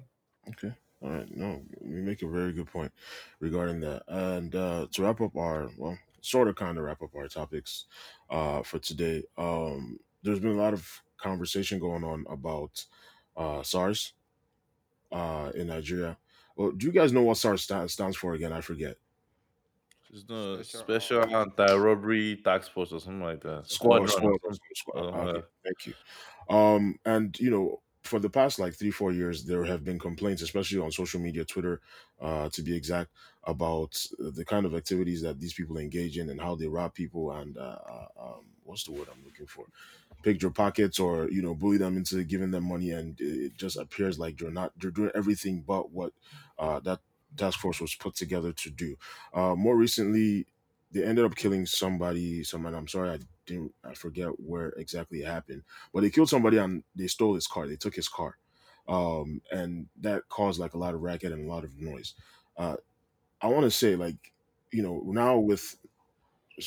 Okay. 0.48 0.74
All 1.02 1.10
right. 1.10 1.36
No, 1.36 1.62
you 1.82 2.02
make 2.02 2.22
a 2.22 2.28
very 2.28 2.52
good 2.52 2.66
point 2.66 2.92
regarding 3.38 3.80
that. 3.80 4.02
And 4.08 4.54
uh, 4.54 4.86
to 4.92 5.02
wrap 5.02 5.20
up 5.20 5.36
our, 5.36 5.70
well, 5.76 5.98
sort 6.20 6.48
of 6.48 6.56
kind 6.56 6.76
of 6.76 6.84
wrap 6.84 7.02
up 7.02 7.14
our 7.14 7.28
topics 7.28 7.86
uh, 8.28 8.62
for 8.62 8.78
today, 8.78 9.24
um, 9.38 9.98
there's 10.22 10.40
been 10.40 10.56
a 10.56 10.62
lot 10.62 10.74
of 10.74 11.02
conversation 11.16 11.78
going 11.78 12.04
on 12.04 12.26
about 12.28 12.84
uh, 13.36 13.62
SARS 13.62 14.12
uh, 15.12 15.52
in 15.54 15.68
Nigeria. 15.68 16.18
Well, 16.56 16.72
do 16.72 16.86
you 16.86 16.92
guys 16.92 17.12
know 17.12 17.22
what 17.22 17.38
SARS 17.38 17.62
sta- 17.62 17.86
stands 17.86 18.16
for 18.16 18.34
again? 18.34 18.52
I 18.52 18.60
forget. 18.60 18.96
There's 20.10 20.28
no 20.28 20.56
Special- 20.62 20.80
special 20.80 21.36
anti-robbery 21.36 22.36
task 22.42 22.72
force 22.72 22.92
or 22.92 23.00
something 23.00 23.22
like 23.22 23.40
that. 23.42 23.70
Squad, 23.70 24.08
Squadron. 24.10 24.38
squad, 24.54 24.58
squad. 24.74 24.98
Uh, 24.98 25.28
Okay, 25.30 25.46
thank 25.64 25.86
you. 25.86 25.94
Um, 26.54 26.98
and 27.04 27.38
you 27.38 27.50
know, 27.50 27.80
for 28.02 28.18
the 28.18 28.30
past 28.30 28.58
like 28.58 28.74
three, 28.74 28.90
four 28.90 29.12
years, 29.12 29.44
there 29.44 29.64
have 29.64 29.84
been 29.84 29.98
complaints, 29.98 30.42
especially 30.42 30.80
on 30.80 30.90
social 30.90 31.20
media, 31.20 31.44
Twitter, 31.44 31.80
uh, 32.20 32.48
to 32.48 32.62
be 32.62 32.74
exact, 32.74 33.10
about 33.44 34.04
the 34.18 34.44
kind 34.44 34.66
of 34.66 34.74
activities 34.74 35.22
that 35.22 35.38
these 35.38 35.54
people 35.54 35.78
engage 35.78 36.18
in 36.18 36.28
and 36.28 36.40
how 36.40 36.54
they 36.54 36.66
rob 36.66 36.92
people 36.94 37.30
and 37.32 37.56
uh, 37.56 37.78
uh, 37.88 38.06
um, 38.20 38.44
what's 38.64 38.84
the 38.84 38.92
word 38.92 39.08
I'm 39.12 39.24
looking 39.24 39.46
for? 39.46 39.64
Pick 40.22 40.42
your 40.42 40.50
pockets 40.50 40.98
or 40.98 41.30
you 41.30 41.40
know 41.40 41.54
bully 41.54 41.78
them 41.78 41.96
into 41.96 42.22
giving 42.24 42.50
them 42.50 42.64
money, 42.64 42.90
and 42.90 43.18
it 43.20 43.56
just 43.56 43.76
appears 43.76 44.18
like 44.18 44.40
you're 44.40 44.50
not 44.50 44.72
you're 44.82 44.90
doing 44.92 45.10
everything 45.14 45.62
but 45.62 45.90
what 45.92 46.12
uh, 46.58 46.80
that 46.80 47.00
task 47.36 47.58
force 47.60 47.80
was 47.80 47.94
put 47.94 48.14
together 48.14 48.52
to 48.52 48.70
do. 48.70 48.96
Uh, 49.32 49.54
more 49.54 49.76
recently, 49.76 50.46
they 50.92 51.04
ended 51.04 51.24
up 51.24 51.36
killing 51.36 51.66
somebody. 51.66 52.42
Someone 52.44 52.74
I'm 52.74 52.88
sorry, 52.88 53.10
I 53.10 53.18
didn't 53.46 53.74
I 53.84 53.94
forget 53.94 54.28
where 54.38 54.70
exactly 54.70 55.22
it 55.22 55.26
happened, 55.26 55.62
but 55.92 56.00
they 56.00 56.10
killed 56.10 56.28
somebody 56.28 56.58
and 56.58 56.82
they 56.94 57.06
stole 57.06 57.34
his 57.34 57.46
car. 57.46 57.66
They 57.66 57.76
took 57.76 57.94
his 57.94 58.08
car, 58.08 58.36
um, 58.88 59.40
and 59.50 59.86
that 60.00 60.28
caused 60.28 60.60
like 60.60 60.74
a 60.74 60.78
lot 60.78 60.94
of 60.94 61.02
racket 61.02 61.32
and 61.32 61.46
a 61.46 61.52
lot 61.52 61.64
of 61.64 61.78
noise. 61.78 62.14
Uh, 62.56 62.76
I 63.40 63.48
want 63.48 63.64
to 63.64 63.70
say 63.70 63.96
like 63.96 64.32
you 64.72 64.82
know 64.82 65.02
now 65.04 65.38
with 65.38 65.76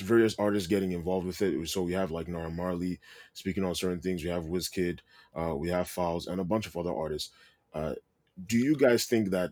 various 0.02 0.35
artists 0.40 0.68
getting 0.68 0.91
involved 0.91 1.27
with 1.27 1.41
it. 1.41 1.68
So 1.69 1.84
we 1.84 1.94
have 1.94 2.11
like 2.11 2.27
Naira 2.27 2.53
Marley 2.53 2.99
speaking 3.34 3.64
on 3.64 3.76
certain 3.76 3.99
things. 3.99 4.23
We 4.23 4.30
have 4.30 4.45
Wizkid, 4.45 4.99
uh, 5.35 5.56
we 5.56 5.69
have 5.69 5.88
Falz, 5.88 6.27
and 6.27 6.40
a 6.40 6.45
bunch 6.45 6.65
of 6.65 6.76
other 6.77 6.94
artists. 6.94 7.31
Uh, 7.73 7.94
do 8.45 8.57
you 8.57 8.76
guys 8.76 9.06
think 9.06 9.30
that 9.30 9.52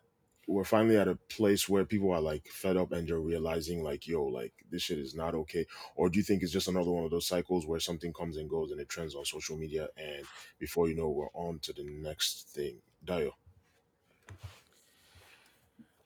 we're 0.51 0.63
finally 0.65 0.97
at 0.97 1.07
a 1.07 1.15
place 1.29 1.69
where 1.69 1.85
people 1.85 2.11
are 2.11 2.21
like 2.21 2.45
fed 2.47 2.77
up 2.77 2.91
and 2.91 3.07
they're 3.07 3.19
realizing 3.19 3.83
like, 3.83 4.07
yo, 4.07 4.25
like 4.25 4.53
this 4.69 4.83
shit 4.83 4.99
is 4.99 5.15
not 5.15 5.33
okay? 5.33 5.65
Or 5.95 6.09
do 6.09 6.19
you 6.19 6.23
think 6.23 6.43
it's 6.43 6.51
just 6.51 6.67
another 6.67 6.91
one 6.91 7.05
of 7.05 7.11
those 7.11 7.27
cycles 7.27 7.65
where 7.65 7.79
something 7.79 8.11
comes 8.13 8.37
and 8.37 8.49
goes 8.49 8.71
and 8.71 8.79
it 8.79 8.89
trends 8.89 9.15
on 9.15 9.25
social 9.25 9.57
media 9.57 9.87
and 9.97 10.25
before 10.59 10.89
you 10.89 10.95
know 10.95 11.09
we're 11.09 11.31
on 11.33 11.59
to 11.59 11.73
the 11.73 11.83
next 11.83 12.49
thing? 12.49 12.77
Dio. 13.03 13.31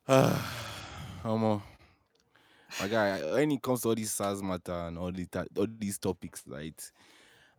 Omo, 1.24 1.64
my 2.80 2.88
guy, 2.88 3.20
when 3.34 3.52
it 3.52 3.62
comes 3.62 3.82
to 3.82 3.88
all 3.90 3.96
these 3.96 4.12
SARS 4.12 4.44
matter 4.44 4.72
and 4.74 4.98
all 5.00 5.12
these 5.12 5.28
all 5.58 5.68
these 5.80 5.98
topics, 5.98 6.44
right? 6.46 6.92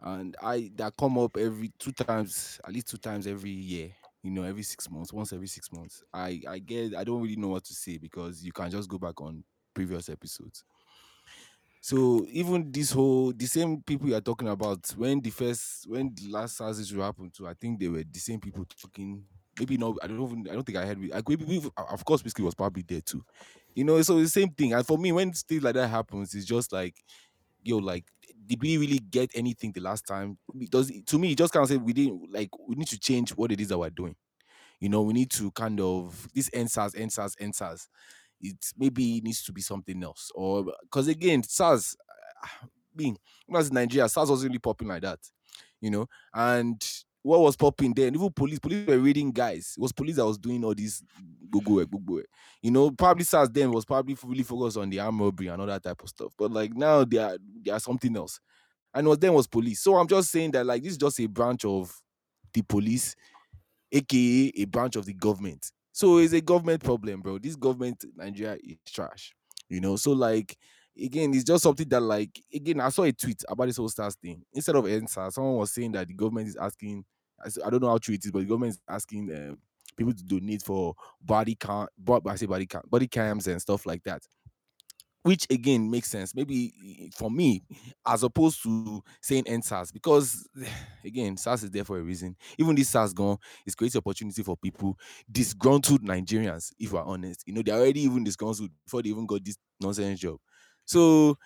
And 0.00 0.36
I 0.40 0.70
that 0.76 0.96
come 0.96 1.18
up 1.18 1.36
every 1.36 1.72
two 1.78 1.90
times, 1.90 2.60
at 2.64 2.72
least 2.72 2.88
two 2.88 2.98
times 2.98 3.26
every 3.26 3.50
year. 3.50 3.90
You 4.26 4.32
know, 4.32 4.42
every 4.42 4.62
six 4.64 4.90
months, 4.90 5.12
once 5.12 5.32
every 5.32 5.46
six 5.46 5.70
months. 5.72 6.02
I 6.12 6.42
I 6.48 6.58
get 6.58 6.94
I 6.94 7.04
don't 7.04 7.22
really 7.22 7.36
know 7.36 7.48
what 7.48 7.64
to 7.64 7.74
say 7.74 7.98
because 7.98 8.44
you 8.44 8.52
can 8.52 8.70
just 8.70 8.88
go 8.88 8.98
back 8.98 9.20
on 9.20 9.44
previous 9.74 10.08
episodes. 10.08 10.64
So 11.80 12.26
even 12.30 12.72
this 12.72 12.90
whole 12.90 13.32
the 13.32 13.46
same 13.46 13.80
people 13.82 14.08
you 14.08 14.16
are 14.16 14.20
talking 14.20 14.48
about 14.48 14.88
when 14.96 15.20
the 15.20 15.30
first 15.30 15.88
when 15.88 16.12
the 16.14 16.28
last 16.28 16.56
SARS 16.56 16.80
issue 16.80 16.98
happened 17.00 17.34
to, 17.34 17.46
I 17.46 17.54
think 17.54 17.78
they 17.78 17.88
were 17.88 18.02
the 18.02 18.18
same 18.18 18.40
people 18.40 18.64
talking. 18.64 19.24
Maybe 19.58 19.78
no, 19.78 19.96
I 20.02 20.08
don't 20.08 20.20
even 20.22 20.48
I 20.50 20.54
don't 20.54 20.64
think 20.64 20.78
I 20.78 20.84
heard. 20.86 20.98
I 21.14 21.22
maybe 21.28 21.44
we- 21.44 21.70
uh, 21.76 21.84
of 21.90 22.04
course 22.04 22.22
Wizkid 22.22 22.44
was 22.44 22.54
probably 22.56 22.82
there 22.82 23.00
too. 23.00 23.24
You 23.74 23.84
know, 23.84 24.00
so 24.02 24.18
the 24.18 24.28
same 24.28 24.50
thing. 24.50 24.72
And 24.72 24.84
for 24.86 24.98
me, 24.98 25.12
when 25.12 25.32
things 25.32 25.62
like 25.62 25.74
that 25.74 25.88
happens, 25.88 26.34
it's 26.34 26.46
just 26.46 26.72
like, 26.72 26.96
yo, 27.66 27.78
like, 27.78 28.04
did 28.46 28.62
we 28.62 28.76
really 28.78 28.98
get 28.98 29.30
anything 29.34 29.72
the 29.72 29.80
last 29.80 30.06
time? 30.06 30.38
Does 30.70 30.92
to 31.06 31.18
me, 31.18 31.32
it 31.32 31.38
just 31.38 31.52
kind 31.52 31.64
of 31.64 31.68
say 31.68 31.76
we 31.76 31.92
didn't 31.92 32.32
like 32.32 32.50
we 32.66 32.76
need 32.76 32.88
to 32.88 32.98
change 32.98 33.30
what 33.30 33.52
it 33.52 33.60
is 33.60 33.68
that 33.68 33.78
we're 33.78 33.90
doing. 33.90 34.14
You 34.80 34.88
know, 34.88 35.02
we 35.02 35.14
need 35.14 35.30
to 35.32 35.50
kind 35.52 35.80
of 35.80 36.28
this 36.34 36.50
EndSARS, 36.50 36.94
EndSARS, 36.94 37.34
EndSARS. 37.40 37.88
It 38.40 38.56
maybe 38.76 39.20
needs 39.22 39.42
to 39.44 39.52
be 39.52 39.62
something 39.62 40.02
else. 40.04 40.30
Or 40.34 40.66
because 40.82 41.08
again, 41.08 41.42
SARS 41.42 41.96
being 42.94 43.16
as 43.54 43.72
Nigeria, 43.72 44.08
SARS 44.08 44.30
wasn't 44.30 44.50
really 44.50 44.58
popping 44.58 44.88
like 44.88 45.02
that. 45.02 45.18
You 45.80 45.90
know, 45.90 46.06
and 46.34 46.82
what 47.26 47.40
was 47.40 47.56
popping 47.56 47.92
then, 47.92 48.14
even 48.14 48.30
police, 48.30 48.60
police 48.60 48.86
were 48.86 48.98
reading 48.98 49.32
guys. 49.32 49.74
It 49.76 49.80
was 49.80 49.90
police 49.90 50.14
that 50.14 50.24
was 50.24 50.38
doing 50.38 50.62
all 50.64 50.76
this 50.76 51.02
Google, 51.50 51.84
Google. 51.84 52.22
You 52.62 52.70
know, 52.70 52.92
probably 52.92 53.24
SARS 53.24 53.50
then 53.50 53.72
was 53.72 53.84
probably 53.84 54.16
really 54.24 54.44
focused 54.44 54.76
on 54.76 54.88
the 54.90 55.00
armed 55.00 55.20
robbery 55.20 55.48
and 55.48 55.60
all 55.60 55.66
that 55.66 55.82
type 55.82 56.00
of 56.04 56.08
stuff. 56.08 56.32
But 56.38 56.52
like 56.52 56.74
now 56.74 57.02
they 57.02 57.18
are 57.18 57.36
they 57.64 57.72
are 57.72 57.80
something 57.80 58.16
else. 58.16 58.38
And 58.94 59.08
was 59.08 59.18
then 59.18 59.34
was 59.34 59.48
police. 59.48 59.80
So 59.80 59.96
I'm 59.96 60.06
just 60.06 60.30
saying 60.30 60.52
that 60.52 60.66
like 60.66 60.84
this 60.84 60.92
is 60.92 60.98
just 60.98 61.18
a 61.18 61.26
branch 61.26 61.64
of 61.64 61.92
the 62.54 62.62
police, 62.62 63.16
aka 63.90 64.52
a 64.56 64.64
branch 64.66 64.94
of 64.94 65.04
the 65.04 65.14
government. 65.14 65.72
So 65.90 66.18
it's 66.18 66.32
a 66.32 66.40
government 66.40 66.84
problem, 66.84 67.22
bro. 67.22 67.38
This 67.38 67.56
government 67.56 68.04
Nigeria 68.14 68.56
is 68.62 68.76
trash. 68.86 69.34
You 69.68 69.80
know, 69.80 69.96
so 69.96 70.12
like 70.12 70.56
again, 70.96 71.34
it's 71.34 71.42
just 71.42 71.64
something 71.64 71.88
that 71.88 72.02
like 72.02 72.40
again, 72.54 72.80
I 72.80 72.88
saw 72.90 73.02
a 73.02 73.10
tweet 73.12 73.42
about 73.48 73.66
this 73.66 73.78
whole 73.78 73.88
SARS 73.88 74.14
thing. 74.14 74.42
Instead 74.52 74.76
of 74.76 74.86
answer, 74.86 75.28
someone 75.32 75.56
was 75.56 75.72
saying 75.72 75.90
that 75.92 76.06
the 76.06 76.14
government 76.14 76.46
is 76.46 76.56
asking. 76.56 77.04
I 77.44 77.70
don't 77.70 77.82
know 77.82 77.88
how 77.90 77.98
true 77.98 78.14
it 78.14 78.24
is, 78.24 78.30
but 78.30 78.40
the 78.40 78.44
government 78.46 78.74
is 78.74 78.80
asking 78.88 79.30
um, 79.34 79.58
people 79.96 80.12
to 80.12 80.22
donate 80.24 80.62
for 80.62 80.94
body 81.20 81.54
cam, 81.54 81.86
I 82.26 82.36
say 82.36 82.46
body 82.46 82.66
cam, 82.66 82.82
body 82.88 83.06
cams 83.08 83.46
and 83.46 83.60
stuff 83.60 83.86
like 83.86 84.02
that. 84.04 84.22
Which 85.22 85.44
again 85.50 85.90
makes 85.90 86.08
sense. 86.08 86.36
Maybe 86.36 86.72
eh, 87.02 87.08
for 87.12 87.32
me, 87.32 87.64
as 88.06 88.22
opposed 88.22 88.62
to 88.62 89.02
saying 89.20 89.48
end 89.48 89.64
SARS, 89.64 89.90
because 89.90 90.46
again, 91.04 91.36
SARS 91.36 91.64
is 91.64 91.70
there 91.72 91.82
for 91.84 91.98
a 91.98 92.02
reason. 92.02 92.36
Even 92.58 92.76
this 92.76 92.90
SARS 92.90 93.12
gone, 93.12 93.38
it's 93.66 93.74
creating 93.74 93.98
opportunity 93.98 94.44
for 94.44 94.56
people, 94.56 94.96
disgruntled 95.30 96.02
Nigerians, 96.02 96.72
if 96.78 96.92
we're 96.92 97.02
honest. 97.02 97.42
You 97.44 97.54
know, 97.54 97.62
they're 97.62 97.74
already 97.74 98.02
even 98.02 98.22
disgruntled 98.22 98.70
before 98.84 99.02
they 99.02 99.08
even 99.08 99.26
got 99.26 99.44
this 99.44 99.56
nonsense 99.80 100.20
job. 100.20 100.38
So 100.84 101.36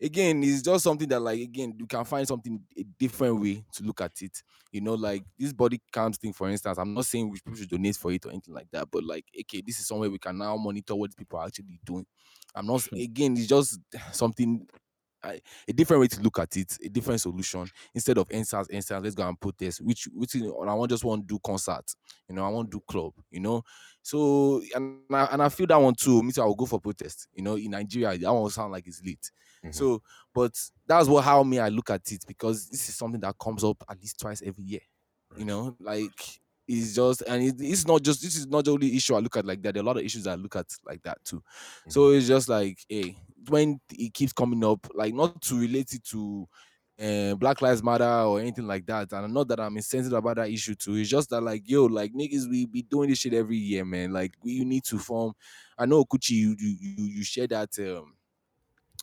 again, 0.00 0.42
it's 0.42 0.62
just 0.62 0.84
something 0.84 1.08
that 1.08 1.20
like 1.20 1.40
again, 1.40 1.74
you 1.78 1.86
can 1.86 2.04
find 2.04 2.26
something 2.26 2.60
a 2.76 2.84
different 2.98 3.40
way 3.40 3.64
to 3.72 3.82
look 3.82 4.00
at 4.00 4.20
it. 4.22 4.42
You 4.72 4.80
know, 4.80 4.94
like 4.94 5.24
this 5.38 5.52
body 5.52 5.80
cams 5.92 6.18
thing, 6.18 6.32
for 6.32 6.48
instance. 6.48 6.78
I'm 6.78 6.94
not 6.94 7.06
saying 7.06 7.28
we 7.28 7.38
people 7.38 7.58
should 7.58 7.70
donate 7.70 7.96
for 7.96 8.12
it 8.12 8.24
or 8.26 8.30
anything 8.30 8.54
like 8.54 8.70
that, 8.72 8.88
but 8.90 9.04
like, 9.04 9.24
okay, 9.40 9.62
this 9.64 9.78
is 9.78 9.86
somewhere 9.86 10.10
we 10.10 10.18
can 10.18 10.38
now 10.38 10.56
monitor 10.56 10.94
what 10.94 11.16
people 11.16 11.38
are 11.38 11.46
actually 11.46 11.80
doing. 11.84 12.06
I'm 12.54 12.66
not 12.66 12.82
hmm. 12.82 12.96
again, 12.96 13.36
it's 13.36 13.46
just 13.46 13.78
something 14.12 14.66
I- 15.22 15.40
a 15.66 15.72
different 15.72 16.00
way 16.00 16.06
to 16.08 16.20
look 16.20 16.38
at 16.38 16.56
it, 16.56 16.78
a 16.84 16.88
different 16.88 17.20
solution 17.20 17.66
instead 17.94 18.18
of 18.18 18.28
EndSARS, 18.28 18.68
EndSARS, 18.70 19.02
let's 19.02 19.14
go 19.14 19.26
and 19.26 19.40
protest. 19.40 19.80
Which 19.80 20.08
which 20.14 20.34
is, 20.36 20.42
I 20.42 20.74
want 20.74 20.90
just 20.90 21.04
want 21.04 21.26
to 21.26 21.34
do 21.34 21.40
concert, 21.44 21.84
you 22.28 22.34
know, 22.34 22.44
I 22.44 22.48
want 22.48 22.70
to 22.70 22.78
do 22.78 22.84
club, 22.86 23.12
you 23.30 23.40
know. 23.40 23.62
So 24.02 24.62
and 24.74 25.00
I, 25.10 25.28
and 25.32 25.42
I 25.42 25.48
feel 25.48 25.66
that 25.66 25.80
one 25.80 25.94
too. 25.94 26.22
Me 26.22 26.32
too, 26.32 26.42
I 26.42 26.46
will 26.46 26.54
go 26.54 26.66
for 26.66 26.80
protest. 26.80 27.28
You 27.34 27.42
know, 27.42 27.56
in 27.56 27.70
Nigeria, 27.72 28.16
that 28.16 28.32
one 28.32 28.42
will 28.42 28.50
sound 28.50 28.72
like 28.72 28.86
it's 28.86 29.02
lit. 29.04 29.30
Mhm. 29.64 29.74
So, 29.74 30.02
but 30.34 30.52
that's 30.86 31.08
what 31.08 31.24
how 31.24 31.42
me 31.42 31.58
I 31.58 31.68
look 31.68 31.90
at 31.90 32.10
it 32.12 32.24
because 32.26 32.68
this 32.68 32.88
is 32.88 32.94
something 32.96 33.20
that 33.20 33.36
comes 33.38 33.64
up 33.64 33.82
at 33.90 34.00
least 34.00 34.20
twice 34.20 34.42
every 34.42 34.64
year. 34.64 34.80
You 35.36 35.44
know, 35.44 35.76
like 35.80 36.40
it's 36.66 36.94
just 36.94 37.22
and 37.22 37.42
it, 37.42 37.56
it's 37.60 37.86
not 37.86 38.02
just 38.02 38.22
this 38.22 38.36
is 38.36 38.46
not 38.46 38.64
the 38.64 38.72
only 38.72 38.94
issue 38.96 39.14
I 39.14 39.20
look 39.20 39.36
at 39.36 39.44
like 39.46 39.62
that. 39.62 39.74
There 39.74 39.80
are 39.82 39.84
a 39.84 39.86
lot 39.86 39.96
of 39.98 40.04
issues 40.04 40.26
I 40.26 40.34
look 40.34 40.56
at 40.56 40.66
like 40.86 41.02
that 41.02 41.18
too. 41.24 41.42
So 41.88 42.10
it's 42.10 42.26
just 42.26 42.48
like, 42.48 42.78
hey, 42.88 43.16
when 43.48 43.80
it 43.90 44.14
keeps 44.14 44.32
coming 44.32 44.64
up, 44.64 44.86
like 44.94 45.14
not 45.14 45.40
to 45.42 45.58
relate 45.60 45.92
it 45.92 46.04
to 46.06 46.48
uh, 47.00 47.34
Black 47.36 47.62
Lives 47.62 47.82
Matter 47.82 48.04
or 48.04 48.40
anything 48.40 48.66
like 48.66 48.86
that. 48.86 49.12
And 49.12 49.32
not 49.32 49.48
that 49.48 49.60
I'm 49.60 49.76
insensitive 49.76 50.18
about 50.18 50.36
that 50.36 50.50
issue 50.50 50.74
too. 50.74 50.96
It's 50.96 51.08
just 51.08 51.30
that 51.30 51.40
like, 51.42 51.62
yo, 51.68 51.84
like 51.86 52.12
niggas, 52.12 52.48
we 52.50 52.66
be 52.66 52.82
doing 52.82 53.10
this 53.10 53.20
shit 53.20 53.34
every 53.34 53.56
year, 53.56 53.84
man. 53.84 54.12
Like 54.12 54.34
we 54.42 54.52
you 54.52 54.64
need 54.64 54.84
to 54.84 54.98
form. 54.98 55.34
I 55.78 55.86
know 55.86 56.04
Kuchi, 56.04 56.30
you 56.32 56.56
you 56.58 56.76
you, 56.80 57.04
you 57.04 57.24
share 57.24 57.46
that 57.48 57.70
um 57.78 58.14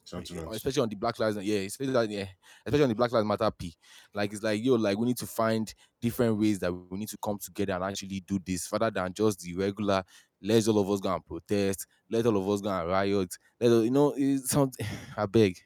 Sentiments. 0.05 0.55
especially 0.55 0.83
on 0.83 0.89
the 0.89 0.95
Black 0.95 1.19
Lives, 1.19 1.37
yeah, 1.37 1.57
especially 1.59 1.93
that, 1.93 2.09
yeah, 2.09 2.27
especially 2.65 2.83
on 2.83 2.89
the 2.89 2.95
Black 2.95 3.11
Lives 3.11 3.25
Matter 3.25 3.49
P. 3.51 3.75
Like 4.13 4.31
it's 4.31 4.43
like 4.43 4.63
yo, 4.63 4.75
like 4.75 4.97
we 4.97 5.07
need 5.07 5.17
to 5.17 5.25
find 5.25 5.73
different 5.99 6.37
ways 6.39 6.59
that 6.59 6.71
we 6.71 6.97
need 6.99 7.09
to 7.09 7.17
come 7.17 7.39
together 7.39 7.73
and 7.73 7.83
actually 7.83 8.19
do 8.21 8.39
this, 8.45 8.71
rather 8.71 8.91
than 8.91 9.13
just 9.13 9.39
the 9.39 9.55
regular. 9.55 10.03
Let's 10.41 10.67
all 10.67 10.77
of 10.79 10.89
us 10.91 10.99
go 10.99 11.13
and 11.13 11.25
protest. 11.25 11.87
Let 12.09 12.25
all 12.27 12.37
of 12.37 12.47
us 12.47 12.61
go 12.61 12.69
and 12.69 12.87
riot. 12.87 13.35
Let 13.59 13.71
all- 13.71 13.83
you 13.83 13.91
know, 13.91 14.13
it's 14.15 14.49
something. 14.51 14.85
I 15.17 15.25
beg, 15.25 15.57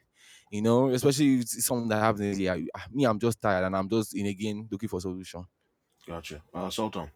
you 0.51 0.61
know, 0.61 0.89
especially 0.89 1.35
if 1.35 1.41
it's 1.41 1.65
something 1.65 1.89
that 1.89 1.99
happens. 1.99 2.39
Yeah, 2.39 2.55
me, 2.91 3.03
I'm 3.05 3.19
just 3.19 3.41
tired 3.41 3.65
and 3.65 3.75
I'm 3.75 3.89
just 3.89 4.15
in 4.15 4.25
again 4.27 4.67
looking 4.71 4.89
for 4.89 5.01
solution. 5.01 5.45
Gotcha. 6.07 6.41
Uh, 6.53 6.69
Sultan. 6.69 7.11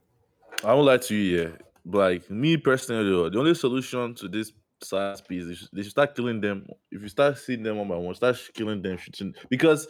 I 0.63 0.73
won't 0.73 0.85
lie 0.87 0.97
to 0.97 1.15
you, 1.15 1.41
yeah. 1.41 1.49
But 1.85 1.97
like 1.97 2.29
me 2.29 2.57
personally, 2.57 3.29
the 3.29 3.39
only 3.39 3.53
solution 3.55 4.13
to 4.15 4.27
this 4.29 4.51
SARS 4.83 5.21
piece 5.21 5.43
is 5.43 5.69
they 5.73 5.81
should 5.81 5.91
start 5.91 6.15
killing 6.15 6.41
them. 6.41 6.65
If 6.91 7.01
you 7.01 7.07
start 7.07 7.37
seeing 7.37 7.63
them 7.63 7.77
one 7.77 7.87
by 7.87 7.95
one, 7.95 8.15
start 8.15 8.37
killing 8.53 8.81
them, 8.81 8.97
shooting. 8.97 9.33
Because 9.49 9.87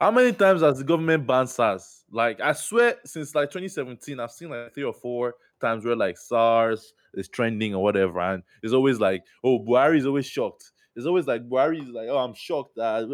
how 0.00 0.10
many 0.10 0.32
times 0.32 0.62
has 0.62 0.78
the 0.78 0.84
government 0.84 1.26
banned 1.26 1.48
SARS? 1.48 2.04
Like 2.10 2.40
I 2.40 2.52
swear, 2.52 2.96
since 3.04 3.34
like 3.34 3.50
2017, 3.50 4.20
I've 4.20 4.30
seen 4.30 4.50
like 4.50 4.74
three 4.74 4.84
or 4.84 4.94
four 4.94 5.34
times 5.60 5.84
where 5.84 5.96
like 5.96 6.18
SARS 6.18 6.92
is 7.14 7.28
trending 7.28 7.74
or 7.74 7.82
whatever, 7.82 8.20
and 8.20 8.42
it's 8.62 8.72
always 8.72 9.00
like, 9.00 9.24
oh, 9.42 9.58
Buhari 9.60 9.98
is 9.98 10.06
always 10.06 10.26
shocked. 10.26 10.72
It's 10.94 11.06
always 11.06 11.26
like 11.26 11.48
Buhari 11.48 11.82
is 11.82 11.90
like, 11.90 12.08
oh, 12.08 12.18
I'm 12.18 12.34
shocked 12.34 12.76
that 12.76 13.08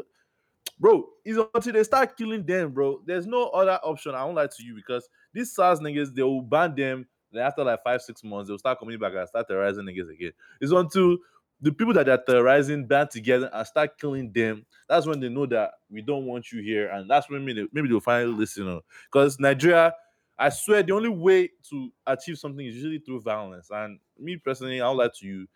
bro, 0.83 1.07
it's 1.25 1.39
until 1.55 1.73
they 1.73 1.85
start 1.85 2.17
killing 2.17 2.45
them, 2.45 2.73
bro. 2.73 3.01
There's 3.07 3.27
no 3.27 3.49
other 3.49 3.79
option. 3.85 4.15
I 4.15 4.25
won't 4.25 4.37
lie 4.37 4.49
to 4.49 4.65
you 4.65 4.75
because 4.75 5.09
these 5.33 5.55
SARS 5.55 5.79
niggas, 5.79 6.15
they 6.15 6.23
will 6.23 6.43
ban 6.43 6.75
them. 6.75 7.07
Then 7.33 7.45
after 7.45 7.65
like 7.65 7.83
five, 7.83 8.03
six 8.03 8.23
months, 8.23 8.49
they'll 8.49 8.59
start 8.59 8.79
coming 8.79 8.99
back 8.99 9.13
and 9.15 9.29
start 9.29 9.49
terrorizing 9.49 9.85
niggas 9.85 10.11
again. 10.11 10.33
It's 10.61 10.73
until 10.73 11.19
the 11.61 11.73
people 11.73 11.95
that 11.95 12.09
are 12.09 12.23
terrorizing 12.27 12.87
band 12.87 13.11
together 13.11 13.49
and 13.53 13.67
start 13.67 13.99
killing 13.99 14.33
them. 14.33 14.67
That's 14.89 15.07
when 15.07 15.21
they 15.21 15.29
know 15.29 15.47
that 15.47 15.73
we 15.89 16.03
don't 16.03 16.27
want 16.27 16.51
you 16.53 16.61
here, 16.63 16.89
and 16.89 17.09
that's 17.09 17.31
when 17.31 17.45
maybe, 17.45 17.67
maybe 17.73 17.89
they'll 17.89 18.01
finally 18.01 18.33
listen. 18.35 18.81
Because 19.11 19.39
Nigeria, 19.39 19.95
I 20.39 20.49
swear, 20.49 20.83
the 20.83 20.93
only 20.93 21.09
way 21.09 21.51
to 21.71 21.93
achieve 22.07 22.39
something 22.39 22.67
is 22.67 22.75
usually 22.75 22.99
through 22.99 23.21
violence. 23.21 23.69
And 23.71 24.01
me 24.19 24.37
personally, 24.37 24.81
I'll 24.81 24.97
lie 24.97 25.11
to 25.21 25.27
you, 25.27 25.47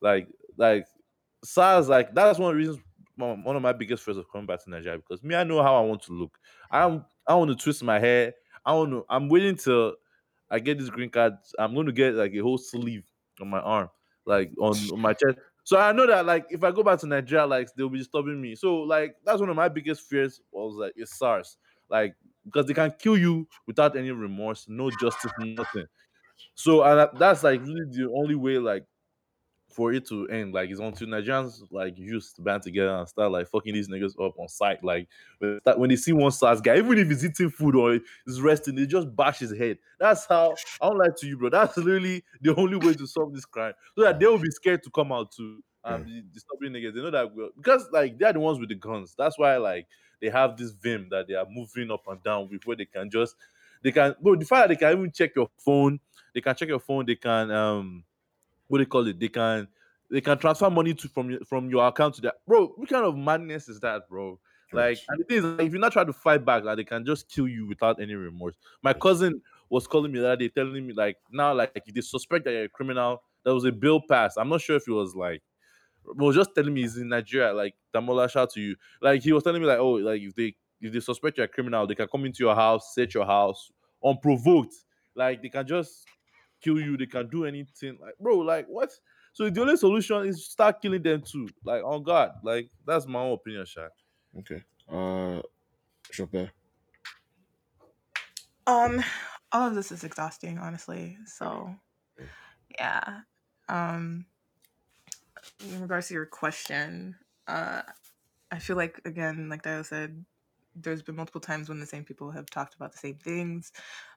like, 0.00 0.28
like 0.56 0.86
SARS, 1.44 1.88
like 1.88 2.14
that's 2.14 2.38
one 2.38 2.50
of 2.50 2.54
the 2.54 2.58
reasons 2.58 2.78
one 3.16 3.56
of 3.56 3.62
my 3.62 3.72
biggest 3.72 4.02
fears 4.02 4.18
of 4.18 4.30
coming 4.30 4.46
back 4.46 4.62
to 4.62 4.70
Nigeria 4.70 4.98
because 4.98 5.22
me, 5.22 5.34
I 5.34 5.44
know 5.44 5.62
how 5.62 5.76
I 5.76 5.80
want 5.80 6.02
to 6.02 6.12
look. 6.12 6.38
I'm 6.70 7.04
I 7.26 7.34
want 7.34 7.50
to 7.50 7.56
twist 7.56 7.82
my 7.82 7.98
hair. 7.98 8.34
I 8.64 8.74
want 8.74 8.90
to. 8.90 9.04
I'm 9.08 9.28
waiting 9.28 9.56
till 9.56 9.94
I 10.50 10.58
get 10.58 10.78
this 10.78 10.90
green 10.90 11.10
card. 11.10 11.34
I'm 11.58 11.74
going 11.74 11.86
to 11.86 11.92
get 11.92 12.14
like 12.14 12.32
a 12.34 12.38
whole 12.38 12.58
sleeve 12.58 13.04
on 13.40 13.48
my 13.48 13.60
arm, 13.60 13.88
like 14.24 14.52
on, 14.58 14.76
on 14.92 15.00
my 15.00 15.12
chest. 15.12 15.38
So 15.64 15.78
I 15.78 15.92
know 15.92 16.06
that 16.06 16.26
like 16.26 16.46
if 16.50 16.62
I 16.62 16.70
go 16.70 16.82
back 16.82 17.00
to 17.00 17.06
Nigeria, 17.06 17.46
like 17.46 17.68
they'll 17.76 17.88
be 17.88 18.02
stopping 18.02 18.40
me. 18.40 18.54
So 18.54 18.76
like 18.76 19.16
that's 19.24 19.40
one 19.40 19.48
of 19.48 19.56
my 19.56 19.68
biggest 19.68 20.02
fears 20.02 20.40
was 20.52 20.74
like 20.76 20.92
it's 20.96 21.18
SARS, 21.18 21.56
like 21.88 22.14
because 22.44 22.66
they 22.66 22.74
can 22.74 22.92
kill 22.98 23.18
you 23.18 23.48
without 23.66 23.96
any 23.96 24.12
remorse, 24.12 24.66
no 24.68 24.90
justice, 24.90 25.32
nothing. 25.38 25.86
So 26.54 26.82
and 26.82 27.18
that's 27.18 27.42
like 27.42 27.60
really 27.62 27.84
the 27.90 28.12
only 28.14 28.34
way 28.34 28.58
like 28.58 28.84
for 29.76 29.92
it 29.92 30.08
to 30.08 30.26
end. 30.28 30.54
Like 30.54 30.70
it's 30.70 30.80
until 30.80 31.08
Nigerians 31.08 31.62
like 31.70 31.98
used 31.98 32.34
to 32.36 32.42
band 32.42 32.62
together 32.62 32.96
and 32.96 33.06
start 33.06 33.30
like 33.30 33.46
fucking 33.46 33.74
these 33.74 33.88
niggas 33.88 34.12
up 34.24 34.38
on 34.38 34.48
site. 34.48 34.82
Like 34.82 35.06
when 35.38 35.52
they, 35.52 35.58
start- 35.60 35.78
when 35.78 35.90
they 35.90 35.96
see 35.96 36.12
one 36.12 36.32
SARS 36.32 36.62
guy, 36.62 36.78
even 36.78 36.98
if 36.98 37.08
he's 37.08 37.24
eating 37.24 37.50
food 37.50 37.76
or 37.76 38.00
he's 38.24 38.40
resting, 38.40 38.74
they 38.74 38.86
just 38.86 39.14
bash 39.14 39.38
his 39.38 39.56
head. 39.56 39.78
That's 40.00 40.24
how 40.26 40.54
I 40.80 40.88
don't 40.88 40.98
lie 40.98 41.08
to 41.18 41.26
you, 41.26 41.36
bro. 41.36 41.50
That's 41.50 41.76
literally 41.76 42.24
the 42.40 42.56
only 42.56 42.78
way 42.78 42.94
to 42.94 43.06
solve 43.06 43.34
this 43.34 43.44
crime. 43.44 43.74
So 43.94 44.02
that 44.02 44.18
they 44.18 44.26
will 44.26 44.38
be 44.38 44.50
scared 44.50 44.82
to 44.84 44.90
come 44.90 45.12
out 45.12 45.30
too 45.30 45.62
and 45.84 46.04
be 46.04 46.24
disturbing 46.32 46.72
niggas. 46.72 46.94
They 46.94 47.02
know 47.02 47.10
that 47.10 47.34
we're, 47.34 47.50
because 47.56 47.86
like 47.92 48.18
they're 48.18 48.32
the 48.32 48.40
ones 48.40 48.58
with 48.58 48.70
the 48.70 48.74
guns. 48.74 49.14
That's 49.16 49.38
why 49.38 49.58
like 49.58 49.86
they 50.22 50.30
have 50.30 50.56
this 50.56 50.70
vim 50.70 51.08
that 51.10 51.28
they 51.28 51.34
are 51.34 51.46
moving 51.48 51.90
up 51.90 52.08
and 52.08 52.22
down 52.22 52.48
with 52.50 52.66
where 52.66 52.76
they 52.76 52.86
can 52.86 53.10
just 53.10 53.36
they 53.82 53.92
can 53.92 54.14
bro, 54.20 54.36
the 54.36 54.46
fact 54.46 54.68
that 54.68 54.74
they 54.74 54.86
can 54.86 54.98
even 54.98 55.12
check 55.12 55.36
your 55.36 55.50
phone, 55.58 56.00
they 56.34 56.40
can 56.40 56.56
check 56.56 56.68
your 56.68 56.80
phone, 56.80 57.04
they 57.04 57.16
can 57.16 57.50
um 57.50 58.04
what 58.68 58.78
do 58.78 58.84
they 58.84 58.88
call 58.88 59.06
it? 59.06 59.18
They 59.18 59.28
can 59.28 59.68
they 60.10 60.20
can 60.20 60.38
transfer 60.38 60.70
money 60.70 60.94
to 60.94 61.08
from 61.08 61.30
your 61.30 61.40
from 61.40 61.68
your 61.70 61.86
account 61.86 62.14
to 62.16 62.20
that. 62.22 62.36
Bro, 62.46 62.68
what 62.76 62.88
kind 62.88 63.04
of 63.04 63.16
madness 63.16 63.68
is 63.68 63.80
that, 63.80 64.08
bro? 64.08 64.38
Like, 64.72 64.98
and 65.08 65.20
the 65.20 65.24
thing 65.24 65.36
is, 65.38 65.44
like, 65.44 65.66
if 65.66 65.72
you're 65.72 65.80
not 65.80 65.92
trying 65.92 66.06
to 66.06 66.12
fight 66.12 66.44
back, 66.44 66.64
like 66.64 66.76
they 66.76 66.84
can 66.84 67.06
just 67.06 67.28
kill 67.28 67.46
you 67.46 67.66
without 67.66 68.00
any 68.00 68.14
remorse. 68.14 68.56
My 68.82 68.92
cousin 68.92 69.40
was 69.70 69.86
calling 69.86 70.12
me 70.12 70.18
the 70.18 70.26
other 70.26 70.36
day, 70.36 70.48
telling 70.48 70.86
me 70.86 70.92
like 70.92 71.16
now, 71.30 71.54
like 71.54 71.72
if 71.74 71.94
they 71.94 72.00
suspect 72.00 72.44
that 72.44 72.52
you're 72.52 72.64
a 72.64 72.68
criminal, 72.68 73.22
there 73.44 73.54
was 73.54 73.64
a 73.64 73.72
bill 73.72 74.00
passed. 74.00 74.36
I'm 74.38 74.48
not 74.48 74.60
sure 74.60 74.76
if 74.76 74.88
it 74.88 74.92
was 74.92 75.14
like 75.14 75.42
but 76.06 76.24
was 76.24 76.36
just 76.36 76.54
telling 76.54 76.72
me 76.72 76.82
he's 76.82 76.96
in 76.96 77.08
Nigeria. 77.08 77.52
Like 77.52 77.74
Damola, 77.94 78.30
shout 78.30 78.50
to 78.50 78.60
you. 78.60 78.76
Like 79.00 79.22
he 79.22 79.32
was 79.32 79.42
telling 79.42 79.60
me 79.60 79.66
like, 79.66 79.78
oh, 79.78 79.92
like 79.92 80.20
if 80.20 80.34
they 80.34 80.54
if 80.80 80.92
they 80.92 81.00
suspect 81.00 81.36
you're 81.36 81.46
a 81.46 81.48
criminal, 81.48 81.86
they 81.86 81.94
can 81.94 82.08
come 82.08 82.24
into 82.24 82.44
your 82.44 82.54
house, 82.54 82.94
search 82.94 83.14
your 83.14 83.26
house 83.26 83.70
unprovoked. 84.04 84.74
Like 85.14 85.42
they 85.42 85.48
can 85.48 85.66
just 85.66 86.06
kill 86.62 86.80
you. 86.80 86.96
They 86.96 87.06
can 87.06 87.28
do 87.28 87.44
anything. 87.44 87.98
Like 88.00 88.14
bro, 88.20 88.38
like 88.38 88.66
what? 88.66 88.90
So 89.32 89.48
the 89.50 89.60
only 89.60 89.76
solution 89.76 90.26
is 90.26 90.46
start 90.46 90.80
killing 90.80 91.02
them 91.02 91.22
too. 91.22 91.48
Like 91.64 91.82
on 91.84 92.02
God. 92.02 92.32
Like 92.42 92.70
that's 92.86 93.06
my 93.06 93.20
own 93.20 93.32
opinion, 93.32 93.64
Shaq. 93.64 93.90
Okay. 94.38 94.62
Uh, 94.88 95.42
Chopin. 96.10 96.50
Um, 98.66 99.02
all 99.52 99.68
of 99.68 99.74
this 99.74 99.92
is 99.92 100.04
exhausting, 100.04 100.58
honestly. 100.58 101.18
So, 101.26 101.74
yeah. 102.78 103.20
Um, 103.68 104.26
in 105.60 105.80
regards 105.80 106.08
to 106.08 106.14
your 106.14 106.26
question, 106.26 107.16
uh, 107.46 107.82
I 108.50 108.58
feel 108.58 108.76
like 108.76 109.00
again, 109.04 109.48
like 109.48 109.62
Dio 109.62 109.82
said, 109.82 110.24
there's 110.80 111.02
been 111.02 111.16
multiple 111.16 111.40
times 111.40 111.68
when 111.68 111.80
the 111.80 111.86
same 111.86 112.04
people 112.04 112.30
have 112.30 112.50
talked 112.50 112.74
about 112.74 112.92
the 112.92 112.98
same 112.98 113.16
things. 113.16 113.72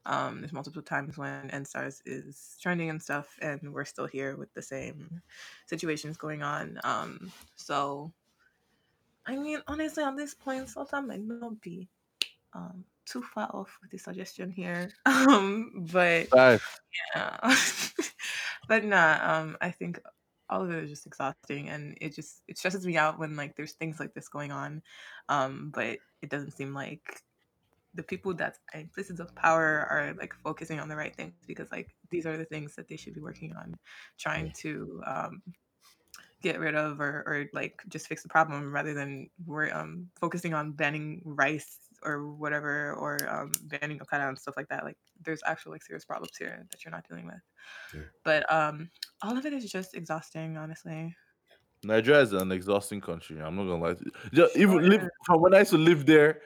Um, 0.05 0.41
there's 0.41 0.53
multiple 0.53 0.81
times 0.81 1.17
when 1.17 1.49
EndSARS 1.49 2.01
is 2.05 2.57
trending 2.61 2.89
and 2.89 3.01
stuff, 3.01 3.37
and 3.41 3.73
we're 3.73 3.85
still 3.85 4.07
here 4.07 4.35
with 4.35 4.53
the 4.53 4.61
same 4.61 5.21
situations 5.65 6.17
going 6.17 6.43
on. 6.43 6.79
Um, 6.83 7.31
so, 7.55 8.11
I 9.25 9.35
mean, 9.35 9.59
honestly, 9.67 10.03
at 10.03 10.17
this 10.17 10.33
point, 10.33 10.69
Sultan 10.69 11.07
might 11.07 11.21
not 11.21 11.61
be 11.61 11.87
um, 12.53 12.83
too 13.05 13.21
far 13.21 13.49
off 13.53 13.77
with 13.81 13.91
the 13.91 13.97
suggestion 13.97 14.51
here. 14.51 14.91
Um, 15.05 15.87
but 15.91 16.27
Five. 16.29 16.63
yeah. 17.15 17.55
but 18.67 18.83
nah, 18.83 19.19
um, 19.21 19.57
I 19.61 19.71
think 19.71 19.99
all 20.49 20.63
of 20.63 20.71
it 20.71 20.83
is 20.83 20.89
just 20.89 21.05
exhausting 21.05 21.69
and 21.69 21.97
it 22.01 22.15
just 22.15 22.41
it 22.47 22.57
stresses 22.57 22.85
me 22.85 22.97
out 22.97 23.19
when 23.19 23.35
like 23.35 23.55
there's 23.55 23.73
things 23.73 23.99
like 23.99 24.13
this 24.13 24.29
going 24.29 24.51
on. 24.51 24.81
Um, 25.29 25.71
but 25.73 25.99
it 26.21 26.29
doesn't 26.29 26.51
seem 26.51 26.73
like 26.73 27.21
the 27.95 28.03
people 28.03 28.33
that 28.35 28.57
in 28.73 28.89
places 28.93 29.19
of 29.19 29.33
power 29.35 29.87
are 29.89 30.13
like 30.19 30.33
focusing 30.43 30.79
on 30.79 30.89
the 30.89 30.95
right 30.95 31.15
things 31.15 31.33
because 31.47 31.71
like 31.71 31.95
these 32.11 32.25
are 32.25 32.37
the 32.37 32.45
things 32.45 32.75
that 32.75 32.87
they 32.87 32.97
should 32.97 33.15
be 33.15 33.21
working 33.21 33.55
on, 33.55 33.75
trying 34.17 34.51
to 34.57 35.01
um 35.05 35.41
get 36.41 36.59
rid 36.59 36.75
of 36.75 37.01
or, 37.01 37.23
or 37.27 37.45
like 37.53 37.81
just 37.89 38.07
fix 38.07 38.23
the 38.23 38.29
problem 38.29 38.71
rather 38.71 38.93
than 38.93 39.29
we're 39.45 39.73
um 39.73 40.07
focusing 40.19 40.53
on 40.53 40.71
banning 40.71 41.21
rice 41.25 41.77
or 42.03 42.33
whatever 42.33 42.93
or 42.95 43.27
um 43.29 43.51
banning 43.63 44.01
okada 44.01 44.27
and 44.27 44.39
stuff 44.39 44.55
like 44.57 44.67
that 44.69 44.83
like 44.83 44.97
there's 45.19 45.41
actual 45.45 45.71
like 45.71 45.83
serious 45.83 46.05
problems 46.05 46.37
here 46.37 46.65
that 46.71 46.83
you're 46.83 46.91
not 46.91 47.07
dealing 47.07 47.25
with 47.25 47.41
Yeah. 47.93 48.09
but 48.23 48.51
um 48.53 48.91
all 49.23 49.37
of 49.37 49.45
it 49.45 49.53
is 49.53 49.71
just 49.71 49.95
exhausting 49.95 50.57
honestly 50.57 51.15
Nigeria 51.83 52.21
is 52.21 52.33
an 52.33 52.51
exhausting 52.51 52.99
country. 53.01 53.41
I'm 53.41 53.55
not 53.55 53.63
gonna 53.63 53.81
lie 53.81 53.93
to 53.93 54.03
you. 54.05 54.11
Just, 54.33 54.57
even 54.57 54.89
Sure 54.89 54.89
live 54.89 55.07
from 55.25 55.41
when 55.41 55.53
I 55.53 55.59
used 55.59 55.71
to 55.71 55.77
live 55.77 56.05
there 56.05 56.41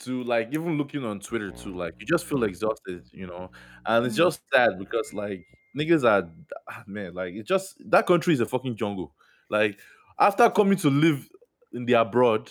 to 0.00 0.22
like 0.24 0.48
even 0.52 0.76
looking 0.76 1.04
on 1.04 1.20
Twitter 1.20 1.50
too, 1.50 1.74
like 1.74 1.94
you 1.98 2.06
just 2.06 2.26
feel 2.26 2.42
exhausted, 2.44 3.08
you 3.12 3.26
know. 3.26 3.50
And 3.86 4.04
it's 4.04 4.16
Mhm. 4.16 4.16
just 4.16 4.42
sad 4.52 4.78
because 4.78 5.14
like 5.14 5.46
niggas 5.76 6.04
are 6.04 6.30
ah, 6.68 6.84
man, 6.86 7.14
like 7.14 7.32
it's 7.34 7.48
just 7.48 7.76
that 7.90 8.06
country 8.06 8.34
is 8.34 8.40
a 8.40 8.46
fucking 8.46 8.76
jungle. 8.76 9.14
Like 9.48 9.80
after 10.18 10.50
coming 10.50 10.76
to 10.78 10.90
live 10.90 11.28
in 11.72 11.86
the 11.86 11.94
abroad 11.94 12.50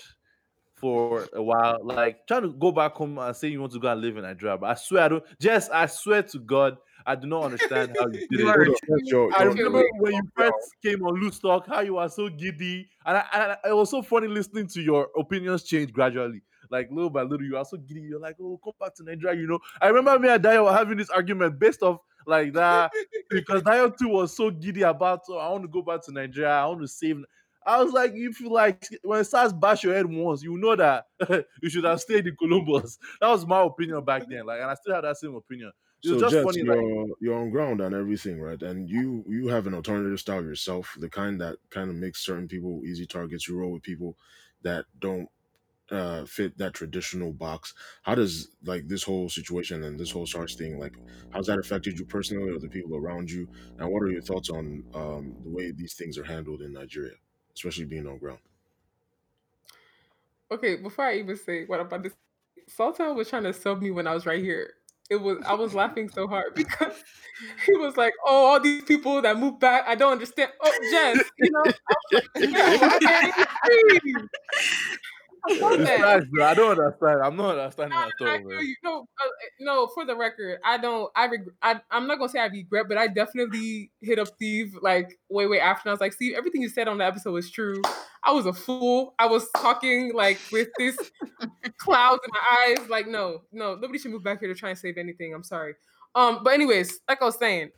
for 0.83 1.25
a 1.31 1.41
while, 1.41 1.79
like 1.81 2.27
trying 2.27 2.41
to 2.41 2.49
go 2.49 2.69
back 2.69 2.91
home 2.95 3.17
and 3.17 3.33
say 3.33 3.47
you 3.47 3.61
want 3.61 3.71
to 3.71 3.79
go 3.79 3.87
and 3.89 4.01
live 4.01 4.17
in 4.17 4.23
Nigeria, 4.23 4.57
but 4.57 4.69
I 4.69 4.73
swear 4.73 5.03
I 5.03 5.07
don't. 5.07 5.23
Jess, 5.39 5.69
I 5.69 5.85
swear 5.85 6.23
to 6.23 6.39
God, 6.39 6.75
I 7.05 7.15
do 7.15 7.25
not 7.25 7.43
understand 7.45 7.95
how 7.97 8.07
you 8.07 8.19
did 8.29 8.39
you 8.41 8.49
it. 8.49 8.49
are 8.49 8.61
a 8.61 8.65
Hold 8.65 8.67
on. 8.67 8.75
true 8.85 8.95
That's 8.97 9.09
your, 9.11 9.33
I 9.37 9.43
your, 9.43 9.53
remember 9.53 9.77
your, 9.79 9.91
when 10.01 10.13
you 10.15 10.23
first 10.35 10.75
came 10.83 11.01
on 11.03 11.21
Loose 11.21 11.39
Talk, 11.39 11.67
how 11.67 11.79
you 11.79 11.93
were 11.93 12.09
so 12.09 12.27
giddy, 12.27 12.89
and, 13.05 13.17
I, 13.17 13.25
and 13.33 13.51
I- 13.63 13.69
it 13.69 13.73
was 13.73 13.91
so 13.91 14.01
funny 14.01 14.27
listening 14.27 14.67
to 14.67 14.81
your 14.81 15.07
opinions 15.17 15.63
change 15.63 15.93
gradually. 15.93 16.41
like 16.69 16.89
little 16.91 17.09
by 17.09 17.21
little, 17.21 17.45
you 17.45 17.55
are 17.55 17.63
so 17.63 17.77
giddy. 17.77 18.01
You're 18.01 18.19
like, 18.19 18.35
oh, 18.41 18.59
come 18.61 18.73
back 18.77 18.93
to 18.95 19.03
Nigeria. 19.03 19.39
You 19.39 19.47
know, 19.47 19.59
I 19.81 19.87
remember 19.87 20.19
me 20.19 20.27
and 20.33 20.43
Dio 20.43 20.65
were 20.65 20.73
having 20.73 20.97
this 20.97 21.09
argument 21.09 21.59
based 21.59 21.81
off 21.81 21.99
like 22.27 22.51
that 22.53 22.91
because 23.29 23.63
Dio 23.63 23.89
too 23.89 24.09
was 24.09 24.35
so 24.35 24.49
giddy 24.51 24.81
about. 24.81 25.21
Oh, 25.29 25.37
I 25.37 25.47
want 25.49 25.63
to 25.63 25.69
go 25.69 25.81
back 25.81 26.03
to 26.03 26.11
Nigeria. 26.11 26.49
I 26.51 26.65
want 26.65 26.81
to 26.81 26.87
save. 26.89 27.23
I 27.65 27.83
was 27.83 27.93
like, 27.93 28.11
if 28.15 28.39
you 28.39 28.49
like, 28.49 28.87
when 29.03 29.19
it 29.21 29.25
starts 29.25 29.53
bash 29.53 29.83
your 29.83 29.93
head 29.93 30.05
once, 30.05 30.43
you 30.43 30.57
know 30.57 30.75
that 30.75 31.05
you 31.61 31.69
should 31.69 31.83
have 31.85 32.01
stayed 32.01 32.27
in 32.27 32.35
Columbus. 32.35 32.97
That 33.21 33.29
was 33.29 33.45
my 33.45 33.61
opinion 33.63 34.03
back 34.05 34.27
then. 34.29 34.45
Like, 34.45 34.61
and 34.61 34.69
I 34.71 34.75
still 34.75 34.93
have 34.95 35.03
that 35.03 35.17
same 35.17 35.35
opinion. 35.35 35.71
It's 36.03 36.11
So 36.11 36.21
just 36.21 36.39
Jets, 36.39 36.41
funny, 36.41 36.63
you're 36.63 36.75
like, 36.75 36.85
you're 37.21 37.35
on 37.35 37.49
ground 37.49 37.79
and 37.81 37.95
everything, 37.95 38.39
right? 38.41 38.61
And 38.61 38.89
you 38.89 39.23
you 39.27 39.47
have 39.47 39.67
an 39.67 39.73
alternative 39.73 40.19
style 40.19 40.43
yourself, 40.43 40.95
the 40.99 41.09
kind 41.09 41.39
that 41.41 41.57
kind 41.69 41.89
of 41.89 41.95
makes 41.95 42.25
certain 42.25 42.47
people 42.47 42.81
easy 42.85 43.05
targets. 43.07 43.47
You 43.47 43.57
roll 43.57 43.71
with 43.73 43.83
people 43.83 44.17
that 44.61 44.85
don't 44.99 45.29
uh 45.91 46.25
fit 46.25 46.57
that 46.59 46.73
traditional 46.75 47.33
box. 47.33 47.73
How 48.03 48.15
does 48.15 48.55
like 48.63 48.87
this 48.87 49.03
whole 49.03 49.29
situation 49.29 49.83
and 49.83 49.99
this 49.99 50.11
whole 50.11 50.27
SARS 50.27 50.55
thing, 50.55 50.79
like 50.79 50.97
how's 51.31 51.47
that 51.47 51.59
affected 51.59 51.99
you 51.99 52.05
personally 52.05 52.51
or 52.51 52.59
the 52.59 52.69
people 52.69 52.97
around 52.97 53.31
you? 53.31 53.49
And 53.79 53.91
what 53.91 54.03
are 54.03 54.09
your 54.11 54.21
thoughts 54.23 54.49
on 54.49 54.83
um 54.93 55.37
the 55.43 55.51
way 55.51 55.71
these 55.71 55.95
things 55.95 56.17
are 56.17 56.25
handled 56.25 56.61
in 56.63 56.73
Nigeria, 56.73 57.15
especially 57.55 57.85
being 57.85 58.07
on 58.07 58.17
ground? 58.17 58.39
Okay, 60.51 60.75
before 60.75 61.05
I 61.05 61.15
even 61.17 61.35
say 61.37 61.65
what 61.65 61.79
I'm 61.79 61.87
about 61.87 62.03
to 62.03 62.09
say, 62.09 62.15
Sultan 62.67 63.15
was 63.15 63.29
trying 63.29 63.43
to 63.43 63.53
sub 63.53 63.81
me 63.81 63.91
when 63.91 64.07
I 64.07 64.13
was 64.13 64.25
right 64.25 64.41
here. 64.43 64.73
It 65.09 65.17
was 65.17 65.37
I 65.45 65.53
was 65.53 65.73
laughing 65.73 66.09
so 66.09 66.27
hard 66.27 66.53
because 66.55 67.03
he 67.65 67.75
was 67.75 67.97
like, 67.97 68.13
"Oh, 68.25 68.45
all 68.45 68.59
these 68.59 68.83
people 68.83 69.21
that 69.21 69.37
moved 69.37 69.59
back, 69.59 69.83
I 69.87 69.95
don't 69.95 70.13
understand." 70.13 70.51
Oh, 70.61 70.73
Jess, 70.91 71.23
you 71.37 71.51
know, 71.51 71.63
like, 72.11 72.23
"Yo, 72.39 72.49
man, 72.49 73.33
please." 73.65 74.29
I 75.49 75.57
love 75.59 75.79
that. 75.79 75.99
facts, 75.99 76.25
bro. 76.31 76.45
I 76.45 76.53
don't 76.53 76.71
understand. 76.79 77.21
I'm 77.21 77.35
not 77.35 77.57
understanding 77.57 77.97
No, 77.97 78.05
at 78.05 78.11
all, 78.21 78.49
man. 78.49 78.59
you. 78.65 78.75
No, 78.83 78.99
uh, 79.01 79.29
no. 79.59 79.87
For 79.87 80.05
the 80.05 80.15
record, 80.15 80.59
I 80.63 80.77
don't. 80.77 81.11
I, 81.15 81.27
reg- 81.27 81.49
I 81.61 81.81
I'm 81.91 82.07
not 82.07 82.17
gonna 82.17 82.29
say 82.29 82.39
I 82.39 82.45
regret, 82.45 82.85
but 82.87 82.97
I 82.97 83.07
definitely 83.07 83.91
hit 84.01 84.19
up 84.19 84.27
Steve 84.27 84.77
like 84.81 85.19
way 85.29 85.45
way 85.47 85.59
after. 85.59 85.81
And 85.89 85.91
I 85.91 85.93
was 85.93 85.99
like, 86.01 86.13
Steve, 86.13 86.35
everything 86.37 86.61
you 86.61 86.69
said 86.69 86.87
on 86.87 86.97
the 86.97 87.05
episode 87.05 87.31
was 87.33 87.51
true. 87.51 87.81
I 88.23 88.31
was 88.31 88.45
a 88.45 88.53
fool. 88.53 89.15
I 89.19 89.25
was 89.25 89.49
talking 89.57 90.13
like 90.13 90.39
with 90.51 90.69
this 90.77 90.97
clouds 91.77 92.21
in 92.23 92.31
my 92.33 92.75
eyes. 92.79 92.89
Like, 92.89 93.07
no, 93.07 93.41
no, 93.51 93.75
nobody 93.75 93.99
should 93.99 94.11
move 94.11 94.23
back 94.23 94.39
here 94.39 94.47
to 94.47 94.55
try 94.57 94.69
and 94.69 94.77
save 94.79 94.97
anything. 94.97 95.33
I'm 95.33 95.43
sorry. 95.43 95.75
Um, 96.15 96.39
but 96.43 96.53
anyways, 96.53 96.99
like 97.09 97.21
I 97.21 97.25
was 97.25 97.37
saying, 97.37 97.71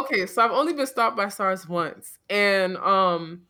okay, 0.00 0.26
so 0.26 0.42
I've 0.44 0.50
only 0.52 0.74
been 0.74 0.86
stopped 0.86 1.16
by 1.16 1.28
SARS 1.28 1.68
once, 1.68 2.18
and 2.28 2.76
um, 2.76 3.42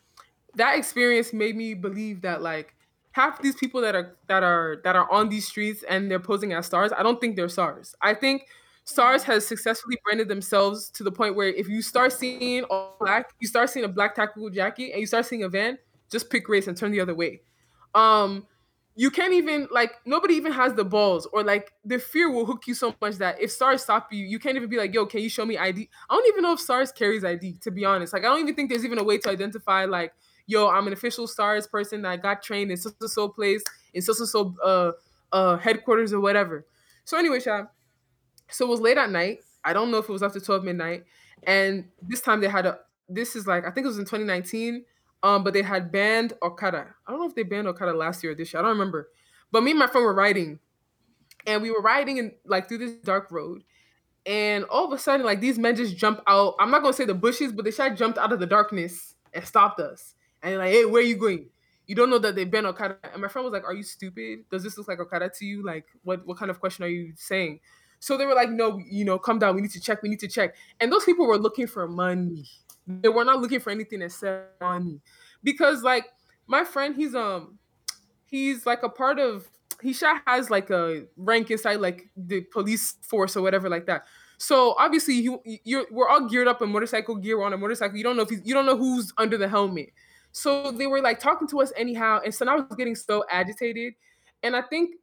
that 0.54 0.78
experience 0.78 1.32
made 1.32 1.56
me 1.56 1.74
believe 1.74 2.22
that 2.22 2.40
like 2.40 2.74
half 3.20 3.42
these 3.42 3.54
people 3.54 3.80
that 3.82 3.94
are 3.94 4.16
that 4.28 4.42
are 4.42 4.80
that 4.84 4.96
are 4.96 5.10
on 5.12 5.28
these 5.28 5.46
streets 5.46 5.84
and 5.88 6.10
they're 6.10 6.20
posing 6.20 6.52
as 6.52 6.66
SARS, 6.66 6.92
I 6.96 7.02
don't 7.02 7.20
think 7.20 7.36
they're 7.36 7.48
SARS. 7.48 7.94
I 8.00 8.14
think 8.14 8.46
SARS 8.84 9.22
has 9.24 9.46
successfully 9.46 9.98
branded 10.04 10.28
themselves 10.28 10.88
to 10.90 11.04
the 11.04 11.12
point 11.12 11.36
where 11.36 11.48
if 11.48 11.68
you 11.68 11.82
start 11.82 12.12
seeing 12.12 12.64
all 12.64 12.96
black, 12.98 13.34
you 13.40 13.46
start 13.46 13.68
seeing 13.68 13.84
a 13.84 13.88
black 13.88 14.14
tactical 14.14 14.48
jacket, 14.48 14.92
and 14.92 15.00
you 15.00 15.06
start 15.06 15.26
seeing 15.26 15.42
a 15.42 15.48
van, 15.48 15.78
just 16.10 16.30
pick 16.30 16.48
race 16.48 16.66
and 16.66 16.76
turn 16.76 16.92
the 16.92 17.00
other 17.00 17.14
way. 17.14 17.42
Um, 17.94 18.46
you 18.96 19.10
can't 19.10 19.34
even 19.34 19.68
like 19.70 19.92
nobody 20.06 20.34
even 20.34 20.52
has 20.52 20.74
the 20.74 20.84
balls 20.84 21.28
or 21.32 21.44
like 21.44 21.72
the 21.84 21.98
fear 21.98 22.30
will 22.30 22.46
hook 22.46 22.66
you 22.66 22.74
so 22.74 22.94
much 23.00 23.16
that 23.16 23.40
if 23.40 23.50
SARS 23.50 23.82
stop 23.82 24.12
you, 24.12 24.24
you 24.24 24.38
can't 24.38 24.56
even 24.56 24.68
be 24.68 24.78
like, 24.78 24.94
yo, 24.94 25.04
can 25.06 25.20
you 25.20 25.28
show 25.28 25.44
me 25.44 25.58
ID? 25.58 25.88
I 26.08 26.14
don't 26.14 26.28
even 26.28 26.42
know 26.42 26.54
if 26.54 26.60
SARS 26.60 26.90
carries 26.90 27.24
ID, 27.24 27.58
to 27.60 27.70
be 27.70 27.84
honest. 27.84 28.12
Like 28.14 28.24
I 28.24 28.28
don't 28.28 28.40
even 28.40 28.54
think 28.54 28.70
there's 28.70 28.84
even 28.84 28.98
a 28.98 29.04
way 29.04 29.18
to 29.18 29.28
identify 29.30 29.84
like, 29.84 30.12
yo, 30.50 30.68
I'm 30.68 30.86
an 30.86 30.92
official 30.92 31.26
SARS 31.26 31.66
person 31.66 32.02
that 32.02 32.22
got 32.22 32.42
trained 32.42 32.70
in 32.70 32.76
so 32.76 32.90
so 33.00 33.06
so 33.06 33.28
place 33.28 33.62
in 33.94 34.02
so 34.02 34.12
so 34.12 34.24
so 34.24 34.54
uh 34.64 34.92
uh 35.32 35.56
headquarters 35.58 36.12
or 36.12 36.20
whatever. 36.20 36.66
So 37.04 37.16
anyway, 37.16 37.40
so 37.40 37.66
it 38.60 38.68
was 38.68 38.80
late 38.80 38.98
at 38.98 39.10
night. 39.10 39.38
I 39.64 39.72
don't 39.72 39.90
know 39.90 39.98
if 39.98 40.08
it 40.08 40.12
was 40.12 40.22
after 40.22 40.40
12 40.40 40.64
midnight. 40.64 41.04
And 41.44 41.86
this 42.02 42.20
time 42.20 42.40
they 42.40 42.48
had 42.48 42.66
a 42.66 42.78
this 43.08 43.36
is 43.36 43.46
like 43.46 43.66
I 43.66 43.70
think 43.70 43.84
it 43.84 43.88
was 43.88 43.98
in 43.98 44.04
2019. 44.04 44.84
Um, 45.22 45.44
but 45.44 45.52
they 45.52 45.62
had 45.62 45.92
banned 45.92 46.32
Okada. 46.42 46.94
I 47.06 47.10
don't 47.10 47.20
know 47.20 47.26
if 47.26 47.34
they 47.34 47.42
banned 47.42 47.68
Okada 47.68 47.92
last 47.92 48.22
year 48.22 48.32
or 48.32 48.34
this 48.34 48.52
year. 48.52 48.60
I 48.60 48.62
don't 48.62 48.72
remember. 48.72 49.10
But 49.52 49.62
me 49.62 49.72
and 49.72 49.78
my 49.78 49.86
friend 49.86 50.04
were 50.04 50.14
riding, 50.14 50.60
and 51.46 51.60
we 51.60 51.70
were 51.70 51.82
riding 51.82 52.16
in 52.16 52.32
like 52.46 52.68
through 52.68 52.78
this 52.78 52.92
dark 52.92 53.30
road. 53.30 53.62
And 54.24 54.64
all 54.64 54.86
of 54.86 54.92
a 54.92 54.98
sudden, 54.98 55.26
like 55.26 55.40
these 55.40 55.58
men 55.58 55.76
just 55.76 55.94
jump 55.96 56.22
out. 56.26 56.54
I'm 56.58 56.70
not 56.70 56.80
gonna 56.80 56.94
say 56.94 57.04
the 57.04 57.12
bushes, 57.12 57.52
but 57.52 57.66
they 57.66 57.70
just 57.70 57.98
jumped 57.98 58.16
out 58.16 58.32
of 58.32 58.40
the 58.40 58.46
darkness 58.46 59.14
and 59.34 59.44
stopped 59.44 59.78
us. 59.78 60.14
And 60.42 60.58
like, 60.58 60.72
hey, 60.72 60.84
where 60.84 61.02
are 61.02 61.04
you 61.04 61.16
going? 61.16 61.46
You 61.86 61.94
don't 61.96 62.08
know 62.08 62.18
that 62.18 62.36
they've 62.36 62.50
been 62.50 62.66
Okada. 62.66 62.98
And 63.12 63.20
my 63.20 63.28
friend 63.28 63.44
was 63.44 63.52
like, 63.52 63.64
Are 63.64 63.74
you 63.74 63.82
stupid? 63.82 64.44
Does 64.50 64.62
this 64.62 64.78
look 64.78 64.86
like 64.86 65.00
Okada 65.00 65.28
to 65.38 65.44
you? 65.44 65.64
Like, 65.64 65.86
what 66.04 66.24
what 66.24 66.38
kind 66.38 66.50
of 66.50 66.60
question 66.60 66.84
are 66.84 66.88
you 66.88 67.12
saying? 67.16 67.58
So 67.98 68.16
they 68.16 68.26
were 68.26 68.34
like, 68.34 68.48
No, 68.48 68.80
you 68.88 69.04
know, 69.04 69.18
come 69.18 69.40
down. 69.40 69.56
We 69.56 69.60
need 69.60 69.72
to 69.72 69.80
check. 69.80 70.02
We 70.02 70.08
need 70.08 70.20
to 70.20 70.28
check. 70.28 70.54
And 70.78 70.92
those 70.92 71.04
people 71.04 71.26
were 71.26 71.36
looking 71.36 71.66
for 71.66 71.88
money. 71.88 72.46
They 72.86 73.08
were 73.08 73.24
not 73.24 73.40
looking 73.40 73.60
for 73.60 73.70
anything 73.70 74.02
except 74.02 74.60
money. 74.60 75.00
Because 75.42 75.82
like 75.82 76.06
my 76.46 76.64
friend, 76.64 76.94
he's 76.94 77.14
um 77.14 77.58
he's 78.26 78.66
like 78.66 78.82
a 78.82 78.88
part 78.88 79.18
of 79.18 79.48
he 79.82 79.92
sha 79.92 80.18
has 80.26 80.50
like 80.50 80.70
a 80.70 81.04
rank 81.16 81.50
inside 81.50 81.76
like 81.80 82.08
the 82.16 82.42
police 82.52 82.96
force 83.02 83.36
or 83.36 83.42
whatever 83.42 83.68
like 83.68 83.86
that. 83.86 84.04
So 84.38 84.74
obviously 84.78 85.14
you 85.14 85.42
you're 85.64 85.86
we're 85.90 86.08
all 86.08 86.28
geared 86.28 86.48
up 86.48 86.62
in 86.62 86.70
motorcycle 86.70 87.16
gear. 87.16 87.38
We're 87.38 87.46
on 87.46 87.52
a 87.52 87.58
motorcycle. 87.58 87.96
You 87.96 88.04
don't 88.04 88.16
know 88.16 88.22
if 88.22 88.30
you 88.30 88.54
don't 88.54 88.66
know 88.66 88.76
who's 88.76 89.12
under 89.18 89.36
the 89.36 89.48
helmet. 89.48 89.90
So 90.32 90.70
they 90.70 90.86
were 90.86 91.00
like 91.00 91.18
talking 91.18 91.48
to 91.48 91.60
us 91.60 91.72
anyhow, 91.76 92.20
and 92.24 92.34
so 92.34 92.46
I 92.46 92.54
was 92.54 92.64
getting 92.76 92.94
so 92.94 93.24
agitated, 93.30 93.94
and 94.42 94.54
I 94.54 94.62
think 94.62 94.96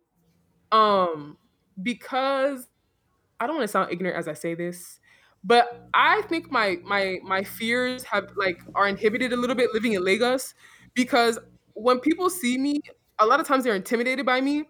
um 0.71 1.37
because 1.81 2.67
I 3.39 3.47
don't 3.47 3.57
want 3.57 3.67
to 3.67 3.71
sound 3.71 3.91
ignorant 3.91 4.17
as 4.17 4.27
I 4.27 4.33
say 4.33 4.55
this, 4.55 4.99
but 5.43 5.87
I 5.93 6.21
think 6.23 6.51
my 6.51 6.77
my 6.83 7.19
my 7.23 7.43
fears 7.43 8.03
have 8.03 8.29
like 8.35 8.61
are 8.75 8.87
inhibited 8.87 9.33
a 9.33 9.37
little 9.37 9.55
bit 9.55 9.73
living 9.73 9.93
in 9.93 10.03
Lagos 10.03 10.53
because 10.93 11.37
when 11.73 11.99
people 11.99 12.29
see 12.29 12.57
me, 12.57 12.81
a 13.19 13.25
lot 13.25 13.39
of 13.39 13.47
times 13.47 13.63
they're 13.63 13.75
intimidated 13.75 14.25
by 14.25 14.41
me. 14.41 14.65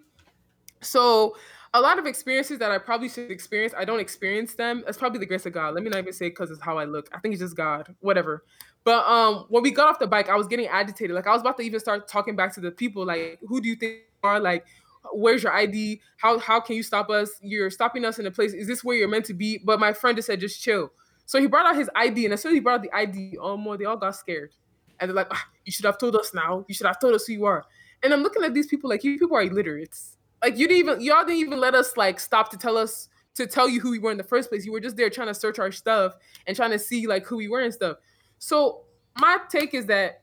So 0.81 1.35
a 1.73 1.81
lot 1.81 1.99
of 1.99 2.05
experiences 2.05 2.59
that 2.59 2.71
I 2.71 2.77
probably 2.77 3.09
should 3.09 3.31
experience, 3.31 3.73
I 3.77 3.85
don't 3.85 3.99
experience 3.99 4.55
them. 4.55 4.83
That's 4.85 4.97
probably 4.97 5.19
the 5.19 5.25
grace 5.25 5.45
of 5.45 5.53
God. 5.53 5.73
Let 5.73 5.83
me 5.83 5.89
not 5.89 5.99
even 5.99 6.13
say 6.13 6.29
because 6.29 6.51
it's 6.51 6.61
how 6.61 6.77
I 6.77 6.85
look. 6.85 7.09
I 7.13 7.19
think 7.19 7.33
it's 7.33 7.41
just 7.41 7.55
God, 7.55 7.95
whatever. 7.99 8.43
But 8.87 9.05
um, 9.05 9.47
when 9.49 9.63
we 9.63 9.71
got 9.71 9.89
off 9.89 9.99
the 9.99 10.07
bike, 10.07 10.29
I 10.29 10.37
was 10.37 10.47
getting 10.47 10.67
agitated. 10.67 11.13
Like 11.13 11.27
I 11.27 11.33
was 11.33 11.41
about 11.41 11.57
to 11.57 11.63
even 11.63 11.77
start 11.77 12.07
talking 12.07 12.37
back 12.37 12.53
to 12.53 12.61
the 12.61 12.71
people. 12.71 13.05
Like, 13.05 13.37
who 13.45 13.59
do 13.59 13.67
you 13.67 13.75
think 13.75 13.95
you 13.95 14.29
are? 14.29 14.39
Like, 14.39 14.65
where's 15.11 15.43
your 15.43 15.51
ID? 15.51 15.99
How 16.15 16.39
how 16.39 16.61
can 16.61 16.77
you 16.77 16.83
stop 16.83 17.09
us? 17.09 17.31
You're 17.41 17.69
stopping 17.69 18.05
us 18.05 18.17
in 18.17 18.25
a 18.27 18.31
place. 18.31 18.53
Is 18.53 18.65
this 18.65 18.85
where 18.85 18.95
you're 18.95 19.09
meant 19.09 19.25
to 19.25 19.33
be? 19.33 19.57
But 19.57 19.81
my 19.81 19.91
friend 19.91 20.15
just 20.15 20.27
said, 20.27 20.39
just 20.39 20.61
chill. 20.61 20.93
So 21.25 21.37
he 21.37 21.47
brought 21.47 21.65
out 21.65 21.75
his 21.75 21.89
ID, 21.97 22.23
and 22.23 22.33
as 22.33 22.41
soon 22.41 22.51
as 22.51 22.53
he 22.53 22.59
brought 22.61 22.75
out 22.75 22.83
the 22.83 22.95
ID, 22.95 23.37
oh 23.41 23.57
more, 23.57 23.75
they 23.75 23.83
all 23.83 23.97
got 23.97 24.15
scared. 24.15 24.53
And 25.01 25.09
they're 25.09 25.15
like, 25.17 25.27
ah, 25.31 25.45
you 25.65 25.73
should 25.73 25.83
have 25.83 25.97
told 25.97 26.15
us 26.15 26.33
now. 26.33 26.63
You 26.69 26.73
should 26.73 26.87
have 26.87 27.01
told 27.01 27.13
us 27.13 27.25
who 27.25 27.33
you 27.33 27.43
are. 27.43 27.65
And 28.03 28.13
I'm 28.13 28.23
looking 28.23 28.45
at 28.45 28.53
these 28.53 28.67
people 28.67 28.89
like 28.89 29.03
you 29.03 29.19
people 29.19 29.35
are 29.35 29.41
illiterate. 29.41 29.97
Like 30.41 30.57
you 30.57 30.65
didn't 30.65 30.79
even 30.79 31.01
y'all 31.01 31.25
didn't 31.25 31.41
even 31.41 31.59
let 31.59 31.75
us 31.75 31.97
like 31.97 32.21
stop 32.21 32.51
to 32.51 32.57
tell 32.57 32.77
us 32.77 33.09
to 33.35 33.47
tell 33.47 33.67
you 33.67 33.81
who 33.81 33.91
we 33.91 33.99
were 33.99 34.11
in 34.11 34.17
the 34.17 34.23
first 34.23 34.47
place. 34.47 34.65
You 34.65 34.71
were 34.71 34.79
just 34.79 34.95
there 34.95 35.09
trying 35.09 35.27
to 35.27 35.33
search 35.33 35.59
our 35.59 35.73
stuff 35.73 36.13
and 36.47 36.55
trying 36.55 36.71
to 36.71 36.79
see 36.79 37.05
like 37.05 37.25
who 37.25 37.35
we 37.35 37.49
were 37.49 37.59
and 37.59 37.73
stuff. 37.73 37.97
So 38.39 38.83
my 39.19 39.37
take 39.49 39.73
is 39.73 39.85
that 39.87 40.21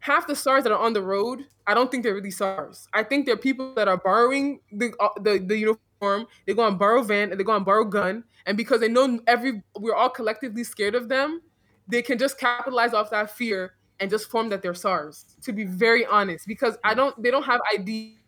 half 0.00 0.26
the 0.26 0.36
SARS 0.36 0.64
that 0.64 0.72
are 0.72 0.78
on 0.78 0.92
the 0.92 1.02
road, 1.02 1.46
I 1.66 1.74
don't 1.74 1.90
think 1.90 2.02
they're 2.02 2.14
really 2.14 2.30
SARS. 2.30 2.88
I 2.92 3.02
think 3.02 3.26
they're 3.26 3.36
people 3.36 3.74
that 3.74 3.88
are 3.88 3.96
borrowing 3.96 4.60
the 4.72 4.92
uh, 5.00 5.08
the, 5.22 5.38
the 5.38 5.56
uniform. 5.56 6.26
They 6.46 6.54
go 6.54 6.66
and 6.66 6.78
borrow 6.78 7.02
van 7.02 7.30
and 7.30 7.40
they 7.40 7.44
go 7.44 7.56
and 7.56 7.64
borrow 7.64 7.84
gun, 7.84 8.24
and 8.46 8.56
because 8.56 8.80
they 8.80 8.88
know 8.88 9.20
every 9.26 9.62
we're 9.78 9.94
all 9.94 10.10
collectively 10.10 10.64
scared 10.64 10.94
of 10.94 11.08
them, 11.08 11.40
they 11.88 12.02
can 12.02 12.18
just 12.18 12.38
capitalize 12.38 12.92
off 12.92 13.10
that 13.10 13.30
fear 13.30 13.74
and 14.00 14.10
just 14.10 14.30
form 14.30 14.48
that 14.50 14.62
they're 14.62 14.74
SARS. 14.74 15.24
To 15.42 15.52
be 15.52 15.64
very 15.64 16.04
honest, 16.06 16.46
because 16.46 16.76
I 16.84 16.94
don't, 16.94 17.20
they 17.22 17.30
don't 17.30 17.44
have 17.44 17.60
ID. 17.72 18.18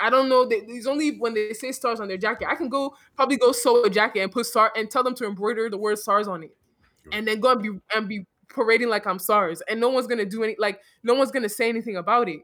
I 0.00 0.08
don't 0.08 0.28
know. 0.28 0.46
They, 0.46 0.56
it's 0.56 0.86
only 0.86 1.18
when 1.18 1.34
they 1.34 1.52
say 1.52 1.72
SARS 1.72 2.00
on 2.00 2.08
their 2.08 2.16
jacket. 2.16 2.48
I 2.50 2.54
can 2.54 2.68
go 2.68 2.94
probably 3.16 3.36
go 3.36 3.52
sew 3.52 3.84
a 3.84 3.90
jacket 3.90 4.20
and 4.20 4.32
put 4.32 4.46
SARS 4.46 4.72
and 4.76 4.90
tell 4.90 5.04
them 5.04 5.14
to 5.16 5.26
embroider 5.26 5.68
the 5.68 5.78
word 5.78 5.98
SARS 5.98 6.26
on 6.26 6.42
it, 6.42 6.56
and 7.12 7.28
then 7.28 7.38
go 7.38 7.52
and 7.52 7.62
be 7.62 7.70
and 7.94 8.08
be 8.08 8.24
parading 8.54 8.88
like 8.88 9.06
I'm 9.06 9.18
SARS, 9.18 9.62
and 9.68 9.80
no 9.80 9.88
one's 9.88 10.06
gonna 10.06 10.26
do 10.26 10.42
any 10.42 10.56
like 10.58 10.80
no 11.02 11.14
one's 11.14 11.30
gonna 11.30 11.48
say 11.48 11.68
anything 11.68 11.96
about 11.96 12.28
it. 12.28 12.40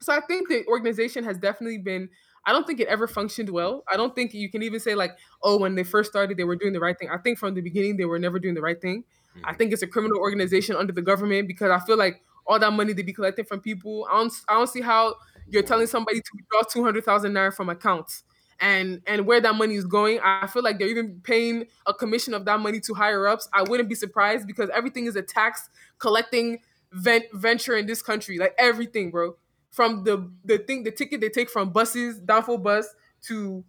So 0.00 0.12
I 0.12 0.20
think 0.20 0.48
the 0.48 0.64
organization 0.66 1.24
has 1.24 1.38
definitely 1.38 1.78
been. 1.78 2.08
I 2.48 2.52
don't 2.52 2.64
think 2.66 2.78
it 2.78 2.86
ever 2.86 3.08
functioned 3.08 3.50
well. 3.50 3.82
I 3.90 3.96
don't 3.96 4.14
think 4.14 4.32
you 4.32 4.48
can 4.48 4.62
even 4.62 4.78
say 4.78 4.94
like, 4.94 5.16
oh, 5.42 5.58
when 5.58 5.74
they 5.74 5.82
first 5.82 6.10
started, 6.10 6.36
they 6.36 6.44
were 6.44 6.54
doing 6.54 6.72
the 6.72 6.78
right 6.78 6.96
thing. 6.96 7.08
I 7.10 7.18
think 7.18 7.38
from 7.38 7.54
the 7.54 7.60
beginning 7.60 7.96
they 7.96 8.04
were 8.04 8.20
never 8.20 8.38
doing 8.38 8.54
the 8.54 8.60
right 8.60 8.80
thing. 8.80 9.04
I 9.34 9.38
mm-hmm. 9.38 9.58
think 9.58 9.72
it's 9.72 9.82
a 9.82 9.86
criminal 9.86 10.18
organization 10.18 10.76
under 10.76 10.92
the 10.92 11.02
government 11.02 11.48
because 11.48 11.70
I 11.70 11.84
feel 11.84 11.96
like 11.96 12.22
all 12.46 12.58
that 12.58 12.72
money 12.72 12.92
they 12.92 13.02
be 13.02 13.12
collecting 13.12 13.44
from 13.44 13.60
people. 13.60 14.06
I 14.10 14.18
don't 14.18 14.32
I 14.48 14.54
don't 14.54 14.68
see 14.68 14.80
how 14.80 15.16
you're 15.48 15.62
telling 15.62 15.86
somebody 15.86 16.20
to 16.20 16.30
withdraw 16.34 16.62
two 16.62 16.84
hundred 16.84 17.04
thousand 17.04 17.32
naira 17.32 17.52
from 17.52 17.68
accounts 17.68 18.22
and 18.60 19.02
and 19.06 19.26
where 19.26 19.40
that 19.40 19.54
money 19.54 19.74
is 19.74 19.84
going. 19.84 20.20
I 20.24 20.46
feel 20.46 20.62
like 20.62 20.78
they're 20.78 20.88
even 20.88 21.20
paying 21.22 21.66
a 21.86 21.94
commission 21.94 22.34
of 22.34 22.44
that 22.46 22.60
money 22.60 22.80
to 22.80 22.94
higher 22.94 23.26
ups. 23.28 23.48
I 23.52 23.62
wouldn't 23.62 23.88
be 23.88 23.94
surprised 23.94 24.46
because 24.46 24.70
everything 24.70 25.06
is 25.06 25.16
a 25.16 25.22
tax 25.22 25.68
collecting 25.98 26.60
vent- 26.92 27.26
venture 27.34 27.76
in 27.76 27.86
this 27.86 28.02
country. 28.02 28.38
Like 28.38 28.54
everything, 28.58 29.10
bro. 29.10 29.36
from 29.70 30.04
the 30.04 30.30
the 30.44 30.58
thing 30.58 30.84
the 30.84 30.90
ticket 30.90 31.20
they 31.20 31.28
take 31.28 31.50
from 31.50 31.70
buses, 31.70 32.18
downfall 32.20 32.58
bus 32.58 32.88
to 33.24 33.62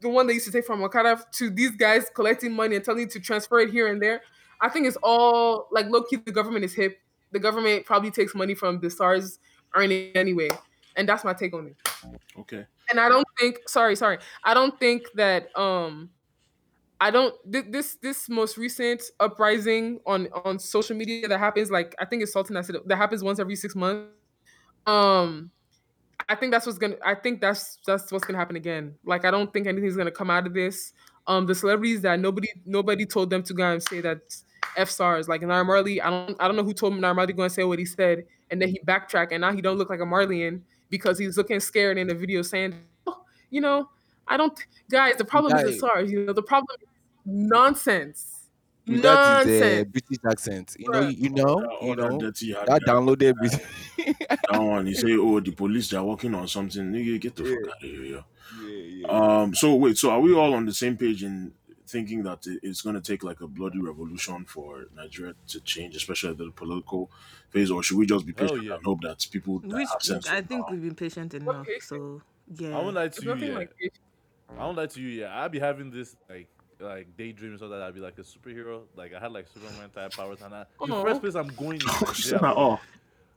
the 0.00 0.08
one 0.10 0.26
they 0.26 0.34
used 0.34 0.44
to 0.46 0.52
take 0.52 0.66
from 0.66 0.82
Okada 0.84 1.24
to 1.32 1.48
these 1.48 1.70
guys 1.70 2.10
collecting 2.14 2.52
money 2.52 2.76
and 2.76 2.84
telling 2.84 3.00
you 3.00 3.06
to 3.08 3.20
transfer 3.20 3.60
it 3.60 3.70
here 3.70 3.88
and 3.88 4.02
there. 4.02 4.20
I 4.60 4.68
think 4.68 4.86
it's 4.86 4.98
all 5.02 5.68
like 5.72 5.86
low 5.86 6.02
key. 6.02 6.16
The 6.16 6.32
government 6.32 6.64
is 6.64 6.74
hip. 6.74 6.98
The 7.32 7.38
government 7.38 7.86
probably 7.86 8.10
takes 8.10 8.34
money 8.34 8.54
from 8.54 8.80
the 8.80 8.90
SARS 8.90 9.38
earning 9.74 10.12
anyway, 10.14 10.48
and 10.96 11.08
that's 11.08 11.24
my 11.24 11.32
take 11.32 11.54
on 11.54 11.68
it. 11.68 11.76
Okay. 12.38 12.64
And 12.90 13.00
I 13.00 13.08
don't 13.08 13.26
think. 13.38 13.68
Sorry, 13.68 13.96
sorry. 13.96 14.18
I 14.44 14.54
don't 14.54 14.78
think 14.78 15.06
that. 15.14 15.56
Um, 15.58 16.10
I 17.00 17.10
don't. 17.10 17.34
Th- 17.50 17.66
this 17.68 17.96
this 17.96 18.28
most 18.28 18.56
recent 18.56 19.02
uprising 19.20 20.00
on 20.06 20.28
on 20.44 20.58
social 20.58 20.96
media 20.96 21.28
that 21.28 21.38
happens, 21.38 21.70
like 21.70 21.94
I 21.98 22.04
think 22.04 22.22
it's 22.22 22.32
Sultan 22.32 22.54
that 22.54 22.66
said 22.66 22.76
that 22.86 22.96
happens 22.96 23.22
once 23.22 23.38
every 23.38 23.56
six 23.56 23.74
months. 23.74 24.10
Um, 24.86 25.50
I 26.28 26.34
think 26.34 26.52
that's 26.52 26.66
what's 26.66 26.78
gonna. 26.78 26.96
I 27.04 27.14
think 27.14 27.40
that's 27.40 27.78
that's 27.86 28.12
what's 28.12 28.24
gonna 28.24 28.38
happen 28.38 28.56
again. 28.56 28.94
Like 29.04 29.24
I 29.24 29.30
don't 29.30 29.52
think 29.52 29.66
anything's 29.66 29.96
gonna 29.96 30.10
come 30.10 30.30
out 30.30 30.46
of 30.46 30.54
this. 30.54 30.92
Um, 31.26 31.46
the 31.46 31.54
celebrities 31.54 32.02
that 32.02 32.20
nobody 32.20 32.48
nobody 32.66 33.06
told 33.06 33.30
them 33.30 33.42
to 33.44 33.54
go 33.54 33.72
and 33.72 33.82
say 33.82 34.00
that 34.02 34.20
F 34.76 34.90
SARS 34.90 35.28
like 35.28 35.40
Naira 35.40 35.66
Marley. 35.66 36.00
I 36.00 36.10
don't 36.10 36.36
I 36.40 36.46
don't 36.46 36.56
know 36.56 36.64
who 36.64 36.74
told 36.74 36.92
him 36.92 37.00
Naira 37.00 37.16
Marley 37.16 37.32
to 37.32 37.50
say 37.50 37.64
what 37.64 37.78
he 37.78 37.86
said, 37.86 38.24
and 38.50 38.60
then 38.60 38.68
he 38.68 38.80
backtracked, 38.84 39.32
and 39.32 39.40
now 39.40 39.52
he 39.52 39.62
don't 39.62 39.78
look 39.78 39.90
like 39.90 40.00
a 40.00 40.04
Marlian 40.04 40.60
because 40.90 41.18
he's 41.18 41.36
looking 41.36 41.60
scared 41.60 41.98
in 41.98 42.06
the 42.06 42.14
video 42.14 42.42
saying, 42.42 42.74
oh, 43.06 43.22
you 43.50 43.60
know, 43.60 43.88
I 44.26 44.36
don't. 44.36 44.58
Guys, 44.90 45.16
the 45.16 45.24
problem 45.24 45.56
is 45.56 45.64
the 45.64 45.78
SARS. 45.78 46.10
You 46.10 46.26
know, 46.26 46.32
the 46.32 46.42
problem 46.42 46.76
is 46.80 46.88
nonsense. 47.26 48.30
With 48.86 49.02
that 49.02 49.46
is 49.46 49.60
Nonsense. 49.60 49.90
British 49.92 50.18
accent. 50.30 50.76
You 50.78 50.90
know, 50.90 51.08
you 51.08 51.30
know, 51.30 51.64
All 51.80 51.88
you 51.88 51.96
that 51.96 52.10
know. 52.10 52.18
dirty 52.18 52.52
hat 52.52 52.66
That 52.66 52.82
downloaded 52.82 53.34
British. 53.34 53.60
that 54.28 54.60
one. 54.60 54.86
You 54.86 54.94
say, 54.94 55.12
oh, 55.12 55.40
the 55.40 55.52
police 55.52 55.88
they're 55.90 56.02
working 56.02 56.34
on 56.34 56.48
something. 56.48 56.82
Nigga, 56.92 57.20
get 57.20 57.34
the 57.36 57.44
Yeah. 57.44 57.56
fuck 57.62 57.68
out 57.70 57.82
of 57.82 57.88
here. 57.90 58.24
yeah, 58.62 58.68
yeah. 58.68 59.06
Um. 59.42 59.54
So 59.54 59.74
wait. 59.74 59.96
So 59.96 60.10
are 60.10 60.20
we 60.20 60.34
all 60.34 60.52
on 60.54 60.66
the 60.66 60.74
same 60.74 60.96
page 60.96 61.22
in 61.22 61.52
thinking 61.86 62.22
that 62.22 62.46
it- 62.46 62.60
it's 62.62 62.80
going 62.82 62.94
to 62.94 63.00
take 63.02 63.22
like 63.22 63.40
a 63.40 63.46
bloody 63.46 63.78
revolution 63.80 64.44
for 64.44 64.86
Nigeria 64.94 65.34
to 65.48 65.60
change, 65.60 65.94
especially 65.96 66.34
the 66.34 66.50
political 66.50 67.10
phase, 67.50 67.70
or 67.70 67.82
should 67.82 67.98
we 67.98 68.06
just 68.06 68.24
be 68.26 68.32
Hell 68.36 68.48
patient 68.48 68.64
yeah. 68.66 68.74
and 68.74 68.84
hope 68.84 69.00
that 69.02 69.26
people 69.30 69.58
that 69.60 69.68
Which 69.68 69.88
have 69.92 70.02
sense? 70.02 70.28
I 70.28 70.36
will 70.40 70.46
think 70.46 70.66
now- 70.66 70.72
we've 70.72 70.82
been 70.82 70.94
patient 70.94 71.34
enough. 71.34 71.66
So 71.82 72.22
yeah. 72.56 72.76
I 72.76 72.80
won't 72.82 72.94
lie 72.94 73.04
It's 73.04 73.18
to 73.18 73.22
you, 73.24 73.34
nothing 73.34 73.48
yeah. 73.50 73.54
like 73.58 73.70
it. 73.78 73.92
I 74.58 74.64
won't 74.64 74.76
lie 74.76 74.86
to 74.86 75.00
you, 75.00 75.08
yeah. 75.08 75.42
I'd 75.42 75.52
be 75.52 75.58
having 75.58 75.90
this 75.90 76.16
like 76.28 76.48
like 76.80 77.16
daydreams 77.16 77.60
so 77.60 77.68
that 77.68 77.80
I'd 77.82 77.94
be 77.94 78.00
like 78.00 78.18
a 78.18 78.22
superhero. 78.22 78.82
Like 78.96 79.14
I 79.14 79.20
had 79.20 79.32
like 79.32 79.46
Superman 79.48 79.90
type 79.90 80.12
powers 80.12 80.40
and 80.42 80.54
I, 80.54 80.64
the 80.86 80.92
Aw. 80.94 81.02
first 81.04 81.20
place 81.22 81.34
I'm 81.34 81.48
going 81.48 81.76
is 81.78 81.84
Oh, 81.88 82.02
Nigeria, 82.06 82.38
bro. 82.40 82.54
oh, 82.56 82.80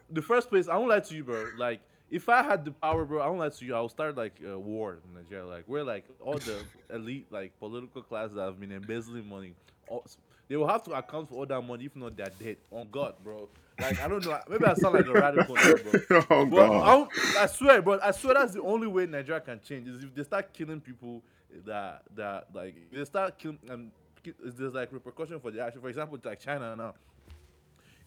the 0.10 0.22
first 0.22 0.50
place, 0.50 0.68
I 0.68 0.76
won't 0.78 0.90
lie 0.90 1.00
to 1.02 1.16
you, 1.16 1.24
bro. 1.24 1.46
Like, 1.58 1.80
if 2.10 2.30
I 2.30 2.44
had 2.44 2.64
the 2.66 2.72
power, 2.72 3.06
bro, 3.06 3.22
I 3.22 3.28
won't 3.28 3.40
lie 3.40 3.50
you. 3.60 3.76
I'll 3.76 3.90
start 3.90 4.16
like 4.16 4.40
a 4.46 4.58
war 4.58 5.00
in 5.08 5.14
Nigeria. 5.14 5.46
Like, 5.46 5.64
we're 5.68 5.84
like 5.84 6.06
all 6.20 6.38
the 6.38 6.60
elite, 6.94 7.28
like 7.32 7.58
political 7.60 8.02
class 8.02 8.30
that 8.34 8.42
have 8.42 8.60
been 8.60 8.72
embezzling 8.72 9.28
money, 9.28 9.54
all, 9.88 10.06
they 10.48 10.56
will 10.56 10.68
have 10.68 10.84
to 10.84 10.92
account 10.92 11.28
for 11.30 11.36
all 11.36 11.46
that 11.46 11.62
money. 11.62 11.86
If 11.86 11.96
not, 11.96 12.16
they're 12.16 12.32
dead. 12.40 12.58
On 12.72 12.88
God, 12.90 13.16
bro. 13.24 13.50
Like, 13.80 14.00
I 14.00 14.08
don't 14.08 14.26
know. 14.26 14.40
Maybe 14.50 14.66
I 14.66 14.74
sound 14.76 14.96
like 14.96 15.06
a 15.06 15.12
radical, 15.14 15.56
now, 15.56 15.74
bro. 16.08 16.24
oh 16.30 16.46
But 16.46 16.64
I, 16.64 16.68
god. 16.68 16.86
don't- 16.86 17.38
I 17.38 17.46
swear, 17.48 17.82
bro. 17.82 18.00
I 18.02 18.12
swear 18.12 18.34
that's 18.36 18.54
the 18.54 18.62
only 18.62 18.88
way 18.88 19.06
Nigeria 19.06 19.42
can 19.42 19.60
change 19.62 19.88
is 19.90 20.04
if 20.04 20.16
they 20.16 20.24
start 20.24 20.54
killing 20.54 20.80
people 20.82 21.22
that 21.66 22.04
that 22.16 22.48
like 22.54 22.76
they 22.92 23.04
start 23.06 23.38
killing 23.38 23.60
and 23.70 23.92
ki- 24.24 24.34
there's 24.44 24.74
like 24.74 24.92
repercussion 24.92 25.40
for 25.40 25.52
the 25.52 25.62
action. 25.64 25.82
For 25.82 25.90
example, 25.90 26.18
like 26.24 26.40
China 26.40 26.76
now. 26.76 26.94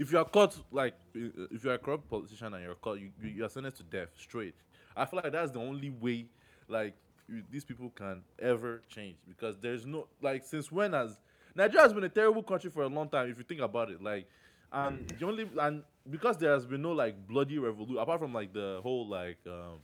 If 0.01 0.11
you 0.13 0.19
are 0.19 0.25
caught 0.25 0.57
like 0.73 0.95
if 1.15 1.63
you 1.65 1.71
are 1.71 1.75
a 1.75 1.79
corrupt 1.79 2.09
politician 2.09 2.55
and 2.55 2.65
you're 2.65 2.75
caught, 2.75 2.99
you 2.99 3.11
you 3.23 3.29
you 3.37 3.45
are 3.45 3.49
sentenced 3.51 3.77
to 3.79 3.85
death 3.85 4.09
straight. 4.17 4.55
I 4.97 5.05
feel 5.05 5.21
like 5.23 5.33
that's 5.33 5.53
the 5.53 5.61
only 5.61 5.91
way 5.91 6.27
like 6.69 6.95
you- 7.29 7.45
these 7.51 7.65
people 7.71 7.91
can 7.91 8.23
ever 8.41 8.83
change 8.89 9.17
because 9.29 9.55
there's 9.61 9.85
no 9.87 10.07
like 10.23 10.43
since 10.45 10.73
when 10.73 10.93
has 10.95 11.19
Nigeria 11.55 11.83
has 11.83 11.93
been 11.93 12.05
a 12.05 12.09
terrible 12.21 12.43
country 12.43 12.71
for 12.71 12.83
a 12.83 12.89
long 12.89 13.09
time 13.09 13.29
if 13.31 13.37
you 13.39 13.45
think 13.45 13.61
about 13.61 13.91
it 13.91 14.03
like 14.03 14.27
and 14.73 15.07
the 15.19 15.27
only 15.27 15.45
and 15.59 15.83
because 16.09 16.37
there 16.39 16.53
has 16.53 16.65
been 16.65 16.81
no 16.83 16.93
like 16.93 17.15
bloody 17.29 17.59
revolution 17.59 17.99
apart 17.99 18.21
from 18.21 18.33
like 18.33 18.53
the 18.55 18.81
whole 18.83 19.07
like 19.07 19.39
um 19.47 19.79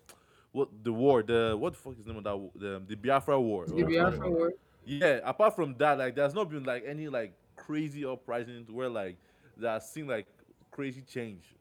what 0.53 0.69
the 0.83 0.93
war 0.93 1.23
the 1.23 1.55
what 1.59 1.73
the 1.75 1.79
fuck 1.79 1.93
is 1.99 2.05
the 2.05 2.11
name 2.11 2.19
of 2.19 2.25
that 2.25 2.37
war? 2.37 2.51
the 2.55 2.83
the 2.89 2.95
Biafra 2.95 3.39
war 3.41 3.67
The 3.67 3.83
Biafra 3.85 4.31
war. 4.31 4.53
yeah, 4.87 5.21
apart 5.25 5.55
from 5.55 5.75
that, 5.79 5.99
like 5.99 6.15
there's 6.15 6.35
not 6.35 6.49
been 6.49 6.65
like 6.65 6.85
any 6.87 7.09
like 7.09 7.33
crazy 7.57 8.05
uprisings 8.05 8.71
where 8.71 8.89
like 8.89 9.17
that 9.57 9.83
seen 9.83 10.07
like 10.07 10.27
crazy 10.71 11.03
change 11.03 11.55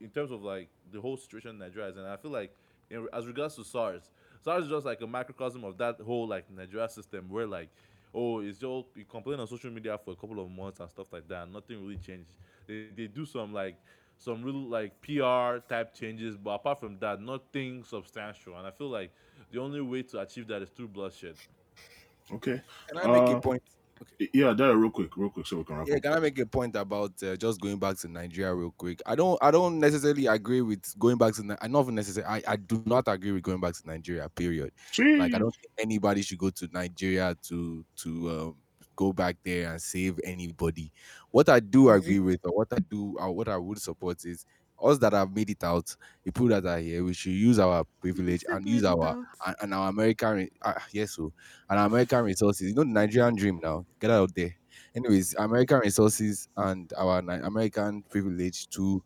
in 0.00 0.10
terms 0.10 0.30
of 0.30 0.42
like 0.42 0.68
the 0.90 1.00
whole 1.00 1.16
situation 1.16 1.50
in 1.50 1.58
Nigeria 1.58 1.88
is. 1.90 1.96
And 1.96 2.06
I 2.06 2.16
feel 2.16 2.30
like 2.30 2.54
in, 2.90 3.06
as 3.12 3.26
regards 3.26 3.56
to 3.56 3.64
SARS, 3.64 4.10
SARS 4.42 4.64
is 4.64 4.70
just 4.70 4.86
like 4.86 5.00
a 5.00 5.06
microcosm 5.06 5.64
of 5.64 5.76
that 5.78 6.00
whole 6.00 6.26
like 6.28 6.50
Nigeria 6.50 6.88
system 6.88 7.28
where 7.28 7.46
like 7.46 7.70
oh 8.14 8.40
it's 8.40 8.58
just 8.58 8.88
you 8.96 9.04
complain 9.04 9.40
on 9.40 9.46
social 9.46 9.70
media 9.70 9.98
for 9.98 10.12
a 10.12 10.16
couple 10.16 10.40
of 10.40 10.50
months 10.50 10.80
and 10.80 10.88
stuff 10.90 11.12
like 11.12 11.26
that, 11.28 11.48
nothing 11.50 11.80
really 11.82 11.98
changed. 11.98 12.34
They 12.66 12.88
they 12.94 13.06
do 13.06 13.24
some 13.24 13.52
like 13.52 13.76
some 14.18 14.42
real 14.42 14.68
like 14.68 15.00
PR 15.00 15.58
type 15.68 15.94
changes, 15.94 16.36
but 16.36 16.50
apart 16.50 16.78
from 16.80 16.98
that, 17.00 17.20
nothing 17.20 17.82
substantial. 17.84 18.56
And 18.56 18.66
I 18.66 18.70
feel 18.70 18.88
like 18.88 19.12
the 19.50 19.60
only 19.60 19.80
way 19.80 20.02
to 20.04 20.20
achieve 20.20 20.46
that 20.48 20.62
is 20.62 20.70
through 20.70 20.88
bloodshed. 20.88 21.36
Okay. 22.30 22.62
Can 22.86 22.98
I 22.98 23.06
make 23.06 23.28
Uh, 23.28 23.36
a 23.36 23.40
point? 23.40 23.62
Yeah, 24.32 24.52
that 24.52 24.76
real 24.76 24.90
quick, 24.90 25.16
real 25.16 25.30
quick, 25.30 25.46
so 25.46 25.56
we 25.58 25.64
can 25.64 25.76
wrap 25.76 25.86
Yeah, 25.88 25.96
up. 25.96 26.02
can 26.02 26.12
I 26.12 26.18
make 26.20 26.38
a 26.38 26.46
point 26.46 26.76
about 26.76 27.20
uh, 27.22 27.36
just 27.36 27.60
going 27.60 27.78
back 27.78 27.96
to 27.98 28.08
Nigeria 28.08 28.54
real 28.54 28.70
quick? 28.76 29.00
I 29.06 29.14
don't, 29.14 29.38
I 29.42 29.50
don't 29.50 29.78
necessarily 29.78 30.26
agree 30.26 30.60
with 30.60 30.98
going 30.98 31.18
back 31.18 31.34
to. 31.34 31.42
Ni- 31.46 31.56
I 31.60 31.68
not 31.68 31.82
even 31.82 31.94
necessarily. 31.96 32.42
I, 32.46 32.52
I 32.52 32.56
do 32.56 32.82
not 32.86 33.04
agree 33.08 33.32
with 33.32 33.42
going 33.42 33.60
back 33.60 33.74
to 33.74 33.86
Nigeria. 33.86 34.28
Period. 34.28 34.72
Like 34.96 35.34
I 35.34 35.38
don't 35.38 35.54
think 35.54 35.72
anybody 35.78 36.22
should 36.22 36.38
go 36.38 36.50
to 36.50 36.68
Nigeria 36.72 37.36
to 37.48 37.84
to 37.96 38.30
um, 38.30 38.56
go 38.96 39.12
back 39.12 39.36
there 39.44 39.72
and 39.72 39.80
save 39.82 40.20
anybody. 40.24 40.92
What 41.30 41.48
I 41.48 41.60
do 41.60 41.90
agree 41.90 42.20
with, 42.20 42.40
or 42.44 42.52
what 42.56 42.72
I 42.72 42.78
do, 42.78 43.16
or 43.18 43.32
what 43.32 43.48
I 43.48 43.56
would 43.56 43.80
support 43.80 44.24
is 44.24 44.44
us 44.82 44.98
that 44.98 45.12
have 45.12 45.34
made 45.34 45.50
it 45.50 45.62
out. 45.64 45.94
The 46.24 46.32
people 46.32 46.48
that 46.48 46.66
are 46.66 46.78
here, 46.78 47.04
we 47.04 47.14
should 47.14 47.32
use 47.32 47.58
our 47.58 47.84
privilege 48.00 48.44
and 48.48 48.66
use 48.66 48.84
our 48.84 49.16
and, 49.46 49.56
and 49.62 49.74
our 49.74 49.88
American, 49.90 50.48
uh, 50.62 50.74
yes, 50.92 51.12
so 51.12 51.32
and 51.68 51.78
our 51.78 51.86
American 51.86 52.24
resources. 52.24 52.68
You 52.68 52.74
know 52.74 52.84
the 52.84 52.90
Nigerian 52.90 53.34
dream 53.36 53.60
now. 53.62 53.86
Get 54.00 54.10
out 54.10 54.34
there. 54.34 54.54
Anyways, 54.94 55.34
American 55.38 55.78
resources 55.80 56.48
and 56.56 56.92
our 56.96 57.22
Ni- 57.22 57.44
American 57.46 58.02
privilege 58.02 58.68
to 58.70 59.02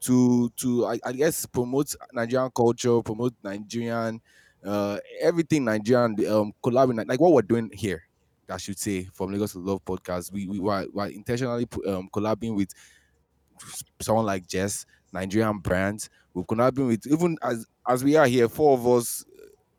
to 0.00 0.50
to 0.56 0.86
I, 0.86 0.98
I 1.04 1.12
guess 1.12 1.46
promote 1.46 1.94
Nigerian 2.12 2.50
culture, 2.54 3.02
promote 3.02 3.34
Nigerian 3.42 4.20
uh 4.64 4.98
everything 5.20 5.64
Nigerian 5.64 6.16
um 6.26 6.52
collabing 6.64 7.06
like 7.08 7.20
what 7.20 7.32
we're 7.32 7.42
doing 7.42 7.70
here. 7.72 8.04
I 8.48 8.58
should 8.58 8.78
say 8.78 9.04
from 9.12 9.32
Lagos 9.32 9.52
to 9.52 9.58
Love 9.58 9.84
podcast. 9.84 10.32
We 10.32 10.46
we 10.46 10.58
were, 10.60 10.86
were 10.92 11.06
intentionally 11.06 11.66
um 11.86 12.08
collabing 12.12 12.54
with 12.56 12.70
someone 14.00 14.26
like 14.26 14.46
Jess, 14.46 14.86
Nigerian 15.14 15.58
brands. 15.58 16.10
We're 16.34 16.42
collabing 16.42 16.88
with 16.88 17.06
even 17.06 17.38
as 17.40 17.64
as 17.88 18.02
we 18.02 18.16
are 18.16 18.26
here, 18.26 18.48
four 18.48 18.74
of 18.74 18.86
us. 18.86 19.24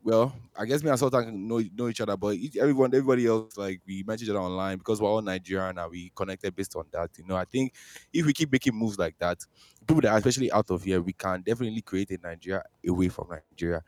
Well, 0.02 0.32
I 0.56 0.64
guess 0.64 0.82
me 0.84 0.90
and 0.90 0.98
Sultan 0.98 1.46
know 1.46 1.62
know 1.76 1.88
each 1.88 2.00
other, 2.00 2.16
but 2.16 2.34
each, 2.34 2.56
everyone, 2.56 2.94
everybody 2.94 3.26
else, 3.26 3.56
like 3.56 3.80
we 3.86 4.02
met 4.04 4.22
each 4.22 4.30
other 4.30 4.38
online 4.40 4.78
because 4.78 5.00
we're 5.00 5.08
all 5.08 5.20
Nigerian 5.20 5.76
and 5.78 5.90
we 5.90 6.10
connected 6.14 6.54
based 6.54 6.76
on 6.76 6.84
that. 6.92 7.10
You 7.18 7.26
know, 7.26 7.36
I 7.36 7.44
think 7.44 7.74
if 8.12 8.24
we 8.24 8.32
keep 8.32 8.50
making 8.50 8.74
moves 8.74 8.98
like 8.98 9.18
that, 9.18 9.44
people 9.86 10.00
that 10.02 10.12
are 10.12 10.18
especially 10.18 10.50
out 10.52 10.70
of 10.70 10.84
here, 10.84 11.02
we 11.02 11.12
can 11.12 11.42
definitely 11.42 11.82
create 11.82 12.10
a 12.12 12.18
Nigeria 12.22 12.62
away 12.88 13.08
from 13.08 13.28
Nigeria. 13.30 13.82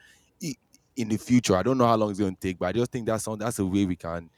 In 0.97 1.09
the 1.09 1.17
future, 1.17 1.55
I 1.55 1.63
don't 1.63 1.79
know 1.79 1.87
how 1.87 1.95
long 1.95 2.11
it's 2.11 2.19
going 2.19 2.35
to 2.35 2.41
take, 2.41 2.59
but 2.59 2.67
I 2.67 2.73
just 2.73 2.91
think 2.91 3.07
that's 3.07 3.29
that's 3.39 3.61
a 3.61 3.65
way 3.65 3.87
we 3.87 3.95
can 3.95 4.29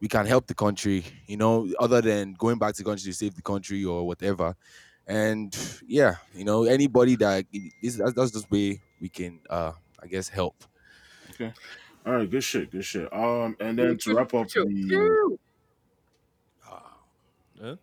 we 0.00 0.06
can 0.06 0.26
help 0.26 0.46
the 0.46 0.54
country. 0.54 1.02
You 1.26 1.38
know, 1.38 1.66
other 1.80 2.02
than 2.02 2.34
going 2.34 2.58
back 2.58 2.74
to 2.74 2.82
the 2.82 2.88
country 2.90 3.10
to 3.10 3.16
save 3.16 3.34
the 3.34 3.42
country 3.42 3.84
or 3.84 4.06
whatever. 4.06 4.54
And 5.06 5.54
yeah, 5.86 6.16
you 6.34 6.44
know, 6.44 6.64
anybody 6.64 7.16
that 7.16 7.44
this 7.82 7.96
that's, 7.96 8.14
that's 8.14 8.30
just 8.30 8.50
way 8.50 8.80
we 9.00 9.08
can, 9.08 9.40
uh, 9.50 9.72
I 10.02 10.06
guess, 10.06 10.28
help. 10.28 10.64
Okay. 11.30 11.52
All 12.06 12.12
right, 12.14 12.30
good 12.30 12.44
shit, 12.44 12.70
good 12.70 12.84
shit. 12.84 13.12
Um, 13.12 13.56
and 13.60 13.78
then 13.78 13.96
to 13.98 14.14
wrap 14.14 14.32
up 14.34 14.48
Chill. 14.48 14.66
the 14.66 14.88
Chill. 14.88 15.38
Huh? 17.60 17.76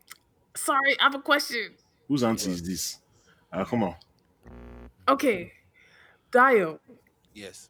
Sorry, 0.56 1.00
I 1.00 1.04
have 1.04 1.16
a 1.16 1.20
question. 1.20 1.72
whose 2.08 2.24
auntie 2.24 2.52
is 2.52 2.62
this? 2.62 3.00
Ah, 3.54 3.64
come 3.64 3.84
on. 3.84 3.96
Okay, 5.08 5.52
Dio, 6.32 6.80
Yes. 7.34 7.70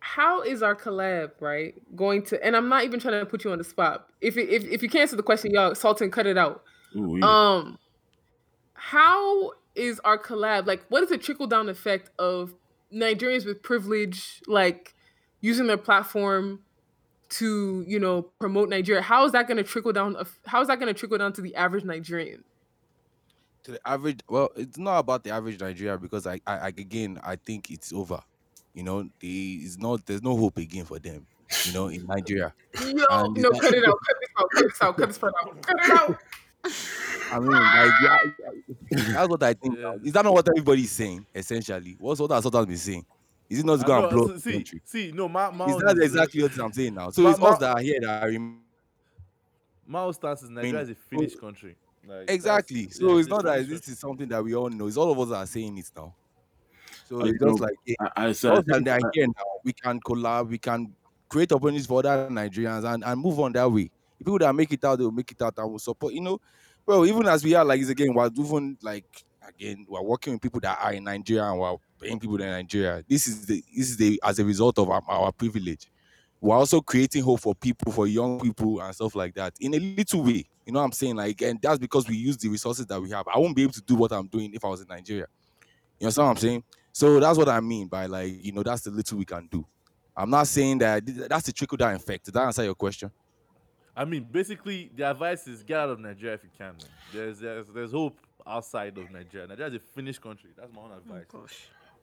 how 0.00 0.42
is 0.42 0.62
our 0.62 0.76
collab 0.76 1.32
right 1.40 1.74
going 1.96 2.22
to? 2.26 2.44
And 2.44 2.54
I'm 2.54 2.68
not 2.68 2.84
even 2.84 3.00
trying 3.00 3.18
to 3.18 3.26
put 3.26 3.42
you 3.44 3.52
on 3.52 3.58
the 3.58 3.64
spot. 3.64 4.06
If 4.20 4.36
it, 4.36 4.48
if 4.50 4.64
if 4.64 4.82
you 4.82 4.88
can't 4.88 5.02
answer 5.02 5.16
the 5.16 5.22
question, 5.22 5.50
y'all, 5.52 5.74
Sultan, 5.74 6.10
cut 6.10 6.26
it 6.26 6.38
out. 6.38 6.62
Ooh, 6.96 7.18
yeah. 7.18 7.24
Um, 7.26 7.78
how 8.90 9.52
is 9.74 9.98
our 10.00 10.18
collab 10.18 10.66
like? 10.66 10.84
What 10.88 11.02
is 11.02 11.08
the 11.08 11.16
trickle 11.16 11.46
down 11.46 11.70
effect 11.70 12.10
of 12.18 12.54
Nigerians 12.92 13.46
with 13.46 13.62
privilege, 13.62 14.42
like 14.46 14.94
using 15.40 15.66
their 15.66 15.78
platform 15.78 16.60
to 17.30 17.82
you 17.88 17.98
know 17.98 18.22
promote 18.38 18.68
Nigeria? 18.68 19.00
How 19.00 19.24
is 19.24 19.32
that 19.32 19.48
going 19.48 19.56
to 19.56 19.62
trickle 19.62 19.92
down? 19.92 20.16
How 20.46 20.60
is 20.60 20.68
that 20.68 20.78
going 20.78 20.92
to 20.92 20.98
trickle 20.98 21.16
down 21.16 21.32
to 21.32 21.40
the 21.40 21.54
average 21.54 21.84
Nigerian? 21.84 22.44
to 23.62 23.72
the 23.72 23.88
average 23.88 24.20
well 24.28 24.50
it's 24.56 24.76
not 24.76 24.98
about 24.98 25.24
the 25.24 25.30
average 25.30 25.58
nigeria 25.58 25.96
because 25.96 26.26
i 26.26 26.38
i, 26.46 26.58
I 26.58 26.66
again 26.68 27.18
i 27.24 27.34
think 27.34 27.70
it's 27.70 27.94
over 27.94 28.20
you 28.74 28.82
know 28.82 29.08
the 29.20 29.60
it's 29.62 29.78
not 29.78 30.04
there's 30.04 30.22
no 30.22 30.36
hope 30.36 30.58
again 30.58 30.84
for 30.84 30.98
them 30.98 31.26
you 31.64 31.72
know 31.72 31.86
in 31.88 32.04
nigeria 32.04 32.52
Yo, 32.82 33.04
And 33.08 33.34
no, 33.38 33.50
cut 33.52 33.72
it 33.72 33.88
out, 33.88 33.98
cut 34.06 34.16
this 34.20 34.30
out, 34.36 34.50
cut 34.50 34.62
this 34.68 34.82
out, 34.82 34.96
cut 34.98 35.08
this 35.08 35.16
part 35.16 35.32
out, 35.42 35.62
cut 35.62 35.76
it 35.82 35.90
out. 35.90 36.18
i 37.32 37.38
mean 37.38 37.50
like 37.50 37.92
yeah, 38.02 38.18
that's 39.12 39.28
what 39.28 39.42
i 39.42 39.52
think 39.54 39.78
Yeah. 39.78 39.94
is 40.02 40.12
that 40.12 40.24
not 40.24 40.32
what 40.34 40.48
everybody's 40.48 40.90
saying 40.90 41.24
essentially 41.34 41.96
what's 41.98 42.20
what 42.20 42.30
has 42.30 42.44
been 42.50 42.76
saying 42.76 43.04
is 43.50 43.60
it 43.60 43.66
not 43.66 43.80
I 43.80 43.86
going 43.86 44.02
know, 44.02 44.08
to 44.10 44.14
blow 44.14 44.26
so- 44.28 44.32
the 44.34 44.40
see, 44.40 44.52
country 44.52 44.80
see, 44.84 45.12
no, 45.12 45.28
my 45.28 45.50
my 45.50 45.66
is 45.66 45.74
own 45.74 45.80
that 45.84 45.96
is- 45.98 46.04
exactly 46.04 46.42
what 46.42 46.58
i'm 46.58 46.72
saying 46.72 46.94
now 46.94 47.10
so 47.10 47.22
Ma- 47.22 47.30
it's 47.30 47.38
ma- 47.38 47.46
us 47.48 47.58
that 47.58 47.76
are 47.76 47.80
here 47.80 48.00
that 48.00 48.22
are 48.24 48.28
rem- 48.30 48.60
my 49.86 50.10
stance 50.12 50.42
is 50.42 50.50
Nigeria 50.50 50.80
is 50.80 50.88
a 50.88 50.92
oh, 50.92 50.96
finished 51.10 51.38
country. 51.38 51.76
Like, 52.06 52.20
that's- 52.20 52.34
exactly 52.36 52.80
yeah, 52.82 52.88
so 52.90 53.18
it's 53.18 53.28
not 53.28 53.44
that 53.44 53.68
this 53.68 53.86
is 53.88 53.98
something 53.98 54.28
that 54.28 54.42
we 54.42 54.54
all 54.54 54.70
know 54.70 54.86
it's 54.86 54.96
all 54.96 55.10
of 55.12 55.18
us 55.18 55.28
that 55.28 55.36
are 55.36 55.46
saying 55.46 55.76
it 55.78 55.90
now 55.96 56.14
so 57.08 57.20
I 57.20 57.28
it's 57.28 57.40
know. 57.40 57.48
just 57.50 57.60
like 57.60 57.74
hey, 57.84 57.96
I, 58.00 58.26
I 58.28 58.32
said, 58.32 58.52
I 58.52 58.76
and 58.76 58.86
they 58.86 58.90
are 58.90 59.00
here 59.12 59.26
now. 59.26 59.32
We 59.62 59.74
can 59.74 60.00
collab. 60.00 60.48
We 60.48 60.56
can 60.56 60.94
create 61.28 61.52
opportunities 61.52 61.84
for 61.86 61.98
other 61.98 62.28
Nigerians 62.30 62.84
and, 62.90 63.04
and 63.04 63.20
move 63.20 63.38
on 63.40 63.52
that 63.52 63.70
way. 63.70 63.90
The 64.18 64.24
people 64.24 64.38
that 64.38 64.54
make 64.54 64.72
it 64.72 64.82
out, 64.84 64.96
they 64.98 65.04
will 65.04 65.12
make 65.12 65.30
it 65.30 65.42
out 65.42 65.52
and 65.58 65.70
will 65.70 65.78
support. 65.78 66.14
You 66.14 66.22
know, 66.22 66.40
bro. 66.86 67.04
Even 67.04 67.26
as 67.26 67.44
we 67.44 67.54
are 67.54 67.64
like 67.64 67.80
this 67.80 67.90
again, 67.90 68.14
we're 68.14 68.26
even 68.26 68.78
like 68.82 69.24
again, 69.46 69.86
we're 69.88 70.02
working 70.02 70.34
with 70.34 70.42
people 70.42 70.60
that 70.60 70.78
are 70.80 70.92
in 70.92 71.04
Nigeria 71.04 71.44
and 71.44 71.58
we're 71.58 71.76
paying 72.00 72.18
people 72.18 72.36
in 72.36 72.50
Nigeria. 72.50 73.04
This 73.08 73.26
is 73.26 73.46
the 73.46 73.62
this 73.74 73.90
is 73.90 73.96
the 73.96 74.20
as 74.24 74.38
a 74.38 74.44
result 74.44 74.78
of 74.78 74.88
our, 74.90 75.02
our 75.08 75.32
privilege. 75.32 75.90
We're 76.40 76.56
also 76.56 76.82
creating 76.82 77.22
hope 77.22 77.40
for 77.40 77.54
people, 77.54 77.90
for 77.90 78.06
young 78.06 78.38
people 78.38 78.78
and 78.80 78.94
stuff 78.94 79.14
like 79.14 79.34
that 79.34 79.54
in 79.60 79.72
a 79.74 79.78
little 79.78 80.22
way. 80.22 80.44
You 80.66 80.72
know 80.72 80.80
what 80.80 80.86
I'm 80.86 80.92
saying? 80.92 81.16
Like, 81.16 81.40
and 81.40 81.60
that's 81.60 81.78
because 81.78 82.06
we 82.06 82.16
use 82.16 82.36
the 82.36 82.48
resources 82.48 82.84
that 82.86 83.00
we 83.00 83.10
have. 83.10 83.26
I 83.32 83.38
won't 83.38 83.56
be 83.56 83.62
able 83.62 83.72
to 83.72 83.80
do 83.80 83.94
what 83.94 84.12
I'm 84.12 84.26
doing 84.26 84.52
if 84.52 84.62
I 84.62 84.68
was 84.68 84.82
in 84.82 84.88
Nigeria. 84.88 85.26
You 85.98 86.06
understand 86.06 86.26
what 86.26 86.30
I'm 86.32 86.36
saying? 86.36 86.64
So 86.92 87.18
that's 87.18 87.38
what 87.38 87.48
I 87.48 87.60
mean 87.60 87.88
by 87.88 88.06
like, 88.06 88.44
you 88.44 88.52
know, 88.52 88.62
that's 88.62 88.82
the 88.82 88.90
little 88.90 89.18
we 89.18 89.24
can 89.24 89.48
do. 89.50 89.64
I'm 90.16 90.30
not 90.30 90.46
saying 90.46 90.78
that 90.78 91.02
that's 91.28 91.46
the 91.46 91.52
trickle 91.52 91.76
down 91.76 91.94
effect. 91.94 92.26
Did 92.26 92.34
that 92.34 92.42
answer 92.42 92.62
your 92.62 92.74
question? 92.74 93.10
I 93.96 94.04
mean, 94.04 94.26
basically, 94.30 94.90
the 94.94 95.08
advice 95.10 95.46
is 95.46 95.62
get 95.62 95.78
out 95.78 95.90
of 95.90 96.00
Nigeria 96.00 96.34
if 96.34 96.44
you 96.44 96.50
can. 96.56 96.74
There's 97.12 97.38
there's 97.38 97.68
there's 97.68 97.92
hope 97.92 98.18
outside 98.46 98.98
of 98.98 99.10
Nigeria. 99.10 99.46
Nigeria 99.46 99.70
is 99.70 99.76
a 99.76 99.80
finished 99.80 100.20
country. 100.20 100.50
That's 100.56 100.72
my 100.72 100.82
own 100.82 100.92
advice. 100.92 101.26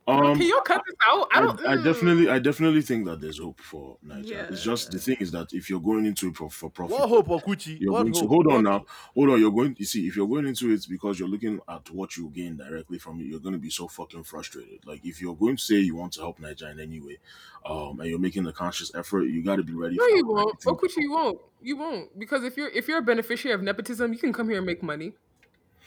Um, 0.07 0.35
Can 0.37 0.47
you 0.47 0.61
cut 0.65 0.81
this 0.85 0.95
out? 1.07 1.27
I 1.31 1.37
I, 1.37 1.41
don't. 1.41 1.65
I 1.67 1.75
mm. 1.75 1.83
definitely, 1.83 2.29
I 2.29 2.39
definitely 2.39 2.81
think 2.81 3.05
that 3.05 3.21
there's 3.21 3.37
hope 3.39 3.61
for 3.61 3.97
Nigeria. 4.01 4.47
It's 4.49 4.63
just 4.63 4.91
the 4.91 4.97
thing 4.97 5.17
is 5.19 5.31
that 5.31 5.53
if 5.53 5.69
you're 5.69 5.79
going 5.79 6.05
into 6.05 6.29
it 6.29 6.35
for, 6.35 6.49
for 6.49 6.69
profit, 6.71 6.97
What 6.99 7.07
hope, 7.09 7.27
Okuchi? 7.27 7.79
You're 7.79 7.93
What 7.93 8.01
going 8.03 8.13
to 8.13 8.19
hope? 8.21 8.29
hold 8.29 8.47
on 8.47 8.53
What- 8.53 8.63
now. 8.63 8.85
Hold 9.13 9.29
on. 9.29 9.39
You're 9.39 9.51
going. 9.51 9.75
You 9.77 9.85
see, 9.85 10.07
if 10.07 10.15
you're 10.15 10.27
going 10.27 10.47
into 10.47 10.71
it 10.71 10.85
because 10.89 11.19
you're 11.19 11.29
looking 11.29 11.59
at 11.69 11.89
what 11.91 12.17
you 12.17 12.29
gain 12.29 12.57
directly 12.57 12.97
from 12.97 13.19
it, 13.19 13.25
you're 13.25 13.39
going 13.39 13.53
to 13.53 13.59
be 13.59 13.69
so 13.69 13.87
fucking 13.87 14.23
frustrated. 14.23 14.85
Like 14.85 15.05
if 15.05 15.21
you're 15.21 15.35
going 15.35 15.57
to 15.57 15.61
say 15.61 15.75
you 15.75 15.95
want 15.95 16.13
to 16.13 16.21
help 16.21 16.39
Nigeria 16.39 16.73
in 16.73 16.79
any 16.79 16.99
way, 16.99 17.19
um, 17.65 17.99
and 17.99 18.09
you're 18.09 18.19
making 18.19 18.47
a 18.47 18.51
conscious 18.53 18.93
effort, 18.95 19.23
you 19.25 19.43
got 19.43 19.57
to 19.57 19.63
be 19.63 19.73
ready. 19.73 19.97
No, 19.97 20.05
for 20.05 20.15
you 20.15 20.27
won't. 20.27 20.55
everything. 20.67 20.89
Okuchi, 20.89 21.01
you 21.03 21.11
won't. 21.11 21.39
You 21.61 21.77
won't 21.77 22.17
because 22.19 22.43
if 22.43 22.57
you're 22.57 22.69
if 22.69 22.87
you're 22.87 22.97
a 22.97 23.03
beneficiary 23.03 23.53
of 23.53 23.61
nepotism, 23.61 24.11
you 24.13 24.19
can 24.19 24.33
come 24.33 24.49
here 24.49 24.57
and 24.57 24.65
make 24.65 24.81
money. 24.81 25.13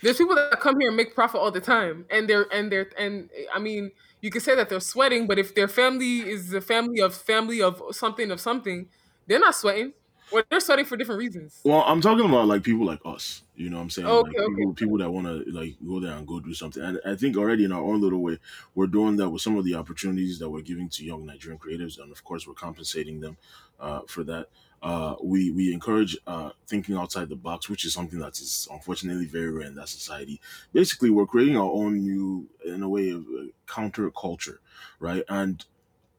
There's 0.05 0.17
people 0.17 0.35
that 0.35 0.59
come 0.59 0.79
here 0.79 0.89
and 0.89 0.95
make 0.95 1.15
profit 1.15 1.41
all 1.41 1.49
the 1.49 1.59
time, 1.59 2.05
and 2.11 2.29
they're 2.29 2.45
and 2.53 2.71
they're 2.71 2.91
and 2.95 3.27
I 3.51 3.57
mean, 3.57 3.89
you 4.21 4.29
can 4.29 4.39
say 4.39 4.53
that 4.55 4.69
they're 4.69 4.79
sweating, 4.79 5.25
but 5.25 5.39
if 5.39 5.55
their 5.55 5.67
family 5.67 6.19
is 6.19 6.53
a 6.53 6.61
family 6.61 7.01
of 7.01 7.15
family 7.15 7.59
of 7.59 7.81
something 7.89 8.29
of 8.29 8.39
something, 8.39 8.87
they're 9.25 9.39
not 9.39 9.55
sweating. 9.55 9.93
Or 10.31 10.43
they're 10.47 10.59
sweating 10.59 10.85
for 10.85 10.95
different 10.95 11.19
reasons. 11.19 11.59
Well, 11.63 11.83
I'm 11.87 12.01
talking 12.01 12.25
about 12.25 12.47
like 12.47 12.61
people 12.61 12.85
like 12.85 12.99
us. 13.03 13.41
You 13.55 13.71
know 13.71 13.77
what 13.77 13.83
I'm 13.83 13.89
saying? 13.89 14.07
Okay, 14.07 14.29
like 14.29 14.47
okay. 14.47 14.55
people, 14.55 14.73
people 14.73 14.97
that 14.99 15.09
want 15.09 15.25
to 15.25 15.51
like 15.51 15.75
go 15.83 15.99
there 15.99 16.13
and 16.13 16.27
go 16.27 16.39
do 16.39 16.53
something. 16.53 16.83
And 16.83 16.99
I 17.03 17.15
think 17.15 17.35
already 17.35 17.63
in 17.63 17.71
our 17.71 17.81
own 17.81 17.99
little 17.99 18.21
way, 18.21 18.37
we're 18.75 18.85
doing 18.85 19.15
that 19.17 19.29
with 19.31 19.41
some 19.41 19.57
of 19.57 19.65
the 19.65 19.73
opportunities 19.73 20.37
that 20.37 20.49
we're 20.51 20.61
giving 20.61 20.89
to 20.89 21.03
young 21.03 21.25
Nigerian 21.25 21.59
creatives, 21.59 21.99
and 21.99 22.11
of 22.11 22.23
course, 22.23 22.45
we're 22.47 22.53
compensating 22.53 23.21
them 23.21 23.37
uh, 23.79 24.01
for 24.07 24.23
that. 24.25 24.49
Uh, 24.85 25.15
we 25.23 25.49
we 25.49 25.73
encourage 25.73 26.15
uh, 26.27 26.51
thinking 26.67 26.95
outside 26.95 27.27
the 27.27 27.35
box, 27.35 27.67
which 27.69 27.85
is 27.85 27.93
something 27.93 28.19
that 28.19 28.37
is 28.39 28.67
unfortunately 28.71 29.25
very 29.25 29.49
rare 29.49 29.65
in 29.67 29.73
that 29.73 29.89
society. 29.89 30.39
Basically, 30.73 31.09
we're 31.09 31.25
creating 31.25 31.57
our 31.57 31.71
own 31.71 32.01
new, 32.03 32.47
in 32.63 32.83
a 32.83 32.87
way, 32.89 33.09
of 33.09 33.25
uh, 33.27 33.45
counter 33.65 34.11
culture, 34.11 34.61
right? 34.99 35.23
And 35.27 35.65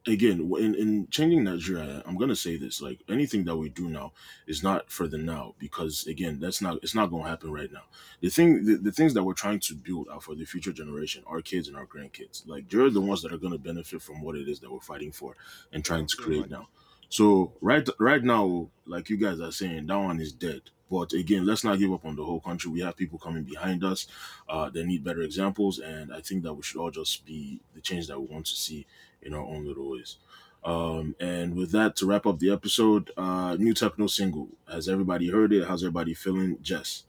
again 0.07 0.39
in, 0.57 0.73
in 0.75 1.07
changing 1.09 1.43
nigeria 1.43 2.01
i'm 2.05 2.15
going 2.17 2.29
to 2.29 2.35
say 2.35 2.55
this 2.55 2.81
like 2.81 3.01
anything 3.09 3.43
that 3.43 3.57
we 3.57 3.69
do 3.69 3.89
now 3.89 4.13
is 4.47 4.63
not 4.63 4.89
for 4.89 5.07
the 5.07 5.17
now 5.17 5.53
because 5.59 6.07
again 6.07 6.39
that's 6.39 6.61
not 6.61 6.77
it's 6.81 6.95
not 6.95 7.07
going 7.07 7.23
to 7.23 7.29
happen 7.29 7.51
right 7.51 7.71
now 7.73 7.83
the 8.21 8.29
thing 8.29 8.65
the, 8.65 8.75
the 8.75 8.91
things 8.91 9.13
that 9.13 9.23
we're 9.23 9.33
trying 9.33 9.59
to 9.59 9.75
build 9.75 10.07
are 10.09 10.21
for 10.21 10.33
the 10.35 10.45
future 10.45 10.71
generation 10.71 11.23
our 11.27 11.41
kids 11.41 11.67
and 11.67 11.75
our 11.75 11.85
grandkids 11.85 12.47
like 12.47 12.69
they're 12.69 12.89
the 12.89 13.01
ones 13.01 13.21
that 13.21 13.33
are 13.33 13.37
going 13.37 13.51
to 13.53 13.59
benefit 13.59 14.01
from 14.01 14.21
what 14.21 14.35
it 14.35 14.47
is 14.47 14.59
that 14.61 14.71
we're 14.71 14.79
fighting 14.79 15.11
for 15.11 15.35
and 15.73 15.83
trying 15.83 16.07
to 16.07 16.15
create 16.15 16.49
now 16.49 16.67
so 17.09 17.53
right 17.61 17.87
right 17.99 18.23
now 18.23 18.67
like 18.85 19.09
you 19.09 19.17
guys 19.17 19.39
are 19.39 19.51
saying 19.51 19.85
that 19.87 19.97
one 19.97 20.19
is 20.19 20.31
dead 20.31 20.61
but 20.89 21.13
again 21.13 21.45
let's 21.45 21.63
not 21.63 21.79
give 21.79 21.91
up 21.91 22.05
on 22.05 22.15
the 22.15 22.23
whole 22.23 22.39
country 22.39 22.71
we 22.71 22.81
have 22.81 22.95
people 22.95 23.19
coming 23.19 23.43
behind 23.43 23.83
us 23.83 24.07
uh, 24.49 24.69
they 24.69 24.83
need 24.83 25.03
better 25.03 25.21
examples 25.21 25.79
and 25.79 26.13
i 26.13 26.21
think 26.21 26.43
that 26.43 26.53
we 26.53 26.61
should 26.61 26.79
all 26.79 26.91
just 26.91 27.25
be 27.25 27.59
the 27.73 27.81
change 27.81 28.07
that 28.07 28.19
we 28.19 28.27
want 28.27 28.45
to 28.45 28.55
see 28.55 28.85
in 29.21 29.33
our 29.33 29.41
own 29.41 29.65
little 29.65 29.91
ways. 29.91 30.17
Um, 30.63 31.15
and 31.19 31.55
with 31.55 31.71
that, 31.71 31.95
to 31.97 32.05
wrap 32.05 32.25
up 32.25 32.39
the 32.39 32.51
episode, 32.51 33.11
uh, 33.15 33.55
new 33.59 33.73
Tekno 33.73 34.09
single. 34.09 34.49
Has 34.69 34.89
everybody 34.89 35.29
heard 35.29 35.53
it? 35.53 35.67
How's 35.67 35.83
everybody 35.83 36.13
feeling? 36.13 36.57
Jess. 36.61 37.03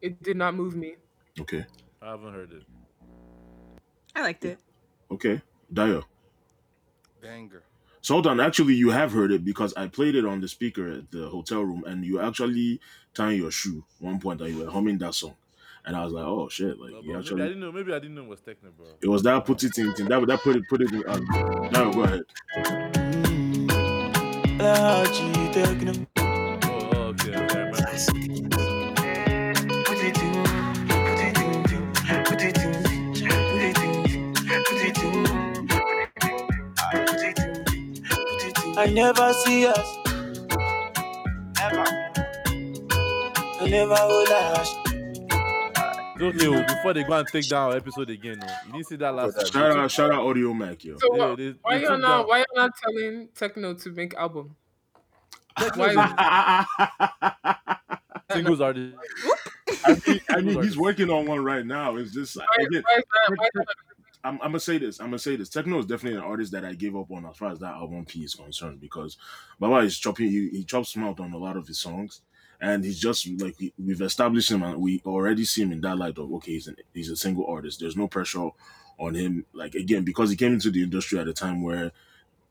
It 0.00 0.22
did 0.22 0.36
not 0.36 0.54
move 0.54 0.76
me. 0.76 0.94
Okay. 1.40 1.66
I 2.00 2.10
haven't 2.10 2.32
heard 2.32 2.52
it. 2.52 2.62
I 4.14 4.22
liked 4.22 4.44
it. 4.44 4.58
Okay. 5.10 5.42
Dio. 5.72 6.04
Banger. 7.20 7.64
Sultan, 8.08 8.40
actually, 8.40 8.72
you 8.72 8.88
have 8.88 9.12
heard 9.12 9.30
it 9.32 9.44
because 9.44 9.74
I 9.76 9.86
played 9.86 10.14
it 10.14 10.24
on 10.24 10.40
the 10.40 10.48
speaker 10.48 10.90
at 10.90 11.10
the 11.10 11.28
hotel 11.28 11.60
room, 11.60 11.84
and 11.86 12.02
you 12.02 12.22
actually 12.22 12.80
tying 13.12 13.38
your 13.38 13.50
shoe 13.50 13.84
one 13.98 14.18
point, 14.18 14.40
and 14.40 14.50
you 14.50 14.64
were 14.64 14.70
humming 14.70 14.96
that 15.00 15.12
song, 15.12 15.34
and 15.84 15.94
I 15.94 16.04
was 16.04 16.14
like, 16.14 16.24
"Oh 16.24 16.48
shit!" 16.48 16.80
Like 16.80 16.90
No, 16.90 17.00
you 17.00 17.02
bro, 17.02 17.02
maybe 17.02 17.12
I 17.12 17.18
actually, 17.18 17.42
didn't 17.42 17.60
know. 17.60 17.70
Maybe 17.70 17.92
I 17.92 17.98
didn't 17.98 18.14
know 18.14 18.22
it 18.22 18.28
was 18.28 18.40
Tekno, 18.40 18.74
bro. 18.74 18.86
it 19.02 19.08
was 19.08 19.22
that 19.24 19.44
put 19.44 19.62
it 19.62 19.76
in 19.76 19.92
thing. 19.92 20.08
That 20.08 20.26
that 20.26 20.40
put 20.40 20.56
it 20.56 20.62
put 20.70 20.80
it 20.80 20.90
in. 20.90 21.04
Um, 21.06 21.26
Dio, 21.70 21.92
go 21.92 22.04
ahead. 22.04 22.22
Oh, 24.60 26.17
I 38.80 38.86
never 38.86 39.32
see 39.32 39.66
us. 39.66 39.96
Never. 41.58 41.84
I 43.60 43.68
never 43.68 43.94
will 44.06 44.28
ask. 44.32 44.72
It's 46.20 46.22
okay, 46.22 46.46
oh, 46.46 46.62
before 46.64 46.94
they 46.94 47.02
go 47.02 47.14
and 47.14 47.26
take 47.26 47.48
down 47.48 47.70
our 47.72 47.76
episode 47.76 48.08
again, 48.10 48.38
no. 48.38 48.46
You 48.66 48.72
didn't 48.74 48.86
see 48.86 48.94
that 48.96 49.12
last 49.12 49.34
time. 49.34 49.46
Shout 49.46 49.76
out, 49.76 49.90
shout 49.90 50.12
out, 50.12 50.20
Audiomack, 50.24 50.84
yo. 50.84 50.96
So 50.98 51.16
Yeah, 51.16 51.26
what- 51.26 51.38
they- 51.38 51.54
why 51.60 51.78
they 51.78 51.84
y'all 51.86 51.98
not 51.98 52.28
why 52.28 52.38
y'all 52.38 52.46
not 52.54 52.70
telling 52.80 53.28
Tekno 53.34 53.82
to 53.82 53.90
make 53.90 54.14
album? 54.14 54.54
Why 55.74 55.88
Singles 58.30 58.60
are 58.60 58.72
the 58.72 58.92
I 59.84 60.00
mean, 60.06 60.20
I 60.28 60.40
mean, 60.40 60.62
he's 60.62 60.78
working 60.78 61.10
on 61.10 61.26
one 61.26 61.42
right 61.42 61.66
now. 61.66 61.96
It's 61.96 62.12
just 62.12 62.36
like, 62.36 62.46
why, 62.56 62.64
again, 62.64 62.82
why 62.84 62.96
is 62.98 63.04
that? 63.26 63.36
Why 63.38 63.44
is 63.46 63.50
that? 63.54 63.66
I'm, 64.28 64.34
I'm 64.42 64.50
gonna 64.50 64.60
say 64.60 64.78
this. 64.78 65.00
I'm 65.00 65.06
gonna 65.06 65.18
say 65.18 65.36
this. 65.36 65.48
Tekno 65.48 65.78
is 65.80 65.86
definitely 65.86 66.18
an 66.18 66.24
artist 66.24 66.52
that 66.52 66.64
I 66.64 66.74
gave 66.74 66.94
up 66.94 67.10
on 67.10 67.24
as 67.24 67.36
far 67.36 67.50
as 67.50 67.58
that 67.60 67.74
album 67.74 68.04
P 68.04 68.24
is 68.24 68.34
concerned 68.34 68.80
because 68.80 69.16
Baba 69.58 69.78
is 69.78 69.98
chopping. 69.98 70.28
He, 70.28 70.48
he 70.50 70.64
chops 70.64 70.96
mouth 70.96 71.18
on 71.18 71.32
a 71.32 71.38
lot 71.38 71.56
of 71.56 71.66
his 71.66 71.78
songs, 71.78 72.20
and 72.60 72.84
he's 72.84 73.00
just 73.00 73.26
like 73.40 73.58
we, 73.58 73.72
we've 73.78 74.02
established 74.02 74.50
him, 74.50 74.62
and 74.62 74.80
we 74.80 75.00
already 75.06 75.44
see 75.44 75.62
him 75.62 75.72
in 75.72 75.80
that 75.80 75.96
light 75.96 76.18
of 76.18 76.30
okay, 76.34 76.52
he's 76.52 76.66
an, 76.68 76.76
he's 76.92 77.10
a 77.10 77.16
single 77.16 77.46
artist. 77.46 77.80
There's 77.80 77.96
no 77.96 78.06
pressure 78.06 78.50
on 78.98 79.14
him. 79.14 79.46
Like 79.54 79.74
again, 79.74 80.04
because 80.04 80.28
he 80.28 80.36
came 80.36 80.52
into 80.52 80.70
the 80.70 80.82
industry 80.82 81.18
at 81.18 81.28
a 81.28 81.32
time 81.32 81.62
where 81.62 81.92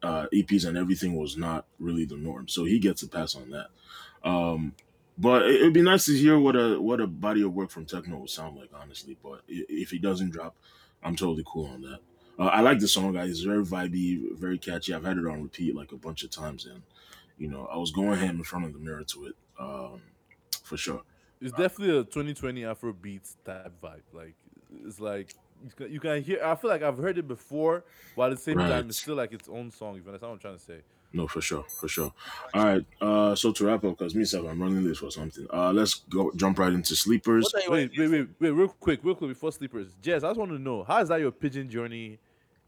uh, 0.01 0.25
EPs 0.33 0.67
and 0.67 0.77
everything 0.77 1.15
was 1.15 1.37
not 1.37 1.65
really 1.79 2.05
the 2.05 2.17
norm, 2.17 2.47
so 2.47 2.65
he 2.65 2.79
gets 2.79 3.03
a 3.03 3.07
pass 3.07 3.35
on 3.35 3.51
that. 3.51 3.67
Um, 4.27 4.73
but 5.17 5.43
it, 5.43 5.61
it'd 5.61 5.73
be 5.73 5.81
nice 5.81 6.05
to 6.05 6.17
hear 6.17 6.39
what 6.39 6.55
a 6.55 6.81
what 6.81 6.99
a 7.01 7.07
body 7.07 7.43
of 7.43 7.53
work 7.53 7.69
from 7.69 7.85
Tekno 7.85 8.19
would 8.19 8.29
sound 8.29 8.57
like, 8.57 8.69
honestly. 8.73 9.15
But 9.21 9.41
if 9.47 9.91
he 9.91 9.99
doesn't 9.99 10.31
drop, 10.31 10.55
I'm 11.03 11.15
totally 11.15 11.43
cool 11.45 11.67
on 11.67 11.81
that. 11.81 11.99
Uh, 12.39 12.47
I 12.47 12.61
like 12.61 12.79
the 12.79 12.87
song, 12.87 13.13
guys. 13.13 13.29
It's 13.29 13.41
very 13.41 13.63
vibey, 13.63 14.37
very 14.37 14.57
catchy. 14.57 14.93
I've 14.93 15.03
had 15.03 15.17
it 15.17 15.25
on 15.25 15.41
repeat 15.41 15.75
like 15.75 15.91
a 15.91 15.97
bunch 15.97 16.23
of 16.23 16.29
times, 16.29 16.65
and 16.65 16.81
you 17.37 17.47
know, 17.47 17.67
I 17.71 17.77
was 17.77 17.91
going 17.91 18.17
ham 18.17 18.37
in 18.37 18.43
front 18.43 18.65
of 18.65 18.73
the 18.73 18.79
mirror 18.79 19.03
to 19.03 19.27
it, 19.27 19.35
um, 19.59 20.01
for 20.63 20.77
sure. 20.77 21.01
It's 21.41 21.51
definitely 21.51 21.97
a 21.97 22.03
2020 22.03 22.65
Afro 22.65 22.93
beats 22.93 23.37
type 23.45 23.71
vibe. 23.81 24.01
Like 24.11 24.33
it's 24.85 24.99
like 24.99 25.33
you 25.89 25.99
can, 25.99 26.21
hear. 26.21 26.43
I 26.43 26.55
feel 26.55 26.69
like 26.69 26.83
I've 26.83 26.97
heard 26.97 27.17
it 27.17 27.27
before, 27.27 27.83
but 28.15 28.31
at 28.31 28.37
the 28.37 28.43
same 28.43 28.57
time, 28.57 28.89
it's 28.89 28.99
still 28.99 29.15
like 29.15 29.33
its 29.33 29.47
own 29.47 29.71
song. 29.71 29.97
If 29.97 30.03
you 30.03 30.09
understand 30.09 30.31
what 30.31 30.35
I'm 30.35 30.39
trying 30.39 30.57
to 30.57 30.63
say. 30.63 30.81
No, 31.13 31.27
for 31.27 31.41
sure, 31.41 31.63
for 31.63 31.87
sure. 31.87 32.13
All 32.53 32.65
right. 32.65 32.85
Uh, 33.01 33.33
so 33.33 33.51
to 33.53 33.65
wrap 33.65 33.83
up, 33.85 33.97
because 33.97 34.13
me, 34.13 34.25
Seb, 34.25 34.45
I'm 34.45 34.61
running 34.61 34.85
late 34.85 34.97
for 34.97 35.09
something. 35.09 35.47
Uh, 35.51 35.71
let's 35.71 35.95
go 36.09 36.31
jump 36.35 36.59
right 36.59 36.71
into 36.73 36.95
sleepers. 36.95 37.45
What 37.45 37.55
are 37.55 37.65
you 37.65 37.71
Wait, 37.71 37.91
wait, 37.97 38.11
wait, 38.11 38.27
wait, 38.39 38.49
real 38.51 38.67
quick, 38.67 38.99
real 39.03 39.15
quick 39.15 39.29
before 39.29 39.51
sleepers. 39.51 39.87
Jess, 40.01 40.23
I 40.23 40.29
just 40.29 40.39
want 40.39 40.51
to 40.51 40.59
know 40.59 40.83
how 40.83 41.01
is 41.01 41.09
that 41.09 41.19
your 41.21 41.31
pidgin 41.31 41.69
journey 41.69 42.19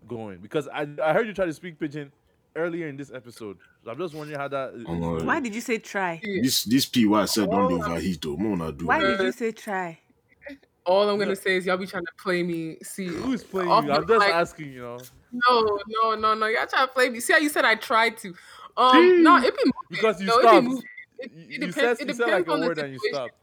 going? 0.07 0.37
Because 0.39 0.67
I 0.69 0.87
I 1.03 1.13
heard 1.13 1.27
you 1.27 1.33
try 1.33 1.45
to 1.45 1.53
speak 1.53 1.77
pidgin 1.79 2.11
earlier 2.55 2.87
in 2.87 2.97
this 2.97 3.11
episode. 3.13 3.57
So 3.83 3.91
I'm 3.91 3.97
just 3.97 4.13
wondering 4.15 4.39
how 4.39 4.47
that. 4.47 4.73
is- 4.73 4.85
Um, 4.87 5.03
uh, 5.03 5.23
Why 5.23 5.39
did 5.39 5.53
you 5.53 5.61
say 5.61 5.77
try? 5.77 6.19
This 6.23 6.63
this 6.63 6.85
PY 6.85 7.25
said 7.25 7.49
don't 7.51 7.69
do 7.69 7.83
overheat 7.83 8.21
though. 8.21 8.37
Mona 8.37 8.71
do. 8.71 8.87
Why 8.87 8.99
that. 9.01 9.17
did 9.17 9.25
you 9.25 9.31
say 9.33 9.51
try? 9.51 9.99
All 10.89 11.07
I'm 11.07 11.19
gonna 11.19 11.35
say 11.35 11.55
is 11.55 11.67
y'all 11.67 11.77
be 11.77 11.85
trying 11.85 12.05
to 12.05 12.11
play 12.17 12.41
me. 12.41 12.77
See, 12.81 13.05
Who's 13.05 13.43
playing 13.43 13.69
you? 13.69 13.91
I'm 13.91 14.07
just 14.07 14.25
mic- 14.25 14.33
asking, 14.33 14.73
you 14.73 14.81
know. 14.81 14.97
No, 15.31 15.79
no, 15.87 16.15
no, 16.15 16.33
no. 16.33 16.47
Y'all 16.47 16.65
trying 16.65 16.87
to 16.87 16.93
play 16.93 17.09
me. 17.09 17.19
See 17.19 17.31
how 17.31 17.37
you 17.37 17.49
said 17.49 17.63
I 17.63 17.75
tried 17.75 18.17
to. 18.17 18.33
Um, 18.75 19.23
no, 19.23 19.37
it 19.37 19.55
be 19.55 19.63
moving. 19.65 19.73
Because 19.91 20.19
you 20.19 20.25
no, 20.25 20.39
it 20.39 20.41
stopped. 20.41 20.67
It, 21.19 21.31
You, 21.31 21.43
it 21.43 21.49
you 21.49 21.57
depends. 21.67 21.75
said 21.75 21.91
it 21.91 21.97
depends 21.99 22.19
like 22.19 22.47
a 22.47 22.51
on 22.51 22.61
the 22.61 22.69
and 22.69 22.93
you 22.93 22.99
situation. 22.99 23.13
stopped. 23.13 23.35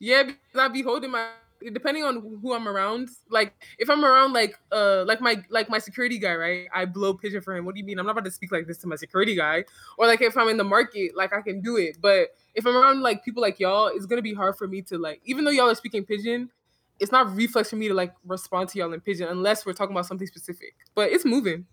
Yeah, 0.00 0.22
because 0.22 0.40
I 0.54 0.68
be 0.68 0.80
holding 0.80 1.10
my 1.10 1.28
depending 1.72 2.04
on 2.04 2.38
who 2.40 2.54
I'm 2.54 2.66
around. 2.66 3.10
Like 3.28 3.52
if 3.78 3.90
I'm 3.90 4.02
around 4.02 4.32
like 4.32 4.58
uh 4.72 5.04
like 5.04 5.20
my 5.20 5.42
like 5.50 5.68
my 5.68 5.78
security 5.78 6.18
guy, 6.18 6.34
right? 6.36 6.68
I 6.74 6.86
blow 6.86 7.12
pidgin 7.12 7.42
for 7.42 7.54
him. 7.54 7.66
What 7.66 7.74
do 7.74 7.80
you 7.80 7.86
mean? 7.86 7.98
I'm 7.98 8.06
not 8.06 8.12
about 8.12 8.24
to 8.24 8.30
speak 8.30 8.50
like 8.50 8.66
this 8.66 8.78
to 8.78 8.86
my 8.86 8.96
security 8.96 9.34
guy. 9.34 9.64
Or 9.98 10.06
like 10.06 10.22
if 10.22 10.38
I'm 10.38 10.48
in 10.48 10.56
the 10.56 10.64
market, 10.64 11.16
like 11.16 11.34
I 11.34 11.42
can 11.42 11.60
do 11.60 11.76
it. 11.76 11.98
But 12.00 12.28
if 12.56 12.66
I'm 12.66 12.76
around 12.76 13.02
like 13.02 13.24
people 13.24 13.42
like 13.42 13.60
y'all, 13.60 13.88
it's 13.88 14.06
gonna 14.06 14.22
be 14.22 14.34
hard 14.34 14.56
for 14.56 14.66
me 14.66 14.82
to 14.82 14.98
like 14.98 15.20
even 15.24 15.44
though 15.44 15.50
y'all 15.52 15.70
are 15.70 15.74
speaking 15.74 16.04
pidgin, 16.04 16.50
it's 16.98 17.12
not 17.12 17.34
reflex 17.36 17.70
for 17.70 17.76
me 17.76 17.88
to 17.88 17.94
like 17.94 18.14
respond 18.24 18.70
to 18.70 18.78
y'all 18.78 18.92
in 18.92 19.00
pidgin 19.00 19.28
unless 19.28 19.66
we're 19.66 19.74
talking 19.74 19.94
about 19.94 20.06
something 20.06 20.26
specific. 20.26 20.74
But 20.94 21.12
it's 21.12 21.24
moving. 21.24 21.66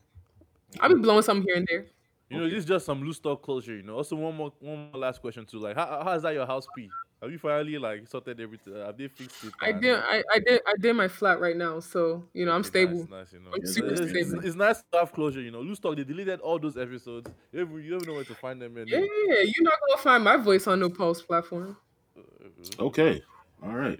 I'll 0.79 0.89
be 0.89 0.95
blowing 0.95 1.23
something 1.23 1.45
here 1.47 1.55
and 1.57 1.67
there. 1.69 1.85
You 2.33 2.39
know, 2.39 2.49
this 2.49 2.59
is 2.59 2.65
just 2.65 2.85
some 2.85 3.03
loose 3.03 3.19
talk 3.19 3.41
closure. 3.41 3.75
You 3.75 3.83
know. 3.83 3.95
Also, 3.95 4.15
one 4.15 4.35
more, 4.35 4.51
one 4.59 4.89
more 4.91 4.99
last 5.01 5.21
question 5.21 5.45
too. 5.45 5.59
Like, 5.59 5.75
how, 5.75 6.01
how 6.03 6.11
is 6.13 6.23
that 6.23 6.33
your 6.33 6.45
house 6.45 6.67
P? 6.75 6.89
Have 7.21 7.31
you 7.31 7.37
finally 7.37 7.77
like 7.77 8.05
sorted 8.07 8.39
everything? 8.41 8.75
Have 8.75 8.97
they 8.97 9.07
fixed 9.07 9.43
it? 9.45 9.53
I 9.61 9.71
did 9.71 9.95
I, 9.97 10.23
I 10.33 10.39
did 10.39 10.61
I 10.67 10.73
did 10.79 10.93
my 10.93 11.07
flat 11.07 11.39
right 11.39 11.55
now, 11.55 11.79
so 11.79 12.23
you 12.33 12.45
know 12.45 12.51
I'm 12.51 12.59
Okay, 12.59 12.67
stable. 12.69 12.97
Nice, 12.99 13.09
nice, 13.09 13.33
you 13.33 13.39
know. 13.39 13.49
I'm 13.51 13.55
It's- 13.59 13.73
super 13.73 13.87
it's, 13.87 14.01
it's- 14.01 14.27
stable. 14.27 14.45
It's, 14.45 14.55
nice 14.57 14.83
to 14.91 14.99
have 14.99 15.13
closure, 15.13 15.39
you 15.41 15.51
know. 15.51 15.61
Loose 15.61 15.79
talk, 15.79 15.95
they 15.95 16.03
deleted 16.03 16.41
all 16.41 16.59
those 16.59 16.77
episodes. 16.77 17.29
You 17.53 17.59
don't 17.59 17.69
even- 17.71 17.83
you 17.85 17.91
don't 17.91 18.07
know 18.07 18.13
where 18.15 18.25
to 18.25 18.35
find 18.35 18.61
them. 18.61 18.75
Yeah, 18.77 18.97
you're 18.97 19.63
not 19.63 19.75
gonna 19.87 20.01
find 20.01 20.23
my 20.23 20.35
voice 20.35 20.67
on 20.67 20.81
no 20.81 20.89
pulse 20.89 21.21
platform. 21.21 21.77
Uh, 22.17 22.19
uh, 22.19 22.83
uh, 22.83 22.85
okay. 22.87 23.21
All 23.63 23.73
right. 23.73 23.99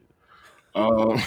Um, 0.76 1.18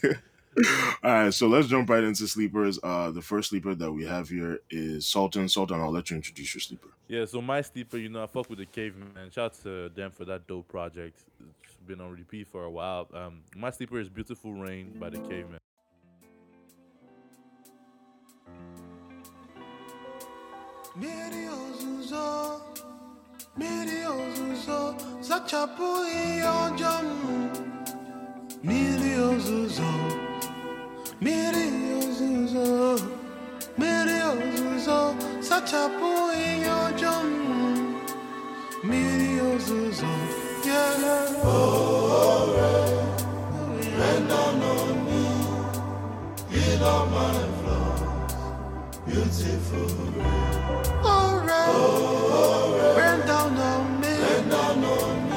all 1.02 1.12
right. 1.12 1.34
So 1.34 1.48
let's 1.48 1.68
jump 1.68 1.90
right 1.90 2.04
into 2.04 2.26
sleepers. 2.26 2.78
Uh, 2.82 3.10
the 3.10 3.22
first 3.22 3.50
sleeper 3.50 3.74
that 3.74 3.92
we 3.92 4.04
have 4.06 4.28
here 4.28 4.60
is 4.70 5.06
Sultan. 5.06 5.48
Sultan, 5.48 5.80
I'll 5.80 5.90
let 5.90 6.10
you 6.10 6.16
introduce 6.16 6.54
your 6.54 6.60
sleeper. 6.60 6.88
Yeah, 7.08 7.24
so 7.24 7.42
my 7.42 7.60
sleeper, 7.60 7.98
you 7.98 8.08
know, 8.08 8.22
I 8.22 8.26
fuck 8.26 8.48
with 8.48 8.58
the 8.58 8.66
Cavemen. 8.66 9.30
Shout 9.30 9.44
out 9.44 9.62
to 9.62 9.88
them 9.90 10.10
for 10.10 10.24
that 10.24 10.46
dope 10.46 10.68
project. 10.68 11.20
It's 11.62 11.76
been 11.86 12.00
on 12.00 12.10
repeat 12.10 12.48
for 12.48 12.64
a 12.64 12.70
while. 12.70 13.08
Um, 13.12 13.42
my 13.54 13.70
sleeper 13.70 14.00
is 14.00 14.08
Beautiful 14.08 14.52
Rain 14.52 14.96
by 14.98 15.10
the 15.10 15.18
Cavemen. 15.18 15.60
Miri 20.96 21.46
ozuzo, 21.48 22.60
miri 23.56 24.06
ozuzo, 24.06 24.96
zachapu 25.20 25.84
iyojamu. 26.08 27.50
Miri 28.62 29.14
ozuzo, 29.20 29.82
ozuzo, 29.82 30.35
miri 31.26 31.66
ozuzo, 34.30 34.98
zachapu 35.48 36.10
iyojamu. 36.46 37.98
Miri 38.84 39.32
ozuzo, 39.40 40.12
yeah. 40.66 41.44
Oh, 41.44 42.54
me, 45.06 45.22
hit 46.52 46.82
on 46.82 47.04
my 47.14 47.38
floor, 47.56 47.94
beautiful 49.06 49.90
rain. 50.16 50.36
Oh, 51.12 51.32
rain, 51.48 51.70
rain 52.98 53.20
down 53.26 53.58
on 53.70 53.84
me, 54.00 54.12
rain 54.24 54.44
down 54.48 54.84
on 54.84 55.14
me. 55.30 55.36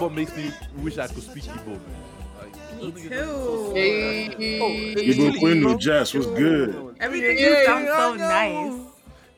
album 0.00 0.16
makes 0.16 0.34
me 0.34 0.50
wish 0.78 0.96
I 0.98 1.06
could 1.08 1.22
speak 1.22 1.44
Igbo, 1.44 1.66
man. 1.66 1.80
Like, 2.38 2.80
those 2.80 2.92
niggas 2.94 3.10
are 3.12 3.26
so 3.26 3.74
Hey, 3.74 4.28
Igbo 4.96 5.38
Queen 5.38 5.64
with 5.64 5.78
Jess 5.78 6.14
was 6.14 6.26
good. 6.26 6.96
Everything 7.00 7.38
Yeah, 7.38 7.48
just 7.48 7.66
sounds 7.66 7.88
so 7.88 8.14
nice. 8.14 8.80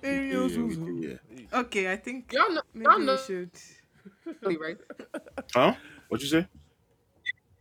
Yeah, 0.02 1.14
yeah. 1.30 1.58
Okay, 1.60 1.92
I 1.92 1.96
think 1.96 2.32
y'all 2.32 2.52
know, 2.52 2.62
maybe 2.74 2.84
y'all 2.88 2.98
we 2.98 3.04
know, 3.06 3.16
should. 3.16 3.50
right? 4.42 4.76
Huh? 5.54 5.74
What'd 6.08 6.22
you 6.24 6.40
say? 6.40 6.46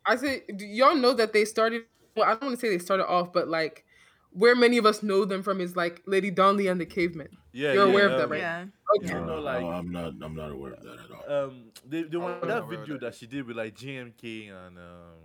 I 0.06 0.15
said, 0.15 0.41
do 0.56 0.65
y'all 0.65 0.95
know 0.95 1.14
that 1.14 1.34
they 1.34 1.45
started. 1.45 1.84
Well, 2.15 2.26
I 2.26 2.32
don't 2.32 2.44
want 2.44 2.56
to 2.56 2.60
say 2.60 2.69
they 2.69 2.80
started 2.84 3.07
off, 3.07 3.32
but 3.34 3.48
like 3.48 3.86
where 4.32 4.56
many 4.56 4.78
of 4.78 4.86
us 4.86 5.02
know 5.03 5.26
them 5.26 5.44
from 5.44 5.60
is 5.61 5.76
like 5.76 6.02
Lady 6.06 6.32
Donli 6.32 6.69
and 6.72 6.80
the 6.80 6.86
Cavemen. 6.86 7.28
Yeah, 7.53 7.73
You're 7.73 7.86
yeah, 7.86 7.91
aware 7.91 8.10
of 8.10 8.18
that, 8.18 8.23
um, 8.26 8.32
right? 8.32 8.40
Yeah. 8.40 8.65
Okay. 8.98 9.07
You 9.19 9.26
know, 9.26 9.38
Uh, 9.38 9.41
like- 9.41 9.64
I'm 9.64 9.91
not. 9.91 10.14
I'm 10.22 10.36
not 10.36 10.52
aware 10.52 10.73
of 10.73 10.84
that 10.84 10.94
at 10.94 11.11
all. 11.11 11.11
Um 11.32 11.72
they 11.88 12.03
they 12.03 12.18
want 12.18 12.41
that 12.41 12.48
not 12.48 12.70
video 12.70 12.95
that. 12.95 13.02
that 13.02 13.16
she 13.16 13.26
did 13.28 13.45
with 13.48 13.58
like 13.58 13.74
GMK 13.76 14.49
and 14.52 14.78
um 14.78 15.20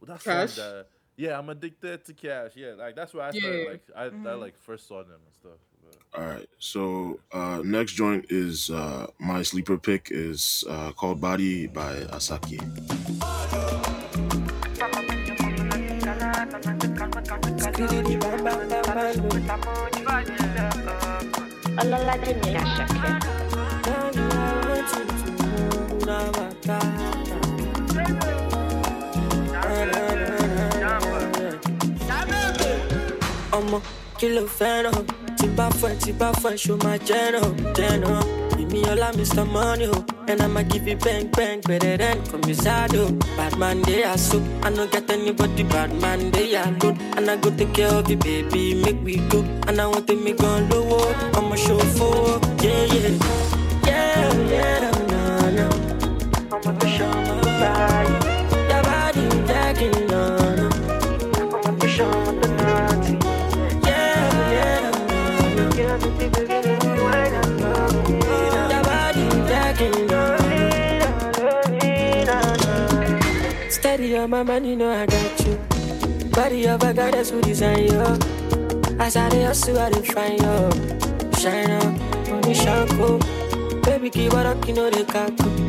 well, 0.00 0.06
that 0.16 0.22
Cash? 0.24 0.52
song 0.54 0.64
that 0.64 0.86
yeah 1.16 1.38
I'm 1.38 1.48
addicted 1.48 2.04
to 2.06 2.12
cash 2.14 2.52
yeah 2.56 2.72
like 2.76 2.94
that's 2.96 3.12
where 3.14 3.24
I 3.24 3.30
started 3.30 3.60
Yeah. 3.64 3.70
like 3.72 3.82
I, 3.96 4.04
I 4.06 4.08
Mhm. 4.10 4.40
like 4.40 4.56
first 4.58 4.88
saw 4.88 5.02
them 5.02 5.20
and 5.26 5.34
stuff 5.40 5.60
All 6.16 6.24
right. 6.32 6.48
So 6.58 7.18
uh, 7.32 7.60
next 7.64 7.92
joint 7.92 8.26
is 8.30 8.70
uh, 8.70 9.06
my 9.18 9.42
sleeper 9.42 9.76
pick 9.78 10.08
is 10.10 10.64
uh, 10.68 10.92
called 10.92 11.20
Body 11.20 11.66
by 11.66 11.92
Asake. 12.16 12.60
Ọmọ 33.56 33.78
kí 34.18 34.28
ló 34.34 34.42
fẹ́ràn 34.58 34.94
tí 35.38 35.46
bá 35.56 35.66
fún 35.78 35.90
ẹ 35.92 35.94
tí 36.04 36.10
bá 36.20 36.28
fún 36.40 36.52
ẹ 36.52 36.56
ṣó 36.64 36.74
máa 36.84 36.96
jẹ́ràn 37.08 37.48
jẹ́ràn 37.76 38.22
èmi 38.60 38.78
ọlá 38.92 39.08
mr 39.18 39.44
money 39.54 39.86
o 39.96 39.98
and 40.30 40.40
i'ma 40.44 40.62
give 40.70 40.86
you 40.90 40.96
bang 41.04 41.26
bang 41.36 41.58
better 41.68 41.96
than 42.02 42.16
commissado 42.30 43.02
bad 43.36 43.52
man 43.60 43.76
dey 43.86 44.02
aso 44.12 44.38
i 44.66 44.68
no 44.76 44.82
get 44.92 45.10
anybody 45.14 45.62
bad 45.72 45.90
man 46.02 46.20
dey 46.34 46.54
alone 46.62 46.96
and 47.16 47.30
i 47.30 47.36
go 47.42 47.48
take 47.58 47.72
care 47.76 47.92
of 47.98 48.10
you 48.10 48.16
baby 48.26 48.62
make 48.82 49.00
we 49.06 49.14
go. 49.30 49.38
And 49.68 49.80
i 49.80 49.86
want 49.86 50.08
me 50.24 50.32
gan 50.40 50.60
lówó 50.70 51.00
ọmọ 51.38 51.54
ṣòfò 51.64 52.08
yeah 52.64 52.84
yeah. 52.94 53.14
Yeah 53.86 54.32
yeah 54.52 54.93
Steady 73.84 74.16
on 74.16 74.30
my 74.30 74.42
money, 74.42 74.74
know 74.74 74.90
I 74.90 75.04
got 75.04 75.46
you. 75.46 75.56
Body 76.30 76.66
of 76.68 76.82
a 76.82 76.94
goddess 76.94 77.28
who 77.28 77.42
design 77.42 77.84
you. 77.84 78.00
As 78.98 79.14
I 79.14 79.28
hustle, 79.44 79.78
I 79.78 79.90
dey 79.90 80.00
find 80.00 80.40
you. 80.40 80.70
Shine 81.38 81.70
up, 81.70 82.30
money 82.30 82.54
shampoo. 82.54 83.18
Baby, 83.82 84.08
keep 84.08 84.32
it 84.32 84.46
up, 84.46 84.66
you 84.66 84.72
know 84.72 84.88
they 84.88 85.04
cartoon. 85.04 85.68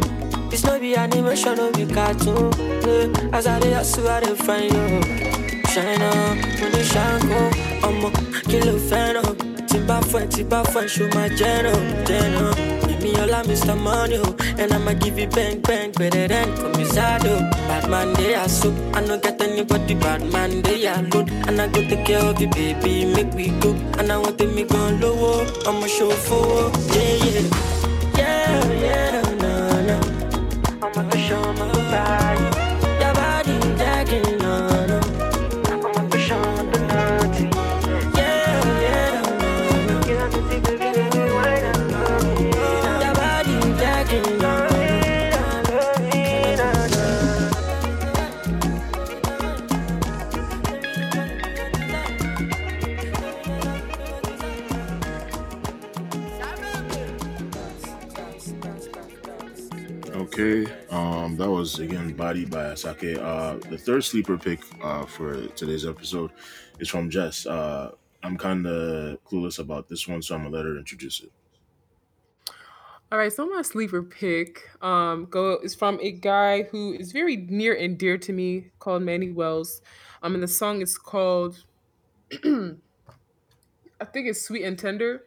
This 0.49 0.63
no 0.63 0.79
be 0.79 0.95
animation, 0.95 1.57
no 1.57 1.69
be 1.73 1.85
cartoon. 1.85 2.53
Yeah. 2.87 3.35
As 3.37 3.47
I 3.47 3.59
hustle, 3.73 4.07
I 4.07 4.21
dey 4.21 4.33
find 4.35 4.71
you. 4.71 5.01
Shine 5.73 6.01
up, 6.01 6.37
money 6.61 6.83
shampoo. 6.93 7.51
Ọmọ 7.87 8.09
kí 8.47 8.57
ló 8.65 8.75
fẹ́ràn? 8.89 9.27
Tí 9.69 9.77
bá 9.87 9.99
fún 10.09 10.21
ẹ, 10.23 10.27
tí 10.33 10.43
bá 10.51 10.63
fún 10.71 10.83
ẹ, 10.83 10.87
ṣó 10.87 12.84
jẹ́ràn, 13.13 13.45
jẹ́ràn. 13.45 13.45
Èmi 13.45 13.55
Mr. 13.55 13.75
Money 13.77 14.17
o, 14.17 14.35
and 14.61 14.73
I'ma 14.73 14.93
give 14.93 15.19
you 15.19 15.27
bang 15.27 15.59
bang 15.61 15.91
better 15.91 16.27
than 16.27 16.47
commissado. 16.57 17.33
Bad 17.67 17.89
man 17.89 18.13
dey 18.13 18.33
aso, 18.35 18.69
I 18.95 19.01
no 19.01 19.17
get 19.17 19.41
anybody 19.41 19.93
bad 19.95 20.21
man 20.31 20.61
dey 20.61 20.85
alone. 20.87 21.29
And 21.47 21.61
I 21.61 21.67
go 21.67 21.81
take 21.89 22.05
care 22.05 22.19
of 22.19 22.39
you 22.41 22.47
baby, 22.49 23.05
make 23.05 23.33
we 23.33 23.49
go. 23.61 23.71
And 23.99 24.11
I 24.11 24.17
want 24.17 24.39
me 24.39 24.63
gan 24.63 24.99
lówó, 25.01 25.45
ọmọ 25.69 25.87
ṣòfò, 25.95 26.39
yeah 26.95 27.25
yeah. 27.25 27.47
Yeah 28.17 28.71
yeah 28.85 29.24
that 61.45 61.51
was 61.51 61.77
again 61.77 62.11
Body 62.13 62.43
by 62.43 62.73
Asake. 62.73 63.19
Uh, 63.21 63.57
the 63.69 63.77
third 63.77 64.03
sleeper 64.03 64.35
pick 64.35 64.61
uh, 64.81 65.05
for 65.05 65.45
today's 65.49 65.85
episode 65.85 66.31
is 66.79 66.89
from 66.89 67.07
Jess. 67.07 67.45
Uh, 67.45 67.91
I'm 68.23 68.35
kind 68.35 68.65
of 68.65 69.23
clueless 69.25 69.59
about 69.59 69.87
this 69.87 70.07
one, 70.07 70.23
so 70.23 70.33
I'm 70.33 70.41
gonna 70.41 70.55
let 70.55 70.65
her 70.65 70.75
introduce 70.75 71.21
it. 71.21 71.31
All 73.11 73.19
right, 73.19 73.31
so 73.31 73.45
my 73.45 73.61
sleeper 73.61 74.01
pick 74.01 74.63
um 74.81 75.27
go 75.29 75.59
is 75.61 75.75
from 75.75 75.99
a 76.01 76.13
guy 76.13 76.63
who 76.63 76.93
is 76.93 77.11
very 77.11 77.37
near 77.37 77.75
and 77.75 77.95
dear 77.95 78.17
to 78.17 78.33
me 78.33 78.71
called 78.79 79.03
Manny 79.03 79.29
Wells. 79.29 79.83
Um 80.23 80.33
and 80.33 80.41
the 80.41 80.47
song 80.47 80.81
is 80.81 80.97
called 80.97 81.63
I 82.33 84.05
think 84.11 84.27
it's 84.27 84.41
Sweet 84.41 84.63
and 84.63 84.79
Tender. 84.79 85.21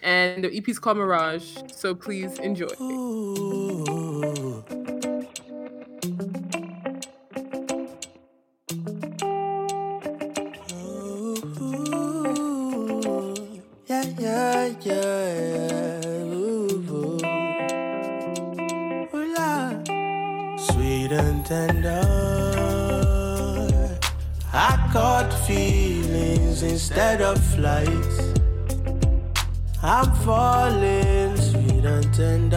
And 0.00 0.44
the 0.44 0.56
EP 0.56 0.68
is 0.68 0.78
called 0.78 0.98
Mirage. 0.98 1.56
So 1.72 1.92
please 1.92 2.38
enjoy. 2.38 2.68
Ooh. 2.80 3.84
Ooh. 3.88 5.13
Yeah. 14.84 16.00
Ooh. 16.06 16.68
Ooh, 19.14 19.34
la. 19.36 19.72
Sweet 20.56 21.12
and 21.12 21.44
tender. 21.46 22.02
I 24.52 24.90
caught 24.92 25.32
feelings 25.46 26.62
instead 26.62 27.20
of 27.22 27.42
flights. 27.54 28.32
I'm 29.82 30.12
falling 30.26 31.36
sweet 31.36 31.84
and 31.84 32.14
tender. 32.14 32.56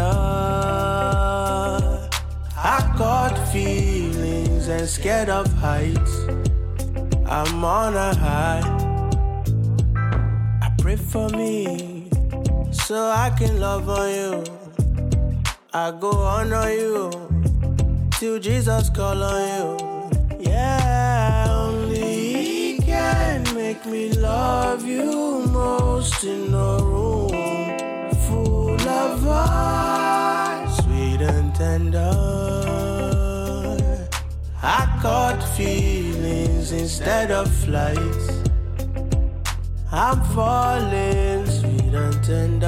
I 2.59 2.93
caught 2.97 3.37
feelings 3.51 4.67
and 4.67 4.87
scared 4.87 5.29
of 5.29 5.51
heights. 5.53 6.27
I'm 7.25 7.63
on 7.63 7.95
a 7.95 8.13
high. 8.15 8.63
I 10.61 10.69
pray 10.77 10.95
for 10.95 11.29
me 11.29 11.86
so 12.87 13.09
I 13.09 13.29
can 13.37 13.59
love 13.59 13.89
on 13.89 14.09
you. 14.09 14.43
I 15.73 15.91
go 15.91 16.09
honor 16.09 16.71
you 16.71 17.11
till 18.11 18.39
Jesus 18.39 18.89
call 18.89 19.21
on 19.23 19.41
you. 19.51 20.39
Yeah, 20.39 21.47
only 21.49 22.13
He 22.45 22.77
can 22.77 23.43
make 23.53 23.85
me 23.85 24.13
love 24.13 24.85
you 24.87 25.45
most 25.51 26.23
in 26.23 26.53
a 26.53 26.77
room 26.81 28.07
full 28.27 28.87
of 29.03 29.27
us, 29.27 30.77
sweet 30.77 31.21
and 31.33 31.53
tender. 31.55 32.13
I 34.63 34.81
caught 35.01 35.43
feelings 35.57 36.71
instead 36.71 37.31
of 37.31 37.53
flights. 37.65 38.27
I'm 39.91 40.21
falling 40.35 41.36
tender. 42.27 42.67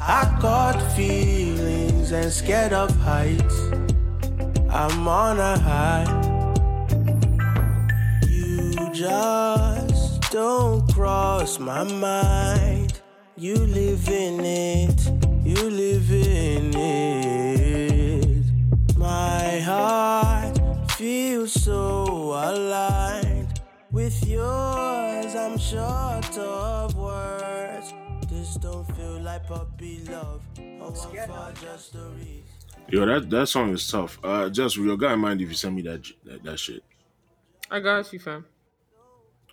I 0.00 0.38
got 0.40 0.80
feelings 0.96 2.12
and 2.12 2.32
scared 2.32 2.72
of 2.72 2.90
heights. 2.96 3.58
I'm 4.70 5.06
on 5.06 5.38
a 5.38 5.58
high. 5.58 6.08
You 8.26 8.90
just 8.94 10.32
don't 10.32 10.82
cross 10.94 11.58
my 11.58 11.84
mind. 11.84 13.02
You 13.36 13.56
live 13.56 14.08
in 14.08 14.40
it, 14.40 14.98
you 15.44 15.60
live 15.68 16.10
in 16.10 16.74
it. 16.74 18.44
My 18.96 19.60
heart 19.60 20.58
feels 20.92 21.52
so 21.52 22.32
aligned 22.32 23.60
with 23.92 24.26
yours. 24.26 25.34
I'm 25.34 25.58
short 25.58 26.38
of 26.38 26.93
Yo, 32.88 33.06
that 33.06 33.30
that 33.30 33.46
song 33.48 33.70
is 33.70 33.90
tough. 33.90 34.18
Uh, 34.22 34.48
just 34.50 34.76
real 34.76 34.96
guy, 34.96 35.14
mind 35.14 35.40
if 35.40 35.48
you 35.48 35.54
send 35.54 35.74
me 35.76 35.82
that 35.82 36.04
that, 36.24 36.42
that 36.42 36.58
shit. 36.58 36.82
I 37.70 37.80
got 37.80 38.12
you, 38.12 38.18
fam. 38.18 38.44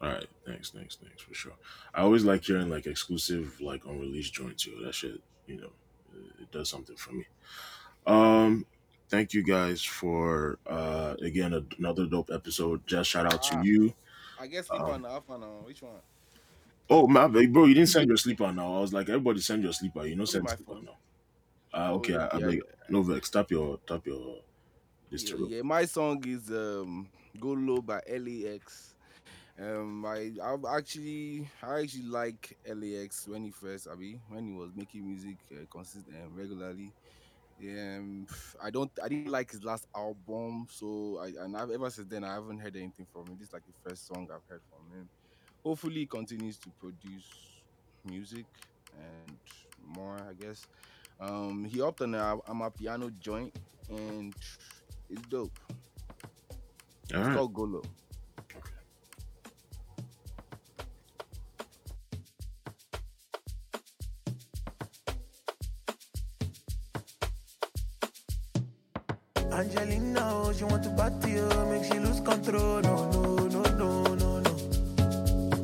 All 0.01 0.09
right, 0.09 0.25
thanks, 0.45 0.71
thanks, 0.71 0.95
thanks 1.01 1.21
for 1.21 1.33
sure. 1.33 1.53
I 1.93 2.01
always 2.01 2.23
like 2.25 2.43
hearing 2.43 2.69
like 2.69 2.87
exclusive, 2.87 3.59
like 3.61 3.85
unreleased 3.85 4.33
joints. 4.33 4.65
Yo, 4.65 4.73
that 4.83 4.95
shit, 4.95 5.21
you 5.45 5.57
know, 5.61 5.69
it, 6.15 6.41
it 6.43 6.51
does 6.51 6.69
something 6.69 6.95
for 6.95 7.13
me. 7.13 7.25
Um, 8.07 8.65
thank 9.09 9.33
you 9.33 9.43
guys 9.43 9.83
for 9.83 10.57
uh 10.67 11.15
again 11.21 11.53
a, 11.53 11.63
another 11.77 12.05
dope 12.07 12.31
episode. 12.33 12.85
Just 12.87 13.09
shout 13.11 13.31
out 13.31 13.43
to 13.43 13.55
Ah. 13.57 13.61
you. 13.61 13.93
I 14.39 14.47
guess 14.47 14.69
we 14.71 14.77
Um, 14.77 14.85
on 14.89 15.01
the 15.03 15.09
off 15.09 15.29
on 15.29 15.43
uh, 15.43 15.47
which 15.63 15.83
one? 15.83 15.93
Oh 16.89 17.07
my 17.07 17.27
bad, 17.27 17.53
bro, 17.53 17.65
you 17.65 17.73
didn't 17.73 17.89
send 17.89 18.07
your 18.07 18.17
sleeper 18.17 18.51
now. 18.51 18.75
I 18.75 18.79
was 18.79 18.93
like, 18.93 19.07
everybody 19.09 19.39
send 19.39 19.63
your 19.63 19.73
sleeper. 19.73 20.05
You 20.05 20.15
know, 20.15 20.25
send 20.25 20.49
sleeper 20.49 20.81
now. 20.81 20.97
Ah, 21.73 21.91
Oh 21.91 21.93
okay. 21.93 22.15
I, 22.15 22.37
I 22.37 22.39
yeah, 22.39 22.41
beg. 22.41 22.61
yeah, 22.63 22.87
No 22.89 23.03
vex. 23.03 23.29
Tap 23.29 23.51
your 23.51 23.79
tap 23.87 24.05
your 24.07 24.43
this 25.11 25.23
yeah, 25.23 25.31
to 25.31 25.51
yeah. 25.57 25.61
My 25.61 25.85
song 25.85 26.23
is 26.27 26.49
um 26.51 27.11
"Go 27.39 27.49
Low" 27.53 27.81
by 27.81 28.01
LAX. 28.07 28.95
Um, 29.59 30.05
I 30.05 30.33
I've 30.43 30.65
actually 30.65 31.49
I 31.63 31.81
actually 31.81 32.03
like 32.05 32.57
LAX 32.65 33.27
when 33.27 33.43
he 33.45 33.51
first, 33.51 33.87
I 33.91 33.95
mean, 33.95 34.21
when 34.29 34.47
he 34.47 34.53
was 34.53 34.71
making 34.75 35.07
music 35.07 35.39
uh, 35.53 35.65
consistent 35.71 36.17
uh, 36.17 36.29
regularly. 36.29 36.95
Um, 37.61 38.27
I 38.61 38.71
don't 38.71 38.91
I 39.03 39.09
didn't 39.09 39.31
like 39.31 39.51
his 39.51 39.63
last 39.63 39.87
album, 39.95 40.67
so 40.71 41.19
I 41.19 41.27
and 41.45 41.57
I've 41.57 41.71
ever 41.71 41.89
since 41.91 42.07
then 42.09 42.23
I 42.23 42.33
haven't 42.35 42.59
heard 42.59 42.75
anything 42.77 43.07
from 43.11 43.27
him. 43.29 43.37
This 43.37 43.49
is 43.49 43.53
like 43.53 43.65
the 43.65 43.73
first 43.89 44.07
song 44.07 44.29
I've 44.33 44.45
heard 44.49 44.63
from 44.69 44.89
him. 44.91 45.09
Hopefully, 45.63 46.01
he 46.01 46.05
continues 46.05 46.57
to 46.57 46.69
produce 46.79 47.27
music 48.05 48.45
and 48.97 49.37
more. 49.97 50.17
I 50.29 50.33
guess. 50.33 50.65
Um, 51.19 51.65
he 51.65 51.81
upped 51.81 52.01
on 52.01 52.15
a 52.15 52.37
I'm 52.47 52.61
a 52.61 52.71
piano 52.71 53.11
joint 53.19 53.55
and 53.89 54.33
it's 55.09 55.21
dope. 55.29 55.51
All 57.13 57.19
It's 57.19 57.27
right. 57.27 57.35
called 57.35 57.53
Go 57.53 57.63
Low. 57.63 57.83
Angelina, 69.51 70.21
oh, 70.33 70.53
she 70.53 70.63
want 70.63 70.83
to 70.83 70.89
party, 70.91 71.39
oh, 71.39 71.65
make 71.69 71.83
she 71.83 71.99
lose 71.99 72.19
control. 72.21 72.81
No, 72.81 73.11
no. 73.11 73.40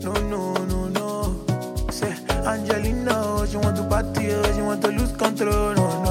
No, 0.07 0.13
no, 0.13 0.53
no, 0.53 0.87
no. 0.87 1.91
Say, 1.91 2.15
Angelina, 2.45 3.45
she 3.45 3.57
want 3.57 3.75
to 3.75 3.83
party, 3.83 4.29
she 4.55 4.61
want 4.61 4.81
to 4.83 4.87
lose 4.87 5.11
control. 5.11 5.73
No, 5.75 6.03
no, 6.03 6.06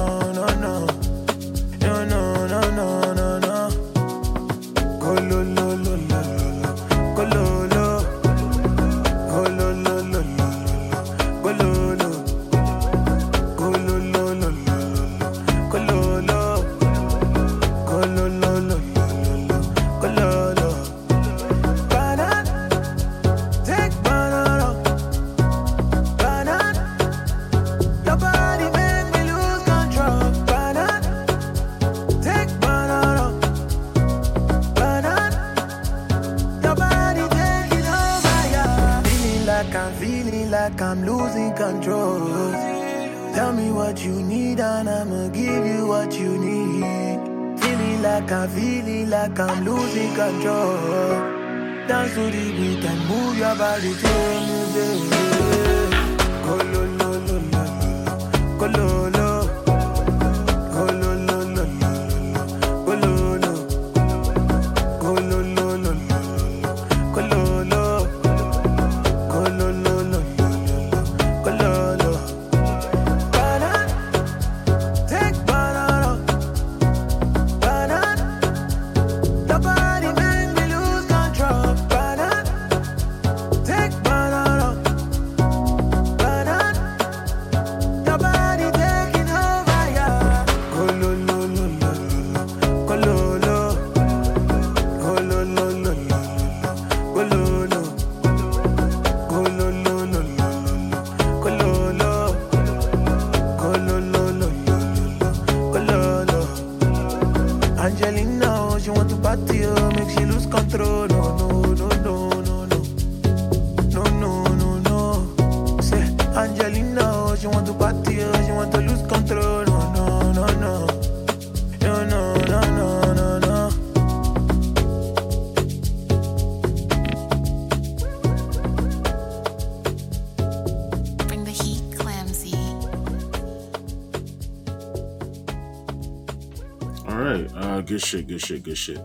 shit. 138.07 138.27
Good 138.27 138.41
shit. 138.41 138.63
Good 138.63 138.77
shit. 138.77 138.99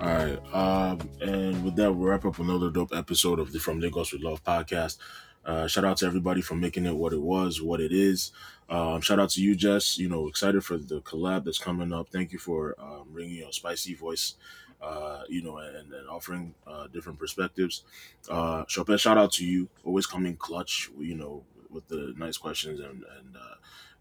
All 0.00 0.08
right. 0.08 0.38
Um, 0.52 1.08
and 1.20 1.64
with 1.64 1.76
that, 1.76 1.92
we'll 1.92 2.08
wrap 2.08 2.24
up 2.24 2.40
another 2.40 2.68
dope 2.68 2.92
episode 2.92 3.38
of 3.38 3.52
the 3.52 3.60
From 3.60 3.78
Lagos 3.78 4.12
with 4.12 4.22
Love 4.22 4.42
podcast. 4.42 4.98
Uh, 5.44 5.68
shout 5.68 5.84
out 5.84 5.98
to 5.98 6.06
everybody 6.06 6.40
for 6.40 6.56
making 6.56 6.84
it 6.84 6.96
what 6.96 7.12
it 7.12 7.20
was, 7.20 7.62
what 7.62 7.80
it 7.80 7.92
is. 7.92 8.32
Um, 8.68 9.02
shout 9.02 9.20
out 9.20 9.30
to 9.30 9.42
you, 9.42 9.54
Jess. 9.54 9.98
You 9.98 10.08
know, 10.08 10.26
excited 10.26 10.64
for 10.64 10.78
the 10.78 11.00
collab 11.02 11.44
that's 11.44 11.58
coming 11.58 11.92
up. 11.92 12.08
Thank 12.08 12.32
you 12.32 12.40
for 12.40 12.74
um, 12.80 13.04
bringing 13.12 13.36
your 13.36 13.52
spicy 13.52 13.94
voice, 13.94 14.34
uh, 14.82 15.22
you 15.28 15.42
know, 15.42 15.58
and, 15.58 15.92
and 15.92 16.08
offering 16.08 16.54
uh, 16.66 16.88
different 16.88 17.20
perspectives. 17.20 17.84
Uh, 18.28 18.64
Chopin, 18.66 18.98
shout 18.98 19.16
out 19.16 19.30
to 19.34 19.46
you. 19.46 19.68
Always 19.84 20.06
coming 20.06 20.36
clutch, 20.36 20.90
you 20.98 21.14
know, 21.14 21.44
with 21.70 21.86
the 21.86 22.14
nice 22.16 22.36
questions 22.36 22.80
and, 22.80 23.04
and 23.16 23.36
uh, 23.36 23.54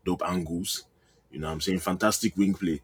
dope 0.05 0.23
angles. 0.25 0.85
You 1.29 1.39
know 1.39 1.49
I'm 1.49 1.61
saying? 1.61 1.79
Fantastic 1.79 2.35
wing 2.35 2.55
play. 2.55 2.81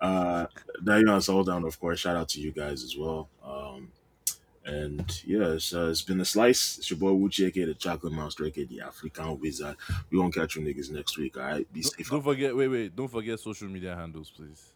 Uh, 0.00 0.46
and 0.86 1.24
Sultan, 1.24 1.64
of 1.64 1.78
course, 1.80 2.00
shout 2.00 2.16
out 2.16 2.28
to 2.30 2.40
you 2.40 2.52
guys 2.52 2.82
as 2.84 2.96
well. 2.96 3.28
Um, 3.44 3.92
and 4.64 5.22
yeah, 5.24 5.52
it's, 5.52 5.72
uh, 5.72 5.88
it's 5.90 6.02
been 6.02 6.20
a 6.20 6.24
slice. 6.24 6.78
It's 6.78 6.90
your 6.90 6.98
boy 6.98 7.10
Wuchi, 7.12 7.46
aka 7.46 7.64
the 7.66 7.74
Chocolate 7.74 8.12
Monster, 8.12 8.46
aka 8.46 8.64
the 8.64 8.80
African 8.80 9.38
Wizard. 9.38 9.76
We 10.10 10.18
gonna 10.18 10.30
catch 10.32 10.56
you 10.56 10.62
niggas 10.62 10.90
next 10.90 11.16
week, 11.16 11.36
all 11.36 11.44
right? 11.44 11.72
Be 11.72 11.82
Don't, 11.82 11.94
safe. 11.96 12.10
don't 12.10 12.22
forget. 12.22 12.54
Wait, 12.56 12.68
wait. 12.68 12.96
Don't 12.96 13.08
forget 13.08 13.38
social 13.38 13.68
media 13.68 13.94
handles, 13.94 14.30
please. 14.30 14.72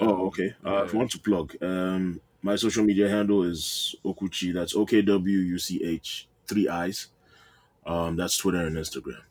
Oh, 0.00 0.14
Um, 0.14 0.20
okay. 0.22 0.54
Uh, 0.64 0.82
if 0.84 0.92
you 0.92 0.98
want 0.98 1.10
to 1.12 1.20
plug, 1.20 1.56
um, 1.62 2.20
my 2.42 2.56
social 2.56 2.84
media 2.84 3.08
handle 3.08 3.44
is 3.44 3.94
Okuchi. 4.04 4.52
That's 4.52 4.74
O 4.74 4.84
K 4.84 5.00
W 5.02 5.38
U 5.38 5.58
C 5.58 5.82
H, 5.84 6.28
three 6.46 6.68
eyes. 6.68 7.08
Um, 7.86 8.16
that's 8.16 8.36
Twitter 8.36 8.66
and 8.66 8.76
Instagram. 8.76 9.22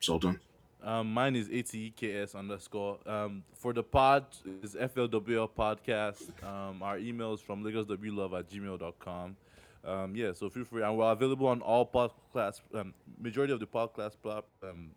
Sultan. 0.00 0.40
Um, 0.82 1.12
mine 1.12 1.34
is 1.36 1.48
ATEKS 1.48 2.34
underscore. 2.34 2.98
Um, 3.06 3.42
for 3.54 3.72
the 3.72 3.82
pod 3.82 4.26
is 4.62 4.74
FLWL 4.74 5.50
podcast. 5.50 6.30
Um, 6.44 6.82
our 6.82 6.98
email 6.98 7.34
is 7.34 7.40
from 7.40 7.64
LagosWLove 7.64 8.38
at 8.38 8.48
gmail.com. 8.48 9.36
Um, 9.84 10.14
yeah, 10.14 10.32
so 10.32 10.48
feel 10.50 10.64
free. 10.64 10.82
And 10.82 10.96
we're 10.96 11.10
available 11.10 11.46
on 11.48 11.62
all 11.62 11.86
podcast, 11.86 12.60
um, 12.74 12.94
majority 13.20 13.52
of 13.52 13.60
the 13.60 13.66
podcast, 13.66 14.12
plat- 14.22 14.44
um, 14.62 14.90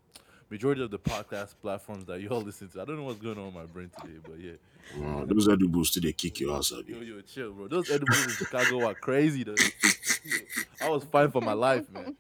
majority 0.50 0.84
of 0.84 0.92
the 0.92 1.00
podcast 1.00 1.56
platforms 1.62 2.06
that 2.06 2.22
you 2.22 2.30
all 2.30 2.42
listen 2.50 2.68
to. 2.70 2.82
I 2.82 2.86
don't 2.86 2.98
know 2.98 3.04
what's 3.04 3.20
going 3.20 3.38
on 3.38 3.48
in 3.48 3.54
my 3.54 3.66
brain 3.66 3.90
today, 4.02 4.20
but 4.24 4.40
yeah. 4.40 4.54
Uh, 5.04 5.26
those 5.26 5.48
edibles 5.48 5.92
today 5.92 6.12
kick 6.12 6.40
your 6.40 6.58
ass 6.58 6.72
up. 6.72 6.88
Yo, 6.88 7.00
yo, 7.00 7.22
chill, 7.22 7.52
bro. 7.54 7.68
Those 7.68 7.90
edibles 7.90 8.24
in 8.26 8.32
Chicago 8.32 8.86
are 8.88 8.96
crazy, 8.96 9.44
though. 9.44 9.56
I 10.82 10.90
was 10.90 11.04
fine 11.06 11.32
for 11.32 11.42
my 11.42 11.54
life, 11.54 11.90
man. 11.92 12.16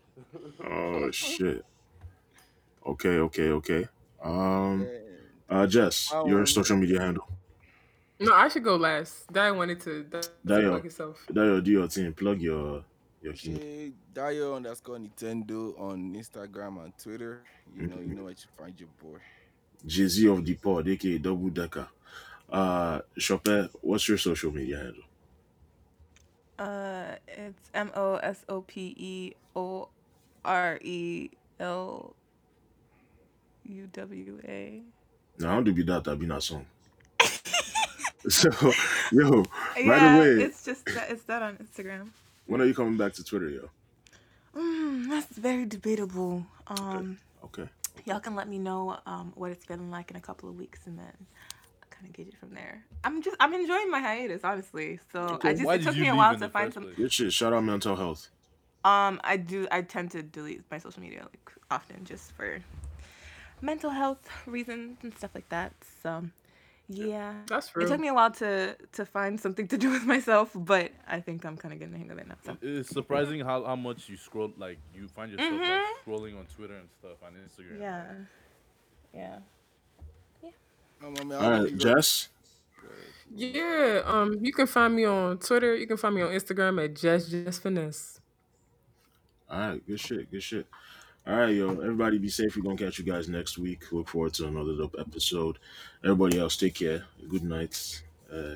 Oh 0.63 1.11
shit. 1.11 1.65
Okay, 2.85 3.17
okay, 3.19 3.49
okay. 3.49 3.87
Um, 4.23 4.87
uh, 5.49 5.67
Jess, 5.67 6.11
your 6.25 6.39
Um, 6.39 6.45
social 6.47 6.77
media 6.77 6.99
handle. 6.99 7.27
No, 8.19 8.33
I 8.33 8.47
should 8.49 8.63
go 8.63 8.75
last. 8.75 9.31
Dai 9.31 9.49
wanted 9.51 9.79
to. 9.81 10.03
Dai 10.03 10.21
Dio. 10.45 10.69
plug 10.69 10.81
himself. 10.83 11.25
Dayo, 11.31 11.63
do 11.63 11.71
your 11.71 11.87
thing. 11.87 12.13
Plug 12.13 12.39
your 12.41 12.83
Your 13.21 13.33
king. 13.33 13.57
Shay 13.57 13.91
Dio 14.13 14.55
underscore 14.55 14.97
Nintendo 14.97 15.77
on 15.79 16.13
Instagram 16.15 16.83
and 16.83 16.93
Twitter. 16.97 17.43
You 17.77 17.85
know, 17.87 17.99
you 18.01 18.15
know 18.15 18.23
where 18.25 18.33
to 18.33 18.47
find 18.57 18.73
your 18.79 18.89
boy. 19.01 19.19
Jay 19.85 20.07
Z 20.07 20.27
of 20.27 20.43
the 20.45 20.55
pod, 20.55 20.87
aka 20.87 21.17
Double 21.19 21.49
Decker. 21.49 21.87
Uh, 22.49 23.01
Chopin, 23.17 23.69
what's 23.81 24.07
your 24.09 24.17
social 24.17 24.51
media 24.51 24.77
handle? 24.77 25.03
Uh, 26.59 27.15
it's 27.27 27.69
M 27.73 27.91
O 27.95 28.15
S 28.17 28.45
O 28.49 28.61
P 28.61 28.93
E 28.97 29.33
O 29.55 29.89
R 30.45 30.77
E 30.81 31.29
L 31.59 32.15
U 33.65 33.87
W 33.91 34.39
A. 34.47 34.81
Now, 35.39 35.51
I 35.51 35.55
don't 35.55 35.63
do 35.63 35.73
be 35.73 35.83
that? 35.83 36.03
That 36.03 36.17
be 36.19 36.25
not 36.25 36.43
song. 36.43 36.65
so, 38.27 38.49
yo, 39.11 39.43
Yeah, 39.77 39.89
right 39.89 40.15
away, 40.15 40.43
it's 40.45 40.63
just 40.65 40.85
that 40.85 41.09
it's 41.09 41.23
that 41.23 41.41
on 41.41 41.57
Instagram. 41.57 42.09
when 42.45 42.61
are 42.61 42.65
you 42.65 42.73
coming 42.73 42.97
back 42.97 43.13
to 43.13 43.23
Twitter, 43.23 43.49
yo? 43.49 43.69
Mm, 44.55 45.09
that's 45.09 45.37
very 45.37 45.65
debatable. 45.65 46.45
Um, 46.67 47.17
Okay. 47.43 47.67
y'all 48.05 48.19
can 48.19 48.35
let 48.35 48.47
me 48.47 48.57
know 48.59 48.97
um 49.05 49.31
what 49.35 49.51
it's 49.51 49.65
feeling 49.65 49.89
like 49.89 50.11
in 50.11 50.17
a 50.17 50.21
couple 50.21 50.49
of 50.49 50.55
weeks, 50.57 50.79
and 50.85 50.97
then 50.99 51.13
I 51.83 51.85
kind 51.89 52.05
of 52.07 52.13
gauge 52.13 52.27
it 52.27 52.37
from 52.37 52.53
there. 52.53 52.83
I'm 53.03 53.21
just 53.21 53.35
I'm 53.39 53.53
enjoying 53.53 53.89
my 53.89 53.99
hiatus, 53.99 54.41
honestly. 54.43 54.99
So 55.11 55.39
I 55.43 55.53
just 55.53 55.69
it 55.71 55.83
took 55.83 55.97
me 55.97 56.09
a 56.09 56.15
while 56.15 56.37
to 56.37 56.49
find 56.49 56.65
first 56.67 56.73
some. 56.75 56.83
place? 56.83 56.95
Good 56.97 57.13
shit. 57.13 57.33
Shout 57.33 57.53
out 57.53 57.63
mental 57.63 57.95
health. 57.95 58.29
Um, 58.83 59.19
I 59.23 59.37
do. 59.37 59.67
I 59.71 59.81
tend 59.81 60.11
to 60.11 60.21
delete 60.23 60.63
my 60.69 60.77
social 60.79 61.01
media 61.01 61.21
like 61.21 61.51
often 61.71 62.03
just 62.05 62.31
for 62.33 62.59
mental 63.61 63.91
health 63.91 64.27
reasons 64.45 64.97
and 65.03 65.15
stuff 65.17 65.31
like 65.35 65.47
that. 65.49 65.73
So, 66.03 66.23
yeah, 66.89 67.35
That's 67.47 67.69
true. 67.69 67.83
it 67.83 67.87
took 67.87 67.99
me 67.99 68.09
a 68.09 68.13
while 68.13 68.31
to 68.31 68.75
to 68.93 69.05
find 69.05 69.39
something 69.39 69.67
to 69.69 69.77
do 69.77 69.89
with 69.91 70.03
myself, 70.05 70.51
but 70.53 70.91
I 71.07 71.19
think 71.21 71.45
I'm 71.45 71.55
kind 71.57 71.73
of 71.73 71.79
getting 71.79 71.93
the 71.93 71.99
hang 71.99 72.11
of 72.11 72.17
it 72.17 72.27
now. 72.27 72.35
So, 72.45 72.57
It's 72.61 72.89
surprising 72.89 73.39
how, 73.41 73.63
how 73.63 73.75
much 73.75 74.09
you 74.09 74.17
scroll, 74.17 74.51
like 74.57 74.79
you 74.93 75.07
find 75.07 75.31
yourself 75.31 75.51
like 75.53 75.61
Mhm. 75.61 75.85
scrolling 76.05 76.37
on 76.39 76.45
Twitter 76.55 76.75
and 76.75 76.89
stuff 76.99 77.17
on 77.23 77.33
Instagram. 77.35 77.79
yeah, 77.79 78.13
yeah. 79.13 79.37
Um, 81.03 81.15
I 81.17 81.23
mean, 81.23 81.31
All 81.33 81.41
I'll 81.41 81.51
right, 81.51 81.61
give 81.63 81.71
you- 81.71 81.77
Jess. 81.77 82.29
Yeah. 83.33 84.01
Um, 84.05 84.37
you 84.41 84.51
can 84.51 84.67
find 84.67 84.93
me 84.95 85.05
on 85.05 85.39
Twitter. 85.39 85.73
You 85.75 85.87
can 85.87 85.95
find 85.97 86.13
me 86.13 86.21
on 86.21 86.31
Instagram 86.31 86.83
at 86.83 86.95
Jess 86.95 87.29
Jess 87.29 87.57
Finesse. 87.59 88.19
All 89.49 89.59
right, 89.59 89.87
good 89.87 89.99
shit, 89.99 90.29
good 90.29 90.43
shit. 90.43 90.67
All 91.27 91.35
right, 91.35 91.53
yo, 91.53 91.69
everybody 91.69 92.17
be 92.17 92.29
safe. 92.29 92.55
We're 92.55 92.63
gonna 92.63 92.77
catch 92.77 92.97
you 92.97 93.05
guys 93.05 93.29
next 93.29 93.59
week. 93.59 93.91
Look 93.91 94.09
forward 94.09 94.33
to 94.35 94.47
another 94.47 94.75
dope 94.75 94.95
episode. 94.97 95.59
Everybody 96.03 96.39
else, 96.39 96.57
take 96.57 96.73
care. 96.75 97.03
Good 97.29 97.43
night. 97.43 98.01
Uh, 98.31 98.55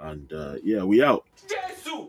and 0.00 0.32
uh, 0.32 0.56
yeah, 0.62 0.82
we 0.82 1.02
out. 1.04 1.24
Jesus! 1.48 2.08